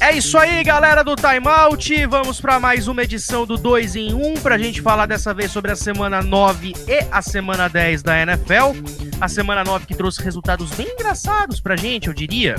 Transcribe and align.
É 0.00 0.16
isso 0.16 0.36
aí, 0.36 0.62
galera 0.62 1.02
do 1.02 1.16
Timeout. 1.16 2.06
Vamos 2.06 2.40
para 2.40 2.60
mais 2.60 2.86
uma 2.86 3.02
edição 3.02 3.46
do 3.46 3.56
2 3.56 3.96
em 3.96 4.14
1 4.14 4.34
para 4.34 4.54
a 4.54 4.58
gente 4.58 4.82
falar 4.82 5.06
dessa 5.06 5.32
vez 5.32 5.50
sobre 5.50 5.72
a 5.72 5.76
semana 5.76 6.22
9 6.22 6.74
e 6.86 7.06
a 7.10 7.22
semana 7.22 7.68
10 7.68 8.02
da 8.02 8.20
NFL. 8.20 8.78
A 9.20 9.28
semana 9.28 9.64
9 9.64 9.86
que 9.86 9.94
trouxe 9.94 10.22
resultados 10.22 10.70
bem 10.72 10.88
engraçados 10.92 11.58
pra 11.58 11.74
gente, 11.74 12.08
eu 12.08 12.14
diria. 12.14 12.56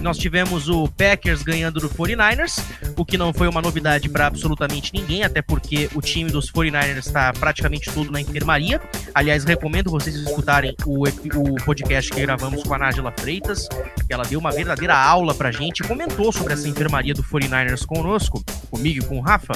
Nós 0.00 0.18
tivemos 0.18 0.68
o 0.68 0.86
Packers 0.88 1.42
ganhando 1.42 1.80
do 1.80 1.88
49ers, 1.88 2.62
o 3.00 3.04
que 3.04 3.16
não 3.16 3.32
foi 3.32 3.48
uma 3.48 3.62
novidade 3.62 4.08
para 4.10 4.26
absolutamente 4.26 4.92
ninguém, 4.92 5.22
até 5.22 5.40
porque 5.40 5.88
o 5.94 6.02
time 6.02 6.30
dos 6.30 6.52
49ers 6.52 6.98
está 6.98 7.32
praticamente 7.32 7.90
todo 7.90 8.12
na 8.12 8.20
enfermaria. 8.20 8.80
Aliás, 9.14 9.42
recomendo 9.44 9.90
vocês 9.90 10.14
escutarem 10.14 10.76
o, 10.84 11.08
o 11.08 11.54
podcast 11.64 12.10
que 12.12 12.20
gravamos 12.20 12.62
com 12.62 12.74
a 12.74 12.78
Nájila 12.78 13.12
Freitas, 13.16 13.68
que 14.06 14.12
ela 14.12 14.24
deu 14.24 14.38
uma 14.38 14.52
verdadeira 14.52 14.94
aula 14.94 15.34
pra 15.34 15.50
gente, 15.50 15.82
comentou 15.82 16.30
sobre 16.30 16.52
essa 16.52 16.68
enfermaria 16.68 17.14
do 17.14 17.22
49ers 17.22 17.86
conosco, 17.86 18.44
comigo 18.70 19.02
e 19.02 19.06
com 19.06 19.18
o 19.18 19.20
Rafa. 19.22 19.54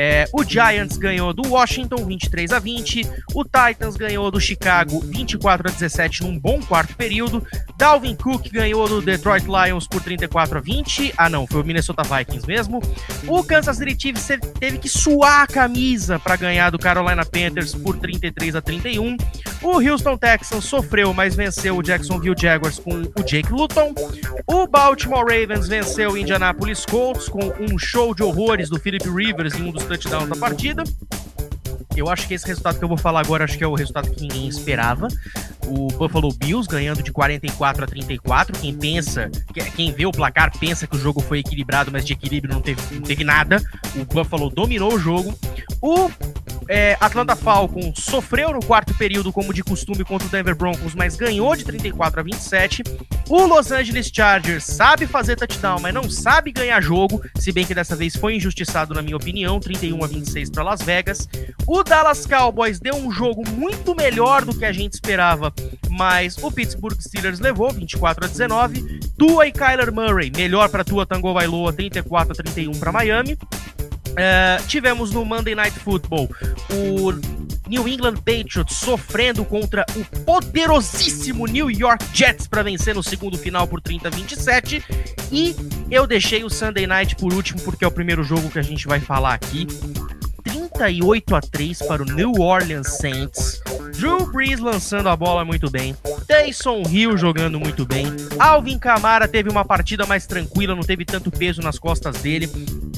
É, 0.00 0.26
o 0.32 0.44
Giants 0.44 0.96
ganhou 0.96 1.34
do 1.34 1.48
Washington 1.48 2.06
23 2.06 2.52
a 2.52 2.60
20, 2.60 3.02
o 3.34 3.42
Titans 3.42 3.96
ganhou 3.96 4.30
do 4.30 4.40
Chicago 4.40 5.00
24 5.00 5.68
a 5.68 5.72
17 5.72 6.22
num 6.22 6.38
bom 6.38 6.60
quarto 6.60 6.94
período, 6.94 7.44
Dalvin 7.76 8.14
Cook 8.14 8.48
ganhou 8.52 8.88
do 8.88 9.02
Detroit 9.02 9.44
Lions 9.44 9.88
por 9.88 10.00
34 10.00 10.58
a 10.58 10.60
20, 10.60 11.14
ah 11.16 11.28
não, 11.28 11.48
foi 11.48 11.62
o 11.62 11.64
Minnesota 11.64 12.04
Vikings 12.04 12.46
mesmo. 12.46 12.80
O 13.26 13.42
Kansas 13.42 13.76
City 13.76 13.96
Chiefs 14.00 14.28
teve 14.60 14.78
que 14.78 14.88
suar 14.88 15.42
a 15.42 15.46
camisa 15.48 16.16
para 16.16 16.36
ganhar 16.36 16.70
do 16.70 16.78
Carolina 16.78 17.24
Panthers 17.24 17.74
por 17.74 17.98
33 17.98 18.54
a 18.54 18.62
31. 18.62 19.16
O 19.60 19.80
Houston 19.80 20.16
Texans 20.16 20.64
sofreu, 20.64 21.12
mas 21.12 21.34
venceu 21.34 21.76
o 21.76 21.82
Jacksonville 21.82 22.36
Jaguars 22.38 22.78
com 22.78 23.00
o 23.00 23.24
Jake 23.24 23.52
Luton. 23.52 23.92
O 24.46 24.66
Baltimore 24.68 25.24
Ravens 25.24 25.66
venceu 25.66 26.12
o 26.12 26.16
Indianapolis 26.16 26.86
Colts 26.86 27.28
com 27.28 27.52
um 27.60 27.76
show 27.76 28.14
de 28.14 28.22
horrores 28.22 28.68
do 28.68 28.78
Philip 28.78 29.08
Rivers 29.08 29.54
em 29.54 29.62
um 29.64 29.72
dos 29.72 29.87
touchdowns 29.88 30.28
da 30.28 30.36
partida. 30.36 30.84
Eu 31.96 32.08
acho 32.08 32.28
que 32.28 32.34
esse 32.34 32.46
resultado 32.46 32.78
que 32.78 32.84
eu 32.84 32.88
vou 32.88 32.98
falar 32.98 33.20
agora, 33.20 33.44
acho 33.44 33.58
que 33.58 33.64
é 33.64 33.66
o 33.66 33.74
resultado 33.74 34.10
que 34.10 34.20
ninguém 34.20 34.46
esperava. 34.46 35.08
O 35.68 35.88
Buffalo 35.88 36.32
Bills 36.32 36.66
ganhando 36.68 37.02
de 37.02 37.12
44 37.12 37.84
a 37.84 37.86
34. 37.86 38.58
Quem 38.58 38.74
pensa, 38.74 39.30
quem 39.76 39.92
vê 39.92 40.06
o 40.06 40.12
placar 40.12 40.56
pensa 40.58 40.86
que 40.86 40.96
o 40.96 40.98
jogo 40.98 41.20
foi 41.20 41.40
equilibrado, 41.40 41.90
mas 41.92 42.04
de 42.04 42.14
equilíbrio 42.14 42.52
não 42.52 42.60
teve, 42.60 42.80
não 42.94 43.02
teve 43.02 43.24
nada. 43.24 43.62
O 43.96 44.04
Buffalo 44.04 44.50
dominou 44.50 44.94
o 44.94 44.98
jogo. 44.98 45.38
O 45.80 46.10
é, 46.68 46.96
Atlanta 47.00 47.34
Falcons 47.34 47.94
sofreu 47.98 48.52
no 48.52 48.60
quarto 48.60 48.94
período, 48.94 49.32
como 49.32 49.54
de 49.54 49.64
costume, 49.64 50.04
contra 50.04 50.28
o 50.28 50.30
Denver 50.30 50.54
Broncos, 50.54 50.94
mas 50.94 51.16
ganhou 51.16 51.56
de 51.56 51.64
34 51.64 52.20
a 52.20 52.22
27. 52.22 52.82
O 53.28 53.46
Los 53.46 53.72
Angeles 53.72 54.10
Chargers 54.14 54.64
sabe 54.64 55.06
fazer 55.06 55.36
touchdown, 55.36 55.78
mas 55.80 55.94
não 55.94 56.08
sabe 56.10 56.52
ganhar 56.52 56.82
jogo, 56.82 57.22
se 57.36 57.52
bem 57.52 57.64
que 57.64 57.74
dessa 57.74 57.96
vez 57.96 58.14
foi 58.16 58.36
injustiçado, 58.36 58.94
na 58.94 59.02
minha 59.02 59.16
opinião, 59.16 59.58
31 59.58 60.04
a 60.04 60.06
26 60.06 60.50
para 60.50 60.62
Las 60.62 60.82
Vegas. 60.82 61.28
O 61.66 61.82
Dallas 61.82 62.26
Cowboys 62.26 62.78
deu 62.78 62.94
um 62.94 63.10
jogo 63.10 63.42
muito 63.50 63.94
melhor 63.94 64.44
do 64.44 64.56
que 64.56 64.64
a 64.64 64.72
gente 64.72 64.94
esperava, 64.94 65.52
mas 65.90 66.36
o 66.42 66.50
Pittsburgh 66.50 67.00
Steelers 67.00 67.40
levou 67.40 67.72
24 67.72 68.24
a 68.24 68.28
19. 68.28 69.00
Tua 69.16 69.46
e 69.46 69.52
Kyler 69.52 69.92
Murray, 69.92 70.30
melhor 70.34 70.68
para 70.68 70.84
Tua 70.84 71.04
Tango 71.04 71.32
Vailoa, 71.32 71.72
34 71.72 72.32
a 72.32 72.34
31 72.34 72.72
para 72.72 72.92
Miami. 72.92 73.32
Uh, 73.34 74.66
tivemos 74.66 75.12
no 75.12 75.24
Monday 75.24 75.54
Night 75.54 75.78
Football 75.78 76.28
o 76.72 77.12
New 77.68 77.86
England 77.86 78.16
Patriots 78.16 78.74
sofrendo 78.74 79.44
contra 79.44 79.84
o 79.94 80.24
poderosíssimo 80.24 81.46
New 81.46 81.70
York 81.70 82.04
Jets 82.12 82.48
para 82.48 82.62
vencer 82.62 82.94
no 82.94 83.02
segundo 83.02 83.36
final 83.36 83.66
por 83.66 83.80
30 83.80 84.08
a 84.08 84.10
27. 84.10 84.82
E 85.30 85.54
eu 85.90 86.06
deixei 86.06 86.42
o 86.42 86.50
Sunday 86.50 86.86
Night 86.86 87.14
por 87.16 87.32
último 87.32 87.60
porque 87.62 87.84
é 87.84 87.88
o 87.88 87.90
primeiro 87.90 88.24
jogo 88.24 88.50
que 88.50 88.58
a 88.58 88.62
gente 88.62 88.88
vai 88.88 88.98
falar 88.98 89.34
aqui. 89.34 89.66
38 90.78 91.34
a 91.34 91.40
3 91.40 91.78
para 91.88 92.02
o 92.02 92.06
New 92.06 92.40
Orleans 92.40 92.98
Saints. 92.98 93.60
Drew 93.96 94.24
Brees 94.26 94.60
lançando 94.60 95.08
a 95.08 95.16
bola 95.16 95.44
muito 95.44 95.68
bem. 95.68 95.96
Taysom 96.26 96.84
Hill 96.88 97.16
jogando 97.16 97.58
muito 97.58 97.84
bem. 97.84 98.06
Alvin 98.38 98.78
Kamara 98.78 99.26
teve 99.26 99.50
uma 99.50 99.64
partida 99.64 100.06
mais 100.06 100.24
tranquila, 100.24 100.76
não 100.76 100.84
teve 100.84 101.04
tanto 101.04 101.32
peso 101.32 101.60
nas 101.60 101.80
costas 101.80 102.22
dele. 102.22 102.48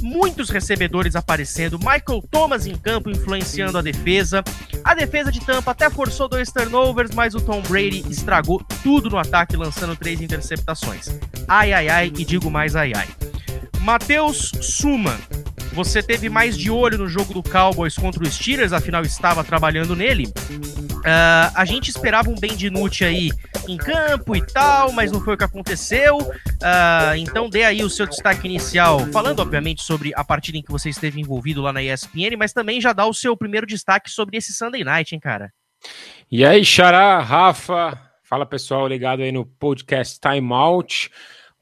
Muitos 0.03 0.51
recebedores 0.51 1.17
aparecendo. 1.17 1.79
Michael 1.79 2.23
Thomas 2.31 2.67
em 2.67 2.77
campo 2.77 3.09
influenciando 3.09 3.79
a 3.79 3.83
defesa. 3.83 4.45
A 4.85 4.95
defesa 4.95 5.33
de 5.33 5.41
Tampa 5.41 5.71
até 5.71 5.89
forçou 5.89 6.29
dois 6.29 6.53
turnovers, 6.53 7.15
mas 7.15 7.35
o 7.35 7.41
Tom 7.41 7.63
Brady 7.63 8.05
estragou 8.11 8.63
tudo 8.83 9.09
no 9.09 9.17
ataque, 9.17 9.57
lançando 9.57 9.97
três 9.97 10.21
interceptações. 10.21 11.09
Ai, 11.49 11.73
ai, 11.73 11.89
ai, 11.89 12.13
e 12.15 12.27
digo 12.27 12.51
mais 12.51 12.77
ai, 12.77 12.93
ai. 12.95 13.09
Matheus 13.81 14.53
Suma 14.61 15.19
você 15.73 16.03
teve 16.03 16.29
mais 16.29 16.57
de 16.57 16.71
olho 16.71 16.99
no 16.99 17.09
jogo 17.09 17.33
do 17.33 17.43
Cowboys 17.43 17.97
contra 17.97 18.23
os 18.23 18.35
Steelers, 18.35 18.73
afinal 18.73 19.03
estava 19.03 19.45
trabalhando 19.45 19.95
nele. 19.95 20.27
Uh, 20.27 21.51
a 21.55 21.65
gente 21.65 21.89
esperava 21.89 22.29
um 22.29 22.35
Ben 22.35 22.55
DiNucci 22.55 23.05
aí 23.05 23.31
em 23.67 23.77
campo 23.77 24.37
e 24.37 24.45
tal, 24.45 24.93
mas 24.93 25.11
não 25.11 25.21
foi 25.21 25.35
o 25.35 25.37
que 25.37 25.45
aconteceu. 25.45 26.19
Uh, 26.19 27.17
então 27.17 27.49
dê 27.49 27.65
aí 27.65 27.83
o 27.83 27.91
seu 27.91 28.07
destaque 28.07 28.47
inicial, 28.47 29.01
falando 29.13 29.41
obviamente 29.41 29.83
sobre 29.83 30.13
a 30.15 30.23
partida 30.23 30.59
em 30.59 30.63
que 30.63 30.71
você 30.71 30.91
esteve 30.91 31.21
envolvido 31.21 31.63
lá 31.63 31.73
na 31.73 31.83
ESPN, 31.83 32.37
mas 32.39 32.53
também 32.53 32.81
já 32.81 32.93
dá 32.93 33.07
o 33.07 33.15
seu 33.15 33.37
primeiro 33.37 33.67
destaque 33.67 34.11
sobre 34.11 34.37
esse 34.37 34.53
Sunday 34.53 34.85
Night, 34.85 35.15
hein, 35.15 35.21
cara? 35.21 35.53
E 36.31 36.45
aí, 36.45 36.65
Xará, 36.65 37.21
Rafa, 37.21 37.99
fala 38.23 38.45
pessoal 38.45 38.87
ligado 38.87 39.23
aí 39.23 39.33
no 39.33 39.47
podcast 39.47 40.19
Time 40.21 40.53
Out. 40.53 41.11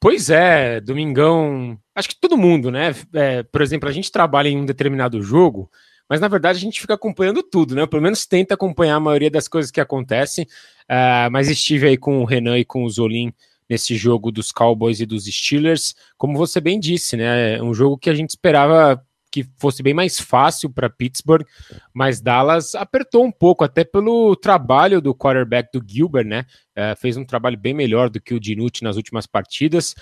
Pois 0.01 0.31
é, 0.31 0.81
Domingão. 0.81 1.79
Acho 1.99 2.11
que 2.11 2.21
todo 2.21 2.39
mundo, 2.39 2.71
né? 2.71 2.95
É, 3.13 3.43
por 3.43 3.61
exemplo, 3.61 3.89
a 3.89 3.93
gente 3.93 4.13
trabalha 4.13 4.49
em 4.49 4.57
um 4.57 4.65
determinado 4.65 5.21
jogo, 5.21 5.69
mas 6.09 6.21
na 6.21 6.29
verdade 6.29 6.57
a 6.57 6.61
gente 6.61 6.81
fica 6.81 6.95
acompanhando 6.95 7.43
tudo, 7.43 7.75
né? 7.75 7.85
Pelo 7.89 8.01
menos 8.01 8.25
tenta 8.25 8.55
acompanhar 8.55 8.95
a 8.95 9.01
maioria 9.01 9.29
das 9.29 9.49
coisas 9.49 9.73
que 9.73 9.81
acontecem. 9.81 10.45
Uh, 10.85 11.29
mas 11.33 11.49
estive 11.49 11.89
aí 11.89 11.97
com 11.97 12.23
o 12.23 12.25
Renan 12.25 12.57
e 12.57 12.65
com 12.65 12.85
o 12.85 12.89
Zolim 12.89 13.33
nesse 13.69 13.97
jogo 13.97 14.31
dos 14.31 14.53
Cowboys 14.53 15.01
e 15.01 15.07
dos 15.07 15.25
Steelers. 15.25 15.97
Como 16.17 16.39
você 16.39 16.61
bem 16.61 16.79
disse, 16.79 17.17
né? 17.17 17.57
É 17.57 17.63
um 17.65 17.75
jogo 17.75 17.99
que 17.99 18.09
a 18.09 18.15
gente 18.15 18.31
esperava 18.31 19.05
que 19.31 19.45
fosse 19.59 19.83
bem 19.83 19.93
mais 19.93 20.19
fácil 20.19 20.71
para 20.71 20.89
Pittsburgh, 20.89 21.45
mas 21.93 22.21
Dallas 22.21 22.75
apertou 22.75 23.25
um 23.25 23.31
pouco, 23.31 23.65
até 23.65 23.85
pelo 23.85 24.35
trabalho 24.37 25.01
do 25.01 25.15
quarterback 25.15 25.71
do 25.73 25.85
Gilbert, 25.87 26.27
né? 26.27 26.47
É, 26.75 26.95
fez 26.95 27.17
um 27.17 27.25
trabalho 27.25 27.59
bem 27.59 27.75
melhor 27.75 28.09
do 28.09 28.21
que 28.21 28.35
o 28.35 28.41
Dinucci 28.41 28.83
nas 28.83 28.97
últimas 28.97 29.27
partidas. 29.27 29.95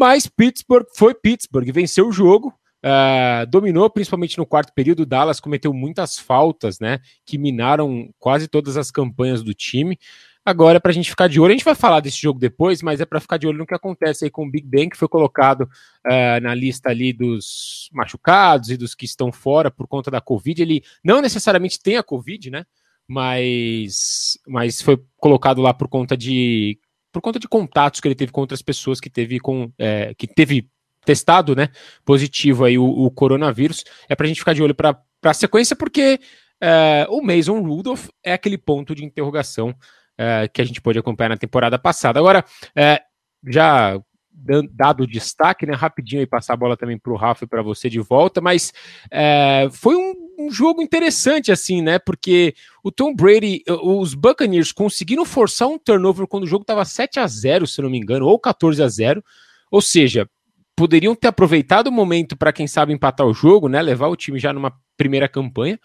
Mas 0.00 0.26
Pittsburgh 0.26 0.86
foi 0.96 1.14
Pittsburgh, 1.14 1.70
venceu 1.70 2.08
o 2.08 2.12
jogo, 2.12 2.54
Uh, 2.82 3.44
dominou 3.46 3.90
principalmente 3.90 4.38
no 4.38 4.46
quarto 4.46 4.72
período. 4.72 5.04
Dallas 5.04 5.38
cometeu 5.38 5.70
muitas 5.70 6.18
faltas, 6.18 6.80
né? 6.80 6.98
Que 7.26 7.36
minaram 7.36 8.08
quase 8.18 8.48
todas 8.48 8.78
as 8.78 8.90
campanhas 8.90 9.42
do 9.42 9.52
time. 9.52 9.98
Agora, 10.42 10.80
para 10.80 10.90
a 10.90 10.94
gente 10.94 11.10
ficar 11.10 11.28
de 11.28 11.38
olho, 11.38 11.50
a 11.50 11.52
gente 11.52 11.64
vai 11.64 11.74
falar 11.74 12.00
desse 12.00 12.16
jogo 12.16 12.40
depois, 12.40 12.80
mas 12.80 12.98
é 12.98 13.04
para 13.04 13.20
ficar 13.20 13.36
de 13.36 13.46
olho 13.46 13.58
no 13.58 13.66
que 13.66 13.74
acontece 13.74 14.24
aí 14.24 14.30
com 14.30 14.46
o 14.46 14.50
Big 14.50 14.66
Ben, 14.66 14.88
que 14.88 14.96
foi 14.96 15.08
colocado 15.08 15.64
uh, 16.06 16.40
na 16.40 16.54
lista 16.54 16.88
ali 16.88 17.12
dos 17.12 17.90
machucados 17.92 18.70
e 18.70 18.78
dos 18.78 18.94
que 18.94 19.04
estão 19.04 19.30
fora 19.30 19.70
por 19.70 19.86
conta 19.86 20.10
da 20.10 20.22
Covid. 20.22 20.62
Ele 20.62 20.82
não 21.04 21.20
necessariamente 21.20 21.78
tem 21.78 21.98
a 21.98 22.02
Covid, 22.02 22.50
né? 22.50 22.64
Mas, 23.06 24.38
mas 24.48 24.80
foi 24.80 24.98
colocado 25.18 25.60
lá 25.60 25.74
por 25.74 25.86
conta 25.86 26.16
de 26.16 26.78
por 27.12 27.20
conta 27.20 27.38
de 27.38 27.48
contatos 27.48 28.00
que 28.00 28.08
ele 28.08 28.14
teve 28.14 28.32
com 28.32 28.40
outras 28.40 28.62
pessoas 28.62 29.00
que 29.00 29.10
teve 29.10 29.40
com 29.40 29.72
é, 29.78 30.14
que 30.14 30.26
teve 30.26 30.68
testado, 31.04 31.56
né, 31.56 31.68
positivo 32.04 32.64
aí 32.64 32.78
o, 32.78 32.84
o 32.84 33.10
coronavírus. 33.10 33.84
É 34.08 34.14
para 34.14 34.26
a 34.26 34.28
gente 34.28 34.40
ficar 34.40 34.52
de 34.52 34.62
olho 34.62 34.74
para 34.74 35.00
a 35.22 35.34
sequência, 35.34 35.74
porque 35.74 36.20
é, 36.60 37.06
o 37.08 37.22
Mason 37.22 37.60
Rudolph 37.60 38.08
é 38.22 38.32
aquele 38.32 38.58
ponto 38.58 38.94
de 38.94 39.04
interrogação 39.04 39.74
é, 40.18 40.48
que 40.48 40.60
a 40.60 40.64
gente 40.64 40.80
pôde 40.80 40.98
acompanhar 40.98 41.30
na 41.30 41.36
temporada 41.36 41.78
passada. 41.78 42.18
Agora, 42.18 42.44
é, 42.76 43.00
já 43.48 43.98
dado 44.72 45.06
destaque, 45.06 45.66
né, 45.66 45.74
rapidinho 45.74 46.20
aí 46.20 46.26
passar 46.26 46.54
a 46.54 46.56
bola 46.56 46.76
também 46.76 46.98
para 46.98 47.12
o 47.12 47.16
Rafa 47.16 47.44
e 47.44 47.48
para 47.48 47.62
você 47.62 47.90
de 47.90 48.00
volta, 48.00 48.40
mas 48.40 48.72
é, 49.10 49.68
foi 49.70 49.96
um, 49.96 50.14
um, 50.46 50.50
jogo 50.50 50.82
interessante 50.82 51.52
assim, 51.52 51.82
né, 51.82 51.98
porque 51.98 52.54
o 52.82 52.90
Tom 52.90 53.14
Brady, 53.14 53.62
os 53.82 54.14
Buccaneers 54.14 54.72
conseguiram 54.72 55.24
forçar 55.24 55.68
um 55.68 55.78
turnover 55.78 56.26
quando 56.26 56.44
o 56.44 56.46
jogo 56.46 56.62
estava 56.62 56.84
7 56.84 57.20
a 57.20 57.26
0 57.26 57.66
se 57.66 57.80
não 57.82 57.90
me 57.90 57.98
engano, 57.98 58.26
ou 58.26 58.38
14 58.38 58.82
a 58.82 58.88
0 58.88 59.22
ou 59.70 59.80
seja, 59.80 60.28
poderiam 60.74 61.14
ter 61.14 61.28
aproveitado 61.28 61.88
o 61.88 61.92
momento 61.92 62.36
para 62.36 62.52
quem 62.52 62.66
sabe 62.66 62.92
empatar 62.92 63.26
o 63.26 63.34
jogo, 63.34 63.68
né, 63.68 63.80
levar 63.82 64.08
o 64.08 64.16
time 64.16 64.38
já 64.38 64.52
numa 64.52 64.72
primeira 64.96 65.28
campanha, 65.28 65.78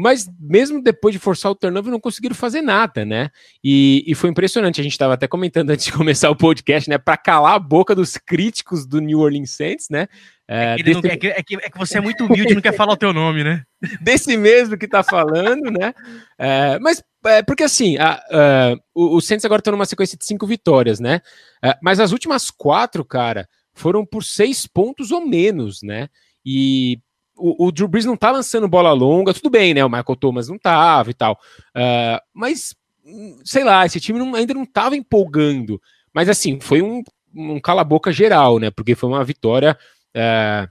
mas 0.00 0.26
mesmo 0.40 0.82
depois 0.82 1.12
de 1.12 1.18
forçar 1.18 1.52
o 1.52 1.54
turnover, 1.54 1.92
não 1.92 2.00
conseguiram 2.00 2.34
fazer 2.34 2.62
nada, 2.62 3.04
né? 3.04 3.28
E, 3.62 4.02
e 4.06 4.14
foi 4.14 4.30
impressionante. 4.30 4.80
A 4.80 4.84
gente 4.84 4.92
estava 4.92 5.12
até 5.12 5.28
comentando 5.28 5.70
antes 5.70 5.84
de 5.84 5.92
começar 5.92 6.30
o 6.30 6.36
podcast, 6.36 6.88
né? 6.88 6.96
Para 6.96 7.18
calar 7.18 7.54
a 7.54 7.58
boca 7.58 7.94
dos 7.94 8.16
críticos 8.16 8.86
do 8.86 8.98
New 8.98 9.18
Orleans 9.18 9.50
Saints, 9.50 9.88
né? 9.90 10.08
É, 10.52 10.74
é, 10.80 10.82
desse... 10.82 11.00
não, 11.00 11.08
é, 11.08 11.16
que, 11.16 11.26
é, 11.28 11.42
que, 11.44 11.54
é, 11.54 11.70
que, 11.70 11.78
você 11.78 11.98
é 11.98 12.00
muito 12.00 12.24
humilde 12.24 12.50
e 12.50 12.54
não 12.56 12.60
quer 12.60 12.74
falar 12.74 12.94
o 12.94 12.96
teu 12.96 13.12
nome, 13.12 13.44
né? 13.44 13.62
Desse 14.02 14.36
mesmo 14.36 14.76
que 14.76 14.88
tá 14.88 15.00
falando, 15.00 15.70
né? 15.70 15.94
É, 16.36 16.76
mas 16.80 17.00
é, 17.24 17.40
porque 17.40 17.62
assim, 17.62 17.96
a, 17.98 18.14
a, 18.14 18.76
o, 18.92 19.14
o 19.16 19.20
Saints 19.20 19.44
agora 19.44 19.62
tá 19.62 19.70
numa 19.70 19.86
sequência 19.86 20.18
de 20.18 20.26
cinco 20.26 20.48
vitórias, 20.48 20.98
né? 20.98 21.20
É, 21.62 21.78
mas 21.80 22.00
as 22.00 22.10
últimas 22.10 22.50
quatro, 22.50 23.04
cara, 23.04 23.48
foram 23.72 24.04
por 24.04 24.24
seis 24.24 24.66
pontos 24.66 25.12
ou 25.12 25.24
menos, 25.24 25.84
né? 25.84 26.08
E 26.44 26.98
o, 27.36 27.66
o 27.66 27.70
Drew 27.70 27.86
Brees 27.86 28.04
não 28.04 28.16
tá 28.16 28.32
lançando 28.32 28.66
bola 28.66 28.90
longa, 28.90 29.32
tudo 29.32 29.50
bem, 29.50 29.72
né? 29.72 29.84
O 29.84 29.88
Michael 29.88 30.16
Thomas 30.16 30.48
não 30.48 30.58
tava 30.58 31.12
e 31.12 31.14
tal. 31.14 31.38
Mas, 32.34 32.74
sei 33.44 33.62
lá, 33.62 33.86
esse 33.86 34.00
time 34.00 34.18
não, 34.18 34.34
ainda 34.34 34.52
não 34.52 34.66
tava 34.66 34.96
empolgando. 34.96 35.80
Mas 36.12 36.28
assim, 36.28 36.58
foi 36.58 36.82
um, 36.82 37.04
um 37.32 37.60
cala-boca 37.60 38.10
geral, 38.10 38.58
né? 38.58 38.68
Porque 38.68 38.96
foi 38.96 39.08
uma 39.08 39.22
vitória. 39.22 39.78
Uh, 40.16 40.68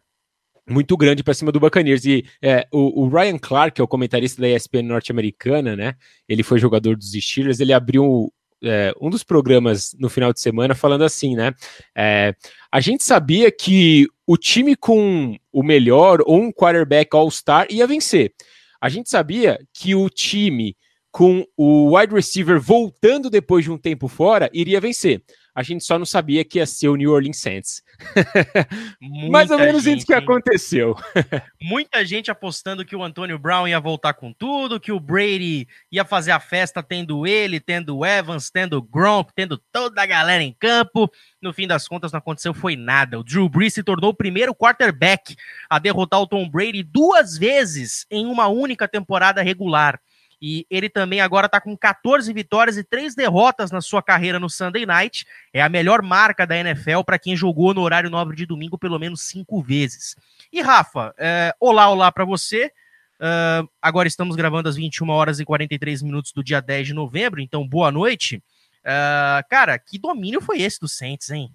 muito 0.69 0.95
grande 0.95 1.23
para 1.23 1.33
cima 1.33 1.51
do 1.51 1.59
Buccaneers. 1.59 2.05
E 2.05 2.25
é, 2.41 2.67
o, 2.71 3.03
o, 3.03 3.09
Ryan 3.09 3.37
Clark, 3.37 3.75
que 3.75 3.81
é 3.81 3.83
o 3.83 3.87
comentarista 3.87 4.41
da 4.41 4.49
ESPN 4.49 4.83
norte-americana, 4.83 5.75
né? 5.75 5.95
Ele 6.27 6.43
foi 6.43 6.59
jogador 6.59 6.95
dos 6.95 7.11
Steelers, 7.11 7.59
ele 7.59 7.73
abriu 7.73 8.31
é, 8.63 8.93
um 9.01 9.09
dos 9.09 9.23
programas 9.23 9.95
no 9.99 10.09
final 10.09 10.31
de 10.31 10.39
semana 10.39 10.75
falando 10.75 11.03
assim, 11.03 11.35
né? 11.35 11.53
É, 11.95 12.35
a 12.71 12.79
gente 12.79 13.03
sabia 13.03 13.51
que 13.51 14.07
o 14.27 14.37
time 14.37 14.75
com 14.75 15.35
o 15.51 15.63
melhor 15.63 16.21
ou 16.25 16.39
um 16.39 16.51
quarterback 16.51 17.15
all-star 17.15 17.67
ia 17.69 17.87
vencer. 17.87 18.33
A 18.79 18.87
gente 18.89 19.09
sabia 19.09 19.59
que 19.73 19.95
o 19.95 20.09
time 20.09 20.75
com 21.11 21.43
o 21.57 21.97
wide 21.97 22.13
receiver 22.13 22.61
voltando 22.61 23.29
depois 23.29 23.65
de 23.65 23.71
um 23.71 23.77
tempo 23.77 24.07
fora 24.07 24.49
iria 24.53 24.79
vencer 24.79 25.23
a 25.59 25.63
gente 25.63 25.83
só 25.83 25.99
não 25.99 26.05
sabia 26.05 26.45
que 26.45 26.57
ia 26.57 26.65
ser 26.65 26.87
o 26.87 26.95
New 26.95 27.11
Orleans 27.11 27.37
Saints. 27.37 27.83
Mais 29.29 29.51
ou 29.51 29.59
menos 29.59 29.83
gente, 29.83 29.97
isso 29.97 30.07
que 30.07 30.13
aconteceu. 30.13 30.95
Muita 31.61 32.05
gente 32.05 32.31
apostando 32.31 32.85
que 32.85 32.95
o 32.95 33.03
Antônio 33.03 33.37
Brown 33.37 33.67
ia 33.67 33.77
voltar 33.77 34.13
com 34.13 34.31
tudo, 34.31 34.79
que 34.79 34.93
o 34.93 35.01
Brady 35.01 35.67
ia 35.91 36.05
fazer 36.05 36.31
a 36.31 36.39
festa 36.39 36.81
tendo 36.81 37.27
ele, 37.27 37.59
tendo 37.59 37.97
o 37.97 38.05
Evans, 38.05 38.49
tendo 38.49 38.77
o 38.77 38.81
Gronk, 38.81 39.33
tendo 39.35 39.57
toda 39.57 40.01
a 40.01 40.05
galera 40.05 40.41
em 40.41 40.55
campo. 40.57 41.11
No 41.41 41.51
fim 41.51 41.67
das 41.67 41.89
contas, 41.89 42.13
não 42.13 42.19
aconteceu 42.19 42.53
foi 42.53 42.77
nada. 42.77 43.19
O 43.19 43.23
Drew 43.23 43.49
Brees 43.49 43.73
se 43.73 43.83
tornou 43.83 44.11
o 44.11 44.15
primeiro 44.15 44.55
quarterback 44.55 45.35
a 45.69 45.77
derrotar 45.77 46.21
o 46.21 46.27
Tom 46.27 46.49
Brady 46.49 46.83
duas 46.83 47.37
vezes 47.37 48.05
em 48.09 48.25
uma 48.25 48.47
única 48.47 48.87
temporada 48.87 49.41
regular. 49.41 49.99
E 50.41 50.65
ele 50.69 50.89
também 50.89 51.19
agora 51.19 51.47
está 51.47 51.59
com 51.59 51.75
14 51.75 52.31
vitórias 52.31 52.77
e 52.77 52.83
3 52.83 53.13
derrotas 53.13 53.71
na 53.71 53.81
sua 53.81 54.01
carreira 54.01 54.39
no 54.39 54.49
Sunday 54.49 54.85
Night. 54.85 55.25
É 55.53 55.61
a 55.61 55.67
melhor 55.67 56.01
marca 56.01 56.47
da 56.47 56.57
NFL 56.57 57.01
para 57.05 57.19
quem 57.19 57.35
jogou 57.35 57.73
no 57.73 57.81
horário 57.81 58.09
nobre 58.09 58.35
de 58.35 58.45
domingo 58.45 58.77
pelo 58.77 58.97
menos 58.97 59.23
cinco 59.23 59.61
vezes. 59.61 60.15
E 60.51 60.61
Rafa, 60.61 61.13
é, 61.17 61.53
olá, 61.59 61.89
olá 61.89 62.11
para 62.11 62.23
você. 62.25 62.71
Uh, 63.19 63.67
agora 63.81 64.07
estamos 64.07 64.37
gravando 64.37 64.69
às 64.69 64.77
21 64.77 65.09
horas 65.09 65.41
e 65.41 65.45
43 65.45 66.01
minutos 66.01 66.31
do 66.31 66.41
dia 66.41 66.61
10 66.61 66.87
de 66.87 66.93
novembro, 66.93 67.41
então 67.41 67.67
boa 67.67 67.91
noite. 67.91 68.41
Uh, 68.79 69.43
cara, 69.49 69.77
que 69.77 69.99
domínio 69.99 70.39
foi 70.39 70.61
esse 70.61 70.79
do 70.79 70.87
Saints, 70.87 71.29
hein? 71.29 71.51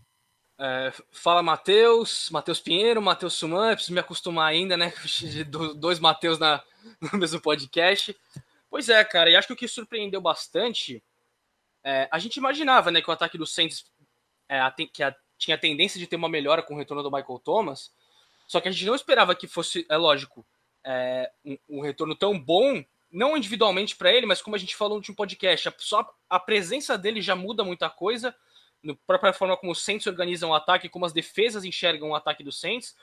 É, 0.58 0.92
fala 1.10 1.42
Matheus, 1.42 2.28
Matheus 2.30 2.60
Pinheiro, 2.60 3.02
Matheus 3.02 3.34
Suman, 3.34 3.74
preciso 3.74 3.94
me 3.94 4.00
acostumar 4.00 4.50
ainda, 4.50 4.76
né? 4.76 4.92
Dois 5.76 5.98
Matheus 5.98 6.38
no 6.38 7.18
mesmo 7.18 7.40
podcast. 7.40 8.14
Pois 8.74 8.88
é, 8.88 9.04
cara, 9.04 9.30
e 9.30 9.36
acho 9.36 9.46
que 9.46 9.52
o 9.52 9.56
que 9.56 9.68
surpreendeu 9.68 10.20
bastante, 10.20 11.00
é, 11.84 12.08
a 12.10 12.18
gente 12.18 12.38
imaginava, 12.38 12.90
né, 12.90 13.00
que 13.00 13.08
o 13.08 13.12
ataque 13.12 13.38
do 13.38 13.46
Saints 13.46 13.84
é, 14.48 14.58
que 14.92 15.00
a, 15.00 15.14
tinha 15.38 15.54
a 15.54 15.60
tendência 15.60 15.96
de 15.96 16.08
ter 16.08 16.16
uma 16.16 16.28
melhora 16.28 16.60
com 16.60 16.74
o 16.74 16.76
retorno 16.76 17.00
do 17.00 17.08
Michael 17.08 17.38
Thomas, 17.38 17.94
só 18.48 18.60
que 18.60 18.66
a 18.66 18.72
gente 18.72 18.84
não 18.84 18.96
esperava 18.96 19.32
que 19.36 19.46
fosse, 19.46 19.86
é 19.88 19.96
lógico, 19.96 20.44
é, 20.82 21.30
um, 21.44 21.56
um 21.68 21.80
retorno 21.82 22.16
tão 22.16 22.36
bom, 22.36 22.84
não 23.12 23.36
individualmente 23.36 23.94
para 23.94 24.12
ele, 24.12 24.26
mas 24.26 24.42
como 24.42 24.56
a 24.56 24.58
gente 24.58 24.74
falou 24.74 24.94
no 24.94 24.96
último 24.96 25.14
podcast, 25.14 25.68
a, 25.68 25.74
só 25.78 26.12
a 26.28 26.40
presença 26.40 26.98
dele 26.98 27.22
já 27.22 27.36
muda 27.36 27.62
muita 27.62 27.88
coisa, 27.88 28.34
na 28.82 28.96
própria 29.06 29.32
forma 29.32 29.56
como 29.56 29.70
os 29.70 29.84
Saints 29.84 30.08
organizam 30.08 30.50
o 30.50 30.54
ataque, 30.54 30.88
como 30.88 31.06
as 31.06 31.12
defesas 31.12 31.64
enxergam 31.64 32.10
o 32.10 32.16
ataque 32.16 32.42
do 32.42 32.50
Saints, 32.50 32.96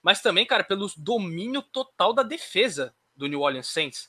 mas 0.00 0.22
também, 0.22 0.46
cara, 0.46 0.62
pelo 0.62 0.88
domínio 0.96 1.62
total 1.62 2.12
da 2.12 2.22
defesa 2.22 2.94
do 3.16 3.26
New 3.26 3.40
Orleans 3.40 3.66
Saints. 3.66 4.08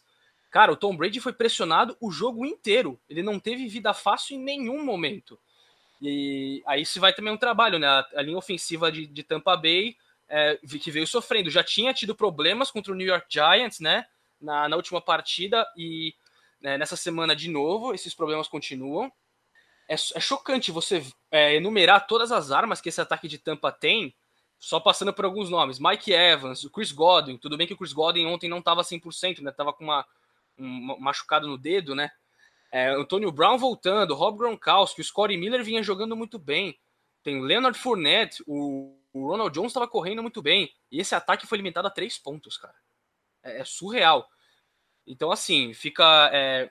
Cara, 0.52 0.74
o 0.74 0.76
Tom 0.76 0.96
Brady 0.96 1.22
foi 1.22 1.32
pressionado 1.32 1.96
o 2.02 2.12
jogo 2.12 2.46
inteiro. 2.46 3.00
Ele 3.10 3.24
não 3.24 3.40
teve 3.40 3.68
vida 3.70 3.94
fácil 3.94 4.36
em 4.36 4.44
nenhum 4.44 4.84
momento. 4.84 5.40
E 6.02 6.62
aí 6.68 6.86
se 6.86 7.00
vai 7.00 7.14
também 7.14 7.32
um 7.32 7.38
trabalho, 7.38 7.80
né? 7.80 7.88
A, 7.88 8.22
linha 8.22 8.38
ofensiva 8.38 8.92
de, 8.92 9.08
de 9.08 9.24
Tampa 9.24 9.56
Bay 9.56 9.96
é, 10.28 10.58
que 10.58 10.92
veio 10.92 11.08
sofrendo. 11.08 11.50
Já 11.50 11.64
tinha 11.64 11.94
tido 11.94 12.14
problemas 12.14 12.70
contra 12.70 12.92
o 12.92 12.96
New 12.96 13.08
York 13.08 13.28
Giants, 13.30 13.80
né? 13.80 14.06
Na, 14.42 14.68
na 14.68 14.76
última 14.76 15.00
partida 15.00 15.66
e 15.78 16.14
né, 16.60 16.78
nessa 16.78 16.98
semana 16.98 17.34
de 17.36 17.50
novo, 17.50 17.94
esses 17.94 18.14
problemas 18.14 18.48
continuam. 18.48 19.10
É, 19.88 19.94
é 19.94 20.20
chocante 20.20 20.72
você 20.72 21.06
é, 21.32 21.56
enumerar 21.56 22.08
todas 22.08 22.32
as 22.32 22.52
armas 22.52 22.82
que 22.82 22.90
esse 22.90 23.00
ataque 23.00 23.28
de 23.28 23.38
Tampa 23.38 23.72
tem, 23.72 24.14
só 24.60 24.80
passando 24.80 25.14
por 25.14 25.24
alguns 25.24 25.50
nomes. 25.50 25.80
Mike 25.80 26.12
Evans, 26.12 26.64
o 26.66 26.70
Chris 26.70 26.92
Godwin. 26.92 27.38
Tudo 27.38 27.56
bem 27.56 27.68
que 27.68 27.74
o 27.74 27.78
Chris 27.78 27.94
Godwin 27.94 28.26
ontem 28.26 28.50
não 28.50 28.60
estava 28.60 28.82
100%, 28.82 29.40
né? 29.40 29.52
Tava 29.52 29.72
com 29.72 29.84
uma 29.84 30.06
machucado 30.62 31.48
no 31.48 31.58
dedo, 31.58 31.96
né? 31.96 32.12
É, 32.72 32.90
Antônio 32.90 33.32
Brown 33.32 33.58
voltando, 33.58 34.16
Rob 34.16 34.38
Gronkowski, 34.38 35.02
o 35.02 35.04
Scottie 35.04 35.38
Miller 35.38 35.64
vinha 35.64 35.84
jogando 35.84 36.16
muito 36.16 36.40
bem. 36.40 36.80
Tem 37.22 37.42
Leonard 37.42 37.78
Fournette, 37.78 38.42
o, 38.48 38.98
o 39.14 39.28
Ronald 39.28 39.54
Jones 39.54 39.72
estava 39.72 39.88
correndo 39.88 40.22
muito 40.22 40.42
bem. 40.42 40.74
E 40.92 41.00
esse 41.00 41.14
ataque 41.14 41.46
foi 41.46 41.58
limitado 41.58 41.88
a 41.88 41.92
três 41.92 42.18
pontos, 42.18 42.58
cara. 42.58 42.76
É, 43.44 43.60
é 43.60 43.66
surreal. 43.66 44.30
Então, 45.06 45.32
assim, 45.32 45.74
fica 45.74 46.30
é, 46.34 46.70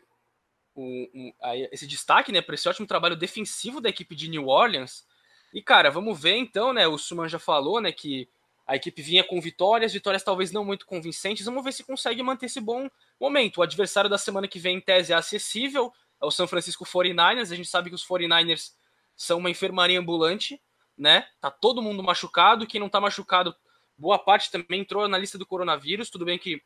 esse 1.70 1.86
destaque 1.86 2.32
né, 2.32 2.40
para 2.40 2.54
esse 2.54 2.68
ótimo 2.68 2.86
trabalho 2.86 3.16
defensivo 3.16 3.80
da 3.80 3.88
equipe 3.88 4.14
de 4.14 4.28
New 4.28 4.48
Orleans. 4.48 5.06
E, 5.52 5.60
cara, 5.60 5.90
vamos 5.90 6.18
ver 6.18 6.36
então, 6.36 6.72
né? 6.72 6.86
O 6.86 6.96
Suman 6.96 7.28
já 7.28 7.38
falou, 7.38 7.80
né, 7.80 7.92
que 7.92 8.28
a 8.70 8.76
equipe 8.76 9.02
vinha 9.02 9.24
com 9.24 9.40
vitórias, 9.40 9.92
vitórias 9.92 10.22
talvez 10.22 10.52
não 10.52 10.64
muito 10.64 10.86
convincentes. 10.86 11.44
Vamos 11.44 11.64
ver 11.64 11.72
se 11.72 11.82
consegue 11.82 12.22
manter 12.22 12.46
esse 12.46 12.60
bom 12.60 12.88
momento. 13.18 13.56
O 13.58 13.62
adversário 13.62 14.08
da 14.08 14.16
semana 14.16 14.46
que 14.46 14.60
vem, 14.60 14.76
em 14.76 14.80
tese, 14.80 15.12
é 15.12 15.16
acessível. 15.16 15.92
É 16.22 16.24
o 16.24 16.30
São 16.30 16.46
Francisco 16.46 16.84
49ers. 16.84 17.50
A 17.50 17.56
gente 17.56 17.68
sabe 17.68 17.88
que 17.88 17.96
os 17.96 18.06
49ers 18.06 18.70
são 19.16 19.38
uma 19.38 19.50
enfermaria 19.50 19.98
ambulante, 19.98 20.62
né? 20.96 21.26
Tá 21.40 21.50
todo 21.50 21.82
mundo 21.82 22.00
machucado. 22.00 22.64
Quem 22.64 22.80
não 22.80 22.88
tá 22.88 23.00
machucado, 23.00 23.56
boa 23.98 24.20
parte 24.20 24.52
também 24.52 24.82
entrou 24.82 25.08
na 25.08 25.18
lista 25.18 25.36
do 25.36 25.44
coronavírus. 25.44 26.08
Tudo 26.08 26.24
bem 26.24 26.38
que 26.38 26.62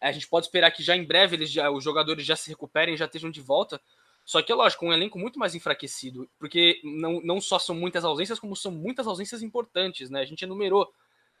é, 0.00 0.08
a 0.08 0.12
gente 0.12 0.26
pode 0.26 0.46
esperar 0.46 0.72
que 0.72 0.82
já 0.82 0.96
em 0.96 1.04
breve 1.04 1.36
eles 1.36 1.48
já, 1.48 1.70
os 1.70 1.84
jogadores 1.84 2.26
já 2.26 2.34
se 2.34 2.50
recuperem, 2.50 2.96
já 2.96 3.04
estejam 3.04 3.30
de 3.30 3.40
volta. 3.40 3.80
Só 4.28 4.42
que 4.42 4.52
é 4.52 4.54
lógico, 4.54 4.84
um 4.84 4.92
elenco 4.92 5.18
muito 5.18 5.38
mais 5.38 5.54
enfraquecido, 5.54 6.28
porque 6.38 6.82
não, 6.84 7.18
não 7.22 7.40
só 7.40 7.58
são 7.58 7.74
muitas 7.74 8.04
ausências, 8.04 8.38
como 8.38 8.54
são 8.54 8.70
muitas 8.70 9.06
ausências 9.06 9.42
importantes, 9.42 10.10
né? 10.10 10.20
A 10.20 10.24
gente 10.26 10.42
enumerou 10.42 10.92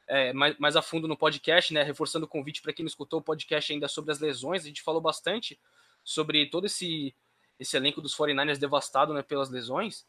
é, 0.06 0.32
mais, 0.32 0.56
mais 0.58 0.74
a 0.74 0.80
fundo 0.80 1.06
no 1.06 1.14
podcast, 1.14 1.74
né? 1.74 1.82
Reforçando 1.82 2.24
o 2.24 2.28
convite 2.28 2.62
para 2.62 2.72
quem 2.72 2.82
não 2.82 2.88
escutou 2.88 3.20
o 3.20 3.22
podcast 3.22 3.70
ainda 3.70 3.88
sobre 3.88 4.10
as 4.10 4.20
lesões, 4.20 4.62
a 4.62 4.68
gente 4.68 4.80
falou 4.80 5.02
bastante 5.02 5.60
sobre 6.02 6.46
todo 6.46 6.64
esse, 6.64 7.14
esse 7.60 7.76
elenco 7.76 8.00
dos 8.00 8.16
49ers 8.16 8.56
devastado 8.56 9.12
né, 9.12 9.20
pelas 9.20 9.50
lesões. 9.50 10.06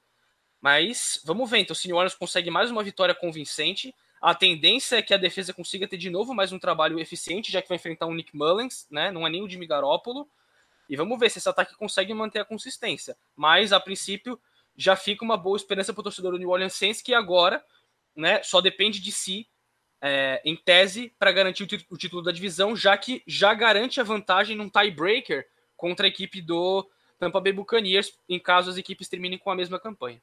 Mas 0.61 1.21
vamos 1.25 1.49
ver, 1.49 1.57
então 1.57 1.75
o 1.75 1.95
Orleans 1.95 2.15
consegue 2.15 2.49
mais 2.49 2.71
uma 2.71 2.81
vitória 2.81 3.13
convincente. 3.13 3.93
A 4.21 4.33
tendência 4.33 4.95
é 4.95 5.01
que 5.01 5.13
a 5.13 5.17
defesa 5.17 5.53
consiga 5.53 5.85
ter 5.85 5.97
de 5.97 6.09
novo 6.09 6.33
mais 6.33 6.53
um 6.53 6.59
trabalho 6.59 6.97
eficiente, 6.97 7.51
já 7.51 7.61
que 7.61 7.67
vai 7.67 7.75
enfrentar 7.75 8.05
um 8.05 8.13
Nick 8.13 8.33
Mullins, 8.33 8.87
né? 8.89 9.11
Não 9.11 9.27
é 9.27 9.29
nem 9.29 9.43
o 9.43 9.49
Jimmy 9.49 9.67
Garoppolo. 9.67 10.29
E 10.89 10.95
vamos 10.95 11.19
ver 11.19 11.29
se 11.29 11.37
esse 11.37 11.47
ataque 11.47 11.75
consegue 11.75 12.13
manter 12.13 12.39
a 12.39 12.45
consistência. 12.45 13.15
Mas, 13.35 13.71
a 13.71 13.79
princípio, 13.79 14.39
já 14.75 14.95
fica 14.95 15.23
uma 15.23 15.37
boa 15.37 15.55
esperança 15.55 15.93
para 15.93 16.01
o 16.01 16.03
torcedor 16.03 16.31
do 16.31 16.39
New 16.39 16.49
Orleans 16.49 16.73
Saints, 16.73 17.01
que 17.01 17.13
agora 17.13 17.63
né, 18.15 18.41
só 18.41 18.59
depende 18.59 18.99
de 18.99 19.11
si, 19.11 19.47
é, 20.01 20.41
em 20.43 20.55
tese, 20.55 21.13
para 21.19 21.31
garantir 21.31 21.63
o, 21.63 21.93
o 21.93 21.97
título 21.97 22.23
da 22.23 22.31
divisão, 22.31 22.75
já 22.75 22.97
que 22.97 23.21
já 23.27 23.53
garante 23.53 24.01
a 24.01 24.03
vantagem 24.03 24.55
num 24.55 24.69
tiebreaker 24.69 25.47
contra 25.77 26.07
a 26.07 26.09
equipe 26.09 26.41
do 26.41 26.89
Tampa 27.19 27.39
Bay 27.39 27.53
Buccaneers, 27.53 28.17
em 28.27 28.39
caso 28.39 28.71
as 28.71 28.77
equipes 28.77 29.07
terminem 29.07 29.37
com 29.37 29.51
a 29.51 29.55
mesma 29.55 29.79
campanha. 29.79 30.21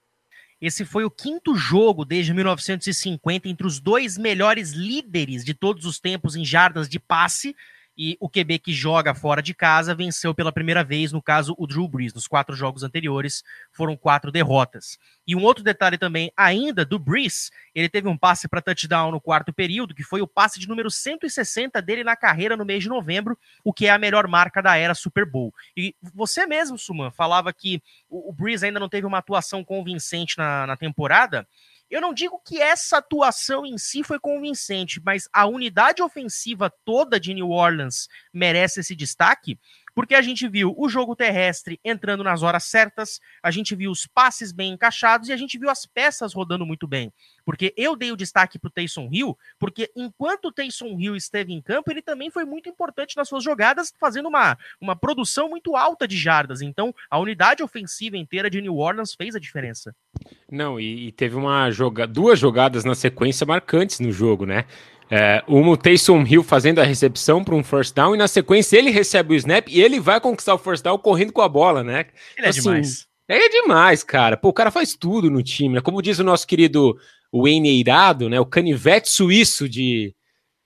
Esse 0.61 0.87
foi 0.87 1.05
o 1.05 1.11
quinto 1.11 1.55
jogo 1.55 2.05
desde 2.05 2.33
1950 2.33 3.49
entre 3.49 3.67
os 3.67 3.79
dois 3.79 4.17
melhores 4.17 4.73
líderes 4.73 5.45
de 5.45 5.53
todos 5.53 5.85
os 5.85 6.01
tempos 6.01 6.35
em 6.35 6.45
jardas 6.45 6.89
de 6.89 6.99
passe 6.99 7.55
e 7.97 8.17
o 8.21 8.29
QB 8.29 8.59
que 8.59 8.73
joga 8.73 9.15
fora 9.15 9.43
de 9.43 9.55
casa 9.55 9.95
venceu 9.95 10.35
pela 10.35 10.53
primeira 10.53 10.85
vez, 10.85 11.13
no 11.13 11.23
caso, 11.23 11.55
o 11.59 11.67
Drew 11.67 11.89
Brees. 11.89 12.13
Nos 12.13 12.29
quatro 12.29 12.55
jogos 12.55 12.83
anteriores 12.83 13.43
foram 13.73 13.97
quatro 13.97 14.31
derrotas. 14.31 14.99
E 15.27 15.35
um 15.35 15.43
outro 15.43 15.65
detalhe 15.65 15.97
também, 15.97 16.31
ainda 16.37 16.85
do 16.85 16.99
Brees, 16.99 17.51
ele 17.75 17.89
teve 17.89 18.07
um 18.07 18.17
passe 18.17 18.47
para 18.49 18.61
touchdown 18.61 19.11
no 19.11 19.21
quarto 19.21 19.53
período, 19.53 19.95
que 19.95 20.05
foi 20.05 20.21
o 20.21 20.27
passe 20.27 20.61
de 20.61 20.69
número 20.69 20.91
160 20.91 21.81
dele 21.81 22.05
na 22.05 22.15
carreira 22.15 22.57
no 22.57 22.65
mês 22.65 22.83
de 22.83 22.89
novembro, 22.89 23.39
o 23.65 23.73
que 23.73 23.87
é 23.87 23.91
a 23.91 23.99
melhor 23.99 24.29
marca 24.29 24.63
da 24.63 24.77
era 24.77 24.95
Super 24.95 25.25
Bowl. 25.25 25.53
E 25.77 25.95
você 26.15 26.47
mesmo, 26.47 26.79
Suman, 26.79 27.11
falava 27.11 27.53
que 27.53 27.83
o, 28.09 28.33
Brees 28.33 28.63
ainda 28.63 28.79
não 28.79 28.89
teve 28.89 29.07
uma 29.07 29.19
atuação 29.19 29.65
convincente 29.65 30.37
na, 30.37 30.67
na 30.67 30.77
temporada. 30.77 31.47
Eu 31.91 32.01
não 32.01 32.13
digo 32.13 32.41
que 32.45 32.61
essa 32.61 32.99
atuação 32.99 33.65
em 33.65 33.79
si 33.79 34.03
foi 34.03 34.19
convincente, 34.19 35.01
mas 35.05 35.29
a 35.33 35.47
unidade 35.47 36.03
ofensiva 36.03 36.73
toda 36.85 37.21
de 37.21 37.33
New 37.33 37.51
Orleans 37.51 38.09
merece 38.33 38.81
esse 38.81 38.97
destaque, 38.97 39.59
porque 39.97 40.15
a 40.15 40.21
gente 40.21 40.47
viu 40.47 40.75
o 40.77 40.91
jogo 40.91 41.17
terrestre 41.17 41.81
entrando 41.83 42.23
nas 42.23 42.43
horas 42.43 42.65
certas, 42.65 43.19
a 43.43 43.51
gente 43.51 43.75
viu 43.75 43.91
os 43.91 44.07
passes 44.07 44.53
bem 44.53 44.75
encaixados 44.75 45.31
e 45.31 45.33
a 45.33 45.39
gente 45.39 45.59
viu 45.59 45.71
as 45.71 45.87
peças 45.87 46.35
rodando 46.35 46.67
muito 46.67 46.87
bem. 46.87 47.11
Porque 47.47 47.73
eu 47.79 47.97
dei 47.97 48.13
o 48.13 48.17
destaque 48.17 48.59
para 48.59 48.69
o 48.69 48.71
Taysom 48.71 49.09
Hill, 49.11 49.39
porque 49.59 49.91
enquanto 49.97 50.49
o 50.49 50.53
Taysom 50.53 51.01
Hill 51.01 51.17
esteve 51.17 51.55
em 51.55 51.63
campo, 51.63 51.91
ele 51.91 52.03
também 52.03 52.31
foi 52.31 52.45
muito 52.45 52.69
importante 52.69 53.17
nas 53.17 53.27
suas 53.27 53.43
jogadas, 53.43 53.91
fazendo 53.99 54.29
uma, 54.29 54.59
uma 54.79 54.95
produção 54.95 55.49
muito 55.49 55.75
alta 55.75 56.07
de 56.07 56.19
jardas. 56.19 56.61
Então, 56.61 56.95
a 57.09 57.19
unidade 57.19 57.63
ofensiva 57.63 58.19
inteira 58.19 58.51
de 58.51 58.61
New 58.61 58.77
Orleans 58.77 59.15
fez 59.15 59.35
a 59.35 59.41
diferença. 59.41 59.97
Não, 60.53 60.79
e, 60.79 61.09
e 61.09 61.13
teve 61.13 61.37
uma 61.37 61.71
joga 61.71 62.07
duas 62.07 62.39
jogadas 62.39 62.85
na 62.85 62.95
sequência 62.95 63.47
marcantes 63.47 63.99
no 63.99 64.13
jogo, 64.13 64.45
né? 64.45 64.67
É, 65.11 65.43
uma, 65.47 65.71
o 65.71 65.77
Taysom 65.77 66.25
Hill 66.25 66.43
fazendo 66.43 66.81
a 66.81 66.85
recepção 66.85 67.45
para 67.45 67.55
um 67.55 67.63
first 67.63 67.95
down 67.95 68.15
e 68.15 68.19
na 68.19 68.27
sequência 68.27 68.77
ele 68.77 68.91
recebe 68.91 69.35
o 69.35 69.37
snap 69.37 69.69
e 69.69 69.81
ele 69.81 70.01
vai 70.01 70.21
conquistar 70.21 70.55
o 70.55 70.59
first 70.59 70.83
down 70.83 70.99
correndo 70.99 71.33
com 71.33 71.43
a 71.43 71.49
bola, 71.49 71.85
né? 71.85 72.07
Ele 72.37 72.47
é 72.47 72.51
assim, 72.51 72.63
demais. 72.63 73.07
É 73.29 73.49
demais, 73.49 74.03
cara. 74.03 74.37
Pô, 74.37 74.49
o 74.49 74.53
cara 74.53 74.71
faz 74.71 74.95
tudo 74.95 75.31
no 75.31 75.43
time, 75.43 75.75
né? 75.75 75.81
Como 75.81 76.03
diz 76.03 76.19
o 76.19 76.25
nosso 76.25 76.47
querido 76.47 76.97
Wayne 77.33 77.69
Eirado, 77.69 78.29
né? 78.29 78.39
O 78.41 78.47
canivete 78.47 79.09
suíço 79.09 79.69
de, 79.69 80.15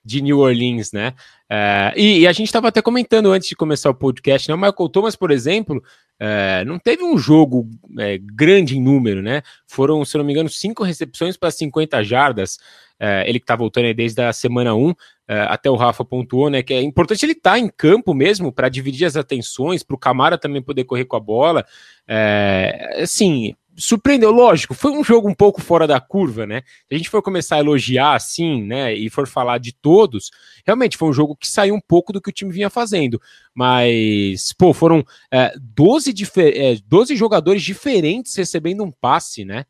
de 0.03 0.21
New 0.21 0.39
Orleans, 0.39 0.91
né? 0.91 1.13
É, 1.49 1.93
e, 1.97 2.19
e, 2.19 2.27
a 2.27 2.31
gente 2.31 2.47
estava 2.47 2.69
até 2.69 2.81
comentando 2.81 3.29
antes 3.31 3.49
de 3.49 3.55
começar 3.55 3.89
o 3.89 3.95
podcast, 3.95 4.47
né? 4.47 4.55
O 4.55 4.57
Michael 4.57 4.89
Thomas, 4.89 5.15
por 5.15 5.31
exemplo, 5.31 5.83
é, 6.17 6.63
não 6.65 6.79
teve 6.79 7.03
um 7.03 7.17
jogo 7.17 7.67
é, 7.99 8.17
grande 8.17 8.77
em 8.77 8.81
número, 8.81 9.21
né? 9.21 9.41
Foram, 9.67 10.05
se 10.05 10.17
não 10.17 10.23
me 10.23 10.31
engano, 10.31 10.47
cinco 10.47 10.83
recepções 10.83 11.35
para 11.35 11.51
50 11.51 12.03
jardas. 12.03 12.57
É, 13.03 13.27
ele 13.27 13.39
que 13.39 13.45
está 13.45 13.55
voltando 13.55 13.85
aí 13.85 13.95
desde 13.95 14.21
a 14.21 14.31
semana 14.31 14.75
1, 14.75 14.93
é, 15.27 15.39
até 15.49 15.71
o 15.71 15.75
Rafa 15.75 16.05
pontuou, 16.05 16.51
né? 16.51 16.61
Que 16.61 16.75
é 16.75 16.81
importante 16.83 17.25
ele 17.25 17.31
estar 17.31 17.53
tá 17.53 17.59
em 17.59 17.67
campo 17.67 18.13
mesmo 18.13 18.51
para 18.51 18.69
dividir 18.69 19.05
as 19.05 19.15
atenções, 19.15 19.81
para 19.81 19.95
o 19.95 19.97
Camara 19.97 20.37
também 20.37 20.61
poder 20.61 20.83
correr 20.83 21.05
com 21.05 21.15
a 21.15 21.19
bola. 21.19 21.65
É, 22.07 22.99
assim, 23.01 23.55
surpreendeu, 23.75 24.31
lógico, 24.31 24.75
foi 24.75 24.91
um 24.91 25.03
jogo 25.03 25.27
um 25.27 25.33
pouco 25.33 25.61
fora 25.61 25.87
da 25.87 25.99
curva, 25.99 26.45
né? 26.45 26.61
Se 26.87 26.93
a 26.93 26.97
gente 26.97 27.09
for 27.09 27.23
começar 27.23 27.55
a 27.55 27.59
elogiar 27.59 28.13
assim, 28.13 28.61
né, 28.63 28.93
e 28.93 29.09
for 29.09 29.27
falar 29.27 29.57
de 29.57 29.73
todos, 29.73 30.29
realmente 30.65 30.95
foi 30.95 31.09
um 31.09 31.13
jogo 31.13 31.35
que 31.35 31.47
saiu 31.47 31.73
um 31.73 31.81
pouco 31.81 32.13
do 32.13 32.21
que 32.21 32.29
o 32.29 32.33
time 32.33 32.51
vinha 32.51 32.69
fazendo. 32.69 33.19
Mas, 33.53 34.53
pô, 34.53 34.73
foram 34.73 35.03
é, 35.31 35.53
12, 35.59 36.13
é, 36.37 36.77
12 36.85 37.15
jogadores 37.15 37.63
diferentes 37.63 38.35
recebendo 38.35 38.83
um 38.83 38.91
passe, 38.91 39.43
né? 39.43 39.65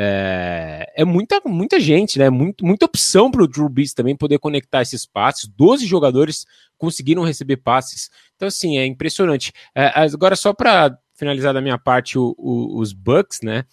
É, 0.00 0.92
é, 0.94 1.04
muita, 1.04 1.40
muita 1.44 1.80
gente, 1.80 2.20
né? 2.20 2.30
Muito, 2.30 2.64
muita 2.64 2.86
opção 2.86 3.32
para 3.32 3.42
o 3.42 3.48
Drew 3.48 3.68
Brees 3.68 3.92
também 3.92 4.14
poder 4.14 4.38
conectar 4.38 4.80
esses 4.80 5.04
passes. 5.04 5.48
12 5.48 5.86
jogadores 5.86 6.46
conseguiram 6.76 7.24
receber 7.24 7.56
passes. 7.56 8.08
Então, 8.36 8.46
assim, 8.46 8.78
é 8.78 8.86
impressionante. 8.86 9.52
É, 9.74 9.90
agora, 9.96 10.36
só 10.36 10.52
para 10.52 10.96
finalizar 11.16 11.52
da 11.52 11.60
minha 11.60 11.76
parte 11.76 12.16
o, 12.16 12.32
o, 12.38 12.78
os 12.78 12.92
Bucks, 12.92 13.40
né? 13.42 13.64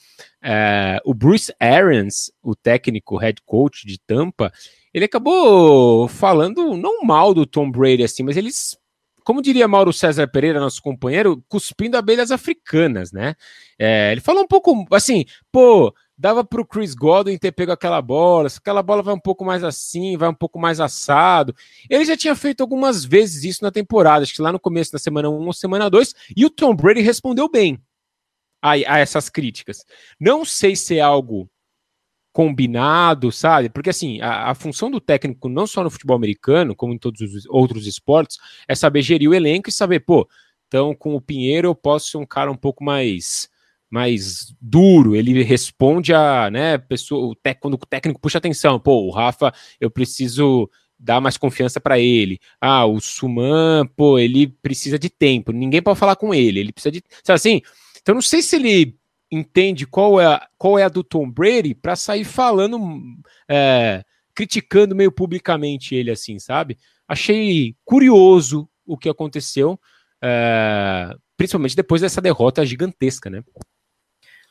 É, 0.44 1.00
o 1.06 1.14
Bruce 1.14 1.54
Arians, 1.60 2.32
o 2.42 2.56
técnico 2.56 3.18
head 3.18 3.40
coach 3.46 3.86
de 3.86 4.00
Tampa, 4.00 4.52
ele 4.92 5.06
acabou 5.06 6.08
falando 6.08 6.76
não 6.76 7.04
mal 7.04 7.36
do 7.36 7.46
Tom 7.46 7.70
Brady 7.70 8.04
assim, 8.04 8.24
mas 8.24 8.36
eles 8.36 8.76
como 9.24 9.42
diria 9.42 9.68
Mauro 9.68 9.92
César 9.92 10.28
Pereira, 10.28 10.60
nosso 10.60 10.82
companheiro, 10.84 11.44
cuspindo 11.50 11.98
abelhas 11.98 12.30
africanas, 12.30 13.12
né? 13.12 13.34
É, 13.78 14.12
ele 14.12 14.22
falou 14.22 14.44
um 14.44 14.48
pouco 14.48 14.86
assim, 14.92 15.26
pô, 15.52 15.92
dava 16.18 16.44
para 16.44 16.62
o 16.62 16.66
Chris 16.66 16.94
Godwin 16.94 17.38
ter 17.38 17.52
pego 17.52 17.72
aquela 17.72 18.02
bola, 18.02 18.50
se 18.50 18.58
aquela 18.58 18.82
bola 18.82 19.04
vai 19.04 19.14
um 19.14 19.20
pouco 19.20 19.44
mais 19.44 19.64
assim, 19.64 20.18
vai 20.18 20.30
um 20.30 20.34
pouco 20.34 20.58
mais 20.58 20.80
assado. 20.80 21.54
Ele 21.90 22.06
já 22.06 22.16
tinha 22.16 22.36
feito 22.36 22.62
algumas 22.62 23.04
vezes 23.04 23.44
isso 23.44 23.64
na 23.64 23.72
temporada, 23.72 24.24
acho 24.24 24.34
que 24.34 24.42
lá 24.42 24.52
no 24.52 24.60
começo 24.60 24.92
da 24.92 25.00
semana 25.00 25.30
1 25.30 25.46
ou 25.46 25.54
semana 25.54 25.90
2, 25.90 26.14
e 26.36 26.46
o 26.46 26.50
Tom 26.50 26.76
Brady 26.76 27.02
respondeu 27.02 27.50
bem 27.50 27.80
a, 28.62 28.72
a 28.72 29.00
essas 29.00 29.30
críticas. 29.30 29.86
Não 30.20 30.46
sei 30.46 30.76
se 30.76 30.98
é 30.98 31.02
algo 31.02 31.50
combinado, 32.32 33.32
sabe? 33.32 33.70
Porque 33.70 33.90
assim, 33.90 34.20
a, 34.22 34.52
a, 34.52 34.56
função 34.56 34.92
do 34.92 35.00
técnico, 35.00 35.48
não 35.48 35.66
só 35.66 35.84
no 35.84 35.90
futebol 35.90 36.18
americano, 36.18 36.76
como 36.76 36.94
em 36.94 36.98
todos 36.98 37.22
os 37.22 37.46
outros 37.48 37.88
esportes, 37.88 38.38
é 38.68 38.76
saber 38.76 39.02
gerir 39.02 39.30
o 39.30 39.34
elenco 39.34 39.70
e 39.70 39.72
saber, 39.72 40.02
pô, 40.02 40.28
então 40.68 40.94
com 40.94 41.16
o 41.16 41.22
Pinheiro 41.22 41.70
eu 41.70 41.76
posso 41.76 42.10
ser 42.10 42.18
um 42.18 42.26
cara 42.26 42.52
um 42.52 42.58
pouco 42.58 42.84
mais 42.84 43.50
mais 43.90 44.54
duro, 44.60 45.16
ele 45.16 45.44
responde 45.44 46.14
a, 46.14 46.50
né, 46.50 46.78
pessoa, 46.78 47.28
o 47.28 47.36
tec, 47.36 47.60
quando 47.60 47.76
o 47.76 47.78
técnico 47.78 48.20
puxa 48.20 48.38
atenção, 48.38 48.80
pô, 48.80 49.06
o 49.06 49.12
Rafa, 49.12 49.54
eu 49.80 49.90
preciso 49.90 50.70
dar 50.98 51.22
mais 51.22 51.38
confiança 51.38 51.80
para 51.80 52.00
ele. 52.00 52.40
Ah, 52.60 52.86
o 52.86 53.00
Suman, 53.00 53.86
pô, 53.96 54.18
ele 54.18 54.48
precisa 54.48 54.98
de 54.98 55.10
tempo, 55.10 55.52
ninguém 55.52 55.82
pode 55.82 56.00
falar 56.00 56.16
com 56.16 56.34
ele, 56.34 56.60
ele 56.60 56.72
precisa 56.72 56.92
de, 56.92 57.04
sabe 57.24 57.36
assim? 57.36 57.62
Então 58.02 58.16
não 58.16 58.22
sei 58.22 58.42
se 58.42 58.56
ele 58.56 58.98
entende 59.32 59.86
qual 59.86 60.20
é 60.20 60.26
a, 60.26 60.48
qual 60.58 60.78
é 60.78 60.84
a 60.84 60.90
do 60.90 61.04
Tom 61.04 61.30
Brady 61.30 61.74
para 61.74 61.96
sair 61.96 62.24
falando, 62.24 62.80
é, 63.50 64.04
criticando 64.34 64.96
meio 64.96 65.12
publicamente 65.12 65.96
ele 65.96 66.12
assim, 66.12 66.40
sabe? 66.40 66.78
Achei 67.08 67.76
curioso 67.84 68.70
o 68.86 68.98
que 68.98 69.10
aconteceu, 69.10 69.80
é, 70.22 71.16
principalmente 71.38 71.76
depois 71.76 72.02
dessa 72.02 72.22
derrota 72.22 72.66
gigantesca, 72.66 73.30
né? 73.30 73.44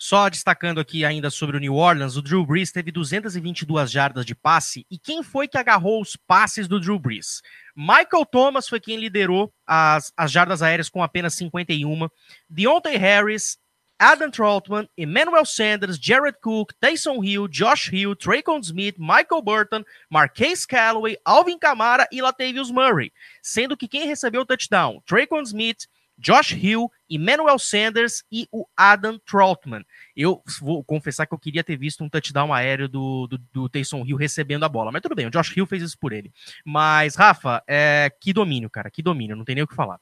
Só 0.06 0.28
destacando 0.28 0.80
aqui 0.80 1.02
ainda 1.02 1.30
sobre 1.30 1.56
o 1.56 1.58
New 1.58 1.76
Orleans, 1.76 2.14
o 2.14 2.20
Drew 2.20 2.44
Brees 2.44 2.70
teve 2.70 2.92
222 2.92 3.90
jardas 3.90 4.26
de 4.26 4.34
passe. 4.34 4.84
E 4.90 4.98
quem 4.98 5.22
foi 5.22 5.48
que 5.48 5.56
agarrou 5.56 5.98
os 6.02 6.14
passes 6.14 6.68
do 6.68 6.78
Drew 6.78 6.98
Brees? 6.98 7.40
Michael 7.74 8.26
Thomas 8.30 8.68
foi 8.68 8.80
quem 8.80 8.98
liderou 8.98 9.50
as, 9.66 10.12
as 10.14 10.30
jardas 10.30 10.60
aéreas 10.60 10.90
com 10.90 11.02
apenas 11.02 11.32
51. 11.36 12.06
Deontay 12.50 12.98
Harris, 12.98 13.56
Adam 13.98 14.30
Troutman, 14.30 14.86
Emmanuel 14.94 15.46
Sanders, 15.46 15.96
Jared 15.96 16.36
Cook, 16.42 16.74
Taysom 16.78 17.24
Hill, 17.24 17.48
Josh 17.48 17.90
Hill, 17.90 18.14
Traycon 18.14 18.60
Smith, 18.60 18.96
Michael 18.98 19.40
Burton, 19.40 19.84
Marquise 20.10 20.66
Calloway, 20.66 21.16
Alvin 21.24 21.58
Kamara 21.58 22.06
e 22.12 22.20
Latavius 22.20 22.70
Murray. 22.70 23.10
Sendo 23.42 23.74
que 23.74 23.88
quem 23.88 24.06
recebeu 24.06 24.42
o 24.42 24.46
touchdown? 24.46 25.00
Traycon 25.06 25.40
Smith, 25.44 25.86
Josh 26.18 26.52
Hill, 26.52 26.90
Emmanuel 27.08 27.58
Sanders 27.58 28.24
e 28.30 28.48
o 28.50 28.66
Adam 28.76 29.18
Troutman. 29.18 29.84
Eu 30.16 30.42
vou 30.60 30.84
confessar 30.84 31.26
que 31.26 31.34
eu 31.34 31.38
queria 31.38 31.64
ter 31.64 31.76
visto 31.76 32.02
um 32.02 32.08
touchdown 32.08 32.52
aéreo 32.52 32.88
do, 32.88 33.26
do, 33.26 33.38
do 33.52 33.68
Taysom 33.68 34.04
Hill 34.06 34.16
recebendo 34.16 34.64
a 34.64 34.68
bola, 34.68 34.92
mas 34.92 35.02
tudo 35.02 35.14
bem, 35.14 35.26
o 35.26 35.30
Josh 35.30 35.56
Hill 35.56 35.66
fez 35.66 35.82
isso 35.82 35.98
por 35.98 36.12
ele. 36.12 36.32
Mas, 36.64 37.16
Rafa, 37.16 37.62
é, 37.66 38.10
que 38.20 38.32
domínio, 38.32 38.70
cara, 38.70 38.90
que 38.90 39.02
domínio, 39.02 39.36
não 39.36 39.44
tem 39.44 39.54
nem 39.54 39.64
o 39.64 39.68
que 39.68 39.74
falar. 39.74 39.98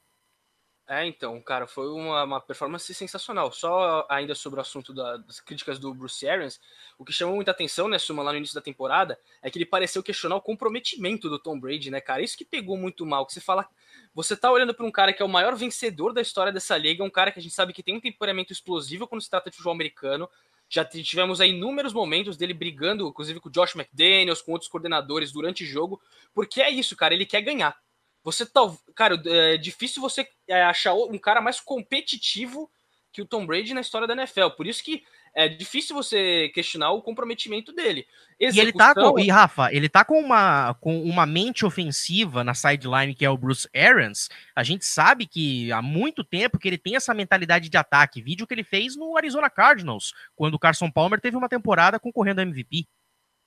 É, 0.95 1.07
então, 1.07 1.41
cara, 1.41 1.65
foi 1.65 1.87
uma, 1.87 2.23
uma 2.23 2.39
performance 2.39 2.93
sensacional. 2.93 3.51
Só 3.51 4.05
ainda 4.07 4.35
sobre 4.35 4.59
o 4.59 4.61
assunto 4.61 4.93
da, 4.93 5.17
das 5.17 5.39
críticas 5.39 5.79
do 5.79 5.91
Bruce 5.91 6.27
Arians, 6.27 6.61
o 6.99 7.03
que 7.03 7.11
chamou 7.11 7.35
muita 7.35 7.49
atenção, 7.49 7.87
né, 7.87 7.97
Suma, 7.97 8.21
lá 8.21 8.31
no 8.31 8.37
início 8.37 8.53
da 8.53 8.61
temporada, 8.61 9.17
é 9.41 9.49
que 9.49 9.57
ele 9.57 9.65
pareceu 9.65 10.03
questionar 10.03 10.35
o 10.35 10.41
comprometimento 10.41 11.27
do 11.29 11.39
Tom 11.39 11.59
Brady, 11.59 11.89
né, 11.89 11.99
cara? 11.99 12.21
Isso 12.21 12.37
que 12.37 12.45
pegou 12.45 12.77
muito 12.77 13.07
mal, 13.07 13.25
que 13.25 13.33
você 13.33 13.41
fala, 13.41 13.67
você 14.13 14.37
tá 14.37 14.51
olhando 14.51 14.71
para 14.71 14.85
um 14.85 14.91
cara 14.91 15.11
que 15.11 15.23
é 15.23 15.25
o 15.25 15.29
maior 15.29 15.55
vencedor 15.55 16.13
da 16.13 16.21
história 16.21 16.51
dessa 16.51 16.77
liga, 16.77 17.03
um 17.03 17.09
cara 17.09 17.31
que 17.31 17.39
a 17.39 17.41
gente 17.41 17.55
sabe 17.55 17.73
que 17.73 17.81
tem 17.81 17.95
um 17.95 18.01
temperamento 18.01 18.53
explosivo 18.53 19.07
quando 19.07 19.21
se 19.21 19.29
trata 19.29 19.49
de 19.49 19.55
futebol 19.55 19.73
americano, 19.73 20.29
já 20.69 20.85
tivemos 20.85 21.41
aí 21.41 21.49
inúmeros 21.49 21.91
momentos 21.91 22.37
dele 22.37 22.53
brigando, 22.53 23.07
inclusive 23.07 23.39
com 23.39 23.49
o 23.49 23.51
Josh 23.51 23.75
McDaniels, 23.75 24.43
com 24.43 24.51
outros 24.51 24.69
coordenadores 24.69 25.31
durante 25.31 25.63
o 25.63 25.67
jogo, 25.67 25.99
porque 26.35 26.61
é 26.61 26.69
isso, 26.69 26.95
cara, 26.95 27.15
ele 27.15 27.25
quer 27.25 27.41
ganhar. 27.41 27.75
Você 28.23 28.45
tá. 28.45 28.61
Cara, 28.95 29.21
é 29.25 29.57
difícil 29.57 30.01
você 30.01 30.27
é, 30.47 30.63
achar 30.63 30.93
um 30.93 31.17
cara 31.17 31.41
mais 31.41 31.59
competitivo 31.59 32.69
que 33.11 33.21
o 33.21 33.25
Tom 33.25 33.45
Brady 33.45 33.73
na 33.73 33.81
história 33.81 34.07
da 34.07 34.13
NFL. 34.13 34.49
Por 34.57 34.65
isso 34.65 34.83
que 34.83 35.03
é 35.35 35.47
difícil 35.47 35.95
você 35.95 36.49
questionar 36.53 36.91
o 36.91 37.01
comprometimento 37.01 37.73
dele. 37.73 38.05
Execução... 38.39 38.63
E 38.63 38.67
ele 38.67 38.73
tá 38.73 38.93
com, 38.93 39.19
e 39.19 39.29
Rafa, 39.29 39.73
ele 39.73 39.89
tá 39.89 40.05
com 40.05 40.19
uma, 40.19 40.75
com 40.75 41.01
uma 41.03 41.25
mente 41.25 41.65
ofensiva 41.65 42.43
na 42.43 42.53
sideline 42.53 43.15
que 43.15 43.25
é 43.25 43.29
o 43.29 43.37
Bruce 43.37 43.67
Arians. 43.75 44.29
A 44.55 44.63
gente 44.63 44.85
sabe 44.85 45.25
que 45.25 45.71
há 45.71 45.81
muito 45.81 46.23
tempo 46.23 46.59
que 46.59 46.67
ele 46.67 46.77
tem 46.77 46.95
essa 46.95 47.13
mentalidade 47.13 47.69
de 47.69 47.77
ataque. 47.77 48.21
Vídeo 48.21 48.45
que 48.47 48.53
ele 48.53 48.63
fez 48.63 48.95
no 48.95 49.17
Arizona 49.17 49.49
Cardinals, 49.49 50.13
quando 50.35 50.55
o 50.55 50.59
Carson 50.59 50.89
Palmer 50.89 51.19
teve 51.19 51.37
uma 51.37 51.49
temporada 51.49 51.99
concorrendo 51.99 52.41
a 52.41 52.43
MVP. 52.43 52.87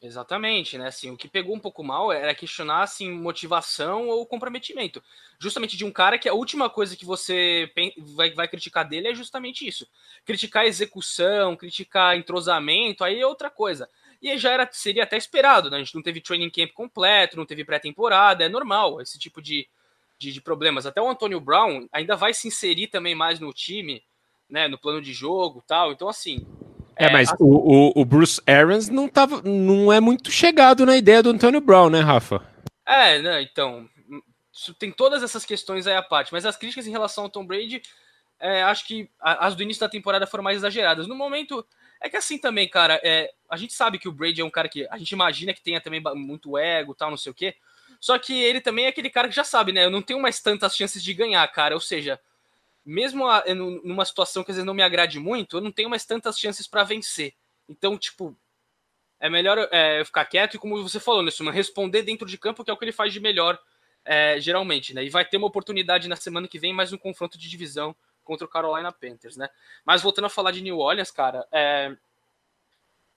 Exatamente, 0.01 0.77
né? 0.77 0.89
Assim, 0.89 1.11
o 1.11 1.17
que 1.17 1.27
pegou 1.27 1.57
um 1.57 1.61
pouco 1.61 1.83
mal 1.83 2.13
era 2.13 2.35
questionar 2.35 2.83
assim, 2.83 3.11
motivação 3.11 4.09
ou 4.09 4.27
comprometimento. 4.27 5.03
Justamente 5.39 5.77
de 5.77 5.87
um 5.87 5.91
cara 5.91 6.19
que 6.19 6.29
a 6.29 6.35
última 6.35 6.69
coisa 6.69 6.95
que 6.95 7.05
você 7.05 7.73
vai, 8.15 8.31
vai 8.33 8.47
criticar 8.47 8.87
dele 8.87 9.09
é 9.09 9.15
justamente 9.15 9.67
isso. 9.67 9.89
Criticar 10.25 10.67
execução, 10.67 11.57
criticar 11.57 12.17
entrosamento, 12.17 13.05
aí 13.05 13.19
é 13.21 13.27
outra 13.27 13.49
coisa. 13.49 13.89
E 14.21 14.37
já 14.37 14.51
era, 14.53 14.69
seria 14.71 15.05
até 15.05 15.17
esperado, 15.17 15.71
né? 15.71 15.77
A 15.79 15.81
gente 15.81 15.95
não 15.95 16.03
teve 16.03 16.21
training 16.21 16.51
camp 16.51 16.73
completo, 16.73 17.37
não 17.37 17.47
teve 17.47 17.65
pré-temporada, 17.65 18.45
é 18.45 18.49
normal 18.51 19.01
esse 19.01 19.19
tipo 19.19 19.41
de, 19.41 19.67
de, 20.19 20.31
de 20.31 20.41
problemas. 20.43 20.85
Até 20.85 21.01
o 21.01 21.09
Antônio 21.09 21.41
Brown 21.41 21.89
ainda 21.91 22.15
vai 22.17 22.35
se 22.35 22.49
inserir 22.49 22.89
também 22.89 23.15
mais 23.15 23.41
no 23.41 23.51
time, 23.53 24.05
né? 24.49 24.69
No 24.69 24.77
plano 24.79 25.01
de 25.01 25.15
jogo 25.15 25.65
tal. 25.67 25.91
Então, 25.91 26.07
assim, 26.09 26.47
é, 26.97 27.13
mas 27.13 27.31
a... 27.31 27.37
o, 27.39 27.47
o, 27.47 28.01
o, 28.01 28.05
Bruce 28.05 28.41
Arians 28.47 28.89
não, 28.89 29.09
tava, 29.09 29.43
não 29.43 29.93
é 29.93 30.01
muito 30.01 30.31
chegado 30.31 30.87
na 30.87 30.97
ideia 30.97 31.23
do 31.23 31.31
Antônio 31.31 31.61
Brown, 31.61 31.91
né, 31.91 32.01
Rafa? 32.01 32.43
É, 32.87 33.19
né, 33.21 33.43
então. 33.43 33.89
tem 34.79 34.91
todas 34.91 35.23
essas 35.23 35.45
questões 35.45 35.87
aí 35.87 35.95
à 35.95 36.03
parte, 36.03 36.33
mas 36.33 36.47
as 36.47 36.57
críticas 36.57 36.87
em 36.87 36.91
relação 36.91 37.25
ao 37.25 37.31
Tom 37.31 37.47
Brady, 37.47 37.83
é, 38.41 38.63
acho 38.63 38.87
que 38.87 39.11
as 39.21 39.55
do 39.55 39.63
início 39.63 39.81
da 39.81 39.89
temporada 39.89 40.27
foram 40.27 40.43
mais 40.45 40.57
exageradas. 40.57 41.07
No 41.07 41.15
momento, 41.15 41.67
é 42.01 42.09
que 42.09 42.17
assim 42.17 42.39
também, 42.39 42.69
cara, 42.69 43.01
é, 43.05 43.31
a 43.51 43.57
gente 43.57 43.75
sabe 43.75 43.99
que 43.99 44.09
o 44.09 44.13
Brady 44.13 44.41
é 44.41 44.45
um 44.45 44.51
cara 44.51 44.69
que 44.69 44.87
a 44.91 44.97
gente 44.97 45.13
imagina 45.13 45.53
que 45.53 45.63
tenha 45.63 45.81
também 45.81 46.03
muito 46.15 46.57
ego 46.57 46.95
tal, 46.95 47.11
não 47.11 47.17
sei 47.17 47.31
o 47.31 47.35
quê. 47.35 47.55
Só 48.01 48.19
que 48.19 48.35
ele 48.35 48.61
também 48.61 48.87
é 48.87 48.89
aquele 48.89 49.11
cara 49.11 49.29
que 49.29 49.35
já 49.35 49.45
sabe, 49.45 49.73
né? 49.73 49.85
Eu 49.85 49.91
não 49.91 50.03
tenho 50.03 50.21
mais 50.21 50.41
tantas 50.41 50.77
chances 50.77 51.03
de 51.03 51.15
ganhar, 51.15 51.47
cara. 51.49 51.75
Ou 51.75 51.81
seja, 51.81 52.21
mesmo 52.87 53.27
a, 53.27 53.45
numa 53.55 54.05
situação 54.05 54.45
que 54.45 54.53
às 54.53 54.57
vezes 54.57 54.67
não 54.67 54.73
me 54.73 54.83
agrade 54.83 55.19
muito, 55.19 55.57
eu 55.57 55.61
não 55.61 55.73
tenho 55.73 55.91
mais 55.91 56.07
tantas 56.07 56.39
chances 56.39 56.69
para 56.69 56.85
vencer. 56.85 57.35
Então, 57.69 57.99
tipo, 57.99 58.37
é 59.19 59.29
melhor 59.29 59.69
é, 59.73 60.05
ficar 60.05 60.25
quieto 60.27 60.55
e, 60.55 60.59
como 60.59 60.81
você 60.81 61.01
falou, 61.01 61.23
Nessuman, 61.23 61.51
responder 61.51 62.03
dentro 62.03 62.27
de 62.27 62.39
campo, 62.39 62.65
que 62.65 62.71
é 62.71 62.75
o 62.75 62.77
que 62.77 62.85
ele 62.85 62.93
faz 62.93 63.13
de 63.13 63.19
melhor, 63.19 63.59
é, 64.05 64.41
geralmente, 64.41 64.95
né? 64.95 65.05
E 65.05 65.11
vai 65.11 65.25
ter 65.25 65.37
uma 65.37 65.49
oportunidade 65.49 66.09
na 66.09 66.15
semana 66.15 66.47
que 66.47 66.61
vem, 66.61 66.73
mais 66.73 66.93
um 66.93 66.99
confronto 66.99 67.37
de 67.37 67.51
divisão 67.51 67.95
contra 68.23 68.47
o 68.47 68.51
Carolina 68.51 68.93
Panthers, 68.93 69.37
né? 69.37 69.49
Mas 69.85 70.03
voltando 70.03 70.27
a 70.27 70.31
falar 70.31 70.53
de 70.53 70.63
New 70.63 70.79
Orleans, 70.79 71.11
cara, 71.11 71.47
é, 71.51 71.97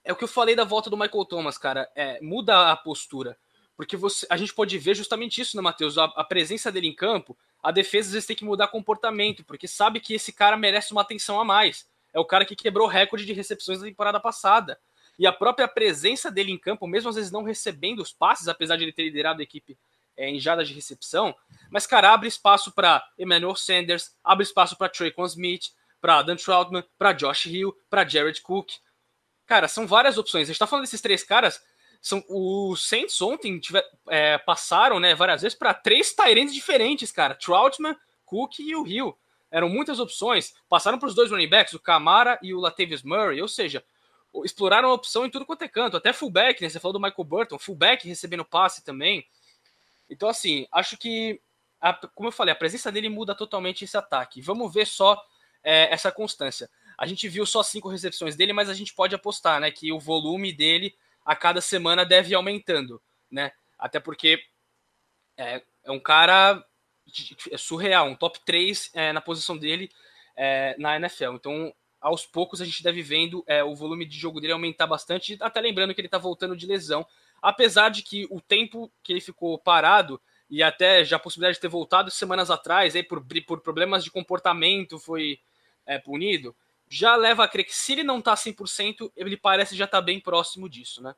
é 0.02 0.12
o 0.12 0.16
que 0.16 0.24
eu 0.24 0.28
falei 0.28 0.56
da 0.56 0.64
volta 0.64 0.90
do 0.90 0.96
Michael 0.96 1.24
Thomas, 1.26 1.56
cara. 1.56 1.88
É, 1.94 2.20
muda 2.20 2.72
a 2.72 2.76
postura. 2.76 3.36
Porque 3.80 3.96
você, 3.96 4.26
a 4.28 4.36
gente 4.36 4.52
pode 4.52 4.76
ver 4.76 4.94
justamente 4.94 5.40
isso, 5.40 5.56
né, 5.56 5.62
Matheus? 5.62 5.96
A, 5.96 6.04
a, 6.04 6.22
presença 6.22 6.70
dele 6.70 6.86
em 6.86 6.94
campo, 6.94 7.34
a 7.62 7.70
defesa 7.70 8.08
às 8.08 8.12
vezes 8.12 8.26
tem 8.26 8.36
que 8.36 8.44
mudar 8.44 8.68
comportamento, 8.68 9.42
porque 9.42 9.66
sabe 9.66 10.00
que 10.00 10.12
esse 10.12 10.34
cara 10.34 10.54
merece 10.54 10.92
uma 10.92 11.00
atenção 11.00 11.40
a 11.40 11.46
mais. 11.46 11.88
É 12.12 12.20
o 12.20 12.24
cara 12.26 12.44
que 12.44 12.54
quebrou 12.54 12.86
o 12.86 12.90
recorde 12.90 13.24
de 13.24 13.32
recepções 13.32 13.80
da 13.80 13.86
temporada 13.86 14.20
passada. 14.20 14.78
E 15.18 15.26
a 15.26 15.32
própria 15.32 15.66
presença 15.66 16.30
dele 16.30 16.52
em 16.52 16.58
campo, 16.58 16.86
mesmo 16.86 17.08
às 17.08 17.16
vezes 17.16 17.32
não 17.32 17.42
recebendo 17.42 18.00
os 18.00 18.12
passes, 18.12 18.48
apesar 18.48 18.76
de 18.76 18.84
ele 18.84 18.92
ter 18.92 19.04
liderado 19.04 19.40
a 19.40 19.42
equipe 19.42 19.78
é, 20.14 20.28
em 20.28 20.38
jadas 20.38 20.68
de 20.68 20.74
recepção, 20.74 21.34
mas, 21.70 21.86
cara, 21.86 22.12
abre 22.12 22.28
espaço 22.28 22.72
para 22.72 23.02
Emmanuel 23.18 23.56
Sanders, 23.56 24.14
abre 24.22 24.44
espaço 24.44 24.76
para 24.76 24.90
Traquan 24.90 25.24
Smith, 25.24 25.70
para 26.02 26.20
Dan 26.20 26.36
Troutman, 26.36 26.84
para 26.98 27.14
Josh 27.14 27.46
Hill, 27.46 27.74
para 27.88 28.06
Jared 28.06 28.42
Cook. 28.42 28.72
Cara, 29.46 29.68
são 29.68 29.86
várias 29.86 30.18
opções. 30.18 30.42
A 30.42 30.52
gente 30.52 30.58
tá 30.58 30.66
falando 30.66 30.84
desses 30.84 31.00
três 31.00 31.24
caras, 31.24 31.62
são 32.00 32.24
os 32.28 32.88
Saints 32.88 33.20
ontem 33.20 33.58
tiver, 33.58 33.84
é, 34.08 34.38
passaram, 34.38 34.98
né, 34.98 35.14
várias 35.14 35.42
vezes 35.42 35.56
para 35.56 35.74
três 35.74 36.14
Tyrants 36.14 36.54
diferentes, 36.54 37.12
cara. 37.12 37.34
Troutman, 37.34 37.96
Cook 38.24 38.58
e 38.60 38.74
o 38.74 38.86
Hill. 38.86 39.16
Eram 39.50 39.68
muitas 39.68 40.00
opções. 40.00 40.54
Passaram 40.68 40.98
para 40.98 41.08
os 41.08 41.14
dois 41.14 41.30
running 41.30 41.48
backs, 41.48 41.74
o 41.74 41.80
Camara 41.80 42.38
e 42.42 42.54
o 42.54 42.60
Latavius 42.60 43.02
Murray. 43.02 43.42
Ou 43.42 43.48
seja, 43.48 43.84
exploraram 44.44 44.90
a 44.90 44.94
opção 44.94 45.26
em 45.26 45.30
tudo 45.30 45.44
quanto 45.44 45.62
é 45.62 45.68
canto, 45.68 45.96
até 45.96 46.12
fullback, 46.12 46.62
né? 46.62 46.68
Você 46.68 46.80
falou 46.80 46.92
do 46.94 47.00
Michael 47.00 47.24
Burton, 47.24 47.58
fullback 47.58 48.06
recebendo 48.06 48.44
passe 48.44 48.84
também. 48.84 49.26
Então, 50.08 50.28
assim, 50.28 50.66
acho 50.72 50.96
que, 50.96 51.40
a, 51.80 51.92
como 51.92 52.28
eu 52.28 52.32
falei, 52.32 52.52
a 52.52 52.56
presença 52.56 52.90
dele 52.90 53.08
muda 53.08 53.34
totalmente 53.34 53.84
esse 53.84 53.96
ataque. 53.96 54.40
Vamos 54.40 54.72
ver 54.72 54.86
só 54.86 55.20
é, 55.62 55.92
essa 55.92 56.10
constância. 56.10 56.70
A 56.96 57.06
gente 57.06 57.28
viu 57.28 57.44
só 57.44 57.62
cinco 57.62 57.88
recepções 57.88 58.36
dele, 58.36 58.52
mas 58.52 58.68
a 58.68 58.74
gente 58.74 58.94
pode 58.94 59.14
apostar, 59.14 59.60
né, 59.60 59.70
que 59.70 59.92
o 59.92 59.98
volume 59.98 60.52
dele 60.52 60.94
a 61.24 61.36
cada 61.36 61.60
semana 61.60 62.04
deve 62.04 62.30
ir 62.30 62.34
aumentando, 62.34 63.00
né? 63.30 63.52
Até 63.78 64.00
porque 64.00 64.42
é, 65.36 65.62
é 65.84 65.90
um 65.90 66.00
cara 66.00 66.64
é 67.50 67.56
surreal, 67.56 68.06
um 68.06 68.14
top 68.14 68.38
3 68.44 68.90
é, 68.94 69.12
na 69.12 69.20
posição 69.20 69.56
dele 69.56 69.90
é, 70.36 70.76
na 70.78 70.96
NFL. 70.96 71.34
Então, 71.34 71.74
aos 72.00 72.24
poucos 72.24 72.60
a 72.60 72.64
gente 72.64 72.82
deve 72.82 73.02
vendo 73.02 73.44
é, 73.46 73.62
o 73.62 73.74
volume 73.74 74.06
de 74.06 74.18
jogo 74.18 74.40
dele 74.40 74.52
aumentar 74.52 74.86
bastante, 74.86 75.36
até 75.40 75.60
lembrando 75.60 75.94
que 75.94 76.00
ele 76.00 76.08
está 76.08 76.18
voltando 76.18 76.56
de 76.56 76.66
lesão, 76.66 77.06
apesar 77.42 77.90
de 77.90 78.02
que 78.02 78.26
o 78.30 78.40
tempo 78.40 78.90
que 79.02 79.12
ele 79.12 79.20
ficou 79.20 79.58
parado 79.58 80.20
e 80.48 80.62
até 80.62 81.04
já 81.04 81.16
a 81.16 81.20
possibilidade 81.20 81.56
de 81.56 81.60
ter 81.60 81.68
voltado 81.68 82.10
semanas 82.10 82.50
atrás 82.50 82.96
aí 82.96 83.02
por, 83.02 83.24
por 83.46 83.60
problemas 83.60 84.02
de 84.02 84.10
comportamento 84.10 84.98
foi 84.98 85.38
é, 85.86 85.98
punido, 85.98 86.54
já 86.90 87.14
leva 87.14 87.44
a 87.44 87.48
crer 87.48 87.64
que 87.64 87.74
se 87.74 87.92
ele 87.92 88.02
não 88.02 88.18
está 88.18 88.34
100%, 88.34 89.12
ele 89.16 89.36
parece 89.36 89.76
já 89.76 89.86
tá 89.86 90.00
bem 90.00 90.20
próximo 90.20 90.68
disso, 90.68 91.00
né? 91.00 91.14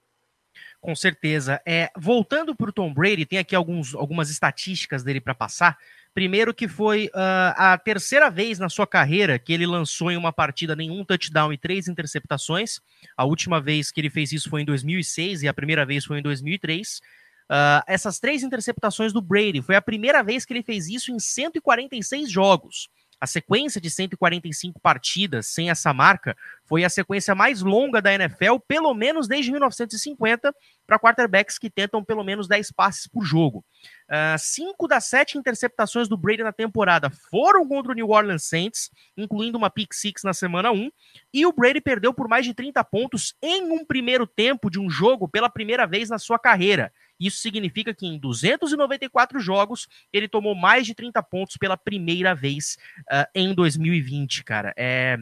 Com 0.82 0.94
certeza. 0.94 1.62
É, 1.66 1.90
voltando 1.96 2.54
para 2.54 2.68
o 2.68 2.72
Tom 2.72 2.92
Brady, 2.92 3.24
tem 3.24 3.38
aqui 3.38 3.54
alguns, 3.56 3.94
algumas 3.94 4.28
estatísticas 4.28 5.02
dele 5.02 5.20
para 5.20 5.35
passar. 5.35 5.78
Primeiro 6.12 6.52
que 6.52 6.68
foi 6.68 7.06
uh, 7.06 7.54
a 7.56 7.78
terceira 7.78 8.28
vez 8.28 8.58
na 8.58 8.68
sua 8.68 8.87
carreira 8.87 9.38
que 9.38 9.52
ele 9.52 9.66
lançou 9.66 10.11
em 10.11 10.16
uma 10.16 10.32
partida 10.32 10.76
nenhum 10.76 11.04
touchdown 11.04 11.52
e 11.52 11.56
três 11.56 11.88
interceptações. 11.88 12.80
A 13.16 13.24
última 13.24 13.61
vez 13.61 13.90
que 13.90 14.00
ele 14.00 14.11
fez 14.11 14.30
isso 14.32 14.50
foi 14.50 14.61
em 14.61 14.64
2006 14.66 15.42
e 15.42 15.48
a 15.48 15.54
primeira 15.54 15.87
vez 15.87 16.04
foi 16.04 16.18
em 16.18 16.22
2003. 16.22 16.98
Uh, 16.98 17.00
ah, 17.48 17.85
essas 17.87 18.18
três 18.18 18.42
interceptações 18.42 19.12
do 19.12 19.22
Brady 19.22 19.62
foi 19.62 19.74
a 19.74 19.82
primeira 19.82 20.22
vez 20.22 20.44
que 20.44 20.52
ele 20.52 20.62
fez 20.62 20.88
isso 20.88 21.11
em 21.11 21.18
146 21.18 22.30
jogos. 22.30 22.90
A 23.22 23.26
sequência 23.28 23.80
de 23.80 23.88
145 23.88 24.80
partidas 24.80 25.46
sem 25.46 25.70
essa 25.70 25.94
marca 25.94 26.37
foi 26.64 26.82
a 26.82 26.90
sequência 26.90 27.37
mais 27.37 27.62
longa 27.62 28.02
da 28.02 28.12
NFL, 28.12 28.56
pelo 28.66 28.92
menos 28.94 29.28
desde 29.28 29.52
1950, 29.52 30.52
para 30.85 30.98
quarterbacks 30.98 31.56
que 31.56 31.70
tentam 31.70 32.02
pelo 32.02 32.24
menos 32.24 32.48
10 32.48 32.72
passes 32.72 33.06
por 33.06 33.22
jogo. 33.24 33.64
Uh, 34.08 34.37
cinco 34.38 34.88
das 34.88 35.04
sete 35.04 35.38
interceptações 35.38 36.08
do 36.08 36.16
Brady 36.16 36.42
na 36.42 36.52
temporada 36.52 37.11
foram 37.30 37.64
contra 37.68 37.92
o 37.92 37.94
New 37.94 38.11
Orleans 38.11 38.42
Saints, 38.42 38.90
incluindo 39.16 39.56
uma 39.56 39.70
pick 39.70 39.94
six 39.94 40.24
na 40.24 40.35
semana 40.35 40.72
1, 40.72 40.90
e 41.32 41.46
o 41.46 41.52
Brady 41.52 41.80
perdeu 41.80 42.12
por 42.12 42.26
mais 42.26 42.44
de 42.44 42.52
30 42.52 42.82
pontos 42.82 43.37
em 43.40 43.70
um 43.70 43.87
primeiro 43.87 44.26
tempo 44.26 44.68
de 44.68 44.80
um 44.80 44.90
jogo 44.90 45.28
pela 45.28 45.48
primeira 45.48 45.87
vez 45.87 46.11
na 46.11 46.18
sua 46.18 46.40
carreira. 46.40 46.92
Isso 47.26 47.38
significa 47.38 47.94
que 47.94 48.06
em 48.06 48.18
294 48.18 49.38
jogos 49.38 49.87
ele 50.12 50.26
tomou 50.26 50.54
mais 50.54 50.87
de 50.87 50.94
30 50.94 51.22
pontos 51.22 51.56
pela 51.56 51.76
primeira 51.76 52.35
vez 52.35 52.76
uh, 53.02 53.26
em 53.35 53.54
2020, 53.54 54.42
cara. 54.42 54.74
É, 54.76 55.16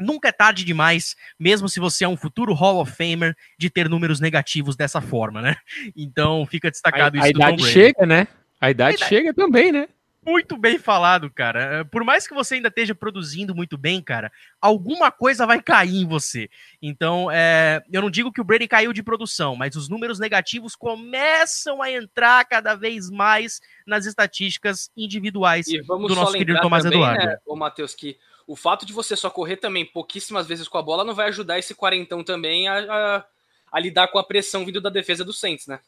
nunca 0.00 0.28
é 0.28 0.32
tarde 0.32 0.64
demais, 0.64 1.14
mesmo 1.38 1.68
se 1.68 1.78
você 1.78 2.04
é 2.04 2.08
um 2.08 2.16
futuro 2.16 2.52
Hall 2.52 2.80
of 2.80 2.92
Famer, 2.92 3.36
de 3.58 3.70
ter 3.70 3.88
números 3.88 4.18
negativos 4.18 4.74
dessa 4.74 5.00
forma, 5.00 5.40
né? 5.40 5.56
Então 5.94 6.44
fica 6.46 6.70
destacado 6.70 7.16
a, 7.16 7.18
isso. 7.18 7.26
A 7.26 7.30
idade 7.30 7.64
chega, 7.64 8.06
né? 8.06 8.26
A 8.60 8.70
idade, 8.70 8.94
a 8.94 8.96
idade 8.96 9.08
chega 9.08 9.32
também, 9.32 9.70
né? 9.70 9.88
Muito 10.24 10.56
bem 10.58 10.78
falado, 10.78 11.30
cara. 11.30 11.80
É, 11.80 11.84
por 11.84 12.04
mais 12.04 12.26
que 12.26 12.34
você 12.34 12.56
ainda 12.56 12.68
esteja 12.68 12.94
produzindo 12.94 13.54
muito 13.54 13.78
bem, 13.78 14.02
cara, 14.02 14.30
alguma 14.60 15.10
coisa 15.10 15.46
vai 15.46 15.62
cair 15.62 16.02
em 16.02 16.06
você. 16.06 16.50
Então, 16.80 17.30
é, 17.30 17.82
eu 17.90 18.02
não 18.02 18.10
digo 18.10 18.30
que 18.30 18.40
o 18.40 18.44
Brady 18.44 18.68
caiu 18.68 18.92
de 18.92 19.02
produção, 19.02 19.56
mas 19.56 19.76
os 19.76 19.88
números 19.88 20.18
negativos 20.18 20.76
começam 20.76 21.80
a 21.80 21.90
entrar 21.90 22.44
cada 22.44 22.74
vez 22.74 23.08
mais 23.08 23.60
nas 23.86 24.04
estatísticas 24.04 24.90
individuais 24.94 25.66
do 25.66 26.14
nosso 26.14 26.34
querido 26.34 26.60
Tomás 26.60 26.84
também, 26.84 26.98
Eduardo. 26.98 27.26
Né, 27.26 27.38
ô, 27.46 27.56
Matheus, 27.56 27.94
que 27.94 28.18
o 28.46 28.54
fato 28.54 28.84
de 28.84 28.92
você 28.92 29.16
só 29.16 29.30
correr 29.30 29.56
também 29.56 29.86
pouquíssimas 29.86 30.46
vezes 30.46 30.68
com 30.68 30.76
a 30.76 30.82
bola 30.82 31.04
não 31.04 31.14
vai 31.14 31.28
ajudar 31.28 31.58
esse 31.58 31.74
quarentão 31.74 32.22
também 32.22 32.68
a, 32.68 32.78
a, 32.78 33.24
a 33.72 33.80
lidar 33.80 34.08
com 34.08 34.18
a 34.18 34.24
pressão 34.24 34.66
vindo 34.66 34.82
da 34.82 34.90
defesa 34.90 35.24
do 35.24 35.32
Saints, 35.32 35.66
né? 35.66 35.80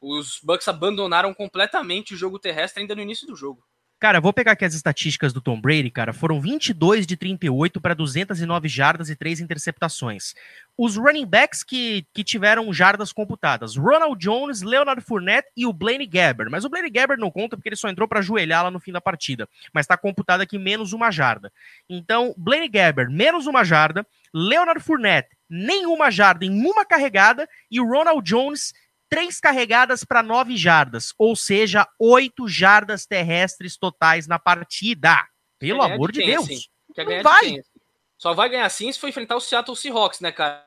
Os 0.00 0.40
Bucks 0.42 0.66
abandonaram 0.66 1.32
completamente 1.32 2.14
o 2.14 2.16
jogo 2.16 2.38
terrestre 2.38 2.80
ainda 2.80 2.94
no 2.94 3.02
início 3.02 3.26
do 3.26 3.36
jogo. 3.36 3.62
Cara, 3.98 4.20
vou 4.20 4.30
pegar 4.30 4.52
aqui 4.52 4.64
as 4.66 4.74
estatísticas 4.74 5.32
do 5.32 5.40
Tom 5.40 5.58
Brady, 5.58 5.90
cara. 5.90 6.12
Foram 6.12 6.38
22 6.38 7.06
de 7.06 7.16
38 7.16 7.80
para 7.80 7.94
209 7.94 8.68
jardas 8.68 9.08
e 9.08 9.16
3 9.16 9.40
interceptações. 9.40 10.34
Os 10.76 10.96
running 10.96 11.24
backs 11.24 11.64
que, 11.64 12.06
que 12.12 12.22
tiveram 12.22 12.70
jardas 12.74 13.10
computadas: 13.10 13.74
Ronald 13.74 14.22
Jones, 14.22 14.60
Leonard 14.60 15.00
Fournette 15.00 15.48
e 15.56 15.64
o 15.64 15.72
Blaine 15.72 16.06
Gabber. 16.06 16.50
Mas 16.50 16.66
o 16.66 16.68
Blaine 16.68 16.90
Gabber 16.90 17.16
não 17.16 17.30
conta 17.30 17.56
porque 17.56 17.70
ele 17.70 17.76
só 17.76 17.88
entrou 17.88 18.06
para 18.06 18.18
ajoelhar 18.18 18.64
lá 18.64 18.70
no 18.70 18.78
fim 18.78 18.92
da 18.92 19.00
partida. 19.00 19.48
Mas 19.72 19.84
está 19.84 19.96
computado 19.96 20.42
aqui 20.42 20.58
menos 20.58 20.92
uma 20.92 21.10
jarda. 21.10 21.50
Então, 21.88 22.34
Blaine 22.36 22.68
Gabber, 22.68 23.10
menos 23.10 23.46
uma 23.46 23.64
jarda. 23.64 24.06
Leonard 24.34 24.82
Fournette, 24.82 25.30
nenhuma 25.48 26.10
jarda 26.10 26.44
em 26.44 26.50
uma 26.50 26.84
carregada. 26.84 27.48
E 27.70 27.80
Ronald 27.80 28.22
Jones, 28.22 28.74
três 29.08 29.40
carregadas 29.40 30.04
para 30.04 30.22
nove 30.22 30.56
jardas, 30.56 31.12
ou 31.18 31.36
seja, 31.36 31.86
oito 31.98 32.48
jardas 32.48 33.06
terrestres 33.06 33.76
totais 33.76 34.26
na 34.26 34.38
partida. 34.38 35.26
Pelo 35.58 35.82
amor 35.82 36.12
de, 36.12 36.20
de 36.20 36.26
Deus. 36.26 36.44
Assim? 36.44 36.60
Não 36.98 37.22
vai. 37.22 37.56
Só 38.18 38.34
vai 38.34 38.48
ganhar 38.48 38.66
assim 38.66 38.90
se 38.90 38.98
for 38.98 39.08
enfrentar 39.08 39.36
o 39.36 39.40
Seattle 39.40 39.76
Seahawks, 39.76 40.20
né, 40.20 40.32
cara? 40.32 40.64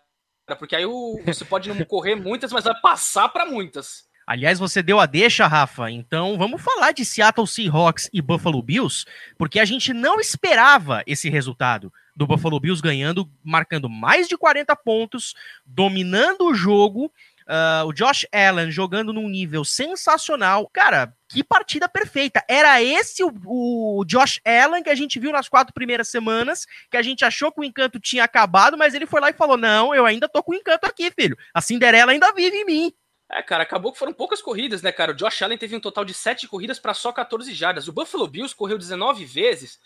Porque 0.57 0.75
aí 0.75 0.85
o, 0.85 1.19
você 1.25 1.45
pode 1.45 1.69
não 1.69 1.83
correr 1.85 2.15
muitas, 2.15 2.51
mas 2.51 2.63
vai 2.63 2.79
passar 2.81 3.29
para 3.29 3.45
muitas. 3.45 4.07
Aliás, 4.25 4.59
você 4.59 4.83
deu 4.83 4.99
a 4.99 5.07
deixa, 5.07 5.47
Rafa. 5.47 5.89
Então 5.89 6.37
vamos 6.37 6.61
falar 6.61 6.91
de 6.91 7.03
Seattle 7.03 7.47
Seahawks 7.47 8.09
e 8.13 8.21
Buffalo 8.21 8.61
Bills, 8.61 9.05
porque 9.37 9.59
a 9.59 9.65
gente 9.65 9.91
não 9.91 10.19
esperava 10.19 11.03
esse 11.07 11.29
resultado 11.29 11.91
do 12.15 12.27
Buffalo 12.27 12.59
Bills 12.59 12.81
ganhando, 12.81 13.27
marcando 13.43 13.89
mais 13.89 14.27
de 14.27 14.37
40 14.37 14.75
pontos, 14.75 15.33
dominando 15.65 16.45
o 16.45 16.53
jogo 16.53 17.11
Uh, 17.49 17.87
o 17.87 17.93
Josh 17.93 18.27
Allen 18.31 18.69
jogando 18.69 19.11
num 19.11 19.27
nível 19.27 19.65
sensacional. 19.65 20.69
Cara, 20.71 21.15
que 21.27 21.43
partida 21.43 21.89
perfeita. 21.89 22.45
Era 22.47 22.79
esse 22.79 23.23
o, 23.23 23.33
o, 23.43 24.05
Josh 24.05 24.39
Allen 24.45 24.83
que 24.83 24.89
a 24.91 24.93
gente 24.93 25.19
viu 25.19 25.31
nas 25.31 25.49
quatro 25.49 25.73
primeiras 25.73 26.09
semanas, 26.09 26.67
que 26.91 26.95
a 26.95 27.01
gente 27.01 27.25
achou 27.25 27.51
que 27.51 27.59
o 27.59 27.63
encanto 27.63 27.99
tinha 27.99 28.23
acabado, 28.23 28.77
mas 28.77 28.93
ele 28.93 29.07
foi 29.07 29.19
lá 29.19 29.31
e 29.31 29.33
falou: 29.33 29.57
Não, 29.57 29.95
eu 29.95 30.05
ainda 30.05 30.29
tô 30.29 30.43
com 30.43 30.51
o 30.51 30.55
encanto 30.55 30.85
aqui, 30.85 31.09
filho. 31.09 31.35
A 31.51 31.59
Cinderela 31.59 32.11
ainda 32.11 32.31
vive 32.33 32.55
em 32.55 32.65
mim. 32.65 32.93
É, 33.31 33.41
cara, 33.41 33.63
acabou 33.63 33.91
que 33.91 33.97
foram 33.97 34.13
poucas 34.13 34.43
corridas, 34.43 34.83
né, 34.83 34.91
cara? 34.91 35.11
O 35.11 35.15
Josh 35.15 35.41
Allen 35.41 35.57
teve 35.57 35.75
um 35.75 35.79
total 35.79 36.05
de 36.05 36.13
7 36.13 36.47
corridas 36.47 36.77
para 36.77 36.93
só 36.93 37.11
14 37.11 37.51
jardas. 37.53 37.87
O 37.87 37.93
Buffalo 37.93 38.27
Bills 38.27 38.55
correu 38.55 38.77
19 38.77 39.25
vezes 39.25 39.79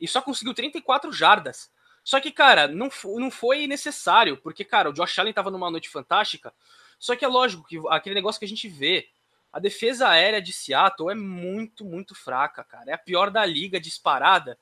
e 0.00 0.08
só 0.08 0.22
conseguiu 0.22 0.54
34 0.54 1.12
jardas. 1.12 1.70
Só 2.02 2.18
que, 2.18 2.30
cara, 2.30 2.66
não, 2.66 2.88
não 3.16 3.30
foi 3.30 3.66
necessário, 3.66 4.38
porque, 4.38 4.64
cara, 4.64 4.88
o 4.88 4.92
Josh 4.92 5.18
Allen 5.18 5.34
tava 5.34 5.50
numa 5.50 5.70
noite 5.70 5.90
fantástica. 5.90 6.52
Só 7.00 7.16
que 7.16 7.24
é 7.24 7.28
lógico 7.28 7.66
que 7.66 7.80
aquele 7.88 8.14
negócio 8.14 8.38
que 8.38 8.44
a 8.44 8.48
gente 8.48 8.68
vê, 8.68 9.08
a 9.50 9.58
defesa 9.58 10.06
aérea 10.06 10.40
de 10.40 10.52
Seattle 10.52 11.10
é 11.10 11.14
muito, 11.14 11.82
muito 11.82 12.14
fraca, 12.14 12.62
cara. 12.62 12.90
É 12.90 12.94
a 12.94 12.98
pior 12.98 13.30
da 13.30 13.44
liga 13.44 13.80
disparada. 13.80 14.58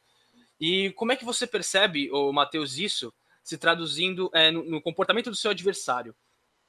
E 0.58 0.92
como 0.92 1.10
é 1.10 1.16
que 1.16 1.24
você 1.24 1.46
percebe, 1.46 2.10
o 2.12 2.32
Matheus, 2.32 2.78
isso 2.78 3.12
se 3.42 3.58
traduzindo 3.58 4.30
é, 4.32 4.52
no, 4.52 4.62
no 4.64 4.80
comportamento 4.80 5.30
do 5.30 5.36
seu 5.36 5.50
adversário? 5.50 6.14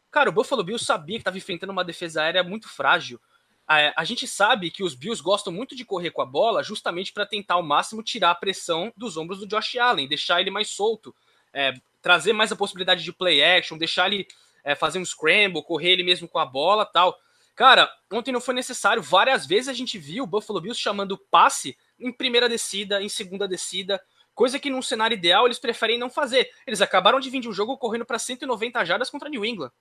Cara, 0.09 0.29
o 0.29 0.33
Buffalo 0.33 0.63
Bills 0.63 0.83
sabia 0.83 1.17
que 1.17 1.21
estava 1.21 1.37
enfrentando 1.37 1.71
uma 1.71 1.85
defesa 1.85 2.23
aérea 2.23 2.43
muito 2.43 2.67
frágil. 2.67 3.21
A, 3.67 4.01
a, 4.01 4.03
gente 4.03 4.27
sabe 4.27 4.71
que 4.71 4.83
os 4.83 4.95
Bills 4.95 5.21
gostam 5.21 5.53
muito 5.53 5.75
de 5.75 5.85
correr 5.85 6.09
com 6.09 6.23
a 6.23 6.25
bola 6.25 6.63
justamente 6.63 7.13
para 7.13 7.27
tentar 7.27 7.53
ao 7.53 7.63
máximo 7.63 8.01
tirar 8.01 8.31
a 8.31 8.35
pressão 8.35 8.91
dos 8.97 9.17
ombros 9.17 9.39
do 9.39 9.47
Josh 9.47 9.75
Allen, 9.77 10.07
deixar 10.07 10.41
ele 10.41 10.49
mais 10.49 10.71
solto, 10.71 11.15
é, 11.53 11.73
trazer 12.01 12.33
mais 12.33 12.51
a 12.51 12.55
possibilidade 12.55 13.03
de 13.03 13.13
play 13.13 13.43
action, 13.43 13.77
deixar 13.77 14.11
ele 14.11 14.27
é, 14.63 14.75
fazer 14.75 14.99
um 14.99 15.05
scramble, 15.05 15.63
correr 15.63 15.91
ele 15.91 16.03
mesmo 16.03 16.27
com 16.27 16.39
a 16.39 16.45
bola 16.45 16.85
tal. 16.85 17.17
Cara, 17.55 17.91
ontem 18.11 18.31
não 18.31 18.39
foi 18.39 18.53
necessário. 18.53 19.03
Várias 19.03 19.45
vezes 19.45 19.67
a 19.67 19.73
gente 19.73 19.97
viu 19.97 20.23
o 20.23 20.27
Buffalo 20.27 20.61
Bills 20.61 20.79
chamando 20.79 21.17
passe 21.17 21.77
em 21.99 22.11
primeira 22.11 22.47
descida, 22.47 23.01
em 23.01 23.09
segunda 23.09 23.47
descida, 23.47 24.01
coisa 24.33 24.57
que 24.57 24.69
num 24.69 24.81
cenário 24.81 25.15
ideal 25.15 25.45
eles 25.45 25.59
preferem 25.59 25.97
não 25.97 26.09
fazer. 26.09 26.49
Eles 26.65 26.81
acabaram 26.81 27.19
de 27.19 27.29
vir 27.29 27.41
de 27.41 27.49
um 27.49 27.53
jogo 27.53 27.77
correndo 27.77 28.05
para 28.05 28.17
190 28.17 28.85
jardas 28.85 29.09
contra 29.09 29.29
New 29.29 29.43
England 29.43 29.71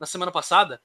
na 0.00 0.06
semana 0.06 0.32
passada. 0.32 0.82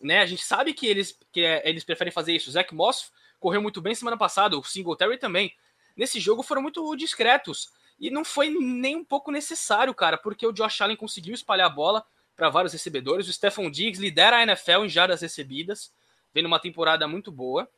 Né? 0.00 0.20
A 0.20 0.26
gente 0.26 0.42
sabe 0.42 0.72
que 0.72 0.86
eles, 0.86 1.18
que 1.30 1.42
é, 1.42 1.68
eles 1.68 1.84
preferem 1.84 2.12
fazer 2.12 2.34
isso. 2.34 2.50
Zach 2.50 2.74
Moss 2.74 3.12
correu 3.38 3.60
muito 3.60 3.82
bem 3.82 3.94
semana 3.94 4.16
passada, 4.16 4.56
o 4.56 4.64
Singletary 4.64 5.18
também. 5.18 5.52
Nesse 5.94 6.18
jogo 6.18 6.42
foram 6.42 6.62
muito 6.62 6.96
discretos. 6.96 7.70
E 7.98 8.10
não 8.10 8.24
foi 8.24 8.48
nem 8.48 8.96
um 8.96 9.04
pouco 9.04 9.30
necessário, 9.30 9.94
cara, 9.94 10.16
porque 10.16 10.46
o 10.46 10.52
Josh 10.52 10.80
Allen 10.80 10.96
conseguiu 10.96 11.34
espalhar 11.34 11.66
a 11.66 11.74
bola 11.74 12.02
para 12.40 12.48
vários 12.48 12.72
recebedores. 12.72 13.28
O 13.28 13.32
Stephon 13.34 13.70
Diggs 13.70 14.00
lidera 14.00 14.38
a 14.38 14.42
NFL 14.42 14.86
em 14.86 14.88
jardas 14.88 15.20
recebidas, 15.20 15.92
vem 16.32 16.42
numa 16.42 16.58
temporada 16.58 17.06
muito 17.06 17.30
boa. 17.30 17.68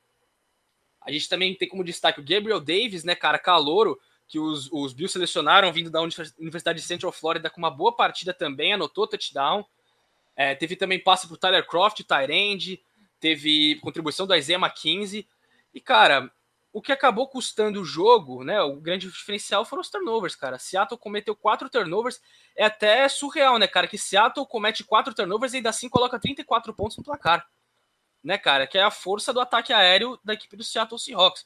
A 1.01 1.11
gente 1.11 1.29
também 1.29 1.53
tem 1.53 1.68
como 1.68 1.83
destaque 1.83 2.20
o 2.20 2.22
Gabriel 2.22 2.61
Davis, 2.61 3.03
né, 3.03 3.16
cara, 3.16 3.40
calouro, 3.40 4.01
que 4.29 4.38
os, 4.38 4.70
os 4.70 4.92
Bills 4.92 5.12
selecionaram 5.12 5.72
vindo 5.72 5.90
da 5.90 6.01
Universidade 6.01 6.79
de 6.79 6.87
Central 6.87 7.11
Florida 7.11 7.51
com 7.51 7.59
uma 7.59 7.72
boa 7.72 7.96
partida 7.96 8.33
também, 8.33 8.72
anotou 8.72 9.09
touchdown. 9.09 9.66
É, 10.37 10.55
teve 10.55 10.77
também 10.77 11.03
passe 11.03 11.27
pro 11.27 11.37
Tyler 11.37 11.66
Croft, 11.66 12.01
Tyrande, 12.05 12.81
teve 13.18 13.81
contribuição 13.81 14.29
do 14.29 14.35
Isaiah 14.35 14.70
15 14.70 15.27
E, 15.75 15.81
cara, 15.81 16.31
o 16.72 16.80
que 16.80 16.90
acabou 16.90 17.28
custando 17.28 17.82
o 17.82 17.85
jogo, 17.85 18.42
né? 18.42 18.61
O 18.62 18.76
grande 18.76 19.06
diferencial 19.11 19.64
foram 19.64 19.82
os 19.82 19.90
turnovers, 19.90 20.35
cara. 20.35 20.58
Seattle 20.58 20.98
cometeu 20.98 21.37
quatro 21.37 21.68
turnovers. 21.68 22.18
É 22.56 22.64
até 22.64 23.06
surreal, 23.08 23.58
né, 23.58 23.66
cara? 23.66 23.87
Que 23.87 23.98
Seattle 23.98 24.46
comete 24.46 24.82
quatro 24.82 25.12
turnovers 25.12 25.52
e 25.52 25.56
ainda 25.56 25.68
assim 25.68 25.88
coloca 25.88 26.18
34 26.18 26.72
pontos 26.72 26.96
no 26.96 27.04
placar. 27.04 27.46
Né, 28.24 28.38
cara? 28.38 28.66
Que 28.66 28.78
é 28.78 28.82
a 28.82 28.90
força 28.90 29.35
do 29.35 29.40
ataque 29.40 29.72
aéreo 29.72 30.18
da 30.24 30.32
equipe 30.32 30.56
do 30.56 30.64
Seattle 30.64 30.98
Seahawks. 30.98 31.44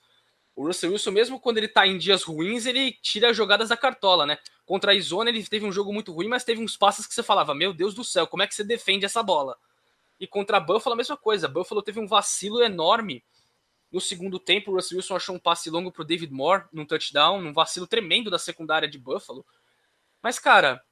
O 0.55 0.65
Russell 0.65 0.93
Wilson, 0.93 1.11
mesmo 1.11 1.41
quando 1.41 1.59
ele 1.59 1.69
tá 1.69 1.87
em 1.87 1.99
dias 1.99 2.23
ruins, 2.23 2.65
ele 2.65 2.93
tira 3.03 3.31
as 3.31 3.37
jogadas 3.37 3.69
da 3.69 3.77
cartola, 3.77 4.25
né? 4.25 4.39
Contra 4.65 4.91
a 4.91 4.95
Arizona, 4.95 5.29
ele 5.29 5.45
teve 5.45 5.67
um 5.67 5.73
jogo 5.73 5.93
muito 5.93 6.13
ruim, 6.13 6.29
mas 6.29 6.45
teve 6.45 6.63
uns 6.63 6.77
passes 6.77 7.07
que 7.07 7.13
você 7.13 7.23
falava: 7.23 7.55
Meu 7.55 7.75
Deus 7.75 7.95
do 7.95 8.05
céu, 8.05 8.27
como 8.27 8.43
é 8.43 8.47
que 8.47 8.55
você 8.55 8.65
defende 8.65 9.05
essa 9.05 9.23
bola? 9.23 9.57
E 10.19 10.27
contra 10.27 10.57
a 10.57 10.61
Buffalo, 10.61 10.95
a 10.95 10.97
mesma 10.97 11.17
coisa. 11.17 11.49
Buffalo 11.49 11.83
teve 11.83 12.01
um 12.01 12.07
vacilo 12.07 12.63
enorme 12.63 13.23
no 13.91 14.01
segundo 14.01 14.39
tempo. 14.39 14.71
O 14.71 14.75
Russell 14.75 14.99
Wilson 14.99 15.17
achou 15.17 15.35
um 15.35 15.39
passe 15.41 15.71
longo 15.71 15.93
pro 15.93 16.05
David 16.05 16.33
Moore 16.33 16.65
num 16.73 16.87
touchdown, 16.87 17.41
num 17.41 17.53
vacilo 17.53 17.87
tremendo 17.87 18.31
da 18.31 18.39
secundária 18.39 18.89
de 18.89 18.99
Buffalo. 18.99 19.45
Mas, 20.23 20.39
cara, 20.39 20.83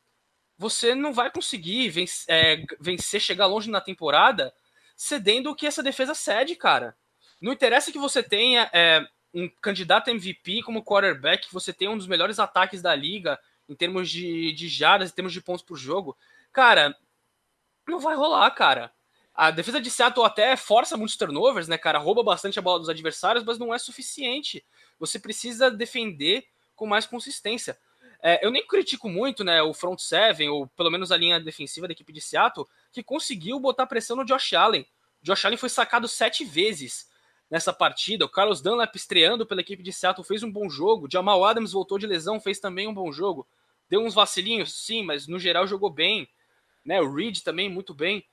você 0.57 0.95
não 0.95 1.13
vai 1.13 1.31
conseguir 1.31 1.89
vencer, 1.91 2.27
é, 2.29 2.65
vencer 2.81 3.21
chegar 3.21 3.47
longe 3.47 3.71
na 3.71 3.81
temporada 3.81 4.55
cedendo 4.97 5.51
o 5.51 5.55
que 5.55 5.67
essa 5.67 5.83
defesa 5.83 6.15
cede, 6.15 6.55
cara. 6.55 6.97
Não 7.41 7.53
interessa 7.53 7.91
que 7.91 7.99
você 7.99 8.23
tenha 8.23 8.71
é, 8.73 9.05
um 9.33 9.49
candidato 9.61 10.09
MVP 10.09 10.63
como 10.63 10.85
quarterback, 10.85 11.49
você 11.53 11.73
tem 11.73 11.89
um 11.89 11.99
dos 11.99 12.07
melhores 12.07 12.39
ataques 12.39 12.81
da 12.81 12.95
liga 12.95 13.39
em 13.69 13.75
termos 13.75 14.09
de, 14.09 14.53
de 14.53 14.69
jardas, 14.69 15.11
em 15.11 15.15
termos 15.15 15.33
de 15.33 15.41
pontos 15.41 15.65
por 15.65 15.77
jogo, 15.77 16.17
cara, 16.53 16.97
não 17.89 17.99
vai 17.99 18.15
rolar, 18.15 18.51
cara. 18.53 18.93
A 19.35 19.51
defesa 19.51 19.81
de 19.81 19.91
Seattle 19.91 20.25
até 20.25 20.57
força 20.57 20.97
muitos 20.97 21.17
turnovers, 21.17 21.67
né, 21.67 21.77
cara? 21.77 21.99
Rouba 21.99 22.23
bastante 22.23 22.59
a 22.59 22.63
bola 22.63 22.79
dos 22.79 22.89
adversários, 22.89 23.45
mas 23.45 23.59
não 23.59 23.75
é 23.75 23.79
suficiente. 23.79 24.65
Você 24.99 25.19
precisa 25.19 25.71
defender 25.71 26.47
com 26.77 26.87
mais 26.87 27.05
consistência. 27.05 27.77
É, 28.23 28.45
eu 28.47 28.51
nem 28.51 28.67
critico 28.67 29.09
muito, 29.09 29.45
né, 29.45 29.61
o 29.61 29.75
front 29.75 29.99
seven, 29.99 30.49
ou 30.49 30.67
pelo 30.69 30.91
menos 30.91 31.13
a 31.13 31.17
linha 31.17 31.41
defensiva 31.41 31.87
da 31.87 31.93
equipe 31.93 32.13
de 32.13 32.21
Seattle, 32.21 32.67
que 32.93 33.03
conseguiu 33.03 33.59
botar 33.59 33.87
pressão 33.87 34.17
no 34.17 34.25
Josh 34.25 34.55
Allen. 34.55 34.87
Josh 35.21 35.45
Allen 35.45 35.59
foi 35.59 35.69
sacado 35.69 36.07
sete 36.07 36.45
vezes 36.45 37.11
nessa 37.51 37.73
partida. 37.73 38.25
O 38.25 38.29
Carlos 38.29 38.63
Dunlap 38.63 38.95
estreando 38.95 39.45
pela 39.45 39.61
equipe 39.61 39.83
de 39.83 39.93
Seattle 39.93 40.27
fez 40.27 40.43
um 40.43 40.51
bom 40.51 40.71
jogo. 40.71 41.09
Jamal 41.11 41.45
Adams 41.45 41.73
voltou 41.73 41.99
de 41.99 42.07
lesão, 42.07 42.41
fez 42.41 42.59
também 42.59 42.87
um 42.87 42.95
bom 42.95 43.13
jogo. 43.13 43.47
Deu 43.89 44.01
uns 44.01 44.15
vacilinhos, 44.15 44.73
sim, 44.73 45.03
mas 45.03 45.27
no 45.27 45.39
geral 45.39 45.67
jogou 45.67 45.91
bem. 45.91 46.29
Né? 46.85 47.01
O 47.01 47.13
Reed 47.13 47.41
também 47.41 47.69
muito 47.69 47.93
bem. 47.93 48.25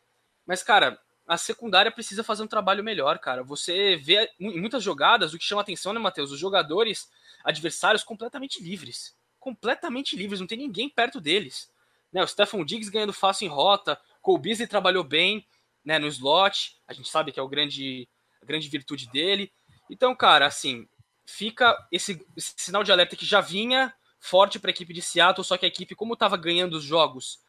Mas, 0.45 0.63
cara, 0.63 0.99
a 1.27 1.37
secundária 1.37 1.91
precisa 1.91 2.23
fazer 2.23 2.43
um 2.43 2.47
trabalho 2.47 2.83
melhor, 2.83 3.19
cara. 3.19 3.43
Você 3.43 3.95
vê 3.95 4.29
em 4.39 4.59
muitas 4.59 4.83
jogadas, 4.83 5.33
o 5.33 5.37
que 5.37 5.43
chama 5.43 5.61
atenção, 5.61 5.93
né, 5.93 5.99
Matheus? 5.99 6.31
Os 6.31 6.39
jogadores 6.39 7.09
adversários 7.43 8.03
completamente 8.03 8.61
livres. 8.61 9.15
Completamente 9.39 10.15
livres, 10.15 10.39
não 10.39 10.47
tem 10.47 10.57
ninguém 10.57 10.89
perto 10.89 11.19
deles. 11.19 11.71
Né, 12.11 12.21
o 12.21 12.27
Stephon 12.27 12.65
Diggs 12.65 12.91
ganhando 12.91 13.13
fácil 13.13 13.45
em 13.45 13.49
rota, 13.49 13.99
Cole 14.21 14.41
Beasley 14.41 14.67
trabalhou 14.67 15.03
bem 15.03 15.47
né, 15.83 15.97
no 15.97 16.07
slot, 16.07 16.77
a 16.87 16.93
gente 16.93 17.09
sabe 17.09 17.31
que 17.31 17.39
é 17.39 17.43
o 17.43 17.47
grande 17.47 18.07
a 18.41 18.45
grande 18.45 18.67
virtude 18.67 19.07
dele. 19.09 19.51
Então, 19.89 20.15
cara, 20.15 20.47
assim, 20.47 20.87
fica 21.25 21.77
esse, 21.91 22.25
esse 22.35 22.53
sinal 22.57 22.83
de 22.83 22.91
alerta 22.91 23.15
que 23.15 23.25
já 23.25 23.39
vinha 23.39 23.93
forte 24.19 24.59
para 24.59 24.69
a 24.69 24.73
equipe 24.73 24.93
de 24.93 25.01
Seattle, 25.01 25.45
só 25.45 25.57
que 25.57 25.65
a 25.65 25.67
equipe, 25.67 25.95
como 25.95 26.13
estava 26.13 26.37
ganhando 26.37 26.75
os 26.75 26.83
jogos, 26.83 27.39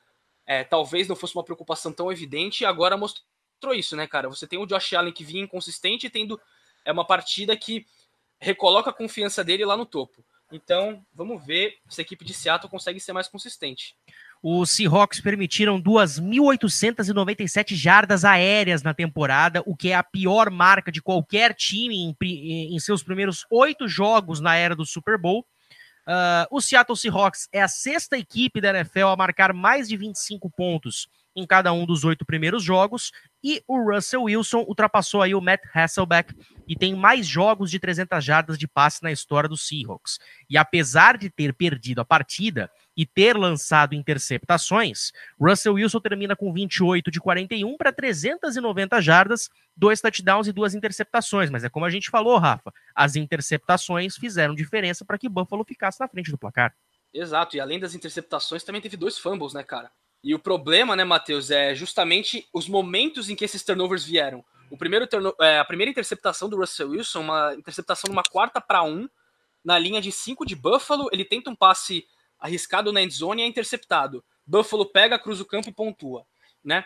é, 0.47 0.65
talvez 0.65 1.09
não 1.09 1.17
fosse 1.17 1.35
uma 1.35 1.45
preocupação 1.45 1.93
tão 1.93 2.11
evidente, 2.11 2.65
agora 2.65 2.97
mostrou 2.97 3.75
isso, 3.75 3.97
né, 3.97 4.07
cara? 4.07 4.29
Você 4.29 4.47
tem 4.47 4.59
o 4.59 4.67
Josh 4.67 4.93
Allen 4.95 5.13
que 5.13 5.25
vinha 5.25 5.43
inconsistente, 5.43 6.11
tendo 6.11 6.41
é 6.85 6.93
uma 6.93 7.07
partida 7.07 7.57
que 7.57 7.87
recoloca 8.41 8.91
a 8.91 8.93
confiança 8.95 9.45
dele 9.45 9.65
lá 9.65 9.77
no 9.77 9.87
topo. 9.87 10.25
Então, 10.51 11.05
vamos 11.15 11.45
ver 11.47 11.77
se 11.89 12.01
a 12.01 12.03
equipe 12.03 12.25
de 12.25 12.35
Seattle 12.35 12.71
consegue 12.71 13.01
ser 13.01 13.13
mais 13.13 13.27
consistente. 13.29 13.97
Os 14.43 14.71
Seahawks 14.73 15.21
permitiram 15.21 15.81
2.897 15.81 17.75
jardas 17.75 18.25
aéreas 18.25 18.83
na 18.83 18.93
temporada, 18.93 19.63
o 19.65 19.77
que 19.77 19.91
é 19.91 19.95
a 19.95 20.03
pior 20.03 20.51
marca 20.51 20.91
de 20.91 21.01
qualquer 21.01 21.55
time 21.55 21.97
em, 21.97 22.17
em 22.75 22.79
seus 22.81 23.03
primeiros 23.03 23.47
oito 23.51 23.87
jogos 23.89 24.41
na 24.41 24.57
era 24.57 24.75
do 24.75 24.85
Super 24.85 25.17
Bowl. 25.17 25.47
Uh, 26.07 26.47
o 26.51 26.61
Seattle 26.61 26.97
Seahawks 26.97 27.49
é 27.53 27.63
a 27.63 27.69
sexta 27.69 28.19
equipe 28.19 28.61
da 28.61 28.71
NFL 28.71 29.07
a 29.07 29.17
marcar 29.17 29.53
mais 29.53 29.89
de 29.89 29.97
25 29.97 30.51
pontos 30.51 31.07
em 31.35 31.47
cada 31.47 31.73
um 31.73 31.87
dos 31.87 32.05
oito 32.05 32.27
primeiros 32.27 32.63
jogos, 32.63 33.11
e 33.43 33.63
o 33.67 33.91
Russell 33.91 34.25
Wilson 34.25 34.65
ultrapassou 34.69 35.23
aí 35.23 35.35
o 35.35 35.41
Matt 35.41 35.63
Hasselbeck 35.75 36.35
e 36.69 36.77
tem 36.77 36.95
mais 36.95 37.27
jogos 37.27 37.71
de 37.71 37.79
300 37.79 38.23
jardas 38.23 38.59
de 38.59 38.69
passe 38.69 39.03
na 39.03 39.11
história 39.11 39.49
do 39.49 39.57
Seahawks. 39.57 40.19
E 40.49 40.57
apesar 40.57 41.17
de 41.17 41.31
ter 41.31 41.55
perdido 41.55 42.01
a 42.01 42.05
partida 42.05 42.71
e 42.97 43.07
ter 43.07 43.37
lançado 43.37 43.95
interceptações, 43.95 45.13
Russell 45.41 45.75
Wilson 45.75 46.01
termina 46.01 46.37
com 46.37 46.53
28 46.53 47.11
de 47.11 47.21
41 47.21 47.77
para 47.77 47.93
390 47.93 49.01
jardas, 49.01 49.49
dois 49.77 50.01
touchdowns 50.01 50.47
e 50.47 50.53
duas 50.53 50.75
interceptações. 50.75 51.51
Mas 51.51 51.65
é 51.65 51.69
como 51.69 51.87
a 51.87 51.91
gente 51.91 52.11
falou, 52.11 52.39
Rafa, 52.39 52.73
as 52.95 53.17
interceptações 53.17 54.17
fizeram 54.17 54.55
diferença 54.55 55.05
para 55.05 55.19
que 55.19 55.29
Buffalo 55.29 55.65
ficasse 55.65 56.01
na 56.01 56.09
frente 56.09 56.31
do 56.31 56.39
placar. 56.39 56.75
Exato, 57.13 57.57
e 57.57 57.61
além 57.61 57.79
das 57.79 57.95
interceptações, 57.95 58.65
também 58.65 58.81
teve 58.81 58.97
dois 58.97 59.19
fumbles, 59.19 59.53
né, 59.53 59.63
cara? 59.63 59.91
E 60.25 60.35
o 60.35 60.39
problema, 60.39 60.95
né, 60.95 61.05
Matheus, 61.05 61.51
é 61.51 61.75
justamente 61.75 62.49
os 62.53 62.69
momentos 62.69 63.29
em 63.29 63.35
que 63.35 63.45
esses 63.45 63.63
turnovers 63.63 64.05
vieram. 64.05 64.45
O 64.71 64.77
primeiro 64.79 65.07
é, 65.41 65.59
a 65.59 65.65
primeira 65.65 65.91
interceptação 65.91 66.49
do 66.49 66.57
Russell 66.57 66.91
Wilson, 66.91 67.21
uma 67.21 67.55
interceptação 67.55 68.09
numa 68.09 68.23
quarta 68.23 68.61
para 68.61 68.83
um, 68.83 69.09
na 69.65 69.79
linha 69.79 70.01
de 70.01 70.11
cinco 70.11 70.47
de 70.47 70.57
Buffalo, 70.57 71.09
ele 71.13 71.25
tenta 71.25 71.51
um 71.51 71.55
passe 71.55 72.07
arriscado 72.43 72.93
na 72.93 73.01
endzone 73.01 73.41
e 73.41 73.45
é 73.45 73.49
interceptado. 73.49 74.25
Buffalo 74.45 74.85
pega, 74.85 75.19
cruza 75.19 75.43
o 75.43 75.47
campo 75.47 75.69
e 75.69 75.73
pontua, 75.73 76.27
né? 76.63 76.85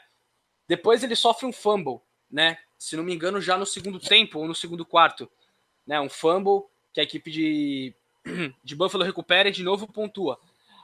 Depois 0.68 1.02
ele 1.02 1.16
sofre 1.16 1.46
um 1.46 1.52
fumble, 1.52 2.00
né? 2.30 2.58
Se 2.78 2.96
não 2.96 3.02
me 3.02 3.14
engano, 3.14 3.40
já 3.40 3.56
no 3.56 3.64
segundo 3.64 3.98
tempo 3.98 4.38
ou 4.38 4.46
no 4.46 4.54
segundo 4.54 4.84
quarto, 4.84 5.30
né? 5.86 5.98
Um 5.98 6.10
fumble 6.10 6.64
que 6.92 7.00
a 7.00 7.02
equipe 7.02 7.30
de, 7.30 7.94
de 8.62 8.76
Buffalo 8.76 9.02
recupera 9.02 9.48
e 9.48 9.52
de 9.52 9.62
novo 9.62 9.90
pontua. 9.90 10.38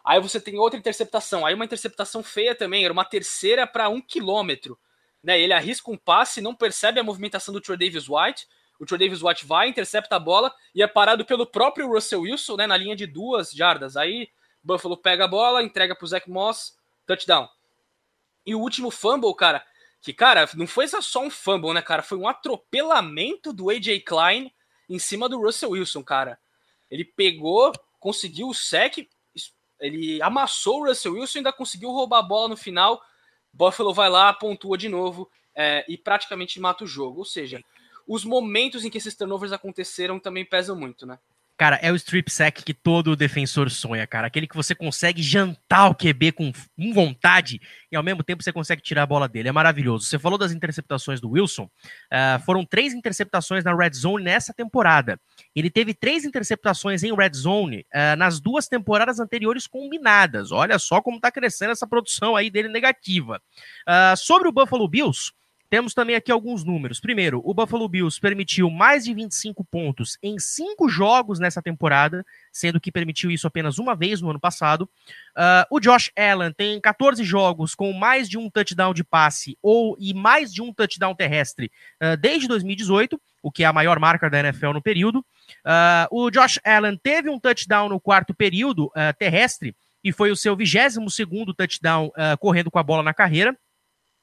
Aí 0.04 0.20
você 0.20 0.40
tem 0.40 0.58
outra 0.58 0.78
interceptação. 0.78 1.44
Aí 1.44 1.54
uma 1.54 1.64
interceptação 1.64 2.22
feia 2.22 2.54
também, 2.54 2.84
era 2.84 2.92
uma 2.92 3.04
terceira 3.04 3.66
para 3.66 3.88
um 3.88 4.00
quilômetro. 4.00 4.78
né? 5.22 5.38
Ele 5.38 5.52
arrisca 5.52 5.90
um 5.90 5.96
passe, 5.96 6.40
não 6.40 6.54
percebe 6.54 6.98
a 6.98 7.04
movimentação 7.04 7.52
do 7.52 7.60
Trey 7.60 7.76
Davis 7.76 8.08
White. 8.08 8.48
O 8.80 8.86
Trey 8.86 8.98
Davis 8.98 9.22
White 9.22 9.46
vai, 9.46 9.68
intercepta 9.68 10.16
a 10.16 10.18
bola 10.18 10.52
e 10.74 10.82
é 10.82 10.86
parado 10.88 11.24
pelo 11.24 11.46
próprio 11.46 11.86
Russell 11.88 12.22
Wilson, 12.22 12.56
né? 12.56 12.66
Na 12.66 12.76
linha 12.76 12.96
de 12.96 13.06
duas 13.06 13.52
jardas. 13.52 13.96
Aí 13.96 14.28
Buffalo 14.62 14.96
pega 14.96 15.24
a 15.24 15.28
bola, 15.28 15.62
entrega 15.62 15.94
pro 15.94 16.06
Zach 16.06 16.28
Moss, 16.30 16.76
touchdown. 17.06 17.48
E 18.44 18.54
o 18.54 18.60
último 18.60 18.90
fumble, 18.90 19.34
cara, 19.34 19.64
que, 20.00 20.12
cara, 20.12 20.48
não 20.54 20.66
foi 20.66 20.88
só 20.88 21.22
um 21.22 21.30
fumble, 21.30 21.72
né, 21.72 21.80
cara? 21.80 22.02
Foi 22.02 22.18
um 22.18 22.26
atropelamento 22.26 23.52
do 23.52 23.70
AJ 23.70 24.00
Klein 24.04 24.52
em 24.88 24.98
cima 24.98 25.28
do 25.28 25.40
Russell 25.40 25.70
Wilson, 25.70 26.02
cara. 26.02 26.38
Ele 26.90 27.04
pegou, 27.04 27.72
conseguiu 28.00 28.48
o 28.48 28.54
sec, 28.54 29.08
ele 29.80 30.20
amassou 30.20 30.80
o 30.80 30.86
Russell 30.86 31.14
Wilson 31.14 31.38
e 31.38 31.40
ainda 31.40 31.52
conseguiu 31.52 31.90
roubar 31.90 32.18
a 32.18 32.22
bola 32.22 32.48
no 32.48 32.56
final. 32.56 33.00
Buffalo 33.52 33.94
vai 33.94 34.10
lá, 34.10 34.32
pontua 34.32 34.76
de 34.76 34.88
novo 34.88 35.30
é, 35.54 35.84
e 35.88 35.96
praticamente 35.96 36.58
mata 36.60 36.84
o 36.84 36.86
jogo. 36.86 37.20
Ou 37.20 37.24
seja, 37.24 37.62
os 38.06 38.24
momentos 38.24 38.84
em 38.84 38.90
que 38.90 38.98
esses 38.98 39.14
turnovers 39.14 39.52
aconteceram 39.52 40.18
também 40.18 40.44
pesam 40.44 40.76
muito, 40.76 41.06
né? 41.06 41.18
Cara, 41.62 41.78
é 41.80 41.92
o 41.92 41.94
strip 41.94 42.28
sack 42.28 42.64
que 42.64 42.74
todo 42.74 43.14
defensor 43.14 43.70
sonha, 43.70 44.04
cara. 44.04 44.26
Aquele 44.26 44.48
que 44.48 44.56
você 44.56 44.74
consegue 44.74 45.22
jantar 45.22 45.90
o 45.90 45.94
QB 45.94 46.32
com, 46.32 46.52
vontade 46.92 47.60
e 47.88 47.94
ao 47.94 48.02
mesmo 48.02 48.24
tempo 48.24 48.42
você 48.42 48.52
consegue 48.52 48.82
tirar 48.82 49.04
a 49.04 49.06
bola 49.06 49.28
dele. 49.28 49.48
É 49.48 49.52
maravilhoso. 49.52 50.04
Você 50.06 50.18
falou 50.18 50.36
das 50.36 50.50
interceptações 50.50 51.20
do 51.20 51.30
Wilson. 51.30 51.70
Uh, 52.12 52.44
foram 52.44 52.64
três 52.64 52.92
interceptações 52.92 53.62
na 53.62 53.72
red 53.76 53.92
zone 53.92 54.24
nessa 54.24 54.52
temporada. 54.52 55.20
Ele 55.54 55.70
teve 55.70 55.94
três 55.94 56.24
interceptações 56.24 57.04
em 57.04 57.14
red 57.14 57.30
zone 57.32 57.86
uh, 57.94 58.16
nas 58.16 58.40
duas 58.40 58.66
temporadas 58.66 59.20
anteriores 59.20 59.68
combinadas. 59.68 60.50
Olha 60.50 60.80
só 60.80 61.00
como 61.00 61.20
tá 61.20 61.30
crescendo 61.30 61.70
essa 61.70 61.86
produção 61.86 62.34
aí 62.34 62.50
dele 62.50 62.70
negativa. 62.70 63.40
Uh, 63.88 64.16
sobre 64.16 64.48
o 64.48 64.52
Buffalo 64.52 64.88
Bills. 64.88 65.30
Temos 65.72 65.94
também 65.94 66.14
aqui 66.14 66.30
alguns 66.30 66.64
números. 66.64 67.00
Primeiro, 67.00 67.40
o 67.42 67.54
Buffalo 67.54 67.88
Bills 67.88 68.20
permitiu 68.20 68.68
mais 68.68 69.06
de 69.06 69.14
25 69.14 69.64
pontos 69.64 70.18
em 70.22 70.38
cinco 70.38 70.86
jogos 70.86 71.38
nessa 71.38 71.62
temporada, 71.62 72.26
sendo 72.52 72.78
que 72.78 72.92
permitiu 72.92 73.30
isso 73.30 73.46
apenas 73.46 73.78
uma 73.78 73.96
vez 73.96 74.20
no 74.20 74.28
ano 74.28 74.38
passado. 74.38 74.82
Uh, 75.34 75.64
o 75.70 75.80
Josh 75.80 76.10
Allen 76.14 76.52
tem 76.52 76.78
14 76.78 77.24
jogos 77.24 77.74
com 77.74 77.90
mais 77.94 78.28
de 78.28 78.36
um 78.36 78.50
touchdown 78.50 78.92
de 78.92 79.02
passe 79.02 79.56
ou 79.62 79.96
e 79.98 80.12
mais 80.12 80.52
de 80.52 80.60
um 80.60 80.74
touchdown 80.74 81.14
terrestre 81.14 81.72
uh, 82.02 82.18
desde 82.18 82.46
2018, 82.48 83.18
o 83.42 83.50
que 83.50 83.64
é 83.64 83.66
a 83.66 83.72
maior 83.72 83.98
marca 83.98 84.28
da 84.28 84.40
NFL 84.40 84.74
no 84.74 84.82
período. 84.82 85.20
Uh, 85.64 86.06
o 86.10 86.30
Josh 86.30 86.60
Allen 86.66 87.00
teve 87.02 87.30
um 87.30 87.40
touchdown 87.40 87.88
no 87.88 87.98
quarto 87.98 88.34
período 88.34 88.92
terrestre 89.18 89.74
e 90.04 90.12
foi 90.12 90.30
o 90.30 90.36
seu 90.36 90.54
22 90.54 91.14
segundo 91.14 91.54
touchdown 91.54 92.12
correndo 92.38 92.70
com 92.70 92.78
a 92.78 92.82
bola 92.82 93.02
na 93.02 93.14
carreira 93.14 93.56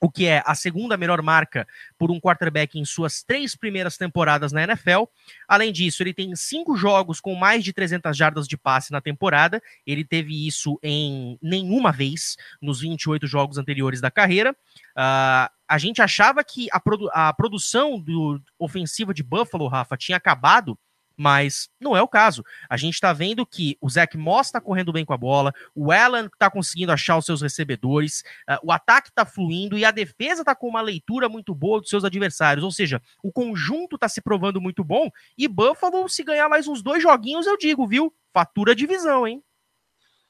o 0.01 0.09
que 0.09 0.25
é 0.25 0.41
a 0.45 0.55
segunda 0.55 0.95
melhor 0.95 1.21
marca 1.21 1.67
por 1.97 2.09
um 2.09 2.19
quarterback 2.19 2.79
em 2.79 2.85
suas 2.85 3.21
três 3.21 3.55
primeiras 3.55 3.97
temporadas 3.97 4.51
na 4.51 4.63
NFL. 4.63 5.03
Além 5.47 5.73
disso, 5.73 6.01
ele 6.01 6.13
tem 6.13 6.35
cinco 6.35 6.75
jogos 6.77 7.19
com 7.19 7.35
mais 7.35 7.63
de 7.63 7.73
300 7.73 8.15
jardas 8.15 8.47
de 8.47 8.57
passe 8.57 8.91
na 8.91 9.01
temporada. 9.01 9.61
Ele 9.85 10.05
teve 10.05 10.47
isso 10.47 10.79
em 10.81 11.37
nenhuma 11.41 11.91
vez 11.91 12.37
nos 12.61 12.79
28 12.81 13.27
jogos 13.27 13.57
anteriores 13.57 13.99
da 13.99 14.09
carreira. 14.09 14.51
Uh, 14.51 15.51
a 15.67 15.77
gente 15.77 16.01
achava 16.01 16.43
que 16.43 16.67
a, 16.71 16.79
produ 16.79 17.09
a 17.11 17.33
produção 17.33 17.99
do 17.99 18.41
ofensiva 18.57 19.13
de 19.13 19.21
Buffalo, 19.21 19.67
Rafa, 19.67 19.97
tinha 19.97 20.17
acabado 20.17 20.77
mas 21.19 21.69
não 21.81 21.97
é 21.97 22.01
o 22.01 22.07
caso. 22.07 22.45
A 22.69 22.77
gente 22.77 22.93
está 22.93 23.11
vendo 23.11 23.45
que 23.45 23.77
o 23.81 23.89
Zach 23.89 24.17
Moss 24.17 24.47
está 24.47 24.61
correndo 24.61 24.93
bem 24.93 25.03
com 25.03 25.11
a 25.11 25.17
bola, 25.17 25.53
o 25.75 25.91
Allen 25.91 26.27
está 26.27 26.49
conseguindo 26.49 26.93
achar 26.93 27.17
os 27.17 27.25
seus 27.25 27.41
recebedores, 27.41 28.23
uh, 28.49 28.57
o 28.63 28.71
ataque 28.71 29.09
está 29.09 29.25
fluindo 29.25 29.77
e 29.77 29.83
a 29.83 29.91
defesa 29.91 30.43
está 30.43 30.55
com 30.55 30.69
uma 30.69 30.79
leitura 30.79 31.27
muito 31.27 31.53
boa 31.53 31.81
dos 31.81 31.89
seus 31.89 32.05
adversários. 32.05 32.63
Ou 32.63 32.71
seja, 32.71 33.01
o 33.21 33.33
conjunto 33.33 33.95
está 33.95 34.07
se 34.07 34.21
provando 34.21 34.61
muito 34.61 34.81
bom 34.81 35.09
e 35.37 35.45
Buffalo, 35.45 36.07
se 36.07 36.23
ganhar 36.23 36.47
mais 36.47 36.69
uns 36.69 36.81
dois 36.81 37.03
joguinhos, 37.03 37.45
eu 37.45 37.57
digo, 37.57 37.85
viu? 37.85 38.13
Fatura 38.33 38.73
divisão, 38.73 39.27
hein? 39.27 39.43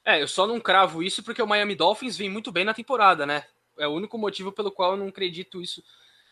É, 0.04 0.20
eu 0.20 0.26
só 0.26 0.44
não 0.44 0.58
cravo 0.58 1.04
isso 1.04 1.22
porque 1.22 1.40
o 1.40 1.46
Miami 1.46 1.76
Dolphins 1.76 2.16
vem 2.16 2.28
muito 2.28 2.50
bem 2.50 2.64
na 2.64 2.74
temporada, 2.74 3.24
né? 3.24 3.44
É 3.78 3.86
o 3.86 3.92
único 3.92 4.18
motivo 4.18 4.50
pelo 4.50 4.72
qual 4.72 4.92
eu 4.92 4.96
não 4.96 5.06
acredito 5.06 5.62
isso 5.62 5.84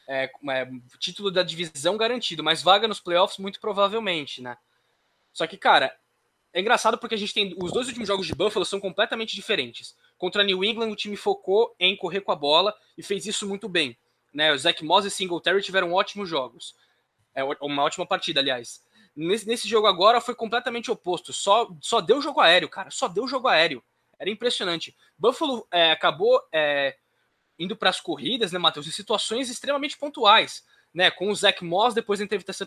é, 0.08 0.24
é, 0.24 0.70
título 0.98 1.30
da 1.30 1.42
divisão 1.42 1.96
garantido, 1.96 2.42
mas 2.42 2.62
vaga 2.62 2.88
nos 2.88 2.98
playoffs 2.98 3.38
muito 3.38 3.60
provavelmente, 3.60 4.40
né? 4.40 4.56
Só 5.32 5.46
que, 5.46 5.58
cara, 5.58 5.94
é 6.52 6.60
engraçado 6.60 6.96
porque 6.96 7.14
a 7.14 7.18
gente 7.18 7.34
tem. 7.34 7.54
Os 7.62 7.70
dois 7.70 7.86
últimos 7.86 8.08
jogos 8.08 8.26
de 8.26 8.34
Buffalo 8.34 8.64
são 8.64 8.80
completamente 8.80 9.34
diferentes. 9.34 9.94
Contra 10.16 10.42
New 10.42 10.64
England, 10.64 10.90
o 10.90 10.96
time 10.96 11.16
focou 11.16 11.74
em 11.78 11.94
correr 11.94 12.22
com 12.22 12.32
a 12.32 12.36
bola 12.36 12.74
e 12.96 13.02
fez 13.02 13.26
isso 13.26 13.46
muito 13.46 13.68
bem. 13.68 13.96
Né? 14.32 14.52
O 14.52 14.58
Zach 14.58 14.82
Moss 14.82 15.04
e 15.04 15.10
Singletary 15.10 15.62
tiveram 15.62 15.92
ótimos 15.92 16.28
jogos. 16.28 16.74
É 17.34 17.44
uma 17.44 17.84
ótima 17.84 18.06
partida, 18.06 18.40
aliás. 18.40 18.82
Nesse, 19.14 19.46
nesse 19.46 19.68
jogo 19.68 19.86
agora 19.86 20.20
foi 20.20 20.34
completamente 20.34 20.90
oposto. 20.90 21.32
Só, 21.32 21.68
só 21.80 22.00
deu 22.00 22.20
jogo 22.20 22.40
aéreo, 22.40 22.68
cara. 22.68 22.90
Só 22.90 23.06
deu 23.06 23.28
jogo 23.28 23.46
aéreo. 23.46 23.82
Era 24.18 24.30
impressionante. 24.30 24.96
Buffalo 25.16 25.66
é, 25.70 25.92
acabou 25.92 26.42
é, 26.52 26.96
indo 27.58 27.76
para 27.76 27.90
as 27.90 28.00
corridas, 28.00 28.52
né, 28.52 28.58
Matheus, 28.58 28.86
em 28.86 28.90
situações 28.90 29.50
extremamente 29.50 29.98
pontuais, 29.98 30.64
né, 30.94 31.10
com 31.10 31.28
o 31.28 31.34
Zach 31.34 31.64
Moss 31.64 31.94
depois 31.94 32.20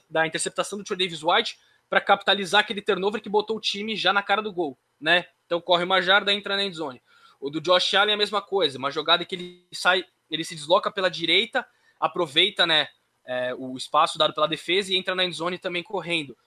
da 0.10 0.28
interceptação 0.28 0.78
do 0.78 0.84
Trey 0.84 0.98
Davis 0.98 1.24
White 1.24 1.58
para 1.90 2.02
capitalizar 2.02 2.62
aquele 2.62 2.82
turnover 2.82 3.22
que 3.22 3.30
botou 3.30 3.58
o 3.58 3.62
time 3.62 3.96
já 3.96 4.14
na 4.14 4.24
cara 4.24 4.42
do 4.42 4.54
gol, 4.54 4.78
né? 5.00 5.26
Então 5.46 5.60
corre 5.60 5.84
uma 5.84 6.02
jarda, 6.02 6.32
entra 6.32 6.56
na 6.56 6.64
endzone. 6.64 7.02
O 7.40 7.50
do 7.50 7.60
Josh 7.60 7.94
Allen 7.96 8.12
é 8.12 8.16
a 8.16 8.18
mesma 8.18 8.42
coisa, 8.42 8.78
uma 8.78 8.92
jogada 8.92 9.26
que 9.26 9.36
ele 9.36 9.68
sai, 9.74 10.06
ele 10.30 10.46
se 10.46 10.56
desloca 10.56 10.90
pela 10.90 11.10
direita, 11.10 11.68
aproveita, 12.00 12.66
né, 12.66 12.88
é, 13.26 13.54
o 13.56 13.76
espaço 13.76 14.18
dado 14.18 14.34
pela 14.34 14.48
defesa 14.48 14.94
e 14.94 14.96
entra 14.96 15.16
na 15.16 15.26
endzone 15.26 15.58
também 15.58 15.84
correndo. 15.84 16.38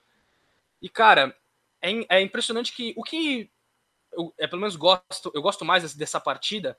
E 0.81 0.89
cara, 0.89 1.37
é, 1.83 2.17
é 2.17 2.23
impressionante 2.23 2.73
que 2.73 2.95
o 2.97 3.03
que 3.03 3.51
eu, 4.13 4.33
é, 4.39 4.47
pelo 4.47 4.61
menos 4.61 4.77
gosto, 4.77 5.31
eu 5.35 5.43
gosto 5.43 5.65
mais 5.65 5.95
dessa 5.95 6.21
partida 6.21 6.79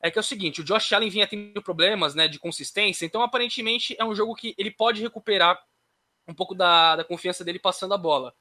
é 0.00 0.10
que 0.10 0.18
é 0.18 0.20
o 0.20 0.24
seguinte, 0.24 0.60
o 0.60 0.64
Josh 0.64 0.92
Allen 0.92 1.10
vinha 1.10 1.26
tendo 1.26 1.60
problemas 1.62 2.14
né, 2.14 2.28
de 2.28 2.38
consistência, 2.38 3.06
então 3.06 3.22
aparentemente 3.22 3.96
é 3.98 4.04
um 4.04 4.14
jogo 4.14 4.34
que 4.34 4.54
ele 4.58 4.70
pode 4.70 5.00
recuperar 5.00 5.58
um 6.28 6.34
pouco 6.34 6.54
da, 6.54 6.96
da 6.96 7.04
confiança 7.04 7.44
dele 7.44 7.58
passando 7.58 7.94
a 7.94 7.98
bola. 7.98 8.34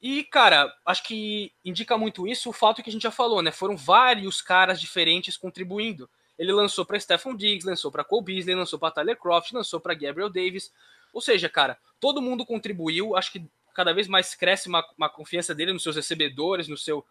E, 0.00 0.24
cara, 0.24 0.72
acho 0.84 1.02
que 1.04 1.52
indica 1.64 1.96
muito 1.96 2.28
isso 2.28 2.50
o 2.50 2.52
fato 2.52 2.82
que 2.82 2.90
a 2.90 2.92
gente 2.92 3.02
já 3.02 3.10
falou, 3.10 3.42
né? 3.42 3.50
Foram 3.50 3.76
vários 3.76 4.42
caras 4.42 4.80
diferentes 4.80 5.36
contribuindo. 5.36 6.08
Ele 6.38 6.52
lançou 6.52 6.84
para 6.84 7.00
Stephon 7.00 7.34
Diggs, 7.34 7.66
lançou 7.66 7.90
para 7.90 8.04
Cole 8.04 8.24
Beasley, 8.24 8.54
lançou 8.54 8.78
para 8.78 8.90
Tyler 8.90 9.16
Croft, 9.16 9.52
lançou 9.52 9.80
para 9.80 9.94
Gabriel 9.94 10.28
Davis. 10.28 10.70
Ou 11.12 11.20
seja, 11.20 11.48
cara, 11.48 11.78
todo 11.98 12.20
mundo 12.20 12.44
contribuiu. 12.44 13.16
Acho 13.16 13.32
que 13.32 13.46
cada 13.74 13.92
vez 13.92 14.06
mais 14.06 14.34
cresce 14.34 14.68
uma, 14.68 14.86
uma 14.98 15.08
confiança 15.08 15.54
dele 15.54 15.72
nos 15.72 15.82
seus 15.82 15.96
recebedores, 15.96 16.68
no 16.68 16.76
seu 16.76 17.04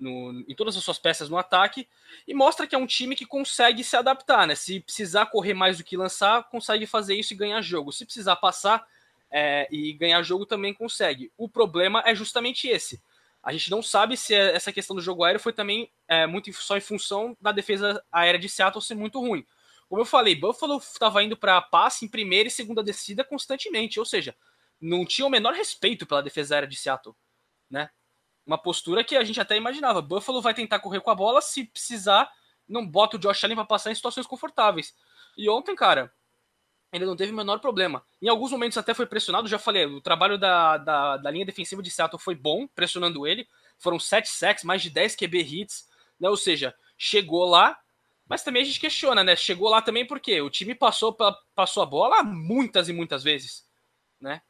no, 0.00 0.44
em 0.48 0.54
todas 0.54 0.76
as 0.76 0.82
suas 0.82 0.98
peças 0.98 1.28
no 1.28 1.36
ataque 1.36 1.86
e 2.26 2.34
mostra 2.34 2.66
que 2.66 2.74
é 2.74 2.78
um 2.78 2.86
time 2.86 3.14
que 3.14 3.26
consegue 3.26 3.84
se 3.84 3.96
adaptar, 3.96 4.46
né? 4.46 4.54
Se 4.54 4.80
precisar 4.80 5.26
correr 5.26 5.54
mais 5.54 5.78
do 5.78 5.84
que 5.84 5.96
lançar, 5.96 6.48
consegue 6.48 6.86
fazer 6.86 7.14
isso 7.14 7.34
e 7.34 7.36
ganhar 7.36 7.60
jogo. 7.60 7.92
Se 7.92 8.04
precisar 8.04 8.36
passar 8.36 8.86
é, 9.30 9.68
e 9.70 9.92
ganhar 9.92 10.22
jogo, 10.22 10.46
também 10.46 10.74
consegue. 10.74 11.30
O 11.36 11.48
problema 11.48 12.02
é 12.06 12.14
justamente 12.14 12.66
esse. 12.66 13.00
A 13.42 13.52
gente 13.52 13.70
não 13.70 13.82
sabe 13.82 14.16
se 14.16 14.34
é, 14.34 14.54
essa 14.54 14.72
questão 14.72 14.96
do 14.96 15.02
jogo 15.02 15.22
aéreo 15.24 15.40
foi 15.40 15.52
também 15.52 15.90
é, 16.08 16.26
muito 16.26 16.52
só 16.52 16.76
em 16.76 16.80
função 16.80 17.36
da 17.40 17.52
defesa 17.52 18.02
aérea 18.10 18.40
de 18.40 18.48
Seattle 18.48 18.82
ser 18.82 18.94
muito 18.94 19.20
ruim. 19.20 19.46
Como 19.88 20.02
eu 20.02 20.06
falei, 20.06 20.34
Buffalo 20.34 20.78
estava 20.78 21.22
indo 21.22 21.36
para 21.36 21.60
passe 21.60 22.04
em 22.04 22.08
primeira 22.08 22.48
e 22.48 22.50
segunda 22.50 22.82
descida 22.82 23.24
constantemente, 23.24 23.98
ou 23.98 24.06
seja, 24.06 24.36
não 24.80 25.04
tinha 25.04 25.26
o 25.26 25.30
menor 25.30 25.52
respeito 25.52 26.06
pela 26.06 26.22
defesa 26.22 26.54
aérea 26.54 26.68
de 26.68 26.76
Seattle, 26.76 27.14
né? 27.68 27.90
Uma 28.50 28.58
postura 28.58 29.04
que 29.04 29.16
a 29.16 29.22
gente 29.22 29.40
até 29.40 29.56
imaginava. 29.56 30.02
Buffalo 30.02 30.42
vai 30.42 30.52
tentar 30.52 30.80
correr 30.80 31.00
com 31.00 31.08
a 31.08 31.14
bola, 31.14 31.40
se 31.40 31.66
precisar, 31.66 32.28
não 32.68 32.84
bota 32.84 33.16
o 33.16 33.20
Josh 33.20 33.44
Allen 33.44 33.54
para 33.54 33.64
passar 33.64 33.92
em 33.92 33.94
situações 33.94 34.26
confortáveis. 34.26 34.92
E 35.38 35.48
ontem, 35.48 35.76
cara, 35.76 36.12
ele 36.92 37.06
não 37.06 37.14
teve 37.14 37.30
o 37.30 37.36
menor 37.36 37.60
problema. 37.60 38.04
Em 38.20 38.28
alguns 38.28 38.50
momentos 38.50 38.76
até 38.76 38.92
foi 38.92 39.06
pressionado, 39.06 39.46
já 39.46 39.56
falei, 39.56 39.86
o 39.86 40.00
trabalho 40.00 40.36
da, 40.36 40.78
da, 40.78 41.16
da 41.16 41.30
linha 41.30 41.46
defensiva 41.46 41.80
de 41.80 41.92
Seattle 41.92 42.20
foi 42.20 42.34
bom, 42.34 42.66
pressionando 42.66 43.24
ele. 43.24 43.46
Foram 43.78 44.00
7 44.00 44.28
sacks, 44.28 44.64
mais 44.64 44.82
de 44.82 44.90
10 44.90 45.14
QB 45.14 45.42
hits, 45.42 45.88
né? 46.18 46.28
Ou 46.28 46.36
seja, 46.36 46.74
chegou 46.98 47.44
lá, 47.44 47.78
mas 48.28 48.42
também 48.42 48.62
a 48.62 48.64
gente 48.64 48.80
questiona, 48.80 49.22
né? 49.22 49.36
Chegou 49.36 49.70
lá 49.70 49.80
também 49.80 50.04
porque 50.04 50.40
o 50.40 50.50
time 50.50 50.74
passou, 50.74 51.16
passou 51.54 51.84
a 51.84 51.86
bola 51.86 52.24
muitas 52.24 52.88
e 52.88 52.92
muitas 52.92 53.22
vezes, 53.22 53.64
né? 54.20 54.42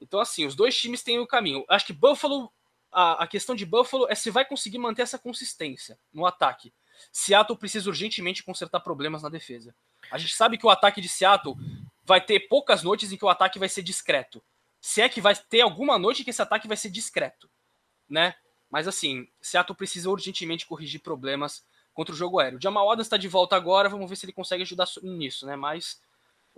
Então, 0.00 0.20
assim, 0.20 0.46
os 0.46 0.54
dois 0.54 0.78
times 0.78 1.02
têm 1.02 1.18
o 1.18 1.26
caminho. 1.26 1.64
Acho 1.68 1.86
que 1.86 1.92
Buffalo 1.92 2.52
a, 2.92 3.24
a 3.24 3.26
questão 3.26 3.54
de 3.54 3.64
Buffalo 3.64 4.06
é 4.08 4.14
se 4.14 4.30
vai 4.30 4.44
conseguir 4.44 4.78
manter 4.78 5.02
essa 5.02 5.18
consistência 5.18 5.98
no 6.12 6.26
ataque. 6.26 6.72
Seattle 7.12 7.58
precisa 7.58 7.88
urgentemente 7.88 8.42
consertar 8.42 8.80
problemas 8.80 9.22
na 9.22 9.28
defesa. 9.28 9.74
A 10.10 10.18
gente 10.18 10.34
sabe 10.34 10.58
que 10.58 10.66
o 10.66 10.70
ataque 10.70 11.00
de 11.00 11.08
Seattle 11.08 11.54
vai 12.04 12.20
ter 12.20 12.40
poucas 12.48 12.82
noites 12.82 13.12
em 13.12 13.16
que 13.16 13.24
o 13.24 13.28
ataque 13.28 13.58
vai 13.58 13.68
ser 13.68 13.82
discreto. 13.82 14.42
Se 14.80 15.00
é 15.00 15.08
que 15.08 15.20
vai 15.20 15.34
ter 15.34 15.60
alguma 15.60 15.98
noite 15.98 16.24
que 16.24 16.30
esse 16.30 16.42
ataque 16.42 16.66
vai 16.66 16.76
ser 16.76 16.90
discreto, 16.90 17.48
né? 18.08 18.34
Mas 18.70 18.88
assim, 18.88 19.28
Seattle 19.40 19.76
precisa 19.76 20.10
urgentemente 20.10 20.66
corrigir 20.66 21.00
problemas 21.00 21.64
contra 21.92 22.14
o 22.14 22.16
jogo 22.18 22.38
aéreo. 22.38 22.58
O 22.58 22.62
Jamal 22.62 22.90
Adams 22.90 23.06
está 23.06 23.16
de 23.16 23.28
volta 23.28 23.56
agora, 23.56 23.88
vamos 23.88 24.08
ver 24.08 24.16
se 24.16 24.24
ele 24.24 24.32
consegue 24.32 24.62
ajudar 24.62 24.88
nisso, 25.02 25.46
né? 25.46 25.56
Mas 25.56 26.00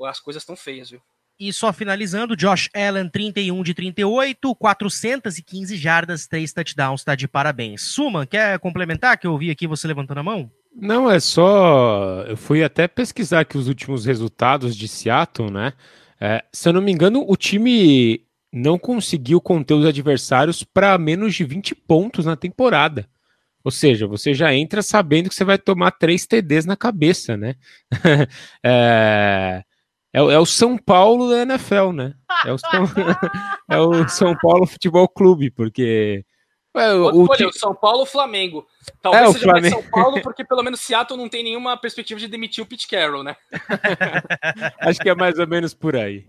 as 0.05 0.21
coisas 0.21 0.43
estão 0.43 0.57
feias, 0.57 0.91
viu? 0.91 1.03
E 1.43 1.53
só 1.53 1.73
finalizando, 1.73 2.37
Josh 2.37 2.71
Allen, 2.73 3.09
31 3.09 3.65
de 3.65 3.75
38, 3.75 4.55
415 4.55 5.77
jardas, 5.77 6.29
3 6.29 6.53
touchdowns, 6.53 7.03
tá 7.03 7.17
de 7.17 7.27
parabéns. 7.27 7.83
Suman, 7.83 8.25
quer 8.25 8.61
complementar 8.61 9.19
que 9.19 9.27
eu 9.27 9.33
ouvi 9.33 9.51
aqui 9.51 9.67
você 9.67 9.89
levantando 9.89 10.21
a 10.21 10.23
mão? 10.23 10.49
Não, 10.73 11.11
é 11.11 11.19
só. 11.19 12.23
Eu 12.29 12.37
fui 12.37 12.63
até 12.63 12.87
pesquisar 12.87 13.41
aqui 13.41 13.59
os 13.59 13.67
últimos 13.67 14.05
resultados 14.05 14.77
de 14.77 14.87
Seattle, 14.87 15.51
né? 15.51 15.73
É, 16.21 16.45
se 16.53 16.69
eu 16.69 16.73
não 16.73 16.81
me 16.81 16.93
engano, 16.93 17.25
o 17.27 17.37
time 17.37 18.25
não 18.53 18.79
conseguiu 18.79 19.41
conter 19.41 19.75
os 19.75 19.85
adversários 19.85 20.63
para 20.63 20.97
menos 20.97 21.35
de 21.35 21.43
20 21.43 21.75
pontos 21.75 22.25
na 22.25 22.37
temporada. 22.37 23.05
Ou 23.65 23.73
seja, 23.73 24.07
você 24.07 24.33
já 24.33 24.55
entra 24.55 24.81
sabendo 24.81 25.29
que 25.29 25.35
você 25.35 25.43
vai 25.43 25.59
tomar 25.59 25.91
três 25.91 26.25
TDs 26.25 26.67
na 26.67 26.77
cabeça, 26.77 27.37
né? 27.37 27.57
é, 28.63 29.65
é, 30.13 30.19
é, 30.19 30.39
o 30.39 30.47
São 30.47 30.77
Paulo 30.77 31.31
da 31.31 31.43
NFL, 31.43 31.93
né? 31.93 32.15
É 32.45 32.53
o 32.53 32.59
São, 32.59 32.85
é 33.71 33.79
o 33.79 34.09
São 34.09 34.37
Paulo 34.37 34.67
Futebol 34.67 35.09
Clube, 35.09 35.51
porque. 35.51 36.25
É, 36.75 36.95
o, 36.95 37.25
o 37.25 37.53
São 37.53 37.75
Paulo 37.75 38.07
Flamengo. 38.07 38.67
Talvez 39.03 39.29
é, 39.29 39.33
seja 39.33 39.45
Flamengo. 39.45 39.75
mais 39.75 39.85
São 39.85 39.91
Paulo, 39.91 40.21
porque 40.23 40.45
pelo 40.45 40.63
menos 40.63 40.81
Seattle 40.81 41.19
não 41.19 41.29
tem 41.29 41.45
nenhuma 41.45 41.77
perspectiva 41.77 42.19
de 42.19 42.29
demitir 42.29 42.63
o 42.63 42.67
Pete 42.67 42.89
Carroll, 42.89 43.23
né? 43.23 43.37
Acho 44.81 45.01
que 45.01 45.09
é 45.09 45.15
mais 45.15 45.39
ou 45.39 45.47
menos 45.47 45.75
por 45.75 45.97
aí. 45.97 46.27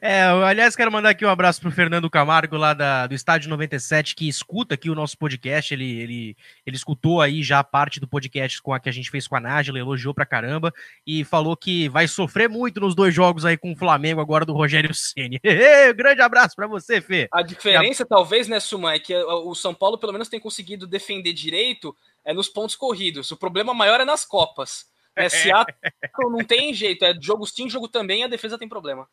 É, 0.00 0.22
aliás, 0.22 0.76
quero 0.76 0.92
mandar 0.92 1.10
aqui 1.10 1.24
um 1.24 1.28
abraço 1.28 1.60
pro 1.60 1.70
Fernando 1.70 2.08
Camargo, 2.08 2.56
lá 2.56 2.72
da, 2.72 3.06
do 3.06 3.14
Estádio 3.14 3.50
97, 3.50 4.14
que 4.14 4.28
escuta 4.28 4.74
aqui 4.74 4.88
o 4.88 4.94
nosso 4.94 5.18
podcast. 5.18 5.74
Ele, 5.74 6.00
ele, 6.00 6.36
ele 6.64 6.76
escutou 6.76 7.20
aí 7.20 7.42
já 7.42 7.58
a 7.58 7.64
parte 7.64 7.98
do 7.98 8.08
podcast 8.08 8.62
com 8.62 8.72
a 8.72 8.80
que 8.80 8.88
a 8.88 8.92
gente 8.92 9.10
fez 9.10 9.26
com 9.26 9.36
a 9.36 9.40
Nájila, 9.40 9.78
elogiou 9.78 10.14
pra 10.14 10.24
caramba 10.24 10.72
e 11.06 11.24
falou 11.24 11.56
que 11.56 11.88
vai 11.88 12.06
sofrer 12.06 12.48
muito 12.48 12.80
nos 12.80 12.94
dois 12.94 13.14
jogos 13.14 13.44
aí 13.44 13.56
com 13.56 13.72
o 13.72 13.76
Flamengo 13.76 14.20
agora 14.20 14.44
do 14.44 14.52
Rogério 14.52 14.94
Ceni. 14.94 15.40
grande 15.96 16.22
abraço 16.22 16.54
para 16.54 16.66
você, 16.66 17.00
Fê. 17.00 17.28
A 17.32 17.42
diferença, 17.42 18.04
a... 18.04 18.06
talvez, 18.06 18.48
né, 18.48 18.60
Suma, 18.60 18.94
é 18.94 18.98
que 18.98 19.14
o 19.14 19.54
São 19.54 19.74
Paulo 19.74 19.98
pelo 19.98 20.12
menos 20.12 20.28
tem 20.28 20.40
conseguido 20.40 20.86
defender 20.86 21.32
direito 21.32 21.94
é, 22.24 22.32
nos 22.32 22.48
pontos 22.48 22.76
corridos. 22.76 23.30
O 23.30 23.36
problema 23.36 23.74
maior 23.74 24.00
é 24.00 24.04
nas 24.04 24.24
Copas. 24.24 24.86
Né? 25.16 25.28
Seattle 25.28 25.74
não 26.30 26.44
tem 26.44 26.72
jeito, 26.72 27.04
é 27.04 27.14
jogo 27.20 27.46
sim, 27.46 27.68
jogo 27.68 27.88
também, 27.88 28.22
a 28.22 28.28
defesa 28.28 28.58
tem 28.58 28.68
problema. 28.68 29.08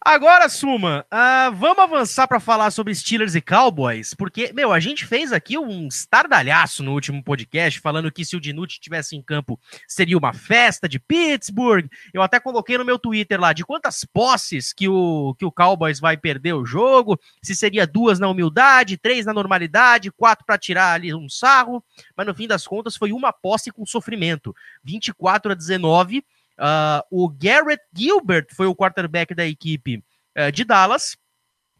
Agora, 0.00 0.48
Suma, 0.48 1.06
uh, 1.12 1.52
vamos 1.54 1.78
avançar 1.78 2.28
para 2.28 2.38
falar 2.38 2.70
sobre 2.70 2.94
Steelers 2.94 3.34
e 3.34 3.40
Cowboys, 3.40 4.14
porque, 4.14 4.52
meu, 4.52 4.72
a 4.72 4.78
gente 4.78 5.06
fez 5.06 5.32
aqui 5.32 5.58
um 5.58 5.88
estardalhaço 5.88 6.82
no 6.82 6.92
último 6.92 7.24
podcast, 7.24 7.80
falando 7.80 8.12
que 8.12 8.24
se 8.24 8.36
o 8.36 8.40
Dinucci 8.40 8.74
estivesse 8.74 9.16
em 9.16 9.22
campo 9.22 9.58
seria 9.88 10.18
uma 10.18 10.32
festa 10.32 10.88
de 10.88 10.98
Pittsburgh. 10.98 11.88
Eu 12.12 12.22
até 12.22 12.38
coloquei 12.38 12.76
no 12.78 12.84
meu 12.84 12.98
Twitter 12.98 13.40
lá 13.40 13.52
de 13.52 13.64
quantas 13.64 14.04
posses 14.04 14.72
que 14.72 14.88
o, 14.88 15.34
que 15.38 15.44
o 15.44 15.52
Cowboys 15.52 15.98
vai 15.98 16.16
perder 16.16 16.52
o 16.52 16.66
jogo, 16.66 17.18
se 17.42 17.56
seria 17.56 17.86
duas 17.86 18.18
na 18.18 18.28
humildade, 18.28 18.98
três 18.98 19.26
na 19.26 19.32
normalidade, 19.32 20.12
quatro 20.12 20.44
para 20.44 20.58
tirar 20.58 20.92
ali 20.92 21.14
um 21.14 21.28
sarro, 21.28 21.82
mas 22.16 22.26
no 22.26 22.34
fim 22.34 22.46
das 22.46 22.66
contas 22.66 22.96
foi 22.96 23.12
uma 23.12 23.32
posse 23.32 23.70
com 23.70 23.86
sofrimento, 23.86 24.54
24 24.84 25.52
a 25.52 25.54
19 25.54 26.22
Uh, 26.60 27.02
o 27.10 27.28
Garrett 27.30 27.82
Gilbert 27.94 28.48
foi 28.54 28.66
o 28.66 28.76
quarterback 28.76 29.34
da 29.34 29.46
equipe 29.46 30.04
uh, 30.36 30.52
de 30.52 30.62
Dallas. 30.62 31.16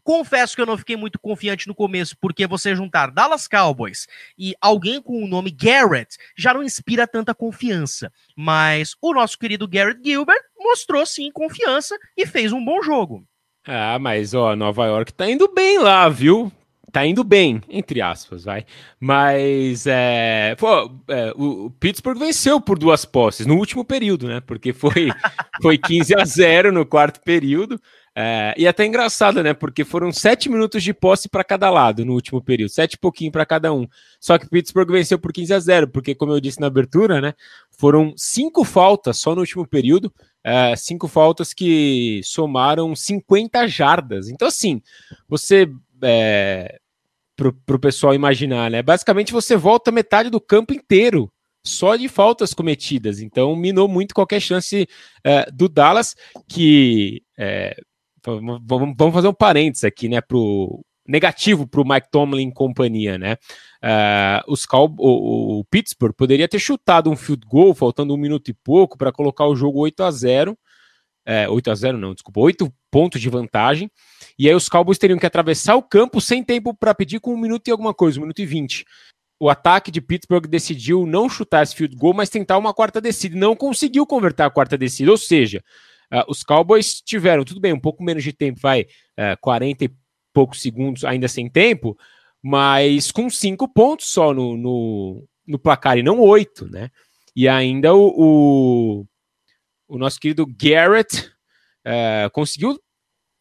Confesso 0.03 0.55
que 0.55 0.61
eu 0.61 0.65
não 0.65 0.79
fiquei 0.79 0.95
muito 0.95 1.19
confiante 1.19 1.67
no 1.67 1.75
começo, 1.75 2.17
porque 2.19 2.47
você 2.47 2.75
juntar 2.75 3.11
Dallas 3.11 3.47
Cowboys 3.47 4.07
e 4.35 4.55
alguém 4.59 4.99
com 4.99 5.23
o 5.23 5.27
nome 5.27 5.51
Garrett 5.51 6.17
já 6.35 6.51
não 6.55 6.63
inspira 6.63 7.05
tanta 7.05 7.35
confiança. 7.35 8.11
Mas 8.35 8.95
o 8.99 9.13
nosso 9.13 9.37
querido 9.37 9.67
Garrett 9.67 10.01
Gilbert 10.03 10.41
mostrou 10.57 11.05
sim 11.05 11.31
confiança 11.31 11.95
e 12.17 12.25
fez 12.25 12.51
um 12.51 12.65
bom 12.65 12.81
jogo. 12.81 13.23
Ah, 13.67 13.99
mas 13.99 14.33
ó, 14.33 14.55
Nova 14.55 14.87
York 14.87 15.13
tá 15.13 15.29
indo 15.29 15.47
bem 15.53 15.77
lá, 15.77 16.09
viu? 16.09 16.51
Tá 16.91 17.05
indo 17.05 17.23
bem, 17.23 17.61
entre 17.69 18.01
aspas, 18.01 18.43
vai. 18.43 18.65
Mas 18.99 19.85
é, 19.87 20.55
pô, 20.59 20.91
é, 21.07 21.33
o 21.35 21.71
Pittsburgh 21.79 22.19
venceu 22.19 22.59
por 22.59 22.77
duas 22.77 23.05
posses 23.05 23.45
no 23.45 23.55
último 23.55 23.85
período, 23.85 24.27
né? 24.27 24.41
Porque 24.41 24.73
foi, 24.73 25.09
foi 25.61 25.77
15 25.77 26.15
a 26.15 26.25
0 26.25 26.71
no 26.71 26.85
quarto 26.85 27.21
período. 27.21 27.79
É, 28.13 28.53
e 28.57 28.67
até 28.67 28.85
engraçado, 28.85 29.41
né? 29.41 29.53
Porque 29.53 29.85
foram 29.85 30.11
sete 30.11 30.49
minutos 30.49 30.83
de 30.83 30.93
posse 30.93 31.29
para 31.29 31.45
cada 31.45 31.69
lado 31.69 32.03
no 32.03 32.13
último 32.13 32.41
período, 32.41 32.69
sete 32.69 32.95
e 32.95 32.97
pouquinho 32.97 33.31
para 33.31 33.45
cada 33.45 33.71
um. 33.71 33.87
Só 34.19 34.37
que 34.37 34.49
Pittsburgh 34.49 34.91
venceu 34.91 35.17
por 35.17 35.31
15 35.31 35.53
a 35.53 35.59
0, 35.59 35.87
porque, 35.87 36.13
como 36.13 36.33
eu 36.33 36.41
disse 36.41 36.59
na 36.59 36.67
abertura, 36.67 37.21
né? 37.21 37.33
Foram 37.69 38.13
cinco 38.17 38.65
faltas 38.65 39.17
só 39.17 39.33
no 39.33 39.39
último 39.39 39.65
período, 39.65 40.13
é, 40.43 40.75
cinco 40.75 41.07
faltas 41.07 41.53
que 41.53 42.19
somaram 42.25 42.93
50 42.93 43.65
jardas. 43.67 44.27
Então, 44.27 44.47
assim, 44.49 44.81
você 45.29 45.69
é, 46.03 46.80
para 47.65 47.75
o 47.75 47.79
pessoal 47.79 48.13
imaginar, 48.13 48.69
né? 48.69 48.81
Basicamente 48.81 49.31
você 49.31 49.55
volta 49.55 49.91
metade 49.91 50.29
do 50.29 50.39
campo 50.39 50.73
inteiro 50.73 51.31
só 51.65 51.95
de 51.95 52.07
faltas 52.07 52.53
cometidas. 52.53 53.19
Então 53.19 53.55
minou 53.55 53.87
muito 53.87 54.13
qualquer 54.13 54.39
chance 54.39 54.87
é, 55.23 55.49
do 55.51 55.67
Dallas, 55.67 56.15
que 56.47 57.23
é, 57.37 57.75
vamos 58.25 59.13
fazer 59.13 59.27
um 59.27 59.33
parênteses 59.33 59.83
aqui, 59.83 60.07
né? 60.07 60.21
Pro 60.21 60.83
negativo 61.07 61.67
para 61.67 61.81
o 61.81 61.87
Mike 61.87 62.07
Tomlin 62.11 62.49
e 62.49 62.53
companhia, 62.53 63.17
né? 63.17 63.33
Uh, 63.83 64.51
os 64.51 64.65
Cal 64.65 64.93
o, 64.97 65.59
o, 65.59 65.65
Pittsburgh 65.65 66.13
poderia 66.15 66.47
ter 66.47 66.59
chutado 66.59 67.09
um 67.09 67.15
field 67.15 67.45
goal 67.47 67.73
faltando 67.73 68.13
um 68.13 68.17
minuto 68.17 68.49
e 68.49 68.53
pouco 68.53 68.97
para 68.97 69.11
colocar 69.11 69.45
o 69.47 69.55
jogo 69.55 69.79
8 69.79 70.03
a 70.03 70.11
0 70.11 70.57
é, 71.25 71.49
8 71.49 71.71
a 71.71 71.75
0 71.75 71.97
não, 71.97 72.13
desculpa, 72.13 72.39
8 72.39 72.71
pontos 72.89 73.21
de 73.21 73.29
vantagem. 73.29 73.89
E 74.41 74.49
aí 74.49 74.55
os 74.55 74.67
Cowboys 74.67 74.97
teriam 74.97 75.19
que 75.19 75.25
atravessar 75.27 75.75
o 75.75 75.83
campo 75.83 76.19
sem 76.19 76.43
tempo 76.43 76.73
para 76.73 76.95
pedir 76.95 77.19
com 77.19 77.31
um 77.31 77.37
minuto 77.37 77.67
e 77.67 77.71
alguma 77.71 77.93
coisa, 77.93 78.17
um 78.17 78.23
minuto 78.23 78.39
e 78.39 78.45
vinte. 78.47 78.83
O 79.39 79.47
ataque 79.51 79.91
de 79.91 80.01
Pittsburgh 80.01 80.47
decidiu 80.47 81.05
não 81.05 81.29
chutar 81.29 81.61
esse 81.61 81.75
field 81.75 81.95
goal, 81.95 82.15
mas 82.15 82.27
tentar 82.27 82.57
uma 82.57 82.73
quarta 82.73 82.99
descida. 82.99 83.37
Não 83.37 83.55
conseguiu 83.55 84.03
converter 84.03 84.41
a 84.41 84.49
quarta 84.49 84.75
descida, 84.75 85.11
ou 85.11 85.17
seja, 85.17 85.63
uh, 86.11 86.23
os 86.27 86.41
Cowboys 86.41 87.03
tiveram, 87.05 87.43
tudo 87.43 87.61
bem, 87.61 87.71
um 87.71 87.79
pouco 87.79 88.03
menos 88.03 88.23
de 88.23 88.33
tempo, 88.33 88.59
vai, 88.59 88.81
uh, 88.81 88.87
é, 89.15 89.35
40 89.35 89.85
e 89.85 89.91
poucos 90.33 90.59
segundos 90.59 91.05
ainda 91.05 91.27
sem 91.27 91.47
tempo, 91.47 91.95
mas 92.41 93.11
com 93.11 93.29
cinco 93.29 93.71
pontos 93.71 94.11
só 94.11 94.33
no, 94.33 94.57
no, 94.57 95.23
no 95.45 95.59
placar 95.59 95.99
e 95.99 96.03
não 96.03 96.19
oito, 96.19 96.65
né? 96.65 96.89
E 97.35 97.47
ainda 97.47 97.93
o, 97.93 98.07
o 98.17 99.05
o 99.87 99.97
nosso 99.99 100.19
querido 100.19 100.47
Garrett 100.47 101.31
é, 101.85 102.29
conseguiu 102.33 102.79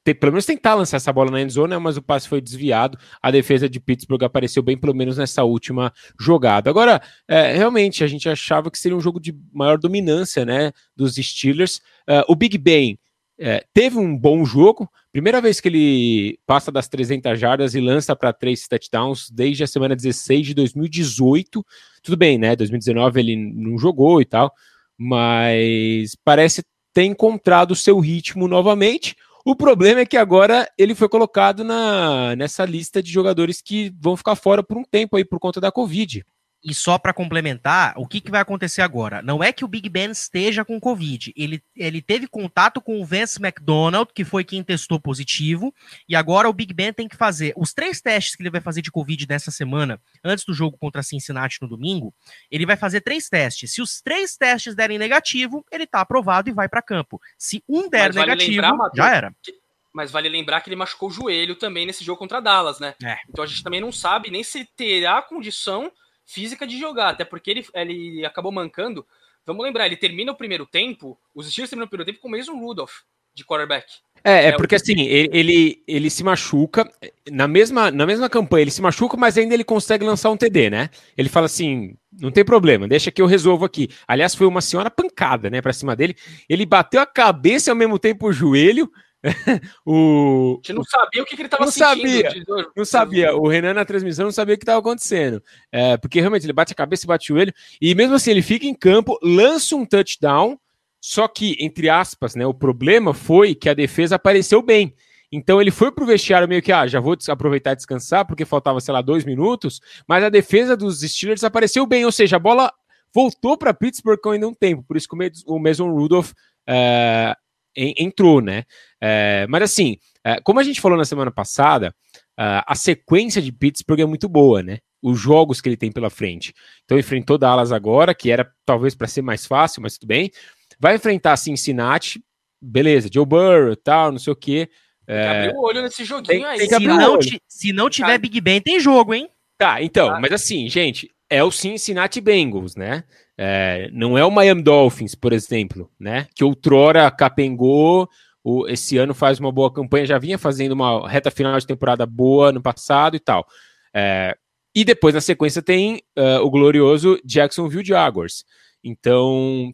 ter, 0.02 0.14
pelo 0.14 0.32
menos 0.32 0.46
tentar 0.46 0.74
lançar 0.74 0.96
essa 0.96 1.12
bola 1.12 1.30
na 1.30 1.42
endzone, 1.42 1.70
né, 1.70 1.78
mas 1.78 1.96
o 1.96 2.02
passe 2.02 2.28
foi 2.28 2.40
desviado. 2.40 2.98
A 3.22 3.30
defesa 3.30 3.68
de 3.68 3.78
Pittsburgh 3.78 4.22
apareceu 4.24 4.62
bem, 4.62 4.76
pelo 4.76 4.94
menos 4.94 5.18
nessa 5.18 5.44
última 5.44 5.92
jogada. 6.18 6.70
Agora, 6.70 7.02
é, 7.28 7.52
realmente, 7.52 8.02
a 8.02 8.06
gente 8.06 8.28
achava 8.28 8.70
que 8.70 8.78
seria 8.78 8.96
um 8.96 9.00
jogo 9.00 9.20
de 9.20 9.34
maior 9.52 9.78
dominância 9.78 10.44
né, 10.44 10.72
dos 10.96 11.16
Steelers. 11.16 11.80
É, 12.06 12.24
o 12.28 12.34
Big 12.34 12.56
Ben 12.56 12.98
é, 13.38 13.64
teve 13.72 13.98
um 13.98 14.16
bom 14.16 14.44
jogo. 14.44 14.86
Primeira 15.10 15.40
vez 15.40 15.60
que 15.60 15.68
ele 15.68 16.38
passa 16.46 16.70
das 16.70 16.88
300 16.88 17.40
jardas 17.40 17.74
e 17.74 17.80
lança 17.80 18.14
para 18.14 18.32
três 18.32 18.68
touchdowns 18.68 19.30
desde 19.30 19.64
a 19.64 19.66
semana 19.66 19.96
16 19.96 20.46
de 20.46 20.54
2018. 20.54 21.64
Tudo 22.02 22.16
bem, 22.16 22.38
né? 22.38 22.54
2019 22.54 23.18
ele 23.18 23.36
não 23.36 23.78
jogou 23.78 24.20
e 24.20 24.24
tal, 24.24 24.52
mas 24.96 26.14
parece 26.22 26.62
ter 26.92 27.04
encontrado 27.04 27.70
o 27.70 27.76
seu 27.76 27.98
ritmo 27.98 28.46
novamente. 28.46 29.16
O 29.44 29.57
problema 29.57 30.00
é 30.00 30.07
que 30.07 30.16
agora 30.16 30.70
ele 30.76 30.94
foi 30.94 31.09
colocado 31.09 31.64
na, 31.64 32.37
nessa 32.37 32.64
lista 32.64 33.03
de 33.03 33.11
jogadores 33.11 33.62
que 33.62 33.94
vão 33.98 34.17
ficar 34.17 34.37
fora 34.37 34.62
por 34.62 34.77
um 34.77 34.85
tempo 34.85 35.17
aí 35.17 35.25
por 35.25 35.38
conta 35.38 35.60
da 35.60 35.73
Covid. 35.73 36.25
E 36.63 36.75
só 36.75 36.98
para 36.98 37.15
complementar, 37.15 37.94
o 37.96 38.06
que, 38.06 38.21
que 38.21 38.31
vai 38.31 38.40
acontecer 38.40 38.83
agora? 38.83 39.23
Não 39.23 39.42
é 39.42 39.50
que 39.50 39.65
o 39.65 39.69
Big 39.69 39.88
Ben 39.88 40.11
esteja 40.11 40.63
com 40.63 40.79
Covid. 40.79 41.33
Ele, 41.35 41.63
ele 41.75 42.02
teve 42.02 42.27
contato 42.27 42.83
com 42.83 43.00
o 43.00 43.04
Vance 43.04 43.42
McDonald, 43.42 44.11
que 44.15 44.27
foi 44.27 44.44
quem 44.44 44.63
testou 44.63 45.00
positivo. 45.00 45.75
E 46.06 46.15
agora 46.15 46.50
o 46.50 46.52
Big 46.52 46.75
Ben 46.75 46.92
tem 46.92 47.08
que 47.08 47.17
fazer 47.17 47.54
os 47.56 47.73
três 47.73 48.02
testes 48.02 48.37
que 48.37 48.42
ele 48.42 48.50
vai 48.50 48.61
fazer 48.61 48.83
de 48.83 48.90
Covid 48.90 49.27
nessa 49.27 49.50
semana, 49.50 49.98
antes 50.23 50.44
do 50.44 50.52
jogo 50.52 50.77
contra 50.77 51.02
Cincinnati 51.02 51.58
no 51.63 51.69
domingo. 51.69 52.13
Ele 52.50 52.67
vai 52.67 52.77
fazer 52.77 53.00
três 53.00 53.29
testes. 53.29 53.73
Se 53.73 53.81
os 53.81 54.02
três 54.02 54.37
testes 54.37 54.75
derem 54.75 54.98
negativo, 54.98 55.65
ele 55.73 55.87
tá 55.87 56.02
aprovado 56.02 56.50
e 56.50 56.52
vai 56.52 56.69
para 56.69 56.83
campo. 56.83 57.19
Se 57.38 57.65
um 57.67 57.88
der 57.88 58.13
vale 58.13 58.33
negativo, 58.33 58.61
lembrar, 58.61 58.90
já 58.94 59.15
era. 59.15 59.35
Que, 59.42 59.54
mas 59.94 60.11
vale 60.11 60.29
lembrar 60.29 60.61
que 60.61 60.69
ele 60.69 60.77
machucou 60.77 61.08
o 61.08 61.13
joelho 61.13 61.56
também 61.56 61.87
nesse 61.87 62.04
jogo 62.04 62.19
contra 62.19 62.40
Dallas, 62.40 62.79
né? 62.79 62.94
É. 63.02 63.17
Então 63.31 63.42
a 63.42 63.46
gente 63.46 63.63
também 63.63 63.81
não 63.81 63.90
sabe 63.90 64.31
nem 64.31 64.44
se 64.44 64.65
terá 64.77 65.23
condição 65.23 65.90
física 66.33 66.66
de 66.66 66.78
jogar, 66.78 67.10
até 67.10 67.24
porque 67.24 67.50
ele, 67.50 67.66
ele 67.74 68.24
acabou 68.24 68.52
mancando. 68.52 69.06
Vamos 69.44 69.64
lembrar, 69.64 69.87
ele 69.87 69.96
termina 69.96 70.33
o 70.33 70.37
primeiro 70.37 70.66
tempo, 70.66 71.18
os 71.35 71.50
Steelers 71.50 71.70
terminam 71.70 71.87
o 71.87 71.88
primeiro 71.88 72.12
tempo 72.12 72.20
com 72.20 72.28
o 72.28 72.31
Mason 72.31 72.58
Rudolph 72.58 73.00
de 73.35 73.44
quarterback. 73.44 73.87
É, 74.22 74.48
é 74.48 74.52
porque 74.52 74.74
assim, 74.74 75.00
ele, 75.00 75.31
ele, 75.33 75.83
ele, 75.88 76.10
se 76.10 76.22
machuca, 76.22 76.88
na 77.31 77.48
mesma, 77.48 77.90
na 77.90 78.04
mesma 78.04 78.28
campanha 78.28 78.62
ele 78.62 78.70
se 78.70 78.83
machuca, 78.83 79.16
mas 79.16 79.38
ainda 79.38 79.54
ele 79.54 79.64
consegue 79.64 80.04
lançar 80.04 80.31
um 80.31 80.37
TD, 80.37 80.68
né? 80.68 80.90
Ele 81.16 81.28
fala 81.28 81.46
assim, 81.46 81.96
não 82.20 82.31
tem 82.31 82.44
problema, 82.44 82.87
deixa 82.87 83.10
que 83.10 83.22
eu 83.22 83.26
resolvo 83.26 83.64
aqui. 83.64 83.88
Aliás, 84.06 84.35
foi 84.35 84.46
uma 84.46 84.60
senhora 84.60 84.90
pancada, 84.90 85.48
né, 85.48 85.62
pra 85.62 85.72
cima 85.72 85.96
dele. 85.96 86.14
Ele 86.48 86.66
bateu 86.66 87.00
a 87.00 87.06
cabeça 87.06 87.70
e 87.70 87.72
ao 87.72 87.76
mesmo 87.76 87.98
tempo 87.98 88.28
o 88.28 88.33
joelho, 88.33 88.92
o, 89.85 90.52
a 90.52 90.66
gente 90.66 90.73
não 90.73 90.85
sabia 90.85 91.23
o 91.23 91.27
que, 91.27 91.37
que 91.37 91.42
ele 91.42 91.46
estava 91.46 91.71
sentindo. 91.71 92.08
Sabia, 92.08 92.66
não 92.77 92.85
sabia. 92.85 93.37
O 93.37 93.48
Renan 93.48 93.75
na 93.75 93.85
transmissão 93.85 94.25
não 94.25 94.33
sabia 94.33 94.54
o 94.54 94.58
que 94.58 94.64
estava 94.64 94.79
acontecendo. 94.79 95.42
É, 95.71 95.96
porque 95.96 96.21
realmente 96.21 96.46
ele 96.46 96.52
bate 96.52 96.73
a 96.73 96.77
cabeça 96.77 97.04
e 97.04 97.08
bate 97.08 97.33
o 97.33 97.37
joelho. 97.37 97.52
E 97.81 97.94
mesmo 97.94 98.14
assim, 98.14 98.31
ele 98.31 98.42
fica 98.42 98.66
em 98.66 98.75
campo, 98.75 99.18
lança 99.23 99.77
um 99.77 99.85
touchdown. 99.85 100.58
Só 101.02 101.27
que, 101.29 101.56
entre 101.58 101.88
aspas, 101.88 102.35
né, 102.35 102.46
o 102.46 102.52
problema 102.52 103.14
foi 103.14 103.54
que 103.54 103.68
a 103.68 103.75
defesa 103.75 104.16
apareceu 104.16 104.60
bem. 104.62 104.94
Então 105.33 105.60
ele 105.60 105.71
foi 105.71 105.92
pro 105.92 106.04
vestiário 106.04 106.48
meio 106.48 106.60
que, 106.60 106.73
ah, 106.73 106.87
já 106.87 106.98
vou 106.98 107.16
aproveitar 107.29 107.73
e 107.73 107.77
descansar, 107.77 108.27
porque 108.27 108.44
faltava, 108.44 108.81
sei 108.81 108.92
lá, 108.92 109.00
dois 109.00 109.25
minutos. 109.25 109.81
Mas 110.06 110.25
a 110.25 110.29
defesa 110.29 110.77
dos 110.77 111.00
Steelers 111.00 111.44
apareceu 111.44 111.87
bem, 111.87 112.04
ou 112.04 112.12
seja, 112.12 112.37
a 112.37 112.40
bola 112.40 112.73
voltou 113.14 113.56
para 113.56 113.73
Pittsburgh 113.73 114.21
com 114.21 114.31
ainda 114.31 114.48
um 114.48 114.54
tempo. 114.54 114.83
Por 114.83 114.96
isso 114.96 115.08
que 115.08 115.16
o 115.46 115.58
Mason 115.58 115.90
Rudolph 115.90 116.33
é, 116.66 117.35
entrou, 117.77 118.40
né? 118.40 118.64
É, 119.00 119.46
mas 119.48 119.62
assim, 119.62 119.96
é, 120.25 120.40
como 120.40 120.60
a 120.60 120.62
gente 120.62 120.81
falou 120.81 120.98
na 120.98 121.04
semana 121.04 121.31
passada, 121.31 121.94
é, 122.38 122.62
a 122.66 122.75
sequência 122.75 123.40
de 123.40 123.52
Pittsburgh 123.52 124.00
é 124.00 124.06
muito 124.06 124.29
boa, 124.29 124.62
né? 124.62 124.79
Os 125.02 125.18
jogos 125.18 125.60
que 125.60 125.68
ele 125.68 125.77
tem 125.77 125.90
pela 125.90 126.10
frente. 126.10 126.52
Então 126.85 126.98
enfrentou 126.98 127.38
Dallas 127.38 127.73
agora, 127.73 128.14
que 128.14 128.31
era 128.31 128.50
talvez 128.66 128.94
para 128.94 129.06
ser 129.06 129.23
mais 129.23 129.46
fácil, 129.46 129.83
mas 129.83 129.96
tudo 129.96 130.08
bem. 130.08 130.31
Vai 130.79 130.96
enfrentar 130.96 131.37
Cincinnati, 131.37 132.23
beleza, 132.60 133.08
Joe 133.12 133.25
Burrow, 133.25 133.77
tal, 133.77 134.12
não 134.12 134.18
sei 134.18 134.33
o 134.33 134.37
quê. 134.37 134.68
É... 135.06 135.44
Abriu 135.44 135.60
o 135.60 135.64
olho 135.64 135.83
nesse 135.83 136.04
joguinho 136.04 136.46
aí. 136.46 136.68
Se 136.68 136.79
não, 136.81 137.18
se 137.48 137.73
não 137.73 137.90
tiver 137.90 138.18
Big 138.18 138.40
Ben, 138.40 138.60
tem 138.60 138.79
jogo, 138.79 139.14
hein? 139.14 139.29
Tá, 139.58 139.83
então, 139.83 140.18
mas 140.21 140.33
assim, 140.33 140.68
gente, 140.71 141.10
é 141.31 141.44
o 141.44 141.52
Cincinnati 141.52 142.20
Bengals, 142.20 142.74
né? 142.74 143.04
É, 143.38 143.88
não 143.92 144.18
é 144.18 144.24
o 144.24 144.31
Miami 144.31 144.62
Dolphins, 144.62 145.14
por 145.14 145.33
exemplo, 145.33 145.90
né? 145.98 146.26
Que 146.35 146.42
outrora 146.44 147.10
capengou, 147.10 148.08
o, 148.42 148.68
esse 148.68 148.98
ano 148.98 149.14
faz 149.14 149.38
uma 149.38 149.52
boa 149.52 149.72
campanha, 149.72 150.04
já 150.04 150.18
vinha 150.18 150.37
fazendo 150.37 150.72
uma 150.72 151.08
reta 151.08 151.31
final 151.31 151.58
de 151.58 151.66
temporada 151.66 152.04
boa 152.04 152.50
no 152.50 152.60
passado 152.60 153.16
e 153.16 153.20
tal. 153.20 153.46
É, 153.94 154.37
e 154.74 154.85
depois, 154.85 155.14
na 155.14 155.20
sequência, 155.20 155.62
tem 155.62 156.02
uh, 156.18 156.44
o 156.44 156.50
glorioso 156.50 157.18
Jacksonville 157.24 157.85
Jaguars. 157.85 158.44
Então, 158.83 159.72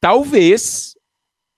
talvez, 0.00 0.94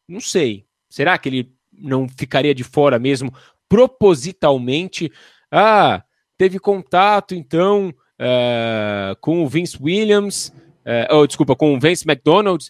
não 0.08 0.20
sei, 0.20 0.66
será 0.88 1.16
que 1.18 1.28
ele 1.28 1.52
não 1.72 2.08
ficaria 2.08 2.54
de 2.54 2.64
fora 2.64 2.98
mesmo 2.98 3.32
propositalmente? 3.68 5.10
Ah, 5.50 6.02
teve 6.36 6.58
contato, 6.58 7.34
então, 7.34 7.94
uh, 8.20 9.16
com 9.20 9.42
o 9.42 9.48
Vince 9.48 9.78
Williams 9.80 10.52
é, 10.84 11.08
oh, 11.12 11.26
desculpa, 11.26 11.54
com 11.54 11.74
o 11.74 11.80
Vance 11.80 12.04
McDonald, 12.08 12.64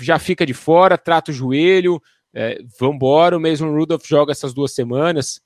já 0.00 0.18
fica 0.18 0.46
de 0.46 0.54
fora, 0.54 0.96
trata 0.96 1.30
o 1.30 1.34
joelho, 1.34 2.00
é, 2.34 2.58
vambora, 2.78 3.36
o 3.36 3.40
Mason 3.40 3.70
Rudolph 3.70 4.06
joga 4.06 4.32
essas 4.32 4.54
duas 4.54 4.74
semanas. 4.74 5.40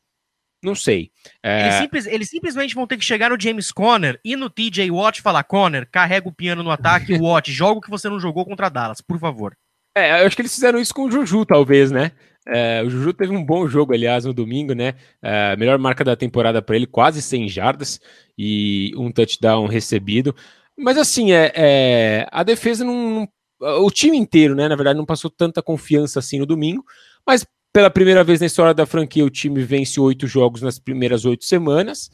Não 0.63 0.75
sei. 0.77 1.11
É... 1.43 1.63
Eles, 1.63 1.75
simples, 1.75 2.07
eles, 2.07 2.31
simplesmente 2.31 2.75
vão 2.75 2.87
ter 2.87 2.97
que 2.97 3.05
chegar 3.05 3.31
no 3.31 3.41
James 3.41 3.73
Conner 3.73 4.21
e 4.25 4.37
no 4.37 4.49
TJ 4.49 4.91
Watt 4.93 5.19
e 5.19 5.23
falar: 5.23 5.43
Conner, 5.43 5.89
carrega 5.91 6.29
o 6.29 6.33
piano 6.33 6.63
no 6.63 6.71
ataque, 6.71 7.15
Watt, 7.19 7.51
joga 7.51 7.79
o 7.79 7.81
que 7.81 7.91
você 7.91 8.09
não 8.09 8.21
jogou 8.21 8.45
contra 8.45 8.69
Dallas, 8.69 9.01
por 9.01 9.19
favor. 9.19 9.57
É, 9.97 10.23
eu 10.23 10.27
acho 10.27 10.37
que 10.37 10.43
eles 10.43 10.55
fizeram 10.55 10.79
isso 10.79 10.95
com 10.95 11.07
o 11.07 11.11
Juju, 11.11 11.45
talvez, 11.45 11.91
né? 11.91 12.13
É, 12.47 12.82
o 12.82 12.90
Juju 12.90 13.12
teve 13.12 13.34
um 13.34 13.45
bom 13.45 13.68
jogo, 13.68 13.93
aliás, 13.93 14.24
no 14.24 14.34
domingo, 14.34 14.74
né? 14.74 14.95
É, 15.22 15.57
melhor 15.57 15.78
marca 15.78 16.03
da 16.03 16.16
temporada 16.16 16.61
para 16.61 16.76
ele, 16.76 16.86
quase 16.86 17.22
100 17.22 17.49
jardas 17.49 18.01
e 18.36 18.93
um 18.97 19.12
touchdown 19.12 19.66
recebido. 19.66 20.34
Mas 20.76 20.99
assim, 20.99 21.32
é, 21.32 21.53
é 21.55 22.28
a 22.32 22.43
defesa 22.43 22.84
não, 22.84 23.28
não, 23.61 23.84
O 23.84 23.90
time 23.90 24.16
inteiro, 24.16 24.55
né? 24.55 24.68
Na 24.68 24.74
verdade, 24.74 24.99
não 24.99 25.07
passou 25.07 25.30
tanta 25.30 25.62
confiança 25.62 26.18
assim 26.18 26.38
no 26.38 26.47
domingo. 26.47 26.84
Mas 27.26 27.47
pela 27.72 27.90
primeira 27.90 28.24
vez 28.24 28.40
na 28.40 28.47
história 28.47 28.74
da 28.74 28.86
franquia, 28.86 29.24
o 29.24 29.30
time 29.30 29.62
vence 29.62 29.99
oito 30.01 30.26
jogos 30.26 30.61
nas 30.61 30.78
primeiras 30.78 31.24
oito 31.24 31.45
semanas. 31.45 32.11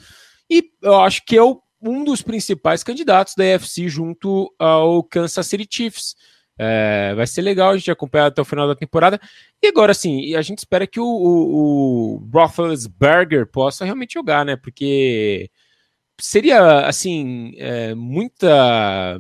E 0.51 0.63
eu 0.83 1.01
acho 1.01 1.25
que 1.25 1.37
é 1.37 1.43
o, 1.43 1.61
um 1.83 2.05
dos 2.05 2.23
principais 2.23 2.85
candidatos 2.85 3.35
da 3.37 3.55
AFC 3.55 3.89
junto 3.89 4.53
ao 4.59 5.03
Kansas 5.03 5.47
City 5.47 5.67
Chiefs. 5.71 6.15
É, 6.59 7.15
vai 7.15 7.27
ser 7.27 7.43
legal 7.43 7.71
a 7.71 7.77
gente 7.77 7.91
acompanhar 7.91 8.27
até 8.27 8.43
o 8.43 8.45
final 8.45 8.67
da 8.67 8.75
temporada. 8.75 9.21
E 9.63 9.69
agora 9.69 9.95
sim, 9.95 10.35
a 10.35 10.43
gente 10.43 10.59
espera 10.59 10.87
que 10.87 10.99
o, 10.99 11.07
o, 11.07 12.17
o 12.17 13.47
possa 13.47 13.85
realmente 13.85 14.15
jogar, 14.15 14.45
né? 14.45 14.57
Porque 14.57 15.51
seria 16.21 16.87
assim 16.87 17.53
é, 17.57 17.95
muita 17.95 19.19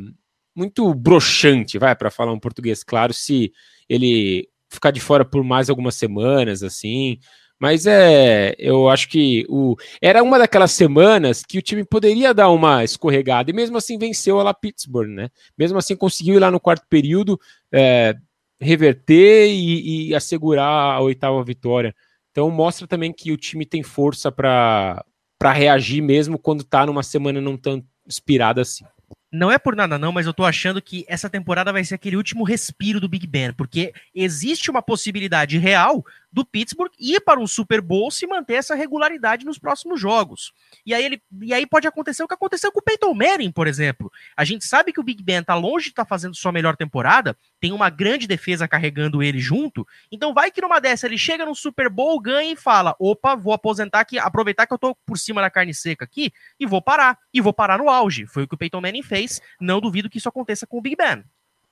muito 0.54 0.92
broxante, 0.92 1.78
vai 1.78 1.94
para 1.94 2.10
falar 2.10 2.32
um 2.32 2.40
português 2.40 2.82
claro, 2.82 3.14
se 3.14 3.52
ele 3.88 4.48
ficar 4.68 4.90
de 4.90 5.00
fora 5.00 5.24
por 5.24 5.44
mais 5.44 5.70
algumas 5.70 5.94
semanas 5.94 6.62
assim. 6.64 7.18
Mas 7.60 7.86
é, 7.86 8.54
eu 8.58 8.88
acho 8.88 9.08
que 9.08 9.44
o 9.48 9.76
era 10.00 10.22
uma 10.22 10.38
daquelas 10.38 10.70
semanas 10.70 11.42
que 11.42 11.58
o 11.58 11.62
time 11.62 11.84
poderia 11.84 12.32
dar 12.32 12.50
uma 12.50 12.84
escorregada 12.84 13.50
e 13.50 13.54
mesmo 13.54 13.76
assim 13.76 13.98
venceu 13.98 14.38
a 14.40 14.54
Pittsburgh, 14.54 15.08
né? 15.08 15.28
Mesmo 15.56 15.76
assim 15.76 15.96
conseguiu 15.96 16.36
ir 16.36 16.38
lá 16.38 16.50
no 16.50 16.60
quarto 16.60 16.86
período 16.88 17.38
é, 17.72 18.14
reverter 18.60 19.48
e, 19.50 20.08
e 20.08 20.14
assegurar 20.14 20.94
a 20.96 21.00
oitava 21.00 21.42
vitória. 21.42 21.94
Então 22.30 22.48
mostra 22.50 22.86
também 22.86 23.12
que 23.12 23.32
o 23.32 23.36
time 23.36 23.66
tem 23.66 23.82
força 23.82 24.30
para 24.30 25.04
para 25.38 25.52
reagir 25.52 26.02
mesmo 26.02 26.36
quando 26.36 26.64
tá 26.64 26.84
numa 26.84 27.02
semana 27.02 27.40
não 27.40 27.56
tão 27.56 27.84
inspirada 28.06 28.60
assim. 28.60 28.84
Não 29.30 29.50
é 29.52 29.58
por 29.58 29.76
nada 29.76 29.98
não, 29.98 30.10
mas 30.10 30.26
eu 30.26 30.32
tô 30.32 30.44
achando 30.44 30.80
que 30.80 31.04
essa 31.06 31.28
temporada 31.28 31.72
vai 31.72 31.84
ser 31.84 31.94
aquele 31.94 32.16
último 32.16 32.44
respiro 32.44 32.98
do 32.98 33.08
Big 33.08 33.26
Ben, 33.26 33.52
porque 33.52 33.92
existe 34.14 34.70
uma 34.70 34.82
possibilidade 34.82 35.58
real 35.58 36.04
do 36.30 36.44
Pittsburgh 36.44 36.92
ir 36.98 37.20
para 37.20 37.40
um 37.40 37.46
Super 37.46 37.80
Bowl 37.80 38.10
se 38.10 38.26
manter 38.26 38.54
essa 38.54 38.74
regularidade 38.74 39.44
nos 39.44 39.58
próximos 39.58 40.00
jogos. 40.00 40.52
E 40.84 40.94
aí, 40.94 41.04
ele, 41.04 41.22
e 41.42 41.54
aí 41.54 41.66
pode 41.66 41.86
acontecer 41.86 42.22
o 42.22 42.28
que 42.28 42.34
aconteceu 42.34 42.70
com 42.70 42.80
o 42.80 42.82
Peyton 42.82 43.14
Manning, 43.14 43.50
por 43.50 43.66
exemplo. 43.66 44.10
A 44.36 44.44
gente 44.44 44.64
sabe 44.64 44.92
que 44.92 45.00
o 45.00 45.02
Big 45.02 45.22
Ben 45.22 45.42
tá 45.42 45.54
longe 45.54 45.84
de 45.84 45.90
estar 45.90 46.04
tá 46.04 46.08
fazendo 46.08 46.34
sua 46.34 46.52
melhor 46.52 46.76
temporada, 46.76 47.36
tem 47.60 47.72
uma 47.72 47.90
grande 47.90 48.26
defesa 48.26 48.68
carregando 48.68 49.22
ele 49.22 49.38
junto, 49.38 49.86
então 50.12 50.34
vai 50.34 50.50
que 50.50 50.60
numa 50.60 50.80
dessa 50.80 51.06
ele 51.06 51.18
chega 51.18 51.44
no 51.44 51.54
Super 51.54 51.88
Bowl, 51.88 52.20
ganha 52.20 52.52
e 52.52 52.56
fala: 52.56 52.94
opa, 52.98 53.34
vou 53.34 53.52
aposentar 53.52 54.00
aqui, 54.00 54.18
aproveitar 54.18 54.66
que 54.66 54.74
eu 54.74 54.78
tô 54.78 54.94
por 55.06 55.18
cima 55.18 55.40
da 55.40 55.50
carne 55.50 55.74
seca 55.74 56.04
aqui 56.04 56.32
e 56.58 56.66
vou 56.66 56.82
parar. 56.82 57.18
E 57.32 57.40
vou 57.40 57.52
parar 57.52 57.78
no 57.78 57.88
auge. 57.88 58.26
Foi 58.26 58.42
o 58.42 58.48
que 58.48 58.54
o 58.54 58.58
Peyton 58.58 58.80
Manning 58.80 59.02
fez. 59.02 59.40
Não 59.60 59.80
duvido 59.80 60.08
que 60.08 60.18
isso 60.18 60.28
aconteça 60.28 60.66
com 60.66 60.78
o 60.78 60.80
Big 60.80 60.96
Ben. 60.96 61.24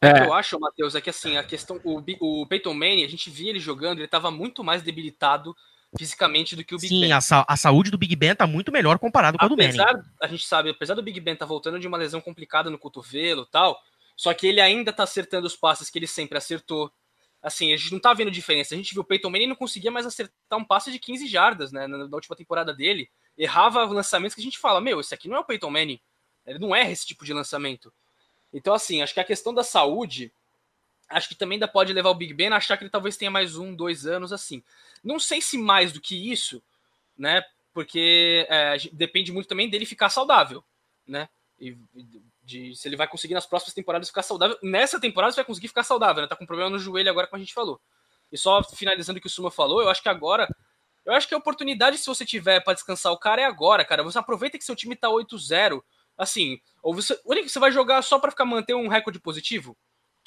É. 0.06 0.10
O 0.10 0.14
que 0.14 0.28
eu 0.28 0.34
acho, 0.34 0.60
Matheus, 0.60 0.94
é 0.94 1.00
que 1.00 1.10
assim, 1.10 1.36
a 1.36 1.42
questão. 1.42 1.80
O, 1.84 2.02
o 2.20 2.46
Peyton 2.46 2.74
Manning, 2.74 3.04
a 3.04 3.08
gente 3.08 3.30
via 3.30 3.50
ele 3.50 3.60
jogando, 3.60 3.98
ele 3.98 4.06
estava 4.06 4.30
muito 4.30 4.62
mais 4.62 4.82
debilitado 4.82 5.54
fisicamente 5.96 6.54
do 6.56 6.64
que 6.64 6.74
o 6.74 6.78
Big 6.78 6.88
Sim, 6.88 7.00
Ben. 7.02 7.12
a, 7.12 7.20
sa 7.20 7.44
a 7.48 7.56
saúde 7.56 7.90
do 7.90 7.98
Big 7.98 8.14
Ben 8.16 8.34
tá 8.34 8.46
muito 8.46 8.72
melhor 8.72 8.98
comparado 8.98 9.38
com 9.38 9.44
a 9.44 9.48
do 9.48 9.56
Manning. 9.56 9.78
A 10.20 10.26
gente 10.26 10.46
sabe, 10.46 10.70
apesar 10.70 10.94
do 10.94 11.02
Big 11.02 11.18
Ben 11.20 11.36
tá 11.36 11.46
voltando 11.46 11.78
de 11.78 11.86
uma 11.86 11.96
lesão 11.96 12.20
complicada 12.20 12.70
no 12.70 12.78
cotovelo 12.78 13.42
e 13.42 13.50
tal, 13.50 13.80
só 14.16 14.32
que 14.34 14.46
ele 14.46 14.60
ainda 14.60 14.92
tá 14.92 15.04
acertando 15.04 15.46
os 15.46 15.56
passes 15.56 15.90
que 15.90 15.98
ele 15.98 16.06
sempre 16.06 16.38
acertou. 16.38 16.90
Assim, 17.42 17.72
a 17.72 17.76
gente 17.76 17.92
não 17.92 18.00
tá 18.00 18.12
vendo 18.12 18.30
diferença. 18.30 18.74
A 18.74 18.76
gente 18.76 18.92
viu 18.92 19.02
o 19.02 19.04
Peyton 19.04 19.30
Manning 19.30 19.46
não 19.46 19.56
conseguia 19.56 19.90
mais 19.90 20.06
acertar 20.06 20.58
um 20.58 20.64
passe 20.64 20.90
de 20.90 20.98
15 20.98 21.26
jardas, 21.26 21.70
né, 21.70 21.86
na, 21.86 21.98
na 21.98 22.16
última 22.16 22.34
temporada 22.34 22.74
dele. 22.74 23.08
Errava 23.38 23.84
lançamentos 23.84 24.34
que 24.34 24.40
a 24.40 24.44
gente 24.44 24.58
fala, 24.58 24.80
meu, 24.80 24.98
esse 25.00 25.14
aqui 25.14 25.28
não 25.28 25.36
é 25.36 25.40
o 25.40 25.44
Peyton 25.44 25.70
Manning. 25.70 26.00
Ele 26.46 26.58
não 26.58 26.74
erra 26.74 26.90
esse 26.90 27.06
tipo 27.06 27.24
de 27.24 27.32
lançamento. 27.32 27.92
Então, 28.56 28.72
assim, 28.72 29.02
acho 29.02 29.12
que 29.12 29.20
a 29.20 29.24
questão 29.24 29.52
da 29.52 29.62
saúde, 29.62 30.32
acho 31.10 31.28
que 31.28 31.34
também 31.34 31.56
ainda 31.56 31.68
pode 31.68 31.92
levar 31.92 32.08
o 32.08 32.14
Big 32.14 32.32
Ben 32.32 32.48
a 32.48 32.56
achar 32.56 32.78
que 32.78 32.84
ele 32.84 32.90
talvez 32.90 33.14
tenha 33.14 33.30
mais 33.30 33.58
um, 33.58 33.74
dois 33.74 34.06
anos, 34.06 34.32
assim. 34.32 34.62
Não 35.04 35.18
sei 35.18 35.42
se 35.42 35.58
mais 35.58 35.92
do 35.92 36.00
que 36.00 36.32
isso, 36.32 36.62
né? 37.18 37.44
Porque 37.74 38.46
é, 38.48 38.78
depende 38.94 39.30
muito 39.30 39.46
também 39.46 39.68
dele 39.68 39.84
ficar 39.84 40.08
saudável, 40.08 40.64
né? 41.06 41.28
E 41.60 41.76
de 42.42 42.74
se 42.74 42.88
ele 42.88 42.96
vai 42.96 43.06
conseguir 43.06 43.34
nas 43.34 43.44
próximas 43.44 43.74
temporadas 43.74 44.08
ficar 44.08 44.22
saudável. 44.22 44.56
Nessa 44.62 44.98
temporada 44.98 45.32
você 45.32 45.36
vai 45.36 45.44
conseguir 45.44 45.68
ficar 45.68 45.82
saudável, 45.82 46.22
né? 46.22 46.28
Tá 46.28 46.34
com 46.34 46.46
problema 46.46 46.70
no 46.70 46.78
joelho 46.78 47.10
agora, 47.10 47.26
como 47.26 47.36
a 47.36 47.44
gente 47.44 47.52
falou. 47.52 47.78
E 48.32 48.38
só 48.38 48.62
finalizando 48.62 49.18
o 49.18 49.20
que 49.20 49.26
o 49.26 49.30
Suma 49.30 49.50
falou, 49.50 49.82
eu 49.82 49.90
acho 49.90 50.02
que 50.02 50.08
agora. 50.08 50.48
Eu 51.04 51.12
acho 51.12 51.28
que 51.28 51.34
a 51.34 51.38
oportunidade, 51.38 51.98
se 51.98 52.06
você 52.06 52.24
tiver 52.24 52.60
para 52.60 52.72
descansar 52.72 53.12
o 53.12 53.18
cara, 53.18 53.42
é 53.42 53.44
agora, 53.44 53.84
cara. 53.84 54.02
Você 54.02 54.18
aproveita 54.18 54.56
que 54.56 54.64
seu 54.64 54.74
time 54.74 54.96
tá 54.96 55.08
8-0 55.08 55.82
Assim, 56.16 56.58
ou 56.82 56.94
você, 56.94 57.18
você 57.24 57.58
vai 57.58 57.70
jogar 57.70 58.02
só 58.02 58.18
para 58.18 58.30
ficar 58.30 58.44
manter 58.44 58.74
um 58.74 58.88
recorde 58.88 59.20
positivo? 59.20 59.76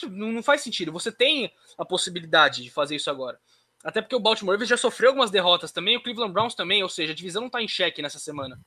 Não, 0.09 0.31
não, 0.31 0.43
faz 0.43 0.61
sentido. 0.61 0.91
Você 0.91 1.11
tem 1.11 1.51
a 1.77 1.83
possibilidade 1.83 2.63
de 2.63 2.69
fazer 2.69 2.95
isso 2.95 3.09
agora. 3.09 3.37
Até 3.83 4.01
porque 4.01 4.15
o 4.15 4.19
Baltimore 4.19 4.53
Ravens 4.53 4.69
já 4.69 4.77
sofreu 4.77 5.09
algumas 5.09 5.31
derrotas 5.31 5.71
também, 5.71 5.95
o 5.95 6.03
Cleveland 6.03 6.33
Browns 6.33 6.53
também, 6.53 6.83
ou 6.83 6.89
seja, 6.89 7.13
a 7.13 7.15
divisão 7.15 7.43
não 7.43 7.49
tá 7.49 7.61
em 7.61 7.67
xeque 7.67 8.01
nessa 8.01 8.19
semana. 8.19 8.59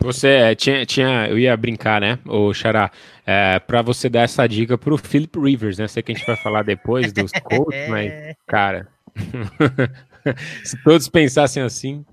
Você 0.00 0.28
é, 0.28 0.54
tinha, 0.54 0.84
tinha, 0.84 1.26
eu 1.28 1.38
ia 1.38 1.56
brincar, 1.56 2.00
né, 2.00 2.18
o 2.26 2.52
Xará, 2.52 2.90
é, 3.26 3.58
para 3.58 3.80
você 3.80 4.08
dar 4.08 4.22
essa 4.22 4.46
dica 4.46 4.76
pro 4.76 4.98
Philip 4.98 5.38
Rivers, 5.38 5.78
né? 5.78 5.88
Sei 5.88 6.02
que 6.02 6.12
a 6.12 6.14
gente 6.14 6.26
vai 6.26 6.36
falar 6.36 6.62
depois 6.62 7.12
dos 7.12 7.32
Colts, 7.42 7.88
mas, 7.88 8.12
cara. 8.46 8.86
Se 10.64 10.82
todos 10.82 11.08
pensassem 11.08 11.62
assim. 11.62 12.04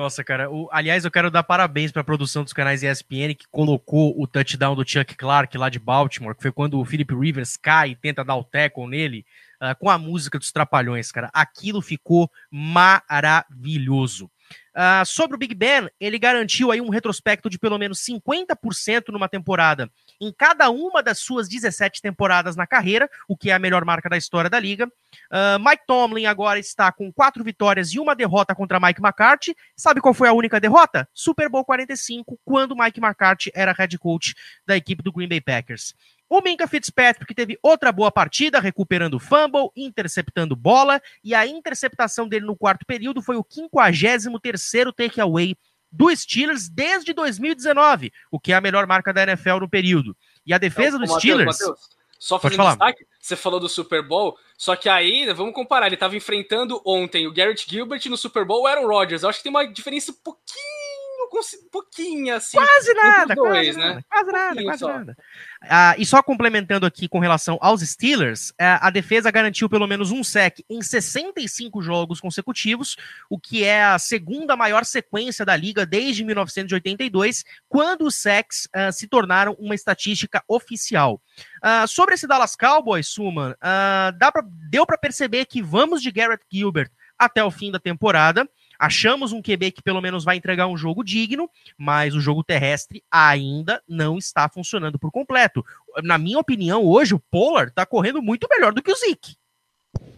Nossa, 0.00 0.24
cara. 0.24 0.50
O, 0.50 0.66
aliás, 0.72 1.04
eu 1.04 1.10
quero 1.10 1.30
dar 1.30 1.42
parabéns 1.42 1.92
para 1.92 2.00
a 2.00 2.04
produção 2.04 2.42
dos 2.42 2.54
canais 2.54 2.82
ESPN 2.82 3.34
que 3.34 3.44
colocou 3.50 4.18
o 4.18 4.26
touchdown 4.26 4.74
do 4.74 4.82
Chuck 4.82 5.14
Clark 5.14 5.58
lá 5.58 5.68
de 5.68 5.78
Baltimore, 5.78 6.34
que 6.34 6.40
foi 6.40 6.50
quando 6.50 6.80
o 6.80 6.84
Philip 6.86 7.14
Rivers 7.14 7.54
cai 7.58 7.90
e 7.90 7.94
tenta 7.94 8.24
dar 8.24 8.36
o 8.36 8.42
tackle 8.42 8.88
nele, 8.88 9.26
uh, 9.60 9.78
com 9.78 9.90
a 9.90 9.98
música 9.98 10.38
dos 10.38 10.50
Trapalhões, 10.50 11.12
cara. 11.12 11.28
Aquilo 11.34 11.82
ficou 11.82 12.30
maravilhoso. 12.50 14.30
Uh, 14.70 15.04
sobre 15.04 15.36
o 15.36 15.38
Big 15.38 15.54
Ben, 15.54 15.88
ele 15.98 16.18
garantiu 16.18 16.70
aí 16.70 16.80
um 16.80 16.90
retrospecto 16.90 17.50
de 17.50 17.58
pelo 17.58 17.76
menos 17.76 17.98
50% 18.04 19.08
numa 19.08 19.28
temporada 19.28 19.90
em 20.20 20.32
cada 20.32 20.70
uma 20.70 21.02
das 21.02 21.18
suas 21.18 21.48
17 21.48 22.00
temporadas 22.00 22.54
na 22.54 22.66
carreira, 22.66 23.10
o 23.26 23.36
que 23.36 23.50
é 23.50 23.54
a 23.54 23.58
melhor 23.58 23.84
marca 23.84 24.08
da 24.08 24.16
história 24.16 24.50
da 24.50 24.60
liga. 24.60 24.86
Uh, 24.86 25.58
Mike 25.58 25.84
Tomlin 25.86 26.26
agora 26.26 26.58
está 26.58 26.92
com 26.92 27.12
quatro 27.12 27.42
vitórias 27.42 27.92
e 27.92 27.98
uma 27.98 28.14
derrota 28.14 28.54
contra 28.54 28.78
Mike 28.78 29.00
McCarthy. 29.00 29.56
Sabe 29.76 30.00
qual 30.00 30.14
foi 30.14 30.28
a 30.28 30.32
única 30.32 30.60
derrota? 30.60 31.08
Super 31.12 31.48
Bowl 31.48 31.64
45, 31.64 32.38
quando 32.44 32.76
Mike 32.76 33.00
McCarthy 33.00 33.50
era 33.54 33.72
head 33.72 33.98
coach 33.98 34.34
da 34.66 34.76
equipe 34.76 35.02
do 35.02 35.12
Green 35.12 35.28
Bay 35.28 35.40
Packers. 35.40 35.94
O 36.30 36.40
Minka 36.40 36.68
Fitzpatrick 36.68 37.34
teve 37.34 37.58
outra 37.60 37.90
boa 37.90 38.12
partida, 38.12 38.60
recuperando 38.60 39.18
fumble, 39.18 39.68
interceptando 39.76 40.54
bola, 40.54 41.02
e 41.24 41.34
a 41.34 41.44
interceptação 41.44 42.28
dele 42.28 42.46
no 42.46 42.56
quarto 42.56 42.86
período 42.86 43.20
foi 43.20 43.34
o 43.34 43.42
53º 43.42 44.94
takeaway 44.94 45.56
do 45.90 46.14
Steelers 46.14 46.68
desde 46.68 47.12
2019, 47.12 48.12
o 48.30 48.38
que 48.38 48.52
é 48.52 48.54
a 48.54 48.60
melhor 48.60 48.86
marca 48.86 49.12
da 49.12 49.24
NFL 49.24 49.58
no 49.58 49.68
período. 49.68 50.16
E 50.46 50.54
a 50.54 50.58
defesa 50.58 50.96
então, 50.96 51.00
do 51.00 51.12
Mateus, 51.12 51.20
Steelers... 51.20 51.58
Mateus, 51.58 51.80
só 52.16 52.38
fazendo 52.38 52.64
destaque, 52.64 53.04
você 53.18 53.34
falou 53.34 53.58
do 53.58 53.68
Super 53.68 54.06
Bowl, 54.06 54.38
só 54.56 54.76
que 54.76 54.88
aí, 54.88 55.32
vamos 55.32 55.52
comparar, 55.52 55.86
ele 55.86 55.96
estava 55.96 56.14
enfrentando 56.14 56.80
ontem 56.86 57.26
o 57.26 57.32
Garrett 57.32 57.68
Gilbert 57.68 58.06
no 58.06 58.16
Super 58.16 58.44
Bowl 58.44 58.62
o 58.62 58.66
Aaron 58.68 58.86
Rodgers. 58.86 59.24
Eu 59.24 59.30
acho 59.30 59.38
que 59.38 59.44
tem 59.44 59.50
uma 59.50 59.66
diferença 59.66 60.12
um 60.12 60.16
pouquinho 60.22 60.79
um 61.24 61.68
pouquinho 61.70 62.34
assim. 62.34 62.56
Quase 62.56 62.94
nada, 62.94 63.34
dois, 63.34 63.74
quase, 63.74 63.78
né? 63.78 63.84
nada 63.84 64.04
quase 64.08 64.32
nada, 64.32 64.62
quase 64.62 64.78
só. 64.78 64.88
nada. 64.88 65.16
Ah, 65.62 65.94
e 65.98 66.06
só 66.06 66.22
complementando 66.22 66.86
aqui 66.86 67.08
com 67.08 67.18
relação 67.18 67.58
aos 67.60 67.80
Steelers, 67.82 68.52
é, 68.58 68.78
a 68.80 68.90
defesa 68.90 69.30
garantiu 69.30 69.68
pelo 69.68 69.86
menos 69.86 70.10
um 70.10 70.24
sec 70.24 70.60
em 70.68 70.80
65 70.80 71.82
jogos 71.82 72.20
consecutivos, 72.20 72.96
o 73.28 73.38
que 73.38 73.64
é 73.64 73.84
a 73.84 73.98
segunda 73.98 74.56
maior 74.56 74.84
sequência 74.84 75.44
da 75.44 75.54
liga 75.56 75.84
desde 75.84 76.24
1982, 76.24 77.44
quando 77.68 78.06
os 78.06 78.16
sacks 78.16 78.66
uh, 78.66 78.92
se 78.92 79.06
tornaram 79.06 79.54
uma 79.58 79.74
estatística 79.74 80.42
oficial. 80.48 81.20
Uh, 81.62 81.86
sobre 81.86 82.14
esse 82.14 82.26
Dallas 82.26 82.56
Cowboys, 82.56 83.08
Suman, 83.08 83.52
uh, 83.52 84.18
dá 84.18 84.32
pra, 84.32 84.42
deu 84.70 84.86
para 84.86 84.96
perceber 84.98 85.44
que 85.44 85.62
vamos 85.62 86.00
de 86.02 86.10
Garrett 86.10 86.44
Gilbert 86.50 86.90
até 87.18 87.44
o 87.44 87.50
fim 87.50 87.70
da 87.70 87.78
temporada. 87.78 88.48
Achamos 88.80 89.30
um 89.30 89.42
QB 89.42 89.72
que 89.72 89.82
pelo 89.82 90.00
menos 90.00 90.24
vai 90.24 90.36
entregar 90.36 90.66
um 90.66 90.76
jogo 90.76 91.04
digno, 91.04 91.50
mas 91.76 92.14
o 92.14 92.20
jogo 92.20 92.42
terrestre 92.42 93.04
ainda 93.10 93.82
não 93.86 94.16
está 94.16 94.48
funcionando 94.48 94.98
por 94.98 95.12
completo. 95.12 95.62
Na 96.02 96.16
minha 96.16 96.38
opinião, 96.38 96.82
hoje 96.82 97.14
o 97.14 97.18
Pollard 97.18 97.68
está 97.70 97.84
correndo 97.84 98.22
muito 98.22 98.48
melhor 98.50 98.72
do 98.72 98.82
que 98.82 98.90
o 98.90 98.96
Zeke. 98.96 99.36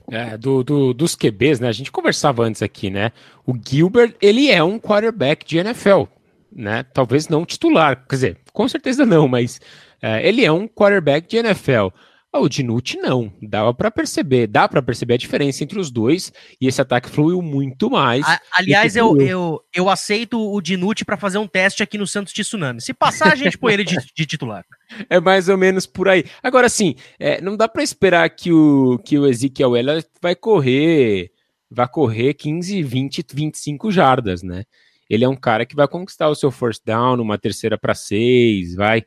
É, 0.09 0.37
do, 0.39 0.63
do, 0.63 0.95
dos 0.95 1.17
QBs, 1.17 1.59
né? 1.59 1.67
A 1.67 1.73
gente 1.73 1.91
conversava 1.91 2.45
antes 2.45 2.63
aqui, 2.63 2.89
né? 2.89 3.11
O 3.45 3.53
Gilbert, 3.53 4.15
ele 4.23 4.49
é 4.49 4.63
um 4.63 4.79
quarterback 4.79 5.45
de 5.45 5.59
NFL, 5.59 6.05
né? 6.53 6.85
Talvez 6.85 7.27
não 7.27 7.45
titular, 7.45 8.07
quer 8.07 8.15
dizer, 8.15 8.39
com 8.53 8.69
certeza 8.69 9.05
não, 9.05 9.27
mas 9.27 9.61
é, 10.01 10.25
ele 10.29 10.45
é 10.45 10.53
um 10.53 10.69
quarterback 10.69 11.27
de 11.27 11.39
NFL. 11.39 11.89
Ah, 12.35 12.41
o 12.41 12.49
Dinucci 12.49 12.97
não, 12.97 13.31
dava 13.43 13.75
para 13.75 13.91
perceber, 13.91 14.47
dá 14.47 14.67
para 14.67 14.81
perceber 14.81 15.15
a 15.15 15.19
diferença 15.19 15.63
entre 15.63 15.79
os 15.79 15.91
dois 15.91 16.33
e 16.59 16.67
esse 16.67 16.81
ataque 16.81 17.11
fluiu 17.11 17.43
muito 17.43 17.91
mais. 17.91 18.25
A, 18.27 18.41
aliás, 18.53 18.97
eu, 18.97 19.21
eu, 19.21 19.63
eu 19.75 19.91
aceito 19.91 20.41
o 20.41 20.59
Dinucci 20.63 21.05
para 21.05 21.19
fazer 21.19 21.37
um 21.37 21.47
teste 21.47 21.83
aqui 21.83 21.99
no 21.99 22.07
Santos 22.07 22.33
Tsunami. 22.33 22.81
Se 22.81 22.95
passar, 22.95 23.35
a 23.35 23.37
gente 23.37 23.59
põe 23.59 23.75
ele 23.75 23.85
de, 23.85 23.99
de, 24.17 24.25
titular. 24.25 24.65
É 25.09 25.19
mais 25.19 25.49
ou 25.49 25.57
menos 25.57 25.87
por 25.87 26.07
aí. 26.07 26.25
Agora, 26.43 26.69
sim, 26.69 26.95
é, 27.19 27.41
não 27.41 27.57
dá 27.57 27.67
para 27.67 27.83
esperar 27.83 28.29
que 28.29 28.53
o, 28.53 28.99
que 28.99 29.19
o 29.19 29.27
Ezekiel 29.27 29.75
Ela 29.75 30.05
vai 30.21 30.35
correr, 30.35 31.31
vai 31.71 31.89
correr 31.89 32.35
15, 32.35 32.83
20, 32.83 33.25
25 33.33 33.91
jardas, 33.91 34.43
né? 34.43 34.65
Ele 35.09 35.25
é 35.25 35.29
um 35.29 35.37
cara 35.37 35.65
que 35.65 35.75
vai 35.75 35.89
conquistar 35.89 36.29
o 36.29 36.35
seu 36.35 36.51
first 36.51 36.83
down 36.85 37.17
numa 37.17 37.39
terceira 37.39 37.79
para 37.79 37.95
seis, 37.95 38.75
vai 38.75 39.03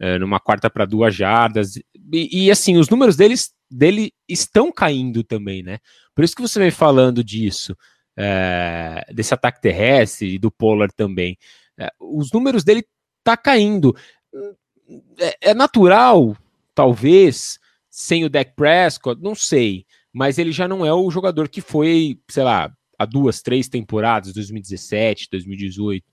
é, 0.00 0.18
numa 0.18 0.40
quarta 0.40 0.70
para 0.70 0.86
duas 0.86 1.14
jardas. 1.14 1.76
E, 1.76 2.44
e, 2.46 2.50
assim, 2.50 2.78
os 2.78 2.88
números 2.88 3.16
deles, 3.16 3.52
dele 3.70 4.12
estão 4.26 4.72
caindo 4.72 5.22
também, 5.22 5.62
né? 5.62 5.78
Por 6.14 6.24
isso 6.24 6.34
que 6.34 6.42
você 6.42 6.58
vem 6.58 6.70
falando 6.70 7.22
disso, 7.22 7.76
é, 8.16 9.04
desse 9.12 9.34
ataque 9.34 9.60
terrestre 9.60 10.34
e 10.34 10.38
do 10.38 10.50
Polar 10.50 10.90
também. 10.90 11.36
É, 11.78 11.90
os 12.00 12.32
números 12.32 12.64
dele 12.64 12.82
tá 13.22 13.36
caindo. 13.36 13.94
É, 15.18 15.50
é, 15.50 15.54
natural, 15.54 16.34
talvez, 16.74 17.58
sem 17.90 18.24
o 18.24 18.30
Dak 18.30 18.54
Prescott, 18.56 19.20
não 19.22 19.34
sei, 19.34 19.84
mas 20.12 20.38
ele 20.38 20.50
já 20.50 20.66
não 20.66 20.84
é 20.84 20.92
o 20.92 21.10
jogador 21.10 21.48
que 21.48 21.60
foi, 21.60 22.18
sei 22.28 22.42
lá, 22.42 22.72
há 22.98 23.04
duas, 23.04 23.42
três 23.42 23.68
temporadas, 23.68 24.32
2017, 24.32 25.28
2018. 25.30 26.04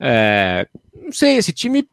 É, 0.00 0.68
não 0.94 1.12
sei, 1.12 1.36
esse 1.36 1.52
time 1.52 1.86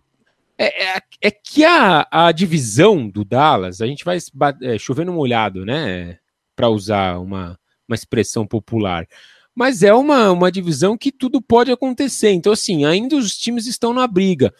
é, 0.62 0.96
é, 0.98 1.02
é, 1.22 1.32
que 1.32 1.66
a, 1.66 2.08
a 2.12 2.32
divisão 2.32 3.10
do 3.10 3.26
Dallas, 3.26 3.82
a 3.82 3.88
gente 3.88 4.06
vai 4.06 4.20
é, 4.62 4.78
chover 4.78 5.06
no 5.06 5.14
molhado, 5.14 5.66
né? 5.66 6.20
Para 6.56 6.70
usar 6.70 7.18
uma, 7.20 7.60
uma 7.88 7.96
expressão 7.96 8.46
popular. 8.46 9.08
Mas 9.56 9.82
é 9.82 9.94
uma, 9.94 10.32
uma 10.32 10.52
divisão 10.52 10.96
que 10.96 11.12
tudo 11.12 11.42
pode 11.42 11.72
acontecer. 11.72 12.32
Então, 12.32 12.54
assim, 12.54 12.86
ainda 12.86 13.16
os 13.16 13.36
times 13.36 13.66
estão 13.66 13.92
na 13.92 14.06
briga. 14.06 14.54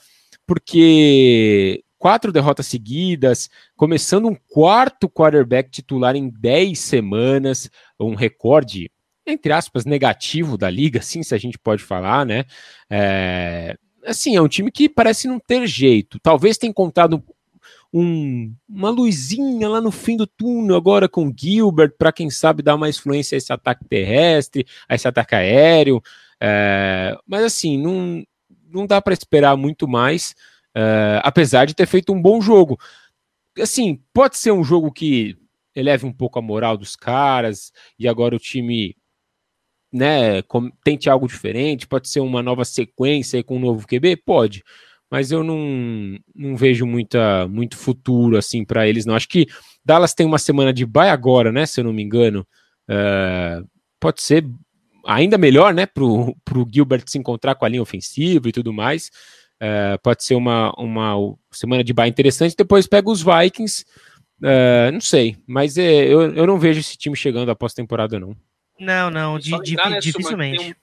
Porque 0.48 1.84
quatro 2.00 2.32
derrotas 2.32 2.66
seguidas, 2.66 3.48
começando 3.76 4.28
um 4.28 4.36
quarto 4.36 5.08
quarterback 5.08 5.70
titular 5.70 6.16
em 6.16 6.30
10 6.30 6.80
semanas, 6.80 7.70
um 8.00 8.16
recorde, 8.16 8.92
entre 9.26 9.54
aspas, 9.54 9.86
negativo 9.86 10.58
da 10.58 10.68
liga, 10.68 11.00
assim, 11.00 11.22
se 11.22 11.36
a 11.36 11.38
gente 11.38 11.60
pode 11.60 11.84
falar, 11.84 12.26
né? 12.26 12.46
É, 12.90 13.78
assim, 14.06 14.36
é 14.36 14.42
um 14.42 14.48
time 14.48 14.72
que 14.72 14.90
parece 14.90 15.28
não 15.28 15.40
ter 15.40 15.68
jeito. 15.68 16.20
Talvez 16.20 16.58
tenha 16.58 16.70
encontrado 16.70 17.24
um, 17.94 18.54
uma 18.68 18.90
luzinha 18.90 19.68
lá 19.68 19.82
no 19.82 19.92
fim 19.92 20.16
do 20.16 20.26
túnel 20.26 20.76
agora 20.76 21.10
com 21.10 21.34
Gilbert, 21.36 21.94
para 21.98 22.12
quem 22.12 22.30
sabe 22.30 22.64
dar 22.64 22.78
mais 22.78 22.98
influência 22.98 23.36
a 23.36 23.38
esse 23.38 23.52
ataque 23.52 23.86
terrestre, 23.86 24.66
a 24.88 24.96
esse 24.96 25.08
ataque 25.08 25.36
aéreo. 25.36 26.02
É, 26.40 27.18
mas 27.28 27.44
assim, 27.44 27.78
não, 27.78 28.24
não 28.70 28.88
dá 28.88 29.02
para 29.02 29.14
esperar 29.14 29.56
muito 29.58 29.88
mais, 29.88 30.34
é, 30.76 31.20
apesar 31.24 31.66
de 31.66 31.76
ter 31.76 31.86
feito 31.86 32.14
um 32.14 32.22
bom 32.22 32.42
jogo. 32.42 32.80
Assim, 33.60 34.02
pode 34.14 34.38
ser 34.38 34.52
um 34.52 34.64
jogo 34.64 34.92
que 34.92 35.38
eleve 35.76 36.06
um 36.06 36.14
pouco 36.14 36.40
a 36.40 36.42
moral 36.42 36.78
dos 36.78 36.96
caras 36.96 37.72
e 38.00 38.08
agora 38.08 38.36
o 38.36 38.40
time 38.40 38.96
né, 39.92 40.42
tente 40.84 41.10
algo 41.10 41.28
diferente, 41.28 41.88
pode 41.88 42.10
ser 42.10 42.20
uma 42.20 42.42
nova 42.42 42.64
sequência 42.66 43.44
com 43.44 43.58
um 43.58 43.60
novo 43.60 43.88
QB? 43.88 44.18
Pode, 44.18 44.64
mas 45.10 45.32
eu 45.32 45.44
não, 45.44 46.18
não 46.34 46.56
vejo 46.56 46.86
muita, 46.86 47.48
muito 47.48 47.78
futuro 47.78 48.38
assim 48.38 48.64
para 48.64 48.88
eles, 48.88 49.06
não. 49.06 49.16
Acho 49.16 49.28
que 49.28 49.48
Dallas 49.84 50.14
tem 50.14 50.26
uma 50.26 50.40
semana 50.40 50.72
de 50.72 50.86
bye 50.86 51.10
agora, 51.10 51.52
né, 51.52 51.66
se 51.66 51.80
eu 51.80 51.84
não 51.84 51.94
me 51.94 52.02
engano. 52.02 52.48
Uh, 52.90 53.68
pode 54.00 54.22
ser 54.22 54.46
ainda 55.06 55.38
melhor, 55.38 55.74
né, 55.74 55.86
pro, 55.86 56.36
pro 56.46 56.68
Gilbert 56.72 57.04
se 57.08 57.18
encontrar 57.18 57.56
com 57.56 57.66
a 57.66 57.70
linha 57.70 57.82
ofensiva 57.82 58.48
e 58.48 58.52
tudo 58.52 58.72
mais. 58.72 59.10
Uh, 59.62 60.00
pode 60.02 60.24
ser 60.24 60.36
uma, 60.36 60.74
uma 60.78 61.16
semana 61.52 61.84
de 61.84 61.94
bye 61.94 62.10
interessante. 62.10 62.56
Depois 62.58 62.88
pega 62.88 63.10
os 63.10 63.22
Vikings. 63.22 63.86
Uh, 64.42 64.92
não 64.92 65.02
sei, 65.02 65.38
mas 65.46 65.78
é, 65.78 66.06
eu, 66.06 66.34
eu 66.34 66.48
não 66.48 66.58
vejo 66.58 66.80
esse 66.80 66.98
time 66.98 67.16
chegando 67.16 67.52
após 67.52 67.74
temporada, 67.74 68.20
não. 68.20 68.36
Não, 68.82 69.12
não, 69.12 69.38
de, 69.38 69.56
lembrar, 69.56 69.92
né, 69.92 70.00
dificilmente. 70.00 70.72
Um, 70.72 70.76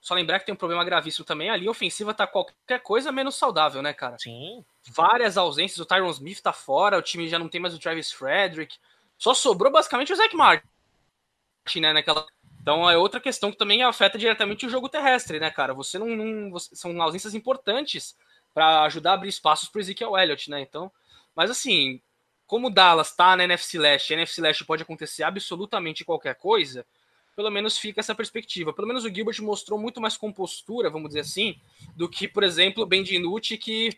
só 0.00 0.14
lembrar 0.14 0.40
que 0.40 0.46
tem 0.46 0.54
um 0.54 0.58
problema 0.58 0.82
gravíssimo 0.82 1.24
também. 1.24 1.50
A 1.50 1.56
linha 1.56 1.70
ofensiva 1.70 2.14
tá 2.14 2.26
qualquer 2.26 2.80
coisa 2.80 3.12
menos 3.12 3.36
saudável, 3.36 3.82
né, 3.82 3.92
cara? 3.92 4.18
Sim. 4.18 4.64
Várias 4.88 5.36
ausências. 5.36 5.78
O 5.78 5.84
Tyron 5.84 6.10
Smith 6.10 6.40
tá 6.40 6.52
fora, 6.52 6.96
o 6.96 7.02
time 7.02 7.28
já 7.28 7.38
não 7.38 7.48
tem 7.48 7.60
mais 7.60 7.74
o 7.74 7.78
Travis 7.78 8.10
Frederick. 8.10 8.78
Só 9.18 9.34
sobrou 9.34 9.70
basicamente 9.70 10.12
o 10.12 10.16
Zach 10.16 10.34
Martin, 10.34 11.80
né, 11.80 11.92
naquela. 11.92 12.26
Então 12.60 12.88
é 12.88 12.96
outra 12.96 13.20
questão 13.20 13.52
que 13.52 13.58
também 13.58 13.82
afeta 13.82 14.16
diretamente 14.16 14.64
o 14.64 14.70
jogo 14.70 14.88
terrestre, 14.88 15.38
né, 15.38 15.50
cara? 15.50 15.74
Você 15.74 15.98
não. 15.98 16.06
não 16.06 16.50
você, 16.50 16.74
são 16.74 17.00
ausências 17.02 17.34
importantes 17.34 18.16
para 18.54 18.84
ajudar 18.84 19.10
a 19.10 19.14
abrir 19.14 19.28
espaços 19.28 19.68
pro 19.68 19.80
Ezekiel 19.80 20.16
Elliott, 20.16 20.48
né? 20.50 20.62
Então. 20.62 20.90
Mas 21.36 21.50
assim, 21.50 22.00
como 22.46 22.68
o 22.68 22.70
Dallas 22.70 23.14
tá 23.14 23.36
na 23.36 23.44
NFC 23.44 23.78
Leste, 23.78 24.14
a 24.14 24.16
NFC 24.16 24.40
Leste 24.40 24.64
pode 24.64 24.82
acontecer 24.82 25.22
absolutamente 25.22 26.04
qualquer 26.04 26.34
coisa 26.34 26.86
pelo 27.34 27.50
menos 27.50 27.78
fica 27.78 28.00
essa 28.00 28.14
perspectiva. 28.14 28.72
Pelo 28.72 28.88
menos 28.88 29.04
o 29.04 29.14
Gilbert 29.14 29.40
mostrou 29.42 29.78
muito 29.78 30.00
mais 30.00 30.16
compostura, 30.16 30.90
vamos 30.90 31.08
dizer 31.08 31.20
assim, 31.20 31.56
do 31.96 32.08
que, 32.08 32.28
por 32.28 32.42
exemplo, 32.42 32.82
o 32.82 32.86
Ben 32.86 33.02
DiNucci, 33.02 33.56
que 33.56 33.90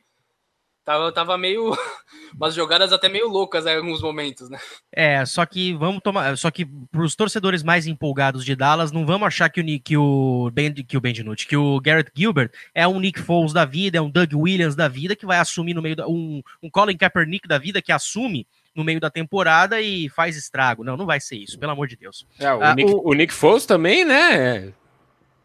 Tava, 0.84 1.10
tava 1.10 1.38
meio. 1.38 1.72
umas 2.36 2.54
jogadas 2.54 2.92
até 2.92 3.08
meio 3.08 3.26
loucas 3.28 3.64
em 3.64 3.74
alguns 3.74 4.02
momentos, 4.02 4.50
né? 4.50 4.58
É, 4.92 5.24
só 5.24 5.46
que 5.46 5.72
vamos 5.72 6.02
tomar. 6.02 6.36
Só 6.36 6.50
que 6.50 6.66
pros 6.90 7.16
torcedores 7.16 7.62
mais 7.62 7.86
empolgados 7.86 8.44
de 8.44 8.54
Dallas, 8.54 8.92
não 8.92 9.06
vamos 9.06 9.26
achar 9.26 9.48
que 9.48 9.60
o 9.62 9.80
que 9.80 9.96
o 9.96 10.50
Ben, 10.52 10.74
que 10.74 10.96
o 10.96 11.00
Ben 11.00 11.14
Dinucci, 11.14 11.46
que 11.46 11.56
o 11.56 11.80
Garrett 11.80 12.10
Gilbert 12.14 12.50
é 12.74 12.86
um 12.86 13.00
Nick 13.00 13.20
Foles 13.20 13.54
da 13.54 13.64
vida, 13.64 13.96
é 13.96 14.00
um 14.00 14.10
Doug 14.10 14.34
Williams 14.34 14.76
da 14.76 14.86
vida, 14.86 15.16
que 15.16 15.24
vai 15.24 15.38
assumir 15.38 15.72
no 15.72 15.80
meio 15.80 15.96
da. 15.96 16.06
Um, 16.06 16.42
um 16.62 16.68
Colin 16.68 16.96
Kaepernick 16.98 17.48
da 17.48 17.56
vida 17.56 17.80
que 17.80 17.90
assume 17.90 18.46
no 18.74 18.84
meio 18.84 19.00
da 19.00 19.10
temporada 19.10 19.80
e 19.80 20.08
faz 20.08 20.36
estrago. 20.36 20.84
Não, 20.84 20.96
não 20.96 21.06
vai 21.06 21.20
ser 21.20 21.36
isso, 21.36 21.58
pelo 21.58 21.72
amor 21.72 21.86
de 21.86 21.96
Deus. 21.96 22.26
É, 22.38 22.52
o, 22.52 22.62
ah, 22.62 22.74
Nick, 22.74 22.92
o... 22.92 23.08
o 23.08 23.14
Nick 23.14 23.32
Foles 23.32 23.66
também, 23.66 24.04
né? 24.04 24.72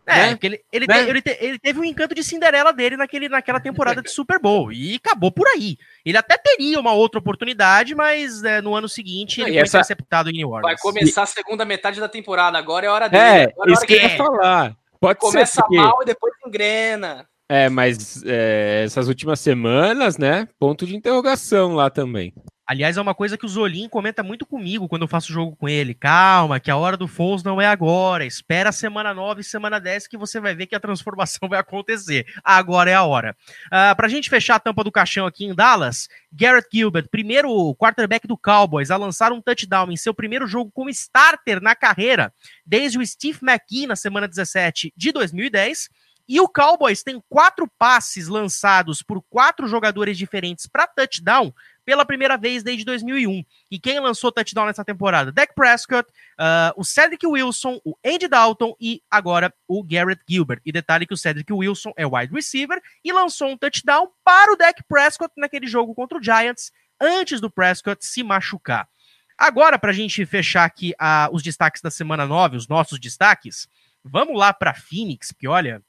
É, 0.09 0.15
né? 0.15 0.29
porque 0.31 0.47
ele, 0.47 0.61
ele, 0.71 0.87
né? 0.87 1.03
te, 1.03 1.09
ele, 1.09 1.21
te, 1.21 1.37
ele, 1.39 1.59
teve 1.59 1.79
um 1.79 1.83
encanto 1.83 2.15
de 2.15 2.23
Cinderela 2.23 2.73
dele 2.73 2.97
naquele, 2.97 3.29
naquela 3.29 3.59
temporada 3.59 4.01
de 4.01 4.09
Super 4.09 4.39
Bowl 4.39 4.71
e 4.71 4.95
acabou 4.95 5.31
por 5.31 5.47
aí. 5.47 5.77
Ele 6.03 6.17
até 6.17 6.35
teria 6.35 6.79
uma 6.79 6.93
outra 6.93 7.19
oportunidade, 7.19 7.93
mas 7.93 8.43
é, 8.43 8.59
no 8.59 8.73
ano 8.73 8.89
seguinte 8.89 9.39
ele 9.39 9.51
foi 9.51 9.61
essa... 9.61 9.77
interceptado 9.77 10.29
em 10.29 10.33
New 10.33 10.49
Orleans. 10.49 10.63
Vai 10.63 10.77
começar 10.77 11.23
a 11.23 11.27
segunda 11.27 11.63
metade 11.63 11.99
da 11.99 12.09
temporada, 12.09 12.57
agora 12.57 12.87
é 12.87 12.89
hora 12.89 13.07
dele. 13.07 13.23
É, 13.23 13.43
agora 13.43 13.69
é 13.69 13.73
isso 13.73 13.85
que 13.85 13.93
eu 13.93 14.01
ia 14.01 14.17
falar. 14.17 14.75
Pode 14.99 15.19
Começa 15.19 15.53
ser 15.53 15.61
porque... 15.61 15.77
mal 15.77 15.99
e 16.01 16.05
depois 16.05 16.33
engrena. 16.45 17.27
É, 17.47 17.69
mas 17.69 18.21
é, 18.25 18.83
essas 18.85 19.07
últimas 19.07 19.39
semanas, 19.39 20.17
né? 20.17 20.47
Ponto 20.59 20.85
de 20.85 20.95
interrogação 20.95 21.73
lá 21.73 21.89
também. 21.89 22.33
Aliás, 22.69 22.97
é 22.97 23.01
uma 23.01 23.15
coisa 23.15 23.35
que 23.35 23.47
o 23.47 23.49
Zolim 23.49 23.89
comenta 23.89 24.21
muito 24.21 24.45
comigo 24.45 24.87
quando 24.87 25.01
eu 25.01 25.07
faço 25.07 25.33
jogo 25.33 25.55
com 25.55 25.67
ele. 25.67 25.95
Calma, 25.95 26.59
que 26.59 26.69
a 26.69 26.77
hora 26.77 26.95
do 26.95 27.07
Foles 27.07 27.41
não 27.41 27.59
é 27.59 27.65
agora. 27.65 28.23
Espera 28.23 28.69
a 28.69 28.71
semana 28.71 29.11
9 29.11 29.41
e 29.41 29.43
semana 29.43 29.79
10 29.79 30.05
que 30.05 30.15
você 30.15 30.39
vai 30.39 30.53
ver 30.53 30.67
que 30.67 30.75
a 30.75 30.79
transformação 30.79 31.49
vai 31.49 31.57
acontecer. 31.57 32.27
Agora 32.43 32.91
é 32.91 32.93
a 32.93 33.01
hora. 33.01 33.35
Uh, 33.65 33.95
pra 33.95 34.07
gente 34.07 34.29
fechar 34.29 34.57
a 34.57 34.59
tampa 34.59 34.83
do 34.83 34.91
caixão 34.91 35.25
aqui 35.25 35.45
em 35.45 35.55
Dallas, 35.55 36.07
Garrett 36.31 36.69
Gilbert, 36.71 37.07
primeiro 37.09 37.73
quarterback 37.73 38.27
do 38.27 38.37
Cowboys, 38.37 38.91
a 38.91 38.97
lançar 38.97 39.31
um 39.31 39.41
touchdown 39.41 39.91
em 39.91 39.97
seu 39.97 40.13
primeiro 40.13 40.45
jogo 40.45 40.69
como 40.69 40.91
starter 40.91 41.59
na 41.59 41.73
carreira, 41.73 42.31
desde 42.63 42.99
o 42.99 43.07
Steve 43.07 43.39
McGee 43.41 43.87
na 43.87 43.95
semana 43.95 44.27
17 44.27 44.93
de 44.95 45.11
2010. 45.11 45.89
E 46.29 46.39
o 46.39 46.47
Cowboys 46.47 47.01
tem 47.01 47.19
quatro 47.27 47.67
passes 47.67 48.27
lançados 48.27 49.01
por 49.01 49.19
quatro 49.19 49.67
jogadores 49.67 50.15
diferentes 50.15 50.67
para 50.67 50.85
touchdown 50.85 51.51
pela 51.89 52.05
primeira 52.05 52.37
vez 52.37 52.61
desde 52.61 52.85
2001. 52.85 53.43
E 53.71 53.79
quem 53.79 53.99
lançou 53.99 54.31
touchdown 54.31 54.67
nessa 54.67 54.85
temporada? 54.85 55.31
Dak 55.31 55.55
Prescott, 55.55 56.07
uh, 56.07 56.71
o 56.77 56.83
Cedric 56.83 57.25
Wilson, 57.25 57.81
o 57.83 57.97
Andy 58.05 58.27
Dalton 58.27 58.75
e 58.79 59.01
agora 59.09 59.51
o 59.67 59.83
Garrett 59.83 60.21
Gilbert. 60.29 60.61
E 60.63 60.71
detalhe 60.71 61.07
que 61.07 61.15
o 61.15 61.17
Cedric 61.17 61.51
Wilson 61.51 61.91
é 61.97 62.05
wide 62.05 62.31
receiver 62.31 62.79
e 63.03 63.11
lançou 63.11 63.49
um 63.49 63.57
touchdown 63.57 64.07
para 64.23 64.53
o 64.53 64.55
Dak 64.55 64.83
Prescott 64.87 65.33
naquele 65.35 65.65
jogo 65.65 65.95
contra 65.95 66.19
o 66.19 66.23
Giants, 66.23 66.71
antes 67.01 67.41
do 67.41 67.49
Prescott 67.49 68.05
se 68.05 68.21
machucar. 68.21 68.87
Agora, 69.35 69.79
para 69.79 69.89
a 69.89 69.93
gente 69.93 70.23
fechar 70.27 70.65
aqui 70.65 70.91
uh, 70.91 71.33
os 71.33 71.41
destaques 71.41 71.81
da 71.81 71.89
semana 71.89 72.27
9, 72.27 72.55
os 72.55 72.67
nossos 72.67 72.99
destaques, 72.99 73.67
vamos 74.03 74.37
lá 74.37 74.53
para 74.53 74.75
Phoenix, 74.75 75.31
porque 75.31 75.47
olha, 75.47 75.81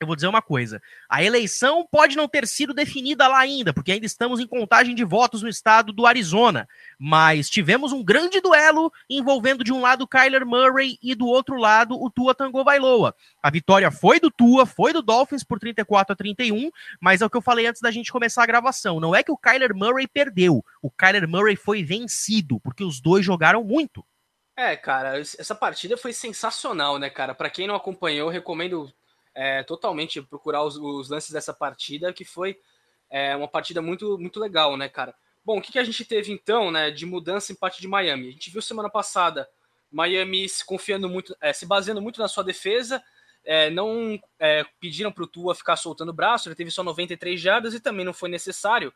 eu 0.00 0.06
vou 0.06 0.14
dizer 0.14 0.28
uma 0.28 0.42
coisa: 0.42 0.80
a 1.08 1.22
eleição 1.22 1.86
pode 1.90 2.16
não 2.16 2.28
ter 2.28 2.46
sido 2.46 2.72
definida 2.72 3.26
lá 3.26 3.38
ainda, 3.38 3.72
porque 3.72 3.92
ainda 3.92 4.06
estamos 4.06 4.38
em 4.38 4.46
contagem 4.46 4.94
de 4.94 5.04
votos 5.04 5.42
no 5.42 5.48
estado 5.48 5.92
do 5.92 6.06
Arizona. 6.06 6.68
Mas 6.98 7.50
tivemos 7.50 7.92
um 7.92 8.02
grande 8.02 8.40
duelo 8.40 8.92
envolvendo 9.10 9.64
de 9.64 9.72
um 9.72 9.80
lado 9.80 10.06
Kyler 10.06 10.46
Murray 10.46 10.98
e 11.02 11.14
do 11.14 11.26
outro 11.26 11.56
lado 11.56 12.00
o 12.00 12.10
Tua 12.10 12.34
Tango 12.34 12.62
Bailoa. 12.62 13.14
A 13.42 13.50
vitória 13.50 13.90
foi 13.90 14.20
do 14.20 14.30
Tua, 14.30 14.66
foi 14.66 14.92
do 14.92 15.02
Dolphins 15.02 15.42
por 15.42 15.58
34 15.58 16.12
a 16.12 16.16
31, 16.16 16.70
mas 17.00 17.20
é 17.20 17.26
o 17.26 17.30
que 17.30 17.36
eu 17.36 17.42
falei 17.42 17.66
antes 17.66 17.82
da 17.82 17.90
gente 17.90 18.12
começar 18.12 18.42
a 18.42 18.46
gravação. 18.46 19.00
Não 19.00 19.14
é 19.14 19.22
que 19.22 19.32
o 19.32 19.36
Kyler 19.36 19.74
Murray 19.74 20.06
perdeu, 20.06 20.64
o 20.80 20.90
Kyler 20.90 21.28
Murray 21.28 21.56
foi 21.56 21.82
vencido, 21.82 22.60
porque 22.60 22.84
os 22.84 23.00
dois 23.00 23.24
jogaram 23.24 23.64
muito. 23.64 24.04
É, 24.56 24.76
cara, 24.76 25.18
essa 25.20 25.54
partida 25.54 25.96
foi 25.96 26.12
sensacional, 26.12 26.98
né, 26.98 27.08
cara? 27.08 27.32
Para 27.32 27.48
quem 27.48 27.68
não 27.68 27.76
acompanhou, 27.76 28.28
recomendo 28.28 28.92
é, 29.38 29.62
totalmente 29.62 30.20
procurar 30.20 30.64
os, 30.64 30.76
os, 30.76 31.08
lances 31.08 31.30
dessa 31.30 31.54
partida, 31.54 32.12
que 32.12 32.24
foi 32.24 32.58
é, 33.08 33.36
uma 33.36 33.46
partida 33.46 33.80
muito, 33.80 34.18
muito 34.18 34.40
legal, 34.40 34.76
né, 34.76 34.88
cara? 34.88 35.14
Bom, 35.44 35.58
o 35.58 35.62
que, 35.62 35.70
que 35.70 35.78
a 35.78 35.84
gente 35.84 36.04
teve 36.04 36.32
então, 36.32 36.72
né, 36.72 36.90
de 36.90 37.06
mudança 37.06 37.52
em 37.52 37.54
parte 37.54 37.80
de 37.80 37.86
Miami? 37.86 38.28
A 38.28 38.32
gente 38.32 38.50
viu 38.50 38.60
semana 38.60 38.90
passada 38.90 39.48
Miami 39.92 40.48
se 40.48 40.64
confiando 40.64 41.08
muito, 41.08 41.36
é, 41.40 41.52
se 41.52 41.64
baseando 41.64 42.02
muito 42.02 42.20
na 42.20 42.26
sua 42.26 42.42
defesa, 42.42 43.00
é, 43.44 43.70
não 43.70 44.20
é, 44.40 44.64
pediram 44.80 45.12
para 45.12 45.22
o 45.22 45.28
Tua 45.28 45.54
ficar 45.54 45.76
soltando 45.76 46.08
o 46.08 46.12
braço, 46.12 46.48
ele 46.48 46.56
teve 46.56 46.72
só 46.72 46.82
93 46.82 47.40
jardas 47.40 47.74
e 47.74 47.80
também 47.80 48.04
não 48.04 48.12
foi 48.12 48.28
necessário, 48.28 48.92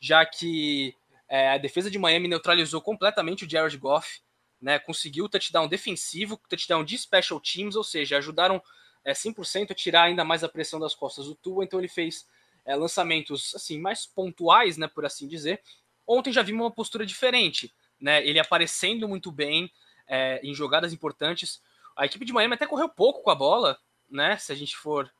já 0.00 0.24
que 0.24 0.94
é, 1.28 1.50
a 1.50 1.58
defesa 1.58 1.90
de 1.90 1.98
Miami 1.98 2.28
neutralizou 2.28 2.80
completamente 2.80 3.44
o 3.44 3.50
Jared 3.50 3.76
Goff, 3.76 4.20
né, 4.62 4.78
conseguiu 4.78 5.28
touchdown 5.28 5.66
defensivo, 5.66 6.40
touchdown 6.48 6.84
de 6.84 6.96
special 6.96 7.40
teams, 7.40 7.74
ou 7.74 7.82
seja, 7.82 8.18
ajudaram 8.18 8.62
é, 9.04 9.12
100% 9.12 9.74
tirar 9.74 10.04
ainda 10.04 10.24
mais 10.24 10.44
a 10.44 10.48
pressão 10.48 10.78
das 10.78 10.94
costas 10.94 11.26
do 11.26 11.34
Tua, 11.34 11.64
então 11.64 11.78
ele 11.78 11.88
fez 11.88 12.26
é, 12.64 12.74
lançamentos 12.74 13.54
assim 13.54 13.78
mais 13.78 14.06
pontuais, 14.06 14.76
né, 14.76 14.86
por 14.86 15.04
assim 15.04 15.26
dizer. 15.26 15.62
Ontem 16.06 16.32
já 16.32 16.42
vimos 16.42 16.62
uma 16.62 16.70
postura 16.70 17.06
diferente, 17.06 17.72
né, 18.00 18.24
ele 18.26 18.38
aparecendo 18.38 19.08
muito 19.08 19.30
bem 19.30 19.72
é, 20.06 20.40
em 20.42 20.54
jogadas 20.54 20.92
importantes. 20.92 21.62
A 21.96 22.06
equipe 22.06 22.24
de 22.24 22.32
Miami 22.32 22.54
até 22.54 22.66
correu 22.66 22.88
pouco 22.88 23.22
com 23.22 23.30
a 23.30 23.34
bola, 23.34 23.78
né, 24.08 24.36
se 24.38 24.52
a 24.52 24.54
gente 24.54 24.76
for 24.76 25.10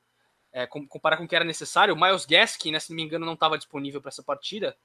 é, 0.53 0.67
comparar 0.67 1.17
com 1.17 1.25
o 1.25 1.29
que 1.29 1.37
era 1.37 1.45
necessário. 1.45 1.95
O 1.95 2.01
Miles 2.01 2.27
Gaskin, 2.27 2.73
né, 2.73 2.81
se 2.81 2.91
não 2.91 2.97
me 2.97 3.03
engano, 3.03 3.25
não 3.25 3.35
estava 3.35 3.57
disponível 3.57 4.01
para 4.01 4.09
essa 4.09 4.23
partida. 4.23 4.77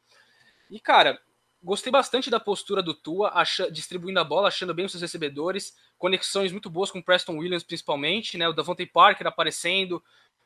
E, 0.70 0.80
cara, 0.80 1.20
Gostei 1.66 1.92
bastante 1.92 2.30
da 2.30 2.40
postura 2.40 2.84
do 2.84 2.94
Tua, 2.94 3.34
distribuindo 3.72 4.20
a 4.20 4.24
bola, 4.24 4.50
achando 4.50 4.72
bem 4.72 4.86
os 4.86 4.92
seus 4.92 5.02
recebedores, 5.02 5.76
conexões 5.98 6.52
muito 6.52 6.70
boas 6.70 6.92
com 6.92 7.00
o 7.00 7.04
Preston 7.04 7.38
Williams, 7.38 7.64
principalmente, 7.64 8.38
né? 8.38 8.48
O 8.48 8.54
Davante 8.54 8.86
Parker 8.86 9.26
aparecendo, 9.26 10.02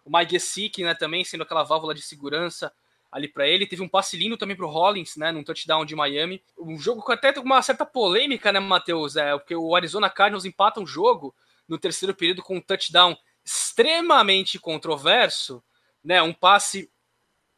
o 0.05 0.17
Mike 0.17 0.31
Gesicki, 0.31 0.81
né, 0.81 0.95
também 0.95 1.25
sendo 1.25 1.43
aquela 1.43 1.63
válvula 1.63 1.93
de 1.93 2.01
segurança 2.01 2.71
ali 3.11 3.27
para 3.27 3.45
ele. 3.45 3.67
Teve 3.67 3.81
um 3.81 3.89
passe 3.89 4.15
lindo 4.15 4.37
também 4.37 4.55
para 4.55 4.65
o 4.65 4.69
Hollins, 4.69 5.17
né, 5.17 5.29
num 5.29 5.43
touchdown 5.43 5.83
de 5.83 5.93
Miami. 5.93 6.41
Um 6.57 6.79
jogo 6.79 7.01
com 7.01 7.11
até 7.11 7.37
uma 7.37 7.61
certa 7.61 7.85
polêmica, 7.85 8.53
né, 8.53 8.61
Matheus? 8.61 9.17
É, 9.17 9.37
porque 9.37 9.53
o 9.53 9.75
Arizona 9.75 10.09
Cardinals 10.09 10.45
empata 10.45 10.79
um 10.79 10.87
jogo 10.87 11.35
no 11.67 11.77
terceiro 11.77 12.15
período 12.15 12.41
com 12.41 12.55
um 12.55 12.61
touchdown 12.61 13.17
extremamente 13.43 14.57
controverso, 14.57 15.61
né? 16.01 16.21
Um 16.21 16.31
passe 16.33 16.89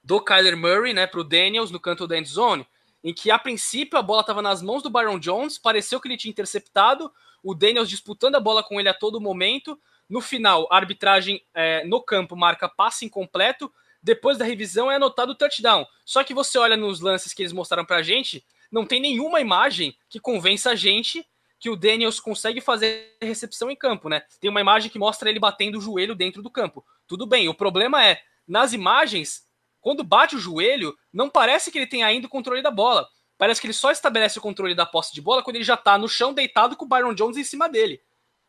do 0.04 0.20
Kyler 0.20 0.58
Murray, 0.58 0.96
né, 0.96 1.06
para 1.06 1.20
o 1.20 1.24
Daniels 1.24 1.70
no 1.70 1.80
canto 1.80 2.08
da 2.08 2.18
end 2.18 2.28
zone 2.28 2.66
em 3.04 3.14
que 3.14 3.32
a 3.32 3.40
princípio 3.40 3.98
a 3.98 4.02
bola 4.02 4.22
estava 4.22 4.42
nas 4.42 4.62
mãos 4.62 4.84
do 4.84 4.90
Byron 4.90 5.20
Jones, 5.20 5.58
pareceu 5.58 6.00
que 6.00 6.08
ele 6.08 6.18
tinha 6.18 6.32
interceptado, 6.32 7.12
o 7.44 7.56
Daniels 7.56 7.90
disputando 7.90 8.36
a 8.36 8.40
bola 8.40 8.64
com 8.64 8.80
ele 8.80 8.90
a 8.90 8.94
todo 8.94 9.20
momento. 9.20 9.80
No 10.08 10.22
final, 10.22 10.68
a 10.70 10.76
arbitragem 10.76 11.44
é, 11.54 11.84
no 11.86 12.02
campo 12.02 12.36
marca 12.36 12.70
passe 12.70 13.06
incompleto. 13.06 13.72
Depois 14.04 14.38
da 14.38 14.46
revisão 14.46 14.92
é 14.92 14.96
anotado 14.96 15.32
o 15.32 15.36
touchdown. 15.36 15.86
Só 16.06 16.24
que 16.24 16.34
você 16.34 16.58
olha 16.58 16.78
nos 16.78 17.02
lances 17.02 17.34
que 17.34 17.42
eles 17.42 17.54
mostraram 17.54 17.86
pra 17.86 18.02
gente, 18.02 18.44
não 18.72 18.86
tem 18.86 19.00
nenhuma 19.00 19.40
imagem 19.42 19.96
que 20.10 20.20
convença 20.20 20.72
a 20.72 20.76
gente 20.76 21.26
que 21.60 21.70
o 21.70 21.76
Daniels 21.76 22.20
consegue 22.20 22.60
fazer 22.60 23.16
recepção 23.22 23.70
em 23.70 23.76
campo, 23.76 24.10
né? 24.10 24.24
Tem 24.40 24.50
uma 24.50 24.62
imagem 24.62 24.90
que 24.90 24.98
mostra 24.98 25.30
ele 25.30 25.40
batendo 25.40 25.78
o 25.78 25.82
joelho 25.82 26.16
dentro 26.16 26.42
do 26.42 26.50
campo. 26.50 26.84
Tudo 27.06 27.28
bem, 27.28 27.48
o 27.48 27.54
problema 27.54 28.04
é, 28.04 28.20
nas 28.48 28.74
imagens, 28.74 29.44
quando 29.82 30.04
bate 30.04 30.36
o 30.36 30.40
joelho, 30.40 30.96
não 31.12 31.30
parece 31.30 31.72
que 31.72 31.78
ele 31.78 31.88
tem 31.88 32.04
ainda 32.04 32.28
o 32.28 32.30
controle 32.30 32.62
da 32.62 32.72
bola. 32.72 33.08
Parece 33.38 33.60
que 33.60 33.66
ele 33.66 33.74
só 33.74 33.92
estabelece 33.92 34.38
o 34.38 34.42
controle 34.42 34.76
da 34.76 34.86
posse 34.86 35.14
de 35.14 35.20
bola 35.20 35.42
quando 35.42 35.56
ele 35.56 35.66
já 35.66 35.76
tá 35.76 35.98
no 35.98 36.08
chão 36.08 36.32
deitado 36.32 36.76
com 36.78 36.86
o 36.86 36.88
Byron 36.88 37.14
Jones 37.16 37.38
em 37.38 37.44
cima 37.44 37.68
dele. 37.68 38.00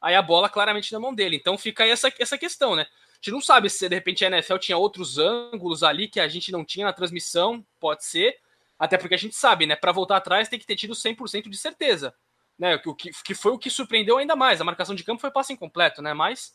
Aí 0.01 0.15
a 0.15 0.21
bola 0.21 0.51
claramente 0.51 0.93
na 0.93 1.01
mão 1.01 1.15
dele. 1.15 1.37
Então 1.37 1.57
fica 1.57 1.85
aí 1.85 1.91
essa, 1.91 2.13
essa 2.19 2.37
questão, 2.37 2.77
né? 2.77 2.83
A 2.83 3.15
gente 3.17 3.31
não 3.31 3.41
sabe 3.41 3.71
se 3.71 3.89
de 3.89 3.95
repente 3.95 4.25
a 4.25 4.29
NFL 4.29 4.59
tinha 4.59 4.77
outros 4.77 5.17
ângulos 5.17 5.83
ali 5.83 6.09
que 6.09 6.21
a 6.21 6.29
gente 6.29 6.53
não 6.53 6.65
tinha 6.65 6.85
na 6.85 6.93
transmissão, 6.93 7.65
pode 7.81 8.05
ser. 8.05 8.37
Até 8.79 8.99
porque 8.99 9.15
a 9.15 9.19
gente 9.19 9.35
sabe, 9.35 9.65
né? 9.65 9.77
Para 9.77 9.93
voltar 9.93 10.17
atrás 10.17 10.49
tem 10.49 10.59
que 10.59 10.67
ter 10.67 10.77
tido 10.77 10.93
100% 10.93 11.49
de 11.49 11.57
certeza. 11.57 12.15
Né? 12.59 12.79
O 12.85 12.95
que, 12.95 13.11
que 13.25 13.35
foi 13.35 13.53
o 13.53 13.59
que 13.59 13.71
surpreendeu 13.71 14.19
ainda 14.19 14.37
mais. 14.37 14.61
A 14.61 14.65
marcação 14.65 14.95
de 14.95 15.05
campo 15.05 15.21
foi 15.21 15.31
passe 15.31 15.53
incompleto, 15.53 16.03
né? 16.03 16.13
Mas, 16.13 16.53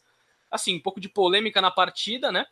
assim, 0.51 0.75
um 0.75 0.81
pouco 0.81 0.99
de 0.99 1.09
polêmica 1.09 1.59
na 1.61 1.71
partida, 1.71 2.31
né? 2.31 2.45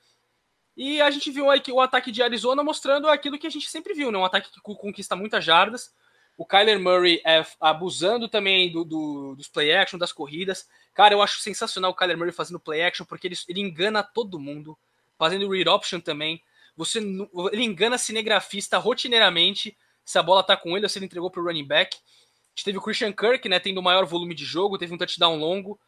E 0.76 1.01
a 1.01 1.09
gente 1.09 1.32
viu 1.32 1.45
o 1.45 1.82
ataque 1.82 2.11
de 2.11 2.21
Arizona 2.21 2.63
mostrando 2.63 3.07
aquilo 3.07 3.39
que 3.39 3.47
a 3.47 3.49
gente 3.51 3.69
sempre 3.69 3.93
viu, 3.93 4.11
né? 4.11 4.17
Um 4.17 4.26
ataque 4.26 4.51
que 4.51 4.59
conquista 4.59 5.15
muitas 5.15 5.43
jardas. 5.43 5.93
O 6.38 6.45
Kyler 6.45 6.78
Murray 6.80 7.21
é, 7.26 7.45
abusando 7.61 8.28
também 8.28 8.69
do, 8.69 8.84
do, 8.84 9.36
dos 9.36 9.47
play 9.47 9.73
action, 9.73 9.97
das 9.97 10.11
corridas. 10.11 10.67
Cara, 10.93 11.13
eu 11.13 11.21
acho 11.21 11.39
sensacional 11.39 11.91
o 11.91 11.95
Kyler 11.95 12.17
Murray 12.17 12.34
fazendo 12.34 12.59
play 12.59 12.84
action, 12.84 13.05
porque 13.05 13.28
ele, 13.28 13.38
ele 13.47 13.61
engana 13.61 14.03
todo 14.03 14.39
mundo. 14.39 14.78
Fazendo 15.17 15.49
read 15.49 15.69
option 15.69 16.01
também. 16.01 16.43
Você, 16.76 16.99
ele 16.99 17.63
engana 17.63 17.97
cinegrafista 17.97 18.78
rotineiramente 18.78 19.78
se 20.03 20.19
a 20.19 20.23
bola 20.23 20.43
tá 20.43 20.57
com 20.57 20.76
ele 20.76 20.86
ou 20.86 20.89
se 20.89 20.99
ele 20.99 21.05
entregou 21.05 21.32
pro 21.32 21.43
running 21.43 21.65
back. 21.65 21.95
A 21.95 22.49
gente 22.53 22.65
teve 22.65 22.78
o 22.78 22.82
Christian 22.82 23.13
Kirk, 23.13 23.47
né? 23.47 23.59
Tendo 23.59 23.78
o 23.78 23.84
maior 23.84 24.05
volume 24.05 24.36
de 24.36 24.43
jogo, 24.43 24.78
teve 24.78 24.93
um 24.93 24.97
touchdown 24.97 25.38
longo 25.38 25.80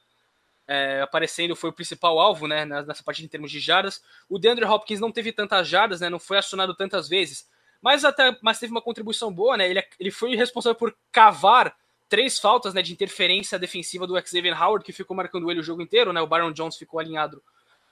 é, 0.67 1.01
aparecendo, 1.01 1.55
foi 1.55 1.69
o 1.69 1.73
principal 1.73 2.19
alvo 2.19 2.47
né, 2.47 2.65
nessa 2.65 3.01
partida 3.03 3.25
em 3.25 3.29
termos 3.29 3.49
de 3.49 3.59
jardas. 3.59 4.03
O 4.27 4.37
DeAndre 4.37 4.65
Hopkins 4.65 4.99
não 4.99 5.11
teve 5.11 5.31
tantas 5.31 5.67
jardas, 5.67 6.01
né, 6.01 6.09
não 6.09 6.19
foi 6.19 6.37
acionado 6.37 6.75
tantas 6.75 7.07
vezes, 7.07 7.49
mas 7.81 8.03
até 8.03 8.37
mas 8.41 8.59
teve 8.59 8.71
uma 8.71 8.81
contribuição 8.81 9.31
boa, 9.31 9.55
né? 9.55 9.69
Ele, 9.69 9.83
ele 9.99 10.11
foi 10.11 10.35
responsável 10.35 10.75
por 10.75 10.95
cavar 11.11 11.75
três 12.09 12.39
faltas 12.39 12.73
né, 12.73 12.81
de 12.81 12.91
interferência 12.91 13.59
defensiva 13.59 14.07
do 14.07 14.19
Xavier 14.19 14.61
Howard, 14.61 14.83
que 14.83 14.91
ficou 14.91 15.15
marcando 15.15 15.49
ele 15.51 15.59
o 15.59 15.63
jogo 15.63 15.81
inteiro, 15.81 16.11
né? 16.11 16.21
O 16.21 16.27
Byron 16.27 16.51
Jones 16.51 16.75
ficou 16.75 16.99
alinhado 16.99 17.41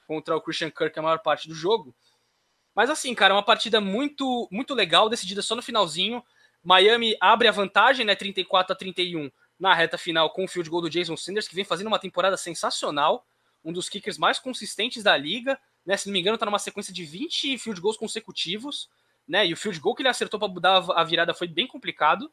contra 0.08 0.36
o 0.36 0.42
Christian 0.42 0.72
Kirk 0.72 0.98
a 0.98 1.02
maior 1.02 1.20
parte 1.20 1.48
do 1.48 1.54
jogo. 1.54 1.94
Mas 2.74 2.90
assim, 2.90 3.14
cara, 3.14 3.34
é 3.34 3.38
uma 3.38 3.44
partida 3.44 3.80
muito 3.80 4.48
muito 4.52 4.74
legal, 4.74 5.08
decidida 5.08 5.42
só 5.42 5.56
no 5.56 5.62
finalzinho. 5.62 6.24
Miami 6.64 7.16
abre 7.22 7.48
a 7.48 7.52
vantagem, 7.52 8.06
né, 8.06 8.16
34 8.16 8.74
a 8.74 8.76
31 8.76 9.32
na 9.60 9.74
reta 9.74 9.98
final 9.98 10.30
com 10.30 10.46
o 10.46 10.48
field 10.48 10.70
goal 10.70 10.82
do 10.82 10.90
Jason 10.90 11.16
Sanders, 11.16 11.48
que 11.48 11.56
vem 11.56 11.64
fazendo 11.64 11.88
uma 11.88 12.00
temporada 12.00 12.38
sensacional, 12.38 13.26
um 13.64 13.72
dos 13.72 13.90
kickers 13.90 14.18
mais 14.18 14.38
consistentes 14.40 15.04
da 15.04 15.16
liga, 15.18 15.60
né? 15.86 15.98
Se 15.98 16.08
não 16.08 16.14
me 16.14 16.20
engano, 16.20 16.38
tá 16.38 16.46
numa 16.46 16.60
sequência 16.60 16.94
de 16.94 17.04
20 17.04 17.58
field 17.58 17.82
goals 17.82 17.98
consecutivos, 17.98 18.90
né? 19.28 19.46
E 19.46 19.54
o 19.54 19.58
field 19.58 19.80
goal 19.80 19.96
que 19.96 20.02
ele 20.02 20.10
acertou 20.10 20.40
para 20.40 20.60
dar 20.60 20.92
a 20.92 21.04
virada 21.04 21.34
foi 21.34 21.48
bem 21.48 21.68
complicado. 21.68 22.32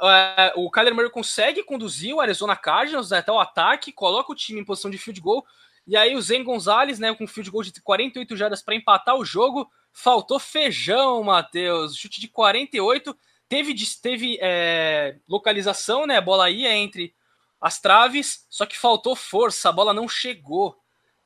Uh, 0.00 0.64
o 0.64 0.70
Kyler 0.70 0.94
Murray 0.94 1.10
consegue 1.10 1.62
conduzir 1.62 2.14
o 2.14 2.20
Arizona 2.20 2.56
Cardinals 2.56 3.12
até 3.12 3.30
o 3.30 3.38
ataque, 3.38 3.92
coloca 3.92 4.32
o 4.32 4.34
time 4.34 4.60
em 4.60 4.64
posição 4.64 4.90
de 4.90 4.96
field 4.96 5.20
goal, 5.20 5.44
e 5.86 5.96
aí 5.96 6.14
o 6.14 6.22
Zen 6.22 6.42
Gonzalez, 6.42 6.98
né, 6.98 7.14
com 7.14 7.26
field 7.26 7.50
goal 7.50 7.62
de 7.62 7.80
48 7.82 8.36
jardas 8.36 8.62
para 8.62 8.74
empatar 8.74 9.16
o 9.16 9.24
jogo, 9.24 9.70
faltou 9.92 10.38
feijão, 10.38 11.22
Matheus, 11.22 11.96
chute 11.96 12.20
de 12.20 12.28
48, 12.28 13.16
teve, 13.50 13.74
teve 14.00 14.38
é, 14.40 15.16
localização, 15.28 16.06
né, 16.06 16.16
a 16.16 16.22
bola 16.22 16.48
ia 16.48 16.74
entre 16.74 17.14
as 17.60 17.78
traves, 17.78 18.46
só 18.48 18.64
que 18.64 18.78
faltou 18.78 19.14
força, 19.14 19.68
a 19.68 19.72
bola 19.72 19.92
não 19.92 20.08
chegou 20.08 20.80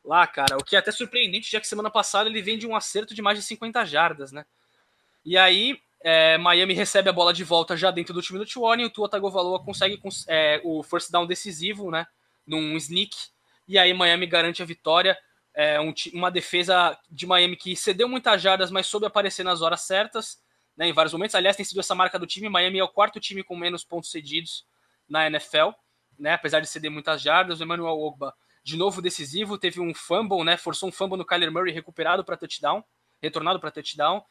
lá, 0.05 0.27
cara, 0.27 0.57
o 0.57 0.65
que 0.65 0.75
é 0.75 0.79
até 0.81 0.91
surpreendente, 0.91 1.53
já 1.53 1.61
que 1.61 1.69
semana 1.69 1.91
passada 1.91 2.29
ele 2.29 2.43
vem 2.43 2.59
de 2.59 2.67
um 2.67 2.75
acerto 2.75 3.15
de 3.15 3.23
mais 3.23 3.39
de 3.39 3.45
50 3.45 3.85
jardas, 3.85 4.33
né, 4.33 4.45
e 5.25 5.39
aí 5.39 5.79
é, 6.05 6.37
Miami 6.37 6.75
recebe 6.75 7.09
a 7.09 7.13
bola 7.15 7.33
de 7.33 7.43
volta 7.43 7.75
já 7.75 7.91
dentro 7.91 8.13
do 8.13 8.21
time 8.21 8.39
do 8.39 8.45
e 8.79 8.85
o 8.85 8.91
Tua 8.91 9.09
Tagovailoa 9.09 9.65
consegue 9.65 9.99
é, 10.29 10.61
o 10.63 10.83
first 10.83 11.11
down 11.11 11.27
decisivo, 11.27 11.91
né? 11.91 12.07
Num 12.47 12.77
sneak. 12.77 13.17
E 13.67 13.79
aí 13.79 13.95
Miami 13.95 14.27
garante 14.27 14.63
a 14.63 14.67
vitória. 14.67 15.17
É, 15.55 15.81
um, 15.81 15.95
uma 16.13 16.31
defesa 16.31 16.99
de 17.11 17.27
Miami 17.27 17.57
que 17.57 17.75
cedeu 17.75 18.07
muitas 18.07 18.43
jardas, 18.43 18.71
mas 18.71 18.87
soube 18.87 19.07
aparecer 19.07 19.45
nas 19.45 19.63
horas 19.63 19.81
certas, 19.81 20.44
né, 20.77 20.89
em 20.89 20.93
vários 20.93 21.13
momentos. 21.13 21.35
Aliás, 21.35 21.57
tem 21.57 21.65
sido 21.65 21.81
essa 21.81 21.95
marca 21.95 22.19
do 22.19 22.27
time. 22.27 22.49
Miami 22.49 22.79
é 22.79 22.85
o 22.85 22.89
quarto 22.89 23.21
time 23.21 23.43
com 23.43 23.57
menos 23.57 23.85
pontos 23.85 24.11
cedidos 24.11 24.67
na 25.09 25.27
NFL, 25.27 25.71
né? 26.19 26.35
Apesar 26.35 26.61
de 26.61 26.67
ceder 26.67 26.91
muitas 26.91 27.23
jardas. 27.23 27.61
O 27.61 27.63
Emmanuel 27.63 27.99
Ogba, 27.99 28.35
de 28.63 28.77
novo 28.77 29.01
decisivo, 29.01 29.59
teve 29.59 29.81
um 29.81 29.95
fumble, 29.95 30.45
né? 30.45 30.57
Forçou 30.57 30.89
um 30.89 30.93
fumble 30.93 31.19
no 31.19 31.25
Kyler 31.25 31.53
Murray 31.53 31.73
recuperado 31.73 32.25
para 32.25 32.37
touchdown, 32.37 32.85
retornado 33.23 33.61
para 33.61 33.71
touchdown. 33.71 34.23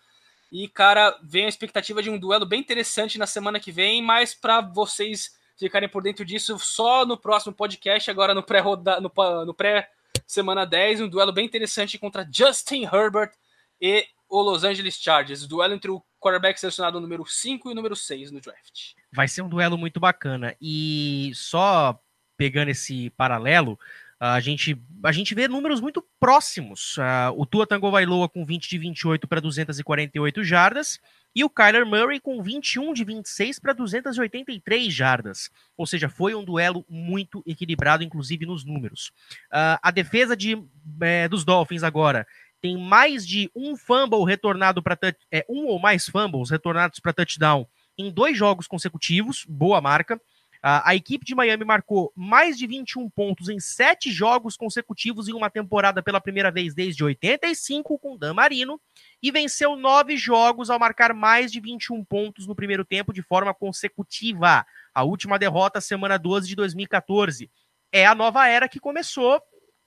E, 0.51 0.67
cara, 0.67 1.17
vem 1.23 1.45
a 1.45 1.49
expectativa 1.49 2.01
de 2.03 2.09
um 2.09 2.19
duelo 2.19 2.45
bem 2.45 2.59
interessante 2.59 3.17
na 3.17 3.25
semana 3.25 3.59
que 3.59 3.71
vem, 3.71 4.03
mas 4.03 4.35
para 4.35 4.61
vocês 4.61 5.31
ficarem 5.57 5.89
por 5.89 6.03
dentro 6.03 6.25
disso, 6.25 6.59
só 6.59 7.05
no 7.05 7.17
próximo 7.17 7.55
podcast, 7.55 8.09
agora 8.09 8.33
no 8.33 8.43
pré 8.43 8.61
no, 8.61 9.45
no 9.45 9.53
pré 9.53 9.89
semana 10.27 10.65
10, 10.65 11.01
um 11.01 11.09
duelo 11.09 11.31
bem 11.31 11.45
interessante 11.45 11.97
contra 11.97 12.27
Justin 12.31 12.83
Herbert 12.83 13.31
e 13.79 14.05
o 14.29 14.41
Los 14.41 14.63
Angeles 14.63 14.95
Chargers. 14.99 15.43
O 15.43 15.47
duelo 15.47 15.73
entre 15.73 15.91
o 15.91 16.03
quarterback 16.23 16.59
selecionado 16.59 16.99
número 17.01 17.25
5 17.25 17.69
e 17.69 17.73
número 17.73 17.95
6 17.95 18.31
no 18.31 18.39
draft. 18.39 18.93
Vai 19.11 19.27
ser 19.27 19.41
um 19.41 19.49
duelo 19.49 19.77
muito 19.77 19.99
bacana. 19.99 20.55
E 20.61 21.31
só 21.35 21.99
pegando 22.37 22.69
esse 22.69 23.09
paralelo, 23.11 23.77
a 24.19 24.39
gente, 24.39 24.81
a 25.03 25.11
gente 25.11 25.35
vê 25.35 25.49
números 25.49 25.81
muito 25.81 26.01
próximos. 26.17 26.97
Uh, 26.97 27.35
o 27.35 27.45
Tua 27.45 27.67
Tagovailoa 27.67 28.29
com 28.29 28.45
20 28.45 28.69
de 28.69 28.77
28 28.77 29.27
para 29.27 29.41
248 29.41 30.43
jardas 30.45 30.97
e 31.35 31.43
o 31.43 31.49
Kyler 31.49 31.85
Murray 31.85 32.21
com 32.21 32.41
21 32.41 32.93
de 32.93 33.03
26 33.03 33.59
para 33.59 33.73
283 33.73 34.93
jardas. 34.93 35.49
Ou 35.75 35.85
seja, 35.85 36.07
foi 36.07 36.33
um 36.35 36.43
duelo 36.43 36.85
muito 36.87 37.43
equilibrado, 37.45 38.01
inclusive 38.01 38.45
nos 38.45 38.63
números. 38.63 39.11
Uh, 39.51 39.75
a 39.81 39.91
defesa 39.91 40.37
de, 40.37 40.63
é, 41.01 41.27
dos 41.27 41.43
Dolphins 41.43 41.83
agora 41.83 42.25
tem 42.63 42.77
mais 42.77 43.27
de 43.27 43.51
um 43.53 43.75
fumble 43.75 44.23
retornado 44.23 44.81
para 44.81 44.97
é, 45.29 45.45
um 45.49 45.65
ou 45.65 45.77
mais 45.77 46.07
fumbles 46.07 46.49
retornados 46.49 46.97
para 47.01 47.11
touchdown 47.11 47.67
em 47.97 48.09
dois 48.09 48.37
jogos 48.37 48.67
consecutivos, 48.67 49.45
boa 49.45 49.81
marca. 49.81 50.19
A, 50.65 50.95
equipe 50.95 51.25
de 51.25 51.35
Miami 51.35 51.65
marcou 51.65 52.13
mais 52.15 52.57
de 52.57 52.65
21 52.65 53.09
pontos 53.09 53.49
em 53.49 53.59
sete 53.59 54.09
jogos 54.13 54.55
consecutivos 54.55 55.27
em 55.27 55.33
uma 55.33 55.49
temporada 55.49 56.01
pela 56.01 56.21
primeira 56.21 56.49
vez 56.49 56.73
desde 56.73 57.03
85 57.03 57.99
com 57.99 58.17
Dan 58.17 58.33
Marino 58.33 58.79
e 59.21 59.29
venceu 59.29 59.75
nove 59.75 60.15
jogos 60.15 60.69
ao 60.69 60.79
marcar 60.79 61.13
mais 61.13 61.51
de 61.51 61.59
21 61.59 62.01
pontos 62.05 62.47
no 62.47 62.55
primeiro 62.55 62.85
tempo 62.85 63.11
de 63.11 63.21
forma 63.21 63.53
consecutiva. 63.53 64.65
A 64.95 65.03
última 65.03 65.37
derrota, 65.37 65.81
semana 65.81 66.17
12 66.17 66.47
de 66.47 66.55
2014. 66.55 67.51
É 67.91 68.05
a 68.05 68.15
nova 68.15 68.47
era 68.47 68.69
que 68.69 68.79
começou 68.79 69.41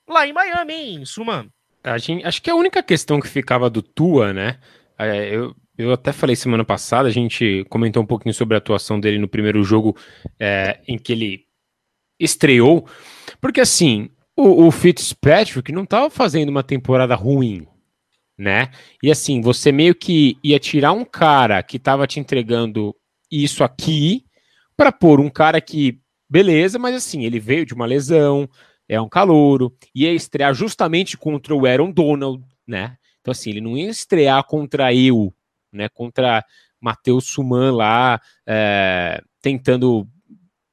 lá 0.07 0.27
em 0.27 0.35
Miami, 0.35 0.75
hein, 0.75 1.07
Suman? 1.07 1.51
Acho 2.25 2.43
que 2.43 2.51
a 2.51 2.55
única 2.55 2.83
questão 2.83 3.21
que 3.21 3.29
ficava 3.29 3.71
do 3.71 3.83
Tua, 3.83 4.33
né? 4.33 4.59
É, 4.99 5.35
eu, 5.35 5.55
eu 5.79 5.93
até 5.93 6.13
falei 6.13 6.35
semana 6.35 6.65
passada, 6.65 7.09
a 7.09 7.13
gente 7.13 7.65
comentou 7.69 8.03
um 8.03 8.07
pouquinho 8.07 8.35
sobre 8.35 8.55
a 8.55 8.59
atuação 8.59 8.99
dele 8.99 9.19
no 9.19 9.29
primeiro 9.29 9.63
jogo 9.63 9.97
é, 10.41 10.81
em 10.89 10.99
que 10.99 11.13
ele 11.13 11.45
estreou, 12.19 12.89
porque 13.41 13.61
assim, 13.61 14.11
o, 14.35 14.67
o 14.67 14.71
Fitzpatrick 14.71 15.71
não 15.73 15.85
estava 15.85 16.09
fazendo 16.11 16.49
uma 16.49 16.63
temporada 16.63 17.15
ruim, 17.15 17.67
né? 18.39 18.71
E 19.03 19.11
assim, 19.11 19.41
você 19.41 19.71
meio 19.71 19.95
que 19.95 20.39
ia 20.43 20.59
tirar 20.59 20.93
um 20.93 21.05
cara 21.05 21.63
que 21.63 21.77
estava 21.77 22.07
te 22.07 22.19
entregando 22.19 22.95
isso 23.31 23.63
aqui 23.63 24.25
para 24.77 24.93
pôr 24.93 25.21
um 25.21 25.31
cara 25.31 25.61
que, 25.61 26.01
beleza, 26.29 26.79
mas 26.79 26.95
assim, 26.95 27.25
ele 27.25 27.41
veio 27.41 27.67
de 27.67 27.75
uma 27.75 27.87
lesão, 27.87 28.49
é 28.89 29.01
um 29.01 29.09
calouro, 29.09 29.75
ia 29.95 30.13
estrear 30.13 30.55
justamente 30.55 31.17
contra 31.17 31.55
o 31.55 31.67
Aaron 31.67 31.91
Donald, 31.91 32.43
né? 32.67 32.97
Então 33.21 33.33
assim, 33.33 33.51
ele 33.51 33.61
não 33.61 33.77
ia 33.77 33.89
estrear 33.89 34.45
contra 34.45 34.95
eu, 34.95 35.35
né, 35.73 35.89
contra 35.89 36.45
Matheus 36.81 37.27
Suman 37.27 37.73
lá, 37.73 38.21
é, 38.47 39.21
tentando 39.43 40.07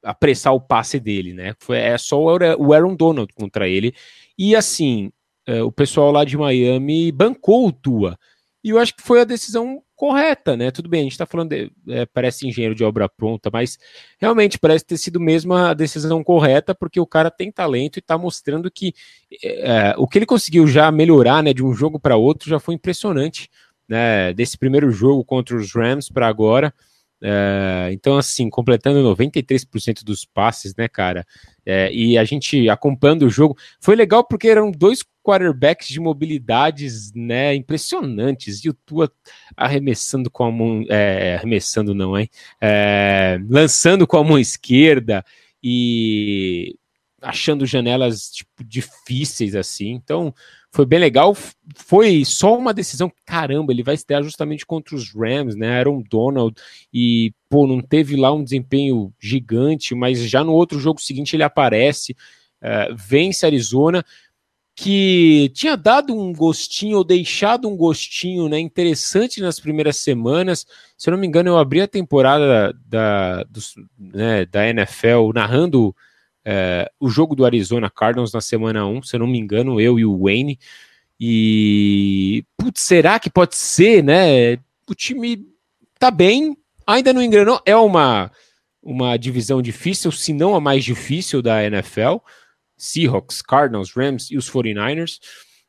apressar 0.03 0.53
o 0.53 0.61
passe 0.61 0.99
dele, 0.99 1.34
né? 1.34 1.55
Foi, 1.59 1.78
é 1.78 1.97
só 1.97 2.20
o 2.22 2.74
Aaron 2.74 2.95
Donald 2.95 3.34
contra 3.34 3.68
ele. 3.68 3.93
E 4.38 4.55
assim, 4.55 5.11
é, 5.45 5.64
o 5.64 5.72
pessoal 5.72 6.11
lá 6.11 6.24
de 6.24 6.38
Miami 6.38 7.11
bancou 7.11 7.68
o 7.68 7.72
Tua. 7.72 8.18
E 8.64 8.70
eu 8.70 8.80
acho 8.80 8.95
que 8.95 9.03
foi 9.03 9.22
a 9.22 9.26
decisão 9.26 9.84
correta, 9.95 10.55
né? 10.55 10.72
Tudo 10.72 10.88
bem, 10.88 11.01
a 11.01 11.03
gente 11.03 11.18
tá 11.18 11.26
falando, 11.26 11.49
de, 11.49 11.72
é, 11.89 12.05
parece 12.05 12.47
engenheiro 12.47 12.74
de 12.74 12.84
obra 12.84 13.09
pronta, 13.09 13.49
mas 13.51 13.78
realmente 14.20 14.57
parece 14.57 14.86
ter 14.86 14.97
sido 14.97 15.20
mesmo 15.20 15.53
a 15.53 15.74
decisão 15.74 16.24
correta, 16.24 16.74
porque 16.74 16.99
o 16.99 17.05
cara 17.05 17.30
tem 17.30 17.51
talento 17.51 17.97
e 17.97 18.01
tá 18.01 18.18
mostrando 18.18 18.72
que 18.72 18.93
é, 19.43 19.93
o 19.97 20.07
que 20.07 20.18
ele 20.18 20.26
conseguiu 20.26 20.66
já 20.68 20.91
melhorar, 20.91 21.43
né, 21.43 21.53
de 21.53 21.64
um 21.64 21.74
jogo 21.74 21.99
para 21.99 22.16
outro 22.16 22.49
já 22.49 22.59
foi 22.59 22.76
impressionante 22.76 23.49
né, 23.88 24.34
desse 24.34 24.57
primeiro 24.57 24.91
jogo 24.91 25.24
contra 25.24 25.55
os 25.55 25.74
Rams 25.74 26.09
para 26.09 26.28
agora. 26.28 26.74
É, 27.26 27.89
então, 27.93 28.18
assim, 28.18 28.49
completando 28.49 29.01
93% 29.01 30.03
dos 30.03 30.26
passes, 30.26 30.76
né, 30.76 30.89
cara? 30.89 31.26
É, 31.66 31.89
e 31.93 32.18
a 32.18 32.26
gente 32.26 32.70
acompanhando 32.70 33.24
o 33.24 33.30
jogo. 33.30 33.55
Foi 33.80 33.95
legal 33.95 34.26
porque 34.26 34.49
eram 34.49 34.70
dois 34.70 35.01
quarterbacks 35.24 35.88
de 35.88 35.99
mobilidades, 35.99 37.13
né, 37.13 37.55
impressionantes. 37.55 38.63
E 38.63 38.69
o 38.69 38.74
Tua 38.74 39.11
arremessando 39.55 40.30
com 40.30 40.43
a 40.43 40.51
mão. 40.51 40.84
É, 40.89 41.36
arremessando, 41.36 41.95
não, 41.95 42.17
hein? 42.17 42.30
É, 42.61 43.39
lançando 43.49 44.05
com 44.05 44.17
a 44.17 44.24
mão 44.24 44.38
esquerda 44.38 45.24
e 45.63 46.76
achando 47.21 47.65
janelas 47.65 48.30
tipo, 48.30 48.63
difíceis 48.63 49.55
assim. 49.55 49.91
Então, 49.91 50.34
foi 50.74 50.86
bem 50.86 50.99
legal. 50.99 51.36
Foi 51.76 52.26
só 52.26 52.57
uma 52.57 52.74
decisão, 52.74 53.11
caramba, 53.26 53.71
ele 53.71 53.84
vai 53.84 53.93
estrear 53.93 54.24
justamente 54.24 54.65
contra 54.65 54.95
os 54.95 55.13
Rams, 55.13 55.55
né? 55.55 55.78
Aaron 55.78 56.03
Donald, 56.09 56.59
e, 56.91 57.32
pô, 57.47 57.65
não 57.65 57.80
teve 57.80 58.15
lá 58.15 58.34
um 58.34 58.43
desempenho 58.43 59.13
gigante, 59.19 59.95
mas 59.95 60.19
já 60.19 60.43
no 60.43 60.51
outro 60.51 60.80
jogo 60.80 60.99
seguinte 60.99 61.36
ele 61.36 61.43
aparece, 61.43 62.13
uh, 62.61 62.95
vence 62.95 63.45
Arizona, 63.45 64.03
que 64.76 65.51
tinha 65.53 65.78
dado 65.78 66.15
um 66.15 66.34
gostinho, 66.34 66.97
ou 66.97 67.03
deixado 67.03 67.69
um 67.69 67.78
gostinho 67.78 68.49
né, 68.49 68.59
interessante 68.59 69.39
nas 69.39 69.59
primeiras 69.59 69.97
semanas. 69.97 70.65
Se 70.97 71.09
eu 71.09 71.11
não 71.11 71.19
me 71.19 71.28
engano, 71.28 71.49
eu 71.49 71.57
abri 71.57 71.82
a 71.82 71.88
temporada 71.88 72.74
da, 72.86 73.45
né, 73.97 74.45
da 74.45 74.67
NFL 74.67 75.32
narrando 75.34 75.95
é, 76.43 76.91
o 76.99 77.09
jogo 77.09 77.36
do 77.36 77.45
Arizona 77.45 77.89
Cardinals 77.89 78.34
na 78.34 78.41
semana 78.41 78.86
1, 78.86 79.03
se 79.03 79.15
eu 79.15 79.19
não 79.19 79.28
me 79.28 79.38
engano, 79.38 79.80
eu 79.80 79.99
e 79.99 80.05
o 80.05 80.24
Wayne. 80.24 80.59
E 81.19 82.43
putz, 82.57 82.82
será 82.82 83.19
que 83.19 83.30
pode 83.30 83.55
ser, 83.55 84.03
né? 84.03 84.57
O 84.89 84.95
time 84.95 85.45
tá 85.99 86.09
bem, 86.09 86.57
ainda 86.86 87.13
não 87.13 87.21
engrenou. 87.21 87.61
É 87.65 87.76
uma, 87.76 88.32
uma 88.82 89.15
divisão 89.17 89.61
difícil, 89.61 90.11
se 90.11 90.34
não 90.34 90.55
a 90.55 90.59
mais 90.59 90.84
difícil 90.84 91.41
da 91.41 91.63
NFL. 91.63 92.17
Seahawks, 92.84 93.41
Cardinals, 93.41 93.93
Rams 93.93 94.29
e 94.29 94.38
os 94.38 94.49
49ers. 94.49 95.19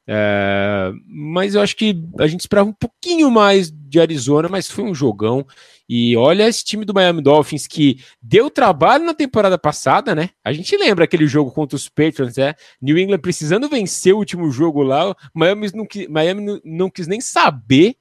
É, 0.07 0.93
mas 1.07 1.55
eu 1.55 1.63
acho 1.63 1.77
que 1.77 2.05
a 2.19 2.27
gente 2.27 2.41
esperava 2.41 2.69
um 2.69 2.75
pouquinho 2.75 3.31
mais 3.31 3.71
de 3.71 4.01
Arizona, 4.01 4.49
mas 4.49 4.71
foi 4.71 4.85
um 4.85 4.95
jogão. 4.95 5.47
E 5.89 6.17
olha 6.17 6.49
esse 6.49 6.65
time 6.65 6.85
do 6.85 6.95
Miami 6.95 7.23
Dolphins 7.23 7.67
que 7.67 8.03
deu 8.21 8.51
trabalho 8.51 9.05
na 9.05 9.15
temporada 9.15 9.59
passada, 9.59 10.15
né? 10.15 10.31
A 10.43 10.53
gente 10.53 10.77
lembra 10.77 11.05
aquele 11.05 11.27
jogo 11.27 11.51
contra 11.51 11.77
os 11.77 11.89
Patriots, 11.89 12.37
né? 12.37 12.55
New 12.81 12.99
England 12.99 13.21
precisando 13.21 13.69
vencer 13.69 14.15
o 14.15 14.19
último 14.19 14.51
jogo 14.51 14.83
lá, 14.83 15.15
Miami 15.33 15.71
não, 15.75 15.87
Miami 16.11 16.61
não, 16.65 16.91
quis 16.91 17.07
nem 17.07 17.21
saber, 17.21 17.97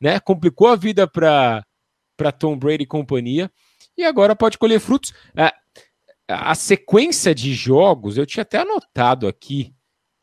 né? 0.00 0.18
Complicou 0.20 0.68
a 0.68 0.76
vida 0.76 1.06
para 1.06 1.64
Tom 2.38 2.56
Brady 2.56 2.84
e 2.84 2.86
companhia. 2.86 3.50
E 3.96 4.04
agora 4.04 4.34
pode 4.34 4.58
colher 4.58 4.80
frutos. 4.80 5.12
A, 5.36 5.52
a 6.28 6.54
sequência 6.54 7.34
de 7.34 7.52
jogos, 7.54 8.16
eu 8.16 8.26
tinha 8.26 8.42
até 8.42 8.58
anotado 8.58 9.26
aqui, 9.26 9.74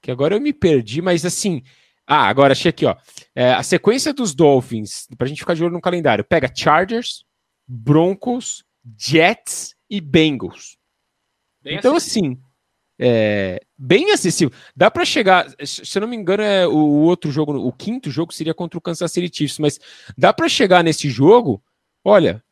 que 0.01 0.11
agora 0.11 0.35
eu 0.35 0.41
me 0.41 0.51
perdi, 0.51 1.01
mas 1.01 1.25
assim, 1.25 1.61
ah, 2.07 2.27
agora 2.27 2.53
achei 2.53 2.69
aqui, 2.69 2.85
ó. 2.85 2.95
É, 3.35 3.53
a 3.53 3.63
sequência 3.63 4.13
dos 4.13 4.33
Dolphins, 4.33 5.07
pra 5.17 5.27
gente 5.27 5.39
ficar 5.39 5.53
de 5.53 5.63
olho 5.63 5.73
no 5.73 5.81
calendário, 5.81 6.23
pega 6.23 6.51
Chargers, 6.53 7.23
Broncos, 7.67 8.63
Jets 8.97 9.75
e 9.89 10.01
Bengals. 10.01 10.77
Bem 11.63 11.77
então, 11.77 11.95
acessível. 11.95 12.31
assim, 12.31 12.41
é, 12.99 13.61
bem 13.77 14.11
acessível. 14.11 14.53
Dá 14.75 14.89
para 14.89 15.05
chegar, 15.05 15.47
se 15.63 15.97
eu 15.97 16.01
não 16.01 16.07
me 16.07 16.15
engano, 16.15 16.43
é 16.43 16.67
o 16.67 16.75
outro 16.75 17.31
jogo, 17.31 17.53
o 17.53 17.71
quinto 17.71 18.09
jogo 18.09 18.33
seria 18.33 18.53
contra 18.53 18.77
o 18.77 18.81
Kansas 18.81 19.11
City 19.11 19.35
Chiefs, 19.35 19.59
mas 19.59 19.79
dá 20.17 20.33
para 20.33 20.49
chegar 20.49 20.83
nesse 20.83 21.09
jogo, 21.09 21.63
olha, 22.03 22.43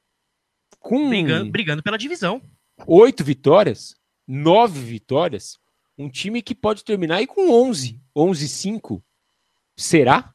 com 0.79 1.09
brigando, 1.09 1.51
brigando 1.51 1.83
pela 1.83 1.97
divisão. 1.97 2.41
Oito 2.87 3.23
vitórias, 3.23 3.95
nove 4.27 4.79
vitórias, 4.79 5.57
um 5.97 6.09
time 6.09 6.41
que 6.41 6.55
pode 6.55 6.83
terminar 6.83 7.17
aí 7.17 7.27
com 7.27 7.51
11, 7.51 7.99
11-5. 8.15 9.01
Será? 9.75 10.33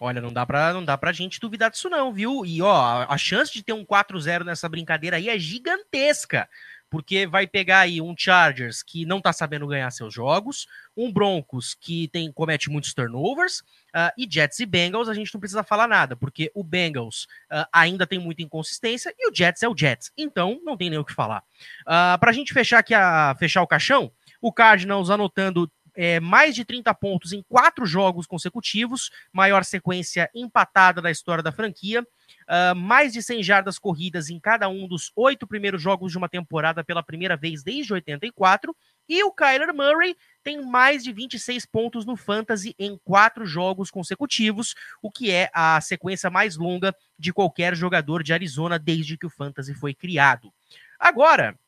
Olha, 0.00 0.20
não 0.20 0.32
dá 0.32 0.44
pra, 0.44 0.72
não 0.72 0.84
dá 0.84 0.98
pra 0.98 1.12
gente 1.12 1.40
duvidar 1.40 1.70
disso 1.70 1.88
não, 1.88 2.12
viu? 2.12 2.44
E 2.44 2.60
ó, 2.60 3.06
a 3.08 3.16
chance 3.16 3.52
de 3.52 3.62
ter 3.62 3.72
um 3.72 3.84
4-0 3.84 4.44
nessa 4.44 4.68
brincadeira 4.68 5.16
aí 5.16 5.28
é 5.28 5.38
gigantesca, 5.38 6.48
porque 6.94 7.26
vai 7.26 7.44
pegar 7.44 7.80
aí 7.80 8.00
um 8.00 8.14
Chargers 8.16 8.80
que 8.80 9.04
não 9.04 9.20
tá 9.20 9.32
sabendo 9.32 9.66
ganhar 9.66 9.90
seus 9.90 10.14
jogos, 10.14 10.68
um 10.96 11.12
Broncos 11.12 11.74
que 11.74 12.06
tem 12.06 12.30
comete 12.30 12.70
muitos 12.70 12.94
turnovers, 12.94 13.58
uh, 13.92 14.12
e 14.16 14.28
Jets 14.30 14.60
e 14.60 14.66
Bengals 14.66 15.08
a 15.08 15.14
gente 15.14 15.34
não 15.34 15.40
precisa 15.40 15.64
falar 15.64 15.88
nada, 15.88 16.14
porque 16.14 16.52
o 16.54 16.62
Bengals 16.62 17.24
uh, 17.50 17.66
ainda 17.72 18.06
tem 18.06 18.20
muita 18.20 18.42
inconsistência 18.42 19.12
e 19.18 19.28
o 19.28 19.34
Jets 19.34 19.64
é 19.64 19.68
o 19.68 19.76
Jets, 19.76 20.12
então 20.16 20.60
não 20.62 20.76
tem 20.76 20.88
nem 20.88 21.00
o 21.00 21.04
que 21.04 21.12
falar. 21.12 21.42
Uh, 21.80 22.16
pra 22.20 22.30
gente 22.30 22.52
fechar 22.52 22.78
aqui 22.78 22.94
a 22.94 23.34
fechar 23.40 23.62
o 23.62 23.66
caixão, 23.66 24.12
o 24.40 24.52
Cardinals 24.52 25.10
anotando 25.10 25.68
é, 25.96 26.20
mais 26.20 26.54
de 26.54 26.64
30 26.64 26.94
pontos 26.94 27.32
em 27.32 27.42
quatro 27.42 27.84
jogos 27.86 28.24
consecutivos, 28.24 29.10
maior 29.32 29.64
sequência 29.64 30.30
empatada 30.32 31.02
da 31.02 31.10
história 31.10 31.42
da 31.42 31.50
franquia. 31.50 32.06
Uh, 32.44 32.74
mais 32.74 33.12
de 33.12 33.22
100 33.22 33.42
jardas 33.42 33.78
corridas 33.78 34.28
em 34.28 34.38
cada 34.38 34.68
um 34.68 34.86
dos 34.86 35.10
oito 35.16 35.46
primeiros 35.46 35.80
jogos 35.80 36.12
de 36.12 36.18
uma 36.18 36.28
temporada 36.28 36.84
pela 36.84 37.02
primeira 37.02 37.36
vez 37.36 37.62
desde 37.62 37.92
84. 37.92 38.76
E 39.08 39.22
o 39.24 39.32
Kyler 39.32 39.74
Murray 39.74 40.16
tem 40.42 40.64
mais 40.64 41.02
de 41.02 41.12
26 41.12 41.66
pontos 41.66 42.04
no 42.04 42.16
Fantasy 42.16 42.74
em 42.78 42.98
quatro 43.04 43.46
jogos 43.46 43.90
consecutivos, 43.90 44.74
o 45.02 45.10
que 45.10 45.30
é 45.30 45.50
a 45.52 45.80
sequência 45.80 46.30
mais 46.30 46.56
longa 46.56 46.94
de 47.18 47.32
qualquer 47.32 47.74
jogador 47.74 48.22
de 48.22 48.32
Arizona 48.32 48.78
desde 48.78 49.16
que 49.16 49.26
o 49.26 49.30
Fantasy 49.30 49.74
foi 49.74 49.94
criado. 49.94 50.52
Agora, 50.98 51.58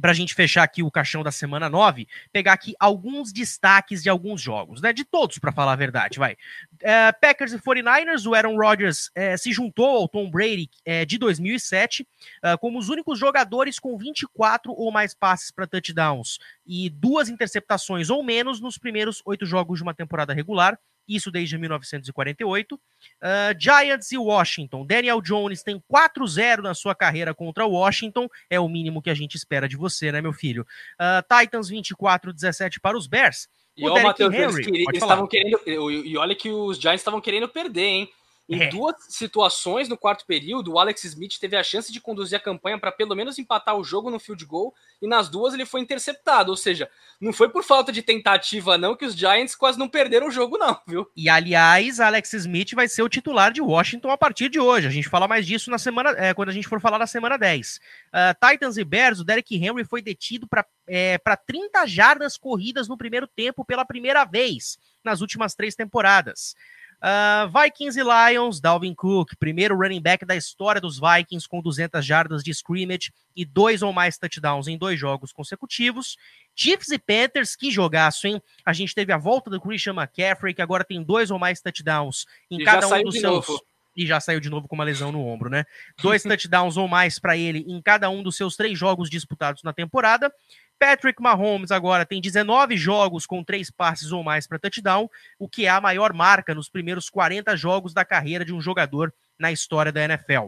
para 0.00 0.10
a 0.10 0.14
gente 0.14 0.34
fechar 0.34 0.62
aqui 0.62 0.82
o 0.82 0.90
caixão 0.90 1.22
da 1.22 1.30
semana 1.30 1.68
9, 1.68 2.06
pegar 2.32 2.52
aqui 2.52 2.74
alguns 2.78 3.32
destaques 3.32 4.02
de 4.02 4.08
alguns 4.08 4.40
jogos, 4.40 4.80
né? 4.80 4.92
De 4.92 5.04
todos, 5.04 5.38
para 5.38 5.52
falar 5.52 5.72
a 5.72 5.76
verdade, 5.76 6.18
vai. 6.18 6.36
É, 6.80 7.12
Packers 7.12 7.52
e 7.52 7.58
49ers, 7.58 8.26
o 8.26 8.34
Aaron 8.34 8.56
Rodgers 8.56 9.10
é, 9.14 9.36
se 9.36 9.52
juntou 9.52 9.96
ao 9.96 10.08
Tom 10.08 10.30
Brady 10.30 10.68
é, 10.84 11.04
de 11.04 11.18
2007 11.18 12.06
é, 12.42 12.56
como 12.56 12.78
os 12.78 12.88
únicos 12.88 13.18
jogadores 13.18 13.78
com 13.78 13.96
24 13.96 14.72
ou 14.72 14.90
mais 14.90 15.14
passes 15.14 15.50
para 15.50 15.66
touchdowns 15.66 16.38
e 16.66 16.88
duas 16.88 17.28
interceptações 17.28 18.10
ou 18.10 18.22
menos 18.22 18.60
nos 18.60 18.78
primeiros 18.78 19.22
oito 19.24 19.44
jogos 19.44 19.78
de 19.78 19.82
uma 19.82 19.94
temporada 19.94 20.32
regular 20.32 20.78
isso 21.10 21.30
desde 21.30 21.58
1948. 21.58 22.74
Uh, 22.74 22.78
ah, 23.20 23.54
Giants 23.58 24.12
e 24.12 24.18
Washington. 24.18 24.86
Daniel 24.86 25.20
Jones 25.20 25.62
tem 25.62 25.82
4-0 25.90 26.62
na 26.62 26.74
sua 26.74 26.94
carreira 26.94 27.34
contra 27.34 27.66
Washington, 27.66 28.28
é 28.48 28.58
o 28.58 28.68
mínimo 28.68 29.02
que 29.02 29.10
a 29.10 29.14
gente 29.14 29.34
espera 29.34 29.68
de 29.68 29.76
você, 29.76 30.12
né, 30.12 30.20
meu 30.20 30.32
filho? 30.32 30.66
Uh, 30.94 31.40
Titans 31.40 31.70
24-17 31.70 32.80
para 32.80 32.96
os 32.96 33.06
Bears. 33.06 33.48
E, 33.76 33.88
o 33.88 33.92
ó, 33.92 34.02
Mateus, 34.02 34.34
Henry, 34.34 34.66
eles 34.66 35.02
estavam 35.02 35.26
querendo. 35.26 35.60
E 35.66 36.16
olha 36.16 36.34
que 36.34 36.50
os 36.50 36.78
Giants 36.78 37.00
estavam 37.00 37.20
querendo 37.20 37.48
perder, 37.48 37.82
hein? 37.82 38.10
Em 38.50 38.62
é. 38.62 38.66
duas 38.68 38.96
situações 39.08 39.88
no 39.88 39.96
quarto 39.96 40.26
período, 40.26 40.72
o 40.72 40.78
Alex 40.80 41.04
Smith 41.04 41.38
teve 41.38 41.56
a 41.56 41.62
chance 41.62 41.92
de 41.92 42.00
conduzir 42.00 42.36
a 42.36 42.42
campanha 42.42 42.76
para 42.80 42.90
pelo 42.90 43.14
menos 43.14 43.38
empatar 43.38 43.76
o 43.76 43.84
jogo 43.84 44.10
no 44.10 44.18
field 44.18 44.44
goal, 44.44 44.74
e 45.00 45.06
nas 45.06 45.28
duas 45.28 45.54
ele 45.54 45.64
foi 45.64 45.80
interceptado. 45.80 46.50
Ou 46.50 46.56
seja, 46.56 46.90
não 47.20 47.32
foi 47.32 47.48
por 47.48 47.62
falta 47.62 47.92
de 47.92 48.02
tentativa, 48.02 48.76
não, 48.76 48.96
que 48.96 49.04
os 49.04 49.14
Giants 49.14 49.54
quase 49.54 49.78
não 49.78 49.88
perderam 49.88 50.26
o 50.26 50.32
jogo, 50.32 50.58
não, 50.58 50.76
viu? 50.84 51.08
E 51.16 51.28
aliás, 51.28 52.00
Alex 52.00 52.32
Smith 52.32 52.72
vai 52.74 52.88
ser 52.88 53.02
o 53.02 53.08
titular 53.08 53.52
de 53.52 53.60
Washington 53.60 54.10
a 54.10 54.18
partir 54.18 54.48
de 54.48 54.58
hoje. 54.58 54.88
A 54.88 54.90
gente 54.90 55.08
fala 55.08 55.28
mais 55.28 55.46
disso 55.46 55.70
na 55.70 55.78
semana, 55.78 56.10
é, 56.18 56.34
quando 56.34 56.48
a 56.48 56.52
gente 56.52 56.66
for 56.66 56.80
falar 56.80 56.98
na 56.98 57.06
semana 57.06 57.38
10. 57.38 57.76
Uh, 57.76 57.80
ah, 58.12 58.34
Titans 58.34 58.76
e 58.76 58.82
Bears, 58.82 59.20
o 59.20 59.24
Derek 59.24 59.54
Henry 59.54 59.84
foi 59.84 60.02
detido 60.02 60.48
para 60.48 60.66
é, 60.88 61.16
30 61.46 61.86
jardas 61.86 62.36
corridas 62.36 62.88
no 62.88 62.98
primeiro 62.98 63.28
tempo 63.28 63.64
pela 63.64 63.84
primeira 63.84 64.24
vez 64.24 64.76
nas 65.04 65.20
últimas 65.20 65.54
três 65.54 65.76
temporadas. 65.76 66.56
Uh, 67.00 67.48
Vikings 67.48 67.98
e 67.98 68.02
Lions, 68.02 68.60
Dalvin 68.60 68.94
Cook, 68.94 69.34
primeiro 69.38 69.74
running 69.74 70.02
back 70.02 70.24
da 70.26 70.36
história 70.36 70.80
dos 70.80 71.00
Vikings 71.00 71.48
com 71.48 71.62
200 71.62 72.04
jardas 72.04 72.44
de 72.44 72.50
scrimmage 72.50 73.10
e 73.34 73.42
dois 73.42 73.80
ou 73.80 73.90
mais 73.90 74.18
touchdowns 74.18 74.68
em 74.68 74.76
dois 74.76 75.00
jogos 75.00 75.32
consecutivos. 75.32 76.18
Chiefs 76.54 76.90
e 76.90 76.98
Panthers, 76.98 77.56
que 77.56 77.70
jogaço, 77.70 78.26
hein? 78.26 78.42
A 78.66 78.74
gente 78.74 78.94
teve 78.94 79.12
a 79.12 79.16
volta 79.16 79.48
do 79.48 79.58
Christian 79.58 79.94
McCaffrey, 79.94 80.52
que 80.52 80.60
agora 80.60 80.84
tem 80.84 81.02
dois 81.02 81.30
ou 81.30 81.38
mais 81.38 81.62
touchdowns 81.62 82.26
em 82.50 82.60
e 82.60 82.64
cada 82.64 82.86
um 82.86 83.02
dos 83.02 83.14
seus. 83.14 83.48
Novo. 83.48 83.64
E 83.96 84.06
já 84.06 84.20
saiu 84.20 84.38
de 84.38 84.48
novo 84.48 84.68
com 84.68 84.74
uma 84.74 84.84
lesão 84.84 85.10
no 85.10 85.26
ombro, 85.26 85.48
né? 85.48 85.64
Dois 86.00 86.22
touchdowns 86.22 86.76
ou 86.76 86.86
mais 86.86 87.18
para 87.18 87.36
ele 87.36 87.64
em 87.66 87.80
cada 87.80 88.10
um 88.10 88.22
dos 88.22 88.36
seus 88.36 88.56
três 88.56 88.78
jogos 88.78 89.08
disputados 89.08 89.62
na 89.62 89.72
temporada. 89.72 90.32
Patrick 90.80 91.22
Mahomes 91.22 91.70
agora 91.70 92.06
tem 92.06 92.22
19 92.22 92.74
jogos 92.74 93.26
com 93.26 93.44
três 93.44 93.70
passes 93.70 94.12
ou 94.12 94.24
mais 94.24 94.46
para 94.46 94.58
touchdown, 94.58 95.10
o 95.38 95.46
que 95.46 95.66
é 95.66 95.68
a 95.68 95.78
maior 95.78 96.14
marca 96.14 96.54
nos 96.54 96.70
primeiros 96.70 97.10
40 97.10 97.54
jogos 97.54 97.92
da 97.92 98.02
carreira 98.02 98.46
de 98.46 98.54
um 98.54 98.62
jogador 98.62 99.12
na 99.38 99.52
história 99.52 99.92
da 99.92 100.02
NFL. 100.02 100.46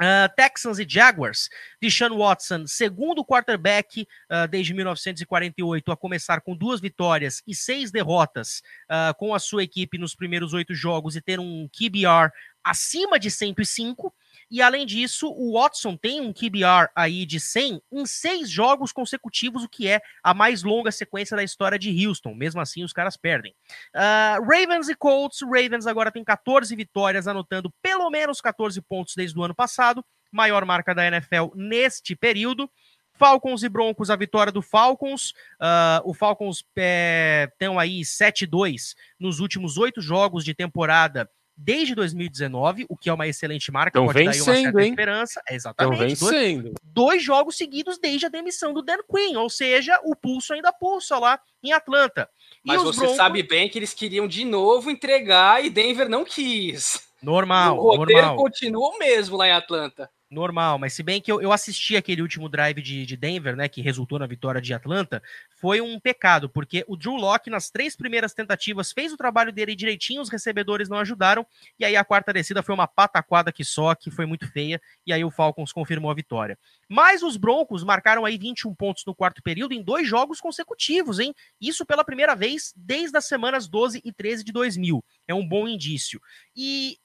Uh, 0.00 0.26
Texans 0.34 0.78
e 0.78 0.86
Jaguars, 0.88 1.50
Deshaun 1.80 2.16
Watson, 2.16 2.66
segundo 2.66 3.24
quarterback 3.24 4.02
uh, 4.02 4.48
desde 4.48 4.72
1948 4.72 5.92
a 5.92 5.96
começar 5.96 6.40
com 6.40 6.56
duas 6.56 6.80
vitórias 6.80 7.42
e 7.46 7.54
seis 7.54 7.92
derrotas 7.92 8.62
uh, 8.90 9.14
com 9.18 9.34
a 9.34 9.38
sua 9.38 9.62
equipe 9.62 9.98
nos 9.98 10.14
primeiros 10.14 10.54
oito 10.54 10.74
jogos 10.74 11.14
e 11.14 11.20
ter 11.20 11.38
um 11.38 11.68
QBR 11.68 12.32
acima 12.64 13.18
de 13.18 13.30
105. 13.30 14.12
E 14.52 14.60
além 14.60 14.84
disso, 14.84 15.32
o 15.34 15.54
Watson 15.58 15.96
tem 15.96 16.20
um 16.20 16.30
QBR 16.30 16.90
aí 16.94 17.24
de 17.24 17.40
100 17.40 17.80
em 17.90 18.04
seis 18.04 18.50
jogos 18.50 18.92
consecutivos, 18.92 19.64
o 19.64 19.68
que 19.68 19.88
é 19.88 20.02
a 20.22 20.34
mais 20.34 20.62
longa 20.62 20.92
sequência 20.92 21.34
da 21.34 21.42
história 21.42 21.78
de 21.78 22.06
Houston. 22.06 22.34
Mesmo 22.34 22.60
assim, 22.60 22.84
os 22.84 22.92
caras 22.92 23.16
perdem. 23.16 23.54
Uh, 23.96 24.44
Ravens 24.44 24.90
e 24.90 24.94
Colts. 24.94 25.40
Ravens 25.40 25.86
agora 25.86 26.12
tem 26.12 26.22
14 26.22 26.76
vitórias, 26.76 27.26
anotando 27.26 27.72
pelo 27.80 28.10
menos 28.10 28.42
14 28.42 28.78
pontos 28.82 29.14
desde 29.16 29.38
o 29.38 29.42
ano 29.42 29.54
passado. 29.54 30.04
Maior 30.30 30.66
marca 30.66 30.94
da 30.94 31.06
NFL 31.06 31.54
neste 31.54 32.14
período. 32.14 32.70
Falcons 33.14 33.62
e 33.62 33.70
Broncos, 33.70 34.10
a 34.10 34.16
vitória 34.16 34.52
do 34.52 34.60
Falcons. 34.60 35.30
Uh, 35.62 36.04
o 36.04 36.12
Falcons 36.12 36.62
é, 36.76 37.50
tem 37.58 37.74
aí 37.78 38.02
7-2 38.02 38.94
nos 39.18 39.40
últimos 39.40 39.78
oito 39.78 40.02
jogos 40.02 40.44
de 40.44 40.52
temporada 40.52 41.26
desde 41.62 41.94
2019, 41.94 42.86
o 42.88 42.96
que 42.96 43.08
é 43.08 43.12
uma 43.12 43.26
excelente 43.26 43.70
marca, 43.70 43.92
Tão 43.92 44.06
pode 44.06 44.18
vencendo, 44.18 44.44
dar 44.46 44.52
uma 44.52 44.62
certa 44.62 44.82
hein? 44.82 44.90
esperança. 44.90 45.42
É, 45.48 45.54
exatamente. 45.54 45.98
vencendo. 45.98 46.62
Dois, 46.62 46.74
dois, 46.82 47.22
jogos 47.22 47.56
seguidos 47.56 47.98
desde 47.98 48.26
a 48.26 48.28
demissão 48.28 48.72
do 48.72 48.82
Dan 48.82 48.98
Quinn, 49.08 49.36
ou 49.36 49.48
seja, 49.48 49.98
o 50.04 50.16
pulso 50.16 50.52
ainda 50.52 50.72
pulsa 50.72 51.18
lá 51.18 51.38
em 51.62 51.72
Atlanta. 51.72 52.28
E 52.64 52.68
Mas 52.68 52.82
você 52.82 53.00
Broncos... 53.00 53.16
sabe 53.16 53.42
bem 53.42 53.68
que 53.68 53.78
eles 53.78 53.94
queriam 53.94 54.26
de 54.26 54.44
novo 54.44 54.90
entregar 54.90 55.64
e 55.64 55.70
Denver 55.70 56.08
não 56.08 56.24
quis. 56.24 57.00
Normal, 57.22 57.78
o 57.78 57.96
roteiro 57.96 58.22
normal. 58.22 58.36
continua 58.36 58.88
o 58.88 58.98
mesmo 58.98 59.36
lá 59.36 59.46
em 59.46 59.52
Atlanta. 59.52 60.10
Normal, 60.32 60.78
mas 60.78 60.94
se 60.94 61.02
bem 61.02 61.20
que 61.20 61.30
eu, 61.30 61.42
eu 61.42 61.52
assisti 61.52 61.94
aquele 61.94 62.22
último 62.22 62.48
drive 62.48 62.80
de, 62.80 63.04
de, 63.04 63.16
Denver, 63.18 63.54
né, 63.54 63.68
que 63.68 63.82
resultou 63.82 64.18
na 64.18 64.26
vitória 64.26 64.62
de 64.62 64.72
Atlanta, 64.72 65.22
foi 65.50 65.82
um 65.82 66.00
pecado, 66.00 66.48
porque 66.48 66.82
o 66.88 66.96
Drew 66.96 67.16
Locke, 67.16 67.50
nas 67.50 67.68
três 67.68 67.94
primeiras 67.94 68.32
tentativas, 68.32 68.92
fez 68.92 69.12
o 69.12 69.16
trabalho 69.18 69.52
dele 69.52 69.76
direitinho, 69.76 70.22
os 70.22 70.30
recebedores 70.30 70.88
não 70.88 70.96
ajudaram, 70.96 71.46
e 71.78 71.84
aí 71.84 71.96
a 71.96 72.02
quarta 72.04 72.32
descida 72.32 72.62
foi 72.62 72.74
uma 72.74 72.88
pataquada 72.88 73.52
que 73.52 73.62
só, 73.62 73.94
que 73.94 74.10
foi 74.10 74.24
muito 74.24 74.50
feia, 74.50 74.80
e 75.06 75.12
aí 75.12 75.22
o 75.22 75.30
Falcons 75.30 75.70
confirmou 75.70 76.10
a 76.10 76.14
vitória. 76.14 76.58
Mas 76.88 77.22
os 77.22 77.36
Broncos 77.36 77.84
marcaram 77.84 78.24
aí 78.24 78.38
21 78.38 78.74
pontos 78.74 79.04
no 79.06 79.14
quarto 79.14 79.42
período 79.42 79.74
em 79.74 79.82
dois 79.82 80.08
jogos 80.08 80.40
consecutivos, 80.40 81.18
hein? 81.18 81.34
Isso 81.60 81.84
pela 81.84 82.04
primeira 82.04 82.34
vez 82.34 82.72
desde 82.74 83.18
as 83.18 83.26
semanas 83.26 83.68
12 83.68 84.00
e 84.02 84.10
13 84.10 84.44
de 84.44 84.52
2000. 84.52 85.04
É 85.28 85.34
um 85.34 85.46
bom 85.46 85.68
indício. 85.68 86.20
E 86.56 86.96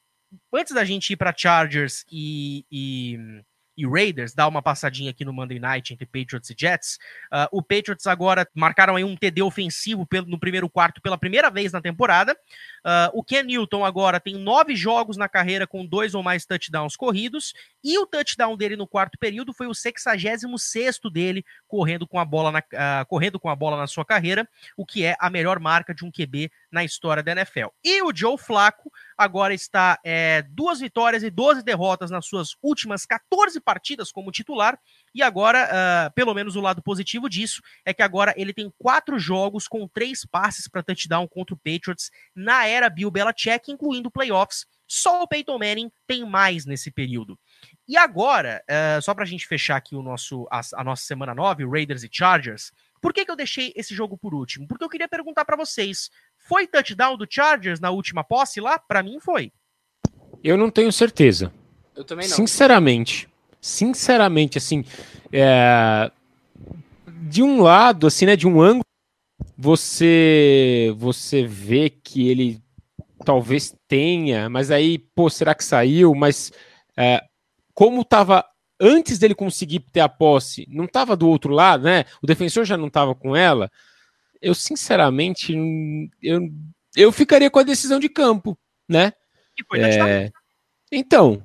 antes 0.53 0.73
da 0.73 0.83
gente 0.83 1.11
ir 1.11 1.15
para 1.15 1.33
Chargers 1.35 2.05
e, 2.11 2.65
e, 2.71 3.17
e, 3.77 3.87
Raiders, 3.87 4.33
dar 4.33 4.47
uma 4.47 4.61
passadinha 4.61 5.11
aqui 5.11 5.23
no 5.23 5.33
Monday 5.33 5.59
Night 5.59 5.93
entre 5.93 6.05
Patriots 6.05 6.49
e 6.49 6.55
Jets, 6.57 6.97
uh, 7.31 7.47
o 7.51 7.61
Patriots 7.61 8.07
agora 8.07 8.47
marcaram 8.53 8.95
aí 8.95 9.03
um 9.03 9.15
TD 9.15 9.41
ofensivo 9.41 10.05
pelo, 10.05 10.27
no 10.27 10.39
primeiro 10.39 10.69
quarto 10.69 11.01
pela 11.01 11.17
primeira 11.17 11.49
vez 11.49 11.71
na 11.71 11.81
temporada. 11.81 12.35
Uh, 12.87 13.11
o 13.11 13.21
Ken 13.21 13.43
Newton 13.43 13.83
agora 13.83 14.17
tem 14.17 14.35
nove 14.35 14.73
jogos 14.73 15.17
na 15.17 15.27
carreira 15.27 15.67
com 15.67 15.85
dois 15.85 16.15
ou 16.15 16.23
mais 16.23 16.45
touchdowns 16.45 16.95
corridos, 16.95 17.53
e 17.83 17.99
o 17.99 18.05
touchdown 18.05 18.55
dele 18.55 18.77
no 18.77 18.87
quarto 18.87 19.17
período 19.17 19.51
foi 19.51 19.67
o 19.67 19.75
66 19.75 21.01
dele 21.11 21.43
correndo 21.67 22.07
com, 22.07 22.17
a 22.17 22.23
bola 22.23 22.49
na, 22.49 22.59
uh, 22.59 23.05
correndo 23.07 23.41
com 23.41 23.49
a 23.49 23.55
bola 23.57 23.75
na 23.75 23.87
sua 23.87 24.05
carreira, 24.05 24.47
o 24.77 24.85
que 24.85 25.03
é 25.03 25.17
a 25.19 25.29
melhor 25.29 25.59
marca 25.59 25.93
de 25.93 26.05
um 26.05 26.11
QB 26.11 26.49
na 26.71 26.85
história 26.85 27.21
da 27.21 27.33
NFL. 27.33 27.67
E 27.83 28.01
o 28.01 28.15
Joe 28.15 28.37
Flacco 28.37 28.89
agora 29.17 29.53
está 29.53 29.99
é, 30.01 30.43
duas 30.43 30.79
vitórias 30.79 31.23
e 31.23 31.29
12 31.29 31.63
derrotas 31.63 32.09
nas 32.09 32.25
suas 32.25 32.55
últimas 32.63 33.05
14 33.05 33.59
partidas 33.59 34.13
como 34.13 34.31
titular, 34.31 34.79
e 35.17 35.23
agora, 35.23 35.67
uh, 35.67 36.13
pelo 36.13 36.31
menos 36.31 36.55
o 36.55 36.61
lado 36.61 36.79
positivo 36.79 37.27
disso, 37.27 37.59
é 37.83 37.91
que 37.91 38.03
agora 38.03 38.35
ele 38.37 38.53
tem 38.53 38.71
quatro 38.77 39.17
jogos 39.17 39.67
com 39.67 39.87
três 39.87 40.23
passes 40.23 40.67
para 40.67 40.83
touchdown 40.83 41.27
contra 41.27 41.55
o 41.55 41.57
Patriots 41.57 42.11
na 42.35 42.67
era 42.67 42.87
Bill 42.87 43.09
Belichick, 43.09 43.71
incluindo 43.71 44.11
playoffs. 44.11 44.67
Só 44.87 45.23
o 45.23 45.27
Peyton 45.27 45.57
Manning 45.57 45.91
tem 46.05 46.23
mais 46.23 46.67
nesse 46.67 46.91
período. 46.91 47.35
E 47.87 47.97
agora, 47.97 48.63
uh, 48.69 49.01
só 49.01 49.15
para 49.15 49.23
a 49.23 49.27
gente 49.27 49.47
fechar 49.47 49.77
aqui 49.77 49.95
o 49.95 50.03
nosso, 50.03 50.47
a, 50.51 50.61
a, 50.75 50.83
nossa 50.83 51.03
semana 51.03 51.33
9, 51.33 51.65
Raiders 51.65 52.03
e 52.03 52.09
Chargers, 52.11 52.71
por 53.01 53.11
que, 53.11 53.25
que 53.25 53.31
eu 53.31 53.35
deixei 53.35 53.73
esse 53.75 53.95
jogo 53.95 54.19
por 54.19 54.35
último? 54.35 54.67
Porque 54.67 54.83
eu 54.83 54.89
queria 54.89 55.07
perguntar 55.07 55.45
para 55.45 55.57
vocês: 55.57 56.11
foi 56.47 56.67
touchdown 56.67 57.17
do 57.17 57.25
Chargers 57.27 57.79
na 57.79 57.89
última 57.89 58.23
posse 58.23 58.61
lá? 58.61 58.77
Para 58.77 59.01
mim 59.01 59.19
foi. 59.19 59.51
Eu 60.43 60.55
não 60.55 60.69
tenho 60.69 60.91
certeza. 60.91 61.51
Eu 61.95 62.03
também 62.03 62.29
não. 62.29 62.35
Sinceramente. 62.35 63.27
Sinceramente, 63.61 64.57
assim. 64.57 64.83
É... 65.31 66.11
De 67.29 67.43
um 67.43 67.61
lado, 67.61 68.07
assim, 68.07 68.25
né? 68.25 68.35
De 68.35 68.47
um 68.47 68.61
ângulo, 68.61 68.85
você 69.57 70.93
você 70.97 71.45
vê 71.45 71.89
que 71.89 72.29
ele 72.29 72.61
talvez 73.25 73.75
tenha, 73.87 74.49
mas 74.49 74.71
aí, 74.71 74.97
pô, 74.97 75.29
será 75.29 75.53
que 75.53 75.63
saiu? 75.63 76.15
Mas 76.15 76.51
é, 76.95 77.21
como 77.73 78.01
estava 78.01 78.45
antes 78.79 79.19
dele 79.19 79.35
conseguir 79.35 79.79
ter 79.79 79.99
a 79.99 80.09
posse, 80.09 80.65
não 80.69 80.85
estava 80.85 81.15
do 81.15 81.27
outro 81.27 81.51
lado, 81.51 81.83
né? 81.83 82.05
O 82.21 82.27
defensor 82.27 82.63
já 82.65 82.77
não 82.77 82.87
estava 82.87 83.13
com 83.15 83.35
ela. 83.35 83.71
Eu, 84.41 84.53
sinceramente, 84.53 85.53
eu, 86.21 86.49
eu 86.95 87.11
ficaria 87.11 87.49
com 87.49 87.59
a 87.59 87.63
decisão 87.63 87.99
de 87.99 88.07
campo, 88.07 88.57
né? 88.87 89.13
É, 90.07 90.31
então, 90.91 91.43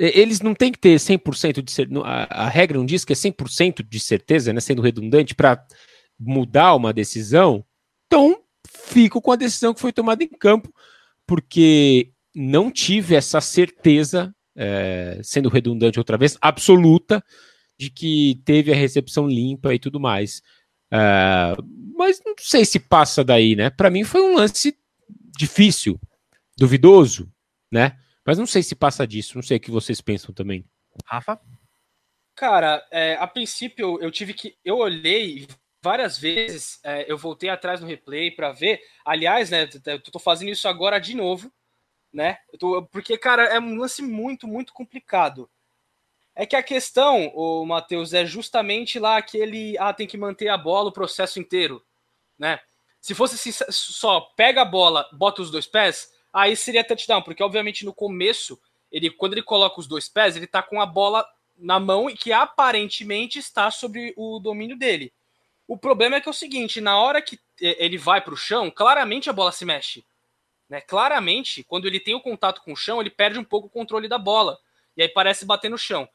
eles 0.00 0.40
não 0.40 0.54
têm 0.54 0.72
que 0.72 0.78
ter 0.78 0.96
100% 0.96 1.62
de 1.62 1.70
certeza. 1.70 2.00
A, 2.04 2.48
regra 2.48 2.78
não 2.78 2.86
diz 2.86 3.04
que 3.04 3.12
é 3.12 3.16
100% 3.16 3.86
de 3.86 4.00
certeza, 4.00 4.52
né? 4.52 4.60
Sendo 4.60 4.80
redundante, 4.80 5.34
para 5.34 5.62
mudar 6.18 6.74
uma 6.74 6.92
decisão. 6.92 7.64
Então, 8.06 8.40
fico 8.68 9.20
com 9.20 9.32
a 9.32 9.36
decisão 9.36 9.74
que 9.74 9.80
foi 9.80 9.92
tomada 9.92 10.24
em 10.24 10.28
campo, 10.28 10.72
porque 11.26 12.12
não 12.34 12.70
tive 12.70 13.14
essa 13.14 13.40
certeza, 13.40 14.34
é, 14.56 15.20
sendo 15.22 15.48
redundante 15.48 15.98
outra 15.98 16.16
vez, 16.16 16.38
absoluta, 16.40 17.22
de 17.78 17.90
que 17.90 18.40
teve 18.44 18.72
a 18.72 18.76
recepção 18.76 19.28
limpa 19.28 19.74
e 19.74 19.78
tudo 19.78 20.00
mais. 20.00 20.42
É, 20.90 21.56
mas 21.94 22.20
não 22.24 22.34
sei 22.38 22.64
se 22.64 22.80
passa 22.80 23.22
daí, 23.22 23.54
né? 23.54 23.68
Para 23.68 23.90
mim 23.90 24.02
foi 24.02 24.22
um 24.22 24.34
lance 24.34 24.74
difícil, 25.36 26.00
duvidoso, 26.56 27.30
né? 27.70 27.96
Mas 28.24 28.38
não 28.38 28.46
sei 28.46 28.62
se 28.62 28.74
passa 28.74 29.06
disso, 29.06 29.36
não 29.36 29.42
sei 29.42 29.56
o 29.56 29.60
que 29.60 29.70
vocês 29.70 30.00
pensam 30.00 30.34
também. 30.34 30.64
Rafa? 31.06 31.40
Cara, 32.34 32.86
é, 32.90 33.14
a 33.14 33.26
princípio 33.26 34.00
eu 34.00 34.10
tive 34.10 34.34
que. 34.34 34.56
Eu 34.64 34.78
olhei 34.78 35.46
várias 35.82 36.18
vezes 36.18 36.78
é, 36.84 37.10
eu 37.10 37.16
voltei 37.16 37.48
atrás 37.48 37.80
no 37.80 37.86
replay 37.86 38.30
para 38.30 38.52
ver. 38.52 38.80
Aliás, 39.04 39.50
né, 39.50 39.68
eu 39.86 40.00
tô 40.00 40.18
fazendo 40.18 40.50
isso 40.50 40.68
agora 40.68 40.98
de 40.98 41.14
novo, 41.14 41.50
né? 42.12 42.38
Tô, 42.58 42.82
porque, 42.86 43.16
cara, 43.16 43.44
é 43.44 43.58
um 43.58 43.76
lance 43.76 44.02
muito, 44.02 44.46
muito 44.46 44.72
complicado. 44.72 45.50
É 46.34 46.46
que 46.46 46.56
a 46.56 46.62
questão, 46.62 47.28
o 47.34 47.66
Matheus, 47.66 48.14
é 48.14 48.24
justamente 48.24 48.98
lá 48.98 49.16
aquele, 49.16 49.76
ah, 49.78 49.92
tem 49.92 50.06
que 50.06 50.16
manter 50.16 50.48
a 50.48 50.56
bola 50.56 50.88
o 50.88 50.92
processo 50.92 51.38
inteiro, 51.38 51.84
né? 52.38 52.60
Se 53.00 53.14
fosse 53.14 53.34
assim, 53.34 53.64
só 53.70 54.20
pega 54.36 54.62
a 54.62 54.64
bola, 54.64 55.08
bota 55.12 55.42
os 55.42 55.50
dois 55.50 55.66
pés, 55.66 56.10
aí 56.32 56.56
seria 56.56 56.84
touchdown, 56.84 57.22
porque 57.22 57.42
obviamente 57.42 57.84
no 57.84 57.94
começo, 57.94 58.60
ele 58.90 59.10
quando 59.10 59.34
ele 59.34 59.42
coloca 59.42 59.80
os 59.80 59.86
dois 59.86 60.08
pés, 60.08 60.36
ele 60.36 60.46
tá 60.46 60.62
com 60.62 60.80
a 60.80 60.86
bola 60.86 61.26
na 61.56 61.78
mão 61.78 62.08
e 62.08 62.16
que 62.16 62.32
aparentemente 62.32 63.38
está 63.38 63.70
sobre 63.70 64.14
o 64.16 64.38
domínio 64.38 64.78
dele. 64.78 65.12
O 65.68 65.76
problema 65.76 66.16
é 66.16 66.20
que 66.20 66.28
é 66.28 66.30
o 66.30 66.34
seguinte, 66.34 66.80
na 66.80 66.98
hora 66.98 67.22
que 67.22 67.38
ele 67.60 67.96
vai 67.96 68.20
para 68.20 68.34
o 68.34 68.36
chão, 68.36 68.70
claramente 68.70 69.30
a 69.30 69.32
bola 69.32 69.52
se 69.52 69.64
mexe. 69.64 70.04
Né? 70.68 70.80
Claramente, 70.80 71.62
quando 71.62 71.86
ele 71.86 72.00
tem 72.00 72.14
o 72.14 72.20
contato 72.20 72.62
com 72.62 72.72
o 72.72 72.76
chão, 72.76 73.00
ele 73.00 73.10
perde 73.10 73.38
um 73.38 73.44
pouco 73.44 73.68
o 73.68 73.70
controle 73.70 74.08
da 74.08 74.18
bola. 74.18 74.58
E 74.96 75.02
aí 75.02 75.08
parece 75.08 75.44
bater 75.44 75.70
no 75.70 75.78
chão. 75.78 76.08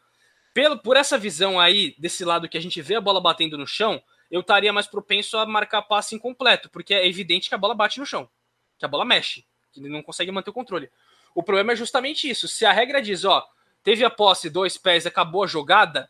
Pelo, 0.53 0.77
por 0.77 0.97
essa 0.97 1.17
visão 1.17 1.59
aí, 1.59 1.95
desse 1.97 2.23
lado 2.23 2.49
que 2.49 2.57
a 2.57 2.61
gente 2.61 2.81
vê 2.81 2.95
a 2.95 3.01
bola 3.01 3.21
batendo 3.21 3.57
no 3.57 3.67
chão, 3.67 4.01
eu 4.31 4.41
estaria 4.41 4.73
mais 4.73 4.87
propenso 4.87 5.37
a 5.37 5.45
marcar 5.45 5.81
passe 5.83 6.15
incompleto, 6.15 6.69
porque 6.69 6.93
é 6.93 7.07
evidente 7.07 7.49
que 7.49 7.55
a 7.55 7.57
bola 7.57 7.75
bate 7.75 7.99
no 7.99 8.05
chão, 8.05 8.29
que 8.77 8.85
a 8.85 8.87
bola 8.87 9.05
mexe, 9.05 9.45
que 9.75 9.79
ele 9.81 9.89
não 9.89 10.01
consegue 10.01 10.31
manter 10.31 10.49
o 10.49 10.53
controle. 10.53 10.89
O 11.33 11.43
problema 11.43 11.73
é 11.73 11.75
justamente 11.75 12.29
isso. 12.29 12.47
Se 12.47 12.65
a 12.65 12.71
regra 12.71 13.01
diz, 13.01 13.25
ó, 13.25 13.45
teve 13.83 14.03
a 14.03 14.09
posse, 14.09 14.49
dois 14.49 14.77
pés, 14.77 15.05
acabou 15.05 15.43
a 15.43 15.47
jogada, 15.47 16.09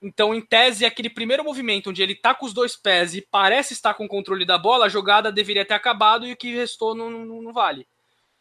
então, 0.00 0.34
em 0.34 0.40
tese, 0.40 0.84
aquele 0.84 1.08
primeiro 1.08 1.42
movimento 1.42 1.90
onde 1.90 2.02
ele 2.02 2.14
tá 2.14 2.34
com 2.34 2.44
os 2.44 2.52
dois 2.52 2.76
pés 2.76 3.14
e 3.14 3.22
parece 3.22 3.72
estar 3.72 3.94
com 3.94 4.04
o 4.04 4.08
controle 4.08 4.44
da 4.44 4.58
bola, 4.58 4.86
a 4.86 4.90
jogada 4.90 5.32
deveria 5.32 5.64
ter 5.64 5.74
acabado 5.74 6.26
e 6.26 6.32
o 6.32 6.36
que 6.36 6.54
restou 6.54 6.94
não, 6.94 7.10
não, 7.10 7.42
não 7.42 7.52
vale. 7.52 7.88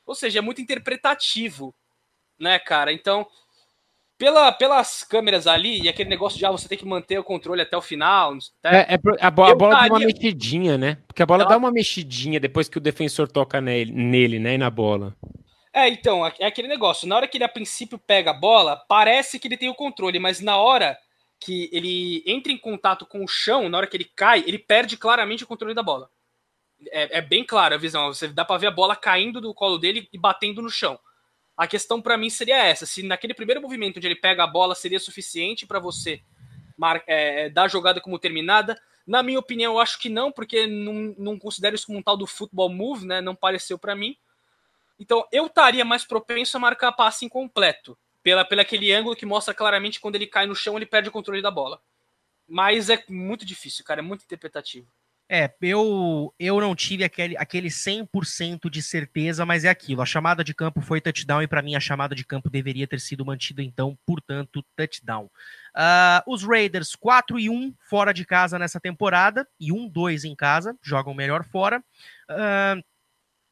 Ou 0.05 0.13
seja, 0.13 0.39
é 0.39 0.41
muito 0.41 0.61
interpretativo, 0.61 1.73
né, 2.37 2.59
cara? 2.59 2.91
Então, 2.91 3.25
pela, 4.25 4.51
pelas 4.51 5.03
câmeras 5.03 5.45
ali 5.45 5.83
e 5.83 5.87
aquele 5.87 6.09
negócio 6.09 6.39
de 6.39 6.45
ah, 6.47 6.49
você 6.49 6.67
tem 6.67 6.79
que 6.79 6.85
manter 6.85 7.19
o 7.19 7.23
controle 7.23 7.61
até 7.61 7.77
o 7.77 7.81
final. 7.81 8.33
Até, 8.63 8.77
é, 8.77 8.93
é, 8.95 8.99
a, 9.21 9.29
bola, 9.29 9.51
a 9.51 9.55
bola 9.55 9.75
daria... 9.75 9.89
dá 9.89 9.95
uma 9.95 10.05
mexidinha, 10.05 10.77
né? 10.79 10.97
Porque 11.05 11.21
a 11.21 11.25
bola 11.27 11.43
Ela... 11.43 11.49
dá 11.51 11.57
uma 11.57 11.71
mexidinha 11.71 12.39
depois 12.39 12.67
que 12.67 12.79
o 12.79 12.81
defensor 12.81 13.27
toca 13.27 13.61
nele, 13.61 13.91
nele, 13.91 14.39
né? 14.39 14.55
E 14.55 14.57
na 14.57 14.71
bola. 14.71 15.15
É, 15.71 15.87
então, 15.87 16.25
é 16.25 16.45
aquele 16.47 16.67
negócio. 16.67 17.07
Na 17.07 17.17
hora 17.17 17.27
que 17.27 17.37
ele 17.37 17.43
a 17.43 17.49
princípio 17.49 17.99
pega 17.99 18.31
a 18.31 18.33
bola, 18.33 18.77
parece 18.89 19.37
que 19.37 19.47
ele 19.47 19.57
tem 19.57 19.69
o 19.69 19.75
controle, 19.75 20.17
mas 20.17 20.41
na 20.41 20.57
hora 20.57 20.97
que 21.39 21.69
ele 21.71 22.23
entra 22.25 22.51
em 22.51 22.57
contato 22.57 23.05
com 23.05 23.23
o 23.23 23.27
chão, 23.27 23.69
na 23.69 23.77
hora 23.77 23.85
que 23.85 23.95
ele 23.95 24.09
cai, 24.15 24.43
ele 24.47 24.57
perde 24.57 24.97
claramente 24.97 25.43
o 25.43 25.47
controle 25.47 25.75
da 25.75 25.83
bola. 25.83 26.09
É, 26.89 27.19
é 27.19 27.21
bem 27.21 27.43
clara 27.43 27.75
a 27.75 27.79
visão. 27.79 28.11
Você 28.11 28.27
dá 28.27 28.43
para 28.43 28.57
ver 28.57 28.67
a 28.67 28.71
bola 28.71 28.95
caindo 28.95 29.39
do 29.39 29.53
colo 29.53 29.77
dele 29.77 30.09
e 30.11 30.17
batendo 30.17 30.63
no 30.63 30.69
chão. 30.71 30.97
A 31.57 31.67
questão 31.67 32.01
para 32.01 32.17
mim 32.17 32.29
seria 32.29 32.63
essa: 32.63 32.85
se 32.85 33.03
naquele 33.03 33.33
primeiro 33.33 33.61
movimento 33.61 33.97
onde 33.97 34.07
ele 34.07 34.15
pega 34.15 34.43
a 34.43 34.47
bola 34.47 34.75
seria 34.75 34.99
suficiente 34.99 35.65
para 35.65 35.79
você 35.79 36.21
mar, 36.77 37.03
é, 37.07 37.49
dar 37.49 37.63
a 37.63 37.67
jogada 37.67 38.01
como 38.01 38.19
terminada. 38.19 38.79
Na 39.05 39.21
minha 39.21 39.39
opinião, 39.39 39.73
eu 39.73 39.79
acho 39.79 39.99
que 39.99 40.09
não, 40.09 40.31
porque 40.31 40.65
não, 40.65 41.15
não 41.17 41.39
considero 41.39 41.75
isso 41.75 41.85
como 41.85 41.99
um 41.99 42.03
tal 42.03 42.17
do 42.17 42.25
futebol 42.25 42.69
move, 42.69 43.05
né? 43.05 43.21
Não 43.21 43.35
pareceu 43.35 43.77
para 43.77 43.95
mim. 43.95 44.17
Então 44.99 45.27
eu 45.31 45.47
estaria 45.47 45.85
mais 45.85 46.05
propenso 46.05 46.57
a 46.57 46.59
marcar 46.59 46.91
passe 46.91 47.25
incompleto 47.25 47.97
pela, 48.23 48.43
pela 48.43 48.61
aquele 48.63 48.91
ângulo 48.91 49.15
que 49.15 49.25
mostra 49.25 49.53
claramente 49.53 49.99
quando 49.99 50.15
ele 50.15 50.25
cai 50.25 50.45
no 50.45 50.55
chão, 50.55 50.75
ele 50.75 50.85
perde 50.85 51.09
o 51.09 51.11
controle 51.11 51.41
da 51.41 51.51
bola. 51.51 51.81
Mas 52.47 52.89
é 52.89 53.03
muito 53.09 53.45
difícil, 53.45 53.83
cara, 53.83 53.99
é 53.99 54.03
muito 54.03 54.23
interpretativo. 54.23 54.87
É, 55.27 55.51
eu, 55.59 56.31
eu 56.37 56.61
não 56.61 56.75
tive 56.75 57.03
aquele, 57.03 57.35
aquele 57.35 57.69
100% 57.69 58.69
de 58.69 58.81
certeza, 58.81 59.43
mas 59.43 59.65
é 59.65 59.69
aquilo. 59.69 60.03
A 60.03 60.05
chamada 60.05 60.43
de 60.43 60.53
campo 60.53 60.81
foi 60.81 61.01
touchdown 61.01 61.41
e 61.41 61.47
para 61.47 61.63
mim 61.63 61.75
a 61.75 61.79
chamada 61.79 62.13
de 62.13 62.23
campo 62.23 62.47
deveria 62.47 62.87
ter 62.87 62.99
sido 62.99 63.25
mantida, 63.25 63.63
então, 63.63 63.97
portanto, 64.05 64.63
touchdown. 64.75 65.25
Uh, 65.25 66.21
os 66.31 66.43
Raiders 66.43 66.95
4 66.95 67.39
e 67.39 67.49
1 67.49 67.73
fora 67.89 68.13
de 68.13 68.23
casa 68.23 68.59
nessa 68.59 68.79
temporada 68.79 69.47
e 69.59 69.71
1-2 69.71 70.25
em 70.25 70.35
casa, 70.35 70.77
jogam 70.81 71.13
melhor 71.13 71.43
fora. 71.43 71.83
Uh, 72.29 72.83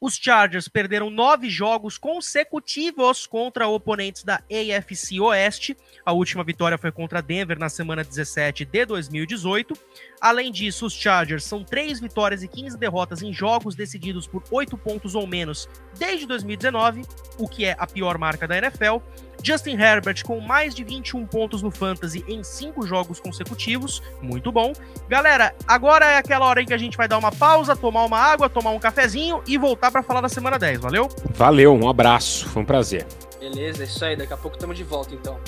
Os 0.04 0.16
Chargers 0.16 0.68
perderam 0.68 1.08
nove 1.08 1.48
jogos 1.48 1.96
consecutivos 1.96 3.26
contra 3.26 3.66
oponentes 3.66 4.22
da 4.22 4.34
AFC 4.52 5.18
Oeste. 5.18 5.74
A 6.04 6.12
última 6.12 6.44
vitória 6.44 6.76
foi 6.76 6.92
contra 6.92 7.22
Denver 7.22 7.58
na 7.58 7.70
semana 7.70 8.04
17 8.04 8.66
de 8.66 8.84
2018. 8.84 9.74
Além 10.20 10.52
disso, 10.52 10.84
os 10.84 10.92
Chargers 10.92 11.44
são 11.44 11.64
três 11.64 12.00
vitórias 12.00 12.42
e 12.42 12.48
15 12.48 12.76
derrotas 12.76 13.22
em 13.22 13.32
jogos 13.32 13.74
decididos 13.74 14.26
por 14.26 14.44
oito 14.50 14.76
pontos 14.76 15.14
ou 15.14 15.26
menos 15.26 15.70
desde 15.98 16.26
2019, 16.26 17.00
o 17.38 17.48
que 17.48 17.64
é 17.64 17.74
a 17.78 17.86
pior 17.86 18.18
marca 18.18 18.46
da 18.46 18.58
NFL. 18.58 18.98
Justin 19.44 19.78
Herbert 19.78 20.24
com 20.24 20.40
mais 20.40 20.74
de 20.74 20.82
21 20.82 21.26
pontos 21.26 21.60
no 21.60 21.70
Fantasy 21.70 22.24
em 22.26 22.42
cinco 22.42 22.86
jogos 22.86 23.20
consecutivos, 23.20 24.02
muito 24.22 24.50
bom. 24.50 24.72
Galera, 25.06 25.54
agora 25.68 26.06
é 26.06 26.16
aquela 26.16 26.46
hora 26.46 26.62
em 26.62 26.64
que 26.66 26.72
a 26.72 26.78
gente 26.78 26.96
vai 26.96 27.06
dar 27.06 27.18
uma 27.18 27.30
pausa, 27.30 27.76
tomar 27.76 28.04
uma 28.04 28.18
água, 28.18 28.48
tomar 28.48 28.70
um 28.70 28.78
cafezinho 28.78 29.42
e 29.46 29.58
voltar 29.58 29.90
para 29.90 30.02
falar 30.02 30.22
da 30.22 30.30
semana 30.30 30.58
10, 30.58 30.80
valeu? 30.80 31.08
Valeu, 31.34 31.74
um 31.74 31.88
abraço, 31.88 32.48
foi 32.48 32.62
um 32.62 32.64
prazer. 32.64 33.06
Beleza, 33.38 33.82
é 33.82 33.86
isso 33.86 34.02
aí, 34.02 34.16
daqui 34.16 34.32
a 34.32 34.36
pouco 34.38 34.56
estamos 34.56 34.78
de 34.78 34.84
volta 34.84 35.14
então. 35.14 35.38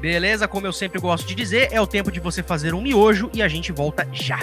Beleza, 0.00 0.48
como 0.48 0.66
eu 0.66 0.72
sempre 0.72 1.00
gosto 1.00 1.26
de 1.26 1.34
dizer, 1.34 1.68
é 1.70 1.80
o 1.80 1.86
tempo 1.86 2.10
de 2.10 2.18
você 2.18 2.42
fazer 2.42 2.74
um 2.74 2.82
miojo 2.82 3.30
e 3.32 3.42
a 3.42 3.48
gente 3.48 3.70
volta 3.70 4.08
já. 4.12 4.40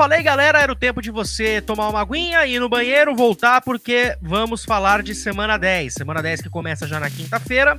Falei, 0.00 0.22
galera, 0.22 0.58
era 0.58 0.72
o 0.72 0.74
tempo 0.74 1.02
de 1.02 1.10
você 1.10 1.60
tomar 1.60 1.86
uma 1.90 2.00
aguinha, 2.00 2.46
ir 2.46 2.58
no 2.58 2.70
banheiro, 2.70 3.14
voltar, 3.14 3.60
porque 3.60 4.16
vamos 4.22 4.64
falar 4.64 5.02
de 5.02 5.14
semana 5.14 5.58
10. 5.58 5.92
Semana 5.92 6.22
10 6.22 6.40
que 6.40 6.48
começa 6.48 6.86
já 6.86 6.98
na 6.98 7.10
quinta-feira, 7.10 7.76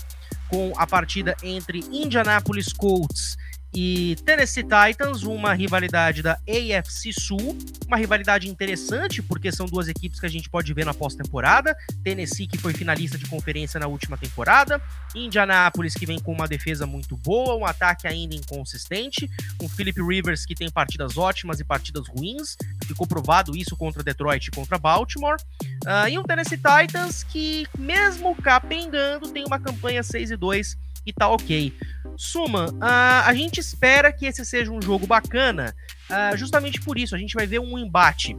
com 0.48 0.72
a 0.78 0.86
partida 0.86 1.36
entre 1.42 1.80
Indianapolis 1.92 2.72
Colts 2.74 3.40
e 3.74 4.18
Tennessee 4.26 4.64
Titans, 4.64 5.24
uma 5.24 5.54
rivalidade 5.54 6.22
da 6.22 6.34
AFC 6.34 7.12
Sul, 7.14 7.58
uma 7.88 7.96
rivalidade 7.96 8.50
interessante 8.50 9.22
porque 9.22 9.52
são 9.52 9.66
duas 9.66 9.88
equipes 9.88 10.20
que 10.20 10.26
a 10.26 10.30
gente 10.30 10.50
pode 10.50 10.74
ver 10.74 10.86
na 10.86 10.94
pós-temporada. 10.94 11.76
Tennessee 12.04 12.48
que 12.48 12.58
foi 12.58 12.74
finalista 12.74 13.18
de 13.18 13.26
conferência 13.28 13.80
na 13.80 13.88
última 13.88 14.18
temporada, 14.18 14.82
Indianapolis 15.16 15.94
que 15.94 16.06
vem 16.06 16.20
com 16.20 16.34
uma 16.34 16.48
defesa 16.48 16.86
muito 16.86 17.16
boa, 17.16 17.56
um 17.56 17.66
ataque 17.66 18.08
ainda 18.08 18.36
inconsistente, 18.36 19.30
um 19.62 19.70
Philip 19.70 20.02
Rivers 20.02 20.46
que 20.46 20.54
tem 20.56 20.70
partidas 20.70 21.18
ótimas 21.18 21.60
e 21.60 21.64
partidas 21.64 22.08
ruins, 22.10 22.58
ficou 22.86 23.08
provado 23.08 23.56
isso 23.56 23.78
contra 23.78 24.04
Detroit 24.04 24.48
e 24.48 24.52
contra 24.52 24.78
Baltimore, 24.78 25.38
uh, 25.86 26.08
e 26.10 26.18
um 26.18 26.24
Tennessee 26.24 26.58
Titans 26.58 27.24
que 27.24 27.66
mesmo 27.78 28.36
capengando 28.36 29.30
tem 29.30 29.46
uma 29.46 29.60
campanha 29.60 30.04
6 30.04 30.32
e 30.32 30.36
2 30.36 30.91
e 31.06 31.14
tá 31.14 31.28
ok. 31.28 31.74
Suma, 32.18 32.70
uh, 32.72 33.26
a 33.26 33.34
gente 33.34 33.60
espera 33.60 34.12
que 34.12 34.26
esse 34.26 34.46
seja 34.46 34.72
um 34.72 34.82
jogo 34.82 35.08
bacana, 35.08 35.74
uh, 36.10 36.38
justamente 36.38 36.80
por 36.82 36.98
isso. 36.98 37.16
A 37.16 37.18
gente 37.18 37.34
vai 37.34 37.48
ver 37.48 37.60
um 37.60 37.78
embate 37.78 38.36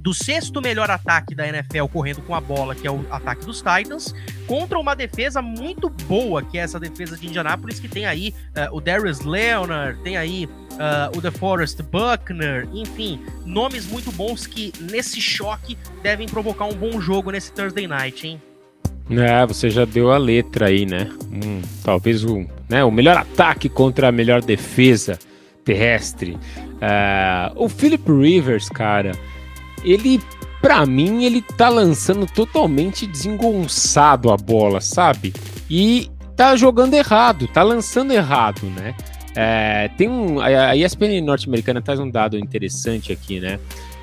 do 0.00 0.14
sexto 0.14 0.60
melhor 0.60 0.90
ataque 0.90 1.34
da 1.34 1.46
NFL 1.46 1.86
correndo 1.92 2.22
com 2.22 2.34
a 2.34 2.40
bola, 2.40 2.74
que 2.74 2.86
é 2.86 2.90
o 2.90 3.04
ataque 3.10 3.44
dos 3.44 3.58
Titans, 3.58 4.14
contra 4.46 4.78
uma 4.78 4.96
defesa 4.96 5.42
muito 5.42 5.90
boa, 5.90 6.42
que 6.42 6.58
é 6.58 6.62
essa 6.62 6.80
defesa 6.80 7.16
de 7.16 7.26
Indianapolis, 7.26 7.78
que 7.78 7.88
tem 7.88 8.06
aí 8.06 8.34
uh, 8.50 8.74
o 8.74 8.80
Darius 8.80 9.20
Leonard, 9.20 10.02
tem 10.02 10.16
aí 10.16 10.46
uh, 10.46 11.16
o 11.16 11.20
DeForest 11.20 11.82
Buckner, 11.82 12.66
enfim, 12.72 13.22
nomes 13.44 13.86
muito 13.86 14.10
bons 14.12 14.46
que 14.46 14.72
nesse 14.80 15.20
choque 15.20 15.76
devem 16.02 16.26
provocar 16.26 16.64
um 16.64 16.74
bom 16.74 17.00
jogo 17.00 17.30
nesse 17.30 17.52
Thursday 17.52 17.86
Night, 17.86 18.26
hein? 18.26 18.42
É, 19.10 19.44
você 19.44 19.70
já 19.70 19.84
deu 19.84 20.12
a 20.12 20.18
letra 20.18 20.66
aí, 20.66 20.86
né? 20.86 21.10
Hum, 21.32 21.62
talvez 21.82 22.24
o, 22.24 22.46
né, 22.68 22.84
o 22.84 22.90
melhor 22.90 23.16
ataque 23.16 23.68
contra 23.68 24.08
a 24.08 24.12
melhor 24.12 24.40
defesa 24.42 25.18
terrestre. 25.64 26.32
Uh, 26.32 27.64
o 27.64 27.68
Philip 27.68 28.10
Rivers, 28.10 28.68
cara, 28.68 29.12
ele, 29.84 30.20
para 30.62 30.86
mim, 30.86 31.24
ele 31.24 31.42
tá 31.42 31.68
lançando 31.68 32.26
totalmente 32.26 33.06
desengonçado 33.06 34.30
a 34.30 34.36
bola, 34.36 34.80
sabe? 34.80 35.32
E 35.68 36.10
tá 36.36 36.56
jogando 36.56 36.94
errado, 36.94 37.48
tá 37.48 37.62
lançando 37.62 38.12
errado, 38.12 38.64
né? 38.64 38.94
É, 39.34 39.88
tem 39.96 40.08
um. 40.08 40.40
A 40.40 40.74
ESPN 40.74 41.20
norte-americana 41.22 41.80
traz 41.80 42.00
um 42.00 42.10
dado 42.10 42.36
interessante 42.38 43.12
aqui, 43.12 43.40
né? 43.40 43.60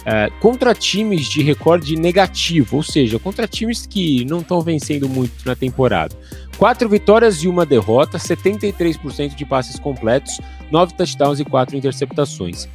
É, 0.10 0.30
contra 0.39 0.74
times 0.74 1.28
de 1.28 1.43
recorde 1.43 1.97
negativo, 1.97 2.78
ou 2.78 2.84
seja, 2.84 3.20
contra 3.20 3.45
times 3.45 3.86
que 3.86 4.24
não 4.24 4.39
estão 4.39 4.62
vencendo 4.62 5.10
muito 5.10 5.45
na 5.45 5.53
temporada. 5.53 6.16
Quatro 6.58 6.88
vitórias 6.88 7.43
e 7.43 7.47
uma 7.49 7.66
derrota, 7.66 8.18
73% 8.18 9.36
de 9.36 9.45
passes 9.45 9.78
completos, 9.78 10.39
nove 10.72 10.93
touchdowns 10.93 11.41
e 11.41 11.43
quatro 11.43 11.76
interceptações. 11.76 12.70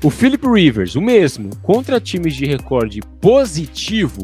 O 0.00 0.10
Philip 0.10 0.46
Rivers, 0.46 0.94
o 0.94 1.00
mesmo, 1.00 1.50
contra 1.56 2.00
times 2.00 2.36
de 2.36 2.46
recorde 2.46 3.00
positivo, 3.20 4.22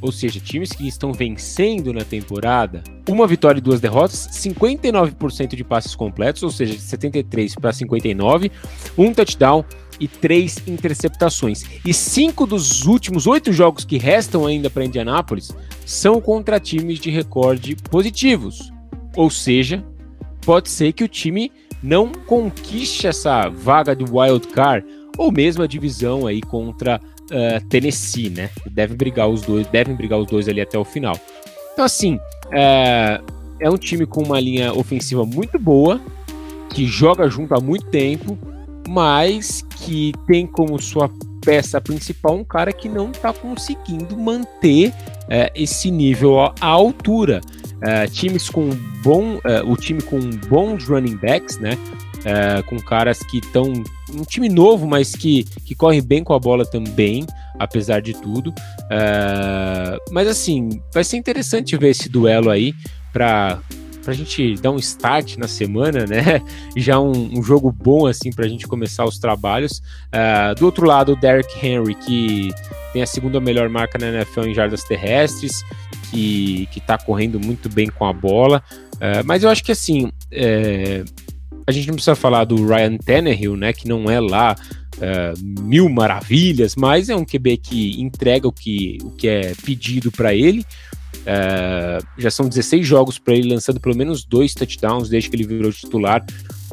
ou 0.00 0.12
seja, 0.12 0.38
times 0.38 0.70
que 0.70 0.86
estão 0.86 1.12
vencendo 1.12 1.92
na 1.92 2.04
temporada, 2.04 2.84
uma 3.08 3.26
vitória 3.26 3.58
e 3.58 3.62
duas 3.62 3.80
derrotas, 3.80 4.28
59% 4.32 5.56
de 5.56 5.64
passes 5.64 5.96
completos, 5.96 6.44
ou 6.44 6.50
seja, 6.50 6.74
de 6.74 6.80
73 6.80 7.56
para 7.56 7.72
59, 7.72 8.52
um 8.96 9.12
touchdown 9.12 9.64
e 10.02 10.08
três 10.08 10.60
interceptações. 10.66 11.64
E 11.86 11.94
cinco 11.94 12.44
dos 12.44 12.84
últimos 12.86 13.28
oito 13.28 13.52
jogos 13.52 13.84
que 13.84 13.96
restam 13.96 14.44
ainda 14.44 14.68
para 14.68 14.84
Indianápolis 14.84 15.52
são 15.86 16.20
contra 16.20 16.58
times 16.58 16.98
de 16.98 17.08
recorde 17.08 17.76
positivos. 17.88 18.72
Ou 19.16 19.30
seja, 19.30 19.84
pode 20.44 20.70
ser 20.70 20.92
que 20.92 21.04
o 21.04 21.08
time 21.08 21.52
não 21.80 22.10
conquiste 22.10 23.06
essa 23.06 23.48
vaga 23.48 23.94
de 23.94 24.02
wild 24.02 24.48
card 24.48 24.84
ou 25.16 25.30
mesmo 25.30 25.62
a 25.62 25.68
divisão 25.68 26.26
aí 26.26 26.40
contra 26.40 27.00
uh, 27.00 27.68
Tennessee, 27.68 28.28
né? 28.28 28.50
Devem 28.68 28.96
brigar 28.96 29.28
os 29.28 29.42
dois, 29.42 29.68
devem 29.68 29.94
brigar 29.94 30.18
os 30.18 30.26
dois 30.26 30.48
ali 30.48 30.60
até 30.60 30.76
o 30.76 30.84
final. 30.84 31.16
Então 31.72 31.84
assim, 31.84 32.18
é, 32.50 33.20
é 33.60 33.70
um 33.70 33.78
time 33.78 34.04
com 34.04 34.24
uma 34.24 34.40
linha 34.40 34.74
ofensiva 34.74 35.24
muito 35.24 35.60
boa, 35.60 36.00
que 36.70 36.86
joga 36.86 37.28
junto 37.28 37.54
há 37.54 37.60
muito 37.60 37.86
tempo, 37.86 38.36
mas 38.88 39.62
que 39.76 40.12
tem 40.26 40.46
como 40.46 40.80
sua 40.80 41.10
peça 41.44 41.80
principal 41.80 42.36
um 42.36 42.44
cara 42.44 42.72
que 42.72 42.88
não 42.88 43.10
está 43.10 43.32
conseguindo 43.32 44.16
manter 44.16 44.92
é, 45.28 45.52
esse 45.54 45.90
nível 45.90 46.38
à 46.40 46.66
altura. 46.66 47.40
É, 47.80 48.06
times 48.06 48.48
com 48.48 48.70
bom, 49.02 49.40
é, 49.44 49.60
o 49.62 49.76
time 49.76 50.00
com 50.02 50.20
bons 50.48 50.86
running 50.86 51.16
backs, 51.16 51.58
né? 51.58 51.76
É, 52.24 52.62
com 52.62 52.78
caras 52.80 53.18
que 53.18 53.38
estão 53.38 53.72
um 54.14 54.22
time 54.22 54.48
novo, 54.48 54.86
mas 54.86 55.16
que, 55.16 55.42
que 55.64 55.74
corre 55.74 56.00
bem 56.00 56.22
com 56.22 56.32
a 56.32 56.38
bola 56.38 56.64
também, 56.64 57.26
apesar 57.58 58.00
de 58.00 58.12
tudo. 58.12 58.54
É, 58.88 59.98
mas 60.12 60.28
assim, 60.28 60.80
vai 60.94 61.02
ser 61.02 61.16
interessante 61.16 61.76
ver 61.76 61.88
esse 61.88 62.08
duelo 62.08 62.50
aí 62.50 62.72
para 63.12 63.58
pra 64.02 64.12
gente 64.12 64.54
dar 64.56 64.70
um 64.70 64.76
start 64.76 65.36
na 65.36 65.48
semana, 65.48 66.06
né? 66.06 66.42
Já 66.76 66.98
um, 67.00 67.38
um 67.38 67.42
jogo 67.42 67.70
bom, 67.72 68.06
assim, 68.06 68.30
pra 68.30 68.48
gente 68.48 68.66
começar 68.66 69.04
os 69.04 69.18
trabalhos. 69.18 69.82
Uh, 70.08 70.54
do 70.58 70.66
outro 70.66 70.86
lado, 70.86 71.12
o 71.12 71.16
Derrick 71.16 71.64
Henry, 71.64 71.94
que 71.94 72.50
tem 72.92 73.02
a 73.02 73.06
segunda 73.06 73.40
melhor 73.40 73.68
marca 73.68 73.98
na 73.98 74.08
NFL 74.08 74.46
em 74.46 74.54
jardas 74.54 74.84
terrestres, 74.84 75.64
que, 76.10 76.68
que 76.72 76.80
tá 76.80 76.98
correndo 76.98 77.40
muito 77.40 77.68
bem 77.68 77.88
com 77.88 78.04
a 78.04 78.12
bola. 78.12 78.62
Uh, 78.94 79.24
mas 79.24 79.42
eu 79.42 79.50
acho 79.50 79.64
que, 79.64 79.72
assim, 79.72 80.10
é, 80.30 81.04
a 81.66 81.72
gente 81.72 81.88
não 81.88 81.94
precisa 81.94 82.14
falar 82.14 82.44
do 82.44 82.66
Ryan 82.66 82.96
Tannehill, 82.98 83.56
né? 83.56 83.72
Que 83.72 83.88
não 83.88 84.10
é 84.10 84.20
lá 84.20 84.56
uh, 84.96 85.62
mil 85.62 85.88
maravilhas, 85.88 86.76
mas 86.76 87.08
é 87.08 87.16
um 87.16 87.24
QB 87.24 87.56
que 87.58 88.00
entrega 88.00 88.46
o 88.48 88.52
que, 88.52 88.98
o 89.02 89.10
que 89.10 89.28
é 89.28 89.52
pedido 89.64 90.10
para 90.10 90.34
ele. 90.34 90.64
Uh, 91.20 92.04
já 92.18 92.30
são 92.30 92.48
16 92.48 92.86
jogos 92.86 93.18
para 93.18 93.34
ele, 93.34 93.52
lançando 93.52 93.78
pelo 93.80 93.96
menos 93.96 94.24
dois 94.24 94.54
touchdowns 94.54 95.08
desde 95.08 95.30
que 95.30 95.36
ele 95.36 95.46
virou 95.46 95.72
titular 95.72 96.24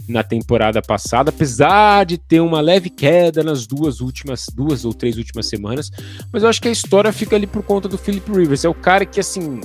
na 0.07 0.23
temporada 0.23 0.81
passada, 0.81 1.29
apesar 1.29 2.05
de 2.05 2.17
ter 2.17 2.39
uma 2.39 2.59
leve 2.59 2.89
queda 2.89 3.43
nas 3.43 3.67
duas 3.67 4.01
últimas, 4.01 4.47
duas 4.53 4.83
ou 4.83 4.93
três 4.93 5.17
últimas 5.17 5.47
semanas. 5.47 5.91
Mas 6.33 6.41
eu 6.41 6.49
acho 6.49 6.61
que 6.61 6.67
a 6.67 6.71
história 6.71 7.13
fica 7.13 7.35
ali 7.35 7.45
por 7.45 7.61
conta 7.61 7.87
do 7.87 7.97
Philip 7.97 8.31
Rivers. 8.31 8.65
É 8.65 8.69
o 8.69 8.73
cara 8.73 9.05
que, 9.05 9.19
assim, 9.19 9.61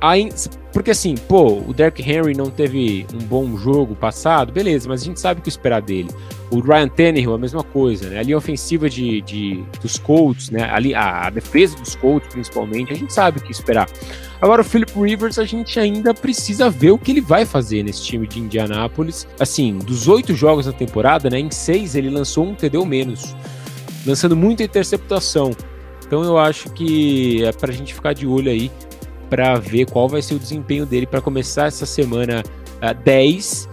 Aí, 0.00 0.30
porque 0.72 0.92
assim, 0.92 1.14
pô, 1.14 1.58
o 1.58 1.74
Derrick 1.74 2.02
Henry 2.02 2.34
não 2.34 2.48
teve 2.50 3.06
um 3.12 3.18
bom 3.18 3.58
jogo 3.58 3.94
passado, 3.94 4.50
beleza, 4.50 4.88
mas 4.88 5.02
a 5.02 5.04
gente 5.04 5.20
sabe 5.20 5.40
o 5.40 5.42
que 5.42 5.48
esperar 5.50 5.82
dele. 5.82 6.08
O 6.50 6.60
Ryan 6.60 6.88
Tannehill, 6.88 7.34
a 7.34 7.38
mesma 7.38 7.62
coisa, 7.62 8.08
né? 8.08 8.18
A 8.18 8.22
linha 8.22 8.38
ofensiva 8.38 8.88
de, 8.88 9.20
de, 9.20 9.62
dos 9.82 9.98
Colts, 9.98 10.48
né? 10.50 10.64
A, 10.96 11.26
a 11.26 11.30
defesa 11.30 11.76
dos 11.76 11.94
Colts, 11.96 12.28
principalmente, 12.32 12.92
a 12.92 12.96
gente 12.96 13.12
sabe 13.12 13.38
o 13.38 13.42
que 13.42 13.52
esperar. 13.52 13.88
Agora, 14.40 14.62
o 14.62 14.64
Philip 14.64 14.90
Rivers, 14.98 15.38
a 15.38 15.44
gente 15.44 15.78
ainda 15.78 16.14
precisa 16.14 16.70
ver 16.70 16.92
o 16.92 16.98
que 16.98 17.10
ele 17.10 17.20
vai 17.20 17.44
fazer 17.44 17.82
nesse 17.82 18.02
time 18.02 18.26
de 18.26 18.40
Indianápolis. 18.40 19.28
Assim, 19.38 19.76
dos 19.76 20.08
oito 20.08 20.34
jogos 20.34 20.64
da 20.64 20.72
temporada, 20.72 21.28
né? 21.28 21.38
Em 21.38 21.50
seis 21.50 21.94
ele 21.94 22.08
lançou 22.08 22.46
um 22.46 22.54
TD 22.54 22.78
ou 22.78 22.86
menos, 22.86 23.36
lançando 24.06 24.34
muita 24.34 24.62
interceptação. 24.62 25.50
Então 26.06 26.24
eu 26.24 26.38
acho 26.38 26.70
que 26.70 27.44
é 27.44 27.52
pra 27.52 27.70
gente 27.70 27.94
ficar 27.94 28.14
de 28.14 28.26
olho 28.26 28.50
aí 28.50 28.70
para 29.30 29.54
ver 29.54 29.86
qual 29.86 30.08
vai 30.08 30.20
ser 30.20 30.34
o 30.34 30.38
desempenho 30.38 30.84
dele 30.84 31.06
para 31.06 31.20
começar 31.20 31.66
essa 31.66 31.86
semana 31.86 32.42
uh, 32.82 32.94
10. 33.04 33.68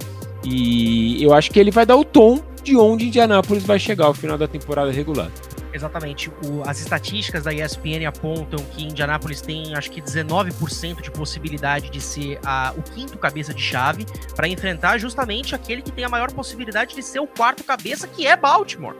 E 0.45 1.21
eu 1.21 1.33
acho 1.33 1.51
que 1.51 1.59
ele 1.59 1.71
vai 1.71 1.85
dar 1.85 1.97
o 1.97 2.05
tom 2.05 2.39
de 2.63 2.77
onde 2.77 3.07
Indianápolis 3.07 3.65
vai 3.65 3.79
chegar 3.79 4.05
ao 4.05 4.13
final 4.13 4.37
da 4.37 4.47
temporada 4.47 4.91
regular. 4.91 5.31
Exatamente. 5.77 6.29
O, 6.29 6.63
as 6.65 6.79
estatísticas 6.79 7.43
da 7.43 7.53
ESPN 7.53 8.05
apontam 8.07 8.63
que 8.71 8.83
Indianápolis 8.83 9.41
tem, 9.41 9.75
acho 9.75 9.91
que 9.91 10.01
19% 10.01 11.01
de 11.01 11.11
possibilidade 11.11 11.89
de 11.91 12.01
ser 12.01 12.39
a, 12.43 12.73
o 12.75 12.81
quinto 12.81 13.17
cabeça 13.17 13.53
de 13.53 13.61
chave 13.61 14.05
para 14.35 14.47
enfrentar 14.47 14.97
justamente 14.97 15.53
aquele 15.53 15.81
que 15.81 15.91
tem 15.91 16.03
a 16.03 16.09
maior 16.09 16.31
possibilidade 16.31 16.95
de 16.95 17.03
ser 17.03 17.19
o 17.19 17.27
quarto 17.27 17.63
cabeça, 17.63 18.07
que 18.07 18.25
é 18.25 18.35
Baltimore. 18.35 18.95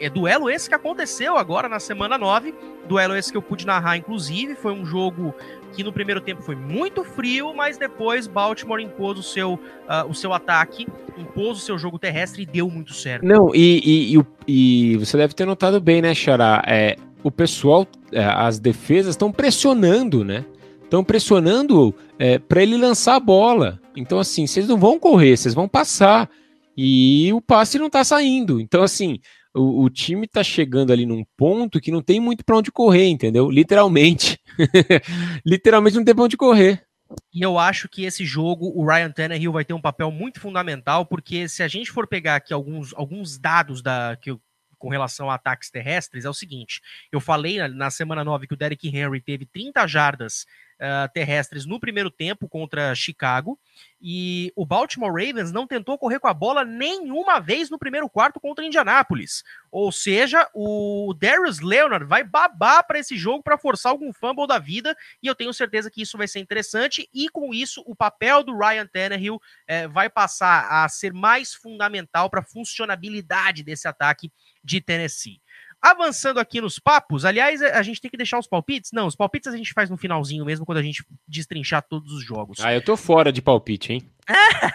É 0.00 0.08
duelo 0.08 0.48
esse 0.48 0.68
que 0.68 0.74
aconteceu 0.74 1.36
agora 1.36 1.68
na 1.68 1.80
semana 1.80 2.16
9. 2.16 2.54
Duelo 2.86 3.16
esse 3.16 3.30
que 3.30 3.36
eu 3.36 3.42
pude 3.42 3.66
narrar, 3.66 3.96
inclusive. 3.96 4.54
Foi 4.54 4.72
um 4.72 4.86
jogo 4.86 5.34
que 5.72 5.82
no 5.82 5.92
primeiro 5.92 6.20
tempo 6.20 6.42
foi 6.42 6.54
muito 6.54 7.02
frio, 7.02 7.54
mas 7.54 7.78
depois 7.78 8.26
Baltimore 8.26 8.80
impôs 8.80 9.18
o 9.18 9.22
seu, 9.22 9.54
uh, 9.54 10.08
o 10.08 10.14
seu 10.14 10.32
ataque, 10.32 10.86
impôs 11.16 11.58
o 11.58 11.60
seu 11.60 11.78
jogo 11.78 11.98
terrestre 11.98 12.42
e 12.42 12.46
deu 12.46 12.68
muito 12.68 12.92
certo. 12.92 13.24
Não, 13.24 13.54
e, 13.54 13.80
e, 13.84 14.16
e, 14.16 14.92
e 14.92 14.96
você 14.96 15.16
deve 15.16 15.34
ter 15.34 15.46
notado 15.46 15.80
bem, 15.80 16.02
né, 16.02 16.14
Xará? 16.14 16.62
É, 16.66 16.96
o 17.22 17.30
pessoal, 17.30 17.86
é, 18.12 18.24
as 18.24 18.58
defesas 18.58 19.14
estão 19.14 19.32
pressionando, 19.32 20.24
né? 20.24 20.44
Estão 20.84 21.02
pressionando 21.02 21.94
é, 22.18 22.38
para 22.38 22.62
ele 22.62 22.76
lançar 22.76 23.16
a 23.16 23.20
bola. 23.20 23.80
Então, 23.96 24.18
assim, 24.18 24.46
vocês 24.46 24.68
não 24.68 24.78
vão 24.78 24.98
correr, 24.98 25.36
vocês 25.36 25.54
vão 25.54 25.66
passar. 25.66 26.28
E 26.76 27.32
o 27.32 27.40
passe 27.40 27.78
não 27.78 27.86
está 27.86 28.02
saindo. 28.04 28.60
Então, 28.60 28.82
assim, 28.82 29.18
o, 29.54 29.84
o, 29.84 29.90
time 29.90 30.26
tá 30.26 30.42
chegando 30.42 30.92
ali 30.92 31.04
num 31.04 31.24
ponto 31.36 31.80
que 31.80 31.90
não 31.90 32.02
tem 32.02 32.20
muito 32.20 32.44
para 32.44 32.56
onde 32.56 32.72
correr, 32.72 33.08
entendeu? 33.08 33.50
Literalmente. 33.50 34.40
Literalmente 35.44 35.96
não 35.96 36.04
tem 36.04 36.14
pra 36.14 36.24
onde 36.24 36.36
correr. 36.36 36.84
E 37.32 37.42
eu 37.42 37.58
acho 37.58 37.88
que 37.88 38.04
esse 38.04 38.24
jogo, 38.24 38.72
o 38.74 38.86
Ryan 38.86 39.10
Tannehill 39.10 39.52
vai 39.52 39.64
ter 39.64 39.74
um 39.74 39.80
papel 39.80 40.10
muito 40.10 40.40
fundamental, 40.40 41.04
porque 41.04 41.48
se 41.48 41.62
a 41.62 41.68
gente 41.68 41.90
for 41.90 42.06
pegar 42.06 42.36
aqui 42.36 42.52
alguns, 42.54 42.94
alguns 42.94 43.38
dados 43.38 43.82
da, 43.82 44.16
que, 44.20 44.34
com 44.78 44.88
relação 44.88 45.30
a 45.30 45.34
ataques 45.34 45.70
terrestres, 45.70 46.24
é 46.24 46.30
o 46.30 46.34
seguinte: 46.34 46.80
eu 47.10 47.20
falei 47.20 47.58
na, 47.58 47.68
na 47.68 47.90
semana 47.90 48.24
9 48.24 48.46
que 48.46 48.54
o 48.54 48.56
Derrick 48.56 48.88
Henry 48.88 49.20
teve 49.20 49.46
30 49.46 49.86
jardas 49.86 50.46
uh, 50.80 51.12
terrestres 51.12 51.64
no 51.64 51.78
primeiro 51.78 52.10
tempo 52.10 52.48
contra 52.48 52.94
Chicago. 52.94 53.58
E 54.04 54.52
o 54.56 54.66
Baltimore 54.66 55.12
Ravens 55.12 55.52
não 55.52 55.64
tentou 55.64 55.96
correr 55.96 56.18
com 56.18 56.26
a 56.26 56.34
bola 56.34 56.64
nenhuma 56.64 57.38
vez 57.38 57.70
no 57.70 57.78
primeiro 57.78 58.10
quarto 58.10 58.40
contra 58.40 58.64
Indianápolis. 58.64 59.44
Ou 59.70 59.92
seja, 59.92 60.48
o 60.52 61.14
Darius 61.16 61.60
Leonard 61.60 62.04
vai 62.04 62.24
babar 62.24 62.84
para 62.84 62.98
esse 62.98 63.16
jogo 63.16 63.44
para 63.44 63.56
forçar 63.56 63.92
algum 63.92 64.12
fumble 64.12 64.48
da 64.48 64.58
vida. 64.58 64.96
E 65.22 65.28
eu 65.28 65.36
tenho 65.36 65.54
certeza 65.54 65.88
que 65.88 66.02
isso 66.02 66.18
vai 66.18 66.26
ser 66.26 66.40
interessante. 66.40 67.08
E 67.14 67.28
com 67.28 67.54
isso, 67.54 67.80
o 67.86 67.94
papel 67.94 68.42
do 68.42 68.58
Ryan 68.58 68.88
Tannehill 68.88 69.40
eh, 69.68 69.86
vai 69.86 70.10
passar 70.10 70.66
a 70.68 70.88
ser 70.88 71.12
mais 71.12 71.54
fundamental 71.54 72.28
para 72.28 72.40
a 72.40 72.44
funcionabilidade 72.44 73.62
desse 73.62 73.86
ataque 73.86 74.32
de 74.64 74.80
Tennessee. 74.80 75.40
Avançando 75.82 76.38
aqui 76.38 76.60
nos 76.60 76.78
papos, 76.78 77.24
aliás, 77.24 77.60
a 77.60 77.82
gente 77.82 78.00
tem 78.00 78.08
que 78.08 78.16
deixar 78.16 78.38
os 78.38 78.46
palpites? 78.46 78.92
Não, 78.92 79.08
os 79.08 79.16
palpites 79.16 79.52
a 79.52 79.56
gente 79.56 79.72
faz 79.72 79.90
no 79.90 79.96
finalzinho 79.96 80.44
mesmo, 80.44 80.64
quando 80.64 80.78
a 80.78 80.82
gente 80.82 81.04
destrinchar 81.26 81.82
todos 81.82 82.12
os 82.12 82.24
jogos. 82.24 82.60
Ah, 82.60 82.72
eu 82.72 82.80
tô 82.80 82.96
fora 82.96 83.32
de 83.32 83.42
palpite, 83.42 83.94
hein? 83.94 84.02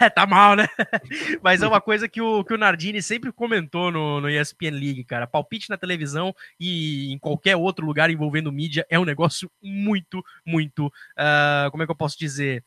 É, 0.02 0.10
tá 0.10 0.26
mal, 0.26 0.56
né? 0.56 0.68
Mas 1.42 1.62
é 1.62 1.68
uma 1.68 1.80
coisa 1.80 2.10
que 2.10 2.22
o, 2.22 2.44
que 2.44 2.54
o 2.54 2.58
Nardini 2.58 3.02
sempre 3.02 3.32
comentou 3.32 3.90
no, 3.90 4.20
no 4.20 4.30
ESPN 4.30 4.72
League, 4.72 5.06
cara. 5.06 5.26
Palpite 5.26 5.70
na 5.70 5.78
televisão 5.78 6.36
e 6.60 7.14
em 7.14 7.18
qualquer 7.18 7.56
outro 7.56 7.86
lugar 7.86 8.10
envolvendo 8.10 8.52
mídia 8.52 8.86
é 8.90 9.00
um 9.00 9.06
negócio 9.06 9.50
muito, 9.64 10.22
muito. 10.46 10.88
Uh, 10.88 11.72
como 11.72 11.84
é 11.84 11.86
que 11.86 11.92
eu 11.92 11.96
posso 11.96 12.18
dizer? 12.20 12.66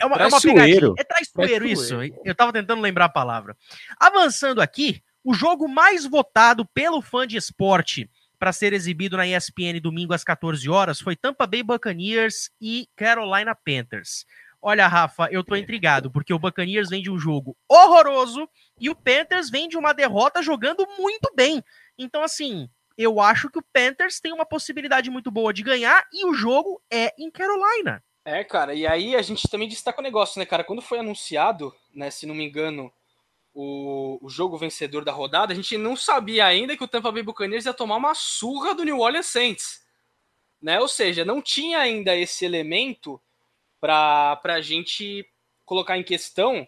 É 0.00 0.06
uma, 0.06 0.16
é 0.16 0.26
uma 0.26 0.40
pegadinha. 0.40 0.94
É 0.98 1.04
traiçoeiro, 1.04 1.66
isso. 1.66 1.96
Eu 2.24 2.34
tava 2.34 2.52
tentando 2.52 2.82
lembrar 2.82 3.06
a 3.06 3.10
palavra. 3.10 3.56
Avançando 3.98 4.60
aqui, 4.60 5.02
o 5.24 5.34
jogo 5.34 5.68
mais 5.68 6.06
votado 6.06 6.66
pelo 6.66 7.02
fã 7.02 7.26
de 7.26 7.36
esporte 7.36 8.10
para 8.38 8.52
ser 8.52 8.72
exibido 8.72 9.16
na 9.16 9.26
ESPN 9.26 9.78
domingo 9.82 10.14
às 10.14 10.24
14 10.24 10.68
horas 10.68 10.98
foi 10.98 11.14
Tampa 11.14 11.46
Bay 11.46 11.62
Buccaneers 11.62 12.50
e 12.60 12.88
Carolina 12.96 13.54
Panthers. 13.54 14.24
Olha, 14.62 14.86
Rafa, 14.86 15.28
eu 15.30 15.42
tô 15.42 15.56
intrigado, 15.56 16.10
porque 16.10 16.32
o 16.32 16.38
Buccaneers 16.38 16.90
vem 16.90 17.02
de 17.02 17.10
um 17.10 17.18
jogo 17.18 17.56
horroroso 17.68 18.48
e 18.78 18.90
o 18.90 18.94
Panthers 18.94 19.50
vem 19.50 19.68
de 19.68 19.76
uma 19.76 19.92
derrota 19.92 20.42
jogando 20.42 20.86
muito 20.98 21.30
bem. 21.34 21.62
Então, 21.98 22.22
assim, 22.22 22.68
eu 22.96 23.20
acho 23.20 23.48
que 23.50 23.58
o 23.58 23.64
Panthers 23.72 24.20
tem 24.20 24.32
uma 24.32 24.44
possibilidade 24.44 25.10
muito 25.10 25.30
boa 25.30 25.52
de 25.52 25.62
ganhar 25.62 26.06
e 26.12 26.26
o 26.26 26.34
jogo 26.34 26.82
é 26.90 27.12
em 27.18 27.30
Carolina. 27.30 28.02
É, 28.22 28.44
cara, 28.44 28.74
e 28.74 28.86
aí 28.86 29.16
a 29.16 29.22
gente 29.22 29.48
também 29.48 29.68
destaca 29.68 30.00
o 30.00 30.04
negócio, 30.04 30.38
né, 30.38 30.44
cara? 30.44 30.62
Quando 30.62 30.82
foi 30.82 30.98
anunciado, 30.98 31.74
né, 31.94 32.10
se 32.10 32.26
não 32.26 32.34
me 32.34 32.44
engano, 32.44 32.92
o, 33.54 34.18
o 34.22 34.28
jogo 34.28 34.56
vencedor 34.56 35.04
da 35.04 35.12
rodada, 35.12 35.52
a 35.52 35.56
gente 35.56 35.76
não 35.76 35.96
sabia 35.96 36.46
ainda 36.46 36.76
que 36.76 36.84
o 36.84 36.88
Tampa 36.88 37.10
Bay 37.10 37.22
Buccaneers 37.22 37.66
ia 37.66 37.74
tomar 37.74 37.96
uma 37.96 38.14
surra 38.14 38.74
do 38.74 38.84
New 38.84 39.00
Orleans 39.00 39.26
Saints. 39.26 39.84
Né? 40.60 40.78
Ou 40.80 40.88
seja, 40.88 41.24
não 41.24 41.40
tinha 41.40 41.78
ainda 41.78 42.14
esse 42.16 42.44
elemento 42.44 43.20
para 43.80 44.38
a 44.44 44.60
gente 44.60 45.26
colocar 45.64 45.96
em 45.96 46.02
questão 46.02 46.66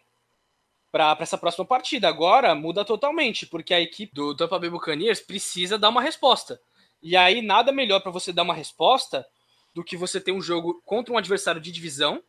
para 0.90 1.16
essa 1.20 1.38
próxima 1.38 1.64
partida. 1.64 2.08
Agora 2.08 2.54
muda 2.54 2.84
totalmente, 2.84 3.46
porque 3.46 3.72
a 3.72 3.80
equipe 3.80 4.14
do 4.14 4.36
Tampa 4.36 4.58
Bay 4.58 4.70
Buccaneers 4.70 5.20
precisa 5.20 5.78
dar 5.78 5.88
uma 5.88 6.02
resposta. 6.02 6.60
E 7.02 7.16
aí 7.16 7.42
nada 7.42 7.72
melhor 7.72 8.00
para 8.00 8.12
você 8.12 8.32
dar 8.32 8.42
uma 8.42 8.54
resposta 8.54 9.26
do 9.74 9.82
que 9.82 9.96
você 9.96 10.20
ter 10.20 10.32
um 10.32 10.40
jogo 10.40 10.82
contra 10.84 11.12
um 11.12 11.18
adversário 11.18 11.60
de 11.60 11.72
divisão, 11.72 12.22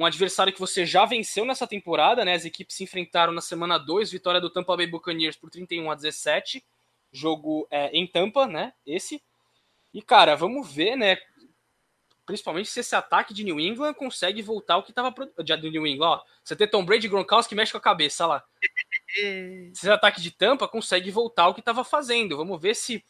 um 0.00 0.06
adversário 0.06 0.50
que 0.50 0.58
você 0.58 0.86
já 0.86 1.04
venceu 1.04 1.44
nessa 1.44 1.66
temporada, 1.66 2.24
né? 2.24 2.32
As 2.32 2.46
equipes 2.46 2.74
se 2.74 2.82
enfrentaram 2.82 3.34
na 3.34 3.42
semana 3.42 3.76
2, 3.76 4.10
vitória 4.10 4.40
do 4.40 4.48
Tampa 4.48 4.74
Bay 4.74 4.86
Buccaneers 4.86 5.36
por 5.36 5.50
31 5.50 5.90
a 5.90 5.94
17, 5.94 6.64
jogo 7.12 7.68
é, 7.70 7.88
em 7.88 8.06
Tampa, 8.06 8.46
né? 8.46 8.72
Esse. 8.86 9.22
E 9.92 10.00
cara, 10.00 10.34
vamos 10.34 10.72
ver, 10.72 10.96
né? 10.96 11.18
Principalmente 12.24 12.70
se 12.70 12.80
esse 12.80 12.96
ataque 12.96 13.34
de 13.34 13.44
New 13.44 13.60
England 13.60 13.92
consegue 13.92 14.40
voltar 14.40 14.74
ao 14.74 14.82
que 14.82 14.90
estava 14.90 15.14
de 15.44 15.70
New 15.70 15.86
England, 15.86 16.08
ó. 16.08 16.22
Você 16.42 16.56
tem 16.56 16.66
Tom 16.66 16.82
Brady 16.82 17.06
Gronkowski 17.06 17.54
mexe 17.54 17.72
com 17.72 17.78
a 17.78 17.82
cabeça, 17.82 18.26
lá. 18.26 18.42
se 19.12 19.70
esse 19.76 19.90
ataque 19.90 20.22
de 20.22 20.30
Tampa 20.30 20.66
consegue 20.66 21.10
voltar 21.10 21.42
ao 21.42 21.52
que 21.52 21.60
estava 21.60 21.84
fazendo. 21.84 22.38
Vamos 22.38 22.58
ver 22.58 22.74
se 22.74 23.04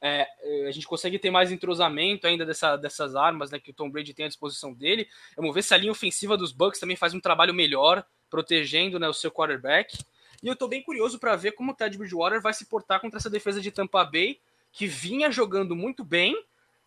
é, 0.00 0.26
é, 0.42 0.66
a 0.66 0.70
gente 0.70 0.86
consegue 0.86 1.18
ter 1.18 1.30
mais 1.30 1.52
entrosamento 1.52 2.26
ainda 2.26 2.46
dessa, 2.46 2.76
dessas 2.76 3.14
armas 3.14 3.50
né, 3.50 3.58
que 3.58 3.70
o 3.70 3.74
Tom 3.74 3.90
Brady 3.90 4.14
tem 4.14 4.24
à 4.24 4.28
disposição 4.28 4.72
dele. 4.72 5.06
Vamos 5.36 5.54
ver 5.54 5.62
se 5.62 5.74
a 5.74 5.76
linha 5.76 5.92
ofensiva 5.92 6.36
dos 6.36 6.52
Bucks 6.52 6.80
também 6.80 6.96
faz 6.96 7.12
um 7.12 7.20
trabalho 7.20 7.52
melhor, 7.52 8.04
protegendo 8.30 8.98
né, 8.98 9.08
o 9.08 9.12
seu 9.12 9.30
quarterback. 9.30 9.98
E 10.42 10.46
eu 10.46 10.54
estou 10.54 10.68
bem 10.68 10.82
curioso 10.82 11.18
para 11.18 11.36
ver 11.36 11.52
como 11.52 11.72
o 11.72 11.74
Ted 11.74 11.98
Bridgewater 11.98 12.40
vai 12.40 12.54
se 12.54 12.66
portar 12.66 13.00
contra 13.00 13.18
essa 13.18 13.28
defesa 13.28 13.60
de 13.60 13.70
Tampa 13.70 14.04
Bay, 14.04 14.40
que 14.72 14.86
vinha 14.86 15.30
jogando 15.30 15.76
muito 15.76 16.02
bem, 16.04 16.40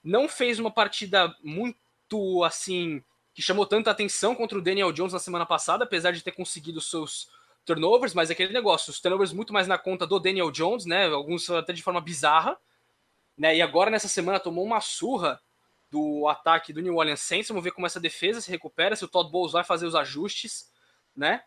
não 0.03 0.27
fez 0.27 0.57
uma 0.57 0.71
partida 0.71 1.35
muito 1.43 2.43
assim 2.43 3.03
que 3.33 3.41
chamou 3.41 3.65
tanta 3.65 3.89
atenção 3.89 4.35
contra 4.35 4.57
o 4.57 4.61
Daniel 4.61 4.91
Jones 4.91 5.13
na 5.13 5.19
semana 5.19 5.45
passada, 5.45 5.83
apesar 5.83 6.11
de 6.11 6.23
ter 6.23 6.31
conseguido 6.31 6.79
seus 6.79 7.29
turnovers, 7.65 8.13
mas 8.13 8.29
aquele 8.29 8.53
negócio, 8.53 8.91
os 8.91 8.99
turnovers 8.99 9.33
muito 9.33 9.51
mais 9.51 9.67
na 9.67 9.77
conta 9.77 10.05
do 10.05 10.19
Daniel 10.19 10.51
Jones, 10.51 10.85
né? 10.85 11.07
Alguns 11.07 11.49
até 11.49 11.73
de 11.73 11.81
forma 11.81 11.99
bizarra. 11.99 12.57
Né? 13.37 13.57
E 13.57 13.61
agora, 13.61 13.89
nessa 13.89 14.07
semana, 14.07 14.39
tomou 14.39 14.63
uma 14.63 14.81
surra 14.81 15.41
do 15.89 16.27
ataque 16.27 16.73
do 16.73 16.81
New 16.81 16.95
Orleans 16.95 17.21
Saints. 17.21 17.49
Vamos 17.49 17.63
ver 17.63 17.71
como 17.71 17.85
essa 17.85 17.99
defesa 17.99 18.41
se 18.41 18.49
recupera, 18.49 18.95
se 18.95 19.05
o 19.05 19.07
Todd 19.07 19.31
Bowles 19.31 19.53
vai 19.53 19.63
fazer 19.63 19.85
os 19.85 19.95
ajustes, 19.95 20.71
né? 21.15 21.43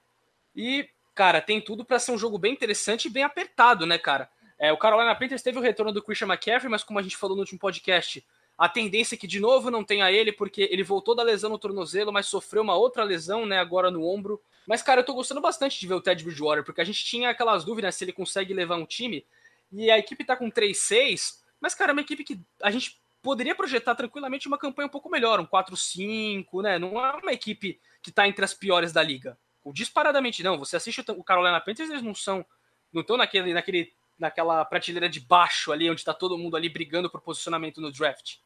E, 0.54 0.88
cara, 1.14 1.40
tem 1.40 1.60
tudo 1.60 1.84
para 1.84 1.98
ser 1.98 2.12
um 2.12 2.18
jogo 2.18 2.38
bem 2.38 2.52
interessante 2.52 3.06
e 3.06 3.10
bem 3.10 3.24
apertado, 3.24 3.84
né, 3.84 3.98
cara? 3.98 4.30
É, 4.58 4.72
o 4.72 4.78
Carolina 4.78 5.14
Panthers 5.14 5.42
teve 5.42 5.58
o 5.58 5.62
retorno 5.62 5.92
do 5.92 6.02
Christian 6.02 6.28
McCaffrey, 6.28 6.70
mas 6.70 6.82
como 6.82 6.98
a 6.98 7.02
gente 7.02 7.16
falou 7.16 7.36
no 7.36 7.42
último 7.42 7.58
podcast, 7.58 8.24
a 8.56 8.68
tendência 8.68 9.14
é 9.14 9.18
que 9.18 9.26
de 9.26 9.38
novo 9.38 9.70
não 9.70 9.84
tenha 9.84 10.10
ele, 10.10 10.32
porque 10.32 10.68
ele 10.70 10.82
voltou 10.82 11.14
da 11.14 11.22
lesão 11.22 11.50
no 11.50 11.58
tornozelo, 11.58 12.12
mas 12.12 12.26
sofreu 12.26 12.62
uma 12.62 12.74
outra 12.74 13.04
lesão, 13.04 13.44
né, 13.44 13.58
agora 13.58 13.90
no 13.90 14.02
ombro. 14.06 14.40
Mas, 14.66 14.82
cara, 14.82 15.00
eu 15.00 15.04
tô 15.04 15.12
gostando 15.12 15.40
bastante 15.40 15.78
de 15.78 15.86
ver 15.86 15.94
o 15.94 16.00
Ted 16.00 16.24
Bridgewater, 16.24 16.64
porque 16.64 16.80
a 16.80 16.84
gente 16.84 17.04
tinha 17.04 17.30
aquelas 17.30 17.64
dúvidas 17.64 17.94
se 17.94 18.04
ele 18.04 18.12
consegue 18.12 18.54
levar 18.54 18.76
um 18.76 18.86
time, 18.86 19.26
e 19.70 19.90
a 19.90 19.98
equipe 19.98 20.24
tá 20.24 20.34
com 20.36 20.50
3-6, 20.50 21.40
mas, 21.66 21.74
cara, 21.74 21.90
é 21.90 21.94
uma 21.94 22.00
equipe 22.00 22.22
que 22.22 22.40
a 22.62 22.70
gente 22.70 22.96
poderia 23.20 23.52
projetar 23.52 23.96
tranquilamente 23.96 24.46
uma 24.46 24.56
campanha 24.56 24.86
um 24.86 24.88
pouco 24.88 25.10
melhor, 25.10 25.40
um 25.40 25.44
4-5, 25.44 26.62
né? 26.62 26.78
Não 26.78 27.04
é 27.04 27.16
uma 27.16 27.32
equipe 27.32 27.80
que 28.00 28.10
está 28.10 28.28
entre 28.28 28.44
as 28.44 28.54
piores 28.54 28.92
da 28.92 29.02
liga. 29.02 29.36
O 29.64 29.72
disparadamente 29.72 30.44
não. 30.44 30.60
Você 30.60 30.76
assiste 30.76 31.02
o 31.08 31.24
Carolina 31.24 31.60
Panthers, 31.60 31.90
eles 31.90 32.04
não 32.04 32.14
são, 32.14 32.46
não 32.92 33.00
estão 33.00 33.16
naquele, 33.16 33.52
naquele, 33.52 33.92
naquela 34.16 34.64
prateleira 34.64 35.08
de 35.08 35.18
baixo 35.18 35.72
ali, 35.72 35.90
onde 35.90 36.02
está 36.02 36.14
todo 36.14 36.38
mundo 36.38 36.56
ali 36.56 36.68
brigando 36.68 37.10
por 37.10 37.20
posicionamento 37.20 37.80
no 37.80 37.90
draft. 37.90 38.36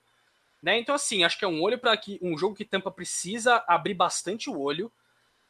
Né? 0.63 0.79
Então, 0.79 0.95
assim, 0.95 1.23
acho 1.23 1.39
que 1.39 1.45
é 1.45 1.49
um 1.49 1.61
olho 1.61 1.79
para 1.79 1.95
que 1.99 2.19
um 2.23 2.39
jogo 2.39 2.55
que 2.55 2.65
Tampa 2.65 2.91
precisa 2.91 3.63
abrir 3.69 3.93
bastante 3.93 4.49
o 4.49 4.59
olho. 4.59 4.91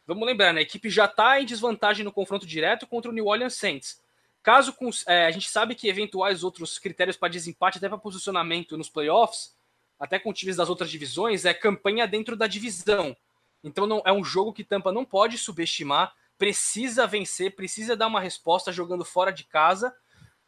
Vamos 0.09 0.27
lembrar, 0.27 0.53
né? 0.53 0.59
A 0.59 0.65
equipe 0.65 0.91
já 0.91 1.05
está 1.05 1.41
em 1.41 1.47
desvantagem 1.47 2.05
no 2.05 2.11
confronto 2.11 2.45
direto 2.45 2.85
contra 2.85 3.09
o 3.09 3.15
New 3.15 3.29
Orleans 3.29 3.55
Saints. 3.55 4.03
Caso 4.43 4.75
é, 5.07 5.27
a 5.27 5.31
gente 5.31 5.51
sabe 5.51 5.75
que 5.75 5.89
eventuais 5.89 6.43
outros 6.43 6.79
critérios 6.79 7.17
para 7.17 7.29
desempate, 7.29 7.79
até 7.79 7.89
para 7.89 7.99
posicionamento 7.99 8.77
nos 8.77 8.89
playoffs, 8.89 9.55
até 9.99 10.19
com 10.19 10.33
times 10.33 10.57
das 10.57 10.71
outras 10.71 10.91
divisões, 10.91 11.45
é 11.45 11.53
campanha 11.53 12.07
dentro 12.07 12.37
da 12.37 12.47
divisão. 12.47 13.15
Então 13.63 13.87
não 13.87 14.03
é 14.07 14.13
um 14.13 14.25
jogo 14.25 14.53
que 14.53 14.65
Tampa 14.65 14.91
não 14.91 15.05
pode 15.05 15.37
subestimar, 15.37 16.15
precisa 16.39 17.07
vencer, 17.07 17.55
precisa 17.55 17.95
dar 17.95 18.07
uma 18.07 18.21
resposta 18.21 18.73
jogando 18.73 19.05
fora 19.05 19.31
de 19.31 19.45
casa 19.45 19.95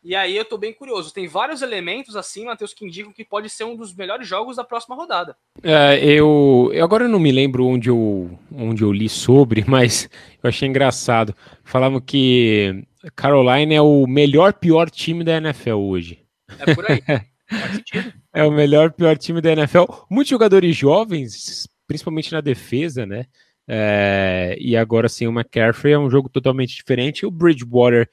e 0.05 0.17
aí 0.17 0.37
eu 0.37 0.45
tô 0.45 0.59
bem 0.59 0.73
curioso. 0.73 1.13
Tem 1.13 1.29
vários 1.29 1.63
elementos 1.63 2.17
assim, 2.17 2.45
Matheus, 2.45 2.75
que 2.75 2.85
indicam 2.85 3.13
que 3.13 3.25
pode 3.25 3.49
ser 3.49 3.65
um 3.65 3.77
dos 3.77 3.95
melhores 3.95 4.27
jogos 4.27 4.57
da 4.57 4.65
próxima 4.65 4.97
rodada. 4.97 5.37
É, 5.63 6.05
eu, 6.05 6.71
eu 6.73 6.85
agora 6.85 7.07
não 7.07 7.21
me 7.21 7.31
lembro 7.31 7.67
onde 7.67 7.89
eu, 7.89 8.37
onde 8.53 8.83
eu 8.83 8.93
li 8.93 9.09
sobre, 9.09 9.65
mas 9.69 10.11
eu 10.43 10.49
achei 10.49 10.69
engraçado. 10.69 11.35
Falavam 11.63 12.01
que 12.01 12.85
Carolina 13.15 13.75
é 13.75 13.81
o 13.81 14.07
melhor 14.07 14.53
pior 14.55 14.91
time 14.91 15.23
da 15.23 15.37
NFL 15.37 15.77
hoje. 15.77 16.19
É 16.59 16.75
por 16.75 16.91
aí. 16.91 17.03
é 18.35 18.45
o 18.45 18.51
melhor 18.51 18.93
pior 18.93 19.17
time 19.17 19.41
da 19.41 19.53
NFL. 19.53 19.85
Muitos 20.11 20.31
jogadores 20.31 20.77
jovens, 20.77 21.69
principalmente 21.87 22.33
na 22.33 22.41
defesa, 22.41 23.07
né? 23.07 23.27
É, 23.69 24.57
e 24.61 24.77
agora 24.77 25.09
sim, 25.09 25.27
o 25.27 25.31
McCaffrey 25.31 25.95
é 25.95 25.99
um 25.99 26.11
jogo 26.11 26.29
totalmente 26.29 26.75
diferente. 26.75 27.25
O 27.25 27.31
Bridgewater 27.31 28.09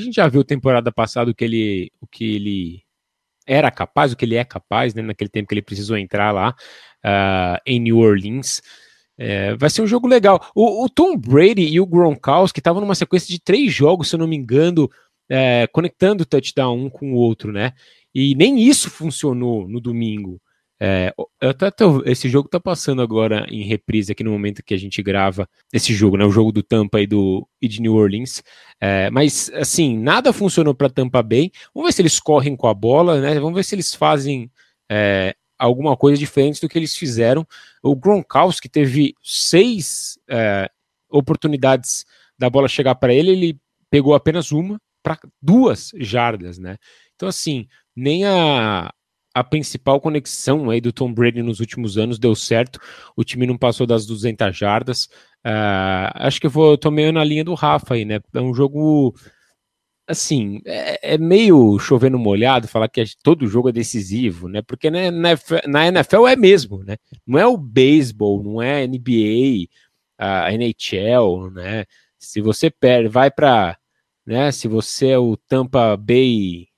a 0.00 0.04
gente 0.04 0.14
já 0.14 0.28
viu 0.28 0.44
temporada 0.44 0.92
passada 0.92 1.30
o 1.30 1.34
que 1.34 1.44
ele, 1.44 1.92
o 2.00 2.06
que 2.06 2.36
ele 2.36 2.82
era 3.46 3.70
capaz, 3.70 4.12
o 4.12 4.16
que 4.16 4.24
ele 4.24 4.36
é 4.36 4.44
capaz, 4.44 4.94
né, 4.94 5.02
naquele 5.02 5.30
tempo 5.30 5.48
que 5.48 5.54
ele 5.54 5.62
precisou 5.62 5.96
entrar 5.96 6.32
lá 6.32 6.54
uh, 7.04 7.60
em 7.66 7.78
New 7.78 7.98
Orleans. 7.98 8.62
É, 9.16 9.54
vai 9.54 9.70
ser 9.70 9.82
um 9.82 9.86
jogo 9.86 10.08
legal. 10.08 10.44
O, 10.54 10.84
o, 10.84 10.88
Tom 10.88 11.16
Brady 11.16 11.62
e 11.62 11.80
o 11.80 11.86
Gronkowski 11.86 12.58
estavam 12.58 12.80
numa 12.80 12.94
sequência 12.94 13.28
de 13.28 13.40
três 13.40 13.72
jogos, 13.72 14.08
se 14.08 14.16
eu 14.16 14.18
não 14.18 14.26
me 14.26 14.36
engano, 14.36 14.90
é, 15.28 15.66
conectando 15.68 16.22
o 16.22 16.26
touchdown 16.26 16.86
um 16.86 16.90
com 16.90 17.12
o 17.12 17.16
outro, 17.16 17.52
né? 17.52 17.72
E 18.14 18.34
nem 18.34 18.60
isso 18.60 18.90
funcionou 18.90 19.68
no 19.68 19.80
domingo. 19.80 20.40
É, 20.86 21.14
até, 21.40 21.68
até, 21.68 21.84
esse 22.04 22.28
jogo 22.28 22.46
tá 22.46 22.60
passando 22.60 23.00
agora 23.00 23.46
em 23.48 23.62
reprise 23.62 24.12
aqui 24.12 24.22
no 24.22 24.30
momento 24.30 24.62
que 24.62 24.74
a 24.74 24.76
gente 24.76 25.02
grava 25.02 25.48
esse 25.72 25.94
jogo, 25.94 26.18
né? 26.18 26.26
O 26.26 26.30
jogo 26.30 26.52
do 26.52 26.62
Tampa 26.62 27.00
e, 27.00 27.06
do, 27.06 27.48
e 27.58 27.66
de 27.66 27.80
New 27.80 27.94
Orleans. 27.94 28.42
É, 28.78 29.08
mas, 29.10 29.50
assim, 29.54 29.96
nada 29.96 30.30
funcionou 30.30 30.74
para 30.74 30.90
Tampa 30.90 31.22
Bay. 31.22 31.50
Vamos 31.74 31.88
ver 31.88 31.92
se 31.94 32.02
eles 32.02 32.20
correm 32.20 32.54
com 32.54 32.66
a 32.68 32.74
bola, 32.74 33.18
né? 33.18 33.40
Vamos 33.40 33.54
ver 33.54 33.64
se 33.64 33.74
eles 33.74 33.94
fazem 33.94 34.50
é, 34.90 35.34
alguma 35.58 35.96
coisa 35.96 36.18
diferente 36.18 36.60
do 36.60 36.68
que 36.68 36.78
eles 36.78 36.94
fizeram. 36.94 37.46
O 37.82 37.96
Gronkowski 37.96 38.68
teve 38.68 39.14
seis 39.22 40.18
é, 40.28 40.68
oportunidades 41.08 42.04
da 42.38 42.50
bola 42.50 42.68
chegar 42.68 42.96
para 42.96 43.14
ele, 43.14 43.30
ele 43.30 43.58
pegou 43.88 44.14
apenas 44.14 44.52
uma 44.52 44.78
para 45.02 45.18
duas 45.40 45.92
jardas, 45.96 46.58
né? 46.58 46.76
Então, 47.14 47.26
assim, 47.26 47.68
nem 47.96 48.26
a, 48.26 48.92
a 49.34 49.42
principal 49.42 50.00
conexão 50.00 50.70
aí 50.70 50.80
do 50.80 50.92
Tom 50.92 51.12
Brady 51.12 51.42
nos 51.42 51.58
últimos 51.58 51.98
anos 51.98 52.18
deu 52.18 52.34
certo. 52.36 52.78
O 53.16 53.24
time 53.24 53.46
não 53.46 53.58
passou 53.58 53.86
das 53.86 54.06
200 54.06 54.56
jardas. 54.56 55.06
Uh, 55.44 56.08
acho 56.14 56.40
que 56.40 56.46
eu 56.46 56.50
vou, 56.50 56.78
tô 56.78 56.90
meio 56.90 57.12
na 57.12 57.24
linha 57.24 57.44
do 57.44 57.54
Rafa 57.54 57.94
aí, 57.94 58.04
né? 58.04 58.20
É 58.32 58.40
um 58.40 58.54
jogo 58.54 59.14
assim, 60.06 60.60
é, 60.66 61.14
é 61.14 61.18
meio 61.18 61.78
chovendo 61.78 62.18
molhado 62.18 62.68
falar 62.68 62.88
que 62.88 63.02
todo 63.22 63.46
jogo 63.46 63.70
é 63.70 63.72
decisivo, 63.72 64.48
né? 64.48 64.62
Porque 64.62 64.90
na, 64.90 65.10
na 65.66 65.86
NFL 65.88 66.28
é 66.28 66.36
mesmo, 66.36 66.84
né? 66.84 66.96
Não 67.26 67.38
é 67.38 67.46
o 67.46 67.56
beisebol, 67.56 68.42
não 68.42 68.62
é 68.62 68.86
NBA, 68.86 69.68
a 70.18 70.52
NHL, 70.52 71.50
né? 71.50 71.84
Se 72.18 72.40
você 72.40 72.70
perde, 72.70 73.08
vai 73.08 73.30
para, 73.30 73.76
né? 74.26 74.52
Se 74.52 74.68
você 74.68 75.08
é 75.08 75.18
o 75.18 75.36
Tampa 75.36 75.96
Bay 75.96 76.68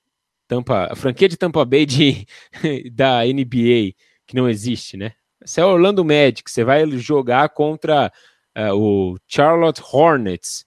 Tampa, 0.47 0.89
a 0.91 0.97
franquia 0.97 1.29
de 1.29 1.37
Tampa 1.37 1.65
Bay 1.65 1.87
de, 1.87 2.27
da 2.93 3.25
NBA, 3.25 3.95
que 4.27 4.35
não 4.35 4.49
existe, 4.49 4.97
né? 4.97 5.13
Você 5.45 5.61
é 5.61 5.65
Orlando 5.65 6.05
Magic, 6.05 6.51
você 6.51 6.65
vai 6.65 6.89
jogar 6.99 7.49
contra 7.51 8.13
uh, 8.57 8.75
o 8.75 9.17
Charlotte 9.29 9.83
Hornets. 9.93 10.65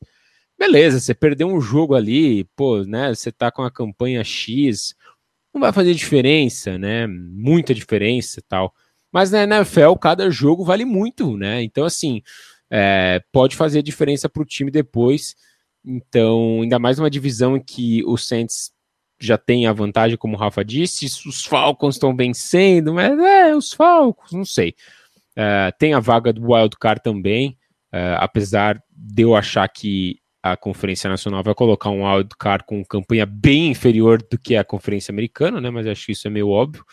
Beleza, 0.58 1.00
você 1.00 1.14
perdeu 1.14 1.48
um 1.48 1.60
jogo 1.60 1.96
ali, 1.96 2.44
pô, 2.56 2.84
né? 2.84 3.14
Você 3.14 3.32
tá 3.32 3.52
com 3.52 3.64
a 3.64 3.72
campanha 3.72 4.24
X, 4.24 4.94
não 5.54 5.62
vai 5.62 5.74
fazer 5.74 5.94
diferença, 5.94 6.78
né? 6.78 7.08
Muita 7.08 7.74
diferença 7.74 8.42
tal. 8.48 8.74
Mas 9.12 9.32
na 9.32 9.44
NFL, 9.44 9.94
cada 9.96 10.30
jogo 10.30 10.64
vale 10.64 10.86
muito, 10.86 11.36
né? 11.36 11.64
Então, 11.64 11.86
assim, 11.86 12.22
é, 12.70 13.22
pode 13.32 13.56
fazer 13.56 13.82
diferença 13.82 14.30
para 14.30 14.44
o 14.44 14.46
time 14.46 14.70
depois. 14.70 15.36
Então, 15.84 16.62
ainda 16.62 16.78
mais 16.78 17.00
uma 17.00 17.10
divisão 17.10 17.58
em 17.58 17.62
que 17.62 18.04
o 18.06 18.18
Saints 18.18 18.72
já 19.20 19.38
tem 19.38 19.68
a 19.68 19.74
vantagem, 19.74 20.18
como 20.18 20.36
o 20.36 20.40
Rafa 20.40 20.64
disse, 20.64 21.06
os 21.06 21.46
Falcons 21.46 21.96
estão 21.96 22.16
vencendo, 22.16 22.94
mas 22.94 23.18
é, 23.20 23.56
os 23.56 23.74
Falcons, 23.74 24.32
não 24.32 24.46
sei. 24.46 24.74
Uh, 25.32 25.72
tem 25.78 25.94
a 25.94 26.00
vaga 26.00 26.34
do 26.34 26.52
Wild 26.52 26.78
Card 26.80 27.02
também, 27.02 27.58
uh, 27.94 28.18
apesar 28.18 28.82
de 28.92 29.24
eu 29.24 29.36
achar 29.36 29.68
que 29.68 30.20
a 30.42 30.56
Conferência 30.56 31.10
Nacional 31.10 31.44
vai 31.44 31.54
colocar 31.54 31.90
um 31.90 32.06
Wild 32.06 32.30
Card 32.38 32.64
com 32.66 32.84
campanha 32.84 33.26
bem 33.26 33.68
inferior 33.68 34.22
do 34.22 34.38
que 34.38 34.56
a 34.56 34.64
Conferência 34.64 35.12
Americana, 35.12 35.60
né? 35.60 35.70
Mas 35.70 35.86
acho 35.86 36.06
que 36.06 36.12
isso 36.14 36.28
é 36.28 36.32
meio 36.32 36.50
óbvio. 36.50 36.84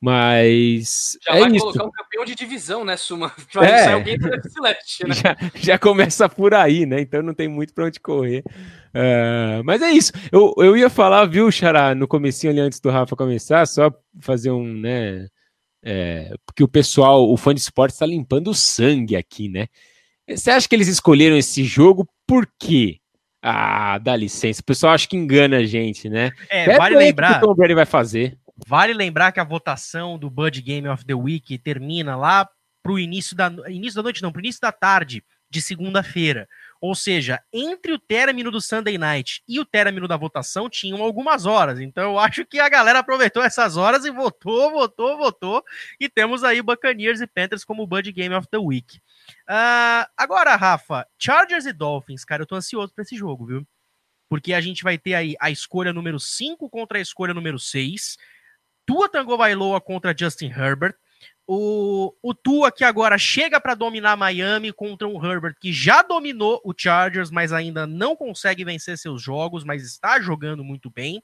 Mas. 0.00 1.16
Já 1.26 1.36
é 1.36 1.40
vai 1.40 1.50
isso. 1.50 1.60
colocar 1.60 1.84
um 1.84 1.90
campeão 1.90 2.24
de 2.24 2.34
divisão, 2.34 2.84
né, 2.84 2.96
Suma? 2.96 3.32
Vai 3.54 3.70
é. 3.72 3.84
sair 3.84 3.94
alguém 3.94 4.18
do 4.18 4.50
Celeste, 4.50 5.06
né? 5.06 5.14
Já, 5.14 5.36
já, 5.54 5.78
começa 5.78 6.28
por 6.28 6.52
aí, 6.52 6.84
né? 6.84 7.00
Então 7.00 7.22
não 7.22 7.32
tem 7.32 7.48
muito 7.48 7.72
para 7.72 7.86
onde 7.86 7.98
correr. 7.98 8.44
Uh, 8.94 9.64
mas 9.64 9.80
é 9.80 9.90
isso. 9.90 10.12
Eu, 10.30 10.54
eu 10.58 10.76
ia 10.76 10.90
falar, 10.90 11.24
viu, 11.24 11.50
Xará, 11.50 11.94
no 11.94 12.06
comecinho 12.06 12.52
ali 12.52 12.60
antes 12.60 12.78
do 12.78 12.90
Rafa 12.90 13.16
começar, 13.16 13.66
só 13.66 13.90
fazer 14.20 14.50
um, 14.50 14.66
né? 14.66 15.28
É, 15.82 16.34
porque 16.44 16.64
o 16.64 16.68
pessoal, 16.68 17.30
o 17.30 17.36
fã 17.36 17.54
de 17.54 17.60
esporte 17.60 17.92
está 17.92 18.04
limpando 18.04 18.48
o 18.48 18.54
sangue 18.54 19.16
aqui, 19.16 19.48
né? 19.48 19.66
Você 20.28 20.50
acha 20.50 20.68
que 20.68 20.74
eles 20.74 20.88
escolheram 20.88 21.36
esse 21.36 21.62
jogo 21.64 22.08
por 22.26 22.46
quê? 22.58 22.98
Ah, 23.40 23.96
dá 23.98 24.16
licença. 24.16 24.60
O 24.60 24.64
pessoal 24.64 24.92
acha 24.92 25.06
que 25.06 25.16
engana 25.16 25.58
a 25.58 25.64
gente, 25.64 26.08
né? 26.08 26.32
É, 26.50 26.76
vale 26.76 26.96
lembrar. 26.96 27.30
O 27.30 27.32
que 27.38 27.44
o 27.44 27.48
Tom 27.48 27.54
Brady 27.54 27.74
vai 27.74 27.86
fazer? 27.86 28.36
Vale 28.66 28.94
lembrar 28.94 29.32
que 29.32 29.40
a 29.40 29.44
votação 29.44 30.18
do 30.18 30.30
Bud 30.30 30.62
Game 30.62 30.88
of 30.88 31.04
the 31.04 31.14
Week 31.14 31.58
termina 31.58 32.16
lá 32.16 32.48
pro 32.82 32.98
início 32.98 33.36
da 33.36 33.52
início 33.68 33.96
da 33.96 34.02
noite, 34.02 34.22
não, 34.22 34.30
pro 34.30 34.40
início 34.40 34.60
da 34.60 34.72
tarde 34.72 35.24
de 35.50 35.62
segunda-feira. 35.62 36.48
Ou 36.80 36.94
seja, 36.94 37.40
entre 37.52 37.92
o 37.92 37.98
término 37.98 38.50
do 38.50 38.60
Sunday 38.60 38.98
Night 38.98 39.42
e 39.48 39.58
o 39.58 39.64
término 39.64 40.06
da 40.06 40.16
votação 40.16 40.68
tinham 40.68 41.02
algumas 41.02 41.46
horas. 41.46 41.80
Então 41.80 42.12
eu 42.12 42.18
acho 42.18 42.44
que 42.44 42.58
a 42.58 42.68
galera 42.68 42.98
aproveitou 42.98 43.42
essas 43.42 43.76
horas 43.76 44.04
e 44.04 44.10
votou, 44.10 44.70
votou, 44.70 45.16
votou. 45.16 45.64
E 45.98 46.08
temos 46.08 46.44
aí 46.44 46.60
Buccaneers 46.62 47.20
e 47.20 47.26
Panthers 47.26 47.64
como 47.64 47.86
Bud 47.86 48.10
Game 48.12 48.34
of 48.34 48.48
the 48.48 48.58
Week. 48.58 48.98
Uh, 49.48 50.06
agora, 50.16 50.56
Rafa, 50.56 51.06
Chargers 51.18 51.66
e 51.66 51.72
Dolphins, 51.72 52.24
cara, 52.24 52.42
eu 52.42 52.46
tô 52.46 52.54
ansioso 52.54 52.92
pra 52.94 53.02
esse 53.02 53.16
jogo, 53.16 53.46
viu? 53.46 53.66
Porque 54.28 54.52
a 54.52 54.60
gente 54.60 54.82
vai 54.82 54.98
ter 54.98 55.14
aí 55.14 55.36
a 55.40 55.50
escolha 55.50 55.92
número 55.92 56.18
5 56.18 56.68
contra 56.68 56.98
a 56.98 57.00
escolha 57.00 57.32
número 57.32 57.58
6. 57.58 58.16
Tua 58.86 59.08
Tango 59.08 59.36
Bailoa 59.36 59.80
contra 59.80 60.16
Justin 60.16 60.46
Herbert. 60.46 60.94
O, 61.46 62.14
o 62.22 62.34
Tua 62.34 62.72
que 62.72 62.84
agora 62.84 63.18
chega 63.18 63.60
para 63.60 63.74
dominar 63.74 64.16
Miami 64.16 64.72
contra 64.72 65.06
um 65.06 65.24
Herbert 65.24 65.56
que 65.60 65.72
já 65.72 66.02
dominou 66.02 66.60
o 66.64 66.72
Chargers, 66.76 67.30
mas 67.30 67.52
ainda 67.52 67.86
não 67.86 68.16
consegue 68.16 68.64
vencer 68.64 68.96
seus 68.96 69.22
jogos, 69.22 69.64
mas 69.64 69.82
está 69.82 70.20
jogando 70.20 70.64
muito 70.64 70.90
bem. 70.90 71.22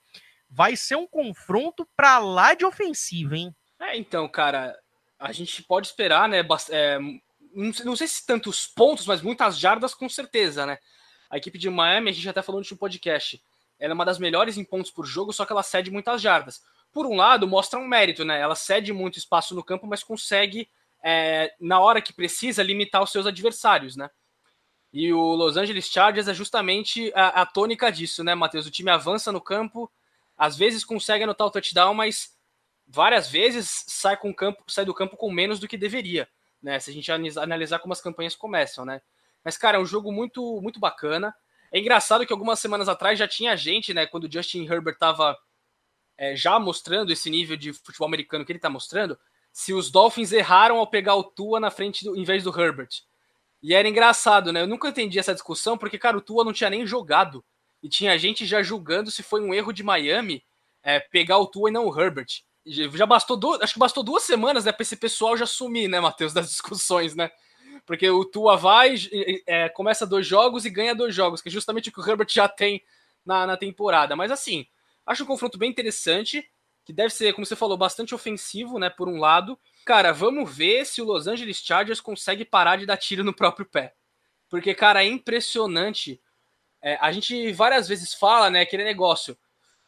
Vai 0.48 0.76
ser 0.76 0.96
um 0.96 1.06
confronto 1.06 1.88
para 1.96 2.18
lá 2.18 2.54
de 2.54 2.64
ofensiva, 2.64 3.36
hein? 3.36 3.54
É, 3.80 3.96
então, 3.96 4.28
cara, 4.28 4.78
a 5.18 5.32
gente 5.32 5.62
pode 5.62 5.86
esperar, 5.86 6.28
né? 6.28 6.44
É, 6.70 6.98
não 7.54 7.96
sei 7.96 8.06
se 8.06 8.26
tantos 8.26 8.66
pontos, 8.66 9.06
mas 9.06 9.22
muitas 9.22 9.58
jardas 9.58 9.94
com 9.94 10.08
certeza, 10.08 10.66
né? 10.66 10.78
A 11.30 11.36
equipe 11.36 11.58
de 11.58 11.70
Miami, 11.70 12.10
a 12.10 12.12
gente 12.12 12.28
até 12.28 12.42
falou 12.42 12.60
no 12.60 12.76
podcast, 12.76 13.42
ela 13.82 13.92
é 13.92 13.94
uma 13.94 14.04
das 14.04 14.18
melhores 14.18 14.56
em 14.56 14.64
pontos 14.64 14.90
por 14.90 15.04
jogo, 15.04 15.32
só 15.32 15.44
que 15.44 15.52
ela 15.52 15.62
cede 15.62 15.90
muitas 15.90 16.22
jardas 16.22 16.62
por 16.92 17.06
um 17.06 17.16
lado, 17.16 17.48
mostra 17.48 17.80
um 17.80 17.88
mérito, 17.88 18.24
né? 18.24 18.38
Ela 18.38 18.54
cede 18.54 18.92
muito 18.92 19.18
espaço 19.18 19.54
no 19.54 19.64
campo, 19.64 19.86
mas 19.86 20.04
consegue, 20.04 20.68
é, 21.02 21.52
na 21.58 21.80
hora 21.80 22.02
que 22.02 22.12
precisa, 22.12 22.62
limitar 22.62 23.02
os 23.02 23.10
seus 23.10 23.26
adversários, 23.26 23.96
né? 23.96 24.10
E 24.92 25.10
o 25.10 25.34
Los 25.34 25.56
Angeles 25.56 25.86
Chargers 25.86 26.28
é 26.28 26.34
justamente 26.34 27.10
a, 27.14 27.42
a 27.42 27.46
tônica 27.46 27.90
disso, 27.90 28.22
né, 28.22 28.34
Matheus? 28.34 28.66
O 28.66 28.70
time 28.70 28.90
avança 28.90 29.32
no 29.32 29.40
campo, 29.40 29.90
às 30.36 30.56
vezes 30.56 30.84
consegue 30.84 31.24
anotar 31.24 31.46
o 31.46 31.50
touchdown, 31.50 31.94
mas 31.94 32.36
várias 32.86 33.26
vezes 33.30 33.84
sai, 33.88 34.18
com 34.18 34.34
campo, 34.34 34.62
sai 34.68 34.84
do 34.84 34.92
campo 34.92 35.16
com 35.16 35.32
menos 35.32 35.58
do 35.58 35.66
que 35.66 35.78
deveria, 35.78 36.28
né? 36.62 36.78
Se 36.78 36.90
a 36.90 36.92
gente 36.92 37.10
analisar 37.10 37.78
como 37.78 37.94
as 37.94 38.02
campanhas 38.02 38.36
começam, 38.36 38.84
né? 38.84 39.00
Mas, 39.42 39.56
cara, 39.56 39.78
é 39.78 39.80
um 39.80 39.86
jogo 39.86 40.12
muito, 40.12 40.60
muito 40.60 40.78
bacana. 40.78 41.34
É 41.72 41.78
engraçado 41.78 42.26
que 42.26 42.32
algumas 42.32 42.60
semanas 42.60 42.88
atrás 42.88 43.18
já 43.18 43.26
tinha 43.26 43.56
gente, 43.56 43.94
né? 43.94 44.06
Quando 44.06 44.24
o 44.24 44.32
Justin 44.32 44.64
Herbert 44.64 44.94
estava 44.94 45.36
é, 46.18 46.36
já 46.36 46.58
mostrando 46.58 47.10
esse 47.10 47.30
nível 47.30 47.56
de 47.56 47.72
futebol 47.72 48.06
americano 48.06 48.44
que 48.44 48.52
ele 48.52 48.58
está 48.58 48.68
mostrando, 48.68 49.18
se 49.50 49.72
os 49.72 49.90
Dolphins 49.90 50.32
erraram 50.32 50.76
ao 50.76 50.86
pegar 50.86 51.14
o 51.14 51.24
Tua 51.24 51.58
na 51.58 51.70
frente 51.70 52.04
do, 52.04 52.14
em 52.14 52.24
vez 52.24 52.44
do 52.44 52.60
Herbert. 52.60 52.90
E 53.62 53.74
era 53.74 53.88
engraçado, 53.88 54.52
né? 54.52 54.60
Eu 54.60 54.66
nunca 54.66 54.88
entendi 54.88 55.18
essa 55.18 55.32
discussão, 55.32 55.78
porque, 55.78 55.98
cara, 55.98 56.18
o 56.18 56.20
Tua 56.20 56.44
não 56.44 56.52
tinha 56.52 56.68
nem 56.68 56.86
jogado. 56.86 57.42
E 57.82 57.88
tinha 57.88 58.18
gente 58.18 58.44
já 58.44 58.62
julgando 58.62 59.10
se 59.10 59.22
foi 59.22 59.40
um 59.40 59.54
erro 59.54 59.72
de 59.72 59.82
Miami 59.82 60.44
é, 60.82 61.00
pegar 61.00 61.38
o 61.38 61.46
Tua 61.46 61.70
e 61.70 61.72
não 61.72 61.86
o 61.86 62.00
Herbert. 62.00 62.42
Já 62.64 63.06
bastou 63.06 63.58
acho 63.60 63.72
que 63.72 63.78
bastou 63.78 64.04
duas 64.04 64.22
semanas, 64.22 64.64
né, 64.64 64.72
para 64.72 64.82
esse 64.82 64.96
pessoal 64.96 65.36
já 65.36 65.46
sumir, 65.46 65.88
né, 65.88 65.98
Matheus, 66.00 66.32
das 66.32 66.48
discussões, 66.48 67.14
né? 67.16 67.30
Porque 67.84 68.08
o 68.08 68.24
Tua 68.24 68.56
vai, 68.56 68.94
é, 69.46 69.68
começa 69.68 70.06
dois 70.06 70.26
jogos 70.26 70.64
e 70.64 70.70
ganha 70.70 70.94
dois 70.94 71.14
jogos, 71.14 71.42
que 71.42 71.48
é 71.48 71.52
justamente 71.52 71.88
o 71.88 71.92
que 71.92 72.00
o 72.00 72.08
Herbert 72.08 72.28
já 72.30 72.48
tem 72.48 72.82
na, 73.24 73.46
na 73.46 73.56
temporada. 73.56 74.14
Mas 74.14 74.30
assim, 74.30 74.66
acho 75.06 75.24
um 75.24 75.26
confronto 75.26 75.58
bem 75.58 75.70
interessante, 75.70 76.48
que 76.84 76.92
deve 76.92 77.10
ser, 77.10 77.32
como 77.32 77.44
você 77.44 77.56
falou, 77.56 77.76
bastante 77.76 78.14
ofensivo, 78.14 78.78
né, 78.78 78.88
por 78.88 79.08
um 79.08 79.18
lado. 79.18 79.58
Cara, 79.84 80.12
vamos 80.12 80.54
ver 80.54 80.86
se 80.86 81.02
o 81.02 81.04
Los 81.04 81.26
Angeles 81.26 81.58
Chargers 81.58 82.00
consegue 82.00 82.44
parar 82.44 82.76
de 82.76 82.86
dar 82.86 82.96
tiro 82.96 83.24
no 83.24 83.34
próprio 83.34 83.66
pé. 83.66 83.94
Porque, 84.48 84.74
cara, 84.74 85.02
é 85.02 85.06
impressionante. 85.06 86.20
É, 86.80 86.96
a 87.00 87.10
gente 87.10 87.52
várias 87.52 87.88
vezes 87.88 88.14
fala, 88.14 88.50
né, 88.50 88.60
aquele 88.60 88.84
negócio 88.84 89.36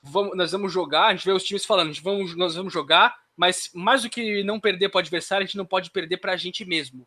vamos, 0.04 0.36
nós 0.36 0.52
vamos 0.52 0.72
jogar, 0.72 1.06
a 1.06 1.12
gente 1.14 1.24
vê 1.24 1.32
os 1.32 1.42
times 1.42 1.64
falando, 1.64 1.88
gente 1.88 2.02
vamos, 2.02 2.36
nós 2.36 2.54
vamos 2.54 2.72
jogar, 2.72 3.16
mas 3.36 3.70
mais 3.74 4.02
do 4.02 4.10
que 4.10 4.44
não 4.44 4.60
perder 4.60 4.90
para 4.90 4.98
o 4.98 5.00
adversário, 5.00 5.44
a 5.44 5.46
gente 5.46 5.56
não 5.56 5.66
pode 5.66 5.90
perder 5.90 6.18
para 6.18 6.32
a 6.32 6.36
gente 6.36 6.64
mesmo. 6.64 7.06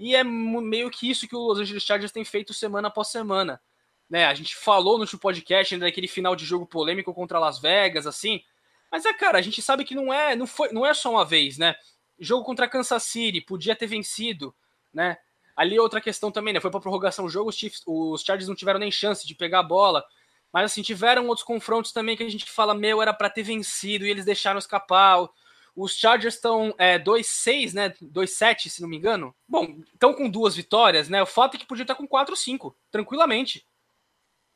E 0.00 0.16
é 0.16 0.24
meio 0.24 0.90
que 0.90 1.10
isso 1.10 1.28
que 1.28 1.36
o 1.36 1.40
Los 1.40 1.58
Angeles 1.58 1.82
Chargers 1.82 2.10
tem 2.10 2.24
feito 2.24 2.54
semana 2.54 2.88
após 2.88 3.08
semana. 3.08 3.60
Né, 4.08 4.24
a 4.24 4.32
gente 4.34 4.56
falou 4.56 4.94
no 4.94 5.02
último 5.02 5.20
podcast 5.20 5.76
daquele 5.76 6.08
final 6.08 6.34
de 6.34 6.44
jogo 6.44 6.66
polêmico 6.66 7.12
contra 7.12 7.38
Las 7.38 7.60
Vegas, 7.60 8.06
assim. 8.06 8.42
Mas 8.90 9.04
é, 9.04 9.12
cara, 9.12 9.36
a 9.36 9.42
gente 9.42 9.60
sabe 9.60 9.84
que 9.84 9.94
não 9.94 10.12
é, 10.12 10.34
não 10.34 10.46
foi, 10.46 10.72
não 10.72 10.86
é 10.86 10.94
só 10.94 11.10
uma 11.10 11.24
vez, 11.24 11.58
né? 11.58 11.76
Jogo 12.18 12.44
contra 12.44 12.66
Kansas 12.66 13.02
City, 13.02 13.42
podia 13.42 13.76
ter 13.76 13.86
vencido, 13.86 14.54
né? 14.92 15.18
Ali 15.54 15.78
outra 15.78 16.00
questão 16.00 16.32
também, 16.32 16.54
né? 16.54 16.60
Foi 16.60 16.70
para 16.70 16.80
prorrogação 16.80 17.26
o 17.26 17.28
jogo, 17.28 17.50
os, 17.50 17.56
Chiefs, 17.56 17.82
os 17.86 18.22
Chargers 18.22 18.48
não 18.48 18.56
tiveram 18.56 18.80
nem 18.80 18.90
chance 18.90 19.26
de 19.26 19.34
pegar 19.34 19.60
a 19.60 19.62
bola. 19.62 20.02
Mas 20.50 20.72
assim, 20.72 20.80
tiveram 20.80 21.28
outros 21.28 21.44
confrontos 21.44 21.92
também 21.92 22.16
que 22.16 22.22
a 22.22 22.28
gente 22.28 22.50
fala, 22.50 22.74
meu, 22.74 23.02
era 23.02 23.12
para 23.12 23.28
ter 23.28 23.42
vencido 23.42 24.06
e 24.06 24.10
eles 24.10 24.24
deixaram 24.24 24.58
escapar. 24.58 25.28
Os 25.74 25.96
Chargers 25.96 26.34
estão 26.34 26.74
é, 26.78 26.98
2-6, 26.98 27.72
né? 27.72 27.90
2-7, 28.02 28.68
se 28.68 28.82
não 28.82 28.88
me 28.88 28.96
engano. 28.96 29.34
Bom, 29.48 29.80
estão 29.92 30.12
com 30.12 30.28
duas 30.28 30.54
vitórias, 30.54 31.08
né? 31.08 31.22
O 31.22 31.26
fato 31.26 31.56
é 31.56 31.58
que 31.58 31.66
podia 31.66 31.82
estar 31.82 31.94
com 31.94 32.06
4-5, 32.06 32.74
tranquilamente. 32.90 33.66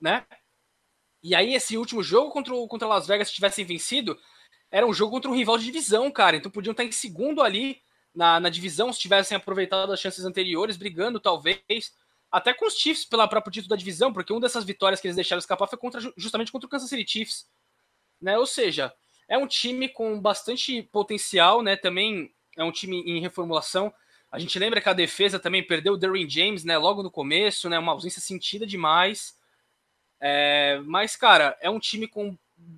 Né? 0.01 0.25
E 1.23 1.35
aí, 1.35 1.55
esse 1.55 1.77
último 1.77 2.03
jogo 2.03 2.31
contra, 2.31 2.55
contra 2.69 2.89
Las 2.89 3.07
Vegas, 3.07 3.29
se 3.29 3.35
tivessem 3.35 3.65
vencido, 3.65 4.19
era 4.71 4.87
um 4.87 4.93
jogo 4.93 5.13
contra 5.13 5.31
um 5.31 5.35
rival 5.35 5.57
de 5.57 5.65
divisão, 5.65 6.11
cara. 6.11 6.37
Então 6.37 6.51
podiam 6.51 6.73
estar 6.73 6.85
em 6.85 6.93
segundo 6.93 7.43
ali 7.43 7.81
na, 8.15 8.41
na 8.41 8.49
divisão, 8.49 8.93
se 8.93 9.01
tivessem 9.01 9.37
aproveitado 9.37 9.93
as 9.93 10.01
chances 10.01 10.25
anteriores, 10.25 10.77
brigando, 10.77 11.21
talvez 11.21 11.95
até 12.31 12.53
com 12.53 12.67
os 12.67 12.75
Chiefs 12.75 13.05
pela 13.05 13.29
própria 13.29 13.53
título 13.53 13.69
da 13.69 13.77
divisão, 13.77 14.13
porque 14.13 14.33
uma 14.33 14.41
dessas 14.41 14.65
vitórias 14.65 15.01
que 15.01 15.07
eles 15.07 15.15
deixaram 15.15 15.39
escapar 15.39 15.69
foi 15.69 15.79
contra, 15.79 16.01
justamente 16.17 16.51
contra 16.51 16.67
o 16.67 16.69
Kansas 16.69 16.89
City 16.89 17.09
Chiefs. 17.09 17.47
Né? 18.21 18.37
Ou 18.37 18.45
seja, 18.45 18.93
é 19.29 19.39
um 19.39 19.47
time 19.47 19.89
com 19.89 20.21
bastante 20.21 20.83
potencial, 20.83 21.63
né? 21.63 21.77
Também 21.77 22.33
é 22.57 22.65
um 22.65 22.73
time 22.73 23.01
em 23.01 23.21
reformulação. 23.21 23.93
A 24.31 24.39
gente 24.39 24.59
lembra 24.59 24.81
que 24.81 24.89
a 24.89 24.93
defesa 24.93 25.39
também 25.39 25.63
perdeu 25.63 25.95
o 25.95 25.97
Derwin 25.97 26.29
James, 26.29 26.65
né? 26.65 26.77
Logo 26.77 27.03
no 27.03 27.11
começo, 27.11 27.69
né? 27.69 27.79
Uma 27.79 27.93
ausência 27.93 28.21
sentida 28.21 28.67
demais. 28.67 29.39
É, 30.21 30.81
mas, 30.85 31.17
cara, 31.17 31.57
é 31.61 31.71
um 31.71 31.79
time 31.79 32.09
com 32.09 32.37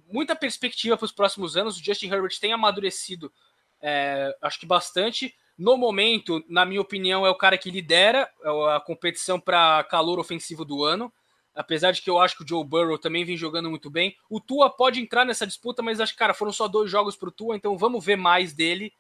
muita 0.09 0.37
perspectiva 0.37 0.97
para 0.97 1.05
os 1.05 1.13
próximos 1.13 1.57
anos. 1.57 1.79
O 1.79 1.85
Justin 1.85 2.09
Herbert 2.09 2.39
tem 2.41 2.53
amadurecido, 2.53 3.33
é, 3.81 4.37
acho 4.43 4.61
que 4.61 4.67
bastante. 4.67 5.35
No 5.57 5.77
momento, 5.77 6.45
na 6.49 6.67
minha 6.67 6.81
opinião, 6.81 7.25
é 7.27 7.31
o 7.31 7.35
cara 7.35 7.57
que 7.57 7.71
lidera 7.71 8.31
é 8.43 8.75
a 8.75 8.81
competição 8.81 9.41
para 9.41 9.85
calor 9.85 10.19
ofensivo 10.19 10.65
do 10.65 10.85
ano. 10.85 11.11
Apesar 11.57 11.91
de 11.91 12.03
que 12.03 12.11
eu 12.11 12.19
acho 12.19 12.37
que 12.37 12.45
o 12.45 12.47
Joe 12.47 12.65
Burrow 12.65 12.99
também 12.99 13.25
vem 13.25 13.37
jogando 13.37 13.71
muito 13.71 13.91
bem. 13.91 14.15
O 14.29 14.39
Tua 14.39 14.69
pode 14.69 15.01
entrar 15.01 15.25
nessa 15.25 15.47
disputa, 15.47 15.83
mas 15.83 16.01
acho 16.01 16.13
que, 16.13 16.19
cara, 16.19 16.35
foram 16.35 16.53
só 16.53 16.69
dois 16.69 16.91
jogos 16.91 17.17
para 17.17 17.31
o 17.31 17.33
Tua, 17.33 17.57
então 17.57 17.79
vamos 17.79 18.05
ver 18.05 18.17
mais 18.17 18.53
dele. 18.53 18.93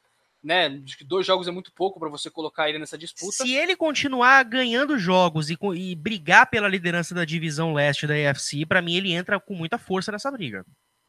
Né? 0.42 0.80
Acho 0.84 0.96
que 0.96 1.04
dois 1.04 1.26
jogos 1.26 1.46
é 1.46 1.50
muito 1.50 1.72
pouco 1.72 2.00
para 2.00 2.08
você 2.08 2.30
colocar 2.30 2.68
ele 2.68 2.78
nessa 2.78 2.96
disputa. 2.96 3.44
Se 3.44 3.52
ele 3.52 3.76
continuar 3.76 4.42
ganhando 4.44 4.98
jogos 4.98 5.50
e, 5.50 5.58
e 5.74 5.94
brigar 5.94 6.48
pela 6.48 6.68
liderança 6.68 7.14
da 7.14 7.24
divisão 7.24 7.74
leste 7.74 8.06
da 8.06 8.14
AFC, 8.14 8.64
para 8.64 8.80
mim 8.80 8.96
ele 8.96 9.12
entra 9.12 9.38
com 9.38 9.54
muita 9.54 9.76
força 9.76 10.10
nessa 10.10 10.30
briga. 10.30 10.64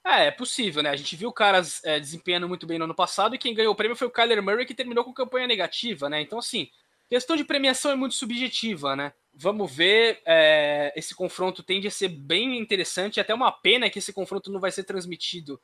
É, 0.06 0.28
é 0.28 0.32
possível, 0.32 0.82
né? 0.82 0.90
A 0.90 0.96
gente 0.96 1.16
viu 1.16 1.32
caras 1.32 1.82
é, 1.84 2.00
desempenhando 2.00 2.48
muito 2.48 2.66
bem 2.66 2.80
no 2.80 2.86
ano 2.86 2.96
passado 2.96 3.36
e 3.36 3.38
quem 3.38 3.54
ganhou 3.54 3.74
o 3.74 3.76
prêmio 3.76 3.96
foi 3.96 4.08
o 4.08 4.12
Kyler 4.12 4.42
Murray, 4.42 4.66
que 4.66 4.74
terminou 4.74 5.04
com 5.04 5.14
campanha 5.14 5.46
negativa, 5.46 6.10
né? 6.10 6.22
Então, 6.22 6.40
assim, 6.40 6.70
questão 7.10 7.36
de 7.36 7.44
premiação 7.44 7.92
é 7.92 7.96
muito 7.96 8.16
subjetiva, 8.16 8.96
né? 8.96 9.14
Vamos 9.40 9.72
ver, 9.72 10.22
é, 10.26 10.92
esse 10.96 11.14
confronto 11.14 11.62
tende 11.62 11.88
a 11.88 11.92
ser 11.92 12.10
bem 12.10 12.58
interessante, 12.58 13.20
até 13.20 13.34
uma 13.34 13.52
pena 13.52 13.90
que 13.90 14.00
esse 14.00 14.12
confronto 14.12 14.52
não 14.52 14.60
vai 14.60 14.72
ser 14.72 14.84
transmitido 14.84 15.62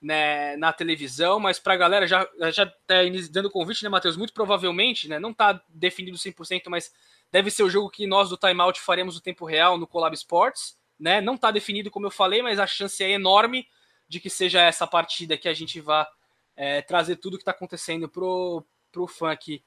né, 0.00 0.56
na 0.56 0.72
televisão, 0.72 1.40
mas 1.40 1.58
para 1.58 1.74
a 1.74 1.76
galera 1.76 2.06
já, 2.06 2.28
já 2.52 2.66
tá 2.66 2.96
dando 3.30 3.50
convite, 3.50 3.82
né, 3.82 3.88
Matheus? 3.88 4.16
Muito 4.16 4.34
provavelmente, 4.34 5.08
né, 5.08 5.18
não 5.18 5.30
está 5.30 5.60
definido 5.68 6.18
100%, 6.18 6.64
mas 6.68 6.92
deve 7.32 7.50
ser 7.50 7.62
o 7.62 7.70
jogo 7.70 7.90
que 7.90 8.06
nós 8.06 8.28
do 8.28 8.36
Timeout 8.36 8.80
faremos 8.80 9.14
no 9.14 9.20
tempo 9.20 9.46
real 9.46 9.78
no 9.78 9.86
Collab 9.86 10.14
Sports 10.14 10.78
né? 10.98 11.20
Não 11.20 11.34
está 11.34 11.50
definido, 11.50 11.90
como 11.90 12.06
eu 12.06 12.10
falei, 12.10 12.42
mas 12.42 12.58
a 12.58 12.66
chance 12.66 13.02
é 13.02 13.10
enorme 13.10 13.68
de 14.08 14.18
que 14.18 14.28
seja 14.28 14.60
essa 14.62 14.86
partida 14.86 15.36
que 15.36 15.48
a 15.48 15.54
gente 15.54 15.80
vá 15.80 16.08
é, 16.56 16.82
trazer 16.82 17.16
tudo 17.16 17.36
que 17.36 17.42
está 17.42 17.52
acontecendo 17.52 18.08
pro, 18.08 18.64
pro 18.90 19.06
fã 19.06 19.30
aqui 19.30 19.62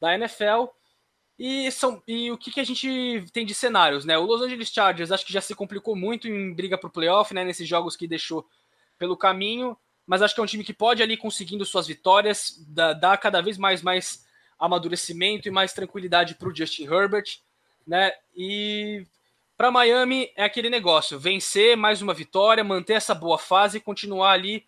da 0.00 0.14
NFL. 0.14 0.66
E, 1.38 1.70
são, 1.70 2.02
e 2.06 2.30
o 2.30 2.38
que, 2.38 2.50
que 2.50 2.60
a 2.60 2.64
gente 2.64 3.24
tem 3.32 3.44
de 3.44 3.54
cenários, 3.54 4.04
né? 4.04 4.16
O 4.16 4.24
Los 4.24 4.40
Angeles 4.40 4.70
Chargers 4.70 5.12
acho 5.12 5.26
que 5.26 5.32
já 5.32 5.40
se 5.40 5.54
complicou 5.54 5.94
muito 5.94 6.26
em 6.26 6.54
briga 6.54 6.78
para 6.78 6.88
o 6.88 6.90
playoff, 6.90 7.34
né? 7.34 7.44
Nesses 7.44 7.68
jogos 7.68 7.94
que 7.94 8.08
deixou 8.08 8.46
pelo 8.98 9.16
caminho, 9.16 9.76
mas 10.06 10.22
acho 10.22 10.34
que 10.34 10.40
é 10.40 10.42
um 10.42 10.46
time 10.46 10.64
que 10.64 10.72
pode 10.72 11.02
ali 11.02 11.16
conseguindo 11.16 11.66
suas 11.66 11.86
vitórias, 11.86 12.56
dar 12.68 13.18
cada 13.18 13.42
vez 13.42 13.58
mais, 13.58 13.82
mais 13.82 14.24
amadurecimento 14.58 15.46
e 15.46 15.50
mais 15.50 15.74
tranquilidade 15.74 16.36
para 16.36 16.48
o 16.48 16.54
Justin 16.54 16.84
Herbert, 16.84 17.40
né? 17.86 18.12
E 18.34 19.06
para 19.56 19.70
Miami 19.70 20.30
é 20.36 20.44
aquele 20.44 20.70
negócio: 20.70 21.18
vencer 21.18 21.76
mais 21.76 22.00
uma 22.00 22.14
vitória, 22.14 22.64
manter 22.64 22.94
essa 22.94 23.14
boa 23.14 23.38
fase 23.38 23.76
e 23.76 23.80
continuar 23.80 24.32
ali 24.32 24.64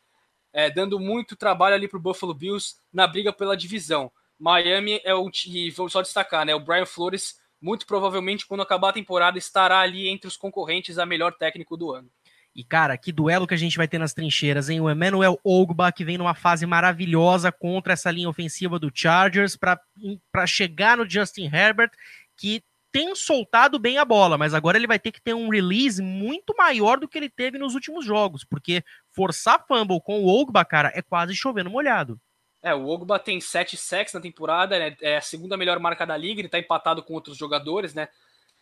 é, 0.52 0.70
dando 0.70 0.98
muito 0.98 1.36
trabalho 1.36 1.74
ali 1.74 1.88
para 1.88 1.98
o 1.98 2.02
Buffalo 2.02 2.34
Bills 2.34 2.76
na 2.92 3.06
briga 3.06 3.32
pela 3.32 3.56
divisão. 3.56 4.10
Miami 4.38 5.00
é 5.04 5.14
o 5.14 5.28
e 5.46 5.70
vou 5.70 5.88
só 5.88 6.00
destacar, 6.00 6.46
né? 6.46 6.54
O 6.54 6.60
Brian 6.60 6.86
Flores 6.86 7.36
muito 7.60 7.86
provavelmente 7.86 8.46
quando 8.46 8.62
acabar 8.62 8.90
a 8.90 8.92
temporada 8.92 9.38
estará 9.38 9.80
ali 9.80 10.08
entre 10.08 10.28
os 10.28 10.36
concorrentes 10.36 10.98
a 10.98 11.04
melhor 11.04 11.32
técnico 11.34 11.76
do 11.76 11.92
ano. 11.92 12.08
E 12.54 12.64
cara, 12.64 12.96
que 12.96 13.12
duelo 13.12 13.46
que 13.46 13.54
a 13.54 13.58
gente 13.58 13.76
vai 13.76 13.86
ter 13.86 13.98
nas 13.98 14.14
trincheiras, 14.14 14.68
hein? 14.68 14.80
O 14.80 14.90
Emmanuel 14.90 15.38
Ogba 15.44 15.92
que 15.92 16.04
vem 16.04 16.18
numa 16.18 16.34
fase 16.34 16.66
maravilhosa 16.66 17.52
contra 17.52 17.92
essa 17.92 18.10
linha 18.10 18.28
ofensiva 18.28 18.78
do 18.78 18.90
Chargers 18.92 19.56
para 19.56 20.46
chegar 20.46 20.96
no 20.96 21.08
Justin 21.08 21.50
Herbert 21.52 21.90
que 22.36 22.62
tem 22.90 23.14
soltado 23.14 23.78
bem 23.78 23.98
a 23.98 24.04
bola, 24.04 24.38
mas 24.38 24.54
agora 24.54 24.78
ele 24.78 24.86
vai 24.86 24.98
ter 24.98 25.12
que 25.12 25.20
ter 25.20 25.34
um 25.34 25.50
release 25.50 26.00
muito 26.00 26.54
maior 26.56 26.98
do 26.98 27.06
que 27.06 27.18
ele 27.18 27.28
teve 27.28 27.58
nos 27.58 27.74
últimos 27.74 28.04
jogos, 28.04 28.44
porque 28.44 28.82
forçar 29.12 29.62
fumble 29.68 30.00
com 30.00 30.24
o 30.24 30.26
Ogba, 30.26 30.64
cara, 30.64 30.90
é 30.94 31.02
quase 31.02 31.36
chovendo 31.36 31.68
molhado. 31.68 32.18
É, 32.62 32.74
o 32.74 32.88
Ogba 32.88 33.18
tem 33.18 33.40
sete 33.40 33.76
sacks 33.76 34.14
na 34.14 34.20
temporada, 34.20 34.78
né? 34.78 34.96
É 35.00 35.16
a 35.16 35.20
segunda 35.20 35.56
melhor 35.56 35.78
marca 35.78 36.04
da 36.04 36.16
liga, 36.16 36.40
ele 36.40 36.48
tá 36.48 36.58
empatado 36.58 37.02
com 37.02 37.14
outros 37.14 37.36
jogadores, 37.36 37.94
né? 37.94 38.08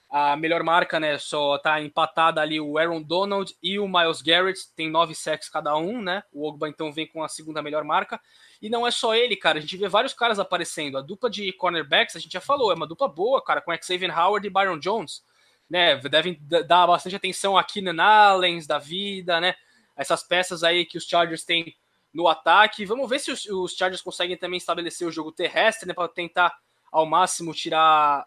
A 0.09 0.36
melhor 0.36 0.62
marca, 0.62 1.01
né, 1.01 1.18
só 1.18 1.59
tá 1.59 1.81
empatada 1.81 2.40
ali 2.40 2.60
o 2.60 2.78
Aaron 2.78 3.02
Donald 3.02 3.52
e 3.60 3.77
o 3.77 3.89
Miles 3.89 4.23
Garrett, 4.23 4.60
tem 4.77 4.89
nove 4.89 5.16
sacks 5.16 5.48
cada 5.48 5.77
um, 5.77 6.01
né? 6.01 6.23
O 6.32 6.47
Ogba 6.47 6.68
então 6.68 6.93
vem 6.93 7.09
com 7.09 7.24
a 7.24 7.28
segunda 7.28 7.60
melhor 7.60 7.82
marca. 7.82 8.20
E 8.62 8.70
não 8.70 8.86
é 8.86 8.90
só 8.90 9.16
ele, 9.16 9.35
cara. 9.35 9.59
A 9.59 9.60
gente 9.60 9.77
vê 9.77 9.89
vários 9.89 10.14
caras 10.14 10.39
aparecendo. 10.39 10.97
A 10.97 11.02
dupla 11.02 11.28
de 11.28 11.52
cornerbacks, 11.52 12.14
a 12.14 12.20
gente 12.20 12.32
já 12.32 12.40
falou, 12.40 12.70
é 12.70 12.74
uma 12.74 12.86
dupla 12.86 13.09
boa, 13.09 13.43
cara, 13.43 13.60
com 13.60 13.73
Xavier 13.82 14.16
Howard 14.16 14.47
e 14.47 14.51
Byron 14.51 14.78
Jones. 14.78 15.24
Né? 15.68 15.97
Devem 15.97 16.39
dar 16.40 16.86
bastante 16.86 17.16
atenção 17.16 17.59
aqui 17.59 17.81
no 17.82 18.01
Allens 18.01 18.66
da 18.66 18.78
vida, 18.78 19.40
né? 19.40 19.56
Essas 19.97 20.23
peças 20.23 20.62
aí 20.62 20.85
que 20.86 20.97
os 20.97 21.05
Chargers 21.05 21.44
têm 21.44 21.74
no 22.17 22.29
ataque. 22.29 22.87
Vamos 22.87 23.09
ver 23.11 23.21
se 23.21 23.31
os, 23.31 23.45
os 23.45 23.73
Chargers 23.77 24.01
conseguem 24.01 24.39
também 24.39 24.57
estabelecer 24.57 25.07
o 25.07 25.13
jogo 25.13 25.31
terrestre, 25.31 25.87
né? 25.87 25.93
Para 25.93 26.09
tentar 26.09 26.59
ao 26.91 27.05
máximo 27.05 27.53
tirar 27.53 28.27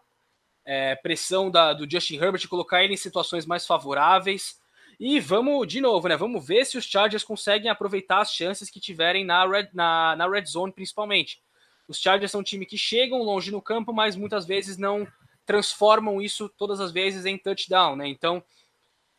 é, 0.64 0.94
pressão 0.94 1.50
da, 1.50 1.72
do 1.72 1.90
Justin 1.90 2.14
Herbert 2.14 2.46
colocar 2.48 2.84
ele 2.84 2.94
em 2.94 2.96
situações 2.96 3.44
mais 3.44 3.66
favoráveis. 3.66 4.60
E 5.00 5.18
vamos, 5.18 5.66
de 5.66 5.80
novo, 5.80 6.06
né? 6.06 6.16
Vamos 6.16 6.46
ver 6.46 6.64
se 6.66 6.78
os 6.78 6.84
Chargers 6.84 7.24
conseguem 7.24 7.68
aproveitar 7.68 8.20
as 8.20 8.32
chances 8.32 8.70
que 8.70 8.78
tiverem 8.78 9.24
na 9.24 9.44
red, 9.44 9.68
na, 9.74 10.14
na 10.14 10.28
red 10.28 10.44
zone, 10.44 10.72
principalmente. 10.72 11.42
Os 11.88 11.98
Chargers 11.98 12.30
são 12.30 12.42
um 12.42 12.44
time 12.44 12.64
que 12.64 12.78
chegam 12.78 13.20
longe 13.24 13.50
no 13.50 13.60
campo, 13.60 13.92
mas 13.92 14.14
muitas 14.14 14.46
vezes 14.46 14.76
não 14.76 15.04
transformam 15.44 16.22
isso 16.22 16.48
todas 16.48 16.78
as 16.78 16.92
vezes 16.92 17.26
em 17.26 17.36
touchdown, 17.36 17.96
né? 17.96 18.06
Então, 18.06 18.40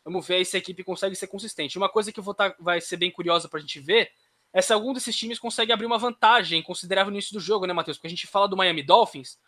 vamos 0.02 0.26
ver 0.26 0.42
se 0.46 0.56
a 0.56 0.60
equipe 0.60 0.82
consegue 0.82 1.14
ser 1.14 1.26
consistente. 1.26 1.76
Uma 1.76 1.90
coisa 1.90 2.10
que 2.10 2.22
vou 2.22 2.32
tá, 2.32 2.54
vai 2.58 2.80
ser 2.80 2.96
bem 2.96 3.10
curiosa 3.10 3.50
para 3.50 3.58
a 3.58 3.60
gente 3.60 3.78
ver 3.78 4.10
é 4.52 4.60
se 4.60 4.72
algum 4.72 4.92
desses 4.92 5.16
times 5.16 5.38
consegue 5.38 5.72
abrir 5.72 5.86
uma 5.86 5.98
vantagem 5.98 6.62
considerável 6.62 7.10
no 7.10 7.16
início 7.16 7.32
do 7.32 7.40
jogo, 7.40 7.66
né, 7.66 7.72
Matheus? 7.72 7.96
Porque 7.96 8.08
a 8.08 8.10
gente 8.10 8.26
fala 8.26 8.46
do 8.46 8.56
Miami 8.56 8.82
Dolphins, 8.82 9.38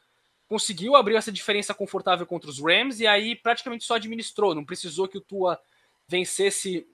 conseguiu 0.48 0.96
abrir 0.96 1.16
essa 1.16 1.32
diferença 1.32 1.74
confortável 1.74 2.26
contra 2.26 2.48
os 2.48 2.58
Rams 2.58 3.00
e 3.00 3.06
aí 3.06 3.36
praticamente 3.36 3.84
só 3.84 3.94
administrou, 3.94 4.54
não 4.54 4.64
precisou 4.64 5.08
que 5.08 5.18
o 5.18 5.20
Tua 5.20 5.60
vencesse, 6.08 6.86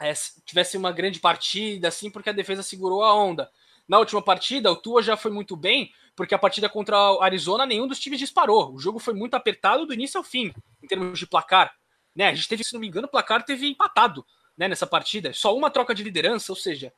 é, 0.00 0.12
tivesse 0.44 0.76
uma 0.76 0.92
grande 0.92 1.20
partida, 1.20 1.88
assim, 1.88 2.10
porque 2.10 2.30
a 2.30 2.32
defesa 2.32 2.62
segurou 2.62 3.04
a 3.04 3.14
onda. 3.14 3.50
Na 3.88 3.98
última 3.98 4.22
partida, 4.22 4.70
o 4.70 4.76
Tua 4.76 5.02
já 5.02 5.16
foi 5.16 5.30
muito 5.30 5.56
bem, 5.56 5.92
porque 6.14 6.34
a 6.34 6.38
partida 6.38 6.68
contra 6.68 6.96
o 7.12 7.22
Arizona, 7.22 7.66
nenhum 7.66 7.86
dos 7.86 7.98
times 7.98 8.18
disparou. 8.18 8.72
O 8.72 8.78
jogo 8.78 8.98
foi 8.98 9.14
muito 9.14 9.34
apertado 9.34 9.86
do 9.86 9.94
início 9.94 10.18
ao 10.18 10.24
fim, 10.24 10.52
em 10.82 10.86
termos 10.86 11.18
de 11.18 11.26
placar. 11.26 11.74
Né? 12.14 12.28
A 12.28 12.34
gente 12.34 12.48
teve, 12.48 12.62
se 12.62 12.72
não 12.72 12.80
me 12.80 12.86
engano, 12.86 13.06
o 13.06 13.10
placar 13.10 13.44
teve 13.44 13.66
empatado 13.66 14.24
né, 14.56 14.68
nessa 14.68 14.86
partida. 14.86 15.32
Só 15.32 15.56
uma 15.56 15.70
troca 15.70 15.94
de 15.94 16.02
liderança, 16.02 16.52
ou 16.52 16.56
seja, 16.56 16.92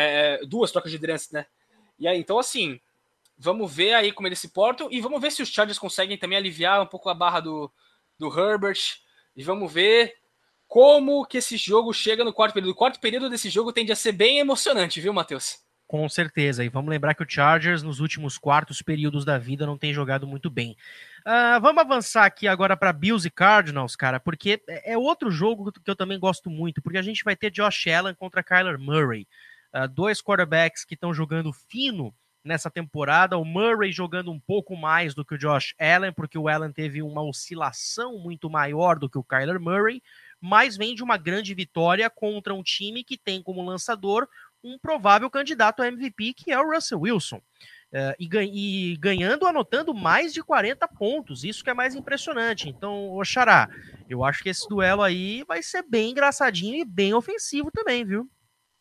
é, 0.00 0.46
duas 0.46 0.70
trocas 0.70 0.92
de 0.92 0.96
liderança, 0.96 1.28
né? 1.32 1.46
E 1.98 2.06
aí, 2.06 2.18
então, 2.20 2.38
assim, 2.38 2.80
vamos 3.36 3.74
ver 3.74 3.94
aí 3.94 4.12
como 4.12 4.28
eles 4.28 4.38
se 4.38 4.48
portam 4.48 4.88
e 4.92 5.00
vamos 5.00 5.20
ver 5.20 5.32
se 5.32 5.42
os 5.42 5.48
Chargers 5.48 5.78
conseguem 5.78 6.16
também 6.16 6.38
aliviar 6.38 6.80
um 6.80 6.86
pouco 6.86 7.08
a 7.08 7.14
barra 7.14 7.40
do, 7.40 7.68
do 8.16 8.28
Herbert. 8.28 8.78
E 9.34 9.42
vamos 9.42 9.72
ver 9.72 10.14
como 10.68 11.26
que 11.26 11.38
esse 11.38 11.56
jogo 11.56 11.92
chega 11.92 12.22
no 12.22 12.32
quarto 12.32 12.54
período. 12.54 12.70
O 12.70 12.76
quarto 12.76 13.00
período 13.00 13.28
desse 13.28 13.50
jogo 13.50 13.72
tende 13.72 13.90
a 13.90 13.96
ser 13.96 14.12
bem 14.12 14.38
emocionante, 14.38 15.00
viu, 15.00 15.12
Matheus? 15.12 15.58
Com 15.88 16.06
certeza. 16.08 16.62
E 16.62 16.68
vamos 16.68 16.90
lembrar 16.90 17.14
que 17.14 17.22
o 17.22 17.28
Chargers, 17.28 17.82
nos 17.82 17.98
últimos 17.98 18.36
quartos 18.36 18.82
períodos 18.82 19.24
da 19.24 19.38
vida, 19.38 19.66
não 19.66 19.78
tem 19.78 19.92
jogado 19.92 20.26
muito 20.26 20.50
bem. 20.50 20.76
Uh, 21.26 21.58
vamos 21.60 21.82
avançar 21.82 22.24
aqui 22.24 22.46
agora 22.46 22.76
para 22.76 22.92
Bills 22.92 23.26
e 23.26 23.30
Cardinals, 23.30 23.96
cara, 23.96 24.20
porque 24.20 24.62
é, 24.68 24.92
é 24.92 24.98
outro 24.98 25.30
jogo 25.30 25.72
que 25.72 25.90
eu 25.90 25.96
também 25.96 26.18
gosto 26.18 26.50
muito, 26.50 26.82
porque 26.82 26.98
a 26.98 27.02
gente 27.02 27.24
vai 27.24 27.34
ter 27.34 27.50
Josh 27.50 27.86
Allen 27.88 28.14
contra 28.14 28.44
Kyler 28.44 28.78
Murray. 28.78 29.26
Uh, 29.74 29.88
dois 29.88 30.22
quarterbacks 30.22 30.84
que 30.84 30.94
estão 30.94 31.12
jogando 31.12 31.52
fino 31.52 32.14
nessa 32.44 32.70
temporada. 32.70 33.36
O 33.36 33.44
Murray 33.44 33.92
jogando 33.92 34.30
um 34.30 34.40
pouco 34.40 34.76
mais 34.76 35.14
do 35.14 35.24
que 35.24 35.34
o 35.34 35.38
Josh 35.38 35.74
Allen, 35.78 36.12
porque 36.12 36.38
o 36.38 36.48
Allen 36.48 36.72
teve 36.72 37.02
uma 37.02 37.22
oscilação 37.22 38.18
muito 38.18 38.48
maior 38.48 38.98
do 38.98 39.08
que 39.08 39.18
o 39.18 39.24
Kyler 39.24 39.60
Murray 39.60 40.02
mas 40.40 40.76
vem 40.76 40.94
de 40.94 41.02
uma 41.02 41.16
grande 41.16 41.54
vitória 41.54 42.08
contra 42.08 42.54
um 42.54 42.62
time 42.62 43.04
que 43.04 43.16
tem 43.16 43.42
como 43.42 43.64
lançador 43.64 44.28
um 44.62 44.78
provável 44.78 45.30
candidato 45.30 45.82
a 45.82 45.88
MVP, 45.88 46.34
que 46.34 46.50
é 46.50 46.58
o 46.58 46.72
Russell 46.72 47.00
Wilson. 47.00 47.40
Uh, 47.90 48.14
e, 48.18 48.92
e, 48.92 48.96
ganhando, 48.98 49.46
anotando 49.46 49.94
mais 49.94 50.34
de 50.34 50.42
40 50.42 50.86
pontos, 50.88 51.42
isso 51.42 51.64
que 51.64 51.70
é 51.70 51.74
mais 51.74 51.94
impressionante. 51.94 52.68
Então, 52.68 53.12
Oxará, 53.12 53.68
eu 54.08 54.24
acho 54.24 54.42
que 54.42 54.50
esse 54.50 54.68
duelo 54.68 55.02
aí 55.02 55.42
vai 55.44 55.62
ser 55.62 55.82
bem 55.82 56.10
engraçadinho 56.10 56.74
e 56.74 56.84
bem 56.84 57.14
ofensivo 57.14 57.70
também, 57.70 58.04
viu? 58.04 58.28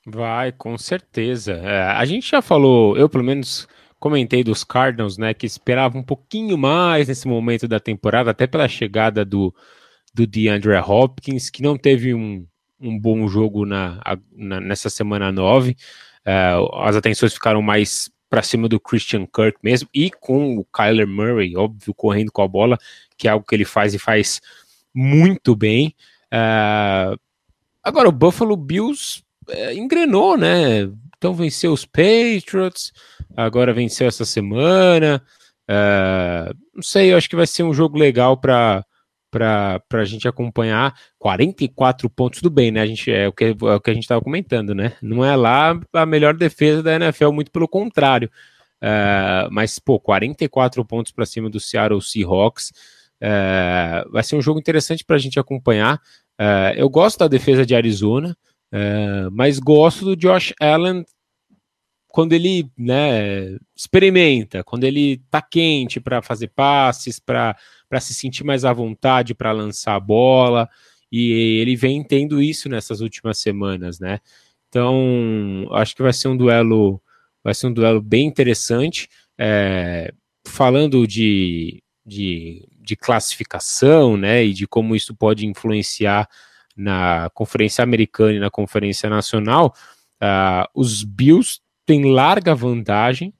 Vai, 0.10 0.54
com 0.54 0.78
certeza. 0.78 1.52
É, 1.52 1.82
a 1.82 2.06
gente 2.06 2.32
já 2.32 2.42
falou, 2.42 2.96
eu 2.96 3.10
pelo 3.10 3.26
menos 3.26 3.68
comentei 4.00 4.42
dos 4.42 4.64
Cardinals, 4.64 5.18
né, 5.18 5.34
que 5.34 5.46
esperava 5.46 5.98
um 5.98 6.04
pouquinho 6.04 6.58
mais 6.58 7.10
nesse 7.10 7.28
momento 7.28 7.68
da 7.68 7.78
temporada, 7.78 8.32
até 8.32 8.48
pela 8.48 8.70
chegada 8.70 9.26
do, 9.26 9.54
do 10.14 10.26
DeAndre 10.26 10.78
Hopkins, 10.78 11.50
que 11.50 11.62
não 11.62 11.78
teve 11.78 12.14
um, 12.14 12.48
um 12.80 12.98
bom 12.98 13.28
jogo 13.28 13.66
na, 13.66 14.02
na 14.32 14.62
nessa 14.62 14.90
semana 14.90 15.30
9. 15.30 15.72
Uh, 15.72 15.76
é, 16.26 16.54
as 16.88 16.96
atenções 16.96 17.34
ficaram 17.34 17.62
mais 17.62 18.10
para 18.30 18.42
cima 18.44 18.70
do 18.70 18.80
Christian 18.80 19.26
Kirk 19.26 19.58
mesmo, 19.62 19.90
e 19.94 20.10
com 20.10 20.58
o 20.58 20.64
Kyler 20.66 21.08
Murray, 21.08 21.58
óbvio, 21.58 21.94
correndo 21.94 22.32
com 22.32 22.42
a 22.42 22.48
bola, 22.48 22.78
que 23.18 23.28
é 23.28 23.32
algo 23.32 23.46
que 23.46 23.54
ele 23.54 23.66
faz 23.66 23.94
e 23.94 24.00
faz 24.00 24.40
muito 24.94 25.54
bem. 25.54 25.94
Uh, 26.34 27.20
agora, 27.84 28.08
o 28.08 28.12
Buffalo 28.14 28.56
Bills 28.56 29.27
uh, 29.50 29.72
engrenou, 29.74 30.38
né? 30.38 30.90
Então 31.18 31.34
venceu 31.34 31.74
os 31.74 31.86
Patriots, 31.86 32.92
agora 33.36 33.74
venceu 33.74 34.08
essa 34.08 34.26
semana. 34.26 35.22
Uh, 35.70 36.54
não 36.76 36.84
sei, 36.84 37.12
eu 37.12 37.18
acho 37.18 37.30
que 37.30 37.36
vai 37.36 37.48
ser 37.48 37.64
um 37.64 37.74
jogo 37.74 37.98
legal 37.98 38.38
para 38.38 38.86
para 39.30 39.82
a 39.92 40.06
gente 40.06 40.28
acompanhar 40.28 40.96
44 41.20 42.10
pontos, 42.10 42.40
tudo 42.40 42.50
bem, 42.50 42.72
né? 42.72 42.82
A 42.82 42.86
gente, 42.86 43.12
é, 43.12 43.28
o 43.28 43.34
que, 43.34 43.46
é 43.46 43.52
o 43.52 43.80
que 43.80 43.92
a 43.92 43.94
gente 43.94 44.04
estava 44.04 44.22
comentando, 44.22 44.74
né? 44.74 44.94
Não 45.02 45.24
é 45.24 45.36
lá 45.36 45.80
a 45.94 46.06
melhor 46.06 46.34
defesa 46.34 46.82
da 46.82 46.96
NFL, 46.96 47.32
muito 47.32 47.52
pelo 47.52 47.68
contrário. 47.68 48.32
Uh, 48.82 49.52
mas, 49.52 49.80
pô, 49.80 50.00
44 50.00 50.84
pontos 50.86 51.12
para 51.12 51.26
cima 51.26 51.50
do 51.50 51.60
Seattle 51.60 52.02
Seahawks. 52.02 52.72
Uh, 53.22 54.10
vai 54.12 54.24
ser 54.24 54.36
um 54.36 54.42
jogo 54.42 54.60
interessante 54.60 55.04
para 55.04 55.16
a 55.16 55.20
gente 55.20 55.40
acompanhar. 55.40 56.02
Uh, 56.40 56.74
eu 56.76 56.90
gosto 56.90 57.20
da 57.20 57.28
defesa 57.28 57.66
de 57.66 57.76
Arizona, 57.76 58.36
mas 59.32 59.60
gosto 59.60 60.06
do 60.06 60.16
Josh 60.16 60.54
Allen 60.60 61.06
quando 62.18 62.34
ele 62.34 62.68
né, 62.76 63.58
experimenta, 63.76 64.64
quando 64.64 64.86
ele 64.86 65.22
tá 65.30 65.40
quente 65.40 66.00
para 66.00 66.20
fazer 66.22 66.48
passes, 66.48 67.20
para 67.20 67.56
se 68.00 68.12
sentir 68.14 68.44
mais 68.44 68.66
à 68.66 68.74
vontade 68.74 69.36
para 69.36 69.52
lançar 69.52 69.94
a 69.94 70.00
bola, 70.00 70.68
e 71.12 71.60
ele 71.62 71.76
vem 71.76 72.04
tendo 72.04 72.42
isso 72.42 72.68
nessas 72.70 73.02
últimas 73.02 73.38
semanas, 73.38 74.00
né? 74.00 74.20
Então, 74.68 75.68
acho 75.72 75.96
que 75.96 76.02
vai 76.02 76.12
ser 76.12 76.28
um 76.28 76.36
duelo, 76.36 77.00
vai 77.44 77.54
ser 77.54 77.68
um 77.68 77.74
duelo 77.74 78.02
bem 78.02 78.26
interessante. 78.26 79.08
É, 79.38 80.12
falando 80.48 81.06
de, 81.06 81.84
de, 82.04 82.68
de 82.80 82.96
classificação, 82.96 84.18
né, 84.18 84.44
e 84.44 84.54
de 84.54 84.66
como 84.66 84.96
isso 84.96 85.16
pode 85.16 85.46
influenciar 85.46 86.28
na 86.78 87.30
Conferência 87.34 87.84
Americana 87.84 88.34
e 88.34 88.40
na 88.40 88.52
Conferência 88.52 89.10
Nacional, 89.10 89.74
uh, 90.22 90.70
os 90.76 91.04
Bills 91.04 91.60
tem 91.86 92.06
larga 92.06 92.54
vantagem, 92.54 93.34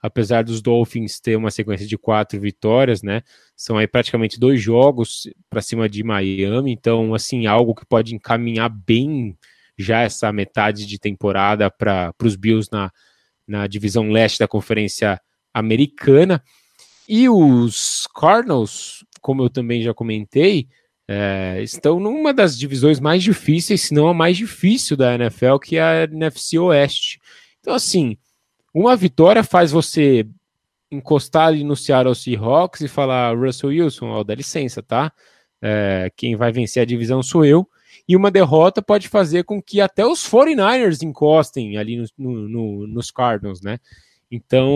apesar 0.00 0.44
dos 0.44 0.62
Dolphins 0.62 1.18
ter 1.18 1.34
uma 1.34 1.50
sequência 1.50 1.86
de 1.86 1.98
quatro 1.98 2.38
vitórias, 2.38 3.02
né? 3.02 3.22
São 3.56 3.78
aí 3.78 3.86
praticamente 3.86 4.38
dois 4.38 4.60
jogos 4.60 5.28
para 5.48 5.62
cima 5.62 5.88
de 5.88 6.04
Miami, 6.04 6.72
então, 6.72 7.14
assim, 7.14 7.46
algo 7.46 7.74
que 7.74 7.86
pode 7.86 8.14
encaminhar 8.14 8.68
bem 8.68 9.36
já 9.76 10.00
essa 10.02 10.32
metade 10.32 10.86
de 10.86 10.98
temporada 10.98 11.70
para 11.70 12.14
os 12.22 12.36
Bills 12.36 12.68
na, 12.70 12.92
na 13.46 13.66
divisão 13.66 14.10
leste 14.10 14.38
da 14.38 14.46
Conferência 14.46 15.20
Americana. 15.52 16.42
E 17.08 17.28
os 17.28 18.06
Cardinals, 18.14 19.04
como 19.20 19.42
eu 19.42 19.50
também 19.50 19.82
já 19.82 19.92
comentei, 19.92 20.68
é, 21.06 21.60
estão 21.62 22.00
numa 22.00 22.32
das 22.32 22.58
divisões 22.58 22.98
mais 22.98 23.22
difíceis, 23.22 23.82
se 23.82 23.94
não 23.94 24.08
a 24.08 24.14
mais 24.14 24.36
difícil 24.36 24.96
da 24.96 25.14
NFL, 25.14 25.58
que 25.58 25.76
é 25.76 25.82
a 25.82 26.04
NFC 26.04 26.58
Oeste. 26.58 27.20
Então, 27.60 27.74
assim, 27.74 28.16
uma 28.72 28.96
vitória 28.96 29.44
faz 29.44 29.70
você 29.70 30.26
encostar 30.90 31.48
ali 31.48 31.64
no 31.64 31.76
Seattle 31.76 32.14
Seahawks 32.14 32.80
e 32.80 32.88
falar, 32.88 33.36
Russell 33.36 33.70
Wilson, 33.70 34.06
ó, 34.08 34.24
dá 34.24 34.34
licença, 34.34 34.82
tá? 34.82 35.12
É, 35.60 36.10
quem 36.16 36.36
vai 36.36 36.52
vencer 36.52 36.82
a 36.82 36.86
divisão 36.86 37.22
sou 37.22 37.44
eu. 37.44 37.68
E 38.06 38.16
uma 38.16 38.30
derrota 38.30 38.82
pode 38.82 39.08
fazer 39.08 39.44
com 39.44 39.62
que 39.62 39.80
até 39.80 40.04
os 40.04 40.28
49ers 40.28 41.02
encostem 41.02 41.76
ali 41.78 41.96
no, 41.96 42.06
no, 42.18 42.48
no, 42.48 42.86
nos 42.86 43.10
Cardinals, 43.10 43.62
né? 43.62 43.78
Então, 44.30 44.68